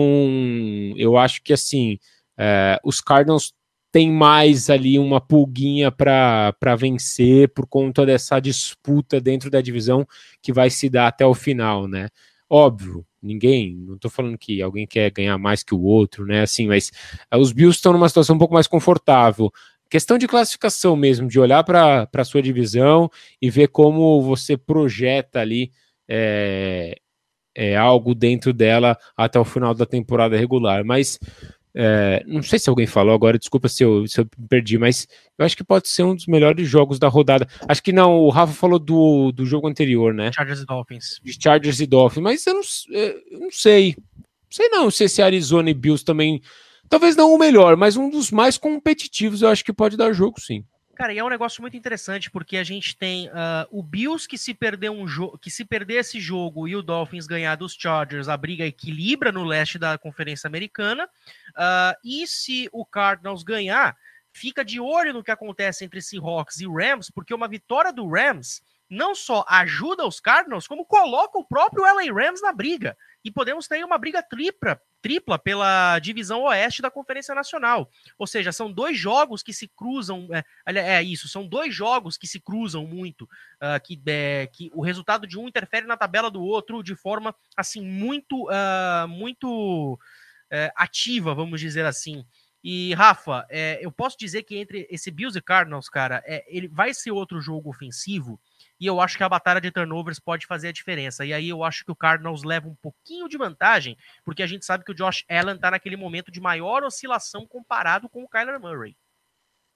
eu 0.95 1.17
acho 1.17 1.43
que 1.43 1.53
assim, 1.53 1.99
é, 2.37 2.79
os 2.83 3.01
Cardinals 3.01 3.53
têm 3.91 4.11
mais 4.11 4.69
ali 4.69 4.99
uma 4.99 5.19
pulguinha 5.19 5.91
para 5.91 6.75
vencer 6.77 7.49
por 7.49 7.67
conta 7.67 8.05
dessa 8.05 8.39
disputa 8.39 9.19
dentro 9.19 9.49
da 9.49 9.61
divisão 9.61 10.07
que 10.41 10.53
vai 10.53 10.69
se 10.69 10.89
dar 10.89 11.07
até 11.07 11.25
o 11.25 11.33
final, 11.33 11.87
né? 11.87 12.07
Óbvio, 12.49 13.05
ninguém, 13.21 13.75
não 13.75 13.95
estou 13.95 14.09
falando 14.09 14.37
que 14.37 14.61
alguém 14.61 14.87
quer 14.87 15.11
ganhar 15.11 15.37
mais 15.37 15.63
que 15.63 15.75
o 15.75 15.81
outro, 15.81 16.25
né? 16.25 16.41
Assim, 16.41 16.67
mas 16.67 16.91
uh, 17.33 17.37
os 17.37 17.51
Bills 17.51 17.77
estão 17.77 17.93
numa 17.93 18.09
situação 18.09 18.35
um 18.35 18.39
pouco 18.39 18.53
mais 18.53 18.67
confortável. 18.67 19.51
Questão 19.89 20.17
de 20.17 20.27
classificação 20.27 20.95
mesmo, 20.95 21.27
de 21.27 21.39
olhar 21.39 21.63
para 21.63 22.07
a 22.13 22.23
sua 22.23 22.41
divisão 22.41 23.09
e 23.41 23.49
ver 23.49 23.69
como 23.69 24.21
você 24.21 24.55
projeta 24.55 25.39
ali 25.39 25.71
é, 26.07 26.95
é, 27.55 27.75
algo 27.75 28.13
dentro 28.13 28.53
dela 28.53 28.97
até 29.17 29.39
o 29.39 29.45
final 29.45 29.73
da 29.73 29.85
temporada 29.85 30.37
regular. 30.37 30.83
Mas 30.85 31.19
é, 31.81 32.25
não 32.27 32.43
sei 32.43 32.59
se 32.59 32.69
alguém 32.69 32.85
falou 32.85 33.15
agora, 33.15 33.39
desculpa 33.39 33.69
se 33.69 33.85
eu, 33.85 34.05
se 34.05 34.19
eu 34.19 34.27
perdi, 34.49 34.77
mas 34.77 35.07
eu 35.37 35.45
acho 35.45 35.55
que 35.55 35.63
pode 35.63 35.87
ser 35.87 36.03
um 36.03 36.13
dos 36.13 36.27
melhores 36.27 36.67
jogos 36.67 36.99
da 36.99 37.07
rodada. 37.07 37.47
Acho 37.69 37.81
que 37.81 37.93
não, 37.93 38.17
o 38.19 38.29
Rafa 38.29 38.51
falou 38.51 38.77
do, 38.77 39.31
do 39.31 39.45
jogo 39.45 39.65
anterior, 39.65 40.13
né? 40.13 40.29
Chargers 40.33 40.59
e 40.59 40.65
Dolphins. 40.65 41.21
De 41.23 41.41
Chargers 41.41 41.79
e 41.79 41.85
Dolphins, 41.85 42.21
mas 42.21 42.45
eu 42.45 42.55
não, 42.55 42.61
eu 42.89 43.39
não 43.39 43.49
sei. 43.49 43.95
Não 43.97 44.51
sei 44.51 44.67
não 44.67 44.91
se 44.91 45.05
esse 45.05 45.21
Arizona 45.21 45.69
e 45.69 45.73
Bills 45.73 46.03
também. 46.03 46.41
Talvez 46.89 47.15
não 47.15 47.33
o 47.33 47.37
melhor, 47.37 47.77
mas 47.77 47.95
um 47.95 48.09
dos 48.09 48.29
mais 48.29 48.57
competitivos 48.57 49.41
eu 49.41 49.47
acho 49.47 49.63
que 49.63 49.71
pode 49.71 49.95
dar 49.95 50.11
jogo, 50.11 50.37
sim. 50.41 50.65
Cara, 50.99 51.13
e 51.13 51.17
é 51.17 51.23
um 51.23 51.29
negócio 51.29 51.61
muito 51.61 51.77
interessante 51.77 52.29
porque 52.29 52.57
a 52.57 52.63
gente 52.65 52.93
tem 52.93 53.29
uh, 53.29 53.31
o 53.71 53.81
Bills 53.81 54.27
que 54.27 54.37
se 54.37 54.53
perder 54.53 54.91
um 54.91 55.07
jogo, 55.07 55.37
que 55.37 55.49
se 55.49 55.63
perder 55.63 55.99
esse 55.99 56.19
jogo 56.19 56.67
e 56.67 56.75
o 56.75 56.81
Dolphins 56.81 57.25
ganhar 57.25 57.55
dos 57.55 57.73
Chargers, 57.73 58.27
a 58.27 58.35
briga 58.35 58.65
equilibra 58.65 59.31
no 59.31 59.45
leste 59.45 59.79
da 59.79 59.97
Conferência 59.97 60.45
Americana. 60.45 61.05
Uh, 61.51 61.95
e 62.03 62.27
se 62.27 62.67
o 62.73 62.85
Cardinals 62.85 63.43
ganhar, 63.43 63.95
fica 64.33 64.65
de 64.65 64.81
olho 64.81 65.13
no 65.13 65.23
que 65.23 65.31
acontece 65.31 65.85
entre 65.85 66.01
Seahawks 66.01 66.59
e 66.59 66.67
Rams, 66.67 67.09
porque 67.09 67.33
uma 67.33 67.47
vitória 67.47 67.93
do 67.93 68.05
Rams 68.05 68.61
não 68.89 69.13
só 69.13 69.45
ajuda 69.47 70.07
os 70.07 70.19
Cardinals, 70.19 70.67
como 70.67 70.85
coloca 70.85 71.37
o 71.37 71.45
próprio 71.45 71.83
LA 71.83 72.11
Rams 72.11 72.41
na 72.41 72.51
briga. 72.51 72.97
E 73.23 73.29
podemos 73.29 73.67
ter 73.67 73.83
uma 73.85 73.97
briga 73.97 74.23
tripla, 74.23 74.81
tripla 75.01 75.37
pela 75.37 75.99
divisão 75.99 76.43
oeste 76.43 76.81
da 76.81 76.89
Conferência 76.89 77.35
Nacional. 77.35 77.89
Ou 78.17 78.25
seja, 78.25 78.51
são 78.51 78.71
dois 78.71 78.97
jogos 78.97 79.43
que 79.43 79.53
se 79.53 79.67
cruzam. 79.67 80.27
É, 80.31 80.43
é 80.77 81.03
isso, 81.03 81.27
são 81.27 81.45
dois 81.45 81.75
jogos 81.75 82.17
que 82.17 82.25
se 82.25 82.39
cruzam 82.39 82.87
muito. 82.87 83.23
Uh, 83.23 83.79
que, 83.83 84.01
é, 84.07 84.47
que 84.47 84.71
o 84.73 84.81
resultado 84.81 85.27
de 85.27 85.37
um 85.37 85.47
interfere 85.47 85.85
na 85.85 85.97
tabela 85.97 86.31
do 86.31 86.41
outro 86.41 86.81
de 86.81 86.95
forma 86.95 87.35
assim 87.55 87.85
muito, 87.85 88.47
uh, 88.47 89.07
muito 89.07 89.99
uh, 90.51 90.71
ativa, 90.75 91.35
vamos 91.35 91.59
dizer 91.59 91.85
assim. 91.85 92.25
E, 92.63 92.93
Rafa, 92.93 93.45
é, 93.49 93.79
eu 93.81 93.91
posso 93.91 94.17
dizer 94.17 94.43
que 94.43 94.57
entre 94.57 94.85
esse 94.89 95.09
Bills 95.09 95.37
e 95.37 95.41
Cardinals, 95.41 95.87
cara, 95.87 96.21
é, 96.25 96.43
ele 96.47 96.67
vai 96.67 96.93
ser 96.93 97.11
outro 97.11 97.39
jogo 97.39 97.69
ofensivo 97.69 98.39
e 98.79 98.85
eu 98.85 99.01
acho 99.01 99.17
que 99.17 99.23
a 99.23 99.29
batalha 99.29 99.59
de 99.59 99.71
turnovers 99.71 100.19
pode 100.19 100.45
fazer 100.45 100.69
a 100.69 100.71
diferença. 100.71 101.25
E 101.25 101.33
aí 101.33 101.49
eu 101.49 101.63
acho 101.63 101.83
que 101.83 101.91
o 101.91 101.95
Cardinals 101.95 102.43
leva 102.43 102.67
um 102.67 102.75
pouquinho 102.75 103.27
de 103.27 103.37
vantagem, 103.37 103.97
porque 104.23 104.41
a 104.41 104.47
gente 104.47 104.65
sabe 104.65 104.85
que 104.85 104.91
o 104.91 104.95
Josh 104.95 105.25
Allen 105.29 105.57
tá 105.57 105.71
naquele 105.71 105.97
momento 105.97 106.31
de 106.31 106.39
maior 106.39 106.83
oscilação 106.83 107.45
comparado 107.45 108.07
com 108.07 108.23
o 108.23 108.29
Kyler 108.29 108.59
Murray. 108.59 108.95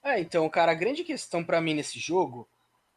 É, 0.01 0.19
então, 0.19 0.49
cara, 0.49 0.71
a 0.71 0.75
grande 0.75 1.03
questão 1.03 1.43
para 1.43 1.59
mim 1.59 1.73
nesse 1.73 1.99
jogo 1.99 2.47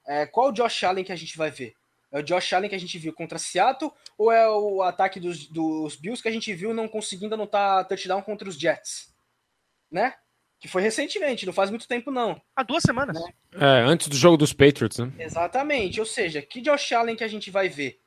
é 0.07 0.27
qual 0.27 0.49
o 0.49 0.53
Josh 0.53 0.85
Allen 0.85 1.05
que 1.05 1.13
a 1.13 1.17
gente 1.17 1.37
vai 1.37 1.51
ver? 1.51 1.75
É 2.13 2.21
o 2.21 2.23
Josh 2.23 2.53
Allen 2.53 2.69
que 2.69 2.77
a 2.77 2.81
gente 2.81 2.99
viu 2.99 3.13
contra 3.13 3.39
Seattle 3.39 3.93
ou 4.17 4.31
é 4.31 4.49
o 4.49 4.83
ataque 4.83 5.19
dos, 5.19 5.49
dos 5.49 5.97
Bills 5.97 6.23
que 6.23 6.29
a 6.29 6.33
gente 6.33 6.53
viu 6.55 6.73
não 6.73 6.87
conseguindo 6.87 7.35
anotar 7.35 7.87
touchdown 7.87 8.23
contra 8.23 8.49
os 8.49 8.57
Jets? 8.57 9.16
Né? 9.91 10.15
Que 10.59 10.69
foi 10.69 10.83
recentemente, 10.83 11.47
não 11.47 11.53
faz 11.53 11.71
muito 11.71 11.87
tempo, 11.87 12.11
não. 12.11 12.41
Há 12.55 12.63
duas 12.63 12.83
semanas. 12.83 13.21
Né? 13.21 13.33
É, 13.55 13.83
antes 13.83 14.09
do 14.09 14.17
jogo 14.17 14.37
dos 14.37 14.53
Patriots, 14.53 14.99
né? 14.99 15.13
Exatamente. 15.19 16.01
Ou 16.01 16.07
seja, 16.07 16.41
que 16.43 16.61
Josh 16.61 16.93
Allen 16.93 17.17
que 17.17 17.25
a 17.25 17.29
gente 17.29 17.51
vai 17.51 17.69
ver? 17.69 18.01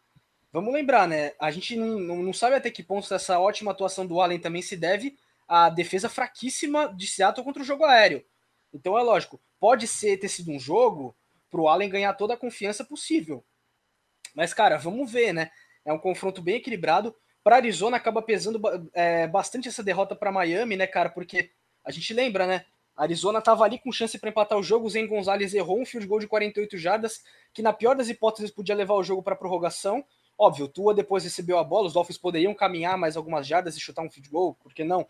Vamos 0.52 0.74
lembrar, 0.74 1.08
né? 1.08 1.34
A 1.40 1.52
gente 1.52 1.76
não, 1.76 2.24
não 2.24 2.34
sabe 2.34 2.56
até 2.56 2.72
que 2.72 2.82
ponto 2.82 3.14
essa 3.14 3.40
ótima 3.40 3.72
atuação 3.72 4.06
do 4.06 4.20
Allen 4.20 4.40
também 4.40 4.64
se 4.64 4.76
deve 4.76 5.16
à 5.48 5.70
defesa 5.70 6.10
fraquíssima 6.10 6.94
de 6.96 7.06
Seattle 7.08 7.44
contra 7.44 7.62
o 7.62 7.66
jogo 7.66 7.86
aéreo. 7.86 8.26
Então 8.74 8.98
é 8.98 9.02
lógico, 9.02 9.40
pode 9.60 9.88
ser 9.88 10.18
ter 10.18 10.28
sido 10.28 10.52
um 10.52 10.60
jogo 10.60 11.16
para 11.50 11.62
o 11.62 11.68
Allen 11.68 11.90
ganhar 11.90 12.14
toda 12.14 12.34
a 12.34 12.38
confiança 12.38 12.84
possível. 12.84 13.44
Mas, 14.36 14.54
cara, 14.54 14.78
vamos 14.78 15.12
ver, 15.12 15.34
né? 15.34 15.52
É 15.86 15.94
um 15.94 16.00
confronto 16.00 16.42
bem 16.42 16.56
equilibrado. 16.56 17.16
Para 17.44 17.58
Arizona 17.58 17.98
acaba 17.98 18.22
pesando 18.22 18.62
é, 18.94 19.28
bastante 19.28 19.68
essa 19.68 19.84
derrota 19.84 20.16
para 20.16 20.32
Miami, 20.32 20.76
né, 20.76 20.86
cara? 20.86 21.10
Porque 21.10 21.52
a 21.84 21.92
gente 21.92 22.14
lembra, 22.14 22.46
né? 22.46 22.66
Arizona 22.96 23.40
estava 23.40 23.64
ali 23.64 23.80
com 23.80 23.92
chance 23.92 24.20
para 24.20 24.30
empatar 24.30 24.58
o 24.58 24.64
jogo. 24.64 24.86
O 24.86 24.90
Zen 24.90 25.08
Gonzalez 25.08 25.54
errou 25.54 25.80
um 25.80 25.86
field 25.86 26.06
goal 26.06 26.20
de 26.20 26.28
48 26.28 26.78
jardas, 26.78 27.24
que 27.54 27.62
na 27.62 27.72
pior 27.72 27.96
das 27.96 28.10
hipóteses 28.10 28.52
podia 28.52 28.76
levar 28.76 28.96
o 28.96 29.04
jogo 29.04 29.24
para 29.24 29.36
prorrogação. 29.36 30.04
Óbvio, 30.38 30.68
Tua 30.68 30.94
depois 30.94 31.24
recebeu 31.24 31.58
a 31.58 31.64
bola, 31.64 31.88
os 31.88 31.94
Dolphins 31.94 32.18
poderiam 32.18 32.54
caminhar 32.54 32.98
mais 32.98 33.16
algumas 33.18 33.48
jardas 33.48 33.76
e 33.76 33.80
chutar 33.80 34.04
um 34.04 34.10
field 34.10 34.30
goal, 34.30 34.54
por 34.56 34.74
que 34.74 34.84
não? 34.84 35.08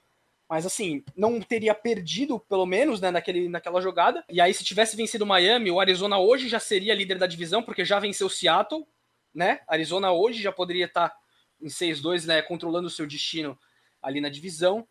Mas 0.49 0.65
assim, 0.65 1.03
não 1.15 1.39
teria 1.39 1.75
perdido, 1.75 2.39
pelo 2.39 2.65
menos, 2.65 2.99
né, 2.99 3.11
naquele, 3.11 3.47
naquela 3.47 3.79
jogada. 3.79 4.23
E 4.27 4.41
aí, 4.41 4.51
se 4.51 4.63
tivesse 4.63 4.95
vencido 4.95 5.23
o 5.23 5.27
Miami, 5.27 5.69
o 5.69 5.79
Arizona 5.79 6.17
hoje 6.17 6.49
já 6.49 6.59
seria 6.59 6.95
líder 6.95 7.19
da 7.19 7.27
divisão, 7.27 7.61
porque 7.61 7.85
já 7.85 7.99
venceu 7.99 8.25
o 8.25 8.29
Seattle, 8.29 8.87
né? 9.31 9.61
Arizona 9.67 10.11
hoje 10.11 10.41
já 10.41 10.51
poderia 10.51 10.85
estar 10.85 11.15
em 11.61 11.67
6-2, 11.67 12.25
né, 12.25 12.41
controlando 12.41 12.87
o 12.87 12.91
seu 12.91 13.05
destino 13.05 13.57
ali 14.01 14.19
na 14.19 14.29
divisão. 14.29 14.87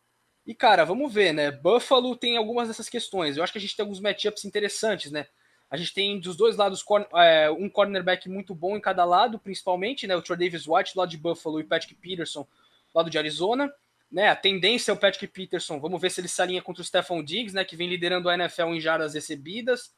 E, 0.48 0.54
cara, 0.54 0.82
vamos 0.82 1.12
ver, 1.12 1.34
né? 1.34 1.50
Buffalo 1.50 2.16
tem 2.16 2.38
algumas 2.38 2.68
dessas 2.68 2.88
questões. 2.88 3.36
Eu 3.36 3.44
acho 3.44 3.52
que 3.52 3.58
a 3.58 3.60
gente 3.60 3.76
tem 3.76 3.82
alguns 3.82 4.00
matchups 4.00 4.46
interessantes, 4.46 5.12
né? 5.12 5.26
A 5.70 5.76
gente 5.76 5.92
tem 5.92 6.18
dos 6.18 6.38
dois 6.38 6.56
lados 6.56 6.82
é, 7.16 7.50
um 7.50 7.68
cornerback 7.68 8.30
muito 8.30 8.54
bom 8.54 8.74
em 8.74 8.80
cada 8.80 9.04
lado, 9.04 9.38
principalmente, 9.38 10.06
né? 10.06 10.16
O 10.16 10.22
Troy 10.22 10.38
Davis 10.38 10.66
White 10.66 10.94
do 10.94 11.00
lado 11.00 11.10
de 11.10 11.18
Buffalo 11.18 11.60
e 11.60 11.64
Patrick 11.64 11.94
Peterson 11.96 12.44
do 12.44 12.96
lado 12.96 13.10
de 13.10 13.18
Arizona. 13.18 13.70
Né, 14.10 14.30
a 14.30 14.34
tendência 14.34 14.90
é 14.90 14.94
o 14.94 14.96
Patrick 14.96 15.26
Peterson, 15.26 15.78
vamos 15.78 16.00
ver 16.00 16.10
se 16.10 16.18
ele 16.18 16.28
se 16.28 16.40
alinha 16.40 16.62
contra 16.62 16.80
o 16.80 16.84
Stephon 16.84 17.22
Diggs, 17.22 17.54
né, 17.54 17.62
que 17.62 17.76
vem 17.76 17.86
liderando 17.86 18.30
a 18.30 18.34
NFL 18.34 18.68
em 18.68 18.80
jardas 18.80 19.12
recebidas. 19.12 19.94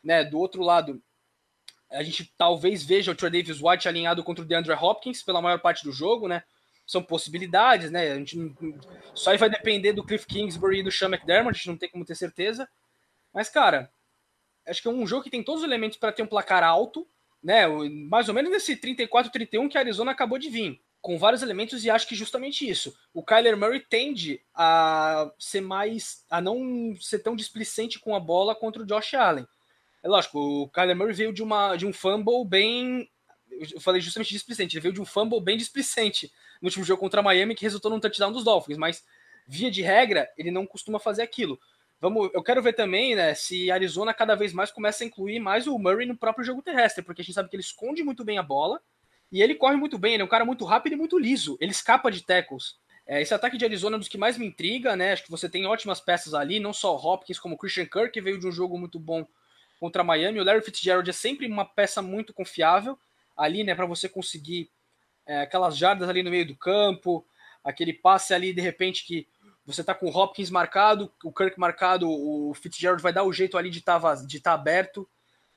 Né, 0.00 0.22
do 0.22 0.38
outro 0.38 0.62
lado, 0.62 1.02
a 1.90 2.04
gente 2.04 2.32
talvez 2.38 2.84
veja 2.84 3.10
o 3.10 3.16
Troy 3.16 3.32
Davis 3.32 3.60
White 3.60 3.88
alinhado 3.88 4.22
contra 4.22 4.44
o 4.44 4.46
DeAndre 4.46 4.74
Hopkins 4.74 5.24
pela 5.24 5.42
maior 5.42 5.58
parte 5.58 5.82
do 5.82 5.90
jogo, 5.90 6.28
né? 6.28 6.44
São 6.88 7.02
possibilidades, 7.02 7.90
né? 7.90 8.12
A 8.12 8.16
gente 8.16 8.54
só 9.14 9.36
vai 9.36 9.50
depender 9.50 9.92
do 9.92 10.02
Cliff 10.02 10.26
Kingsbury 10.26 10.78
e 10.78 10.82
do 10.82 10.90
Sean 10.90 11.10
McDermott, 11.10 11.54
a 11.54 11.58
gente 11.58 11.68
não 11.68 11.76
tem 11.76 11.90
como 11.90 12.04
ter 12.04 12.14
certeza. 12.14 12.66
Mas, 13.32 13.50
cara, 13.50 13.92
acho 14.66 14.80
que 14.80 14.88
é 14.88 14.90
um 14.90 15.06
jogo 15.06 15.22
que 15.22 15.30
tem 15.30 15.42
todos 15.42 15.60
os 15.60 15.68
elementos 15.68 15.98
para 15.98 16.12
ter 16.12 16.22
um 16.22 16.26
placar 16.26 16.64
alto, 16.64 17.06
né? 17.44 17.66
Mais 18.08 18.30
ou 18.30 18.34
menos 18.34 18.50
nesse 18.50 18.74
34-31 18.74 19.68
que 19.68 19.76
a 19.76 19.82
Arizona 19.82 20.12
acabou 20.12 20.38
de 20.38 20.48
vir, 20.48 20.80
com 21.02 21.18
vários 21.18 21.42
elementos, 21.42 21.84
e 21.84 21.90
acho 21.90 22.08
que 22.08 22.14
justamente 22.14 22.66
isso. 22.66 22.96
O 23.12 23.22
Kyler 23.22 23.56
Murray 23.56 23.80
tende 23.80 24.40
a 24.54 25.30
ser 25.38 25.60
mais. 25.60 26.24
a 26.30 26.40
não 26.40 26.96
ser 26.98 27.18
tão 27.18 27.36
displicente 27.36 27.98
com 28.00 28.16
a 28.16 28.20
bola 28.20 28.54
contra 28.54 28.82
o 28.82 28.86
Josh 28.86 29.12
Allen. 29.12 29.46
É 30.02 30.08
lógico, 30.08 30.38
o 30.38 30.70
Kyler 30.70 30.96
Murray 30.96 31.12
veio 31.12 31.34
de, 31.34 31.42
uma, 31.42 31.76
de 31.76 31.84
um 31.84 31.92
fumble 31.92 32.46
bem. 32.46 33.10
Eu 33.50 33.78
falei 33.78 34.00
justamente 34.00 34.32
displicente, 34.32 34.74
ele 34.74 34.82
veio 34.82 34.94
de 34.94 35.02
um 35.02 35.04
fumble 35.04 35.38
bem 35.38 35.58
displicente 35.58 36.32
no 36.60 36.66
último 36.66 36.84
jogo 36.84 37.00
contra 37.00 37.22
Miami, 37.22 37.54
que 37.54 37.64
resultou 37.64 37.90
num 37.90 38.00
touchdown 38.00 38.32
dos 38.32 38.44
Dolphins, 38.44 38.78
mas 38.78 39.04
via 39.46 39.70
de 39.70 39.82
regra, 39.82 40.28
ele 40.36 40.50
não 40.50 40.66
costuma 40.66 40.98
fazer 40.98 41.22
aquilo. 41.22 41.58
Vamos, 42.00 42.30
eu 42.32 42.42
quero 42.42 42.62
ver 42.62 42.74
também, 42.74 43.16
né, 43.16 43.34
se 43.34 43.70
Arizona 43.70 44.14
cada 44.14 44.36
vez 44.36 44.52
mais 44.52 44.70
começa 44.70 45.02
a 45.02 45.06
incluir 45.06 45.40
mais 45.40 45.66
o 45.66 45.78
Murray 45.78 46.06
no 46.06 46.16
próprio 46.16 46.44
jogo 46.44 46.62
terrestre, 46.62 47.02
porque 47.02 47.22
a 47.22 47.24
gente 47.24 47.34
sabe 47.34 47.48
que 47.48 47.56
ele 47.56 47.62
esconde 47.62 48.04
muito 48.04 48.24
bem 48.24 48.38
a 48.38 48.42
bola 48.42 48.80
e 49.32 49.42
ele 49.42 49.54
corre 49.54 49.76
muito 49.76 49.98
bem, 49.98 50.14
ele 50.14 50.22
é 50.22 50.24
um 50.24 50.28
cara 50.28 50.44
muito 50.44 50.64
rápido 50.64 50.92
e 50.92 50.96
muito 50.96 51.18
liso, 51.18 51.58
ele 51.60 51.72
escapa 51.72 52.10
de 52.10 52.22
tackles. 52.22 52.76
É, 53.04 53.22
esse 53.22 53.32
ataque 53.32 53.56
de 53.56 53.64
Arizona 53.64 53.96
é 53.96 53.96
um 53.96 54.00
dos 54.00 54.08
que 54.08 54.18
mais 54.18 54.36
me 54.36 54.46
intriga, 54.46 54.94
né? 54.94 55.12
Acho 55.12 55.24
que 55.24 55.30
você 55.30 55.48
tem 55.48 55.66
ótimas 55.66 55.98
peças 55.98 56.34
ali, 56.34 56.60
não 56.60 56.74
só 56.74 56.94
Hopkins, 56.94 57.38
como 57.38 57.56
Christian 57.56 57.86
Kirk, 57.86 58.10
que 58.10 58.20
veio 58.20 58.38
de 58.38 58.46
um 58.46 58.52
jogo 58.52 58.78
muito 58.78 58.98
bom 58.98 59.26
contra 59.80 60.04
Miami. 60.04 60.38
O 60.38 60.44
Larry 60.44 60.60
Fitzgerald 60.60 61.08
é 61.08 61.12
sempre 61.12 61.46
uma 61.46 61.64
peça 61.64 62.02
muito 62.02 62.34
confiável 62.34 62.98
ali, 63.34 63.64
né, 63.64 63.74
para 63.74 63.86
você 63.86 64.10
conseguir 64.10 64.70
é, 65.28 65.42
aquelas 65.42 65.76
jardas 65.76 66.08
ali 66.08 66.22
no 66.22 66.30
meio 66.30 66.46
do 66.46 66.56
campo, 66.56 67.24
aquele 67.62 67.92
passe 67.92 68.32
ali 68.32 68.52
de 68.52 68.62
repente 68.62 69.04
que 69.04 69.28
você 69.66 69.84
tá 69.84 69.94
com 69.94 70.06
o 70.06 70.16
Hopkins 70.16 70.48
marcado, 70.48 71.12
o 71.22 71.30
Kirk 71.30 71.60
marcado, 71.60 72.08
o 72.10 72.54
Fitzgerald 72.54 73.02
vai 73.02 73.12
dar 73.12 73.24
o 73.24 73.32
jeito 73.32 73.58
ali 73.58 73.68
de 73.68 73.82
tá, 73.82 74.14
de 74.26 74.40
tá 74.40 74.54
aberto. 74.54 75.06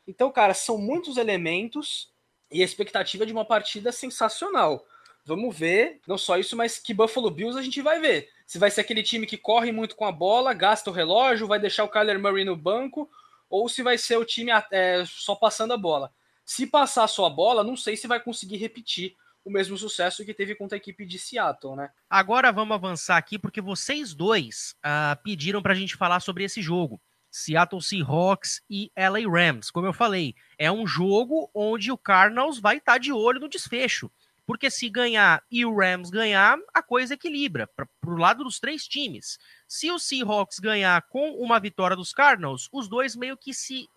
Então, 0.06 0.30
cara, 0.30 0.54
são 0.54 0.78
muitos 0.78 1.16
elementos 1.16 2.12
e 2.52 2.62
a 2.62 2.66
expectativa 2.66 3.26
de 3.26 3.32
uma 3.32 3.46
partida 3.46 3.90
sensacional. 3.94 4.86
Vamos 5.24 5.58
ver, 5.58 6.02
não 6.06 6.18
só 6.18 6.38
isso, 6.38 6.58
mas 6.58 6.78
que 6.78 6.94
Buffalo 6.94 7.32
Bills 7.32 7.58
a 7.58 7.62
gente 7.62 7.82
vai 7.82 8.02
ver. 8.02 8.30
Se 8.46 8.60
vai 8.60 8.70
ser 8.70 8.82
aquele 8.82 9.02
time 9.02 9.26
que 9.26 9.38
corre 9.38 9.72
muito 9.72 9.96
com 9.96 10.04
a 10.04 10.12
bola, 10.12 10.54
gasta 10.54 10.90
o 10.90 10.94
relógio, 10.94 11.48
vai 11.48 11.60
deixar 11.60 11.86
o 11.86 11.90
Kyler 11.90 12.20
Murray 12.20 12.44
no 12.44 12.58
banco, 12.58 13.10
ou 13.50 13.70
se 13.70 13.82
vai 13.82 13.98
ser 13.98 14.18
o 14.18 14.26
time 14.26 14.52
é, 14.72 15.06
só 15.06 15.36
passando 15.36 15.72
a 15.72 15.78
bola. 15.78 16.12
Se 16.44 16.68
passar 16.68 17.08
só 17.08 17.26
a 17.26 17.30
bola, 17.30 17.64
não 17.64 17.78
sei 17.78 17.96
se 17.96 18.08
vai 18.08 18.20
conseguir 18.20 18.58
repetir 18.58 19.16
o 19.44 19.52
mesmo 19.52 19.78
sucesso 19.78 20.24
que 20.26 20.34
teve 20.34 20.56
contra 20.56 20.76
a 20.76 20.80
equipe 20.80 21.06
de 21.06 21.18
Seattle, 21.18 21.76
né? 21.76 21.90
Agora 22.10 22.52
vamos 22.52 22.76
avançar 22.76 23.18
aqui, 23.18 23.40
porque 23.40 23.62
vocês 23.62 24.14
dois 24.14 24.76
uh, 24.86 25.22
pediram 25.24 25.62
para 25.62 25.74
a 25.74 25.76
gente 25.76 25.96
falar 25.96 26.20
sobre 26.20 26.44
esse 26.44 26.62
jogo. 26.62 27.02
Seattle 27.32 27.82
Seahawks 27.82 28.62
e 28.70 28.92
LA 28.96 29.28
Rams. 29.30 29.72
Como 29.72 29.88
eu 29.88 29.94
falei, 29.94 30.36
é 30.58 30.72
um 30.72 30.86
jogo 30.86 31.50
onde 31.54 31.92
o 31.92 31.98
Cardinals 31.98 32.60
vai 32.60 32.78
estar 32.78 32.94
tá 32.94 32.98
de 32.98 33.12
olho 33.12 33.40
no 33.40 33.50
desfecho. 33.50 34.12
Porque 34.46 34.70
se 34.70 34.90
ganhar 34.90 35.42
e 35.50 35.66
o 35.66 35.74
Rams 35.74 36.10
ganhar, 36.10 36.58
a 36.74 36.84
coisa 36.84 37.14
equilibra 37.14 37.68
para 37.68 37.88
o 38.06 38.18
lado 38.18 38.44
dos 38.44 38.60
três 38.60 38.86
times. 38.86 39.40
Se 39.66 39.90
o 39.90 39.98
Seahawks 39.98 40.60
ganhar 40.60 41.02
com 41.04 41.32
uma 41.36 41.60
vitória 41.60 41.96
dos 41.96 42.12
Cardinals, 42.12 42.68
os 42.72 42.90
dois 42.90 43.16
meio 43.16 43.38
que 43.38 43.54
se 43.54 43.88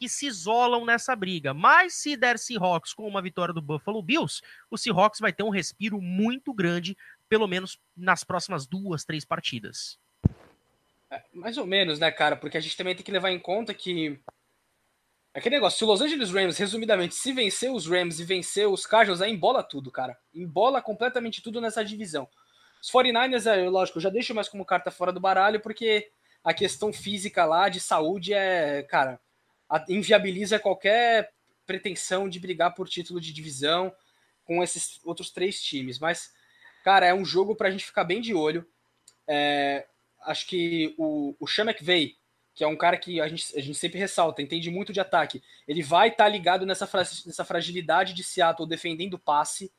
que 0.00 0.08
se 0.08 0.26
isolam 0.26 0.86
nessa 0.86 1.14
briga. 1.14 1.52
Mas 1.52 1.92
se 1.92 2.16
der 2.16 2.38
Seahawks 2.38 2.94
com 2.94 3.06
uma 3.06 3.20
vitória 3.20 3.52
do 3.52 3.60
Buffalo 3.60 4.02
Bills, 4.02 4.40
o 4.70 4.78
Seahawks 4.78 5.20
vai 5.20 5.30
ter 5.30 5.42
um 5.42 5.50
respiro 5.50 6.00
muito 6.00 6.54
grande, 6.54 6.96
pelo 7.28 7.46
menos 7.46 7.78
nas 7.94 8.24
próximas 8.24 8.66
duas, 8.66 9.04
três 9.04 9.26
partidas. 9.26 9.98
É, 11.10 11.22
mais 11.34 11.58
ou 11.58 11.66
menos, 11.66 11.98
né, 11.98 12.10
cara? 12.10 12.34
Porque 12.34 12.56
a 12.56 12.60
gente 12.60 12.78
também 12.78 12.94
tem 12.94 13.04
que 13.04 13.12
levar 13.12 13.30
em 13.30 13.38
conta 13.38 13.74
que. 13.74 14.18
Aquele 15.34 15.56
negócio, 15.56 15.78
se 15.78 15.84
o 15.84 15.86
Los 15.86 16.00
Angeles 16.00 16.30
Rams, 16.30 16.58
resumidamente, 16.58 17.14
se 17.14 17.32
vencer 17.32 17.70
os 17.70 17.86
Rams 17.86 18.18
e 18.18 18.24
vencer 18.24 18.66
os 18.66 18.86
Cardinals, 18.86 19.20
aí 19.20 19.30
embola 19.30 19.62
tudo, 19.62 19.90
cara. 19.90 20.18
Embola 20.34 20.80
completamente 20.80 21.42
tudo 21.42 21.60
nessa 21.60 21.84
divisão. 21.84 22.26
Os 22.82 22.90
49ers, 22.90 23.46
é, 23.46 23.68
lógico, 23.68 23.98
eu 23.98 24.02
já 24.02 24.08
deixo 24.08 24.34
mais 24.34 24.48
como 24.48 24.64
carta 24.64 24.90
fora 24.90 25.12
do 25.12 25.20
baralho, 25.20 25.60
porque 25.60 26.10
a 26.42 26.54
questão 26.54 26.90
física 26.90 27.44
lá, 27.44 27.68
de 27.68 27.78
saúde, 27.78 28.32
é, 28.32 28.82
cara, 28.82 29.20
inviabiliza 29.88 30.58
qualquer 30.58 31.32
pretensão 31.66 32.28
de 32.28 32.40
brigar 32.40 32.74
por 32.74 32.88
título 32.88 33.20
de 33.20 33.32
divisão 33.32 33.94
com 34.44 34.62
esses 34.62 34.98
outros 35.04 35.30
três 35.30 35.62
times. 35.62 35.98
Mas, 35.98 36.32
cara, 36.82 37.06
é 37.06 37.14
um 37.14 37.24
jogo 37.24 37.54
para 37.54 37.68
a 37.68 37.70
gente 37.70 37.84
ficar 37.84 38.04
bem 38.04 38.20
de 38.20 38.34
olho. 38.34 38.66
É, 39.28 39.86
acho 40.22 40.46
que 40.46 40.94
o, 40.98 41.36
o 41.38 41.46
Sean 41.46 41.64
McVay, 41.64 42.16
que 42.54 42.64
é 42.64 42.66
um 42.66 42.76
cara 42.76 42.96
que 42.96 43.20
a 43.20 43.28
gente, 43.28 43.56
a 43.56 43.60
gente 43.60 43.78
sempre 43.78 43.98
ressalta, 43.98 44.42
entende 44.42 44.70
muito 44.70 44.92
de 44.92 44.98
ataque, 44.98 45.42
ele 45.68 45.82
vai 45.82 46.08
estar 46.08 46.24
tá 46.24 46.28
ligado 46.28 46.66
nessa, 46.66 46.88
nessa 46.92 47.44
fragilidade 47.44 48.12
de 48.12 48.24
Seattle 48.24 48.68
defendendo 48.68 49.14
o 49.14 49.18
passe. 49.18 49.72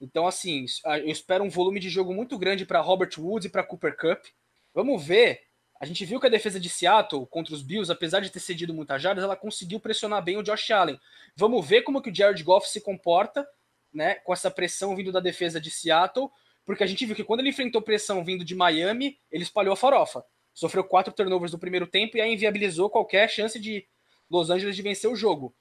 Então, 0.00 0.26
assim, 0.26 0.64
eu 0.84 1.08
espero 1.08 1.42
um 1.42 1.50
volume 1.50 1.80
de 1.80 1.88
jogo 1.88 2.14
muito 2.14 2.38
grande 2.38 2.64
para 2.64 2.80
Robert 2.80 3.10
Woods 3.18 3.46
e 3.46 3.50
para 3.50 3.64
Cooper 3.64 3.96
Cup. 3.96 4.24
Vamos 4.72 5.04
ver. 5.04 5.42
A 5.84 5.86
gente 5.86 6.04
viu 6.04 6.18
que 6.18 6.26
a 6.26 6.30
defesa 6.30 6.58
de 6.58 6.68
Seattle 6.68 7.26
contra 7.26 7.54
os 7.54 7.62
Bills, 7.62 7.92
apesar 7.92 8.20
de 8.20 8.30
ter 8.30 8.40
cedido 8.40 8.72
muitas 8.72 9.02
jardas, 9.02 9.22
ela 9.22 9.36
conseguiu 9.36 9.78
pressionar 9.78 10.22
bem 10.22 10.38
o 10.38 10.42
Josh 10.42 10.70
Allen. 10.70 10.98
Vamos 11.36 11.66
ver 11.66 11.82
como 11.82 12.00
que 12.00 12.10
o 12.10 12.14
Jared 12.14 12.42
Goff 12.42 12.68
se 12.68 12.80
comporta, 12.80 13.46
né, 13.92 14.14
com 14.16 14.32
essa 14.32 14.50
pressão 14.50 14.96
vindo 14.96 15.12
da 15.12 15.20
defesa 15.20 15.60
de 15.60 15.70
Seattle, 15.70 16.30
porque 16.64 16.82
a 16.82 16.86
gente 16.86 17.04
viu 17.04 17.14
que 17.14 17.22
quando 17.22 17.40
ele 17.40 17.50
enfrentou 17.50 17.82
pressão 17.82 18.24
vindo 18.24 18.44
de 18.44 18.54
Miami, 18.54 19.18
ele 19.30 19.42
espalhou 19.42 19.74
a 19.74 19.76
farofa 19.76 20.24
sofreu 20.54 20.84
quatro 20.84 21.12
turnovers 21.12 21.52
no 21.52 21.58
primeiro 21.58 21.86
tempo 21.86 22.16
e 22.16 22.20
aí 22.20 22.32
inviabilizou 22.32 22.88
qualquer 22.88 23.28
chance 23.28 23.58
de 23.58 23.86
Los 24.30 24.48
Angeles 24.48 24.76
de 24.76 24.82
vencer 24.82 25.10
o 25.10 25.16
jogo. 25.16 25.54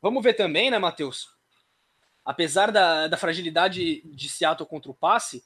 Vamos 0.00 0.22
ver 0.22 0.34
também, 0.34 0.70
né, 0.70 0.78
Matheus? 0.78 1.28
Apesar 2.24 2.70
da, 2.70 3.08
da 3.08 3.16
fragilidade 3.16 4.02
de 4.02 4.28
Seattle 4.28 4.68
contra 4.68 4.90
o 4.90 4.94
passe, 4.94 5.44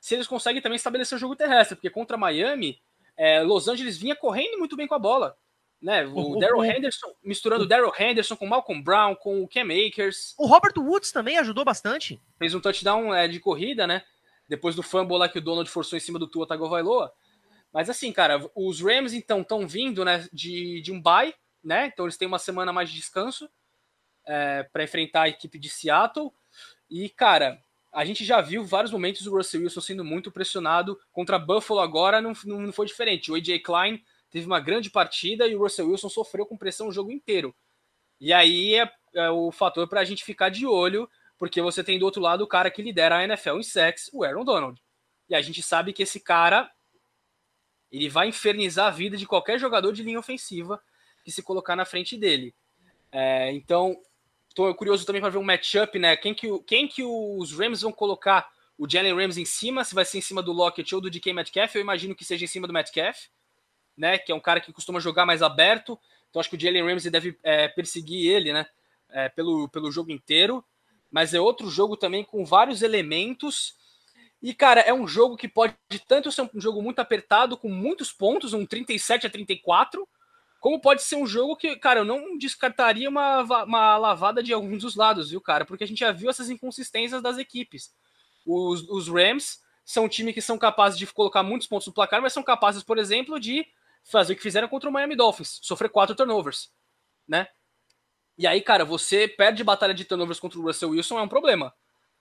se 0.00 0.14
eles 0.14 0.26
conseguem 0.26 0.62
também 0.62 0.76
estabelecer 0.76 1.16
o 1.16 1.20
jogo 1.20 1.36
terrestre, 1.36 1.76
porque 1.76 1.90
contra 1.90 2.16
Miami, 2.16 2.80
é, 3.18 3.42
Los 3.42 3.66
Angeles 3.66 3.98
vinha 3.98 4.14
correndo 4.14 4.58
muito 4.58 4.76
bem 4.76 4.86
com 4.86 4.94
a 4.94 4.98
bola. 4.98 5.36
Né? 5.82 6.06
O, 6.06 6.36
o 6.36 6.38
Daryl 6.38 6.64
Henderson, 6.64 7.12
misturando 7.22 7.64
o 7.64 7.66
Daryl 7.66 7.92
Henderson 7.98 8.36
com 8.36 8.46
Malcolm 8.46 8.82
Brown, 8.82 9.14
com 9.16 9.42
o 9.42 9.48
Cam 9.48 9.66
Akers. 9.86 10.34
O 10.38 10.46
Robert 10.46 10.72
Woods 10.76 11.12
também 11.12 11.36
ajudou 11.38 11.64
bastante. 11.64 12.20
Fez 12.38 12.54
um 12.54 12.60
touchdown 12.60 13.14
é, 13.14 13.26
de 13.26 13.40
corrida, 13.40 13.86
né? 13.86 14.04
Depois 14.48 14.74
do 14.74 14.82
fumble 14.82 15.18
lá 15.18 15.28
que 15.28 15.38
o 15.38 15.42
Donald 15.42 15.68
forçou 15.68 15.96
em 15.96 16.00
cima 16.00 16.18
do 16.18 16.28
Tua 16.28 16.46
Tagovailoa. 16.46 17.12
Mas 17.72 17.90
assim, 17.90 18.12
cara, 18.12 18.48
os 18.54 18.80
Rams 18.80 19.12
então 19.12 19.42
estão 19.42 19.68
vindo 19.68 20.04
né, 20.04 20.26
de, 20.32 20.80
de 20.80 20.90
um 20.90 21.02
bye, 21.02 21.34
né? 21.62 21.86
Então 21.86 22.06
eles 22.06 22.16
têm 22.16 22.26
uma 22.26 22.38
semana 22.38 22.72
mais 22.72 22.88
de 22.88 22.96
descanso 22.96 23.48
é, 24.26 24.62
para 24.62 24.84
enfrentar 24.84 25.22
a 25.22 25.28
equipe 25.28 25.58
de 25.58 25.68
Seattle. 25.68 26.30
E, 26.90 27.08
cara, 27.08 27.62
a 27.98 28.04
gente 28.04 28.24
já 28.24 28.40
viu 28.40 28.62
vários 28.62 28.92
momentos 28.92 29.26
o 29.26 29.36
Russell 29.36 29.62
Wilson 29.62 29.80
sendo 29.80 30.04
muito 30.04 30.30
pressionado 30.30 30.96
contra 31.10 31.36
Buffalo 31.36 31.80
agora, 31.80 32.20
não, 32.20 32.32
não 32.44 32.72
foi 32.72 32.86
diferente. 32.86 33.32
O 33.32 33.34
AJ 33.34 33.60
Klein 33.60 34.00
teve 34.30 34.46
uma 34.46 34.60
grande 34.60 34.88
partida 34.88 35.48
e 35.48 35.56
o 35.56 35.58
Russell 35.58 35.88
Wilson 35.88 36.08
sofreu 36.08 36.46
com 36.46 36.56
pressão 36.56 36.86
o 36.86 36.92
jogo 36.92 37.10
inteiro. 37.10 37.52
E 38.20 38.32
aí 38.32 38.76
é, 38.76 38.88
é 39.14 39.30
o 39.30 39.50
fator 39.50 39.88
para 39.88 40.00
a 40.00 40.04
gente 40.04 40.24
ficar 40.24 40.48
de 40.48 40.64
olho, 40.64 41.10
porque 41.36 41.60
você 41.60 41.82
tem 41.82 41.98
do 41.98 42.04
outro 42.04 42.22
lado 42.22 42.44
o 42.44 42.46
cara 42.46 42.70
que 42.70 42.80
lidera 42.82 43.16
a 43.16 43.24
NFL 43.24 43.56
em 43.58 43.64
sacks, 43.64 44.08
o 44.12 44.22
Aaron 44.22 44.44
Donald. 44.44 44.80
E 45.28 45.34
a 45.34 45.42
gente 45.42 45.60
sabe 45.60 45.92
que 45.92 46.04
esse 46.04 46.20
cara 46.20 46.70
ele 47.90 48.08
vai 48.08 48.28
infernizar 48.28 48.86
a 48.86 48.90
vida 48.90 49.16
de 49.16 49.26
qualquer 49.26 49.58
jogador 49.58 49.92
de 49.92 50.04
linha 50.04 50.20
ofensiva 50.20 50.80
que 51.24 51.32
se 51.32 51.42
colocar 51.42 51.74
na 51.74 51.84
frente 51.84 52.16
dele. 52.16 52.54
É, 53.10 53.50
então, 53.50 54.00
estou 54.58 54.74
curioso 54.74 55.06
também 55.06 55.20
para 55.20 55.30
ver 55.30 55.38
um 55.38 55.44
matchup, 55.44 55.98
né? 55.98 56.16
Quem 56.16 56.34
que, 56.34 56.58
quem 56.66 56.88
que 56.88 57.02
os 57.04 57.52
Rams 57.52 57.82
vão 57.82 57.92
colocar 57.92 58.50
o 58.76 58.88
Jalen 58.90 59.14
Rams 59.14 59.36
em 59.36 59.44
cima? 59.44 59.84
Se 59.84 59.94
vai 59.94 60.04
ser 60.04 60.18
em 60.18 60.20
cima 60.20 60.42
do 60.42 60.52
Lockett 60.52 60.94
ou 60.94 61.00
do 61.00 61.10
DK 61.10 61.32
Metcalf? 61.32 61.74
Eu 61.74 61.80
imagino 61.80 62.14
que 62.14 62.24
seja 62.24 62.44
em 62.44 62.48
cima 62.48 62.66
do 62.66 62.72
Metcalf, 62.72 63.26
né? 63.96 64.18
Que 64.18 64.32
é 64.32 64.34
um 64.34 64.40
cara 64.40 64.60
que 64.60 64.72
costuma 64.72 64.98
jogar 64.98 65.24
mais 65.24 65.42
aberto. 65.42 65.98
Então, 66.28 66.40
acho 66.40 66.50
que 66.50 66.56
o 66.56 66.60
Jalen 66.60 66.84
Ramsey 66.84 67.10
deve 67.10 67.38
é, 67.42 67.68
perseguir 67.68 68.30
ele, 68.30 68.52
né? 68.52 68.66
É, 69.10 69.28
pelo, 69.28 69.68
pelo 69.68 69.90
jogo 69.92 70.10
inteiro. 70.10 70.64
Mas 71.10 71.32
é 71.32 71.40
outro 71.40 71.70
jogo 71.70 71.96
também 71.96 72.24
com 72.24 72.44
vários 72.44 72.82
elementos 72.82 73.78
e, 74.42 74.54
cara, 74.54 74.80
é 74.80 74.94
um 74.94 75.06
jogo 75.06 75.36
que 75.36 75.48
pode 75.48 75.74
tanto 76.06 76.30
ser 76.30 76.42
um 76.42 76.60
jogo 76.60 76.80
muito 76.80 77.00
apertado, 77.00 77.56
com 77.56 77.68
muitos 77.68 78.12
pontos, 78.12 78.52
um 78.52 78.64
37 78.64 79.26
a 79.26 79.30
34, 79.30 80.06
como 80.60 80.80
pode 80.80 81.02
ser 81.02 81.16
um 81.16 81.26
jogo 81.26 81.56
que, 81.56 81.76
cara, 81.76 82.00
eu 82.00 82.04
não 82.04 82.36
descartaria 82.36 83.08
uma, 83.08 83.42
uma 83.64 83.96
lavada 83.96 84.42
de 84.42 84.52
alguns 84.52 84.82
dos 84.82 84.96
lados, 84.96 85.30
viu, 85.30 85.40
cara? 85.40 85.64
Porque 85.64 85.84
a 85.84 85.86
gente 85.86 86.00
já 86.00 86.10
viu 86.10 86.28
essas 86.28 86.50
inconsistências 86.50 87.22
das 87.22 87.38
equipes. 87.38 87.94
Os, 88.44 88.88
os 88.88 89.08
Rams 89.08 89.60
são 89.84 90.04
um 90.04 90.08
time 90.08 90.32
que 90.32 90.42
são 90.42 90.58
capazes 90.58 90.98
de 90.98 91.06
colocar 91.06 91.42
muitos 91.42 91.68
pontos 91.68 91.86
no 91.86 91.92
placar, 91.92 92.20
mas 92.20 92.32
são 92.32 92.42
capazes, 92.42 92.82
por 92.82 92.98
exemplo, 92.98 93.38
de 93.38 93.66
fazer 94.02 94.32
o 94.32 94.36
que 94.36 94.42
fizeram 94.42 94.68
contra 94.68 94.88
o 94.88 94.92
Miami 94.92 95.14
Dolphins, 95.14 95.60
sofrer 95.62 95.90
quatro 95.90 96.14
turnovers, 96.14 96.70
né? 97.26 97.48
E 98.36 98.46
aí, 98.46 98.60
cara, 98.60 98.84
você 98.84 99.26
perde 99.26 99.64
batalha 99.64 99.94
de 99.94 100.04
turnovers 100.04 100.40
contra 100.40 100.58
o 100.58 100.62
Russell 100.62 100.90
Wilson 100.90 101.18
é 101.18 101.22
um 101.22 101.28
problema, 101.28 101.74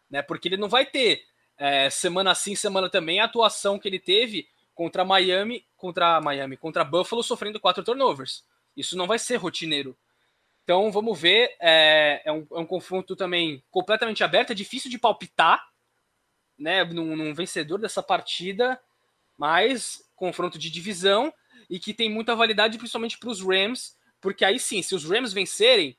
né? 0.10 0.22
Porque 0.22 0.48
ele 0.48 0.58
não 0.58 0.70
vai 0.70 0.86
ter 0.86 1.24
é, 1.58 1.90
semana 1.90 2.34
sim, 2.36 2.56
semana 2.56 2.90
também, 2.90 3.20
a 3.20 3.26
atuação 3.26 3.80
que 3.80 3.88
ele 3.88 4.00
teve 4.00 4.48
contra 4.78 5.04
Miami, 5.04 5.66
contra 5.76 6.22
Miami, 6.22 6.56
contra 6.56 6.86
Buffalo, 6.86 7.24
sofrendo 7.24 7.60
quatro 7.60 7.84
turnovers. 7.84 8.46
Isso 8.76 8.96
não 8.96 9.08
vai 9.08 9.18
ser 9.18 9.38
rotineiro. 9.38 9.98
Então 10.64 10.92
vamos 10.92 11.20
ver. 11.20 11.58
É, 11.60 12.22
é, 12.24 12.32
um, 12.32 12.46
é 12.52 12.60
um, 12.60 12.66
confronto 12.66 13.16
também 13.16 13.64
completamente 13.72 14.24
aberto, 14.24 14.52
é 14.52 14.54
difícil 14.54 14.92
de 14.92 15.00
palpitar 15.00 15.68
né, 16.60 16.84
num, 16.84 17.16
num 17.16 17.34
vencedor 17.34 17.80
dessa 17.80 18.04
partida, 18.04 18.80
mas 19.36 20.04
confronto 20.16 20.60
de 20.60 20.70
divisão 20.70 21.34
e 21.68 21.80
que 21.80 21.92
tem 21.92 22.08
muita 22.08 22.36
validade, 22.36 22.78
principalmente 22.78 23.18
para 23.18 23.30
os 23.30 23.42
Rams, 23.42 23.98
porque 24.22 24.46
aí 24.46 24.60
sim, 24.60 24.84
se 24.84 24.94
os 24.94 25.04
Rams 25.06 25.34
vencerem, 25.34 25.98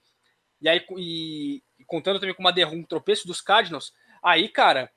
e 0.60 0.68
aí 0.68 0.84
e, 0.96 1.62
contando 1.84 2.20
também 2.20 2.34
com 2.34 2.42
uma 2.42 2.52
derrota, 2.52 2.76
um 2.76 2.84
tropeço 2.84 3.26
dos 3.26 3.40
Cardinals, 3.40 3.92
aí, 4.22 4.48
cara, 4.48 4.88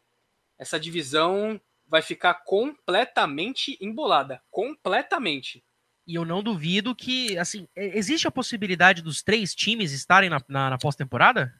essa 0.59 0.79
divisão 0.79 1.59
vai 1.91 2.01
ficar 2.01 2.35
completamente 2.45 3.77
embolada. 3.81 4.41
Completamente. 4.49 5.61
E 6.07 6.15
eu 6.15 6.23
não 6.23 6.41
duvido 6.41 6.95
que, 6.95 7.37
assim, 7.37 7.67
existe 7.75 8.25
a 8.25 8.31
possibilidade 8.31 9.01
dos 9.01 9.21
três 9.21 9.53
times 9.53 9.91
estarem 9.91 10.29
na, 10.29 10.41
na, 10.47 10.69
na 10.69 10.77
pós-temporada? 10.77 11.53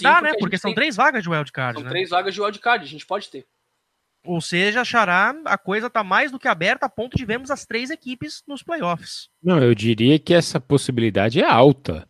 Dá, 0.00 0.14
porque 0.14 0.30
né? 0.30 0.38
Porque 0.38 0.58
são 0.58 0.70
tem... 0.70 0.76
três 0.76 0.94
vagas 0.94 1.24
de 1.24 1.28
wildcard. 1.28 1.74
São 1.74 1.84
né? 1.84 1.90
três 1.90 2.10
vagas 2.10 2.32
de 2.32 2.40
wildcard, 2.40 2.84
a 2.84 2.88
gente 2.88 3.04
pode 3.04 3.28
ter. 3.28 3.44
Ou 4.24 4.40
seja, 4.40 4.84
Xará, 4.84 5.34
a 5.44 5.58
coisa 5.58 5.90
tá 5.90 6.04
mais 6.04 6.30
do 6.30 6.38
que 6.38 6.48
aberta 6.48 6.86
a 6.86 6.88
ponto 6.88 7.16
de 7.16 7.24
vermos 7.26 7.50
as 7.50 7.66
três 7.66 7.90
equipes 7.90 8.44
nos 8.46 8.62
playoffs. 8.62 9.28
Não, 9.42 9.58
eu 9.58 9.74
diria 9.74 10.20
que 10.20 10.32
essa 10.32 10.60
possibilidade 10.60 11.40
é 11.40 11.44
alta. 11.44 12.08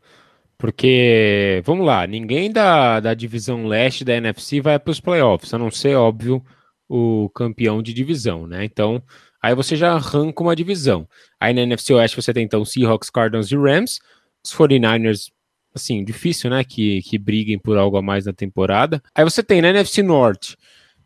Porque, 0.58 1.62
vamos 1.64 1.84
lá, 1.84 2.06
ninguém 2.06 2.52
da, 2.52 3.00
da 3.00 3.14
divisão 3.14 3.66
leste 3.66 4.04
da 4.04 4.14
NFC 4.14 4.60
vai 4.60 4.78
para 4.78 4.92
os 4.92 5.00
playoffs, 5.00 5.52
a 5.52 5.58
não 5.58 5.70
ser, 5.70 5.96
óbvio, 5.96 6.44
o 6.89 7.28
campeão 7.31 7.82
de 7.82 7.93
divisão, 7.93 8.47
né? 8.47 8.65
Então, 8.65 9.02
aí 9.43 9.55
você 9.55 9.77
já 9.77 9.93
arranca 9.93 10.43
uma 10.43 10.56
divisão. 10.56 11.09
Aí 11.40 11.52
na 11.55 11.62
NFC 11.62 11.93
Oeste 11.94 12.16
você 12.20 12.32
tem 12.32 12.44
então 12.44 12.65
Seahawks, 12.65 13.11
Cardinals 13.11 13.51
e 13.51 13.56
Rams. 13.56 14.01
Os 14.44 14.52
49ers, 14.55 15.31
assim, 15.74 16.05
difícil, 16.05 16.51
né? 16.51 16.65
Que, 16.65 17.02
que 17.02 17.19
briguem 17.19 17.59
por 17.59 17.78
algo 17.78 17.97
a 17.97 18.02
mais 18.02 18.27
na 18.27 18.32
temporada. 18.32 19.02
Aí 19.15 19.24
você 19.24 19.43
tem 19.43 19.62
na 19.62 19.69
NFC 19.70 20.02
Norte 20.02 20.56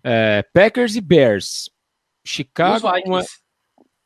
é, 0.02 0.44
Packers 0.52 0.96
e 0.96 1.00
Bears. 1.00 1.70
Chicago. 2.24 2.88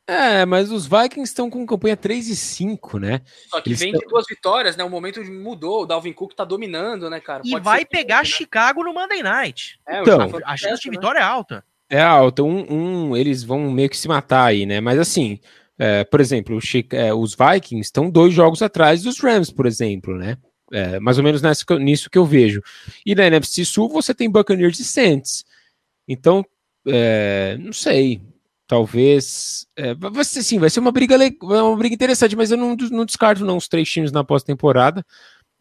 É, 0.05 0.45
mas 0.45 0.69
os 0.69 0.85
Vikings 0.85 1.31
estão 1.31 1.49
com 1.49 1.65
campanha 1.65 1.95
3 1.95 2.27
e 2.27 2.35
5, 2.35 2.99
né? 2.99 3.21
Só 3.49 3.61
que 3.61 3.69
Eles 3.69 3.79
vem 3.79 3.93
de 3.93 4.05
duas 4.05 4.25
vitórias, 4.27 4.75
né? 4.75 4.83
O 4.83 4.89
momento 4.89 5.23
mudou, 5.23 5.83
o 5.83 5.85
Dalvin 5.85 6.11
Cook 6.11 6.33
tá 6.33 6.43
dominando, 6.43 7.09
né, 7.09 7.21
cara? 7.21 7.41
E 7.45 7.51
Pode 7.51 7.63
vai 7.63 7.85
pegar 7.85 8.21
que, 8.23 8.29
né? 8.29 8.37
Chicago 8.37 8.83
no 8.83 8.93
Monday 8.93 9.23
Night. 9.23 9.79
É, 9.87 10.01
então, 10.01 10.29
a 10.45 10.57
chance 10.57 10.81
de 10.81 10.89
né? 10.89 10.97
vitória 10.97 11.19
né? 11.21 11.25
é 11.25 11.29
alta. 11.29 11.65
É 11.89 12.01
alta, 12.01 12.43
um, 12.43 12.65
um, 13.11 13.17
eles 13.17 13.43
vão 13.43 13.71
meio 13.71 13.89
que 13.89 13.95
se 13.95 14.07
matar 14.07 14.45
aí, 14.45 14.65
né? 14.65 14.81
Mas 14.81 14.99
assim, 14.99 15.39
é, 15.79 16.03
por 16.03 16.19
exemplo, 16.19 16.59
é, 16.91 17.13
os 17.13 17.35
Vikings 17.35 17.87
estão 17.87 18.09
dois 18.09 18.33
jogos 18.33 18.61
atrás 18.61 19.03
dos 19.03 19.19
Rams, 19.19 19.51
por 19.51 19.65
exemplo, 19.65 20.17
né? 20.17 20.37
É, 20.71 20.99
mais 20.99 21.17
ou 21.17 21.23
menos 21.23 21.41
nessa, 21.41 21.63
nisso 21.79 22.09
que 22.09 22.17
eu 22.17 22.25
vejo. 22.25 22.61
E 23.05 23.15
na 23.15 23.27
NFC 23.27 23.63
Sul 23.63 23.87
você 23.87 24.13
tem 24.13 24.29
Buccaneers 24.29 24.79
e 24.79 24.83
Saints. 24.83 25.45
Então, 26.07 26.43
é, 26.87 27.55
não 27.59 27.71
sei 27.71 28.19
talvez 28.73 29.67
é, 29.77 29.93
vai 29.93 30.23
ser 30.23 30.41
sim, 30.41 30.57
vai 30.57 30.67
ser 30.67 30.79
uma 30.79 30.91
briga 30.91 31.15
uma 31.43 31.77
briga 31.77 31.93
interessante, 31.93 32.35
mas 32.35 32.49
eu 32.49 32.57
não, 32.57 32.75
não 32.89 33.05
descarto 33.05 33.45
não 33.45 33.55
os 33.55 33.67
três 33.67 33.87
times 33.87 34.11
na 34.11 34.23
pós-temporada. 34.23 35.05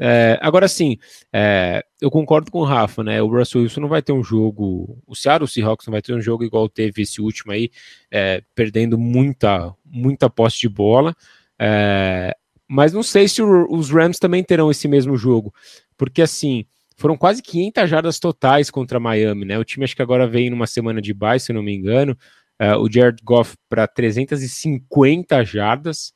É, 0.00 0.38
agora 0.40 0.66
sim, 0.66 0.96
é, 1.30 1.84
eu 2.00 2.10
concordo 2.10 2.50
com 2.50 2.60
o 2.60 2.64
Rafa, 2.64 3.04
né? 3.04 3.20
O 3.20 3.28
Russell 3.28 3.60
Wilson 3.60 3.82
não 3.82 3.88
vai 3.88 4.00
ter 4.00 4.12
um 4.12 4.24
jogo, 4.24 4.98
o 5.06 5.14
Seattle 5.14 5.46
Seahawks 5.46 5.86
não 5.86 5.92
vai 5.92 6.00
ter 6.00 6.14
um 6.14 6.22
jogo 6.22 6.42
igual 6.42 6.70
teve 6.70 7.02
esse 7.02 7.20
último 7.20 7.52
aí, 7.52 7.70
é, 8.10 8.42
perdendo 8.54 8.96
muita 8.96 9.74
muita 9.84 10.30
posse 10.30 10.58
de 10.60 10.70
bola. 10.70 11.14
É, 11.60 12.34
mas 12.66 12.94
não 12.94 13.02
sei 13.02 13.28
se 13.28 13.42
o, 13.42 13.66
os 13.70 13.90
Rams 13.90 14.18
também 14.18 14.42
terão 14.42 14.70
esse 14.70 14.88
mesmo 14.88 15.18
jogo, 15.18 15.52
porque 15.98 16.22
assim 16.22 16.64
foram 16.96 17.16
quase 17.16 17.42
500 17.42 17.90
jardas 17.90 18.18
totais 18.18 18.70
contra 18.70 18.98
Miami, 18.98 19.44
né? 19.44 19.58
O 19.58 19.64
time 19.64 19.84
acho 19.84 19.94
que 19.94 20.00
agora 20.00 20.26
vem 20.26 20.48
numa 20.48 20.66
semana 20.66 21.02
de 21.02 21.12
bye, 21.12 21.38
se 21.38 21.52
não 21.52 21.62
me 21.62 21.74
engano. 21.74 22.16
Uh, 22.62 22.78
o 22.78 22.88
Jared 22.88 23.20
Goff 23.24 23.56
para 23.68 23.88
350 23.88 25.44
jardas. 25.44 26.12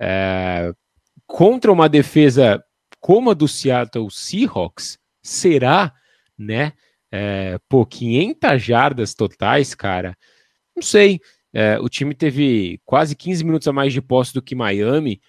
Uh, 0.00 0.72
contra 1.26 1.72
uma 1.72 1.88
defesa 1.88 2.62
como 3.00 3.30
a 3.30 3.34
do 3.34 3.48
Seattle 3.48 4.08
Seahawks, 4.08 4.96
será, 5.20 5.92
né? 6.38 6.72
É, 7.10 7.58
pô, 7.68 7.86
500 7.86 8.62
jardas 8.62 9.14
totais, 9.14 9.74
cara. 9.74 10.16
Não 10.74 10.82
sei. 10.82 11.20
O 11.80 11.88
time 11.88 12.14
teve 12.14 12.80
quase 12.84 13.16
15 13.16 13.44
minutos 13.44 13.66
a 13.66 13.72
mais 13.72 13.92
de 13.92 14.02
posse 14.02 14.34
do 14.34 14.42
que 14.42 14.54
Miami. 14.54 15.20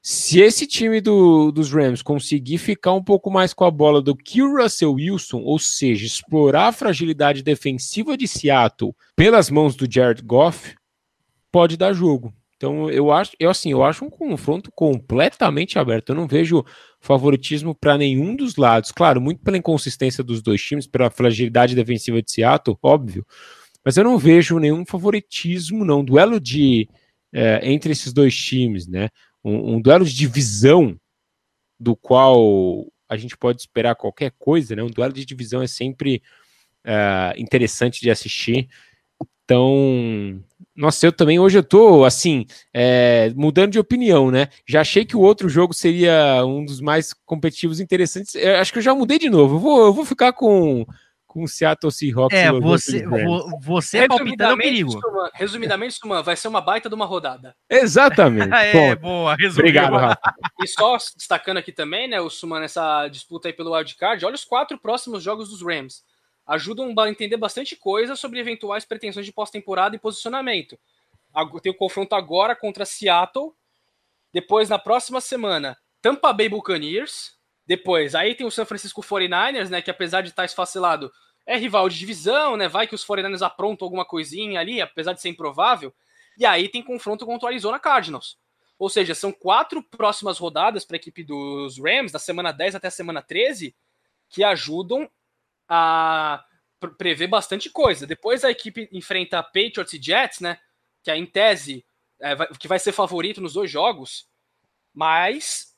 Se 0.00 0.40
esse 0.40 0.66
time 0.66 1.00
do, 1.00 1.50
dos 1.50 1.72
Rams 1.72 2.02
conseguir 2.02 2.58
ficar 2.58 2.92
um 2.92 3.02
pouco 3.02 3.30
mais 3.30 3.52
com 3.52 3.64
a 3.64 3.70
bola 3.70 4.00
do 4.00 4.16
que 4.16 4.42
o 4.42 4.56
Russell 4.56 4.94
Wilson, 4.94 5.38
ou 5.38 5.58
seja, 5.58 6.06
explorar 6.06 6.68
a 6.68 6.72
fragilidade 6.72 7.42
defensiva 7.42 8.16
de 8.16 8.26
Seattle 8.26 8.94
pelas 9.16 9.50
mãos 9.50 9.74
do 9.74 9.90
Jared 9.90 10.22
Goff, 10.22 10.74
pode 11.50 11.76
dar 11.76 11.92
jogo. 11.92 12.32
Então 12.56 12.90
eu 12.90 13.12
acho, 13.12 13.32
eu 13.38 13.50
assim, 13.50 13.70
eu 13.70 13.84
acho 13.84 14.04
um 14.04 14.10
confronto 14.10 14.70
completamente 14.72 15.78
aberto. 15.78 16.10
Eu 16.10 16.16
não 16.16 16.26
vejo 16.26 16.64
favoritismo 17.00 17.74
para 17.74 17.96
nenhum 17.96 18.34
dos 18.34 18.56
lados. 18.56 18.90
Claro, 18.90 19.20
muito 19.20 19.42
pela 19.42 19.58
inconsistência 19.58 20.24
dos 20.24 20.42
dois 20.42 20.60
times, 20.60 20.86
pela 20.86 21.08
fragilidade 21.08 21.74
defensiva 21.76 22.20
de 22.20 22.30
Seattle, 22.30 22.76
óbvio. 22.82 23.24
Mas 23.84 23.96
eu 23.96 24.04
não 24.04 24.18
vejo 24.18 24.58
nenhum 24.58 24.84
favoritismo, 24.84 25.84
não. 25.84 26.04
Duelo 26.04 26.40
de 26.40 26.88
é, 27.32 27.60
entre 27.62 27.92
esses 27.92 28.12
dois 28.12 28.34
times, 28.34 28.88
né? 28.88 29.08
Um, 29.44 29.74
um, 29.74 29.80
duelo 29.80 30.04
de 30.04 30.14
divisão 30.14 30.98
do 31.78 31.94
qual 31.94 32.86
a 33.08 33.16
gente 33.16 33.36
pode 33.36 33.60
esperar 33.60 33.94
qualquer 33.94 34.32
coisa, 34.38 34.74
né? 34.74 34.82
Um 34.82 34.90
duelo 34.90 35.12
de 35.12 35.24
divisão 35.24 35.62
é 35.62 35.66
sempre 35.66 36.22
é, 36.84 37.34
interessante 37.36 38.00
de 38.00 38.10
assistir. 38.10 38.68
Então, 39.44 40.42
nossa, 40.76 41.06
eu 41.06 41.12
também 41.12 41.38
hoje 41.38 41.58
eu 41.58 41.62
tô 41.62 42.04
assim, 42.04 42.44
é, 42.72 43.32
mudando 43.34 43.72
de 43.72 43.78
opinião, 43.78 44.30
né? 44.30 44.48
Já 44.66 44.82
achei 44.82 45.06
que 45.06 45.16
o 45.16 45.20
outro 45.20 45.48
jogo 45.48 45.72
seria 45.72 46.44
um 46.44 46.64
dos 46.64 46.80
mais 46.80 47.14
competitivos 47.24 47.80
interessantes. 47.80 48.34
Eu 48.34 48.56
acho 48.56 48.72
que 48.72 48.78
eu 48.78 48.82
já 48.82 48.94
mudei 48.94 49.18
de 49.18 49.30
novo. 49.30 49.56
Eu 49.56 49.58
vou, 49.58 49.86
eu 49.86 49.92
vou 49.92 50.04
ficar 50.04 50.34
com 50.34 50.86
com 51.38 51.44
o 51.44 51.48
Seattle 51.48 51.92
Seahawks. 51.92 52.36
É, 52.36 52.50
você, 52.50 53.04
você 53.60 54.08
palpitando 54.08 54.50
é 54.50 54.54
o 54.54 54.58
perigo. 54.58 54.92
Suman, 54.92 55.30
resumidamente, 55.32 55.94
Suman, 55.94 56.22
vai 56.22 56.36
ser 56.36 56.48
uma 56.48 56.60
baita 56.60 56.88
de 56.88 56.94
uma 56.94 57.06
rodada. 57.06 57.54
Exatamente. 57.70 58.52
é, 58.52 58.96
boa, 58.96 59.36
resumiu. 59.36 59.70
Obrigado, 59.70 59.96
Rafa. 59.96 60.34
E 60.60 60.66
só 60.66 60.96
destacando 61.16 61.58
aqui 61.58 61.70
também, 61.70 62.08
né, 62.08 62.20
o 62.20 62.28
Suman 62.28 62.60
nessa 62.60 63.06
disputa 63.08 63.48
aí 63.48 63.52
pelo 63.52 63.74
wildcard, 63.74 64.24
olha 64.24 64.34
os 64.34 64.44
quatro 64.44 64.76
próximos 64.78 65.22
jogos 65.22 65.48
dos 65.50 65.62
Rams 65.62 66.02
ajudam 66.48 66.94
a 66.98 67.10
entender 67.10 67.36
bastante 67.36 67.76
coisa 67.76 68.16
sobre 68.16 68.40
eventuais 68.40 68.84
pretensões 68.86 69.26
de 69.26 69.32
pós-temporada 69.32 69.94
e 69.94 69.98
posicionamento. 69.98 70.78
Tem 71.62 71.70
o 71.70 71.76
confronto 71.76 72.14
agora 72.14 72.56
contra 72.56 72.86
Seattle, 72.86 73.52
depois 74.32 74.70
na 74.70 74.78
próxima 74.78 75.20
semana 75.20 75.76
Tampa 76.00 76.32
Bay 76.32 76.48
Buccaneers, 76.48 77.36
depois 77.66 78.14
aí 78.14 78.34
tem 78.34 78.46
o 78.46 78.50
San 78.50 78.64
Francisco 78.64 79.02
49ers, 79.02 79.68
né, 79.68 79.82
que 79.82 79.90
apesar 79.90 80.22
de 80.22 80.30
estar 80.30 80.46
esfacelado, 80.46 81.12
é 81.48 81.56
rival 81.56 81.88
de 81.88 81.98
divisão, 81.98 82.58
né, 82.58 82.68
vai 82.68 82.86
que 82.86 82.94
os 82.94 83.04
49ers 83.06 83.40
aprontam 83.40 83.86
alguma 83.86 84.04
coisinha 84.04 84.60
ali, 84.60 84.82
apesar 84.82 85.14
de 85.14 85.22
ser 85.22 85.30
improvável, 85.30 85.94
e 86.36 86.44
aí 86.44 86.68
tem 86.68 86.82
confronto 86.82 87.24
contra 87.24 87.46
o 87.46 87.48
Arizona 87.48 87.78
Cardinals. 87.78 88.38
Ou 88.78 88.90
seja, 88.90 89.14
são 89.14 89.32
quatro 89.32 89.82
próximas 89.82 90.38
rodadas 90.38 90.84
para 90.84 90.96
a 90.96 90.98
equipe 90.98 91.24
dos 91.24 91.78
Rams, 91.78 92.12
da 92.12 92.18
semana 92.18 92.52
10 92.52 92.74
até 92.74 92.88
a 92.88 92.92
semana 92.92 93.22
13, 93.22 93.74
que 94.28 94.44
ajudam 94.44 95.10
a 95.66 96.44
prever 96.98 97.26
bastante 97.26 97.70
coisa. 97.70 98.06
Depois 98.06 98.44
a 98.44 98.50
equipe 98.50 98.86
enfrenta 98.92 99.42
Patriots 99.42 99.94
e 99.94 100.00
Jets, 100.00 100.40
né? 100.40 100.60
Que 101.02 101.10
é 101.10 101.16
em 101.16 101.26
tese 101.26 101.84
é, 102.20 102.36
vai, 102.36 102.46
que 102.48 102.68
vai 102.68 102.78
ser 102.78 102.92
favorito 102.92 103.40
nos 103.40 103.54
dois 103.54 103.70
jogos, 103.70 104.28
mas 104.94 105.74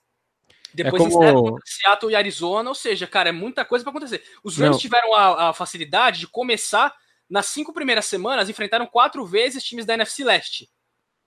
depois 0.75 1.03
é 1.03 1.33
como... 1.33 1.59
Seattle 1.65 2.13
e 2.13 2.17
Arizona, 2.17 2.69
ou 2.69 2.75
seja, 2.75 3.07
cara, 3.07 3.31
é 3.31 3.33
muita 3.33 3.65
coisa 3.65 3.85
para 3.85 3.91
acontecer. 3.91 4.23
Os 4.43 4.57
Rams 4.57 4.79
tiveram 4.79 5.15
a, 5.15 5.49
a, 5.49 5.53
facilidade 5.53 6.21
de 6.21 6.27
começar 6.27 6.95
nas 7.29 7.47
cinco 7.47 7.73
primeiras 7.73 8.07
semanas, 8.07 8.49
enfrentaram 8.49 8.87
quatro 8.87 9.25
vezes 9.25 9.63
times 9.63 9.87
da 9.87 9.95
NFC 9.95 10.25
Leste, 10.25 10.71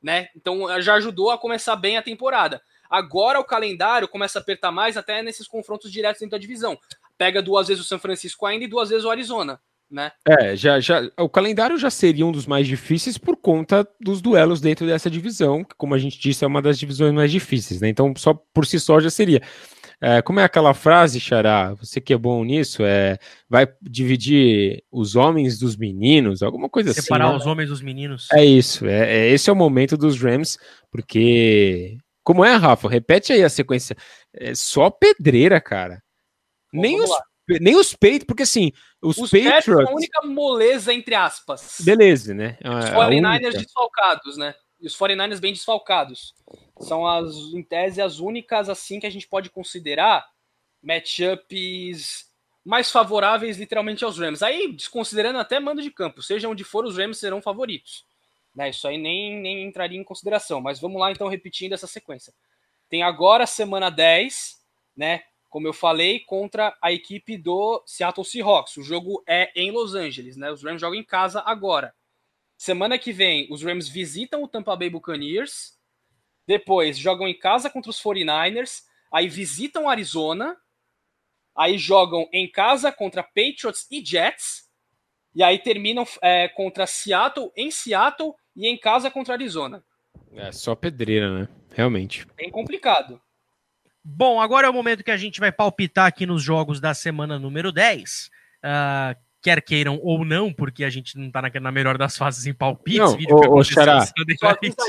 né? 0.02 0.28
Então 0.36 0.82
já 0.82 0.96
ajudou 0.96 1.32
a 1.32 1.38
começar 1.38 1.76
bem 1.76 1.98
a 1.98 2.02
temporada. 2.02 2.62
Agora 2.90 3.40
o 3.40 3.46
calendário 3.46 4.08
começa 4.08 4.38
a 4.38 4.42
apertar 4.42 4.72
mais 4.72 4.98
até 4.98 5.24
nesses 5.24 5.48
confrontos 5.48 5.92
diretos 5.92 6.20
dentro 6.20 6.38
da 6.38 6.42
divisão 6.42 6.78
pega 7.18 7.42
duas 7.42 7.68
vezes 7.68 7.84
o 7.84 7.88
São 7.88 8.00
Francisco 8.00 8.46
ainda 8.46 8.66
e 8.66 8.68
duas 8.68 8.90
vezes 8.90 9.06
o 9.06 9.10
Arizona. 9.10 9.62
Né? 9.90 10.12
É, 10.28 10.56
já, 10.56 10.80
já, 10.80 11.08
o 11.20 11.30
calendário 11.30 11.78
já 11.78 11.90
seria 11.90 12.26
um 12.26 12.32
dos 12.32 12.48
mais 12.48 12.66
difíceis 12.66 13.18
por 13.18 13.38
conta 13.38 13.88
dos 14.02 14.22
duelos 14.22 14.60
dentro 14.60 14.88
dessa 14.88 15.10
divisão, 15.10 15.64
que, 15.64 15.76
como 15.76 15.94
a 15.94 16.00
gente 16.00 16.20
disse, 16.20 16.44
é 16.44 16.48
uma 16.48 16.64
das 16.64 16.80
divisões 16.80 17.14
mais 17.14 17.32
difíceis, 17.32 17.80
né? 17.80 17.90
Então, 17.90 18.12
só 18.18 18.34
por 18.34 18.66
si 18.66 18.80
só 18.80 19.00
já 19.00 19.12
seria. 19.12 19.42
É, 20.02 20.22
como 20.22 20.40
é 20.42 20.44
aquela 20.44 20.74
frase, 20.74 21.18
Xará? 21.18 21.74
Você 21.76 22.02
que 22.02 22.12
é 22.12 22.18
bom 22.18 22.44
nisso, 22.44 22.84
é 22.84 23.18
vai 23.48 23.66
dividir 23.82 24.84
os 24.92 25.16
homens 25.16 25.58
dos 25.58 25.78
meninos, 25.78 26.44
alguma 26.44 26.68
coisa 26.68 26.92
Separar 26.92 27.00
assim. 27.00 27.08
Separar 27.08 27.32
né? 27.32 27.38
os 27.38 27.46
homens 27.46 27.70
dos 27.70 27.82
meninos. 27.82 28.28
É 28.34 28.44
isso, 28.44 28.86
é, 28.86 29.16
é, 29.16 29.30
esse 29.30 29.50
é 29.50 29.54
o 29.54 29.56
momento 29.56 29.96
dos 29.96 30.20
Rams, 30.22 30.58
porque. 30.92 31.98
Como 32.22 32.44
é, 32.44 32.56
Rafa? 32.56 32.90
Repete 32.90 33.32
aí 33.32 33.44
a 33.44 33.50
sequência. 33.50 33.96
É 34.34 34.56
só 34.56 34.90
pedreira, 34.90 35.62
cara. 35.62 36.02
Nem 36.74 37.02
os, 37.02 37.10
nem 37.48 37.76
os 37.76 37.94
Patriots, 37.94 38.26
porque 38.26 38.44
assim, 38.44 38.72
os, 39.02 39.18
os 39.18 39.30
Patriots... 39.30 39.68
a 39.68 39.94
única 39.94 40.22
moleza, 40.26 40.94
entre 40.94 41.16
aspas. 41.16 41.78
Beleza, 41.82 42.34
né? 42.34 42.58
Os 42.64 42.90
49ers 42.90 43.58
desfalcados, 43.58 44.38
né? 44.38 44.56
E 44.80 44.88
os 44.88 44.98
49ers 44.98 45.40
bem 45.40 45.54
desfalcados. 45.54 46.34
São, 46.80 47.08
as, 47.08 47.36
em 47.54 47.64
tese, 47.64 48.02
as 48.02 48.20
únicas, 48.20 48.70
assim, 48.70 49.00
que 49.00 49.08
a 49.08 49.10
gente 49.10 49.28
pode 49.28 49.50
considerar 49.50 50.26
matchups 50.82 52.26
mais 52.66 52.92
favoráveis, 52.92 53.58
literalmente, 53.58 54.04
aos 54.04 54.18
Rams. 54.18 54.42
Aí, 54.42 54.72
desconsiderando 54.74 55.40
até 55.40 55.60
mando 55.60 55.82
de 55.82 55.92
campo, 55.92 56.22
seja 56.22 56.48
onde 56.48 56.64
for, 56.64 56.86
os 56.86 56.98
Rams 56.98 57.18
serão 57.18 57.42
favoritos. 57.42 58.06
Né? 58.56 58.70
Isso 58.70 58.88
aí 58.88 58.98
nem, 58.98 59.40
nem 59.42 59.64
entraria 59.64 60.00
em 60.00 60.04
consideração. 60.04 60.62
Mas 60.62 60.80
vamos 60.80 61.00
lá, 61.00 61.12
então, 61.12 61.28
repetindo 61.28 61.74
essa 61.74 61.88
sequência. 61.88 62.34
Tem 62.90 63.04
agora 63.04 63.46
semana 63.46 63.90
10, 63.90 64.62
né? 64.96 65.24
Como 65.54 65.68
eu 65.68 65.74
falei, 65.74 66.20
contra 66.22 66.76
a 66.82 66.92
equipe 66.92 67.38
do 67.38 67.84
Seattle 67.86 68.26
Seahawks. 68.26 68.76
O 68.78 68.82
jogo 68.82 69.24
é 69.28 69.52
em 69.56 69.70
Los 69.70 69.94
Angeles, 69.94 70.36
né? 70.36 70.52
Os 70.52 70.64
Rams 70.64 70.82
jogam 70.82 70.98
em 70.98 71.04
casa 71.04 71.44
agora. 71.46 71.94
Semana 72.58 72.98
que 72.98 73.14
vem, 73.14 73.48
os 73.52 73.62
Rams 73.62 73.88
visitam 73.88 74.42
o 74.42 74.48
Tampa 74.48 74.76
Bay 74.76 74.90
Buccaneers. 74.90 75.78
Depois 76.48 76.98
jogam 76.98 77.28
em 77.28 77.38
casa 77.38 77.70
contra 77.70 77.92
os 77.92 78.02
49ers. 78.02 78.82
Aí 79.14 79.28
visitam 79.28 79.88
Arizona. 79.88 80.58
Aí 81.56 81.78
jogam 81.78 82.28
em 82.34 82.50
casa 82.50 82.92
contra 82.92 83.22
Patriots 83.22 83.86
e 83.92 84.04
Jets. 84.04 84.68
E 85.36 85.44
aí 85.44 85.60
terminam 85.60 86.04
é, 86.24 86.48
contra 86.48 86.88
Seattle, 86.88 87.52
em 87.56 87.70
Seattle 87.70 88.34
e 88.56 88.66
em 88.66 88.76
casa 88.76 89.12
contra 89.12 89.36
Arizona. 89.36 89.86
É 90.34 90.52
só 90.52 90.74
pedreira, 90.74 91.42
né? 91.42 91.48
Realmente. 91.70 92.26
Bem 92.36 92.50
complicado. 92.50 93.22
Bom, 94.04 94.42
agora 94.42 94.68
é 94.68 94.70
o 94.70 94.74
momento 94.74 95.04
que 95.04 95.12
a 95.12 95.18
gente 95.18 95.40
vai 95.40 95.52
palpitar 95.52 96.08
aqui 96.08 96.26
nos 96.26 96.44
jogos 96.44 96.82
da 96.82 96.94
semana 96.94 97.40
número 97.40 97.72
10. 97.72 98.26
Uh, 98.28 98.30
ah, 98.64 99.16
quer 99.42 99.62
queiram 99.62 100.00
ou 100.02 100.26
não, 100.26 100.52
porque 100.54 100.84
a 100.84 100.90
gente 100.90 101.18
não 101.18 101.32
tá 101.32 101.42
na, 101.42 101.50
na 101.60 101.72
melhor 101.72 101.98
das 101.98 102.18
fases 102.18 102.46
em 102.46 102.54
palpites. 102.54 103.00
Não, 103.00 103.18
vídeo 103.18 103.36
ô, 103.36 103.60
ô, 103.60 103.64
Xará. 103.64 104.06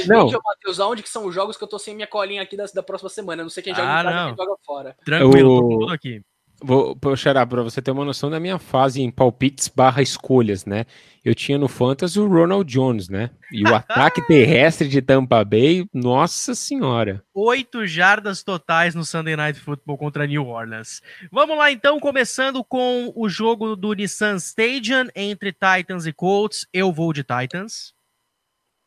Não. 0.06 0.30
Matheus, 0.44 0.80
aonde 0.80 1.02
que 1.02 1.08
são 1.08 1.26
os 1.26 1.34
jogos 1.34 1.56
que 1.56 1.62
eu 1.62 1.68
tô 1.68 1.78
sem 1.78 1.94
minha 1.94 2.06
colinha 2.06 2.42
aqui 2.42 2.56
da, 2.56 2.64
da 2.66 2.82
próxima 2.82 3.08
semana? 3.08 3.42
Eu 3.42 3.44
não 3.44 3.50
sei 3.50 3.62
quem 3.62 3.74
joga 3.74 3.88
ah, 3.88 4.00
em 4.00 4.04
casa 4.04 4.26
quem 4.26 4.44
joga 4.44 4.60
fora. 4.64 4.96
Tranquilo, 5.04 5.56
o... 5.56 5.60
tô 5.60 5.78
tudo 5.80 5.92
aqui. 5.92 6.22
Vou, 6.62 6.96
Xará, 7.16 7.46
para 7.46 7.62
você 7.62 7.82
ter 7.82 7.90
uma 7.90 8.04
noção 8.04 8.30
da 8.30 8.40
minha 8.40 8.58
fase 8.58 9.02
em 9.02 9.10
palpites 9.10 9.68
barra 9.68 10.00
escolhas, 10.00 10.64
né? 10.64 10.86
Eu 11.24 11.34
tinha 11.34 11.58
no 11.58 11.68
Fantasy 11.68 12.18
o 12.18 12.28
Ronald 12.28 12.70
Jones, 12.70 13.08
né? 13.08 13.30
E 13.52 13.64
o 13.64 13.74
ataque 13.74 14.22
terrestre 14.26 14.88
de 14.88 15.02
Tampa 15.02 15.44
Bay, 15.44 15.86
nossa 15.92 16.54
senhora. 16.54 17.22
Oito 17.34 17.86
jardas 17.86 18.42
totais 18.42 18.94
no 18.94 19.04
Sunday 19.04 19.36
Night 19.36 19.58
Football 19.58 19.98
contra 19.98 20.26
New 20.26 20.46
Orleans. 20.46 21.02
Vamos 21.30 21.58
lá 21.58 21.70
então, 21.70 21.98
começando 21.98 22.64
com 22.64 23.12
o 23.14 23.28
jogo 23.28 23.74
do 23.74 23.92
Nissan 23.92 24.36
Stadium 24.36 25.08
entre 25.14 25.52
Titans 25.52 26.06
e 26.06 26.12
Colts. 26.12 26.66
Eu 26.72 26.92
vou 26.92 27.12
de 27.12 27.24
Titans. 27.24 27.92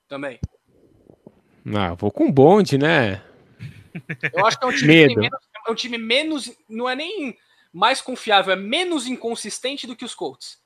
Também. 0.07 0.39
Ah, 1.75 1.93
vou 1.95 2.11
com 2.11 2.31
bonde, 2.31 2.77
né? 2.77 3.21
Eu 4.33 4.45
acho 4.45 4.57
que 4.57 4.65
é 4.65 4.67
um 4.67 4.75
time, 4.75 5.15
menos, 5.15 5.29
é 5.67 5.71
um 5.71 5.75
time 5.75 5.97
menos. 5.97 6.51
Não 6.69 6.87
é 6.87 6.95
nem 6.95 7.35
mais 7.77 8.01
confiável, 8.01 8.51
é 8.51 8.55
menos 8.55 9.05
inconsistente 9.05 9.85
do 9.85 9.95
que 9.95 10.03
os 10.03 10.15
Colts. 10.15 10.57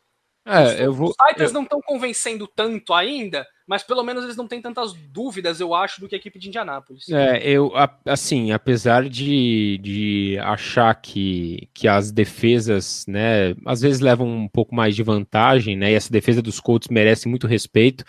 É, 0.46 0.64
os, 0.64 0.80
eu 0.80 0.94
vou, 0.94 1.10
os 1.10 1.16
Titans 1.16 1.50
eu... 1.50 1.54
não 1.54 1.64
estão 1.64 1.82
convencendo 1.82 2.48
tanto 2.48 2.94
ainda, 2.94 3.46
mas 3.68 3.84
pelo 3.84 4.02
menos 4.02 4.24
eles 4.24 4.38
não 4.38 4.48
têm 4.48 4.62
tantas 4.62 4.94
dúvidas, 4.94 5.60
eu 5.60 5.76
acho, 5.76 6.00
do 6.00 6.08
que 6.08 6.16
a 6.16 6.18
equipe 6.18 6.40
de 6.40 6.48
Indianápolis. 6.48 7.10
É, 7.10 7.46
eu, 7.46 7.74
assim, 8.06 8.52
apesar 8.54 9.08
de, 9.08 9.78
de 9.84 10.38
achar 10.40 10.96
que, 10.96 11.70
que 11.74 11.88
as 11.88 12.12
defesas, 12.12 13.06
né, 13.08 13.54
às 13.66 13.82
vezes 13.82 14.00
levam 14.00 14.28
um 14.28 14.48
pouco 14.48 14.74
mais 14.74 14.96
de 14.96 15.04
vantagem, 15.04 15.76
né, 15.76 15.92
e 15.92 15.96
essa 15.96 16.12
defesa 16.12 16.42
dos 16.42 16.62
Colts 16.62 16.88
merece 16.88 17.28
muito 17.28 17.46
respeito, 17.46 18.06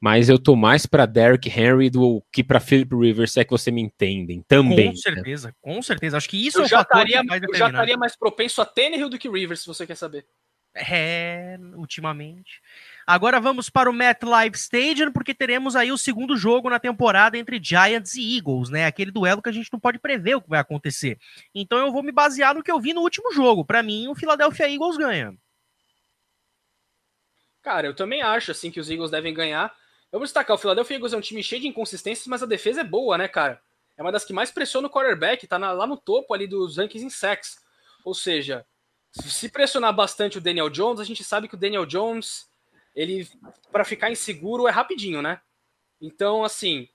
mas 0.00 0.28
eu 0.28 0.38
tô 0.38 0.54
mais 0.54 0.86
para 0.86 1.06
Derrick 1.06 1.48
Henry 1.48 1.88
do 1.90 2.22
que 2.32 2.44
para 2.44 2.60
Philip 2.60 2.94
Rivers, 2.94 3.32
se 3.32 3.40
é 3.40 3.44
que 3.44 3.50
você 3.50 3.70
me 3.70 3.80
entendem 3.80 4.42
também. 4.46 4.88
Com 4.88 4.92
né? 4.92 4.96
certeza, 4.96 5.48
né? 5.48 5.54
com 5.60 5.82
certeza. 5.82 6.16
Acho 6.16 6.28
que 6.28 6.46
isso 6.46 6.58
eu 6.58 6.62
é 6.62 6.66
o 6.66 6.68
já 6.68 6.78
fator 6.78 6.98
estaria, 6.98 7.24
mais 7.24 7.42
Eu 7.42 7.54
já 7.54 7.68
estaria 7.68 7.96
mais 7.96 8.16
propenso 8.16 8.60
a 8.60 8.66
Tannehill 8.66 9.08
do 9.08 9.18
que 9.18 9.28
Rivers, 9.28 9.60
se 9.60 9.66
você 9.66 9.86
quer 9.86 9.96
saber. 9.96 10.26
É, 10.78 11.56
ultimamente. 11.74 12.60
Agora 13.06 13.40
vamos 13.40 13.70
para 13.70 13.88
o 13.88 13.94
MetLife 13.94 14.56
Stadium, 14.56 15.10
porque 15.10 15.32
teremos 15.32 15.74
aí 15.74 15.90
o 15.90 15.96
segundo 15.96 16.36
jogo 16.36 16.68
na 16.68 16.78
temporada 16.78 17.38
entre 17.38 17.58
Giants 17.62 18.14
e 18.14 18.36
Eagles, 18.36 18.68
né? 18.68 18.84
Aquele 18.84 19.10
duelo 19.10 19.40
que 19.40 19.48
a 19.48 19.52
gente 19.52 19.72
não 19.72 19.80
pode 19.80 19.98
prever 19.98 20.34
o 20.34 20.42
que 20.42 20.50
vai 20.50 20.60
acontecer. 20.60 21.18
Então 21.54 21.78
eu 21.78 21.90
vou 21.90 22.02
me 22.02 22.12
basear 22.12 22.54
no 22.54 22.62
que 22.62 22.70
eu 22.70 22.78
vi 22.78 22.92
no 22.92 23.00
último 23.00 23.32
jogo. 23.32 23.64
Para 23.64 23.82
mim, 23.82 24.08
o 24.08 24.14
Philadelphia 24.14 24.70
Eagles 24.70 24.98
ganha. 24.98 25.34
Cara, 27.62 27.86
eu 27.86 27.94
também 27.94 28.20
acho 28.20 28.50
assim 28.50 28.70
que 28.70 28.78
os 28.78 28.90
Eagles 28.90 29.10
devem 29.10 29.32
ganhar. 29.32 29.74
Eu 30.12 30.18
vou 30.18 30.24
destacar, 30.24 30.54
o 30.54 30.58
Philadelphia 30.58 30.96
Eagles 30.96 31.12
é 31.12 31.16
um 31.16 31.20
time 31.20 31.42
cheio 31.42 31.60
de 31.60 31.68
inconsistências, 31.68 32.26
mas 32.26 32.42
a 32.42 32.46
defesa 32.46 32.80
é 32.80 32.84
boa, 32.84 33.18
né, 33.18 33.28
cara? 33.28 33.60
É 33.96 34.02
uma 34.02 34.12
das 34.12 34.24
que 34.24 34.32
mais 34.32 34.50
pressiona 34.50 34.86
o 34.86 34.90
quarterback, 34.90 35.46
tá 35.46 35.58
na, 35.58 35.72
lá 35.72 35.86
no 35.86 35.96
topo 35.96 36.34
ali 36.34 36.46
dos 36.46 36.76
rankings 36.76 37.04
em 37.04 37.10
sacks. 37.10 37.56
Ou 38.04 38.14
seja, 38.14 38.64
se 39.10 39.48
pressionar 39.48 39.94
bastante 39.94 40.38
o 40.38 40.40
Daniel 40.40 40.70
Jones, 40.70 41.00
a 41.00 41.04
gente 41.04 41.24
sabe 41.24 41.48
que 41.48 41.54
o 41.54 41.58
Daniel 41.58 41.86
Jones, 41.86 42.46
ele 42.94 43.28
para 43.72 43.84
ficar 43.84 44.10
inseguro 44.10 44.68
é 44.68 44.70
rapidinho, 44.70 45.22
né? 45.22 45.40
Então, 46.00 46.44
assim, 46.44 46.88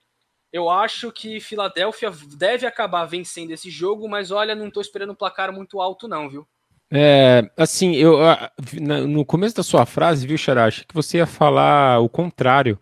eu 0.54 0.70
acho 0.70 1.12
que 1.12 1.40
Filadélfia 1.40 2.12
deve 2.38 2.68
acabar 2.68 3.06
vencendo 3.06 3.52
esse 3.52 3.70
jogo, 3.70 4.08
mas 4.08 4.32
olha, 4.32 4.54
não 4.54 4.70
tô 4.70 4.80
esperando 4.80 5.12
um 5.12 5.16
placar 5.16 5.52
muito 5.52 5.82
alto 5.82 6.08
não, 6.08 6.30
viu? 6.30 6.48
É, 6.94 7.50
assim, 7.56 7.96
eu 7.96 8.18
no 9.08 9.26
começo 9.26 9.56
da 9.56 9.64
sua 9.64 9.86
frase, 9.86 10.28
viu, 10.28 10.38
Xaracha, 10.38 10.84
que 10.86 10.94
você 10.94 11.18
ia 11.18 11.26
falar 11.26 12.00
o 12.00 12.10
contrário, 12.10 12.78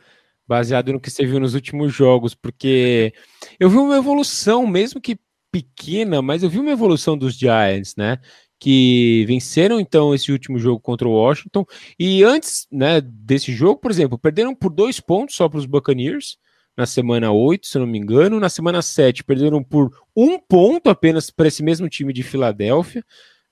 baseado 0.50 0.92
no 0.92 1.00
que 1.00 1.12
você 1.12 1.24
viu 1.28 1.40
nos 1.40 1.54
últimos 1.54 1.94
jogos, 1.94 2.34
porque 2.34 3.14
eu 3.60 3.70
vi 3.70 3.78
uma 3.78 3.98
evolução, 3.98 4.66
mesmo 4.66 5.00
que 5.00 5.20
pequena, 5.52 6.24
mas 6.24 6.42
eu 6.42 6.50
vi 6.50 6.58
uma 6.58 6.72
evolução 6.72 7.16
dos 7.16 7.36
Giants, 7.36 7.96
né? 7.96 8.18
Que 8.60 9.26
venceram 9.28 9.80
então 9.80 10.14
esse 10.14 10.32
último 10.32 10.58
jogo 10.58 10.82
contra 10.82 11.08
o 11.08 11.12
Washington. 11.12 11.64
E 12.00 12.24
antes 12.24 12.68
né, 12.72 13.00
desse 13.00 13.54
jogo, 13.54 13.80
por 13.80 13.92
exemplo, 13.92 14.18
perderam 14.18 14.56
por 14.56 14.72
dois 14.72 15.00
pontos 15.00 15.36
só 15.36 15.48
para 15.48 15.60
os 15.60 15.68
Buccaneers 15.68 16.38
na 16.76 16.88
semana 16.88 17.32
8, 17.32 17.68
se 17.68 17.78
eu 17.78 17.82
não 17.82 17.88
me 17.88 18.00
engano. 18.00 18.40
Na 18.40 18.50
semana 18.50 18.82
7, 18.82 19.24
perderam 19.24 19.64
por 19.64 19.92
um 20.16 20.40
ponto 20.40 20.90
apenas 20.90 21.30
para 21.30 21.48
esse 21.48 21.62
mesmo 21.62 21.88
time 21.88 22.12
de 22.12 22.24
Filadélfia. 22.24 23.06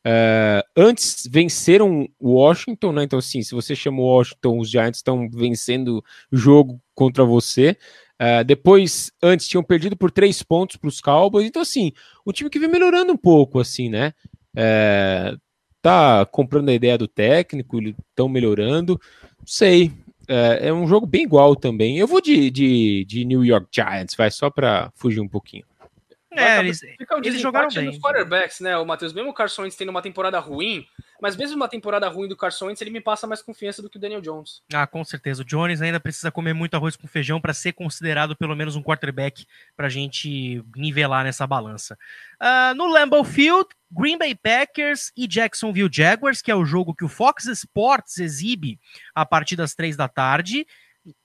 Uh, 0.08 0.64
antes 0.74 1.28
venceram 1.30 2.08
o 2.18 2.36
Washington, 2.36 2.94
né? 2.94 3.04
Então, 3.04 3.20
assim, 3.20 3.42
se 3.42 3.54
você 3.54 3.76
chama 3.76 4.02
Washington, 4.02 4.60
os 4.60 4.70
Giants 4.70 5.00
estão 5.00 5.30
vencendo 5.30 6.02
o 6.32 6.38
jogo 6.38 6.80
contra 6.96 7.26
você. 7.26 7.76
Uh, 8.16 8.42
depois, 8.46 9.12
antes, 9.22 9.50
tinham 9.50 9.64
perdido 9.64 9.98
por 9.98 10.10
três 10.10 10.42
pontos 10.42 10.78
para 10.78 10.88
os 10.88 11.02
Cowboys. 11.02 11.46
Então, 11.46 11.62
assim, 11.62 11.92
o 12.24 12.32
time 12.32 12.50
que 12.50 12.58
vem 12.58 12.70
melhorando 12.70 13.12
um 13.12 13.18
pouco, 13.18 13.60
assim, 13.60 13.90
né? 13.90 14.14
Uh, 14.56 15.38
tá 15.82 16.26
comprando 16.26 16.70
a 16.70 16.74
ideia 16.74 16.98
do 16.98 17.08
técnico, 17.08 17.78
estão 17.82 18.30
melhorando. 18.30 19.00
Não 19.40 19.48
sei. 19.48 19.92
É, 20.30 20.68
é, 20.68 20.74
um 20.74 20.88
jogo 20.88 21.06
bem 21.06 21.24
igual 21.24 21.54
também. 21.54 21.98
Eu 21.98 22.08
vou 22.08 22.22
de, 22.22 22.50
de, 22.50 23.06
de 23.06 23.26
New 23.26 23.44
York 23.44 23.68
Giants, 23.72 24.16
vai, 24.16 24.32
só 24.32 24.50
para 24.50 24.90
fugir 24.96 25.20
um 25.22 25.28
pouquinho. 25.28 25.66
É, 26.38 26.60
eles, 26.60 26.80
Fica 26.80 27.16
um 27.16 27.20
eles 27.20 27.42
jogaram 27.42 27.70
bem. 27.70 27.86
Nos 27.86 28.00
quarterbacks, 28.00 28.60
né, 28.60 28.78
o 28.78 28.86
Matheus? 28.86 29.14
Mesmo 29.14 29.30
o 29.30 29.34
Carson 29.34 29.64
Wentz 29.64 29.76
tendo 29.76 29.90
uma 29.90 30.02
temporada 30.02 30.40
ruim, 30.40 30.86
mas 31.22 31.36
mesmo 31.36 31.56
uma 31.56 31.68
temporada 31.68 32.08
ruim 32.08 32.28
do 32.28 32.36
Carson 32.36 32.68
Wentz, 32.68 32.82
ele 32.82 32.92
me 32.92 33.02
passa 33.02 33.26
mais 33.26 33.42
confiança 33.42 33.82
do 33.82 33.90
que 33.90 33.98
o 33.98 34.00
Daniel 34.00 34.22
Jones. 34.22 34.62
Ah, 34.74 34.86
com 34.86 35.04
certeza. 35.04 35.42
O 35.42 35.46
Jones 35.46 35.82
ainda 35.82 36.00
precisa 36.00 36.32
comer 36.32 36.54
muito 36.54 36.76
arroz 36.76 36.96
com 36.96 37.08
feijão 37.08 37.42
para 37.42 37.54
ser 37.54 37.74
considerado 37.74 38.36
pelo 38.36 38.56
menos 38.56 38.76
um 38.76 38.84
quarterback 38.84 39.46
para 39.76 39.88
a 39.88 39.90
gente 39.90 40.64
nivelar 40.76 41.24
nessa 41.24 41.48
balança. 41.48 41.98
Uh, 42.42 42.76
no 42.76 42.88
Lambeau 42.88 43.24
Field, 43.24 43.68
Green 43.92 44.18
Bay 44.18 44.36
Packers 44.36 45.12
e 45.16 45.28
Jacksonville 45.28 45.90
Jaguars, 45.92 46.42
que 46.42 46.52
é 46.52 46.56
o 46.56 46.66
jogo 46.66 46.94
que 46.94 47.06
o 47.06 47.10
Fox 47.10 47.46
Sports 47.46 48.20
exibe 48.20 48.80
a 49.16 49.26
partir 49.26 49.56
das 49.56 49.74
três 49.74 49.96
da 49.96 50.08
tarde 50.08 50.68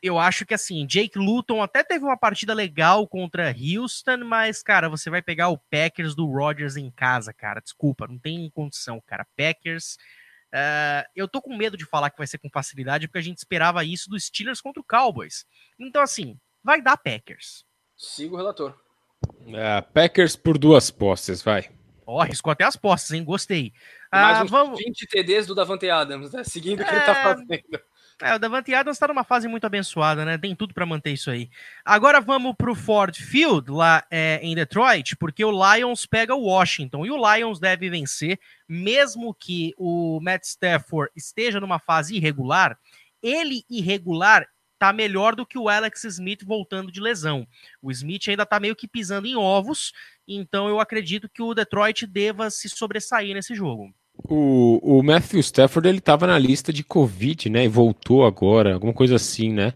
eu 0.02 0.18
acho 0.18 0.44
que 0.44 0.54
assim, 0.54 0.86
Jake 0.86 1.18
Luton 1.18 1.62
até 1.62 1.82
teve 1.82 2.04
uma 2.04 2.16
partida 2.16 2.54
legal 2.54 3.06
contra 3.06 3.54
Houston, 3.54 4.18
mas, 4.24 4.62
cara, 4.62 4.88
você 4.88 5.10
vai 5.10 5.22
pegar 5.22 5.48
o 5.48 5.58
Packers 5.58 6.14
do 6.14 6.26
Rodgers 6.26 6.76
em 6.76 6.90
casa, 6.90 7.32
cara. 7.32 7.60
Desculpa, 7.60 8.06
não 8.06 8.18
tem 8.18 8.50
condição, 8.50 9.00
cara. 9.06 9.26
Packers. 9.36 9.96
Uh, 10.54 11.08
eu 11.16 11.26
tô 11.26 11.40
com 11.40 11.56
medo 11.56 11.76
de 11.76 11.86
falar 11.86 12.10
que 12.10 12.18
vai 12.18 12.26
ser 12.26 12.38
com 12.38 12.50
facilidade, 12.50 13.08
porque 13.08 13.18
a 13.18 13.22
gente 13.22 13.38
esperava 13.38 13.84
isso 13.84 14.10
dos 14.10 14.24
Steelers 14.24 14.60
contra 14.60 14.80
o 14.80 14.84
Cowboys. 14.84 15.46
Então, 15.78 16.02
assim, 16.02 16.38
vai 16.62 16.82
dar 16.82 16.96
Packers. 16.96 17.64
Siga 17.96 18.34
o 18.34 18.36
relator. 18.36 18.78
É, 19.46 19.80
Packers 19.80 20.36
por 20.36 20.58
duas 20.58 20.90
posses, 20.90 21.42
vai. 21.42 21.70
Ó, 22.04 22.16
oh, 22.16 22.20
arriscou 22.20 22.50
até 22.50 22.64
as 22.64 22.76
posses, 22.76 23.12
hein? 23.12 23.24
Gostei. 23.24 23.72
Mais 24.12 24.40
uh, 24.40 24.44
uns 24.44 24.50
vamos... 24.50 24.78
20 24.78 25.06
TDs 25.06 25.46
do 25.46 25.54
Davante 25.54 25.88
Adams, 25.88 26.32
né? 26.32 26.44
Seguindo 26.44 26.82
o 26.82 26.84
que 26.84 26.90
é... 26.90 26.96
ele 26.96 27.04
tá 27.06 27.12
é, 27.12 27.22
fazendo. 27.22 27.82
É, 28.22 28.36
o 28.36 28.38
Davante 28.38 28.72
Adams 28.72 28.96
está 28.96 29.08
numa 29.08 29.24
fase 29.24 29.48
muito 29.48 29.64
abençoada, 29.66 30.24
né? 30.24 30.38
Tem 30.38 30.54
tudo 30.54 30.72
para 30.72 30.86
manter 30.86 31.10
isso 31.10 31.28
aí. 31.28 31.50
Agora 31.84 32.20
vamos 32.20 32.54
para 32.56 32.70
o 32.70 32.74
Ford 32.74 33.16
Field, 33.16 33.68
lá 33.68 34.06
é, 34.08 34.38
em 34.40 34.54
Detroit, 34.54 35.16
porque 35.16 35.44
o 35.44 35.50
Lions 35.50 36.06
pega 36.06 36.32
o 36.32 36.44
Washington. 36.44 37.04
E 37.04 37.10
o 37.10 37.16
Lions 37.16 37.58
deve 37.58 37.90
vencer, 37.90 38.38
mesmo 38.68 39.34
que 39.34 39.74
o 39.76 40.20
Matt 40.22 40.44
Stafford 40.44 41.10
esteja 41.16 41.58
numa 41.58 41.80
fase 41.80 42.14
irregular. 42.14 42.78
Ele, 43.20 43.64
irregular, 43.68 44.46
tá 44.78 44.92
melhor 44.92 45.34
do 45.34 45.44
que 45.44 45.58
o 45.58 45.68
Alex 45.68 46.04
Smith 46.04 46.44
voltando 46.44 46.92
de 46.92 47.00
lesão. 47.00 47.44
O 47.80 47.90
Smith 47.90 48.28
ainda 48.28 48.46
tá 48.46 48.60
meio 48.60 48.76
que 48.76 48.86
pisando 48.86 49.26
em 49.26 49.34
ovos, 49.34 49.92
então 50.28 50.68
eu 50.68 50.78
acredito 50.78 51.28
que 51.28 51.42
o 51.42 51.54
Detroit 51.54 52.06
deva 52.06 52.50
se 52.50 52.68
sobressair 52.68 53.34
nesse 53.34 53.54
jogo. 53.54 53.92
O, 54.28 54.98
o 54.98 55.02
Matthew 55.02 55.40
Stafford 55.40 55.88
ele 55.88 55.98
estava 55.98 56.26
na 56.26 56.38
lista 56.38 56.72
de 56.72 56.84
Covid, 56.84 57.48
né? 57.50 57.64
E 57.64 57.68
voltou 57.68 58.24
agora, 58.24 58.74
alguma 58.74 58.92
coisa 58.92 59.16
assim, 59.16 59.52
né? 59.52 59.72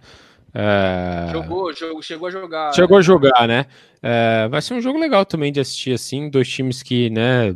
É... 0.55 1.29
Jogou, 1.33 1.73
jogou, 1.75 2.03
chegou 2.03 2.29
a 2.29 2.31
jogar. 2.31 2.73
Chegou 2.73 2.99
a 2.99 3.03
jogar, 3.03 3.47
né? 3.47 3.67
É, 4.03 4.49
vai 4.49 4.63
ser 4.63 4.75
um 4.75 4.81
jogo 4.81 4.99
legal 4.99 5.27
também 5.27 5.53
de 5.53 5.61
assistir, 5.61 5.93
assim, 5.93 6.31
dois 6.31 6.49
times 6.49 6.83
que, 6.83 7.11
né? 7.11 7.55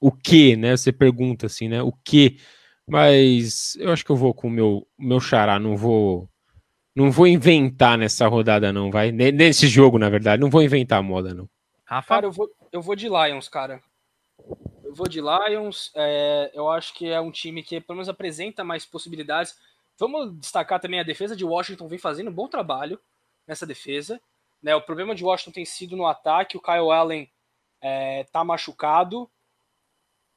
O 0.00 0.12
que, 0.12 0.56
né? 0.56 0.76
Você 0.76 0.92
pergunta 0.92 1.46
assim, 1.46 1.68
né? 1.68 1.82
O 1.82 1.92
que? 2.04 2.38
Mas 2.86 3.76
eu 3.76 3.92
acho 3.92 4.04
que 4.04 4.10
eu 4.10 4.16
vou 4.16 4.34
com 4.34 4.48
o 4.48 4.50
meu, 4.50 4.86
meu 4.98 5.20
xará, 5.20 5.58
não 5.58 5.76
vou. 5.76 6.28
Não 6.94 7.10
vou 7.10 7.26
inventar 7.26 7.96
nessa 7.96 8.26
rodada, 8.26 8.72
não, 8.72 8.90
vai. 8.90 9.12
Nesse 9.12 9.68
jogo, 9.68 9.98
na 9.98 10.10
verdade, 10.10 10.42
não 10.42 10.50
vou 10.50 10.62
inventar 10.62 10.98
a 10.98 11.02
moda, 11.02 11.32
não. 11.32 11.48
Rafa? 11.84 12.08
Cara, 12.16 12.26
eu 12.26 12.32
vou, 12.32 12.48
eu 12.72 12.82
vou 12.82 12.96
de 12.96 13.08
Lions, 13.08 13.48
cara. 13.48 13.80
Eu 14.88 14.94
vou 14.94 15.06
de 15.06 15.20
Lions. 15.20 15.90
É, 15.94 16.50
eu 16.54 16.70
acho 16.70 16.94
que 16.94 17.06
é 17.06 17.20
um 17.20 17.30
time 17.30 17.62
que 17.62 17.78
pelo 17.78 17.98
menos 17.98 18.08
apresenta 18.08 18.64
mais 18.64 18.86
possibilidades. 18.86 19.54
Vamos 19.98 20.34
destacar 20.38 20.80
também 20.80 20.98
a 20.98 21.02
defesa 21.02 21.36
de 21.36 21.44
Washington 21.44 21.86
vem 21.88 21.98
fazendo 21.98 22.30
um 22.30 22.32
bom 22.32 22.48
trabalho 22.48 22.98
nessa 23.46 23.66
defesa. 23.66 24.18
Né? 24.62 24.74
O 24.74 24.80
problema 24.80 25.14
de 25.14 25.22
Washington 25.22 25.50
tem 25.50 25.64
sido 25.66 25.94
no 25.94 26.06
ataque. 26.06 26.56
O 26.56 26.62
Kyle 26.62 26.90
Allen 26.90 27.30
é, 27.82 28.24
tá 28.32 28.42
machucado, 28.42 29.30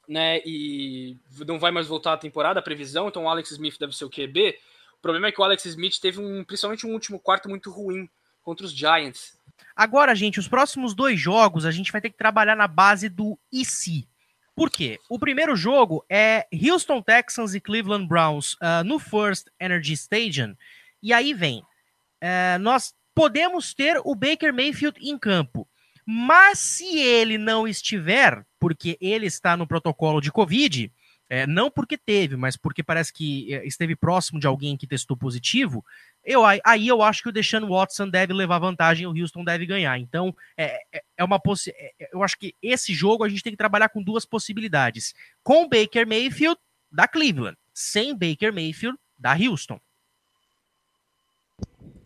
né? 0.06 0.42
E 0.46 1.18
não 1.48 1.58
vai 1.58 1.72
mais 1.72 1.88
voltar 1.88 2.12
à 2.12 2.18
temporada, 2.18 2.60
a 2.60 2.64
previsão. 2.64 3.08
Então 3.08 3.24
o 3.24 3.30
Alex 3.30 3.52
Smith 3.52 3.80
deve 3.80 3.96
ser 3.96 4.04
o 4.04 4.10
QB. 4.10 4.60
O 4.98 5.02
problema 5.02 5.28
é 5.28 5.32
que 5.32 5.40
o 5.40 5.46
Alex 5.46 5.64
Smith 5.64 5.98
teve 6.02 6.20
um, 6.20 6.44
principalmente 6.44 6.86
um 6.86 6.92
último 6.92 7.22
quarto 7.22 7.48
muito 7.48 7.72
ruim 7.72 8.10
contra 8.42 8.66
os 8.66 8.74
Giants. 8.74 9.40
Agora, 9.74 10.14
gente, 10.14 10.42
os 10.42 10.50
próximos 10.50 10.94
dois 10.94 11.18
jogos 11.18 11.66
a 11.66 11.72
gente 11.72 11.90
vai 11.90 12.02
ter 12.02 12.10
que 12.10 12.18
trabalhar 12.18 12.58
na 12.58 12.68
base 12.68 13.08
do 13.08 13.40
IC. 13.50 14.12
Por 14.56 14.70
quê? 14.70 15.00
O 15.10 15.18
primeiro 15.18 15.56
jogo 15.56 16.06
é 16.10 16.46
Houston 16.54 17.02
Texans 17.02 17.54
e 17.54 17.60
Cleveland 17.60 18.08
Browns 18.08 18.54
uh, 18.54 18.84
no 18.86 19.00
First 19.00 19.48
Energy 19.60 19.94
Stadium. 19.94 20.56
E 21.02 21.14
aí 21.14 21.34
vem, 21.34 21.60
uh, 21.60 22.60
nós 22.60 22.94
podemos 23.16 23.74
ter 23.74 24.00
o 24.04 24.16
Baker 24.16 24.54
Mayfield 24.54 25.00
em 25.02 25.18
campo. 25.18 25.68
Mas 26.06 26.60
se 26.60 26.98
ele 27.00 27.38
não 27.38 27.68
estiver, 27.68 28.46
porque 28.60 28.98
ele 29.00 29.28
está 29.28 29.56
no 29.56 29.68
protocolo 29.68 30.20
de 30.20 30.32
Covid, 30.32 30.92
é, 31.30 31.48
não 31.48 31.72
porque 31.72 31.98
teve, 31.98 32.36
mas 32.36 32.58
porque 32.58 32.84
parece 32.84 33.14
que 33.14 33.54
é, 33.54 33.66
esteve 33.66 33.96
próximo 33.96 34.38
de 34.38 34.48
alguém 34.48 34.76
que 34.76 34.86
testou 34.86 35.16
positivo, 35.16 35.86
eu, 36.24 36.44
aí 36.46 36.88
eu 36.88 37.02
acho 37.02 37.24
que 37.24 37.30
o 37.30 37.32
Deshaun 37.32 37.68
Watson 37.68 38.08
deve 38.08 38.34
levar 38.34 38.60
vantagem 38.60 39.04
e 39.04 39.08
o 39.08 39.22
Houston 39.22 39.44
deve 39.44 39.66
ganhar. 39.66 39.98
Então, 39.98 40.36
é, 40.56 40.80
é, 40.94 41.04
é 41.18 41.24
uma 41.24 41.40
possi 41.40 41.72
é, 41.72 41.92
é, 42.00 42.10
Eu 42.14 42.24
acho 42.24 42.38
que 42.38 42.56
esse 42.62 42.94
jogo 42.94 43.24
a 43.24 43.30
gente 43.30 43.42
tem 43.42 43.54
que 43.54 43.58
trabalhar 43.58 43.90
com 43.90 44.04
duas 44.04 44.24
possibilidades. 44.24 45.16
Com 45.44 45.68
Baker 45.68 46.08
Mayfield, 46.08 46.60
da 46.92 47.08
Cleveland. 47.08 47.58
Sem 47.74 48.14
Baker 48.16 48.54
Mayfield, 48.54 48.98
da 49.18 49.34
Houston. 49.34 49.80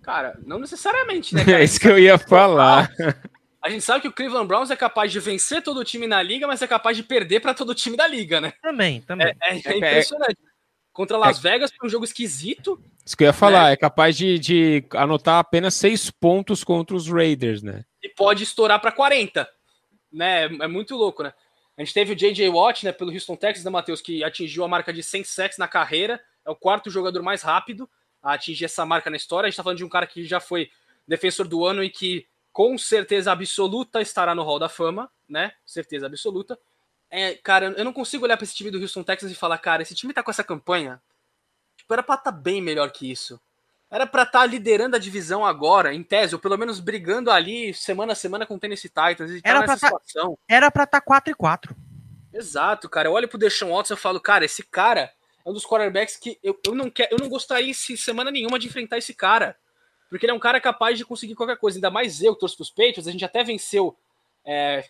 Cara, 0.02 0.40
não 0.46 0.60
necessariamente, 0.60 1.36
né? 1.36 1.44
Cara? 1.46 1.60
É 1.60 1.64
isso 1.64 1.80
que 1.80 1.88
eu 1.88 2.00
ia 2.00 2.18
falar. 2.18 2.90
A 3.62 3.70
gente 3.70 3.82
sabe 3.82 4.02
que 4.02 4.08
o 4.08 4.14
Cleveland 4.14 4.48
Browns 4.48 4.70
é 4.72 4.76
capaz 4.76 5.12
de 5.12 5.20
vencer 5.20 5.62
todo 5.62 5.80
o 5.80 5.84
time 5.84 6.08
na 6.08 6.22
liga, 6.22 6.48
mas 6.48 6.62
é 6.62 6.68
capaz 6.68 6.96
de 6.96 7.04
perder 7.04 7.42
para 7.42 7.54
todo 7.54 7.70
o 7.70 7.76
time 7.76 7.98
da 7.98 8.08
liga, 8.08 8.40
né? 8.40 8.54
Também, 8.62 9.02
também. 9.02 9.34
É, 9.42 9.56
é, 9.56 9.62
é 9.66 9.78
impressionante. 9.78 10.38
Contra 10.96 11.18
Las 11.18 11.40
Vegas 11.40 11.74
foi 11.78 11.88
um 11.88 11.92
jogo 11.92 12.06
esquisito. 12.06 12.82
Isso 13.06 13.18
que 13.18 13.26
eu 13.26 13.28
ia 13.28 13.34
falar, 13.34 13.66
né? 13.66 13.74
é 13.74 13.76
capaz 13.76 14.16
de, 14.16 14.40
de 14.40 14.86
anotar 14.92 15.40
apenas 15.40 15.74
seis 15.74 16.10
pontos 16.10 16.64
contra 16.64 16.96
os 16.96 17.10
Raiders, 17.10 17.62
né? 17.62 17.84
E 18.02 18.08
pode 18.08 18.44
estourar 18.46 18.80
para 18.80 18.94
40, 18.94 19.46
né? 20.10 20.46
É 20.46 20.68
muito 20.70 20.96
louco, 20.96 21.22
né? 21.22 21.34
A 21.78 21.84
gente 21.84 21.94
teve 21.94 22.14
o 22.14 22.16
J.J. 22.16 22.50
Watt, 22.50 22.86
né, 22.86 22.94
pelo 22.94 23.12
Houston 23.12 23.36
Texas, 23.36 23.66
né, 23.66 23.70
Matheus, 23.70 24.00
que 24.00 24.24
atingiu 24.24 24.64
a 24.64 24.70
marca 24.70 24.94
de 24.94 25.04
100 25.04 25.26
sacks 25.26 25.58
na 25.58 25.68
carreira. 25.68 26.18
É 26.46 26.50
o 26.50 26.56
quarto 26.56 26.90
jogador 26.90 27.22
mais 27.22 27.42
rápido 27.42 27.90
a 28.24 28.32
atingir 28.32 28.64
essa 28.64 28.86
marca 28.86 29.10
na 29.10 29.18
história. 29.18 29.48
A 29.48 29.50
gente 29.50 29.58
tá 29.58 29.64
falando 29.64 29.80
de 29.80 29.84
um 29.84 29.90
cara 29.90 30.08
que 30.08 30.24
já 30.24 30.40
foi 30.40 30.70
defensor 31.06 31.46
do 31.46 31.66
ano 31.66 31.84
e 31.84 31.90
que 31.90 32.26
com 32.54 32.78
certeza 32.78 33.34
absoluta 33.34 34.02
estará 34.02 34.34
no 34.34 34.44
Hall 34.44 34.60
da 34.60 34.70
Fama, 34.70 35.12
né? 35.28 35.52
Certeza 35.66 36.06
absoluta. 36.06 36.58
É, 37.18 37.36
cara, 37.36 37.74
eu 37.78 37.86
não 37.86 37.94
consigo 37.94 38.26
olhar 38.26 38.36
para 38.36 38.44
esse 38.44 38.54
time 38.54 38.70
do 38.70 38.78
Houston 38.78 39.02
Texas 39.02 39.32
e 39.32 39.36
falar, 39.36 39.58
cara, 39.58 39.82
esse 39.82 39.96
time 39.96 40.14
tá 40.14 40.22
com 40.22 40.32
essa 40.32 40.44
campanha. 40.44 41.02
Tipo, 41.78 41.94
era 41.94 42.04
pra 42.04 42.16
estar 42.16 42.30
tá 42.30 42.38
bem 42.38 42.62
melhor 42.62 42.92
que 42.92 43.10
isso. 43.10 43.40
Era 43.90 44.06
pra 44.06 44.24
estar 44.24 44.40
tá 44.40 44.46
liderando 44.46 44.98
a 44.98 45.00
divisão 45.00 45.46
agora, 45.46 45.94
em 45.94 46.04
tese, 46.04 46.36
ou 46.36 46.42
pelo 46.42 46.58
menos 46.58 46.82
brigando 46.82 47.32
ali 47.32 47.74
semana 47.74 48.12
a 48.12 48.16
semana 48.16 48.46
com 48.46 48.56
o 48.56 48.60
Tennessee 48.60 48.90
Titans. 48.90 49.32
E 49.32 49.42
tá 49.42 49.50
era, 49.50 49.64
pra 49.64 49.78
tá, 49.78 49.92
era 50.46 50.70
pra 50.70 50.84
estar 50.84 51.00
tá 51.00 51.06
4 51.06 51.32
e 51.32 51.36
4 51.36 51.76
Exato, 52.34 52.90
cara. 52.90 53.08
Eu 53.08 53.14
olho 53.14 53.30
pro 53.30 53.38
Deshaun 53.38 53.74
Watson 53.74 53.94
e 53.94 53.98
falo, 53.98 54.20
cara, 54.20 54.44
esse 54.44 54.62
cara 54.64 55.10
é 55.46 55.50
um 55.50 55.54
dos 55.54 55.66
quarterbacks 55.66 56.18
que 56.18 56.38
eu, 56.44 56.60
eu 56.66 56.76
não 56.76 56.90
quero, 56.90 57.14
eu 57.14 57.18
não 57.18 57.30
gostaria 57.30 57.74
semana 57.74 58.30
nenhuma 58.30 58.60
de 58.60 58.68
enfrentar 58.68 58.98
esse 58.98 59.14
cara. 59.14 59.56
Porque 60.10 60.26
ele 60.26 60.32
é 60.32 60.36
um 60.36 60.40
cara 60.40 60.60
capaz 60.60 60.98
de 60.98 61.06
conseguir 61.06 61.36
qualquer 61.36 61.58
coisa. 61.58 61.78
Ainda 61.78 61.90
mais 61.90 62.22
eu, 62.22 62.34
que 62.34 62.42
torço 62.42 62.58
pros 62.58 62.70
Patriots, 62.70 63.08
a 63.08 63.12
gente 63.12 63.24
até 63.24 63.42
venceu 63.42 63.98
é, 64.44 64.84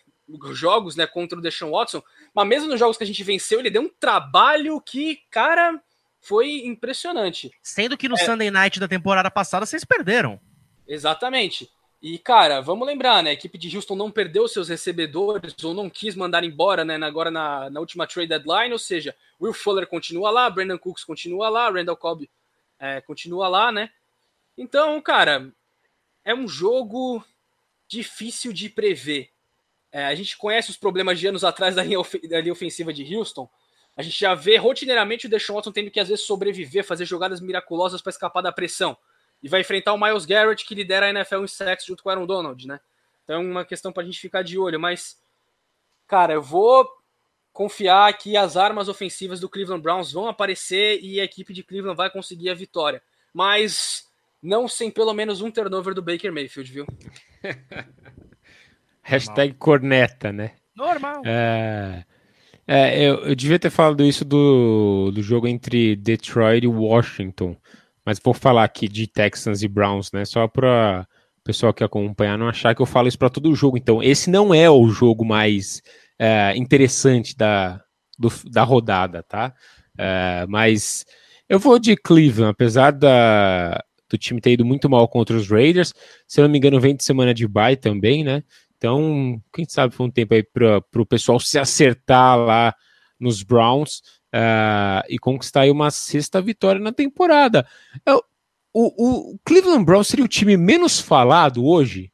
jogos 0.52 0.96
né, 0.96 1.06
contra 1.06 1.38
o 1.38 1.42
Deshaun 1.42 1.70
Watson, 1.70 2.02
mas 2.34 2.46
mesmo 2.46 2.68
nos 2.68 2.78
jogos 2.78 2.96
que 2.96 3.04
a 3.04 3.06
gente 3.06 3.22
venceu, 3.22 3.60
ele 3.60 3.70
deu 3.70 3.82
um 3.82 3.90
trabalho 4.00 4.80
que, 4.80 5.20
cara, 5.30 5.80
foi 6.20 6.66
impressionante. 6.66 7.50
Sendo 7.62 7.96
que 7.96 8.08
no 8.08 8.16
é, 8.16 8.18
Sunday 8.18 8.50
Night 8.50 8.80
da 8.80 8.88
temporada 8.88 9.30
passada 9.30 9.64
vocês 9.64 9.84
perderam. 9.84 10.40
Exatamente. 10.86 11.70
E, 12.02 12.18
cara, 12.18 12.60
vamos 12.60 12.86
lembrar, 12.86 13.22
né? 13.22 13.30
A 13.30 13.32
equipe 13.32 13.56
de 13.56 13.74
Houston 13.74 13.96
não 13.96 14.10
perdeu 14.10 14.46
seus 14.46 14.68
recebedores 14.68 15.54
ou 15.64 15.72
não 15.72 15.88
quis 15.88 16.14
mandar 16.14 16.44
embora, 16.44 16.84
né? 16.84 16.96
Agora 16.96 17.30
na, 17.30 17.70
na 17.70 17.80
última 17.80 18.06
trade 18.06 18.28
deadline, 18.28 18.72
ou 18.72 18.78
seja, 18.78 19.16
Will 19.40 19.52
Fuller 19.52 19.86
continua 19.86 20.30
lá, 20.30 20.50
Brandon 20.50 20.78
Cooks 20.78 21.04
continua 21.04 21.48
lá, 21.48 21.70
Randall 21.70 21.96
Cobb 21.96 22.28
é, 22.78 23.00
continua 23.00 23.48
lá, 23.48 23.72
né? 23.72 23.90
Então, 24.58 25.00
cara, 25.00 25.52
é 26.24 26.34
um 26.34 26.46
jogo 26.46 27.24
difícil 27.88 28.52
de 28.52 28.68
prever. 28.68 29.30
É, 29.96 30.04
a 30.04 30.14
gente 30.14 30.36
conhece 30.36 30.68
os 30.68 30.76
problemas 30.76 31.18
de 31.18 31.26
anos 31.26 31.42
atrás 31.42 31.74
da 31.74 31.82
linha, 31.82 31.98
da 32.28 32.38
linha 32.38 32.52
ofensiva 32.52 32.92
de 32.92 33.16
Houston. 33.16 33.48
A 33.96 34.02
gente 34.02 34.20
já 34.20 34.34
vê 34.34 34.58
rotineiramente 34.58 35.24
o 35.24 35.30
Deshaun 35.30 35.56
Watson 35.56 35.72
tendo 35.72 35.90
que 35.90 35.98
às 35.98 36.08
vezes 36.08 36.22
sobreviver, 36.22 36.84
fazer 36.84 37.06
jogadas 37.06 37.40
miraculosas 37.40 38.02
para 38.02 38.10
escapar 38.10 38.42
da 38.42 38.52
pressão. 38.52 38.94
E 39.42 39.48
vai 39.48 39.62
enfrentar 39.62 39.94
o 39.94 39.98
Miles 39.98 40.26
Garrett, 40.26 40.66
que 40.66 40.74
lidera 40.74 41.06
a 41.06 41.08
NFL 41.08 41.44
em 41.44 41.46
sacks 41.46 41.86
junto 41.86 42.02
com 42.02 42.10
o 42.10 42.12
Aaron 42.12 42.26
Donald, 42.26 42.66
né? 42.68 42.78
Então 43.24 43.36
é 43.36 43.38
uma 43.38 43.64
questão 43.64 43.90
para 43.90 44.02
a 44.02 44.04
gente 44.04 44.20
ficar 44.20 44.42
de 44.42 44.58
olho. 44.58 44.78
Mas, 44.78 45.18
cara, 46.06 46.34
eu 46.34 46.42
vou 46.42 46.86
confiar 47.50 48.12
que 48.18 48.36
as 48.36 48.54
armas 48.54 48.90
ofensivas 48.90 49.40
do 49.40 49.48
Cleveland 49.48 49.82
Browns 49.82 50.12
vão 50.12 50.28
aparecer 50.28 51.00
e 51.02 51.18
a 51.22 51.24
equipe 51.24 51.54
de 51.54 51.62
Cleveland 51.62 51.96
vai 51.96 52.10
conseguir 52.10 52.50
a 52.50 52.54
vitória. 52.54 53.02
Mas 53.32 54.10
não 54.42 54.68
sem 54.68 54.90
pelo 54.90 55.14
menos 55.14 55.40
um 55.40 55.50
turnover 55.50 55.94
do 55.94 56.02
Baker 56.02 56.30
Mayfield, 56.30 56.70
viu? 56.70 56.86
Hashtag 59.06 59.54
corneta, 59.54 60.32
né? 60.32 60.52
Normal. 60.76 61.22
É, 61.24 62.04
é 62.66 63.04
eu, 63.04 63.24
eu, 63.26 63.34
devia 63.36 63.58
ter 63.58 63.70
falado 63.70 64.04
isso 64.04 64.24
do, 64.24 65.12
do 65.14 65.22
jogo 65.22 65.46
entre 65.46 65.94
Detroit 65.94 66.64
e 66.64 66.68
Washington, 66.68 67.56
mas 68.04 68.18
vou 68.18 68.34
falar 68.34 68.64
aqui 68.64 68.88
de 68.88 69.06
Texans 69.06 69.62
e 69.62 69.68
Browns, 69.68 70.10
né? 70.10 70.24
Só 70.24 70.48
para 70.48 71.06
o 71.38 71.42
pessoal 71.44 71.72
que 71.72 71.84
acompanhar 71.84 72.36
não 72.36 72.48
achar 72.48 72.74
que 72.74 72.82
eu 72.82 72.86
falo 72.86 73.06
isso 73.06 73.18
para 73.18 73.30
todo 73.30 73.54
jogo. 73.54 73.76
Então, 73.76 74.02
esse 74.02 74.28
não 74.28 74.52
é 74.52 74.68
o 74.68 74.88
jogo 74.88 75.24
mais 75.24 75.80
é, 76.18 76.56
interessante 76.56 77.36
da, 77.36 77.80
do, 78.18 78.28
da 78.50 78.64
rodada, 78.64 79.22
tá? 79.22 79.54
É, 79.96 80.44
mas 80.48 81.06
eu 81.48 81.60
vou 81.60 81.78
de 81.78 81.96
Cleveland, 81.96 82.50
apesar 82.50 82.90
da, 82.90 83.82
do 84.10 84.18
time 84.18 84.40
ter 84.40 84.52
ido 84.52 84.64
muito 84.64 84.90
mal 84.90 85.06
contra 85.08 85.36
os 85.36 85.48
Raiders. 85.48 85.94
Se 86.26 86.40
eu 86.40 86.44
não 86.44 86.50
me 86.50 86.58
engano, 86.58 86.80
vem 86.80 86.96
de 86.96 87.04
semana 87.04 87.32
de 87.32 87.46
bye 87.46 87.76
também, 87.76 88.24
né? 88.24 88.42
Então, 88.76 89.40
quem 89.52 89.64
sabe 89.68 89.94
foi 89.94 90.06
um 90.06 90.10
tempo 90.10 90.34
aí 90.34 90.42
para 90.42 90.82
o 90.94 91.06
pessoal 91.06 91.38
se 91.40 91.58
acertar 91.58 92.38
lá 92.38 92.74
nos 93.18 93.42
Browns 93.42 93.98
uh, 94.34 95.02
e 95.08 95.18
conquistar 95.18 95.62
aí 95.62 95.70
uma 95.70 95.90
sexta 95.90 96.40
vitória 96.40 96.80
na 96.80 96.92
temporada. 96.92 97.66
Eu, 98.04 98.22
o, 98.72 99.32
o, 99.32 99.38
Cleveland 99.44 99.84
Browns 99.84 100.08
seria 100.08 100.24
o 100.24 100.28
time 100.28 100.56
menos 100.56 101.00
falado 101.00 101.64
hoje? 101.64 102.12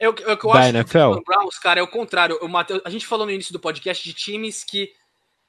Eu, 0.00 0.14
eu, 0.18 0.28
eu 0.30 0.36
da 0.36 0.60
acho 0.60 0.68
NFL? 0.70 0.82
que 0.82 0.88
o 0.88 0.92
Cleveland 0.92 1.24
Browns, 1.24 1.58
cara, 1.58 1.80
é 1.80 1.82
o 1.82 1.88
contrário. 1.88 2.38
O 2.42 2.48
Mateus, 2.48 2.82
a 2.84 2.90
gente 2.90 3.06
falou 3.06 3.26
no 3.26 3.32
início 3.32 3.52
do 3.52 3.60
podcast 3.60 4.02
de 4.02 4.12
times 4.12 4.64
que 4.64 4.90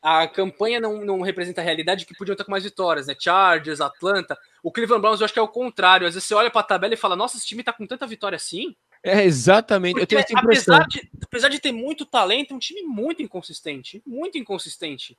a 0.02 0.28
campanha 0.28 0.80
não, 0.80 1.06
não 1.06 1.22
representa 1.22 1.62
a 1.62 1.64
realidade 1.64 2.06
que 2.06 2.16
podiam 2.16 2.34
estar 2.34 2.44
com 2.44 2.52
mais 2.52 2.64
vitórias, 2.64 3.08
né? 3.08 3.16
Chargers, 3.20 3.82
Atlanta. 3.82 4.38
O 4.62 4.72
Cleveland 4.72 5.02
Browns 5.02 5.22
eu 5.22 5.26
acho 5.26 5.34
que 5.34 5.40
é 5.40 5.44
o 5.44 5.48
contrário. 5.48 6.08
Às 6.08 6.16
vezes 6.16 6.28
você 6.28 6.34
olha 6.34 6.52
para 6.52 6.62
a 6.62 6.66
tabela 6.66 6.94
e 6.94 6.98
fala: 6.98 7.16
Nossa, 7.16 7.38
esse 7.38 7.46
time 7.46 7.64
tá 7.64 7.72
com 7.72 7.88
tanta 7.88 8.06
vitória 8.06 8.36
assim. 8.36 8.76
É, 9.04 9.24
exatamente. 9.24 9.94
Porque, 9.94 10.04
eu 10.04 10.08
tenho 10.08 10.22
essa 10.22 10.34
impressão. 10.34 10.76
Apesar 10.76 10.88
de, 10.88 11.10
apesar 11.24 11.50
de 11.50 11.60
ter 11.60 11.72
muito 11.72 12.06
talento, 12.06 12.54
é 12.54 12.56
um 12.56 12.60
time 12.60 12.84
muito 12.84 13.22
inconsistente. 13.22 14.02
Muito 14.06 14.38
inconsistente. 14.38 15.18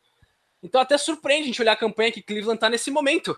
Então 0.62 0.80
até 0.80 0.96
surpreende 0.96 1.44
a 1.44 1.46
gente 1.46 1.60
olhar 1.60 1.72
a 1.72 1.76
campanha 1.76 2.12
que 2.12 2.22
Cleveland 2.22 2.60
tá 2.60 2.70
nesse 2.70 2.90
momento. 2.90 3.36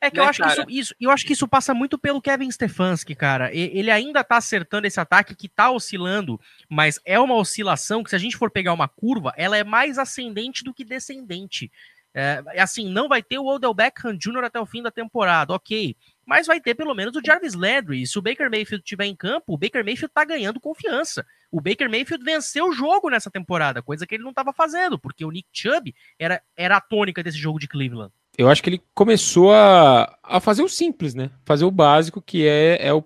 É 0.00 0.10
que 0.10 0.18
né, 0.18 0.22
eu 0.22 0.28
acho 0.28 0.42
que 0.42 0.48
isso, 0.48 0.64
isso, 0.68 0.94
eu 1.00 1.10
acho 1.10 1.26
que 1.26 1.32
isso 1.32 1.48
passa 1.48 1.72
muito 1.72 1.98
pelo 1.98 2.20
Kevin 2.20 2.50
Stefanski, 2.50 3.14
cara. 3.14 3.54
Ele 3.54 3.90
ainda 3.90 4.22
tá 4.22 4.36
acertando 4.36 4.86
esse 4.86 5.00
ataque 5.00 5.34
que 5.34 5.48
tá 5.48 5.70
oscilando, 5.70 6.40
mas 6.68 7.00
é 7.04 7.18
uma 7.18 7.34
oscilação 7.34 8.02
que 8.02 8.10
se 8.10 8.16
a 8.16 8.18
gente 8.18 8.36
for 8.36 8.50
pegar 8.50 8.74
uma 8.74 8.88
curva, 8.88 9.32
ela 9.36 9.56
é 9.56 9.64
mais 9.64 9.98
ascendente 9.98 10.62
do 10.62 10.74
que 10.74 10.84
descendente. 10.84 11.70
É, 12.14 12.42
assim, 12.58 12.90
não 12.90 13.08
vai 13.08 13.22
ter 13.22 13.38
o 13.38 13.46
Odell 13.46 13.74
Beckham 13.74 14.16
Jr. 14.16 14.44
até 14.44 14.60
o 14.60 14.66
fim 14.66 14.82
da 14.82 14.90
temporada, 14.90 15.52
ok. 15.52 15.94
Mas 16.26 16.46
vai 16.46 16.60
ter 16.60 16.74
pelo 16.74 16.94
menos 16.94 17.14
o 17.14 17.22
Jarvis 17.24 17.54
Landry. 17.54 18.02
E 18.02 18.06
se 18.06 18.18
o 18.18 18.22
Baker 18.22 18.50
Mayfield 18.50 18.82
estiver 18.82 19.06
em 19.06 19.14
campo, 19.14 19.54
o 19.54 19.58
Baker 19.58 19.84
Mayfield 19.84 20.12
tá 20.12 20.24
ganhando 20.24 20.60
confiança. 20.60 21.24
O 21.50 21.60
Baker 21.60 21.88
Mayfield 21.88 22.24
venceu 22.24 22.66
o 22.66 22.72
jogo 22.72 23.08
nessa 23.08 23.30
temporada, 23.30 23.80
coisa 23.80 24.06
que 24.06 24.16
ele 24.16 24.24
não 24.24 24.30
estava 24.30 24.52
fazendo, 24.52 24.98
porque 24.98 25.24
o 25.24 25.30
Nick 25.30 25.48
Chubb 25.52 25.94
era, 26.18 26.42
era 26.56 26.76
a 26.76 26.80
tônica 26.80 27.22
desse 27.22 27.38
jogo 27.38 27.60
de 27.60 27.68
Cleveland 27.68 28.12
eu 28.38 28.48
acho 28.48 28.62
que 28.62 28.70
ele 28.70 28.82
começou 28.94 29.52
a, 29.52 30.18
a 30.22 30.40
fazer 30.40 30.62
o 30.62 30.68
simples, 30.68 31.14
né? 31.14 31.30
Fazer 31.44 31.64
o 31.64 31.70
básico 31.70 32.20
que 32.20 32.46
é, 32.46 32.86
é 32.86 32.92
o 32.92 33.02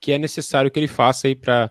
que 0.00 0.12
é 0.12 0.18
necessário 0.18 0.70
que 0.70 0.78
ele 0.78 0.88
faça 0.88 1.26
aí 1.26 1.34
para 1.34 1.70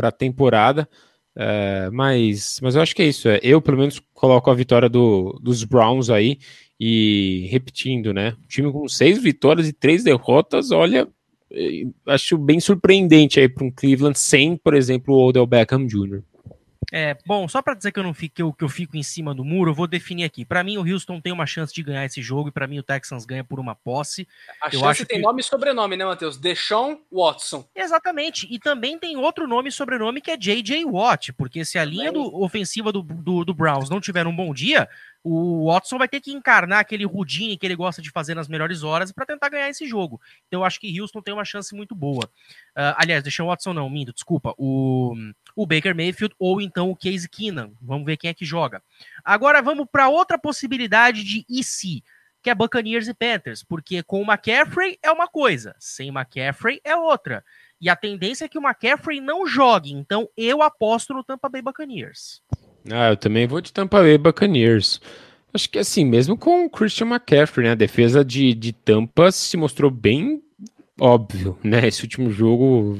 a 0.00 0.12
temporada. 0.12 0.88
É, 1.36 1.90
mas, 1.90 2.60
mas 2.62 2.76
eu 2.76 2.82
acho 2.82 2.94
que 2.94 3.02
é 3.02 3.06
isso. 3.06 3.28
É, 3.28 3.40
eu, 3.42 3.60
pelo 3.60 3.78
menos, 3.78 4.00
coloco 4.12 4.50
a 4.50 4.54
vitória 4.54 4.88
do, 4.88 5.38
dos 5.42 5.64
Browns 5.64 6.10
aí. 6.10 6.38
E 6.78 7.46
repetindo, 7.50 8.12
né? 8.12 8.36
Um 8.42 8.48
time 8.48 8.72
com 8.72 8.88
seis 8.88 9.22
vitórias 9.22 9.68
e 9.68 9.72
três 9.72 10.02
derrotas, 10.02 10.72
olha, 10.72 11.08
é, 11.50 11.84
acho 12.06 12.36
bem 12.36 12.58
surpreendente 12.58 13.38
aí 13.38 13.48
para 13.48 13.64
um 13.64 13.70
Cleveland 13.70 14.18
sem, 14.18 14.56
por 14.56 14.74
exemplo, 14.74 15.14
o 15.14 15.28
Odell 15.28 15.46
Beckham 15.46 15.86
Jr. 15.86 16.22
É, 16.96 17.16
bom, 17.26 17.48
só 17.48 17.60
para 17.60 17.74
dizer 17.74 17.90
que 17.90 17.98
eu 17.98 18.04
não 18.04 18.14
fico, 18.14 18.36
que 18.36 18.40
eu, 18.40 18.52
que 18.52 18.62
eu 18.62 18.68
fico 18.68 18.96
em 18.96 19.02
cima 19.02 19.34
do 19.34 19.44
muro, 19.44 19.72
eu 19.72 19.74
vou 19.74 19.88
definir 19.88 20.22
aqui. 20.22 20.44
Para 20.44 20.62
mim, 20.62 20.76
o 20.76 20.88
Houston 20.88 21.20
tem 21.20 21.32
uma 21.32 21.44
chance 21.44 21.74
de 21.74 21.82
ganhar 21.82 22.04
esse 22.04 22.22
jogo 22.22 22.50
e 22.50 22.52
para 22.52 22.68
mim 22.68 22.78
o 22.78 22.84
Texans 22.84 23.26
ganha 23.26 23.42
por 23.42 23.58
uma 23.58 23.74
posse. 23.74 24.28
A 24.62 24.68
eu 24.72 24.78
chance 24.78 25.04
tem 25.04 25.18
que... 25.18 25.24
nome 25.24 25.40
e 25.40 25.42
sobrenome, 25.42 25.96
né, 25.96 26.04
Matheus? 26.04 26.36
Deshaun 26.36 27.00
Watson. 27.10 27.66
Exatamente. 27.74 28.46
E 28.48 28.60
também 28.60 28.96
tem 28.96 29.16
outro 29.16 29.48
nome 29.48 29.70
e 29.70 29.72
sobrenome 29.72 30.20
que 30.20 30.30
é 30.30 30.36
J.J. 30.36 30.84
Watt, 30.84 31.32
porque 31.32 31.64
se 31.64 31.80
a 31.80 31.84
linha 31.84 32.12
do, 32.12 32.40
ofensiva 32.40 32.92
do, 32.92 33.02
do, 33.02 33.44
do 33.44 33.52
Browns 33.52 33.90
não 33.90 34.00
tiver 34.00 34.24
um 34.28 34.36
bom 34.36 34.54
dia, 34.54 34.88
o 35.24 35.72
Watson 35.72 35.96
vai 35.96 36.06
ter 36.06 36.20
que 36.20 36.30
encarnar 36.30 36.80
aquele 36.80 37.06
Rudine 37.06 37.56
que 37.56 37.64
ele 37.64 37.74
gosta 37.74 38.02
de 38.02 38.10
fazer 38.10 38.34
nas 38.34 38.46
melhores 38.46 38.82
horas 38.82 39.10
para 39.10 39.24
tentar 39.24 39.48
ganhar 39.48 39.70
esse 39.70 39.88
jogo. 39.88 40.20
Então 40.46 40.60
eu 40.60 40.64
acho 40.64 40.78
que 40.78 41.00
Houston 41.00 41.22
tem 41.22 41.32
uma 41.32 41.46
chance 41.46 41.74
muito 41.74 41.94
boa. 41.94 42.26
Uh, 42.76 42.92
aliás, 42.98 43.22
deixa 43.22 43.42
o 43.42 43.46
Watson 43.46 43.72
não, 43.72 43.88
Mindo, 43.88 44.12
desculpa. 44.12 44.54
O, 44.58 45.14
o 45.56 45.66
Baker 45.66 45.96
Mayfield 45.96 46.34
ou 46.38 46.60
então 46.60 46.90
o 46.90 46.96
Case 46.96 47.26
Keenan. 47.26 47.72
Vamos 47.80 48.04
ver 48.04 48.18
quem 48.18 48.28
é 48.28 48.34
que 48.34 48.44
joga. 48.44 48.82
Agora 49.24 49.62
vamos 49.62 49.86
para 49.90 50.10
outra 50.10 50.38
possibilidade 50.38 51.24
de 51.24 51.46
EC, 51.48 52.04
que 52.42 52.50
é 52.50 52.54
Buccaneers 52.54 53.08
e 53.08 53.14
Panthers, 53.14 53.62
porque 53.62 54.02
com 54.02 54.20
o 54.20 54.30
McCaffrey 54.30 54.98
é 55.02 55.10
uma 55.10 55.26
coisa, 55.26 55.74
sem 55.78 56.10
McCaffrey 56.10 56.82
é 56.84 56.94
outra. 56.94 57.42
E 57.80 57.88
a 57.88 57.96
tendência 57.96 58.44
é 58.44 58.48
que 58.48 58.58
o 58.58 58.62
McCaffrey 58.62 59.22
não 59.22 59.46
jogue, 59.46 59.94
então 59.94 60.28
eu 60.36 60.62
aposto 60.62 61.14
no 61.14 61.24
Tampa 61.24 61.48
Bay 61.48 61.62
Buccaneers. 61.62 62.42
Ah, 62.90 63.10
eu 63.10 63.16
também 63.16 63.46
vou 63.46 63.60
de 63.60 63.72
Tampa 63.72 64.00
Bay 64.02 64.18
Buccaneers. 64.18 65.00
Acho 65.52 65.70
que 65.70 65.78
assim, 65.78 66.04
mesmo 66.04 66.36
com 66.36 66.66
o 66.66 66.70
Christian 66.70 67.06
McCaffrey, 67.06 67.64
né? 67.66 67.72
A 67.72 67.76
defesa 67.76 68.24
de, 68.24 68.54
de 68.54 68.72
Tampa 68.72 69.30
se 69.32 69.56
mostrou 69.56 69.90
bem 69.90 70.42
óbvio, 71.00 71.58
né? 71.64 71.86
Esse 71.88 72.02
último 72.02 72.30
jogo 72.30 72.98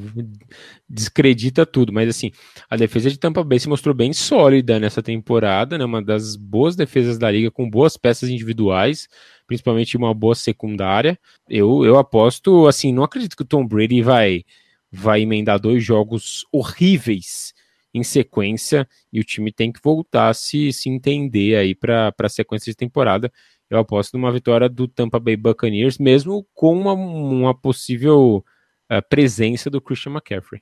descredita 0.88 1.66
tudo, 1.66 1.92
mas 1.92 2.08
assim, 2.08 2.30
a 2.68 2.76
defesa 2.76 3.10
de 3.10 3.18
Tampa 3.18 3.42
Bay 3.44 3.58
se 3.58 3.68
mostrou 3.68 3.94
bem 3.94 4.12
sólida 4.12 4.78
nessa 4.80 5.02
temporada, 5.02 5.76
né? 5.78 5.84
Uma 5.84 6.02
das 6.02 6.36
boas 6.36 6.76
defesas 6.76 7.18
da 7.18 7.30
liga, 7.30 7.50
com 7.50 7.68
boas 7.68 7.96
peças 7.96 8.28
individuais. 8.30 9.08
principalmente 9.46 9.96
uma 9.96 10.14
boa 10.14 10.34
secundária. 10.34 11.18
Eu, 11.48 11.84
eu 11.84 11.98
aposto, 11.98 12.66
assim, 12.66 12.92
não 12.92 13.04
acredito 13.04 13.36
que 13.36 13.42
o 13.42 13.46
Tom 13.46 13.66
Brady 13.66 14.02
vai, 14.02 14.44
vai 14.90 15.22
emendar 15.22 15.60
dois 15.60 15.84
jogos 15.84 16.46
horríveis 16.52 17.53
em 17.94 18.02
sequência 18.02 18.88
e 19.12 19.20
o 19.20 19.24
time 19.24 19.52
tem 19.52 19.72
que 19.72 19.80
voltar 19.80 20.28
a 20.28 20.34
se, 20.34 20.72
se 20.72 20.90
entender 20.90 21.56
aí 21.56 21.74
para 21.74 22.12
a 22.18 22.28
sequência 22.28 22.72
de 22.72 22.76
temporada. 22.76 23.32
Eu 23.70 23.78
aposto 23.78 24.14
numa 24.14 24.32
vitória 24.32 24.68
do 24.68 24.88
Tampa 24.88 25.20
Bay 25.20 25.36
Buccaneers, 25.36 25.96
mesmo 25.96 26.44
com 26.52 26.76
uma, 26.76 26.92
uma 26.92 27.58
possível 27.58 28.44
uh, 28.90 29.08
presença 29.08 29.70
do 29.70 29.80
Christian 29.80 30.12
McCaffrey. 30.12 30.60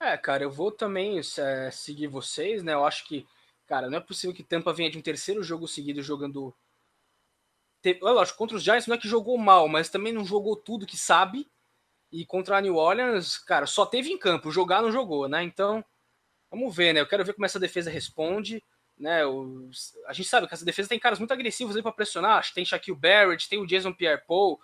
É, 0.00 0.16
cara, 0.16 0.42
eu 0.42 0.50
vou 0.50 0.70
também 0.70 1.18
é, 1.18 1.70
seguir 1.70 2.08
vocês, 2.08 2.62
né? 2.62 2.74
Eu 2.74 2.84
acho 2.84 3.06
que, 3.06 3.26
cara, 3.66 3.88
não 3.88 3.98
é 3.98 4.00
possível 4.00 4.34
que 4.34 4.44
Tampa 4.44 4.72
venha 4.72 4.90
de 4.90 4.98
um 4.98 5.02
terceiro 5.02 5.42
jogo 5.42 5.66
seguido 5.66 6.02
jogando. 6.02 6.54
Eu 7.84 8.18
acho 8.18 8.36
contra 8.36 8.56
os 8.56 8.62
Giants 8.62 8.86
não 8.86 8.96
é 8.96 8.98
que 8.98 9.08
jogou 9.08 9.38
mal, 9.38 9.68
mas 9.68 9.88
também 9.88 10.12
não 10.12 10.24
jogou 10.24 10.56
tudo 10.56 10.86
que 10.86 10.96
sabe. 10.96 11.48
E 12.10 12.24
contra 12.24 12.56
a 12.56 12.60
New 12.60 12.76
Orleans, 12.76 13.38
cara, 13.38 13.66
só 13.66 13.84
teve 13.84 14.10
em 14.10 14.18
campo, 14.18 14.50
jogar 14.50 14.82
não 14.82 14.90
jogou, 14.90 15.28
né? 15.28 15.42
Então, 15.42 15.84
vamos 16.50 16.74
ver, 16.74 16.92
né? 16.92 17.00
Eu 17.00 17.06
quero 17.06 17.24
ver 17.24 17.34
como 17.34 17.46
essa 17.46 17.58
defesa 17.58 17.90
responde, 17.90 18.62
né? 18.98 19.22
A 20.06 20.12
gente 20.12 20.28
sabe 20.28 20.46
que 20.46 20.54
essa 20.54 20.64
defesa 20.64 20.88
tem 20.88 20.98
caras 20.98 21.18
muito 21.18 21.32
agressivos 21.32 21.76
aí 21.76 21.82
para 21.82 21.92
pressionar. 21.92 22.52
Tem 22.52 22.64
Shaquille 22.64 22.98
Barrett, 22.98 23.48
tem 23.48 23.60
o 23.60 23.66
Jason 23.66 23.92
Pierre-Paul, 23.92 24.58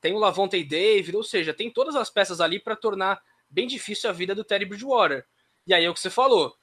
tem 0.00 0.14
o 0.14 0.18
Lavonte 0.18 0.62
David, 0.62 1.16
ou 1.16 1.22
seja, 1.22 1.54
tem 1.54 1.70
todas 1.70 1.96
as 1.96 2.10
peças 2.10 2.40
ali 2.40 2.58
para 2.58 2.76
tornar 2.76 3.22
bem 3.48 3.66
difícil 3.66 4.08
a 4.08 4.12
vida 4.12 4.34
do 4.34 4.44
Terry 4.44 4.64
Bridgewater. 4.64 5.26
E 5.66 5.74
aí 5.74 5.84
é 5.84 5.90
o 5.90 5.94
que 5.94 6.00
você 6.00 6.10
falou. 6.10 6.56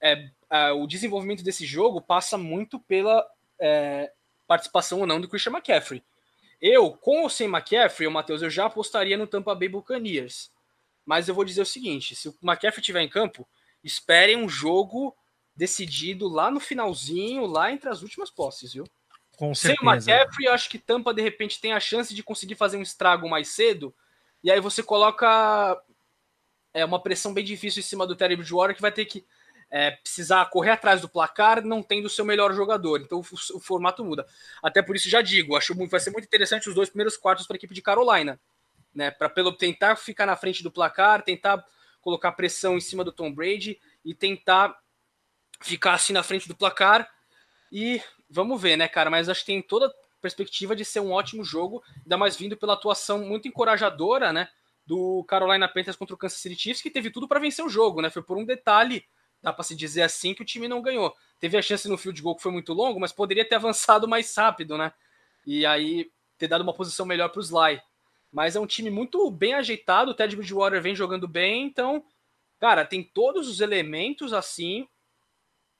É, 0.00 0.28
é, 0.50 0.72
o 0.72 0.86
desenvolvimento 0.86 1.42
desse 1.42 1.64
jogo 1.64 2.00
passa 2.00 2.36
muito 2.36 2.78
pela 2.80 3.26
é, 3.58 4.12
participação 4.46 5.00
ou 5.00 5.06
não 5.06 5.20
do 5.20 5.28
Christian 5.28 5.52
McCaffrey. 5.52 6.02
Eu, 6.60 6.92
com 6.92 7.22
ou 7.22 7.30
sem 7.30 7.46
McCaffrey, 7.46 8.06
o 8.06 8.10
Matheus, 8.10 8.42
eu 8.42 8.50
já 8.50 8.66
apostaria 8.66 9.16
no 9.16 9.26
Tampa 9.26 9.54
Bay 9.54 9.68
Buccaneers. 9.68 10.50
Mas 11.04 11.28
eu 11.28 11.34
vou 11.34 11.44
dizer 11.44 11.60
o 11.60 11.66
seguinte: 11.66 12.16
se 12.16 12.28
o 12.28 12.34
McCaffrey 12.42 12.80
estiver 12.80 13.02
em 13.02 13.08
campo, 13.08 13.46
esperem 13.86 14.36
um 14.36 14.48
jogo 14.48 15.16
decidido 15.54 16.28
lá 16.28 16.50
no 16.50 16.60
finalzinho, 16.60 17.46
lá 17.46 17.72
entre 17.72 17.88
as 17.88 18.02
últimas 18.02 18.30
posses, 18.30 18.72
viu? 18.74 18.84
Com 19.36 19.54
certeza. 19.54 19.80
Sem 19.80 19.88
o 19.88 19.92
McCaffrey, 19.92 20.46
eu 20.46 20.52
acho 20.52 20.68
que 20.68 20.78
Tampa 20.78 21.14
de 21.14 21.22
repente 21.22 21.60
tem 21.60 21.72
a 21.72 21.80
chance 21.80 22.14
de 22.14 22.22
conseguir 22.22 22.56
fazer 22.56 22.76
um 22.76 22.82
estrago 22.82 23.28
mais 23.28 23.48
cedo. 23.48 23.94
E 24.42 24.50
aí 24.50 24.60
você 24.60 24.82
coloca 24.82 25.80
é 26.74 26.84
uma 26.84 27.02
pressão 27.02 27.32
bem 27.32 27.44
difícil 27.44 27.80
em 27.80 27.82
cima 27.82 28.06
do 28.06 28.14
Terry 28.14 28.36
Bridgewater 28.36 28.76
que 28.76 28.82
vai 28.82 28.92
ter 28.92 29.06
que 29.06 29.24
é, 29.70 29.92
precisar 29.92 30.44
correr 30.46 30.70
atrás 30.70 31.00
do 31.00 31.08
placar, 31.08 31.64
não 31.64 31.82
tendo 31.82 32.06
o 32.06 32.10
seu 32.10 32.24
melhor 32.24 32.52
jogador. 32.54 33.00
Então 33.00 33.18
o, 33.18 33.56
o, 33.56 33.60
formato 33.60 34.04
muda. 34.04 34.26
Até 34.62 34.82
por 34.82 34.94
isso 34.94 35.08
já 35.08 35.22
digo, 35.22 35.56
acho 35.56 35.74
que 35.74 35.86
vai 35.86 36.00
ser 36.00 36.10
muito 36.10 36.26
interessante 36.26 36.68
os 36.68 36.74
dois 36.74 36.90
primeiros 36.90 37.16
quartos 37.16 37.46
para 37.46 37.56
a 37.56 37.58
equipe 37.58 37.74
de 37.74 37.82
Carolina, 37.82 38.38
né? 38.94 39.10
Para 39.10 39.28
pelo 39.28 39.52
tentar 39.52 39.96
ficar 39.96 40.26
na 40.26 40.36
frente 40.36 40.62
do 40.62 40.70
placar, 40.70 41.22
tentar 41.22 41.64
colocar 42.06 42.30
pressão 42.30 42.76
em 42.76 42.80
cima 42.80 43.02
do 43.02 43.10
Tom 43.10 43.34
Brady 43.34 43.80
e 44.04 44.14
tentar 44.14 44.78
ficar 45.60 45.94
assim 45.94 46.12
na 46.12 46.22
frente 46.22 46.46
do 46.46 46.54
placar. 46.54 47.10
E 47.72 48.00
vamos 48.30 48.62
ver, 48.62 48.76
né, 48.76 48.86
cara? 48.86 49.10
Mas 49.10 49.28
acho 49.28 49.40
que 49.40 49.46
tem 49.46 49.60
toda 49.60 49.88
a 49.88 49.92
perspectiva 50.22 50.76
de 50.76 50.84
ser 50.84 51.00
um 51.00 51.10
ótimo 51.10 51.42
jogo, 51.42 51.82
ainda 52.02 52.16
mais 52.16 52.36
vindo 52.36 52.56
pela 52.56 52.74
atuação 52.74 53.18
muito 53.18 53.48
encorajadora, 53.48 54.32
né? 54.32 54.48
do 54.86 55.24
Carolina 55.24 55.66
Panthers 55.66 55.96
contra 55.96 56.14
o 56.14 56.16
Kansas 56.16 56.38
City 56.38 56.54
Chiefs, 56.54 56.80
que 56.80 56.92
teve 56.92 57.10
tudo 57.10 57.26
para 57.26 57.40
vencer 57.40 57.64
o 57.64 57.68
jogo, 57.68 58.00
né? 58.00 58.08
Foi 58.08 58.22
por 58.22 58.38
um 58.38 58.44
detalhe, 58.44 59.04
dá 59.42 59.52
para 59.52 59.64
se 59.64 59.74
dizer 59.74 60.02
assim, 60.02 60.32
que 60.32 60.42
o 60.42 60.44
time 60.44 60.68
não 60.68 60.80
ganhou. 60.80 61.12
Teve 61.40 61.58
a 61.58 61.62
chance 61.62 61.88
no 61.88 61.98
field 61.98 62.22
goal 62.22 62.36
que 62.36 62.42
foi 62.42 62.52
muito 62.52 62.72
longo, 62.72 63.00
mas 63.00 63.12
poderia 63.12 63.44
ter 63.44 63.56
avançado 63.56 64.06
mais 64.06 64.32
rápido, 64.36 64.78
né? 64.78 64.92
E 65.44 65.66
aí 65.66 66.08
ter 66.38 66.46
dado 66.46 66.60
uma 66.60 66.72
posição 66.72 67.04
melhor 67.04 67.30
para 67.30 67.40
o 67.40 67.42
Sly. 67.42 67.80
Mas 68.36 68.54
é 68.54 68.60
um 68.60 68.66
time 68.66 68.90
muito 68.90 69.30
bem 69.30 69.54
ajeitado, 69.54 70.10
o 70.10 70.14
Ted 70.14 70.36
Bridgewater 70.36 70.82
vem 70.82 70.94
jogando 70.94 71.26
bem, 71.26 71.64
então, 71.64 72.04
cara, 72.60 72.84
tem 72.84 73.02
todos 73.02 73.48
os 73.48 73.62
elementos 73.62 74.34
assim 74.34 74.86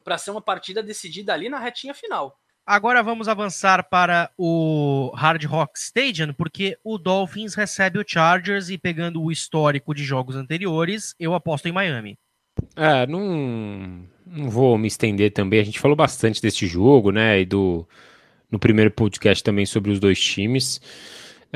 para 0.02 0.16
ser 0.16 0.30
uma 0.30 0.40
partida 0.40 0.82
decidida 0.82 1.34
ali 1.34 1.50
na 1.50 1.58
retinha 1.58 1.92
final. 1.92 2.40
Agora 2.64 3.02
vamos 3.02 3.28
avançar 3.28 3.86
para 3.90 4.30
o 4.38 5.12
Hard 5.14 5.44
Rock 5.44 5.78
Stadium, 5.78 6.32
porque 6.32 6.78
o 6.82 6.96
Dolphins 6.96 7.54
recebe 7.54 7.98
o 7.98 8.04
Chargers 8.08 8.70
e 8.70 8.78
pegando 8.78 9.22
o 9.22 9.30
histórico 9.30 9.94
de 9.94 10.02
jogos 10.02 10.34
anteriores, 10.34 11.14
eu 11.20 11.34
aposto 11.34 11.68
em 11.68 11.72
Miami. 11.72 12.18
É, 12.74 13.06
não, 13.06 14.08
não 14.24 14.48
vou 14.48 14.78
me 14.78 14.88
estender 14.88 15.30
também. 15.30 15.60
A 15.60 15.64
gente 15.64 15.78
falou 15.78 15.94
bastante 15.94 16.40
desse 16.40 16.66
jogo, 16.66 17.10
né? 17.10 17.38
E 17.38 17.44
do 17.44 17.86
no 18.50 18.58
primeiro 18.58 18.90
podcast 18.90 19.44
também 19.44 19.66
sobre 19.66 19.90
os 19.90 20.00
dois 20.00 20.18
times. 20.18 20.80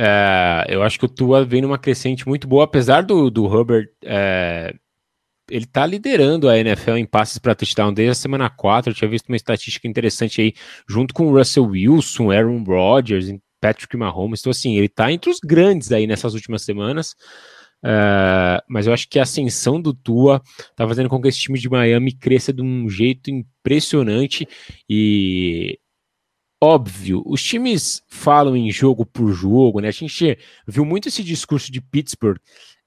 É, 0.03 0.65
eu 0.71 0.83
acho 0.83 0.99
que 0.99 1.05
o 1.05 1.09
Tua 1.09 1.45
vem 1.45 1.61
numa 1.61 1.77
crescente 1.77 2.27
muito 2.27 2.49
boa, 2.49 2.65
apesar 2.65 3.03
do, 3.03 3.29
do 3.29 3.45
Hubbard 3.45 3.87
é, 4.03 4.75
ele 5.51 5.67
tá 5.67 5.85
liderando 5.85 6.49
a 6.49 6.57
NFL 6.59 6.97
em 6.97 7.05
passes 7.05 7.37
para 7.37 7.55
touchdown 7.55 7.93
desde 7.93 8.13
a 8.13 8.15
semana 8.15 8.49
4. 8.49 8.91
Eu 8.91 8.95
tinha 8.95 9.11
visto 9.11 9.29
uma 9.29 9.37
estatística 9.37 9.87
interessante 9.87 10.41
aí, 10.41 10.55
junto 10.89 11.13
com 11.13 11.27
o 11.27 11.37
Russell 11.37 11.67
Wilson, 11.67 12.31
Aaron 12.31 12.65
Rodgers, 12.65 13.27
Patrick 13.61 13.95
Mahomes. 13.95 14.41
Então, 14.41 14.51
assim, 14.51 14.79
ele 14.79 14.89
tá 14.89 15.13
entre 15.13 15.31
os 15.31 15.39
grandes 15.39 15.93
aí 15.93 16.07
nessas 16.07 16.33
últimas 16.33 16.63
semanas. 16.63 17.15
Uh, 17.85 18.61
mas 18.69 18.87
eu 18.87 18.95
acho 18.95 19.07
que 19.07 19.19
a 19.19 19.23
ascensão 19.23 19.81
do 19.81 19.93
Tua 19.93 20.41
tá 20.75 20.89
fazendo 20.89 21.11
com 21.11 21.21
que 21.21 21.29
esse 21.29 21.41
time 21.41 21.59
de 21.59 21.69
Miami 21.69 22.13
cresça 22.13 22.55
de 22.55 22.63
um 22.63 22.89
jeito 22.89 23.31
impressionante 23.31 24.49
e 24.89 25.79
óbvio, 26.61 27.23
os 27.25 27.43
times 27.43 28.03
falam 28.09 28.57
em 28.57 28.71
jogo 28.71 29.07
por 29.07 29.33
jogo, 29.33 29.81
né? 29.81 29.89
A 29.89 29.93
gente 29.93 30.39
viu 30.67 30.85
muito 30.85 31.09
esse 31.09 31.25
discurso 31.25 31.73
de 31.73 31.81
Pittsburgh 31.81 32.39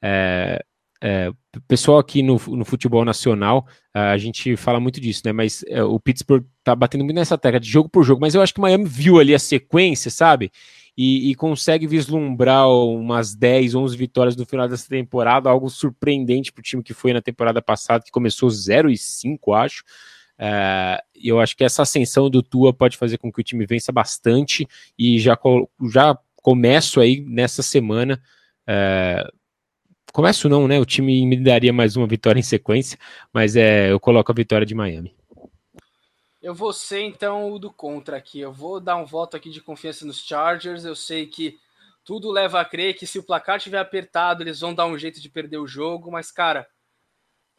é, 0.01 0.63
é, 1.01 1.31
pessoal 1.67 1.97
aqui 1.97 2.23
no, 2.23 2.39
no 2.47 2.63
futebol 2.63 3.03
nacional, 3.03 3.67
a 3.93 4.17
gente 4.17 4.55
fala 4.55 4.79
muito 4.79 5.01
disso, 5.01 5.21
né? 5.25 5.33
Mas 5.33 5.63
é, 5.67 5.83
o 5.83 5.99
Pittsburgh 5.99 6.45
tá 6.63 6.73
batendo 6.73 7.03
muito 7.03 7.17
nessa 7.17 7.37
tecla 7.37 7.59
de 7.59 7.69
jogo 7.69 7.89
por 7.89 8.03
jogo, 8.03 8.21
mas 8.21 8.33
eu 8.33 8.41
acho 8.41 8.53
que 8.53 8.59
o 8.59 8.61
Miami 8.61 8.85
viu 8.85 9.19
ali 9.19 9.35
a 9.35 9.39
sequência, 9.39 10.09
sabe? 10.09 10.49
E, 10.95 11.31
e, 11.31 11.35
consegue 11.35 11.87
vislumbrar 11.87 12.69
umas 12.69 13.33
10, 13.35 13.73
11 13.73 13.97
vitórias 13.97 14.35
no 14.35 14.45
final 14.45 14.67
dessa 14.67 14.87
temporada, 14.87 15.49
algo 15.49 15.67
surpreendente 15.67 16.51
para 16.53 16.61
o 16.61 16.63
time 16.63 16.83
que 16.83 16.93
foi 16.93 17.11
na 17.11 17.21
temporada 17.21 17.61
passada, 17.63 18.03
que 18.03 18.11
começou 18.11 18.49
0 18.49 18.91
e 18.91 18.97
5, 18.97 19.53
acho. 19.53 19.83
É, 20.37 21.03
eu 21.15 21.39
acho 21.39 21.55
que 21.55 21.63
essa 21.63 21.83
ascensão 21.83 22.29
do 22.29 22.43
Tua 22.43 22.73
pode 22.73 22.97
fazer 22.97 23.17
com 23.17 23.31
que 23.31 23.41
o 23.41 23.43
time 23.43 23.65
vença 23.65 23.91
bastante 23.91 24.67
e 24.97 25.19
já, 25.19 25.37
já 25.91 26.17
começo 26.35 26.99
aí 26.99 27.21
nessa 27.21 27.61
semana. 27.61 28.21
É, 28.67 29.25
Começo 30.13 30.47
não, 30.47 30.67
né? 30.67 30.79
O 30.79 30.85
time 30.85 31.25
me 31.25 31.35
daria 31.35 31.73
mais 31.73 31.95
uma 31.95 32.05
vitória 32.05 32.39
em 32.39 32.43
sequência, 32.43 32.99
mas 33.33 33.55
é, 33.55 33.91
eu 33.91 33.99
coloco 33.99 34.31
a 34.31 34.35
vitória 34.35 34.63
de 34.63 34.75
Miami. 34.75 35.11
Eu 36.39 36.53
vou 36.53 36.71
ser 36.71 37.01
então 37.01 37.51
o 37.51 37.57
do 37.57 37.73
contra 37.73 38.15
aqui. 38.15 38.39
Eu 38.39 38.53
vou 38.53 38.79
dar 38.79 38.95
um 38.95 39.05
voto 39.05 39.35
aqui 39.35 39.49
de 39.49 39.59
confiança 39.59 40.05
nos 40.05 40.19
Chargers. 40.19 40.85
Eu 40.85 40.95
sei 40.95 41.25
que 41.25 41.57
tudo 42.05 42.29
leva 42.29 42.61
a 42.61 42.65
crer 42.65 42.93
que 42.93 43.07
se 43.07 43.17
o 43.17 43.23
placar 43.23 43.57
estiver 43.57 43.79
apertado, 43.79 44.43
eles 44.43 44.59
vão 44.59 44.71
dar 44.71 44.85
um 44.85 44.99
jeito 44.99 45.19
de 45.19 45.29
perder 45.29 45.57
o 45.57 45.65
jogo, 45.65 46.11
mas 46.11 46.31
cara, 46.31 46.67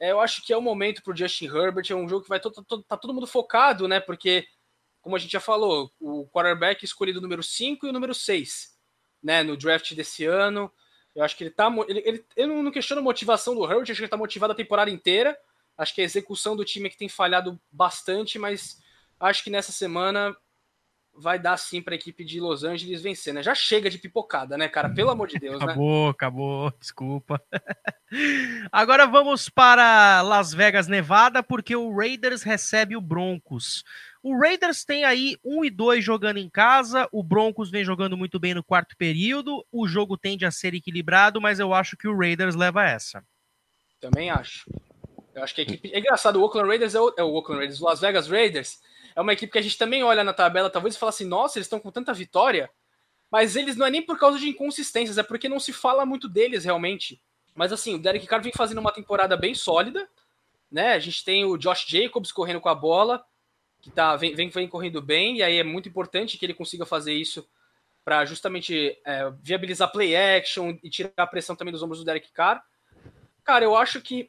é, 0.01 0.13
eu 0.13 0.21
acho 0.21 0.45
que 0.45 0.53
é 0.53 0.57
o 0.57 0.63
momento 0.63 1.03
pro 1.03 1.17
Justin 1.17 1.47
Herbert, 1.47 1.87
é 1.91 1.95
um 1.95 2.09
jogo 2.09 2.23
que 2.23 2.29
vai 2.29 2.41
todo, 2.41 2.65
todo, 2.65 2.83
tá 2.83 2.97
todo 2.97 3.15
mundo 3.15 3.27
focado, 3.27 3.87
né? 3.87 4.01
Porque 4.01 4.47
como 5.05 5.17
a 5.17 5.19
gente 5.19 5.33
já 5.33 5.41
falou, 5.41 5.93
o 6.01 6.27
quarterback 6.29 6.83
escolhido 6.83 7.21
número 7.21 7.43
5 7.43 7.87
e 7.87 7.91
o 7.91 7.93
número 7.93 8.15
6, 8.15 8.75
né, 9.23 9.43
no 9.43 9.55
draft 9.55 9.93
desse 9.95 10.25
ano. 10.25 10.73
Eu 11.15 11.23
acho 11.23 11.37
que 11.37 11.45
ele 11.45 11.51
tá. 11.51 11.71
Ele, 11.87 12.03
ele, 12.07 12.25
eu 12.35 12.49
não 12.49 12.73
questiono 12.73 13.01
a 13.01 13.05
motivação 13.05 13.55
do 13.55 13.65
Herbert, 13.65 13.83
acho 13.83 13.95
que 13.95 14.01
ele 14.01 14.09
tá 14.09 14.17
motivado 14.17 14.55
a 14.55 14.57
temporada 14.57 14.91
inteira. 14.91 15.39
Acho 15.77 15.95
que 15.95 16.01
a 16.01 16.05
execução 16.05 16.57
do 16.57 16.65
time 16.65 16.87
é 16.87 16.91
que 16.91 16.97
tem 16.97 17.09
falhado 17.09 17.61
bastante, 17.71 18.39
mas 18.39 18.83
acho 19.21 19.45
que 19.45 19.51
nessa 19.51 19.73
semana 19.73 20.35
vai 21.17 21.39
dar 21.39 21.57
sim 21.57 21.81
para 21.81 21.95
a 21.95 21.97
equipe 21.97 22.25
de 22.25 22.41
Los 22.41 22.65
Angeles 22.65 23.01
vencer, 23.01 23.33
né? 23.33 23.43
Já 23.43 23.55
chega 23.55 23.89
de 23.89 23.99
pipocada, 23.99 24.59
né, 24.59 24.69
cara? 24.69 24.89
Pelo 24.89 25.11
amor 25.11 25.29
de 25.29 25.39
Deus, 25.39 25.57
acabou, 25.57 25.67
né? 25.67 25.73
Acabou, 25.73 26.09
acabou, 26.09 26.73
desculpa. 26.79 27.43
Agora 28.73 29.07
vamos 29.07 29.49
para 29.49 30.23
Las 30.23 30.53
Vegas, 30.53 30.89
Nevada, 30.89 31.43
porque 31.43 31.75
o 31.75 31.95
Raiders 31.97 32.43
recebe 32.43 32.97
o 32.97 33.01
Broncos. 33.01 33.85
O 34.23 34.39
Raiders 34.39 34.85
tem 34.85 35.05
aí 35.05 35.37
1 35.45 35.65
e 35.67 35.71
2 35.71 36.05
jogando 36.05 36.39
em 36.39 36.49
casa, 36.49 37.09
o 37.13 37.23
Broncos 37.23 37.71
vem 37.71 37.85
jogando 37.85 38.17
muito 38.17 38.41
bem 38.41 38.55
no 38.55 38.65
quarto 38.65 38.97
período, 38.97 39.65
o 39.71 39.87
jogo 39.87 40.17
tende 40.17 40.47
a 40.47 40.51
ser 40.51 40.75
equilibrado, 40.75 41.41
mas 41.41 41.61
eu 41.61 41.75
acho 41.75 41.97
que 41.97 42.09
o 42.09 42.17
Raiders 42.17 42.55
leva 42.55 42.85
essa. 42.85 43.23
Também 44.01 44.31
acho. 44.31 44.65
Eu 45.35 45.43
acho 45.43 45.55
que 45.55 45.61
a 45.61 45.65
equipe. 45.65 45.91
É 45.93 45.99
engraçado, 45.99 46.37
o 46.37 46.43
Oakland 46.43 46.69
Raiders 46.69 46.95
é 46.95 47.01
o, 47.01 47.15
é 47.19 47.23
o 47.23 47.33
Oakland 47.35 47.59
Raiders, 47.59 47.81
o 47.81 47.85
Las 47.85 48.01
Vegas 48.01 48.29
Raiders 48.29 48.79
é 49.15 49.21
uma 49.21 49.33
equipe 49.33 49.53
que 49.53 49.59
a 49.59 49.63
gente 49.63 49.79
também 49.79 50.03
olha 50.03 50.25
na 50.25 50.33
tabela, 50.33 50.71
talvez 50.71 50.95
e 50.95 50.99
fala 50.99 51.11
assim, 51.11 51.25
nossa, 51.25 51.59
eles 51.59 51.67
estão 51.67 51.81
com 51.81 51.91
tanta 51.91 52.13
vitória, 52.13 52.71
mas 53.31 53.57
eles 53.57 53.77
não 53.77 53.87
é 53.87 53.91
nem 53.91 54.03
por 54.03 54.19
causa 54.19 54.39
de 54.39 54.49
inconsistências, 54.49 55.19
é 55.19 55.23
porque 55.23 55.49
não 55.49 55.61
se 55.61 55.73
fala 55.73 56.05
muito 56.05 56.29
deles 56.29 56.65
realmente. 56.65 57.21
Mas 57.55 57.73
assim, 57.73 57.95
o 57.95 57.99
Derek 57.99 58.27
Carr 58.27 58.43
vem 58.43 58.53
fazendo 58.53 58.79
uma 58.79 58.93
temporada 58.93 59.37
bem 59.37 59.55
sólida, 59.55 60.09
né? 60.71 60.93
A 60.93 60.99
gente 60.99 61.25
tem 61.25 61.45
o 61.45 61.57
Josh 61.57 61.85
Jacobs 61.87 62.33
correndo 62.33 62.61
com 62.61 62.69
a 62.69 62.75
bola, 62.75 63.25
que 63.81 63.91
tá, 63.91 64.17
vem, 64.17 64.35
vem, 64.35 64.49
vem 64.49 64.69
correndo 64.69 65.01
bem, 65.01 65.37
e 65.37 65.43
aí 65.43 65.59
é 65.59 65.65
muito 65.65 65.89
importante 65.89 66.37
que 66.37 66.45
ele 66.45 66.55
consiga 66.55 66.85
fazer 66.85 67.13
isso 67.13 67.47
para 68.05 68.25
justamente 68.25 68.99
é, 69.05 69.31
viabilizar 69.43 69.91
play 69.91 70.15
action 70.15 70.77
e 70.83 70.91
tirar 70.91 71.13
a 71.17 71.27
pressão 71.27 71.57
também 71.57 71.73
dos 71.73 71.83
ombros 71.83 72.01
do 72.01 72.05
Derek 72.05 72.31
Carr. 72.33 72.63
Cara, 73.43 73.65
eu 73.65 73.77
acho 73.77 74.01
que 74.01 74.29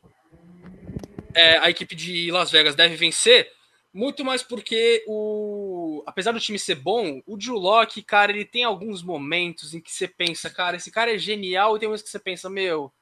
é, 1.34 1.58
a 1.58 1.70
equipe 1.70 1.96
de 1.96 2.32
Las 2.32 2.52
Vegas 2.52 2.76
deve 2.76 2.96
vencer, 2.96 3.52
muito 3.96 4.26
mais 4.26 4.44
porque 4.44 5.06
o. 5.08 6.04
Apesar 6.06 6.34
do 6.34 6.40
time 6.40 6.60
ser 6.60 6.76
bom, 6.76 7.22
o 7.26 7.38
Drew 7.38 7.56
Locke, 7.56 8.04
cara, 8.04 8.30
ele 8.30 8.44
tem 8.44 8.66
alguns 8.66 9.02
momentos 9.02 9.74
em 9.74 9.80
que 9.80 9.90
você 9.90 10.06
pensa, 10.06 10.50
cara, 10.50 10.76
esse 10.76 10.92
cara 10.92 11.16
é 11.16 11.18
genial, 11.18 11.76
e 11.76 11.80
tem 11.80 11.88
momentos 11.88 12.04
que 12.04 12.10
você 12.10 12.20
pensa, 12.20 12.50
meu, 12.50 12.94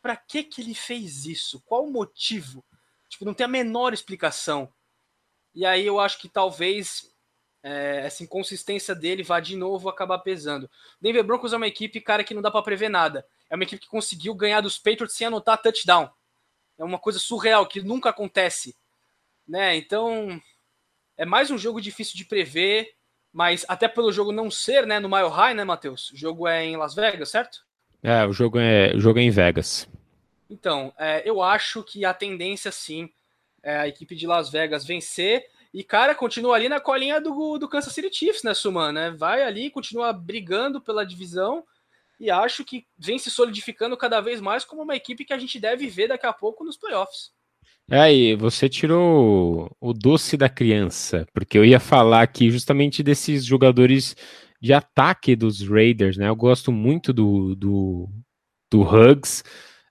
pra 0.00 0.16
que 0.16 0.42
que 0.42 0.62
ele 0.62 0.74
fez 0.74 1.26
isso? 1.26 1.62
Qual 1.66 1.84
o 1.84 1.92
motivo? 1.92 2.64
Tipo, 3.10 3.26
não 3.26 3.34
tem 3.34 3.44
a 3.44 3.48
menor 3.48 3.92
explicação. 3.92 4.72
E 5.54 5.66
aí 5.66 5.84
eu 5.84 6.00
acho 6.00 6.18
que 6.18 6.30
talvez 6.30 7.14
é, 7.62 8.06
essa 8.06 8.22
inconsistência 8.22 8.94
dele 8.94 9.22
vá 9.22 9.40
de 9.40 9.54
novo 9.54 9.86
acabar 9.90 10.18
pesando. 10.20 10.70
Denver 10.98 11.24
Broncos 11.24 11.52
é 11.52 11.58
uma 11.58 11.66
equipe, 11.66 12.00
cara, 12.00 12.24
que 12.24 12.32
não 12.32 12.40
dá 12.40 12.50
para 12.50 12.62
prever 12.62 12.88
nada. 12.88 13.26
É 13.50 13.54
uma 13.54 13.64
equipe 13.64 13.82
que 13.82 13.88
conseguiu 13.88 14.34
ganhar 14.34 14.62
dos 14.62 14.78
Patriots 14.78 15.14
sem 15.14 15.26
anotar 15.26 15.60
touchdown. 15.60 16.08
É 16.78 16.84
uma 16.84 16.98
coisa 16.98 17.18
surreal 17.18 17.66
que 17.66 17.82
nunca 17.82 18.08
acontece, 18.08 18.74
né? 19.48 19.76
Então 19.76 20.40
é 21.16 21.24
mais 21.24 21.50
um 21.50 21.58
jogo 21.58 21.80
difícil 21.80 22.16
de 22.16 22.24
prever, 22.24 22.94
mas 23.32 23.64
até 23.68 23.88
pelo 23.88 24.12
jogo 24.12 24.30
não 24.30 24.50
ser, 24.50 24.86
né, 24.86 25.00
no 25.00 25.08
Mile 25.08 25.28
High, 25.28 25.54
né, 25.54 25.64
Matheus? 25.64 26.10
O 26.12 26.16
jogo 26.16 26.46
é 26.46 26.64
em 26.64 26.76
Las 26.76 26.94
Vegas, 26.94 27.30
certo? 27.30 27.66
É, 28.02 28.24
o 28.24 28.32
jogo 28.32 28.58
é, 28.58 28.94
o 28.94 29.00
jogo 29.00 29.18
é 29.18 29.22
em 29.22 29.30
Vegas. 29.30 29.88
Então, 30.48 30.92
é, 30.96 31.22
eu 31.28 31.42
acho 31.42 31.82
que 31.82 32.04
a 32.04 32.14
tendência, 32.14 32.70
sim, 32.70 33.10
é 33.62 33.76
a 33.76 33.88
equipe 33.88 34.14
de 34.14 34.26
Las 34.26 34.48
Vegas 34.48 34.86
vencer. 34.86 35.44
E, 35.74 35.84
cara, 35.84 36.14
continua 36.14 36.56
ali 36.56 36.68
na 36.68 36.80
colinha 36.80 37.20
do, 37.20 37.58
do 37.58 37.68
Kansas 37.68 37.92
City 37.92 38.10
Chiefs, 38.12 38.42
né, 38.42 38.54
Suman? 38.54 38.92
Né? 38.92 39.10
Vai 39.10 39.42
ali, 39.42 39.70
continua 39.70 40.12
brigando 40.12 40.80
pela 40.80 41.04
divisão. 41.04 41.64
E 42.18 42.30
acho 42.30 42.64
que 42.64 42.86
vem 42.96 43.18
se 43.18 43.30
solidificando 43.30 43.96
cada 43.96 44.20
vez 44.20 44.40
mais 44.40 44.64
como 44.64 44.82
uma 44.82 44.96
equipe 44.96 45.24
que 45.24 45.32
a 45.32 45.38
gente 45.38 45.60
deve 45.60 45.86
ver 45.88 46.08
daqui 46.08 46.26
a 46.26 46.32
pouco 46.32 46.64
nos 46.64 46.76
playoffs. 46.76 47.32
É, 47.90 48.12
e 48.12 48.36
você 48.36 48.68
tirou 48.68 49.74
o 49.80 49.94
doce 49.94 50.36
da 50.36 50.48
criança, 50.48 51.26
porque 51.32 51.56
eu 51.56 51.64
ia 51.64 51.80
falar 51.80 52.20
aqui 52.22 52.50
justamente 52.50 53.02
desses 53.02 53.46
jogadores 53.46 54.14
de 54.60 54.74
ataque 54.74 55.34
dos 55.34 55.66
Raiders, 55.66 56.18
né? 56.18 56.28
Eu 56.28 56.36
gosto 56.36 56.70
muito 56.70 57.14
do, 57.14 57.54
do, 57.54 58.08
do 58.70 58.82
Hugs, 58.82 59.42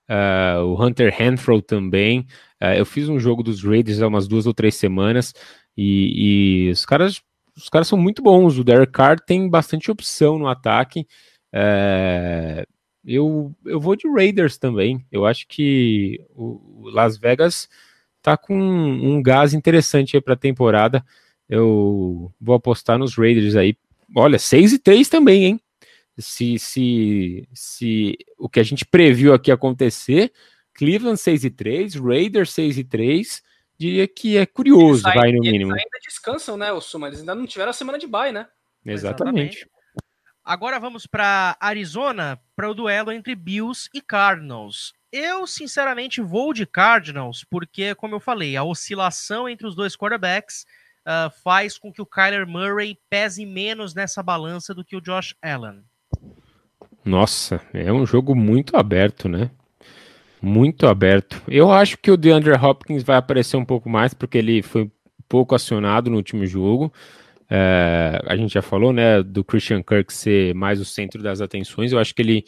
uh, 0.08 0.62
o 0.62 0.80
Hunter 0.80 1.12
Renfro 1.12 1.60
também. 1.60 2.20
Uh, 2.62 2.74
eu 2.76 2.86
fiz 2.86 3.08
um 3.08 3.18
jogo 3.18 3.42
dos 3.42 3.64
Raiders 3.64 4.00
há 4.00 4.06
umas 4.06 4.28
duas 4.28 4.46
ou 4.46 4.54
três 4.54 4.76
semanas 4.76 5.34
e, 5.76 6.66
e 6.68 6.70
os 6.70 6.86
caras 6.86 7.20
os 7.56 7.68
caras 7.68 7.88
são 7.88 7.98
muito 7.98 8.22
bons. 8.22 8.58
O 8.58 8.64
Derek 8.64 8.92
Carr 8.92 9.18
tem 9.18 9.50
bastante 9.50 9.90
opção 9.90 10.38
no 10.38 10.46
ataque. 10.46 11.00
Uh, 11.52 12.64
eu, 13.04 13.52
eu 13.66 13.80
vou 13.80 13.96
de 13.96 14.08
Raiders 14.08 14.56
também. 14.56 15.04
Eu 15.10 15.26
acho 15.26 15.46
que 15.48 16.20
o 16.30 16.88
Las 16.90 17.18
Vegas 17.18 17.68
tá 18.36 18.36
com 18.36 18.58
um, 18.58 19.14
um 19.14 19.22
gás 19.22 19.54
interessante 19.54 20.16
aí 20.16 20.20
para 20.20 20.34
a 20.34 20.36
temporada. 20.36 21.04
Eu 21.48 22.32
vou 22.40 22.54
apostar 22.54 22.98
nos 22.98 23.16
Raiders 23.16 23.56
aí 23.56 23.76
olha, 24.14 24.38
6 24.38 24.74
e 24.74 24.78
3 24.78 25.08
também, 25.08 25.44
hein? 25.44 25.60
Se, 26.18 26.58
se, 26.58 27.48
se 27.54 28.18
o 28.36 28.48
que 28.48 28.58
a 28.58 28.62
gente 28.62 28.84
previu 28.84 29.32
aqui 29.32 29.52
acontecer, 29.52 30.32
Cleveland 30.74 31.18
6 31.18 31.44
e 31.44 31.50
3, 31.50 31.94
Raiders 31.94 32.52
6 32.52 32.78
e 32.78 32.84
3, 32.84 33.42
diria 33.78 34.08
que 34.08 34.36
é 34.36 34.44
curioso, 34.44 35.06
ainda, 35.06 35.20
vai 35.20 35.32
no 35.32 35.40
mínimo. 35.40 35.72
Eles 35.72 35.84
ainda 35.84 35.98
descansam, 36.04 36.56
né, 36.56 36.72
o 36.72 36.80
Suma? 36.80 37.06
Eles 37.06 37.20
ainda 37.20 37.34
não 37.34 37.46
tiveram 37.46 37.70
a 37.70 37.74
semana 37.74 37.98
de 37.98 38.06
bye, 38.06 38.32
né? 38.32 38.48
Exatamente. 38.84 39.58
Exatamente. 39.58 39.70
Agora 40.44 40.80
vamos 40.80 41.06
para 41.06 41.56
Arizona, 41.60 42.40
para 42.56 42.70
o 42.70 42.74
duelo 42.74 43.12
entre 43.12 43.34
Bills 43.34 43.88
e 43.94 44.00
Cardinals. 44.00 44.94
Eu, 45.10 45.46
sinceramente, 45.46 46.20
vou 46.20 46.52
de 46.52 46.66
Cardinals, 46.66 47.44
porque, 47.48 47.94
como 47.94 48.14
eu 48.14 48.20
falei, 48.20 48.56
a 48.56 48.64
oscilação 48.64 49.48
entre 49.48 49.66
os 49.66 49.74
dois 49.74 49.96
quarterbacks 49.96 50.66
uh, 51.06 51.30
faz 51.42 51.78
com 51.78 51.90
que 51.90 52.02
o 52.02 52.06
Kyler 52.06 52.46
Murray 52.46 52.98
pese 53.08 53.46
menos 53.46 53.94
nessa 53.94 54.22
balança 54.22 54.74
do 54.74 54.84
que 54.84 54.96
o 54.96 55.00
Josh 55.00 55.34
Allen. 55.42 55.82
Nossa, 57.04 57.62
é 57.72 57.90
um 57.90 58.04
jogo 58.04 58.34
muito 58.34 58.76
aberto, 58.76 59.28
né? 59.28 59.50
Muito 60.42 60.86
aberto. 60.86 61.42
Eu 61.48 61.72
acho 61.72 61.96
que 61.96 62.10
o 62.10 62.16
DeAndre 62.16 62.52
Hopkins 62.52 63.02
vai 63.02 63.16
aparecer 63.16 63.56
um 63.56 63.64
pouco 63.64 63.88
mais, 63.88 64.12
porque 64.12 64.36
ele 64.36 64.62
foi 64.62 64.90
pouco 65.26 65.54
acionado 65.54 66.10
no 66.10 66.16
último 66.16 66.44
jogo. 66.46 66.92
É, 67.50 68.20
a 68.26 68.36
gente 68.36 68.52
já 68.52 68.62
falou, 68.62 68.92
né, 68.92 69.22
do 69.22 69.42
Christian 69.42 69.82
Kirk 69.82 70.12
ser 70.12 70.54
mais 70.54 70.80
o 70.80 70.84
centro 70.84 71.22
das 71.22 71.40
atenções. 71.40 71.92
Eu 71.92 71.98
acho 71.98 72.14
que 72.14 72.20
ele 72.20 72.44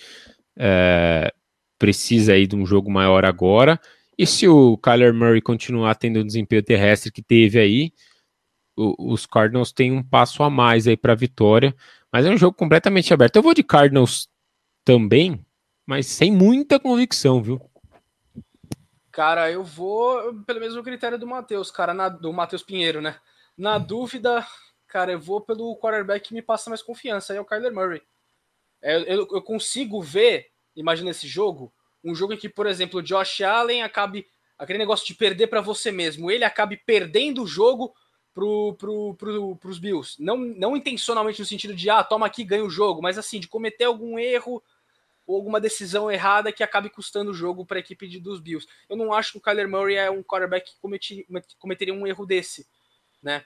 é, 0.58 1.32
precisa 1.81 2.35
aí 2.35 2.47
de 2.47 2.55
um 2.55 2.66
jogo 2.66 2.90
maior 2.90 3.24
agora. 3.24 3.81
E 4.16 4.27
se 4.27 4.47
o 4.47 4.77
Kyler 4.77 5.15
Murray 5.15 5.40
continuar 5.40 5.94
tendo 5.94 6.20
o 6.20 6.24
desempenho 6.24 6.62
terrestre 6.62 7.11
que 7.11 7.23
teve 7.23 7.59
aí, 7.59 7.90
os 8.77 9.24
Cardinals 9.24 9.73
têm 9.73 9.90
um 9.90 10.02
passo 10.02 10.43
a 10.43 10.51
mais 10.51 10.86
aí 10.86 10.97
para 10.97 11.15
a 11.15 11.16
vitória, 11.16 11.74
mas 12.12 12.27
é 12.27 12.31
um 12.31 12.36
jogo 12.36 12.55
completamente 12.55 13.12
aberto. 13.15 13.36
Eu 13.36 13.43
vou 13.43 13.55
de 13.55 13.62
Cardinals 13.62 14.28
também, 14.85 15.44
mas 15.86 16.07
sem 16.07 16.31
muita 16.31 16.78
convicção, 16.78 17.43
viu? 17.43 17.61
Cara, 19.11 19.51
eu 19.51 19.65
vou 19.65 20.35
pelo 20.44 20.61
mesmo 20.61 20.82
critério 20.82 21.19
do 21.19 21.27
Matheus, 21.27 21.70
cara, 21.70 21.94
na, 21.94 22.09
do 22.09 22.32
Matheus 22.32 22.62
Pinheiro, 22.62 23.01
né? 23.01 23.16
Na 23.57 23.78
dúvida, 23.78 24.47
cara, 24.86 25.12
eu 25.12 25.20
vou 25.20 25.40
pelo 25.40 25.77
quarterback 25.78 26.28
que 26.28 26.35
me 26.35 26.43
passa 26.43 26.70
mais 26.70 26.82
confiança, 26.82 27.32
aí 27.32 27.39
é 27.39 27.40
o 27.40 27.44
Kyler 27.44 27.74
Murray. 27.74 28.02
É, 28.82 29.15
eu, 29.15 29.27
eu 29.31 29.43
consigo 29.43 30.01
ver, 30.02 30.47
imagina 30.81 31.11
esse 31.11 31.28
jogo, 31.28 31.73
um 32.02 32.15
jogo 32.15 32.32
em 32.32 32.36
que, 32.36 32.48
por 32.48 32.66
exemplo, 32.66 33.01
o 33.01 33.02
Josh 33.02 33.43
Allen 33.43 33.82
acabe 33.82 34.27
aquele 34.59 34.78
negócio 34.78 35.07
de 35.07 35.15
perder 35.15 35.47
para 35.47 35.61
você 35.61 35.90
mesmo, 35.90 36.31
ele 36.31 36.44
acabe 36.44 36.77
perdendo 36.77 37.43
o 37.43 37.47
jogo 37.47 37.94
pro, 38.35 38.74
pro, 38.74 39.15
pro, 39.15 39.57
pros 39.57 39.78
Bills. 39.78 40.16
Não, 40.23 40.36
não 40.36 40.77
intencionalmente 40.77 41.40
no 41.40 41.47
sentido 41.47 41.74
de, 41.74 41.89
ah, 41.89 42.05
toma 42.05 42.27
aqui, 42.27 42.44
ganha 42.44 42.65
o 42.65 42.70
jogo, 42.70 43.02
mas 43.02 43.19
assim, 43.19 43.40
de 43.40 43.48
cometer 43.48 43.85
algum 43.85 44.19
erro 44.19 44.62
ou 45.27 45.36
alguma 45.36 45.61
decisão 45.61 46.11
errada 46.11 46.52
que 46.52 46.62
acabe 46.62 46.90
custando 46.90 47.31
o 47.31 47.35
jogo 47.35 47.65
para 47.65 47.78
a 47.78 47.81
equipe 47.81 48.09
de, 48.09 48.19
dos 48.19 48.40
Bills. 48.40 48.66
Eu 48.89 48.97
não 48.97 49.12
acho 49.12 49.32
que 49.32 49.39
o 49.39 49.40
Kyler 49.40 49.69
Murray 49.69 49.97
é 49.97 50.11
um 50.11 50.23
quarterback 50.23 50.73
que 50.73 50.81
cometi, 50.81 51.27
cometeria 51.59 51.94
um 51.94 52.07
erro 52.07 52.27
desse, 52.27 52.66
né? 53.23 53.44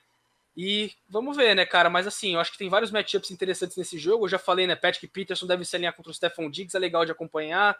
E 0.57 0.93
vamos 1.09 1.37
ver, 1.37 1.55
né, 1.57 1.67
cara? 1.67 1.91
Mas 1.91 2.07
assim, 2.07 2.35
eu 2.35 2.41
acho 2.41 2.53
que 2.53 2.59
tem 2.59 2.69
vários 2.69 2.91
matchups 2.91 3.31
interessantes 3.31 3.77
nesse 3.77 3.99
jogo. 3.99 4.25
Eu 4.25 4.29
já 4.29 4.39
falei, 4.39 4.67
né? 4.67 4.77
Patrick 4.77 5.09
Peterson 5.09 5.47
deve 5.47 5.65
se 5.65 5.75
alinhar 5.75 5.95
contra 5.95 6.13
o 6.13 6.15
Stephon 6.15 6.49
Diggs, 6.49 6.77
é 6.77 6.81
legal 6.81 7.05
de 7.05 7.13
acompanhar. 7.13 7.77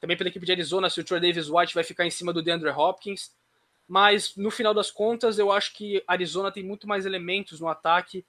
Também 0.00 0.16
pela 0.16 0.28
equipe 0.28 0.44
de 0.44 0.52
Arizona, 0.52 0.90
se 0.90 1.00
o 1.00 1.04
Troy 1.04 1.20
Davis 1.20 1.48
White 1.48 1.74
vai 1.74 1.84
ficar 1.84 2.06
em 2.06 2.10
cima 2.10 2.32
do 2.32 2.42
DeAndre 2.42 2.70
Hopkins. 2.70 3.32
Mas 3.86 4.36
no 4.36 4.50
final 4.50 4.74
das 4.74 4.90
contas, 4.90 5.38
eu 5.38 5.50
acho 5.50 5.72
que 5.74 6.02
Arizona 6.06 6.52
tem 6.52 6.62
muito 6.62 6.86
mais 6.86 7.06
elementos 7.06 7.60
no 7.60 7.68
ataque 7.68 8.24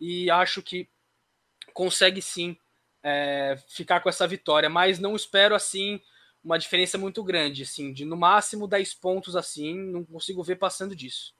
e 0.00 0.30
acho 0.30 0.62
que 0.62 0.88
consegue 1.72 2.20
sim 2.20 2.56
é, 3.02 3.58
ficar 3.68 4.00
com 4.00 4.08
essa 4.08 4.26
vitória. 4.26 4.68
Mas 4.68 4.98
não 4.98 5.16
espero 5.16 5.54
assim 5.54 6.00
uma 6.44 6.58
diferença 6.58 6.98
muito 6.98 7.22
grande, 7.22 7.62
assim, 7.62 7.92
de 7.92 8.04
no 8.04 8.16
máximo 8.16 8.66
10 8.66 8.94
pontos 8.94 9.36
assim, 9.36 9.78
não 9.78 10.04
consigo 10.04 10.42
ver 10.42 10.56
passando 10.56 10.94
disso. 10.94 11.34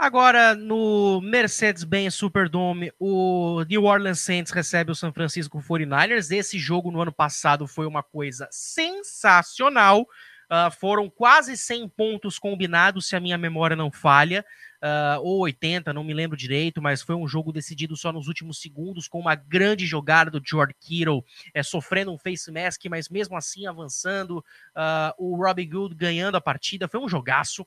Agora, 0.00 0.54
no 0.54 1.20
Mercedes-Benz 1.20 2.14
Superdome, 2.14 2.90
o 2.98 3.62
New 3.68 3.84
Orleans 3.84 4.20
Saints 4.20 4.50
recebe 4.50 4.90
o 4.90 4.94
San 4.94 5.12
Francisco 5.12 5.60
49ers. 5.60 6.34
Esse 6.34 6.58
jogo 6.58 6.90
no 6.90 7.02
ano 7.02 7.12
passado 7.12 7.66
foi 7.66 7.86
uma 7.86 8.02
coisa 8.02 8.48
sensacional. 8.50 10.00
Uh, 10.00 10.70
foram 10.80 11.10
quase 11.10 11.54
100 11.54 11.86
pontos 11.90 12.38
combinados, 12.38 13.08
se 13.08 13.14
a 13.14 13.20
minha 13.20 13.36
memória 13.36 13.76
não 13.76 13.92
falha, 13.92 14.42
uh, 14.82 15.20
ou 15.20 15.40
80, 15.40 15.92
não 15.92 16.04
me 16.04 16.14
lembro 16.14 16.36
direito, 16.36 16.80
mas 16.80 17.02
foi 17.02 17.14
um 17.14 17.26
jogo 17.26 17.52
decidido 17.52 17.96
só 17.96 18.12
nos 18.12 18.28
últimos 18.28 18.60
segundos, 18.60 19.08
com 19.08 19.18
uma 19.18 19.34
grande 19.34 19.86
jogada 19.86 20.30
do 20.30 20.42
George 20.44 20.74
Kittle, 20.80 21.24
é, 21.54 21.62
sofrendo 21.62 22.12
um 22.12 22.18
face 22.18 22.50
mask, 22.50 22.84
mas 22.86 23.08
mesmo 23.08 23.36
assim 23.36 23.66
avançando, 23.66 24.38
uh, 24.38 25.14
o 25.18 25.36
Robbie 25.36 25.66
Good 25.66 25.94
ganhando 25.94 26.36
a 26.36 26.40
partida, 26.40 26.88
foi 26.88 27.00
um 27.00 27.08
jogaço, 27.08 27.66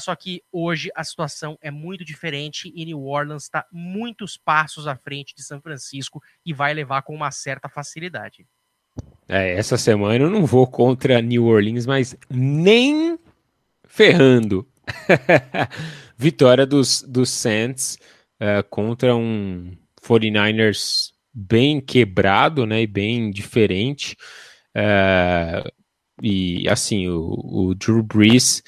só 0.00 0.14
que 0.14 0.42
hoje 0.50 0.90
a 0.94 1.04
situação 1.04 1.58
é 1.62 1.70
muito 1.70 2.04
diferente 2.04 2.72
e 2.74 2.84
New 2.84 3.06
Orleans 3.06 3.44
está 3.44 3.64
muitos 3.70 4.36
passos 4.36 4.86
à 4.86 4.96
frente 4.96 5.34
de 5.34 5.42
São 5.42 5.60
Francisco 5.60 6.22
e 6.44 6.52
vai 6.52 6.74
levar 6.74 7.02
com 7.02 7.14
uma 7.14 7.30
certa 7.30 7.68
facilidade. 7.68 8.46
É, 9.28 9.54
essa 9.54 9.76
semana 9.76 10.24
eu 10.24 10.30
não 10.30 10.44
vou 10.44 10.66
contra 10.66 11.20
New 11.20 11.44
Orleans, 11.44 11.86
mas 11.86 12.16
nem 12.28 13.18
ferrando. 13.84 14.66
Vitória 16.20 16.66
dos, 16.66 17.02
dos 17.02 17.30
Saints 17.30 17.96
uh, 18.42 18.62
contra 18.68 19.16
um 19.16 19.72
49ers 20.02 21.12
bem 21.32 21.80
quebrado, 21.80 22.66
né, 22.66 22.82
e 22.82 22.86
bem 22.86 23.30
diferente. 23.30 24.14
Uh, 24.76 25.66
e 26.22 26.68
assim, 26.68 27.08
o, 27.08 27.70
o 27.70 27.74
Drew 27.74 28.02
Brees 28.02 28.62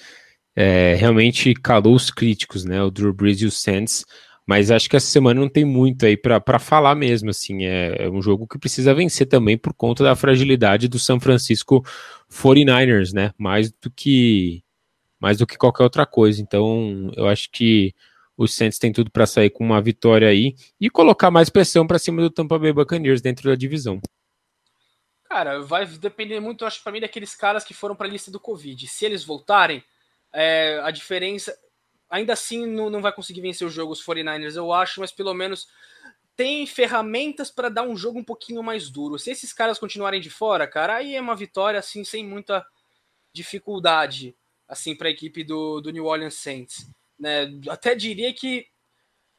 é, 0.56 0.94
realmente 0.94 1.52
calou 1.52 1.94
os 1.94 2.10
críticos, 2.10 2.64
né? 2.64 2.82
O 2.82 2.90
Drew 2.90 3.12
Brees 3.12 3.42
e 3.42 3.46
o 3.46 3.50
Saints. 3.50 4.06
Mas 4.46 4.70
acho 4.70 4.88
que 4.88 4.96
essa 4.96 5.06
semana 5.06 5.38
não 5.38 5.48
tem 5.48 5.64
muito 5.64 6.06
aí 6.06 6.16
para 6.16 6.58
falar 6.58 6.94
mesmo. 6.94 7.28
Assim, 7.28 7.64
é, 7.64 8.06
é, 8.06 8.10
um 8.10 8.22
jogo 8.22 8.46
que 8.46 8.58
precisa 8.58 8.94
vencer 8.94 9.26
também 9.26 9.58
por 9.58 9.74
conta 9.74 10.02
da 10.02 10.16
fragilidade 10.16 10.88
do 10.88 10.98
San 10.98 11.20
Francisco 11.20 11.84
49ers, 12.30 13.12
né? 13.12 13.32
Mais 13.38 13.70
do 13.70 13.90
que 13.90 14.62
mais 15.22 15.38
do 15.38 15.46
que 15.46 15.56
qualquer 15.56 15.84
outra 15.84 16.04
coisa. 16.04 16.42
Então, 16.42 17.08
eu 17.16 17.28
acho 17.28 17.48
que 17.52 17.94
os 18.36 18.52
Saints 18.52 18.76
têm 18.76 18.92
tudo 18.92 19.08
para 19.08 19.24
sair 19.24 19.50
com 19.50 19.64
uma 19.64 19.80
vitória 19.80 20.28
aí 20.28 20.56
e 20.80 20.90
colocar 20.90 21.30
mais 21.30 21.48
pressão 21.48 21.86
para 21.86 21.96
cima 21.96 22.20
do 22.20 22.28
Tampa 22.28 22.58
Bay 22.58 22.72
Buccaneers 22.72 23.22
dentro 23.22 23.48
da 23.48 23.54
divisão. 23.54 24.00
Cara, 25.28 25.60
vai 25.60 25.86
depender 25.86 26.40
muito, 26.40 26.66
acho 26.66 26.82
para 26.82 26.90
mim, 26.90 27.00
daqueles 27.00 27.36
caras 27.36 27.62
que 27.62 27.72
foram 27.72 27.94
para 27.94 28.08
a 28.08 28.10
lista 28.10 28.32
do 28.32 28.40
Covid. 28.40 28.88
Se 28.88 29.04
eles 29.04 29.22
voltarem, 29.22 29.82
é, 30.32 30.80
a 30.82 30.90
diferença. 30.90 31.56
Ainda 32.10 32.32
assim, 32.32 32.66
não, 32.66 32.90
não 32.90 33.00
vai 33.00 33.12
conseguir 33.12 33.40
vencer 33.42 33.66
o 33.66 33.70
jogo 33.70 33.92
os 33.92 34.04
49ers, 34.04 34.56
eu 34.56 34.72
acho, 34.72 35.00
mas 35.00 35.12
pelo 35.12 35.32
menos 35.32 35.68
tem 36.34 36.66
ferramentas 36.66 37.48
para 37.48 37.68
dar 37.68 37.84
um 37.84 37.96
jogo 37.96 38.18
um 38.18 38.24
pouquinho 38.24 38.62
mais 38.62 38.90
duro. 38.90 39.18
Se 39.20 39.30
esses 39.30 39.52
caras 39.52 39.78
continuarem 39.78 40.20
de 40.20 40.28
fora, 40.28 40.66
cara, 40.66 40.96
aí 40.96 41.14
é 41.14 41.20
uma 41.20 41.36
vitória 41.36 41.78
assim 41.78 42.02
sem 42.02 42.26
muita 42.26 42.66
dificuldade 43.32 44.34
assim 44.68 44.94
para 44.94 45.08
a 45.08 45.10
equipe 45.10 45.44
do, 45.44 45.80
do 45.80 45.90
New 45.90 46.06
Orleans 46.06 46.34
Saints. 46.34 46.90
Né? 47.18 47.48
Até 47.68 47.94
diria 47.94 48.32
que 48.32 48.66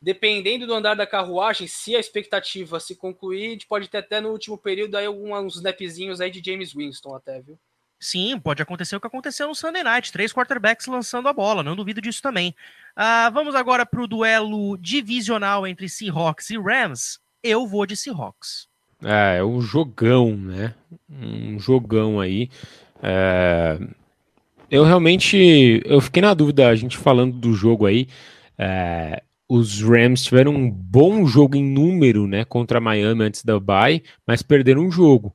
dependendo 0.03 0.67
do 0.67 0.73
andar 0.73 0.95
da 0.95 1.07
carruagem, 1.07 1.65
se 1.65 1.95
a 1.95 1.99
expectativa 1.99 2.77
se 2.77 2.93
concluir, 2.93 3.47
a 3.47 3.49
gente 3.51 3.67
pode 3.67 3.87
ter 3.87 3.99
até 3.99 4.19
no 4.19 4.31
último 4.31 4.57
período 4.57 4.97
aí 4.97 5.05
alguns 5.05 5.55
snapzinhos 5.55 6.19
aí 6.19 6.29
de 6.29 6.43
James 6.45 6.73
Winston 6.73 7.15
até, 7.15 7.41
viu? 7.41 7.57
Sim, 7.97 8.37
pode 8.37 8.61
acontecer 8.61 8.97
o 8.97 8.99
que 8.99 9.07
aconteceu 9.07 9.47
no 9.47 9.55
Sunday 9.55 9.81
Night, 9.81 10.11
três 10.11 10.33
quarterbacks 10.33 10.87
lançando 10.87 11.29
a 11.29 11.33
bola, 11.33 11.63
não 11.63 11.73
duvido 11.73 12.01
disso 12.01 12.21
também. 12.21 12.53
Uh, 12.97 13.31
vamos 13.31 13.55
agora 13.55 13.85
para 13.85 14.01
o 14.01 14.07
duelo 14.07 14.77
divisional 14.77 15.65
entre 15.65 15.87
Seahawks 15.87 16.49
e 16.49 16.59
Rams. 16.59 17.17
Eu 17.41 17.65
vou 17.65 17.85
de 17.85 17.95
Seahawks. 17.95 18.67
É, 19.01 19.37
é 19.37 19.43
um 19.43 19.61
jogão, 19.61 20.35
né? 20.35 20.75
Um 21.09 21.57
jogão 21.57 22.19
aí. 22.19 22.49
É... 23.01 23.79
Eu 24.73 24.83
realmente, 24.83 25.83
eu 25.85 26.01
fiquei 26.01 26.19
na 26.19 26.33
dúvida, 26.33 26.67
a 26.67 26.75
gente 26.75 26.97
falando 26.97 27.37
do 27.37 27.53
jogo 27.53 27.85
aí, 27.85 28.07
é... 28.57 29.21
os 29.47 29.83
Rams 29.83 30.23
tiveram 30.23 30.51
um 30.51 30.67
bom 30.67 31.27
jogo 31.27 31.55
em 31.55 31.63
número, 31.63 32.25
né, 32.25 32.43
contra 32.43 32.81
Miami 32.81 33.23
antes 33.23 33.43
da 33.43 33.59
bye, 33.59 34.01
mas 34.25 34.41
perderam 34.41 34.81
um 34.81 34.91
jogo. 34.91 35.31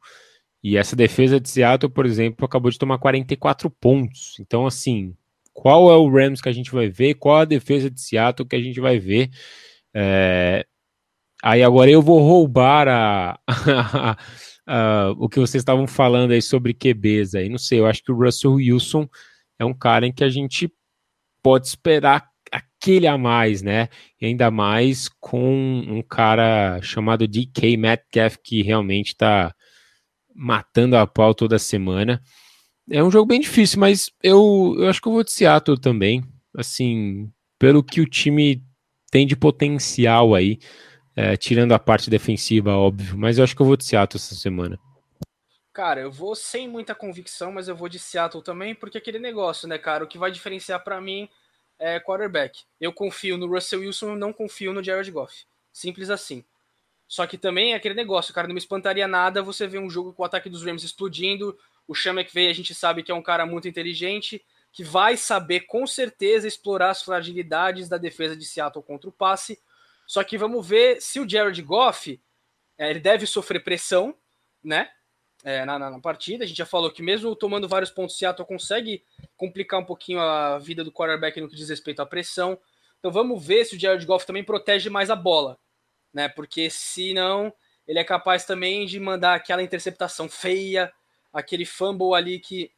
E 0.60 0.76
essa 0.76 0.96
defesa 0.96 1.38
de 1.38 1.48
Seattle, 1.48 1.88
por 1.88 2.04
exemplo, 2.04 2.44
acabou 2.44 2.68
de 2.68 2.80
tomar 2.80 2.98
44 2.98 3.70
pontos. 3.70 4.34
Então, 4.40 4.66
assim, 4.66 5.14
qual 5.52 5.88
é 5.88 5.96
o 5.96 6.10
Rams 6.10 6.40
que 6.40 6.48
a 6.48 6.52
gente 6.52 6.72
vai 6.72 6.88
ver? 6.88 7.14
Qual 7.14 7.36
a 7.36 7.44
defesa 7.44 7.88
de 7.88 8.00
Seattle 8.00 8.48
que 8.48 8.56
a 8.56 8.60
gente 8.60 8.80
vai 8.80 8.98
ver? 8.98 9.30
É... 9.94 10.66
Aí 11.44 11.62
agora 11.62 11.88
eu 11.88 12.02
vou 12.02 12.18
roubar 12.18 12.88
a, 12.88 13.38
a, 13.46 14.16
a, 14.66 15.14
o 15.16 15.28
que 15.28 15.38
vocês 15.38 15.60
estavam 15.60 15.86
falando 15.86 16.32
aí 16.32 16.42
sobre 16.42 16.74
QBs 16.74 17.36
aí. 17.36 17.48
Não 17.48 17.56
sei, 17.56 17.78
eu 17.78 17.86
acho 17.86 18.02
que 18.02 18.10
o 18.10 18.16
Russell 18.16 18.54
Wilson 18.54 19.08
é 19.58 19.64
um 19.64 19.74
cara 19.74 20.06
em 20.06 20.12
que 20.12 20.24
a 20.24 20.28
gente 20.28 20.72
pode 21.42 21.66
esperar 21.66 22.28
aquele 22.50 23.06
a 23.06 23.18
mais, 23.18 23.62
né? 23.62 23.88
E 24.20 24.26
ainda 24.26 24.50
mais 24.50 25.08
com 25.20 25.84
um 25.86 26.02
cara 26.02 26.80
chamado 26.82 27.28
DK 27.28 27.76
Metcalf 27.76 28.36
que 28.42 28.62
realmente 28.62 29.08
está 29.08 29.54
matando 30.34 30.96
a 30.96 31.06
pau 31.06 31.34
toda 31.34 31.58
semana. 31.58 32.22
É 32.90 33.02
um 33.02 33.10
jogo 33.10 33.26
bem 33.26 33.40
difícil, 33.40 33.80
mas 33.80 34.10
eu, 34.22 34.74
eu 34.78 34.88
acho 34.88 35.00
que 35.02 35.08
eu 35.08 35.12
vou 35.12 35.24
de 35.24 35.32
Seattle 35.32 35.78
também. 35.78 36.22
Assim, 36.56 37.30
pelo 37.58 37.82
que 37.82 38.00
o 38.00 38.06
time 38.06 38.62
tem 39.10 39.26
de 39.26 39.36
potencial 39.36 40.34
aí, 40.34 40.58
é, 41.14 41.36
tirando 41.36 41.72
a 41.72 41.78
parte 41.78 42.08
defensiva, 42.08 42.76
óbvio. 42.76 43.18
Mas 43.18 43.36
eu 43.36 43.44
acho 43.44 43.54
que 43.54 43.60
eu 43.60 43.66
vou 43.66 43.76
de 43.76 43.84
Seattle 43.84 44.20
essa 44.20 44.34
semana. 44.34 44.78
Cara, 45.78 46.00
eu 46.00 46.10
vou 46.10 46.34
sem 46.34 46.66
muita 46.66 46.92
convicção, 46.92 47.52
mas 47.52 47.68
eu 47.68 47.76
vou 47.76 47.88
de 47.88 48.00
Seattle 48.00 48.42
também, 48.42 48.74
porque 48.74 48.98
aquele 48.98 49.20
negócio, 49.20 49.68
né, 49.68 49.78
cara? 49.78 50.02
O 50.02 50.08
que 50.08 50.18
vai 50.18 50.28
diferenciar 50.28 50.82
para 50.82 51.00
mim 51.00 51.28
é 51.78 52.00
quarterback. 52.00 52.64
Eu 52.80 52.92
confio 52.92 53.38
no 53.38 53.46
Russell 53.46 53.78
Wilson, 53.78 54.16
não 54.16 54.32
confio 54.32 54.72
no 54.72 54.82
Jared 54.82 55.08
Goff. 55.12 55.46
Simples 55.72 56.10
assim. 56.10 56.44
Só 57.06 57.28
que 57.28 57.38
também 57.38 57.74
é 57.74 57.76
aquele 57.76 57.94
negócio, 57.94 58.34
cara, 58.34 58.48
não 58.48 58.54
me 58.54 58.58
espantaria 58.58 59.06
nada 59.06 59.40
você 59.40 59.68
ver 59.68 59.78
um 59.78 59.88
jogo 59.88 60.12
com 60.12 60.24
o 60.24 60.26
ataque 60.26 60.50
dos 60.50 60.64
Rams 60.64 60.82
explodindo. 60.82 61.56
O 61.86 61.94
Sean 61.94 62.12
McVay, 62.12 62.48
a 62.50 62.52
gente 62.52 62.74
sabe 62.74 63.04
que 63.04 63.12
é 63.12 63.14
um 63.14 63.22
cara 63.22 63.46
muito 63.46 63.68
inteligente, 63.68 64.44
que 64.72 64.82
vai 64.82 65.16
saber 65.16 65.60
com 65.60 65.86
certeza 65.86 66.48
explorar 66.48 66.90
as 66.90 67.04
fragilidades 67.04 67.88
da 67.88 67.98
defesa 67.98 68.36
de 68.36 68.44
Seattle 68.44 68.82
contra 68.82 69.08
o 69.08 69.12
passe. 69.12 69.60
Só 70.08 70.24
que 70.24 70.36
vamos 70.36 70.66
ver 70.66 71.00
se 71.00 71.20
o 71.20 71.28
Jared 71.28 71.62
Goff, 71.62 72.20
é, 72.76 72.90
ele 72.90 72.98
deve 72.98 73.26
sofrer 73.26 73.62
pressão, 73.62 74.12
né? 74.60 74.90
É, 75.44 75.64
na, 75.64 75.78
na, 75.78 76.00
partida. 76.00 76.44
A 76.44 76.46
gente 76.46 76.56
já 76.56 76.66
falou 76.66 76.90
que 76.90 77.00
mesmo 77.00 77.34
tomando 77.36 77.68
vários 77.68 77.90
pontos, 77.90 78.18
Seattle 78.18 78.46
consegue 78.46 79.04
complicar 79.36 79.78
um 79.78 79.84
pouquinho 79.84 80.18
a 80.20 80.58
vida 80.58 80.82
do 80.82 80.90
quarterback 80.90 81.40
no 81.40 81.48
que 81.48 81.54
diz 81.54 81.68
respeito 81.68 82.02
à 82.02 82.06
pressão. 82.06 82.58
Então 82.98 83.12
vamos 83.12 83.44
ver 83.44 83.64
se 83.64 83.76
o 83.76 83.80
Jared 83.80 84.04
Goff 84.04 84.26
também 84.26 84.42
protege 84.42 84.90
mais 84.90 85.10
a 85.10 85.16
bola 85.16 85.56
né? 86.12 86.28
Porque 86.28 86.70
senão 86.70 87.52
ele 87.86 87.98
é 87.98 88.04
capaz 88.04 88.44
também 88.44 88.86
de 88.86 88.98
mandar 89.00 89.34
aquela 89.34 89.62
interceptação 89.62 90.28
feia, 90.28 90.92
aquele 91.32 91.64
fumble 91.64 92.14
ali 92.14 92.38
que 92.38 92.70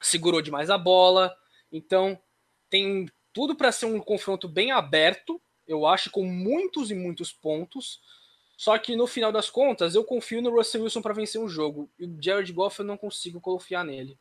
segurou 0.00 0.40
demais 0.40 0.70
a 0.70 0.78
bola. 0.78 1.36
Então, 1.72 2.20
tem 2.68 3.08
tudo 3.32 3.54
para 3.54 3.72
ser 3.72 3.86
um 3.86 4.00
confronto 4.00 4.48
bem 4.48 4.70
aberto, 4.72 5.40
eu 5.66 5.86
acho, 5.86 6.10
com 6.10 6.24
muitos 6.24 6.90
e 6.90 6.94
muitos 6.94 7.32
pontos. 7.32 8.00
Só 8.60 8.76
que 8.76 8.94
no 8.94 9.06
final 9.06 9.32
das 9.32 9.48
contas, 9.48 9.94
eu 9.94 10.04
confio 10.04 10.42
no 10.42 10.50
Russell 10.50 10.82
Wilson 10.82 11.00
para 11.00 11.14
vencer 11.14 11.40
um 11.40 11.48
jogo. 11.48 11.90
E 11.98 12.04
o 12.04 12.18
Jared 12.22 12.52
Goff 12.52 12.78
eu 12.78 12.84
não 12.84 12.94
consigo 12.94 13.40
confiar 13.40 13.82
nele. 13.82 14.18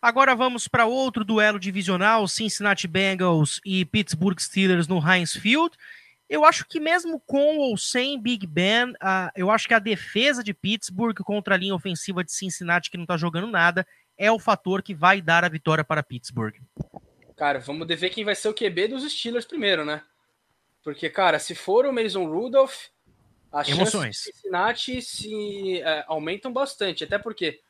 Agora 0.00 0.36
vamos 0.36 0.68
para 0.68 0.86
outro 0.86 1.24
duelo 1.24 1.58
divisional: 1.58 2.28
Cincinnati 2.28 2.86
Bengals 2.86 3.60
e 3.64 3.84
Pittsburgh 3.84 4.38
Steelers 4.38 4.86
no 4.86 5.00
Heinz 5.04 5.32
Field. 5.32 5.76
Eu 6.28 6.44
acho 6.44 6.64
que 6.68 6.78
mesmo 6.78 7.18
com 7.18 7.58
ou 7.58 7.76
sem 7.76 8.22
Big 8.22 8.46
Ben, 8.46 8.92
uh, 8.92 9.32
eu 9.34 9.50
acho 9.50 9.66
que 9.66 9.74
a 9.74 9.80
defesa 9.80 10.44
de 10.44 10.54
Pittsburgh 10.54 11.18
contra 11.24 11.56
a 11.56 11.58
linha 11.58 11.74
ofensiva 11.74 12.22
de 12.22 12.30
Cincinnati, 12.30 12.92
que 12.92 12.96
não 12.96 13.06
tá 13.06 13.16
jogando 13.16 13.48
nada, 13.48 13.84
é 14.16 14.30
o 14.30 14.38
fator 14.38 14.84
que 14.84 14.94
vai 14.94 15.20
dar 15.20 15.44
a 15.44 15.48
vitória 15.48 15.82
para 15.82 16.00
Pittsburgh. 16.00 16.54
Cara, 17.36 17.58
vamos 17.58 17.88
ver 17.88 18.10
quem 18.10 18.24
vai 18.24 18.36
ser 18.36 18.46
o 18.46 18.54
QB 18.54 18.86
dos 18.86 19.12
Steelers 19.12 19.44
primeiro, 19.44 19.84
né? 19.84 20.00
Porque, 20.84 21.10
cara, 21.10 21.40
se 21.40 21.56
for 21.56 21.86
o 21.86 21.92
Mason 21.92 22.24
Rudolph, 22.24 22.92
as 23.52 23.68
Emoções. 23.68 24.16
chances 24.16 24.24
de 24.24 24.32
Cincinnati 24.32 25.02
se 25.02 25.80
é, 25.82 26.04
aumentam 26.08 26.52
bastante. 26.52 27.04
Até 27.04 27.18
porque, 27.18 27.60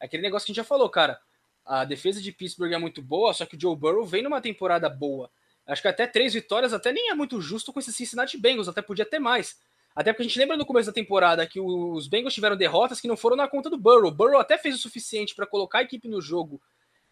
é 0.00 0.06
aquele 0.06 0.22
negócio 0.22 0.46
que 0.46 0.52
a 0.52 0.54
gente 0.54 0.62
já 0.62 0.64
falou, 0.64 0.88
cara, 0.88 1.20
a 1.64 1.84
defesa 1.84 2.20
de 2.20 2.30
Pittsburgh 2.30 2.72
é 2.72 2.78
muito 2.78 3.02
boa, 3.02 3.32
só 3.34 3.44
que 3.44 3.56
o 3.56 3.60
Joe 3.60 3.76
Burrow 3.76 4.04
vem 4.04 4.22
numa 4.22 4.40
temporada 4.40 4.88
boa. 4.88 5.30
Acho 5.66 5.82
que 5.82 5.88
até 5.88 6.06
três 6.06 6.34
vitórias 6.34 6.72
até 6.72 6.92
nem 6.92 7.10
é 7.10 7.14
muito 7.14 7.40
justo 7.40 7.72
com 7.72 7.80
esse 7.80 7.92
Cincinnati 7.92 8.36
Bengals, 8.36 8.68
até 8.68 8.82
podia 8.82 9.06
ter 9.06 9.18
mais. 9.18 9.58
Até 9.94 10.12
porque 10.12 10.22
a 10.22 10.26
gente 10.26 10.38
lembra 10.38 10.56
no 10.56 10.66
começo 10.66 10.86
da 10.86 10.92
temporada 10.92 11.46
que 11.46 11.58
os 11.58 12.06
Bengals 12.06 12.34
tiveram 12.34 12.56
derrotas 12.56 13.00
que 13.00 13.08
não 13.08 13.16
foram 13.16 13.36
na 13.36 13.48
conta 13.48 13.70
do 13.70 13.78
Burrow. 13.78 14.08
O 14.08 14.14
Burrow 14.14 14.38
até 14.38 14.58
fez 14.58 14.74
o 14.74 14.78
suficiente 14.78 15.34
para 15.34 15.46
colocar 15.46 15.78
a 15.78 15.82
equipe 15.82 16.08
no 16.08 16.20
jogo 16.20 16.60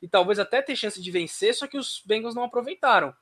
e 0.02 0.08
talvez 0.08 0.38
até 0.38 0.60
ter 0.60 0.74
chance 0.74 1.00
de 1.00 1.10
vencer, 1.10 1.54
só 1.54 1.66
que 1.66 1.78
os 1.78 2.02
Bengals 2.04 2.34
não 2.34 2.42
aproveitaram. 2.42 3.14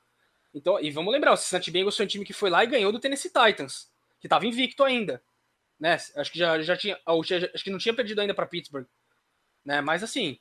Então, 0.53 0.79
e 0.79 0.89
vamos 0.89 1.13
lembrar, 1.13 1.31
o 1.31 1.37
Cincinnati 1.37 1.71
Bengals 1.71 1.95
foi 1.95 2.05
um 2.05 2.09
time 2.09 2.25
que 2.25 2.33
foi 2.33 2.49
lá 2.49 2.63
e 2.63 2.67
ganhou 2.67 2.91
do 2.91 2.99
Tennessee 2.99 3.31
Titans, 3.31 3.89
que 4.21 4.27
estava 4.27 4.45
invicto 4.45 4.83
ainda, 4.83 5.21
né? 5.77 5.97
Acho 6.15 6.31
que 6.31 6.39
já, 6.39 6.61
já 6.61 6.77
tinha, 6.77 6.97
acho 7.05 7.63
que 7.63 7.71
não 7.71 7.79
tinha 7.79 7.93
perdido 7.93 8.21
ainda 8.21 8.33
para 8.33 8.45
Pittsburgh, 8.45 8.85
né? 9.65 9.81
Mas 9.81 10.03
assim, 10.03 10.39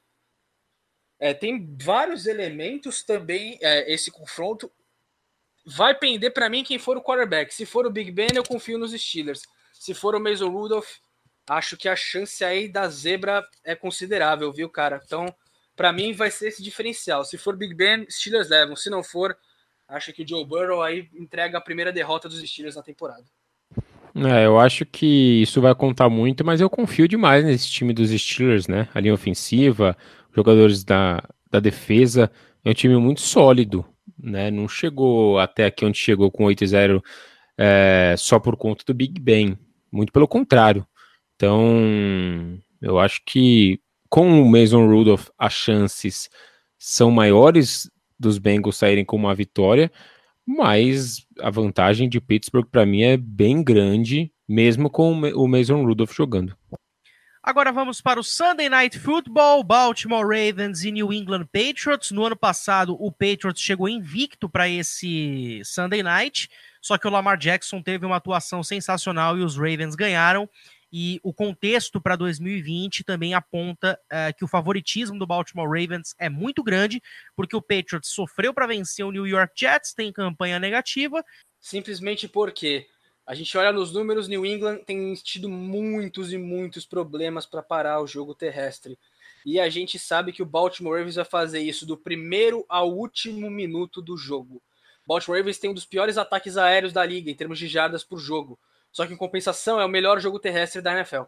é, 1.18 1.34
tem 1.34 1.76
vários 1.82 2.26
elementos 2.26 3.02
também 3.02 3.58
é, 3.60 3.92
esse 3.92 4.10
confronto 4.10 4.70
vai 5.64 5.94
pender 5.94 6.32
para 6.32 6.48
mim 6.48 6.64
quem 6.64 6.78
for 6.78 6.96
o 6.96 7.02
quarterback. 7.02 7.54
Se 7.54 7.66
for 7.66 7.86
o 7.86 7.90
Big 7.90 8.10
Ben, 8.10 8.28
eu 8.34 8.44
confio 8.44 8.78
nos 8.78 8.92
Steelers. 8.92 9.42
Se 9.72 9.94
for 9.94 10.14
o 10.14 10.20
Mason 10.20 10.48
Rudolph, 10.48 10.96
acho 11.48 11.76
que 11.76 11.88
a 11.88 11.96
chance 11.96 12.44
aí 12.44 12.68
da 12.68 12.88
zebra 12.88 13.46
é 13.64 13.74
considerável, 13.74 14.52
viu, 14.52 14.68
cara? 14.68 15.00
Então, 15.04 15.34
para 15.76 15.92
mim 15.92 16.12
vai 16.12 16.30
ser 16.30 16.48
esse 16.48 16.62
diferencial. 16.62 17.24
Se 17.24 17.38
for 17.38 17.56
Big 17.56 17.74
Ben, 17.74 18.06
Steelers 18.10 18.48
levam. 18.48 18.76
Se 18.76 18.90
não 18.90 19.02
for, 19.02 19.36
acho 19.88 20.12
que 20.12 20.22
o 20.22 20.28
Joe 20.28 20.44
Burrow 20.44 20.82
aí 20.82 21.08
entrega 21.14 21.58
a 21.58 21.60
primeira 21.60 21.92
derrota 21.92 22.28
dos 22.28 22.40
Steelers 22.40 22.76
na 22.76 22.82
temporada. 22.82 23.24
É, 24.14 24.46
eu 24.46 24.58
acho 24.58 24.84
que 24.84 25.42
isso 25.42 25.60
vai 25.60 25.74
contar 25.74 26.08
muito, 26.08 26.44
mas 26.44 26.60
eu 26.60 26.68
confio 26.68 27.06
demais 27.06 27.44
nesse 27.44 27.68
time 27.70 27.92
dos 27.92 28.10
Steelers, 28.10 28.66
né? 28.66 28.88
A 28.94 29.00
linha 29.00 29.14
ofensiva, 29.14 29.96
jogadores 30.34 30.84
da, 30.84 31.22
da 31.50 31.60
defesa. 31.60 32.30
É 32.64 32.70
um 32.70 32.74
time 32.74 32.96
muito 32.96 33.20
sólido 33.20 33.84
né? 34.22 34.50
Não 34.50 34.68
chegou 34.68 35.38
até 35.38 35.66
aqui 35.66 35.84
onde 35.84 35.98
chegou 35.98 36.30
com 36.30 36.44
8-0 36.44 37.02
é, 37.56 38.14
só 38.18 38.38
por 38.38 38.56
conta 38.56 38.84
do 38.86 38.94
Big 38.94 39.20
Ben, 39.20 39.58
muito 39.90 40.12
pelo 40.12 40.28
contrário. 40.28 40.86
Então, 41.36 42.58
eu 42.80 42.98
acho 42.98 43.20
que 43.24 43.80
com 44.08 44.42
o 44.42 44.50
Mason 44.50 44.86
Rudolph 44.86 45.28
as 45.38 45.52
chances 45.52 46.28
são 46.78 47.10
maiores 47.10 47.90
dos 48.18 48.38
Bengals 48.38 48.76
saírem 48.76 49.04
com 49.04 49.16
uma 49.16 49.34
vitória, 49.34 49.90
mas 50.52 51.24
a 51.38 51.48
vantagem 51.48 52.08
de 52.08 52.20
Pittsburgh 52.20 52.66
para 52.68 52.84
mim 52.84 53.02
é 53.02 53.16
bem 53.16 53.62
grande, 53.62 54.32
mesmo 54.48 54.90
com 54.90 55.12
o 55.12 55.46
Mason 55.46 55.84
Rudolph 55.84 56.12
jogando. 56.12 56.56
Agora 57.40 57.70
vamos 57.70 58.00
para 58.00 58.18
o 58.18 58.24
Sunday 58.24 58.68
Night 58.68 58.98
Football, 58.98 59.62
Baltimore 59.62 60.26
Ravens 60.26 60.84
e 60.84 60.90
New 60.90 61.12
England 61.12 61.46
Patriots. 61.52 62.10
No 62.10 62.24
ano 62.24 62.36
passado, 62.36 62.96
o 62.98 63.12
Patriots 63.12 63.62
chegou 63.62 63.88
invicto 63.88 64.48
para 64.48 64.68
esse 64.68 65.62
Sunday 65.64 66.02
Night, 66.02 66.50
só 66.82 66.98
que 66.98 67.06
o 67.06 67.10
Lamar 67.10 67.38
Jackson 67.38 67.80
teve 67.80 68.04
uma 68.04 68.16
atuação 68.16 68.64
sensacional 68.64 69.38
e 69.38 69.44
os 69.44 69.56
Ravens 69.56 69.94
ganharam. 69.94 70.50
E 70.92 71.20
o 71.22 71.32
contexto 71.32 72.00
para 72.00 72.16
2020 72.16 73.04
também 73.04 73.32
aponta 73.32 73.98
uh, 74.06 74.36
que 74.36 74.44
o 74.44 74.48
favoritismo 74.48 75.18
do 75.18 75.26
Baltimore 75.26 75.68
Ravens 75.68 76.14
é 76.18 76.28
muito 76.28 76.62
grande, 76.62 77.00
porque 77.36 77.54
o 77.54 77.62
Patriots 77.62 78.10
sofreu 78.10 78.52
para 78.52 78.66
vencer 78.66 79.04
o 79.04 79.12
New 79.12 79.26
York 79.26 79.52
Jets, 79.56 79.94
tem 79.94 80.12
campanha 80.12 80.58
negativa. 80.58 81.24
Simplesmente 81.60 82.26
porque 82.26 82.86
a 83.24 83.34
gente 83.34 83.56
olha 83.56 83.72
nos 83.72 83.92
números, 83.92 84.26
New 84.26 84.44
England 84.44 84.78
tem 84.78 85.14
tido 85.14 85.48
muitos 85.48 86.32
e 86.32 86.38
muitos 86.38 86.84
problemas 86.84 87.46
para 87.46 87.62
parar 87.62 88.00
o 88.00 88.06
jogo 88.06 88.34
terrestre. 88.34 88.98
E 89.46 89.60
a 89.60 89.68
gente 89.68 89.98
sabe 89.98 90.32
que 90.32 90.42
o 90.42 90.46
Baltimore 90.46 90.98
Ravens 90.98 91.14
vai 91.14 91.24
fazer 91.24 91.60
isso 91.60 91.86
do 91.86 91.96
primeiro 91.96 92.64
ao 92.68 92.92
último 92.92 93.48
minuto 93.48 94.02
do 94.02 94.16
jogo. 94.16 94.60
Baltimore 95.06 95.38
Ravens 95.38 95.58
tem 95.58 95.70
um 95.70 95.74
dos 95.74 95.86
piores 95.86 96.18
ataques 96.18 96.56
aéreos 96.56 96.92
da 96.92 97.04
liga 97.06 97.30
em 97.30 97.34
termos 97.34 97.58
de 97.58 97.68
jardas 97.68 98.02
por 98.02 98.18
jogo. 98.18 98.58
Só 98.92 99.06
que 99.06 99.12
em 99.12 99.16
compensação 99.16 99.80
é 99.80 99.84
o 99.84 99.88
melhor 99.88 100.20
jogo 100.20 100.38
terrestre 100.38 100.82
da 100.82 100.92
NFL. 100.92 101.22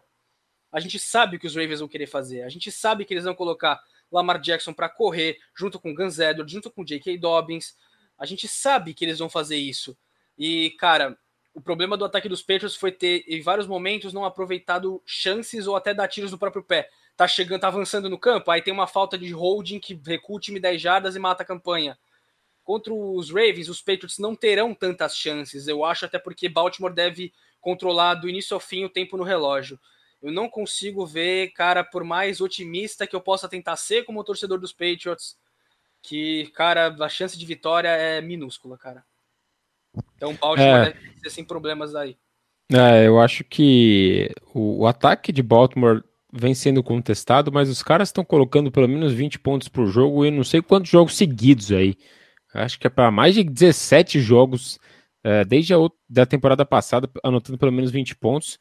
A 0.71 0.79
gente 0.79 0.97
sabe 0.99 1.37
o 1.37 1.39
que 1.39 1.47
os 1.47 1.55
Ravens 1.55 1.79
vão 1.79 1.87
querer 1.87 2.07
fazer. 2.07 2.41
A 2.41 2.49
gente 2.49 2.71
sabe 2.71 3.05
que 3.05 3.13
eles 3.13 3.23
vão 3.23 3.35
colocar 3.35 3.79
Lamar 4.11 4.39
Jackson 4.39 4.73
para 4.73 4.89
correr 4.89 5.37
junto 5.55 5.79
com 5.79 5.93
Guns 5.93 6.19
Edwards, 6.19 6.51
junto 6.51 6.71
com 6.71 6.83
J.K. 6.83 7.17
Dobbins. 7.17 7.75
A 8.17 8.25
gente 8.25 8.47
sabe 8.47 8.93
que 8.93 9.05
eles 9.05 9.19
vão 9.19 9.29
fazer 9.29 9.55
isso. 9.55 9.97
E, 10.37 10.71
cara, 10.79 11.17
o 11.53 11.61
problema 11.61 11.95
do 11.95 12.05
ataque 12.05 12.27
dos 12.27 12.41
Patriots 12.41 12.75
foi 12.75 12.91
ter, 12.91 13.23
em 13.27 13.41
vários 13.41 13.67
momentos, 13.67 14.13
não 14.13 14.25
aproveitado 14.25 15.01
chances 15.05 15.67
ou 15.67 15.75
até 15.75 15.93
dar 15.93 16.07
tiros 16.07 16.31
no 16.31 16.37
próprio 16.37 16.63
pé. 16.63 16.89
Tá 17.15 17.27
chegando, 17.27 17.61
tá 17.61 17.67
avançando 17.67 18.09
no 18.09 18.17
campo, 18.17 18.49
aí 18.49 18.61
tem 18.61 18.73
uma 18.73 18.87
falta 18.87 19.17
de 19.17 19.31
holding 19.31 19.79
que 19.79 19.99
recua 20.03 20.37
o 20.37 20.39
time 20.39 20.59
10 20.59 20.81
jardas 20.81 21.15
e 21.15 21.19
mata 21.19 21.43
a 21.43 21.45
campanha. 21.45 21.97
Contra 22.63 22.91
os 22.91 23.29
Ravens, 23.29 23.69
os 23.69 23.81
Patriots 23.81 24.17
não 24.17 24.35
terão 24.35 24.73
tantas 24.73 25.15
chances, 25.15 25.67
eu 25.67 25.85
acho, 25.85 26.05
até 26.05 26.17
porque 26.17 26.49
Baltimore 26.49 26.93
deve 26.93 27.31
controlar 27.63 28.15
do 28.15 28.29
início 28.29 28.53
ao 28.53 28.59
fim 28.59 28.83
o 28.83 28.89
tempo 28.89 29.15
no 29.15 29.23
relógio. 29.23 29.79
Eu 30.21 30.31
não 30.31 30.49
consigo 30.49 31.05
ver, 31.05 31.51
cara, 31.53 31.83
por 31.83 32.03
mais 32.03 32.41
otimista 32.41 33.07
que 33.07 33.15
eu 33.15 33.21
possa 33.21 33.47
tentar 33.49 33.77
ser 33.77 34.03
como 34.03 34.23
torcedor 34.23 34.59
dos 34.59 34.73
Patriots, 34.73 35.37
que, 36.01 36.51
cara, 36.53 36.93
a 36.99 37.09
chance 37.09 37.37
de 37.39 37.45
vitória 37.45 37.87
é 37.87 38.21
minúscula, 38.21 38.77
cara. 38.77 39.03
Então 40.15 40.31
o 40.31 40.37
Baltimore 40.37 40.87
é. 40.87 40.91
deve 40.91 41.19
ser 41.19 41.29
sem 41.29 41.45
problemas 41.45 41.95
aí. 41.95 42.17
É, 42.71 43.07
eu 43.07 43.19
acho 43.19 43.43
que 43.45 44.29
o, 44.53 44.81
o, 44.81 44.87
ataque 44.87 45.31
de 45.31 45.41
Baltimore 45.41 46.03
vem 46.31 46.53
sendo 46.53 46.83
contestado, 46.83 47.51
mas 47.51 47.69
os 47.69 47.81
caras 47.81 48.09
estão 48.09 48.25
colocando 48.25 48.71
pelo 48.71 48.89
menos 48.89 49.13
20 49.13 49.39
pontos 49.39 49.67
por 49.69 49.85
jogo 49.87 50.25
e 50.25 50.31
não 50.31 50.43
sei 50.43 50.61
quantos 50.61 50.91
jogos 50.91 51.15
seguidos 51.15 51.71
aí. 51.71 51.95
Acho 52.53 52.79
que 52.79 52.87
é 52.87 52.89
para 52.89 53.11
mais 53.11 53.35
de 53.35 53.43
17 53.43 54.19
jogos 54.19 54.79
é, 55.23 55.45
desde 55.45 55.73
a 55.73 55.77
da 56.09 56.25
temporada 56.25 56.65
passada, 56.65 57.09
anotando 57.23 57.57
pelo 57.57 57.71
menos 57.71 57.91
20 57.91 58.15
pontos. 58.15 58.59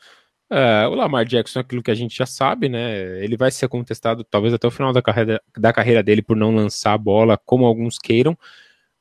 É, 0.50 0.86
o 0.86 0.94
Lamar 0.94 1.24
Jackson 1.24 1.60
é 1.60 1.62
aquilo 1.62 1.82
que 1.82 1.90
a 1.90 1.94
gente 1.94 2.16
já 2.16 2.26
sabe, 2.26 2.68
né? 2.68 3.24
Ele 3.24 3.36
vai 3.36 3.50
ser 3.50 3.68
contestado 3.68 4.22
talvez 4.22 4.52
até 4.54 4.66
o 4.66 4.70
final 4.70 4.92
da 4.92 5.00
carreira, 5.02 5.42
da 5.56 5.72
carreira 5.72 6.02
dele 6.02 6.22
por 6.22 6.36
não 6.36 6.54
lançar 6.54 6.92
a 6.92 6.98
bola, 6.98 7.38
como 7.38 7.64
alguns 7.64 7.98
queiram. 7.98 8.36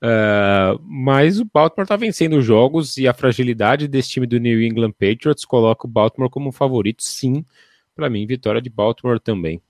Uh, 0.04 0.82
mas 0.82 1.40
o 1.40 1.46
Baltimore 1.46 1.84
está 1.84 1.96
vencendo 1.96 2.42
jogos 2.42 2.98
e 2.98 3.08
a 3.08 3.14
fragilidade 3.14 3.88
desse 3.88 4.10
time 4.10 4.26
do 4.26 4.40
New 4.40 4.62
England 4.62 4.94
Patriots 4.94 5.46
coloca 5.46 5.86
o 5.86 5.90
Baltimore 5.90 6.30
como 6.30 6.52
favorito, 6.52 7.04
sim. 7.04 7.46
Para 7.96 8.10
mim, 8.10 8.26
vitória 8.26 8.62
de 8.62 8.70
Baltimore 8.70 9.20
também. 9.20 9.62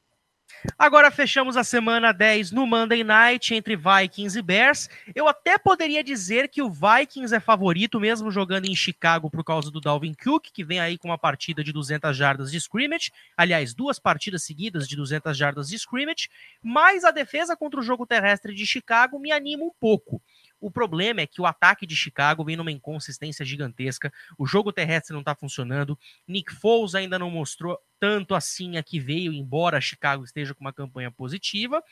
Agora 0.78 1.10
fechamos 1.10 1.58
a 1.58 1.64
semana 1.64 2.12
10 2.12 2.52
no 2.52 2.68
Monday 2.68 3.04
Night 3.04 3.54
entre 3.54 3.76
Vikings 3.76 4.38
e 4.38 4.42
Bears. 4.42 4.90
Eu 5.16 5.28
até 5.28 5.58
poderia 5.58 6.04
dizer 6.04 6.48
que 6.50 6.62
o 6.62 6.70
Vikings 6.70 7.34
é 7.34 7.40
favorito, 7.40 8.00
mesmo 8.00 8.30
jogando 8.30 8.66
em 8.66 8.76
Chicago 8.76 9.30
por 9.30 9.44
causa 9.44 9.72
do 9.72 9.82
Dalvin 9.82 10.14
Cook, 10.14 10.50
que 10.54 10.64
vem 10.64 10.80
aí 10.80 10.98
com 10.98 11.08
uma 11.08 11.18
partida 11.18 11.64
de 11.64 11.72
200 11.72 12.16
jardas 12.16 12.52
de 12.52 12.60
scrimmage. 12.60 13.12
Aliás, 13.36 13.74
duas 13.74 13.98
partidas 13.98 14.44
seguidas 14.44 14.88
de 14.88 14.96
200 14.96 15.36
jardas 15.36 15.70
de 15.70 15.80
scrimmage. 15.80 16.30
Mas 16.62 17.04
a 17.04 17.12
defesa 17.12 17.56
contra 17.56 17.80
o 17.80 17.84
jogo 17.84 18.06
terrestre 18.06 18.54
de 18.54 18.66
Chicago 18.66 19.20
me 19.20 19.32
anima 19.32 19.64
um 19.64 19.72
pouco. 19.80 20.22
O 20.62 20.70
problema 20.70 21.22
é 21.22 21.28
que 21.28 21.42
o 21.42 21.46
ataque 21.46 21.88
de 21.88 21.96
Chicago 21.96 22.46
vem 22.46 22.56
numa 22.56 22.72
inconsistência 22.72 23.44
gigantesca. 23.44 24.14
O 24.38 24.46
jogo 24.46 24.72
terrestre 24.72 25.12
não 25.12 25.22
está 25.22 25.36
funcionando. 25.36 25.98
Nick 26.28 26.54
Foles 26.54 26.94
ainda 26.94 27.18
não 27.18 27.32
mostrou 27.32 27.80
tanto 28.00 28.36
assim 28.36 28.78
a 28.78 28.84
que 28.84 29.00
veio, 29.00 29.34
embora 29.34 29.82
Chicago 29.82 30.24
esteja 30.24 30.54
com 30.54 30.62
uma 30.62 30.72
campanha 30.72 31.10
positiva. 31.10 31.84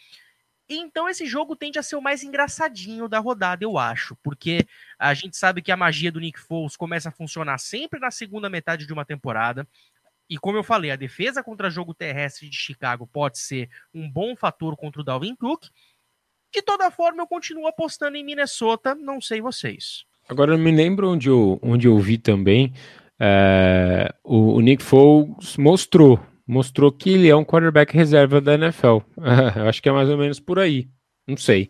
Então 0.69 1.09
esse 1.09 1.25
jogo 1.25 1.55
tende 1.55 1.79
a 1.79 1.83
ser 1.83 1.95
o 1.95 2.01
mais 2.01 2.23
engraçadinho 2.23 3.09
da 3.09 3.17
rodada, 3.17 3.63
eu 3.63 3.75
acho, 3.79 4.15
porque 4.17 4.67
a 4.99 5.15
gente 5.15 5.35
sabe 5.35 5.63
que 5.63 5.71
a 5.71 5.77
magia 5.77 6.11
do 6.11 6.19
Nick 6.19 6.39
Foles 6.39 6.77
começa 6.77 7.09
a 7.09 7.11
funcionar 7.11 7.57
sempre 7.57 7.99
na 7.99 8.11
segunda 8.11 8.51
metade 8.51 8.85
de 8.85 8.93
uma 8.93 9.03
temporada. 9.03 9.67
E 10.29 10.37
como 10.37 10.57
eu 10.57 10.63
falei, 10.63 10.91
a 10.91 10.95
defesa 10.95 11.43
contra 11.43 11.71
jogo 11.71 11.91
terrestre 11.91 12.47
de 12.47 12.55
Chicago 12.55 13.07
pode 13.07 13.39
ser 13.39 13.67
um 13.91 14.07
bom 14.07 14.35
fator 14.35 14.77
contra 14.77 15.01
o 15.01 15.03
Dalvin 15.03 15.35
Cook. 15.35 15.65
De 16.53 16.61
toda 16.61 16.89
forma, 16.89 17.21
eu 17.21 17.27
continuo 17.27 17.67
apostando 17.67 18.17
em 18.17 18.23
Minnesota, 18.23 18.95
não 18.95 19.21
sei 19.21 19.39
vocês. 19.39 20.03
Agora 20.27 20.53
eu 20.53 20.57
me 20.57 20.71
lembro 20.71 21.09
onde 21.09 21.29
eu, 21.29 21.59
onde 21.61 21.87
eu 21.87 21.97
vi 21.99 22.17
também. 22.17 22.73
É, 23.19 24.13
o, 24.23 24.53
o, 24.53 24.61
Nick 24.61 24.81
Foles 24.81 25.57
mostrou, 25.57 26.19
mostrou 26.47 26.91
que 26.91 27.09
ele 27.09 27.29
é 27.29 27.35
um 27.35 27.43
quarterback 27.43 27.93
reserva 27.95 28.39
da 28.39 28.53
NFL. 28.53 28.99
eu 29.55 29.67
acho 29.67 29.81
que 29.81 29.89
é 29.89 29.91
mais 29.91 30.09
ou 30.09 30.17
menos 30.17 30.39
por 30.39 30.57
aí. 30.59 30.87
Não 31.27 31.37
sei. 31.37 31.69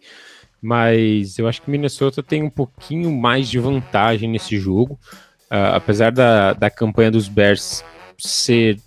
Mas 0.61 1.39
eu 1.39 1.47
acho 1.47 1.61
que 1.61 1.71
Minnesota 1.71 2.21
tem 2.21 2.43
um 2.43 2.49
pouquinho 2.49 3.11
mais 3.11 3.49
de 3.49 3.59
vantagem 3.59 4.29
nesse 4.29 4.57
jogo. 4.57 4.99
Uh, 5.51 5.73
apesar 5.73 6.11
da, 6.11 6.53
da 6.53 6.69
campanha 6.69 7.09
dos 7.09 7.27
Bears 7.27 7.83
ser 8.17 8.77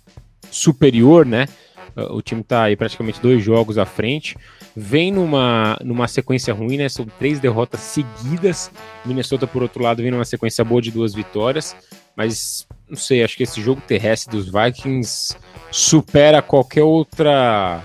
superior, 0.49 1.25
né? 1.25 1.47
Uh, 1.95 2.13
o 2.13 2.21
time 2.21 2.41
está 2.41 2.63
aí 2.63 2.75
praticamente 2.75 3.19
dois 3.19 3.43
jogos 3.43 3.77
à 3.77 3.85
frente 3.85 4.37
vem 4.75 5.11
numa, 5.11 5.77
numa 5.83 6.07
sequência 6.07 6.53
ruim, 6.53 6.77
né? 6.77 6.89
São 6.89 7.05
três 7.05 7.39
derrotas 7.39 7.79
seguidas. 7.81 8.71
Minnesota, 9.05 9.45
por 9.45 9.61
outro 9.61 9.81
lado, 9.81 10.01
vem 10.01 10.11
numa 10.11 10.25
sequência 10.25 10.63
boa 10.63 10.81
de 10.81 10.91
duas 10.91 11.13
vitórias. 11.13 11.75
Mas 12.15 12.67
não 12.87 12.97
sei, 12.97 13.23
acho 13.23 13.37
que 13.37 13.43
esse 13.43 13.61
jogo 13.61 13.81
terrestre 13.81 14.35
dos 14.35 14.51
Vikings 14.51 15.35
supera 15.71 16.41
qualquer 16.41 16.83
outra 16.83 17.81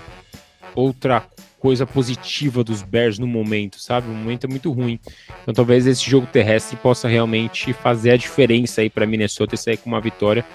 outra 0.75 1.25
coisa 1.59 1.85
positiva 1.85 2.63
dos 2.63 2.81
Bears 2.81 3.19
no 3.19 3.27
momento, 3.27 3.81
sabe? 3.81 4.07
O 4.07 4.11
momento 4.11 4.45
é 4.45 4.47
muito 4.47 4.71
ruim. 4.71 4.99
Então 5.41 5.53
talvez 5.53 5.85
esse 5.85 6.09
jogo 6.09 6.27
terrestre 6.27 6.77
possa 6.77 7.07
realmente 7.07 7.73
fazer 7.73 8.11
a 8.11 8.17
diferença 8.17 8.81
aí 8.81 8.89
para 8.89 9.05
Minnesota 9.05 9.55
e 9.55 9.57
sair 9.57 9.77
com 9.77 9.89
uma 9.89 9.99
vitória 9.99 10.45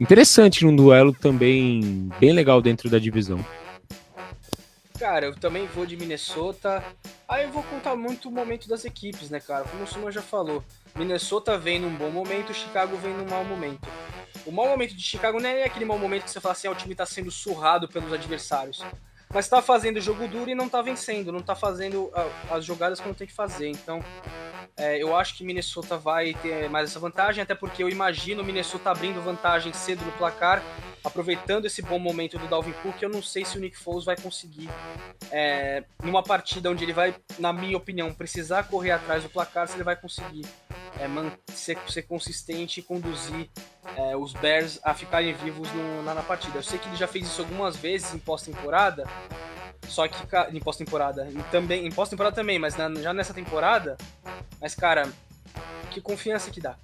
interessante 0.00 0.64
num 0.64 0.74
duelo 0.74 1.12
também 1.12 2.08
bem 2.20 2.32
legal 2.32 2.60
dentro 2.60 2.88
da 2.88 2.98
divisão. 2.98 3.44
Cara, 4.98 5.26
eu 5.26 5.34
também 5.34 5.66
vou 5.66 5.84
de 5.84 5.96
Minnesota. 5.96 6.82
Aí 7.28 7.44
eu 7.44 7.50
vou 7.50 7.62
contar 7.64 7.94
muito 7.96 8.28
o 8.28 8.32
momento 8.32 8.68
das 8.68 8.84
equipes, 8.84 9.28
né, 9.28 9.40
cara? 9.40 9.64
Como 9.64 9.82
o 9.82 9.86
Suma 9.86 10.10
já 10.10 10.22
falou, 10.22 10.64
Minnesota 10.94 11.58
vem 11.58 11.78
num 11.78 11.94
bom 11.94 12.10
momento, 12.10 12.54
Chicago 12.54 12.96
vem 12.96 13.12
num 13.12 13.28
mau 13.28 13.44
momento. 13.44 13.86
O 14.46 14.52
mau 14.52 14.66
momento 14.66 14.94
de 14.94 15.02
Chicago 15.02 15.40
não 15.40 15.50
é 15.50 15.64
aquele 15.64 15.84
mau 15.84 15.98
momento 15.98 16.24
que 16.24 16.30
você 16.30 16.40
fala 16.40 16.52
assim, 16.52 16.68
ah, 16.68 16.70
o 16.70 16.74
time 16.74 16.94
tá 16.94 17.04
sendo 17.04 17.30
surrado 17.30 17.88
pelos 17.88 18.12
adversários. 18.12 18.82
Mas 19.32 19.48
tá 19.48 19.60
fazendo 19.60 20.00
jogo 20.00 20.28
duro 20.28 20.48
e 20.48 20.54
não 20.54 20.68
tá 20.68 20.80
vencendo, 20.80 21.32
não 21.32 21.42
tá 21.42 21.54
fazendo 21.54 22.10
as 22.50 22.64
jogadas 22.64 23.00
que 23.00 23.06
não 23.06 23.14
tem 23.14 23.26
que 23.26 23.34
fazer. 23.34 23.68
Então, 23.68 24.00
é, 24.78 25.02
eu 25.02 25.16
acho 25.16 25.36
que 25.36 25.44
Minnesota 25.44 25.96
vai 25.96 26.34
ter 26.34 26.68
mais 26.68 26.90
essa 26.90 27.00
vantagem, 27.00 27.42
até 27.42 27.54
porque 27.54 27.82
eu 27.82 27.88
imagino 27.88 28.44
Minnesota 28.44 28.90
abrindo 28.90 29.22
vantagem 29.22 29.72
cedo 29.72 30.04
no 30.04 30.12
placar, 30.12 30.62
aproveitando 31.02 31.64
esse 31.64 31.80
bom 31.80 31.98
momento 31.98 32.38
do 32.38 32.46
Dalvin 32.46 32.74
Cook. 32.82 33.00
Eu 33.00 33.08
não 33.08 33.22
sei 33.22 33.44
se 33.44 33.56
o 33.56 33.60
Nick 33.60 33.76
Foles 33.78 34.04
vai 34.04 34.16
conseguir, 34.16 34.68
é, 35.30 35.84
numa 36.02 36.22
partida 36.22 36.70
onde 36.70 36.84
ele 36.84 36.92
vai, 36.92 37.14
na 37.38 37.54
minha 37.54 37.76
opinião, 37.76 38.12
precisar 38.12 38.64
correr 38.64 38.90
atrás 38.90 39.22
do 39.22 39.30
placar, 39.30 39.66
se 39.66 39.76
ele 39.76 39.84
vai 39.84 39.96
conseguir 39.96 40.44
é, 40.98 41.52
ser, 41.52 41.78
ser, 41.88 42.02
consistente 42.02 42.80
e 42.80 42.82
conduzir 42.82 43.48
é, 43.96 44.14
os 44.14 44.34
Bears 44.34 44.78
a 44.82 44.92
ficarem 44.92 45.32
vivos 45.32 45.72
no, 45.72 46.02
na, 46.02 46.12
na 46.12 46.22
partida. 46.22 46.58
Eu 46.58 46.62
sei 46.62 46.78
que 46.78 46.86
ele 46.86 46.96
já 46.96 47.06
fez 47.06 47.26
isso 47.26 47.40
algumas 47.40 47.76
vezes 47.76 48.12
em 48.12 48.18
pós-temporada, 48.18 49.04
só 49.88 50.06
que 50.08 50.16
em 50.52 50.60
pós-temporada, 50.60 51.28
e 51.30 51.42
também 51.50 51.86
em 51.86 51.90
pós-temporada 51.90 52.34
também, 52.34 52.58
mas 52.58 52.76
na, 52.76 52.92
já 52.94 53.12
nessa 53.12 53.34
temporada, 53.34 53.96
mas 54.60 54.74
cara, 54.74 55.08
que 55.90 56.00
confiança 56.00 56.50
que 56.50 56.60
dá. 56.60 56.76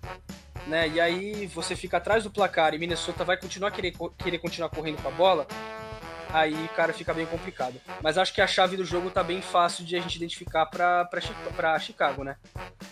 Né? 0.67 0.89
E 0.89 1.01
aí 1.01 1.47
você 1.47 1.75
fica 1.75 1.97
atrás 1.97 2.25
do 2.25 2.31
placar 2.31 2.73
e 2.75 2.79
Minnesota 2.79 3.25
vai 3.25 3.37
continuar 3.37 3.71
querer, 3.73 3.95
querer 4.17 4.39
continuar 4.39 4.69
correndo 4.69 5.03
com 5.03 5.09
a 5.09 5.11
bola. 5.11 5.47
aí, 6.33 6.69
cara, 6.75 6.93
fica 6.93 7.13
bem 7.13 7.27
complicado. 7.27 7.81
Mas 8.01 8.17
acho 8.17 8.33
que 8.33 8.41
a 8.41 8.47
chave 8.47 8.77
do 8.77 8.85
jogo 8.85 9.11
tá 9.11 9.23
bem 9.23 9.43
fácil 9.43 9.85
de 9.85 9.97
a 9.97 10.01
gente 10.01 10.17
identificar 10.17 10.67
pra, 10.67 11.05
pra, 11.05 11.21
pra 11.55 11.79
Chicago, 11.79 12.25
né? 12.25 12.37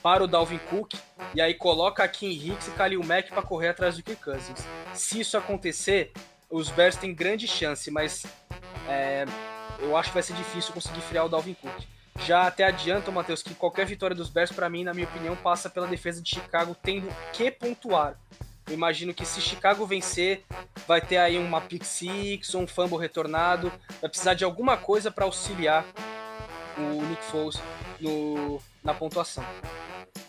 Para 0.02 0.24
o 0.24 0.26
Dalvin 0.26 0.58
Cook, 0.58 0.94
e 1.34 1.40
aí 1.40 1.54
coloca 1.54 2.02
aqui 2.02 2.26
Hicks 2.26 2.68
e 2.68 2.70
Khalil 2.72 3.02
Mack 3.04 3.30
pra 3.30 3.42
correr 3.42 3.68
atrás 3.68 3.96
do 3.96 4.02
Kirk 4.02 4.22
Cousins. 4.22 4.66
Se 4.92 5.20
isso 5.20 5.36
acontecer, 5.36 6.12
os 6.50 6.68
Bears 6.70 6.96
têm 6.96 7.14
grande 7.14 7.46
chance, 7.46 7.90
mas 7.90 8.24
é, 8.88 9.24
eu 9.82 9.96
acho 9.96 10.10
que 10.10 10.14
vai 10.14 10.22
ser 10.22 10.34
difícil 10.34 10.72
conseguir 10.72 11.00
friar 11.00 11.26
o 11.26 11.28
Dalvin 11.28 11.54
Cook. 11.54 11.82
Já 12.24 12.46
até 12.46 12.64
adianto, 12.64 13.10
Matheus, 13.10 13.42
que 13.42 13.54
qualquer 13.54 13.86
vitória 13.86 14.14
dos 14.14 14.28
Bears, 14.28 14.52
para 14.52 14.68
mim, 14.68 14.84
na 14.84 14.92
minha 14.92 15.06
opinião, 15.06 15.36
passa 15.36 15.70
pela 15.70 15.86
defesa 15.86 16.20
de 16.20 16.28
Chicago 16.28 16.76
tendo 16.82 17.08
que 17.32 17.50
pontuar. 17.50 18.14
Eu 18.66 18.74
imagino 18.74 19.14
que 19.14 19.24
se 19.24 19.40
Chicago 19.40 19.86
vencer, 19.86 20.44
vai 20.86 21.00
ter 21.00 21.16
aí 21.16 21.38
uma 21.38 21.60
pick 21.60 21.84
six 21.84 22.54
ou 22.54 22.62
um 22.62 22.66
fumble 22.66 22.98
retornado. 22.98 23.72
Vai 24.00 24.08
precisar 24.10 24.34
de 24.34 24.44
alguma 24.44 24.76
coisa 24.76 25.10
para 25.10 25.24
auxiliar 25.24 25.84
o 26.76 27.02
Nick 27.02 27.24
Foles 27.24 27.60
no, 27.98 28.60
na 28.84 28.94
pontuação. 28.94 29.44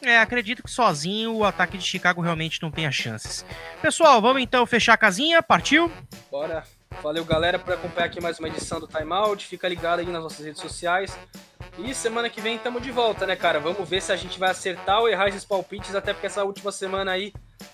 É, 0.02 0.18
acredito 0.18 0.64
que 0.64 0.72
sozinho 0.72 1.36
o 1.36 1.45
ataque 1.45 1.78
de 1.78 1.84
Chicago 1.84 2.22
realmente 2.22 2.61
não 2.61 2.72
tenha 2.72 2.91
chances. 2.91 3.45
Pessoal, 3.82 4.19
vamos 4.22 4.41
então 4.41 4.65
fechar 4.65 4.94
a 4.94 4.98
casinha? 4.98 5.44
Partiu? 5.44 5.91
Bora. 6.32 6.64
Valeu, 7.01 7.26
galera, 7.26 7.57
por 7.57 7.73
acompanhar 7.73 8.05
aqui 8.05 8.22
mais 8.22 8.38
uma 8.38 8.47
edição 8.47 8.80
do 8.80 8.88
Time 8.88 9.11
Out. 9.11 9.47
Fica 9.47 9.68
ligado 9.68 9.99
aí 9.99 10.05
nas 10.05 10.22
nossas 10.22 10.45
redes 10.45 10.61
sociais. 10.61 11.18
E 11.80 11.93
semana 11.95 12.30
que 12.30 12.41
vem 12.41 12.55
estamos 12.55 12.81
de 12.81 12.91
volta, 12.91 13.26
né, 13.26 13.35
cara? 13.35 13.59
Vamos 13.59 13.88
ver 13.89 14.01
se 14.01 14.11
a 14.11 14.15
gente 14.15 14.38
vai 14.38 14.51
acertar 14.51 14.99
ou 14.99 15.09
errar 15.09 15.30
esses 15.30 15.45
palpites, 15.45 15.95
até 15.95 16.13
porque 16.13 16.27
essa 16.27 16.43
última 16.43 16.72
semana 16.72 17.11
aí 17.11 17.34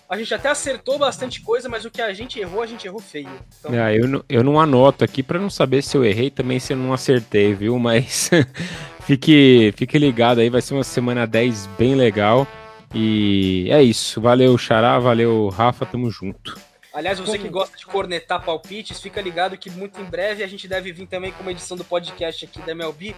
a 0.09 0.17
gente 0.17 0.33
até 0.33 0.49
acertou 0.49 0.97
bastante 0.97 1.41
coisa, 1.41 1.67
mas 1.67 1.83
o 1.83 1.91
que 1.91 2.01
a 2.01 2.13
gente 2.13 2.39
errou, 2.39 2.61
a 2.61 2.65
gente 2.65 2.87
errou 2.87 2.99
feio. 2.99 3.29
Então... 3.59 3.73
É, 3.73 3.97
eu, 3.97 4.07
não, 4.07 4.23
eu 4.29 4.43
não 4.43 4.59
anoto 4.59 5.03
aqui 5.03 5.21
para 5.21 5.39
não 5.39 5.49
saber 5.49 5.81
se 5.81 5.97
eu 5.97 6.05
errei 6.05 6.29
também, 6.29 6.59
se 6.59 6.71
eu 6.71 6.77
não 6.77 6.93
acertei, 6.93 7.53
viu? 7.53 7.77
Mas 7.77 8.29
fique, 9.05 9.73
fique 9.75 9.97
ligado 9.97 10.39
aí, 10.39 10.49
vai 10.49 10.61
ser 10.61 10.75
uma 10.75 10.83
semana 10.83 11.27
10 11.27 11.67
bem 11.77 11.95
legal. 11.95 12.47
E 12.93 13.67
é 13.69 13.81
isso. 13.83 14.21
Valeu, 14.21 14.57
Xará, 14.57 14.97
valeu, 14.99 15.49
Rafa, 15.49 15.85
tamo 15.85 16.09
junto. 16.09 16.57
Aliás, 16.97 17.19
você 17.19 17.37
que 17.37 17.47
gosta 17.47 17.77
de 17.77 17.85
cornetar 17.85 18.43
palpites, 18.43 18.99
fica 18.99 19.21
ligado 19.21 19.55
que 19.55 19.69
muito 19.69 20.01
em 20.01 20.03
breve 20.03 20.43
a 20.43 20.47
gente 20.47 20.67
deve 20.67 20.91
vir 20.91 21.05
também 21.05 21.31
com 21.31 21.43
uma 21.43 21.51
edição 21.51 21.77
do 21.77 21.85
podcast 21.85 22.43
aqui 22.43 22.59
da 22.59 22.71
MLB 22.71 23.15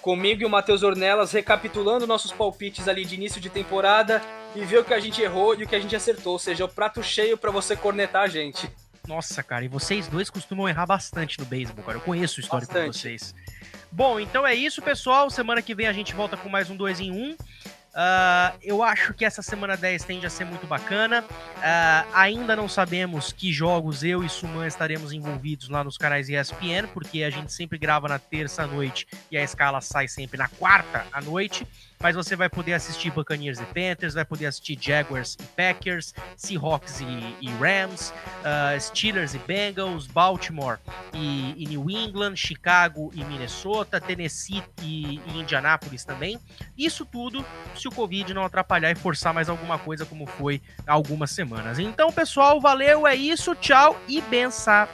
comigo 0.00 0.42
e 0.42 0.44
o 0.44 0.48
Matheus 0.48 0.84
Ornelas 0.84 1.32
recapitulando 1.32 2.06
nossos 2.06 2.30
palpites 2.30 2.86
ali 2.86 3.04
de 3.04 3.16
início 3.16 3.40
de 3.40 3.50
temporada 3.50 4.22
e 4.54 4.64
ver 4.64 4.78
o 4.78 4.84
que 4.84 4.94
a 4.94 5.00
gente 5.00 5.20
errou 5.20 5.52
e 5.58 5.64
o 5.64 5.68
que 5.68 5.74
a 5.74 5.80
gente 5.80 5.96
acertou, 5.96 6.34
ou 6.34 6.38
seja, 6.38 6.64
o 6.64 6.68
prato 6.68 7.02
cheio 7.02 7.36
para 7.36 7.50
você 7.50 7.74
cornetar 7.74 8.22
a 8.22 8.28
gente. 8.28 8.70
Nossa, 9.08 9.42
cara, 9.42 9.64
e 9.64 9.68
vocês 9.68 10.06
dois 10.06 10.30
costumam 10.30 10.68
errar 10.68 10.86
bastante 10.86 11.40
no 11.40 11.44
beisebol, 11.44 11.84
cara. 11.84 11.98
Eu 11.98 12.02
conheço 12.02 12.38
o 12.38 12.40
histórico 12.40 12.72
bastante. 12.72 12.92
de 12.92 13.00
vocês. 13.00 13.34
Bom, 13.90 14.20
então 14.20 14.46
é 14.46 14.54
isso, 14.54 14.80
pessoal. 14.80 15.28
Semana 15.28 15.60
que 15.60 15.74
vem 15.74 15.88
a 15.88 15.92
gente 15.92 16.14
volta 16.14 16.36
com 16.36 16.48
mais 16.48 16.70
um 16.70 16.76
2 16.76 17.00
em 17.00 17.10
1. 17.10 17.14
Um. 17.14 17.36
Uh, 17.92 18.56
eu 18.62 18.82
acho 18.82 19.12
que 19.12 19.22
essa 19.22 19.42
semana 19.42 19.76
10 19.76 20.04
tende 20.04 20.26
a 20.26 20.30
ser 20.30 20.44
muito 20.44 20.66
bacana. 20.66 21.22
Uh, 21.22 22.08
ainda 22.14 22.56
não 22.56 22.68
sabemos 22.68 23.32
que 23.32 23.52
jogos 23.52 24.02
eu 24.02 24.24
e 24.24 24.28
Suman 24.28 24.66
estaremos 24.66 25.12
envolvidos 25.12 25.68
lá 25.68 25.84
nos 25.84 25.98
canais 25.98 26.28
ESPN, 26.28 26.88
porque 26.94 27.22
a 27.22 27.28
gente 27.30 27.52
sempre 27.52 27.78
grava 27.78 28.08
na 28.08 28.18
terça 28.18 28.62
à 28.62 28.66
noite 28.66 29.06
e 29.30 29.36
a 29.36 29.42
escala 29.42 29.80
sai 29.80 30.08
sempre 30.08 30.38
na 30.38 30.48
quarta 30.48 31.06
à 31.12 31.20
noite 31.20 31.66
mas 32.02 32.16
você 32.16 32.34
vai 32.34 32.48
poder 32.48 32.74
assistir 32.74 33.10
Buccaneers 33.10 33.60
e 33.60 33.64
Panthers, 33.66 34.14
vai 34.14 34.24
poder 34.24 34.46
assistir 34.46 34.76
Jaguars 34.80 35.36
e 35.40 35.44
Packers, 35.44 36.14
Seahawks 36.36 37.00
e, 37.00 37.36
e 37.40 37.48
Rams, 37.52 38.10
uh, 38.10 38.80
Steelers 38.80 39.34
e 39.34 39.38
Bengals, 39.38 40.06
Baltimore 40.06 40.78
e, 41.14 41.54
e, 41.56 41.66
New 41.66 41.88
England, 41.88 42.36
Chicago 42.36 43.10
e 43.14 43.24
Minnesota, 43.24 44.00
Tennessee 44.00 44.62
e, 44.82 45.20
e 45.26 45.38
Indianápolis 45.38 46.04
também. 46.04 46.38
Isso 46.76 47.06
tudo 47.06 47.44
se 47.76 47.86
o 47.86 47.92
Covid 47.92 48.34
não 48.34 48.44
atrapalhar 48.44 48.90
e 48.90 48.94
forçar 48.94 49.32
mais 49.32 49.48
alguma 49.48 49.78
coisa 49.78 50.04
como 50.04 50.26
foi 50.26 50.60
há 50.86 50.92
algumas 50.92 51.30
semanas. 51.30 51.78
Então, 51.78 52.12
pessoal, 52.12 52.60
valeu, 52.60 53.06
é 53.06 53.14
isso, 53.14 53.54
tchau 53.54 53.96
e 54.08 54.20
benção. 54.22 54.88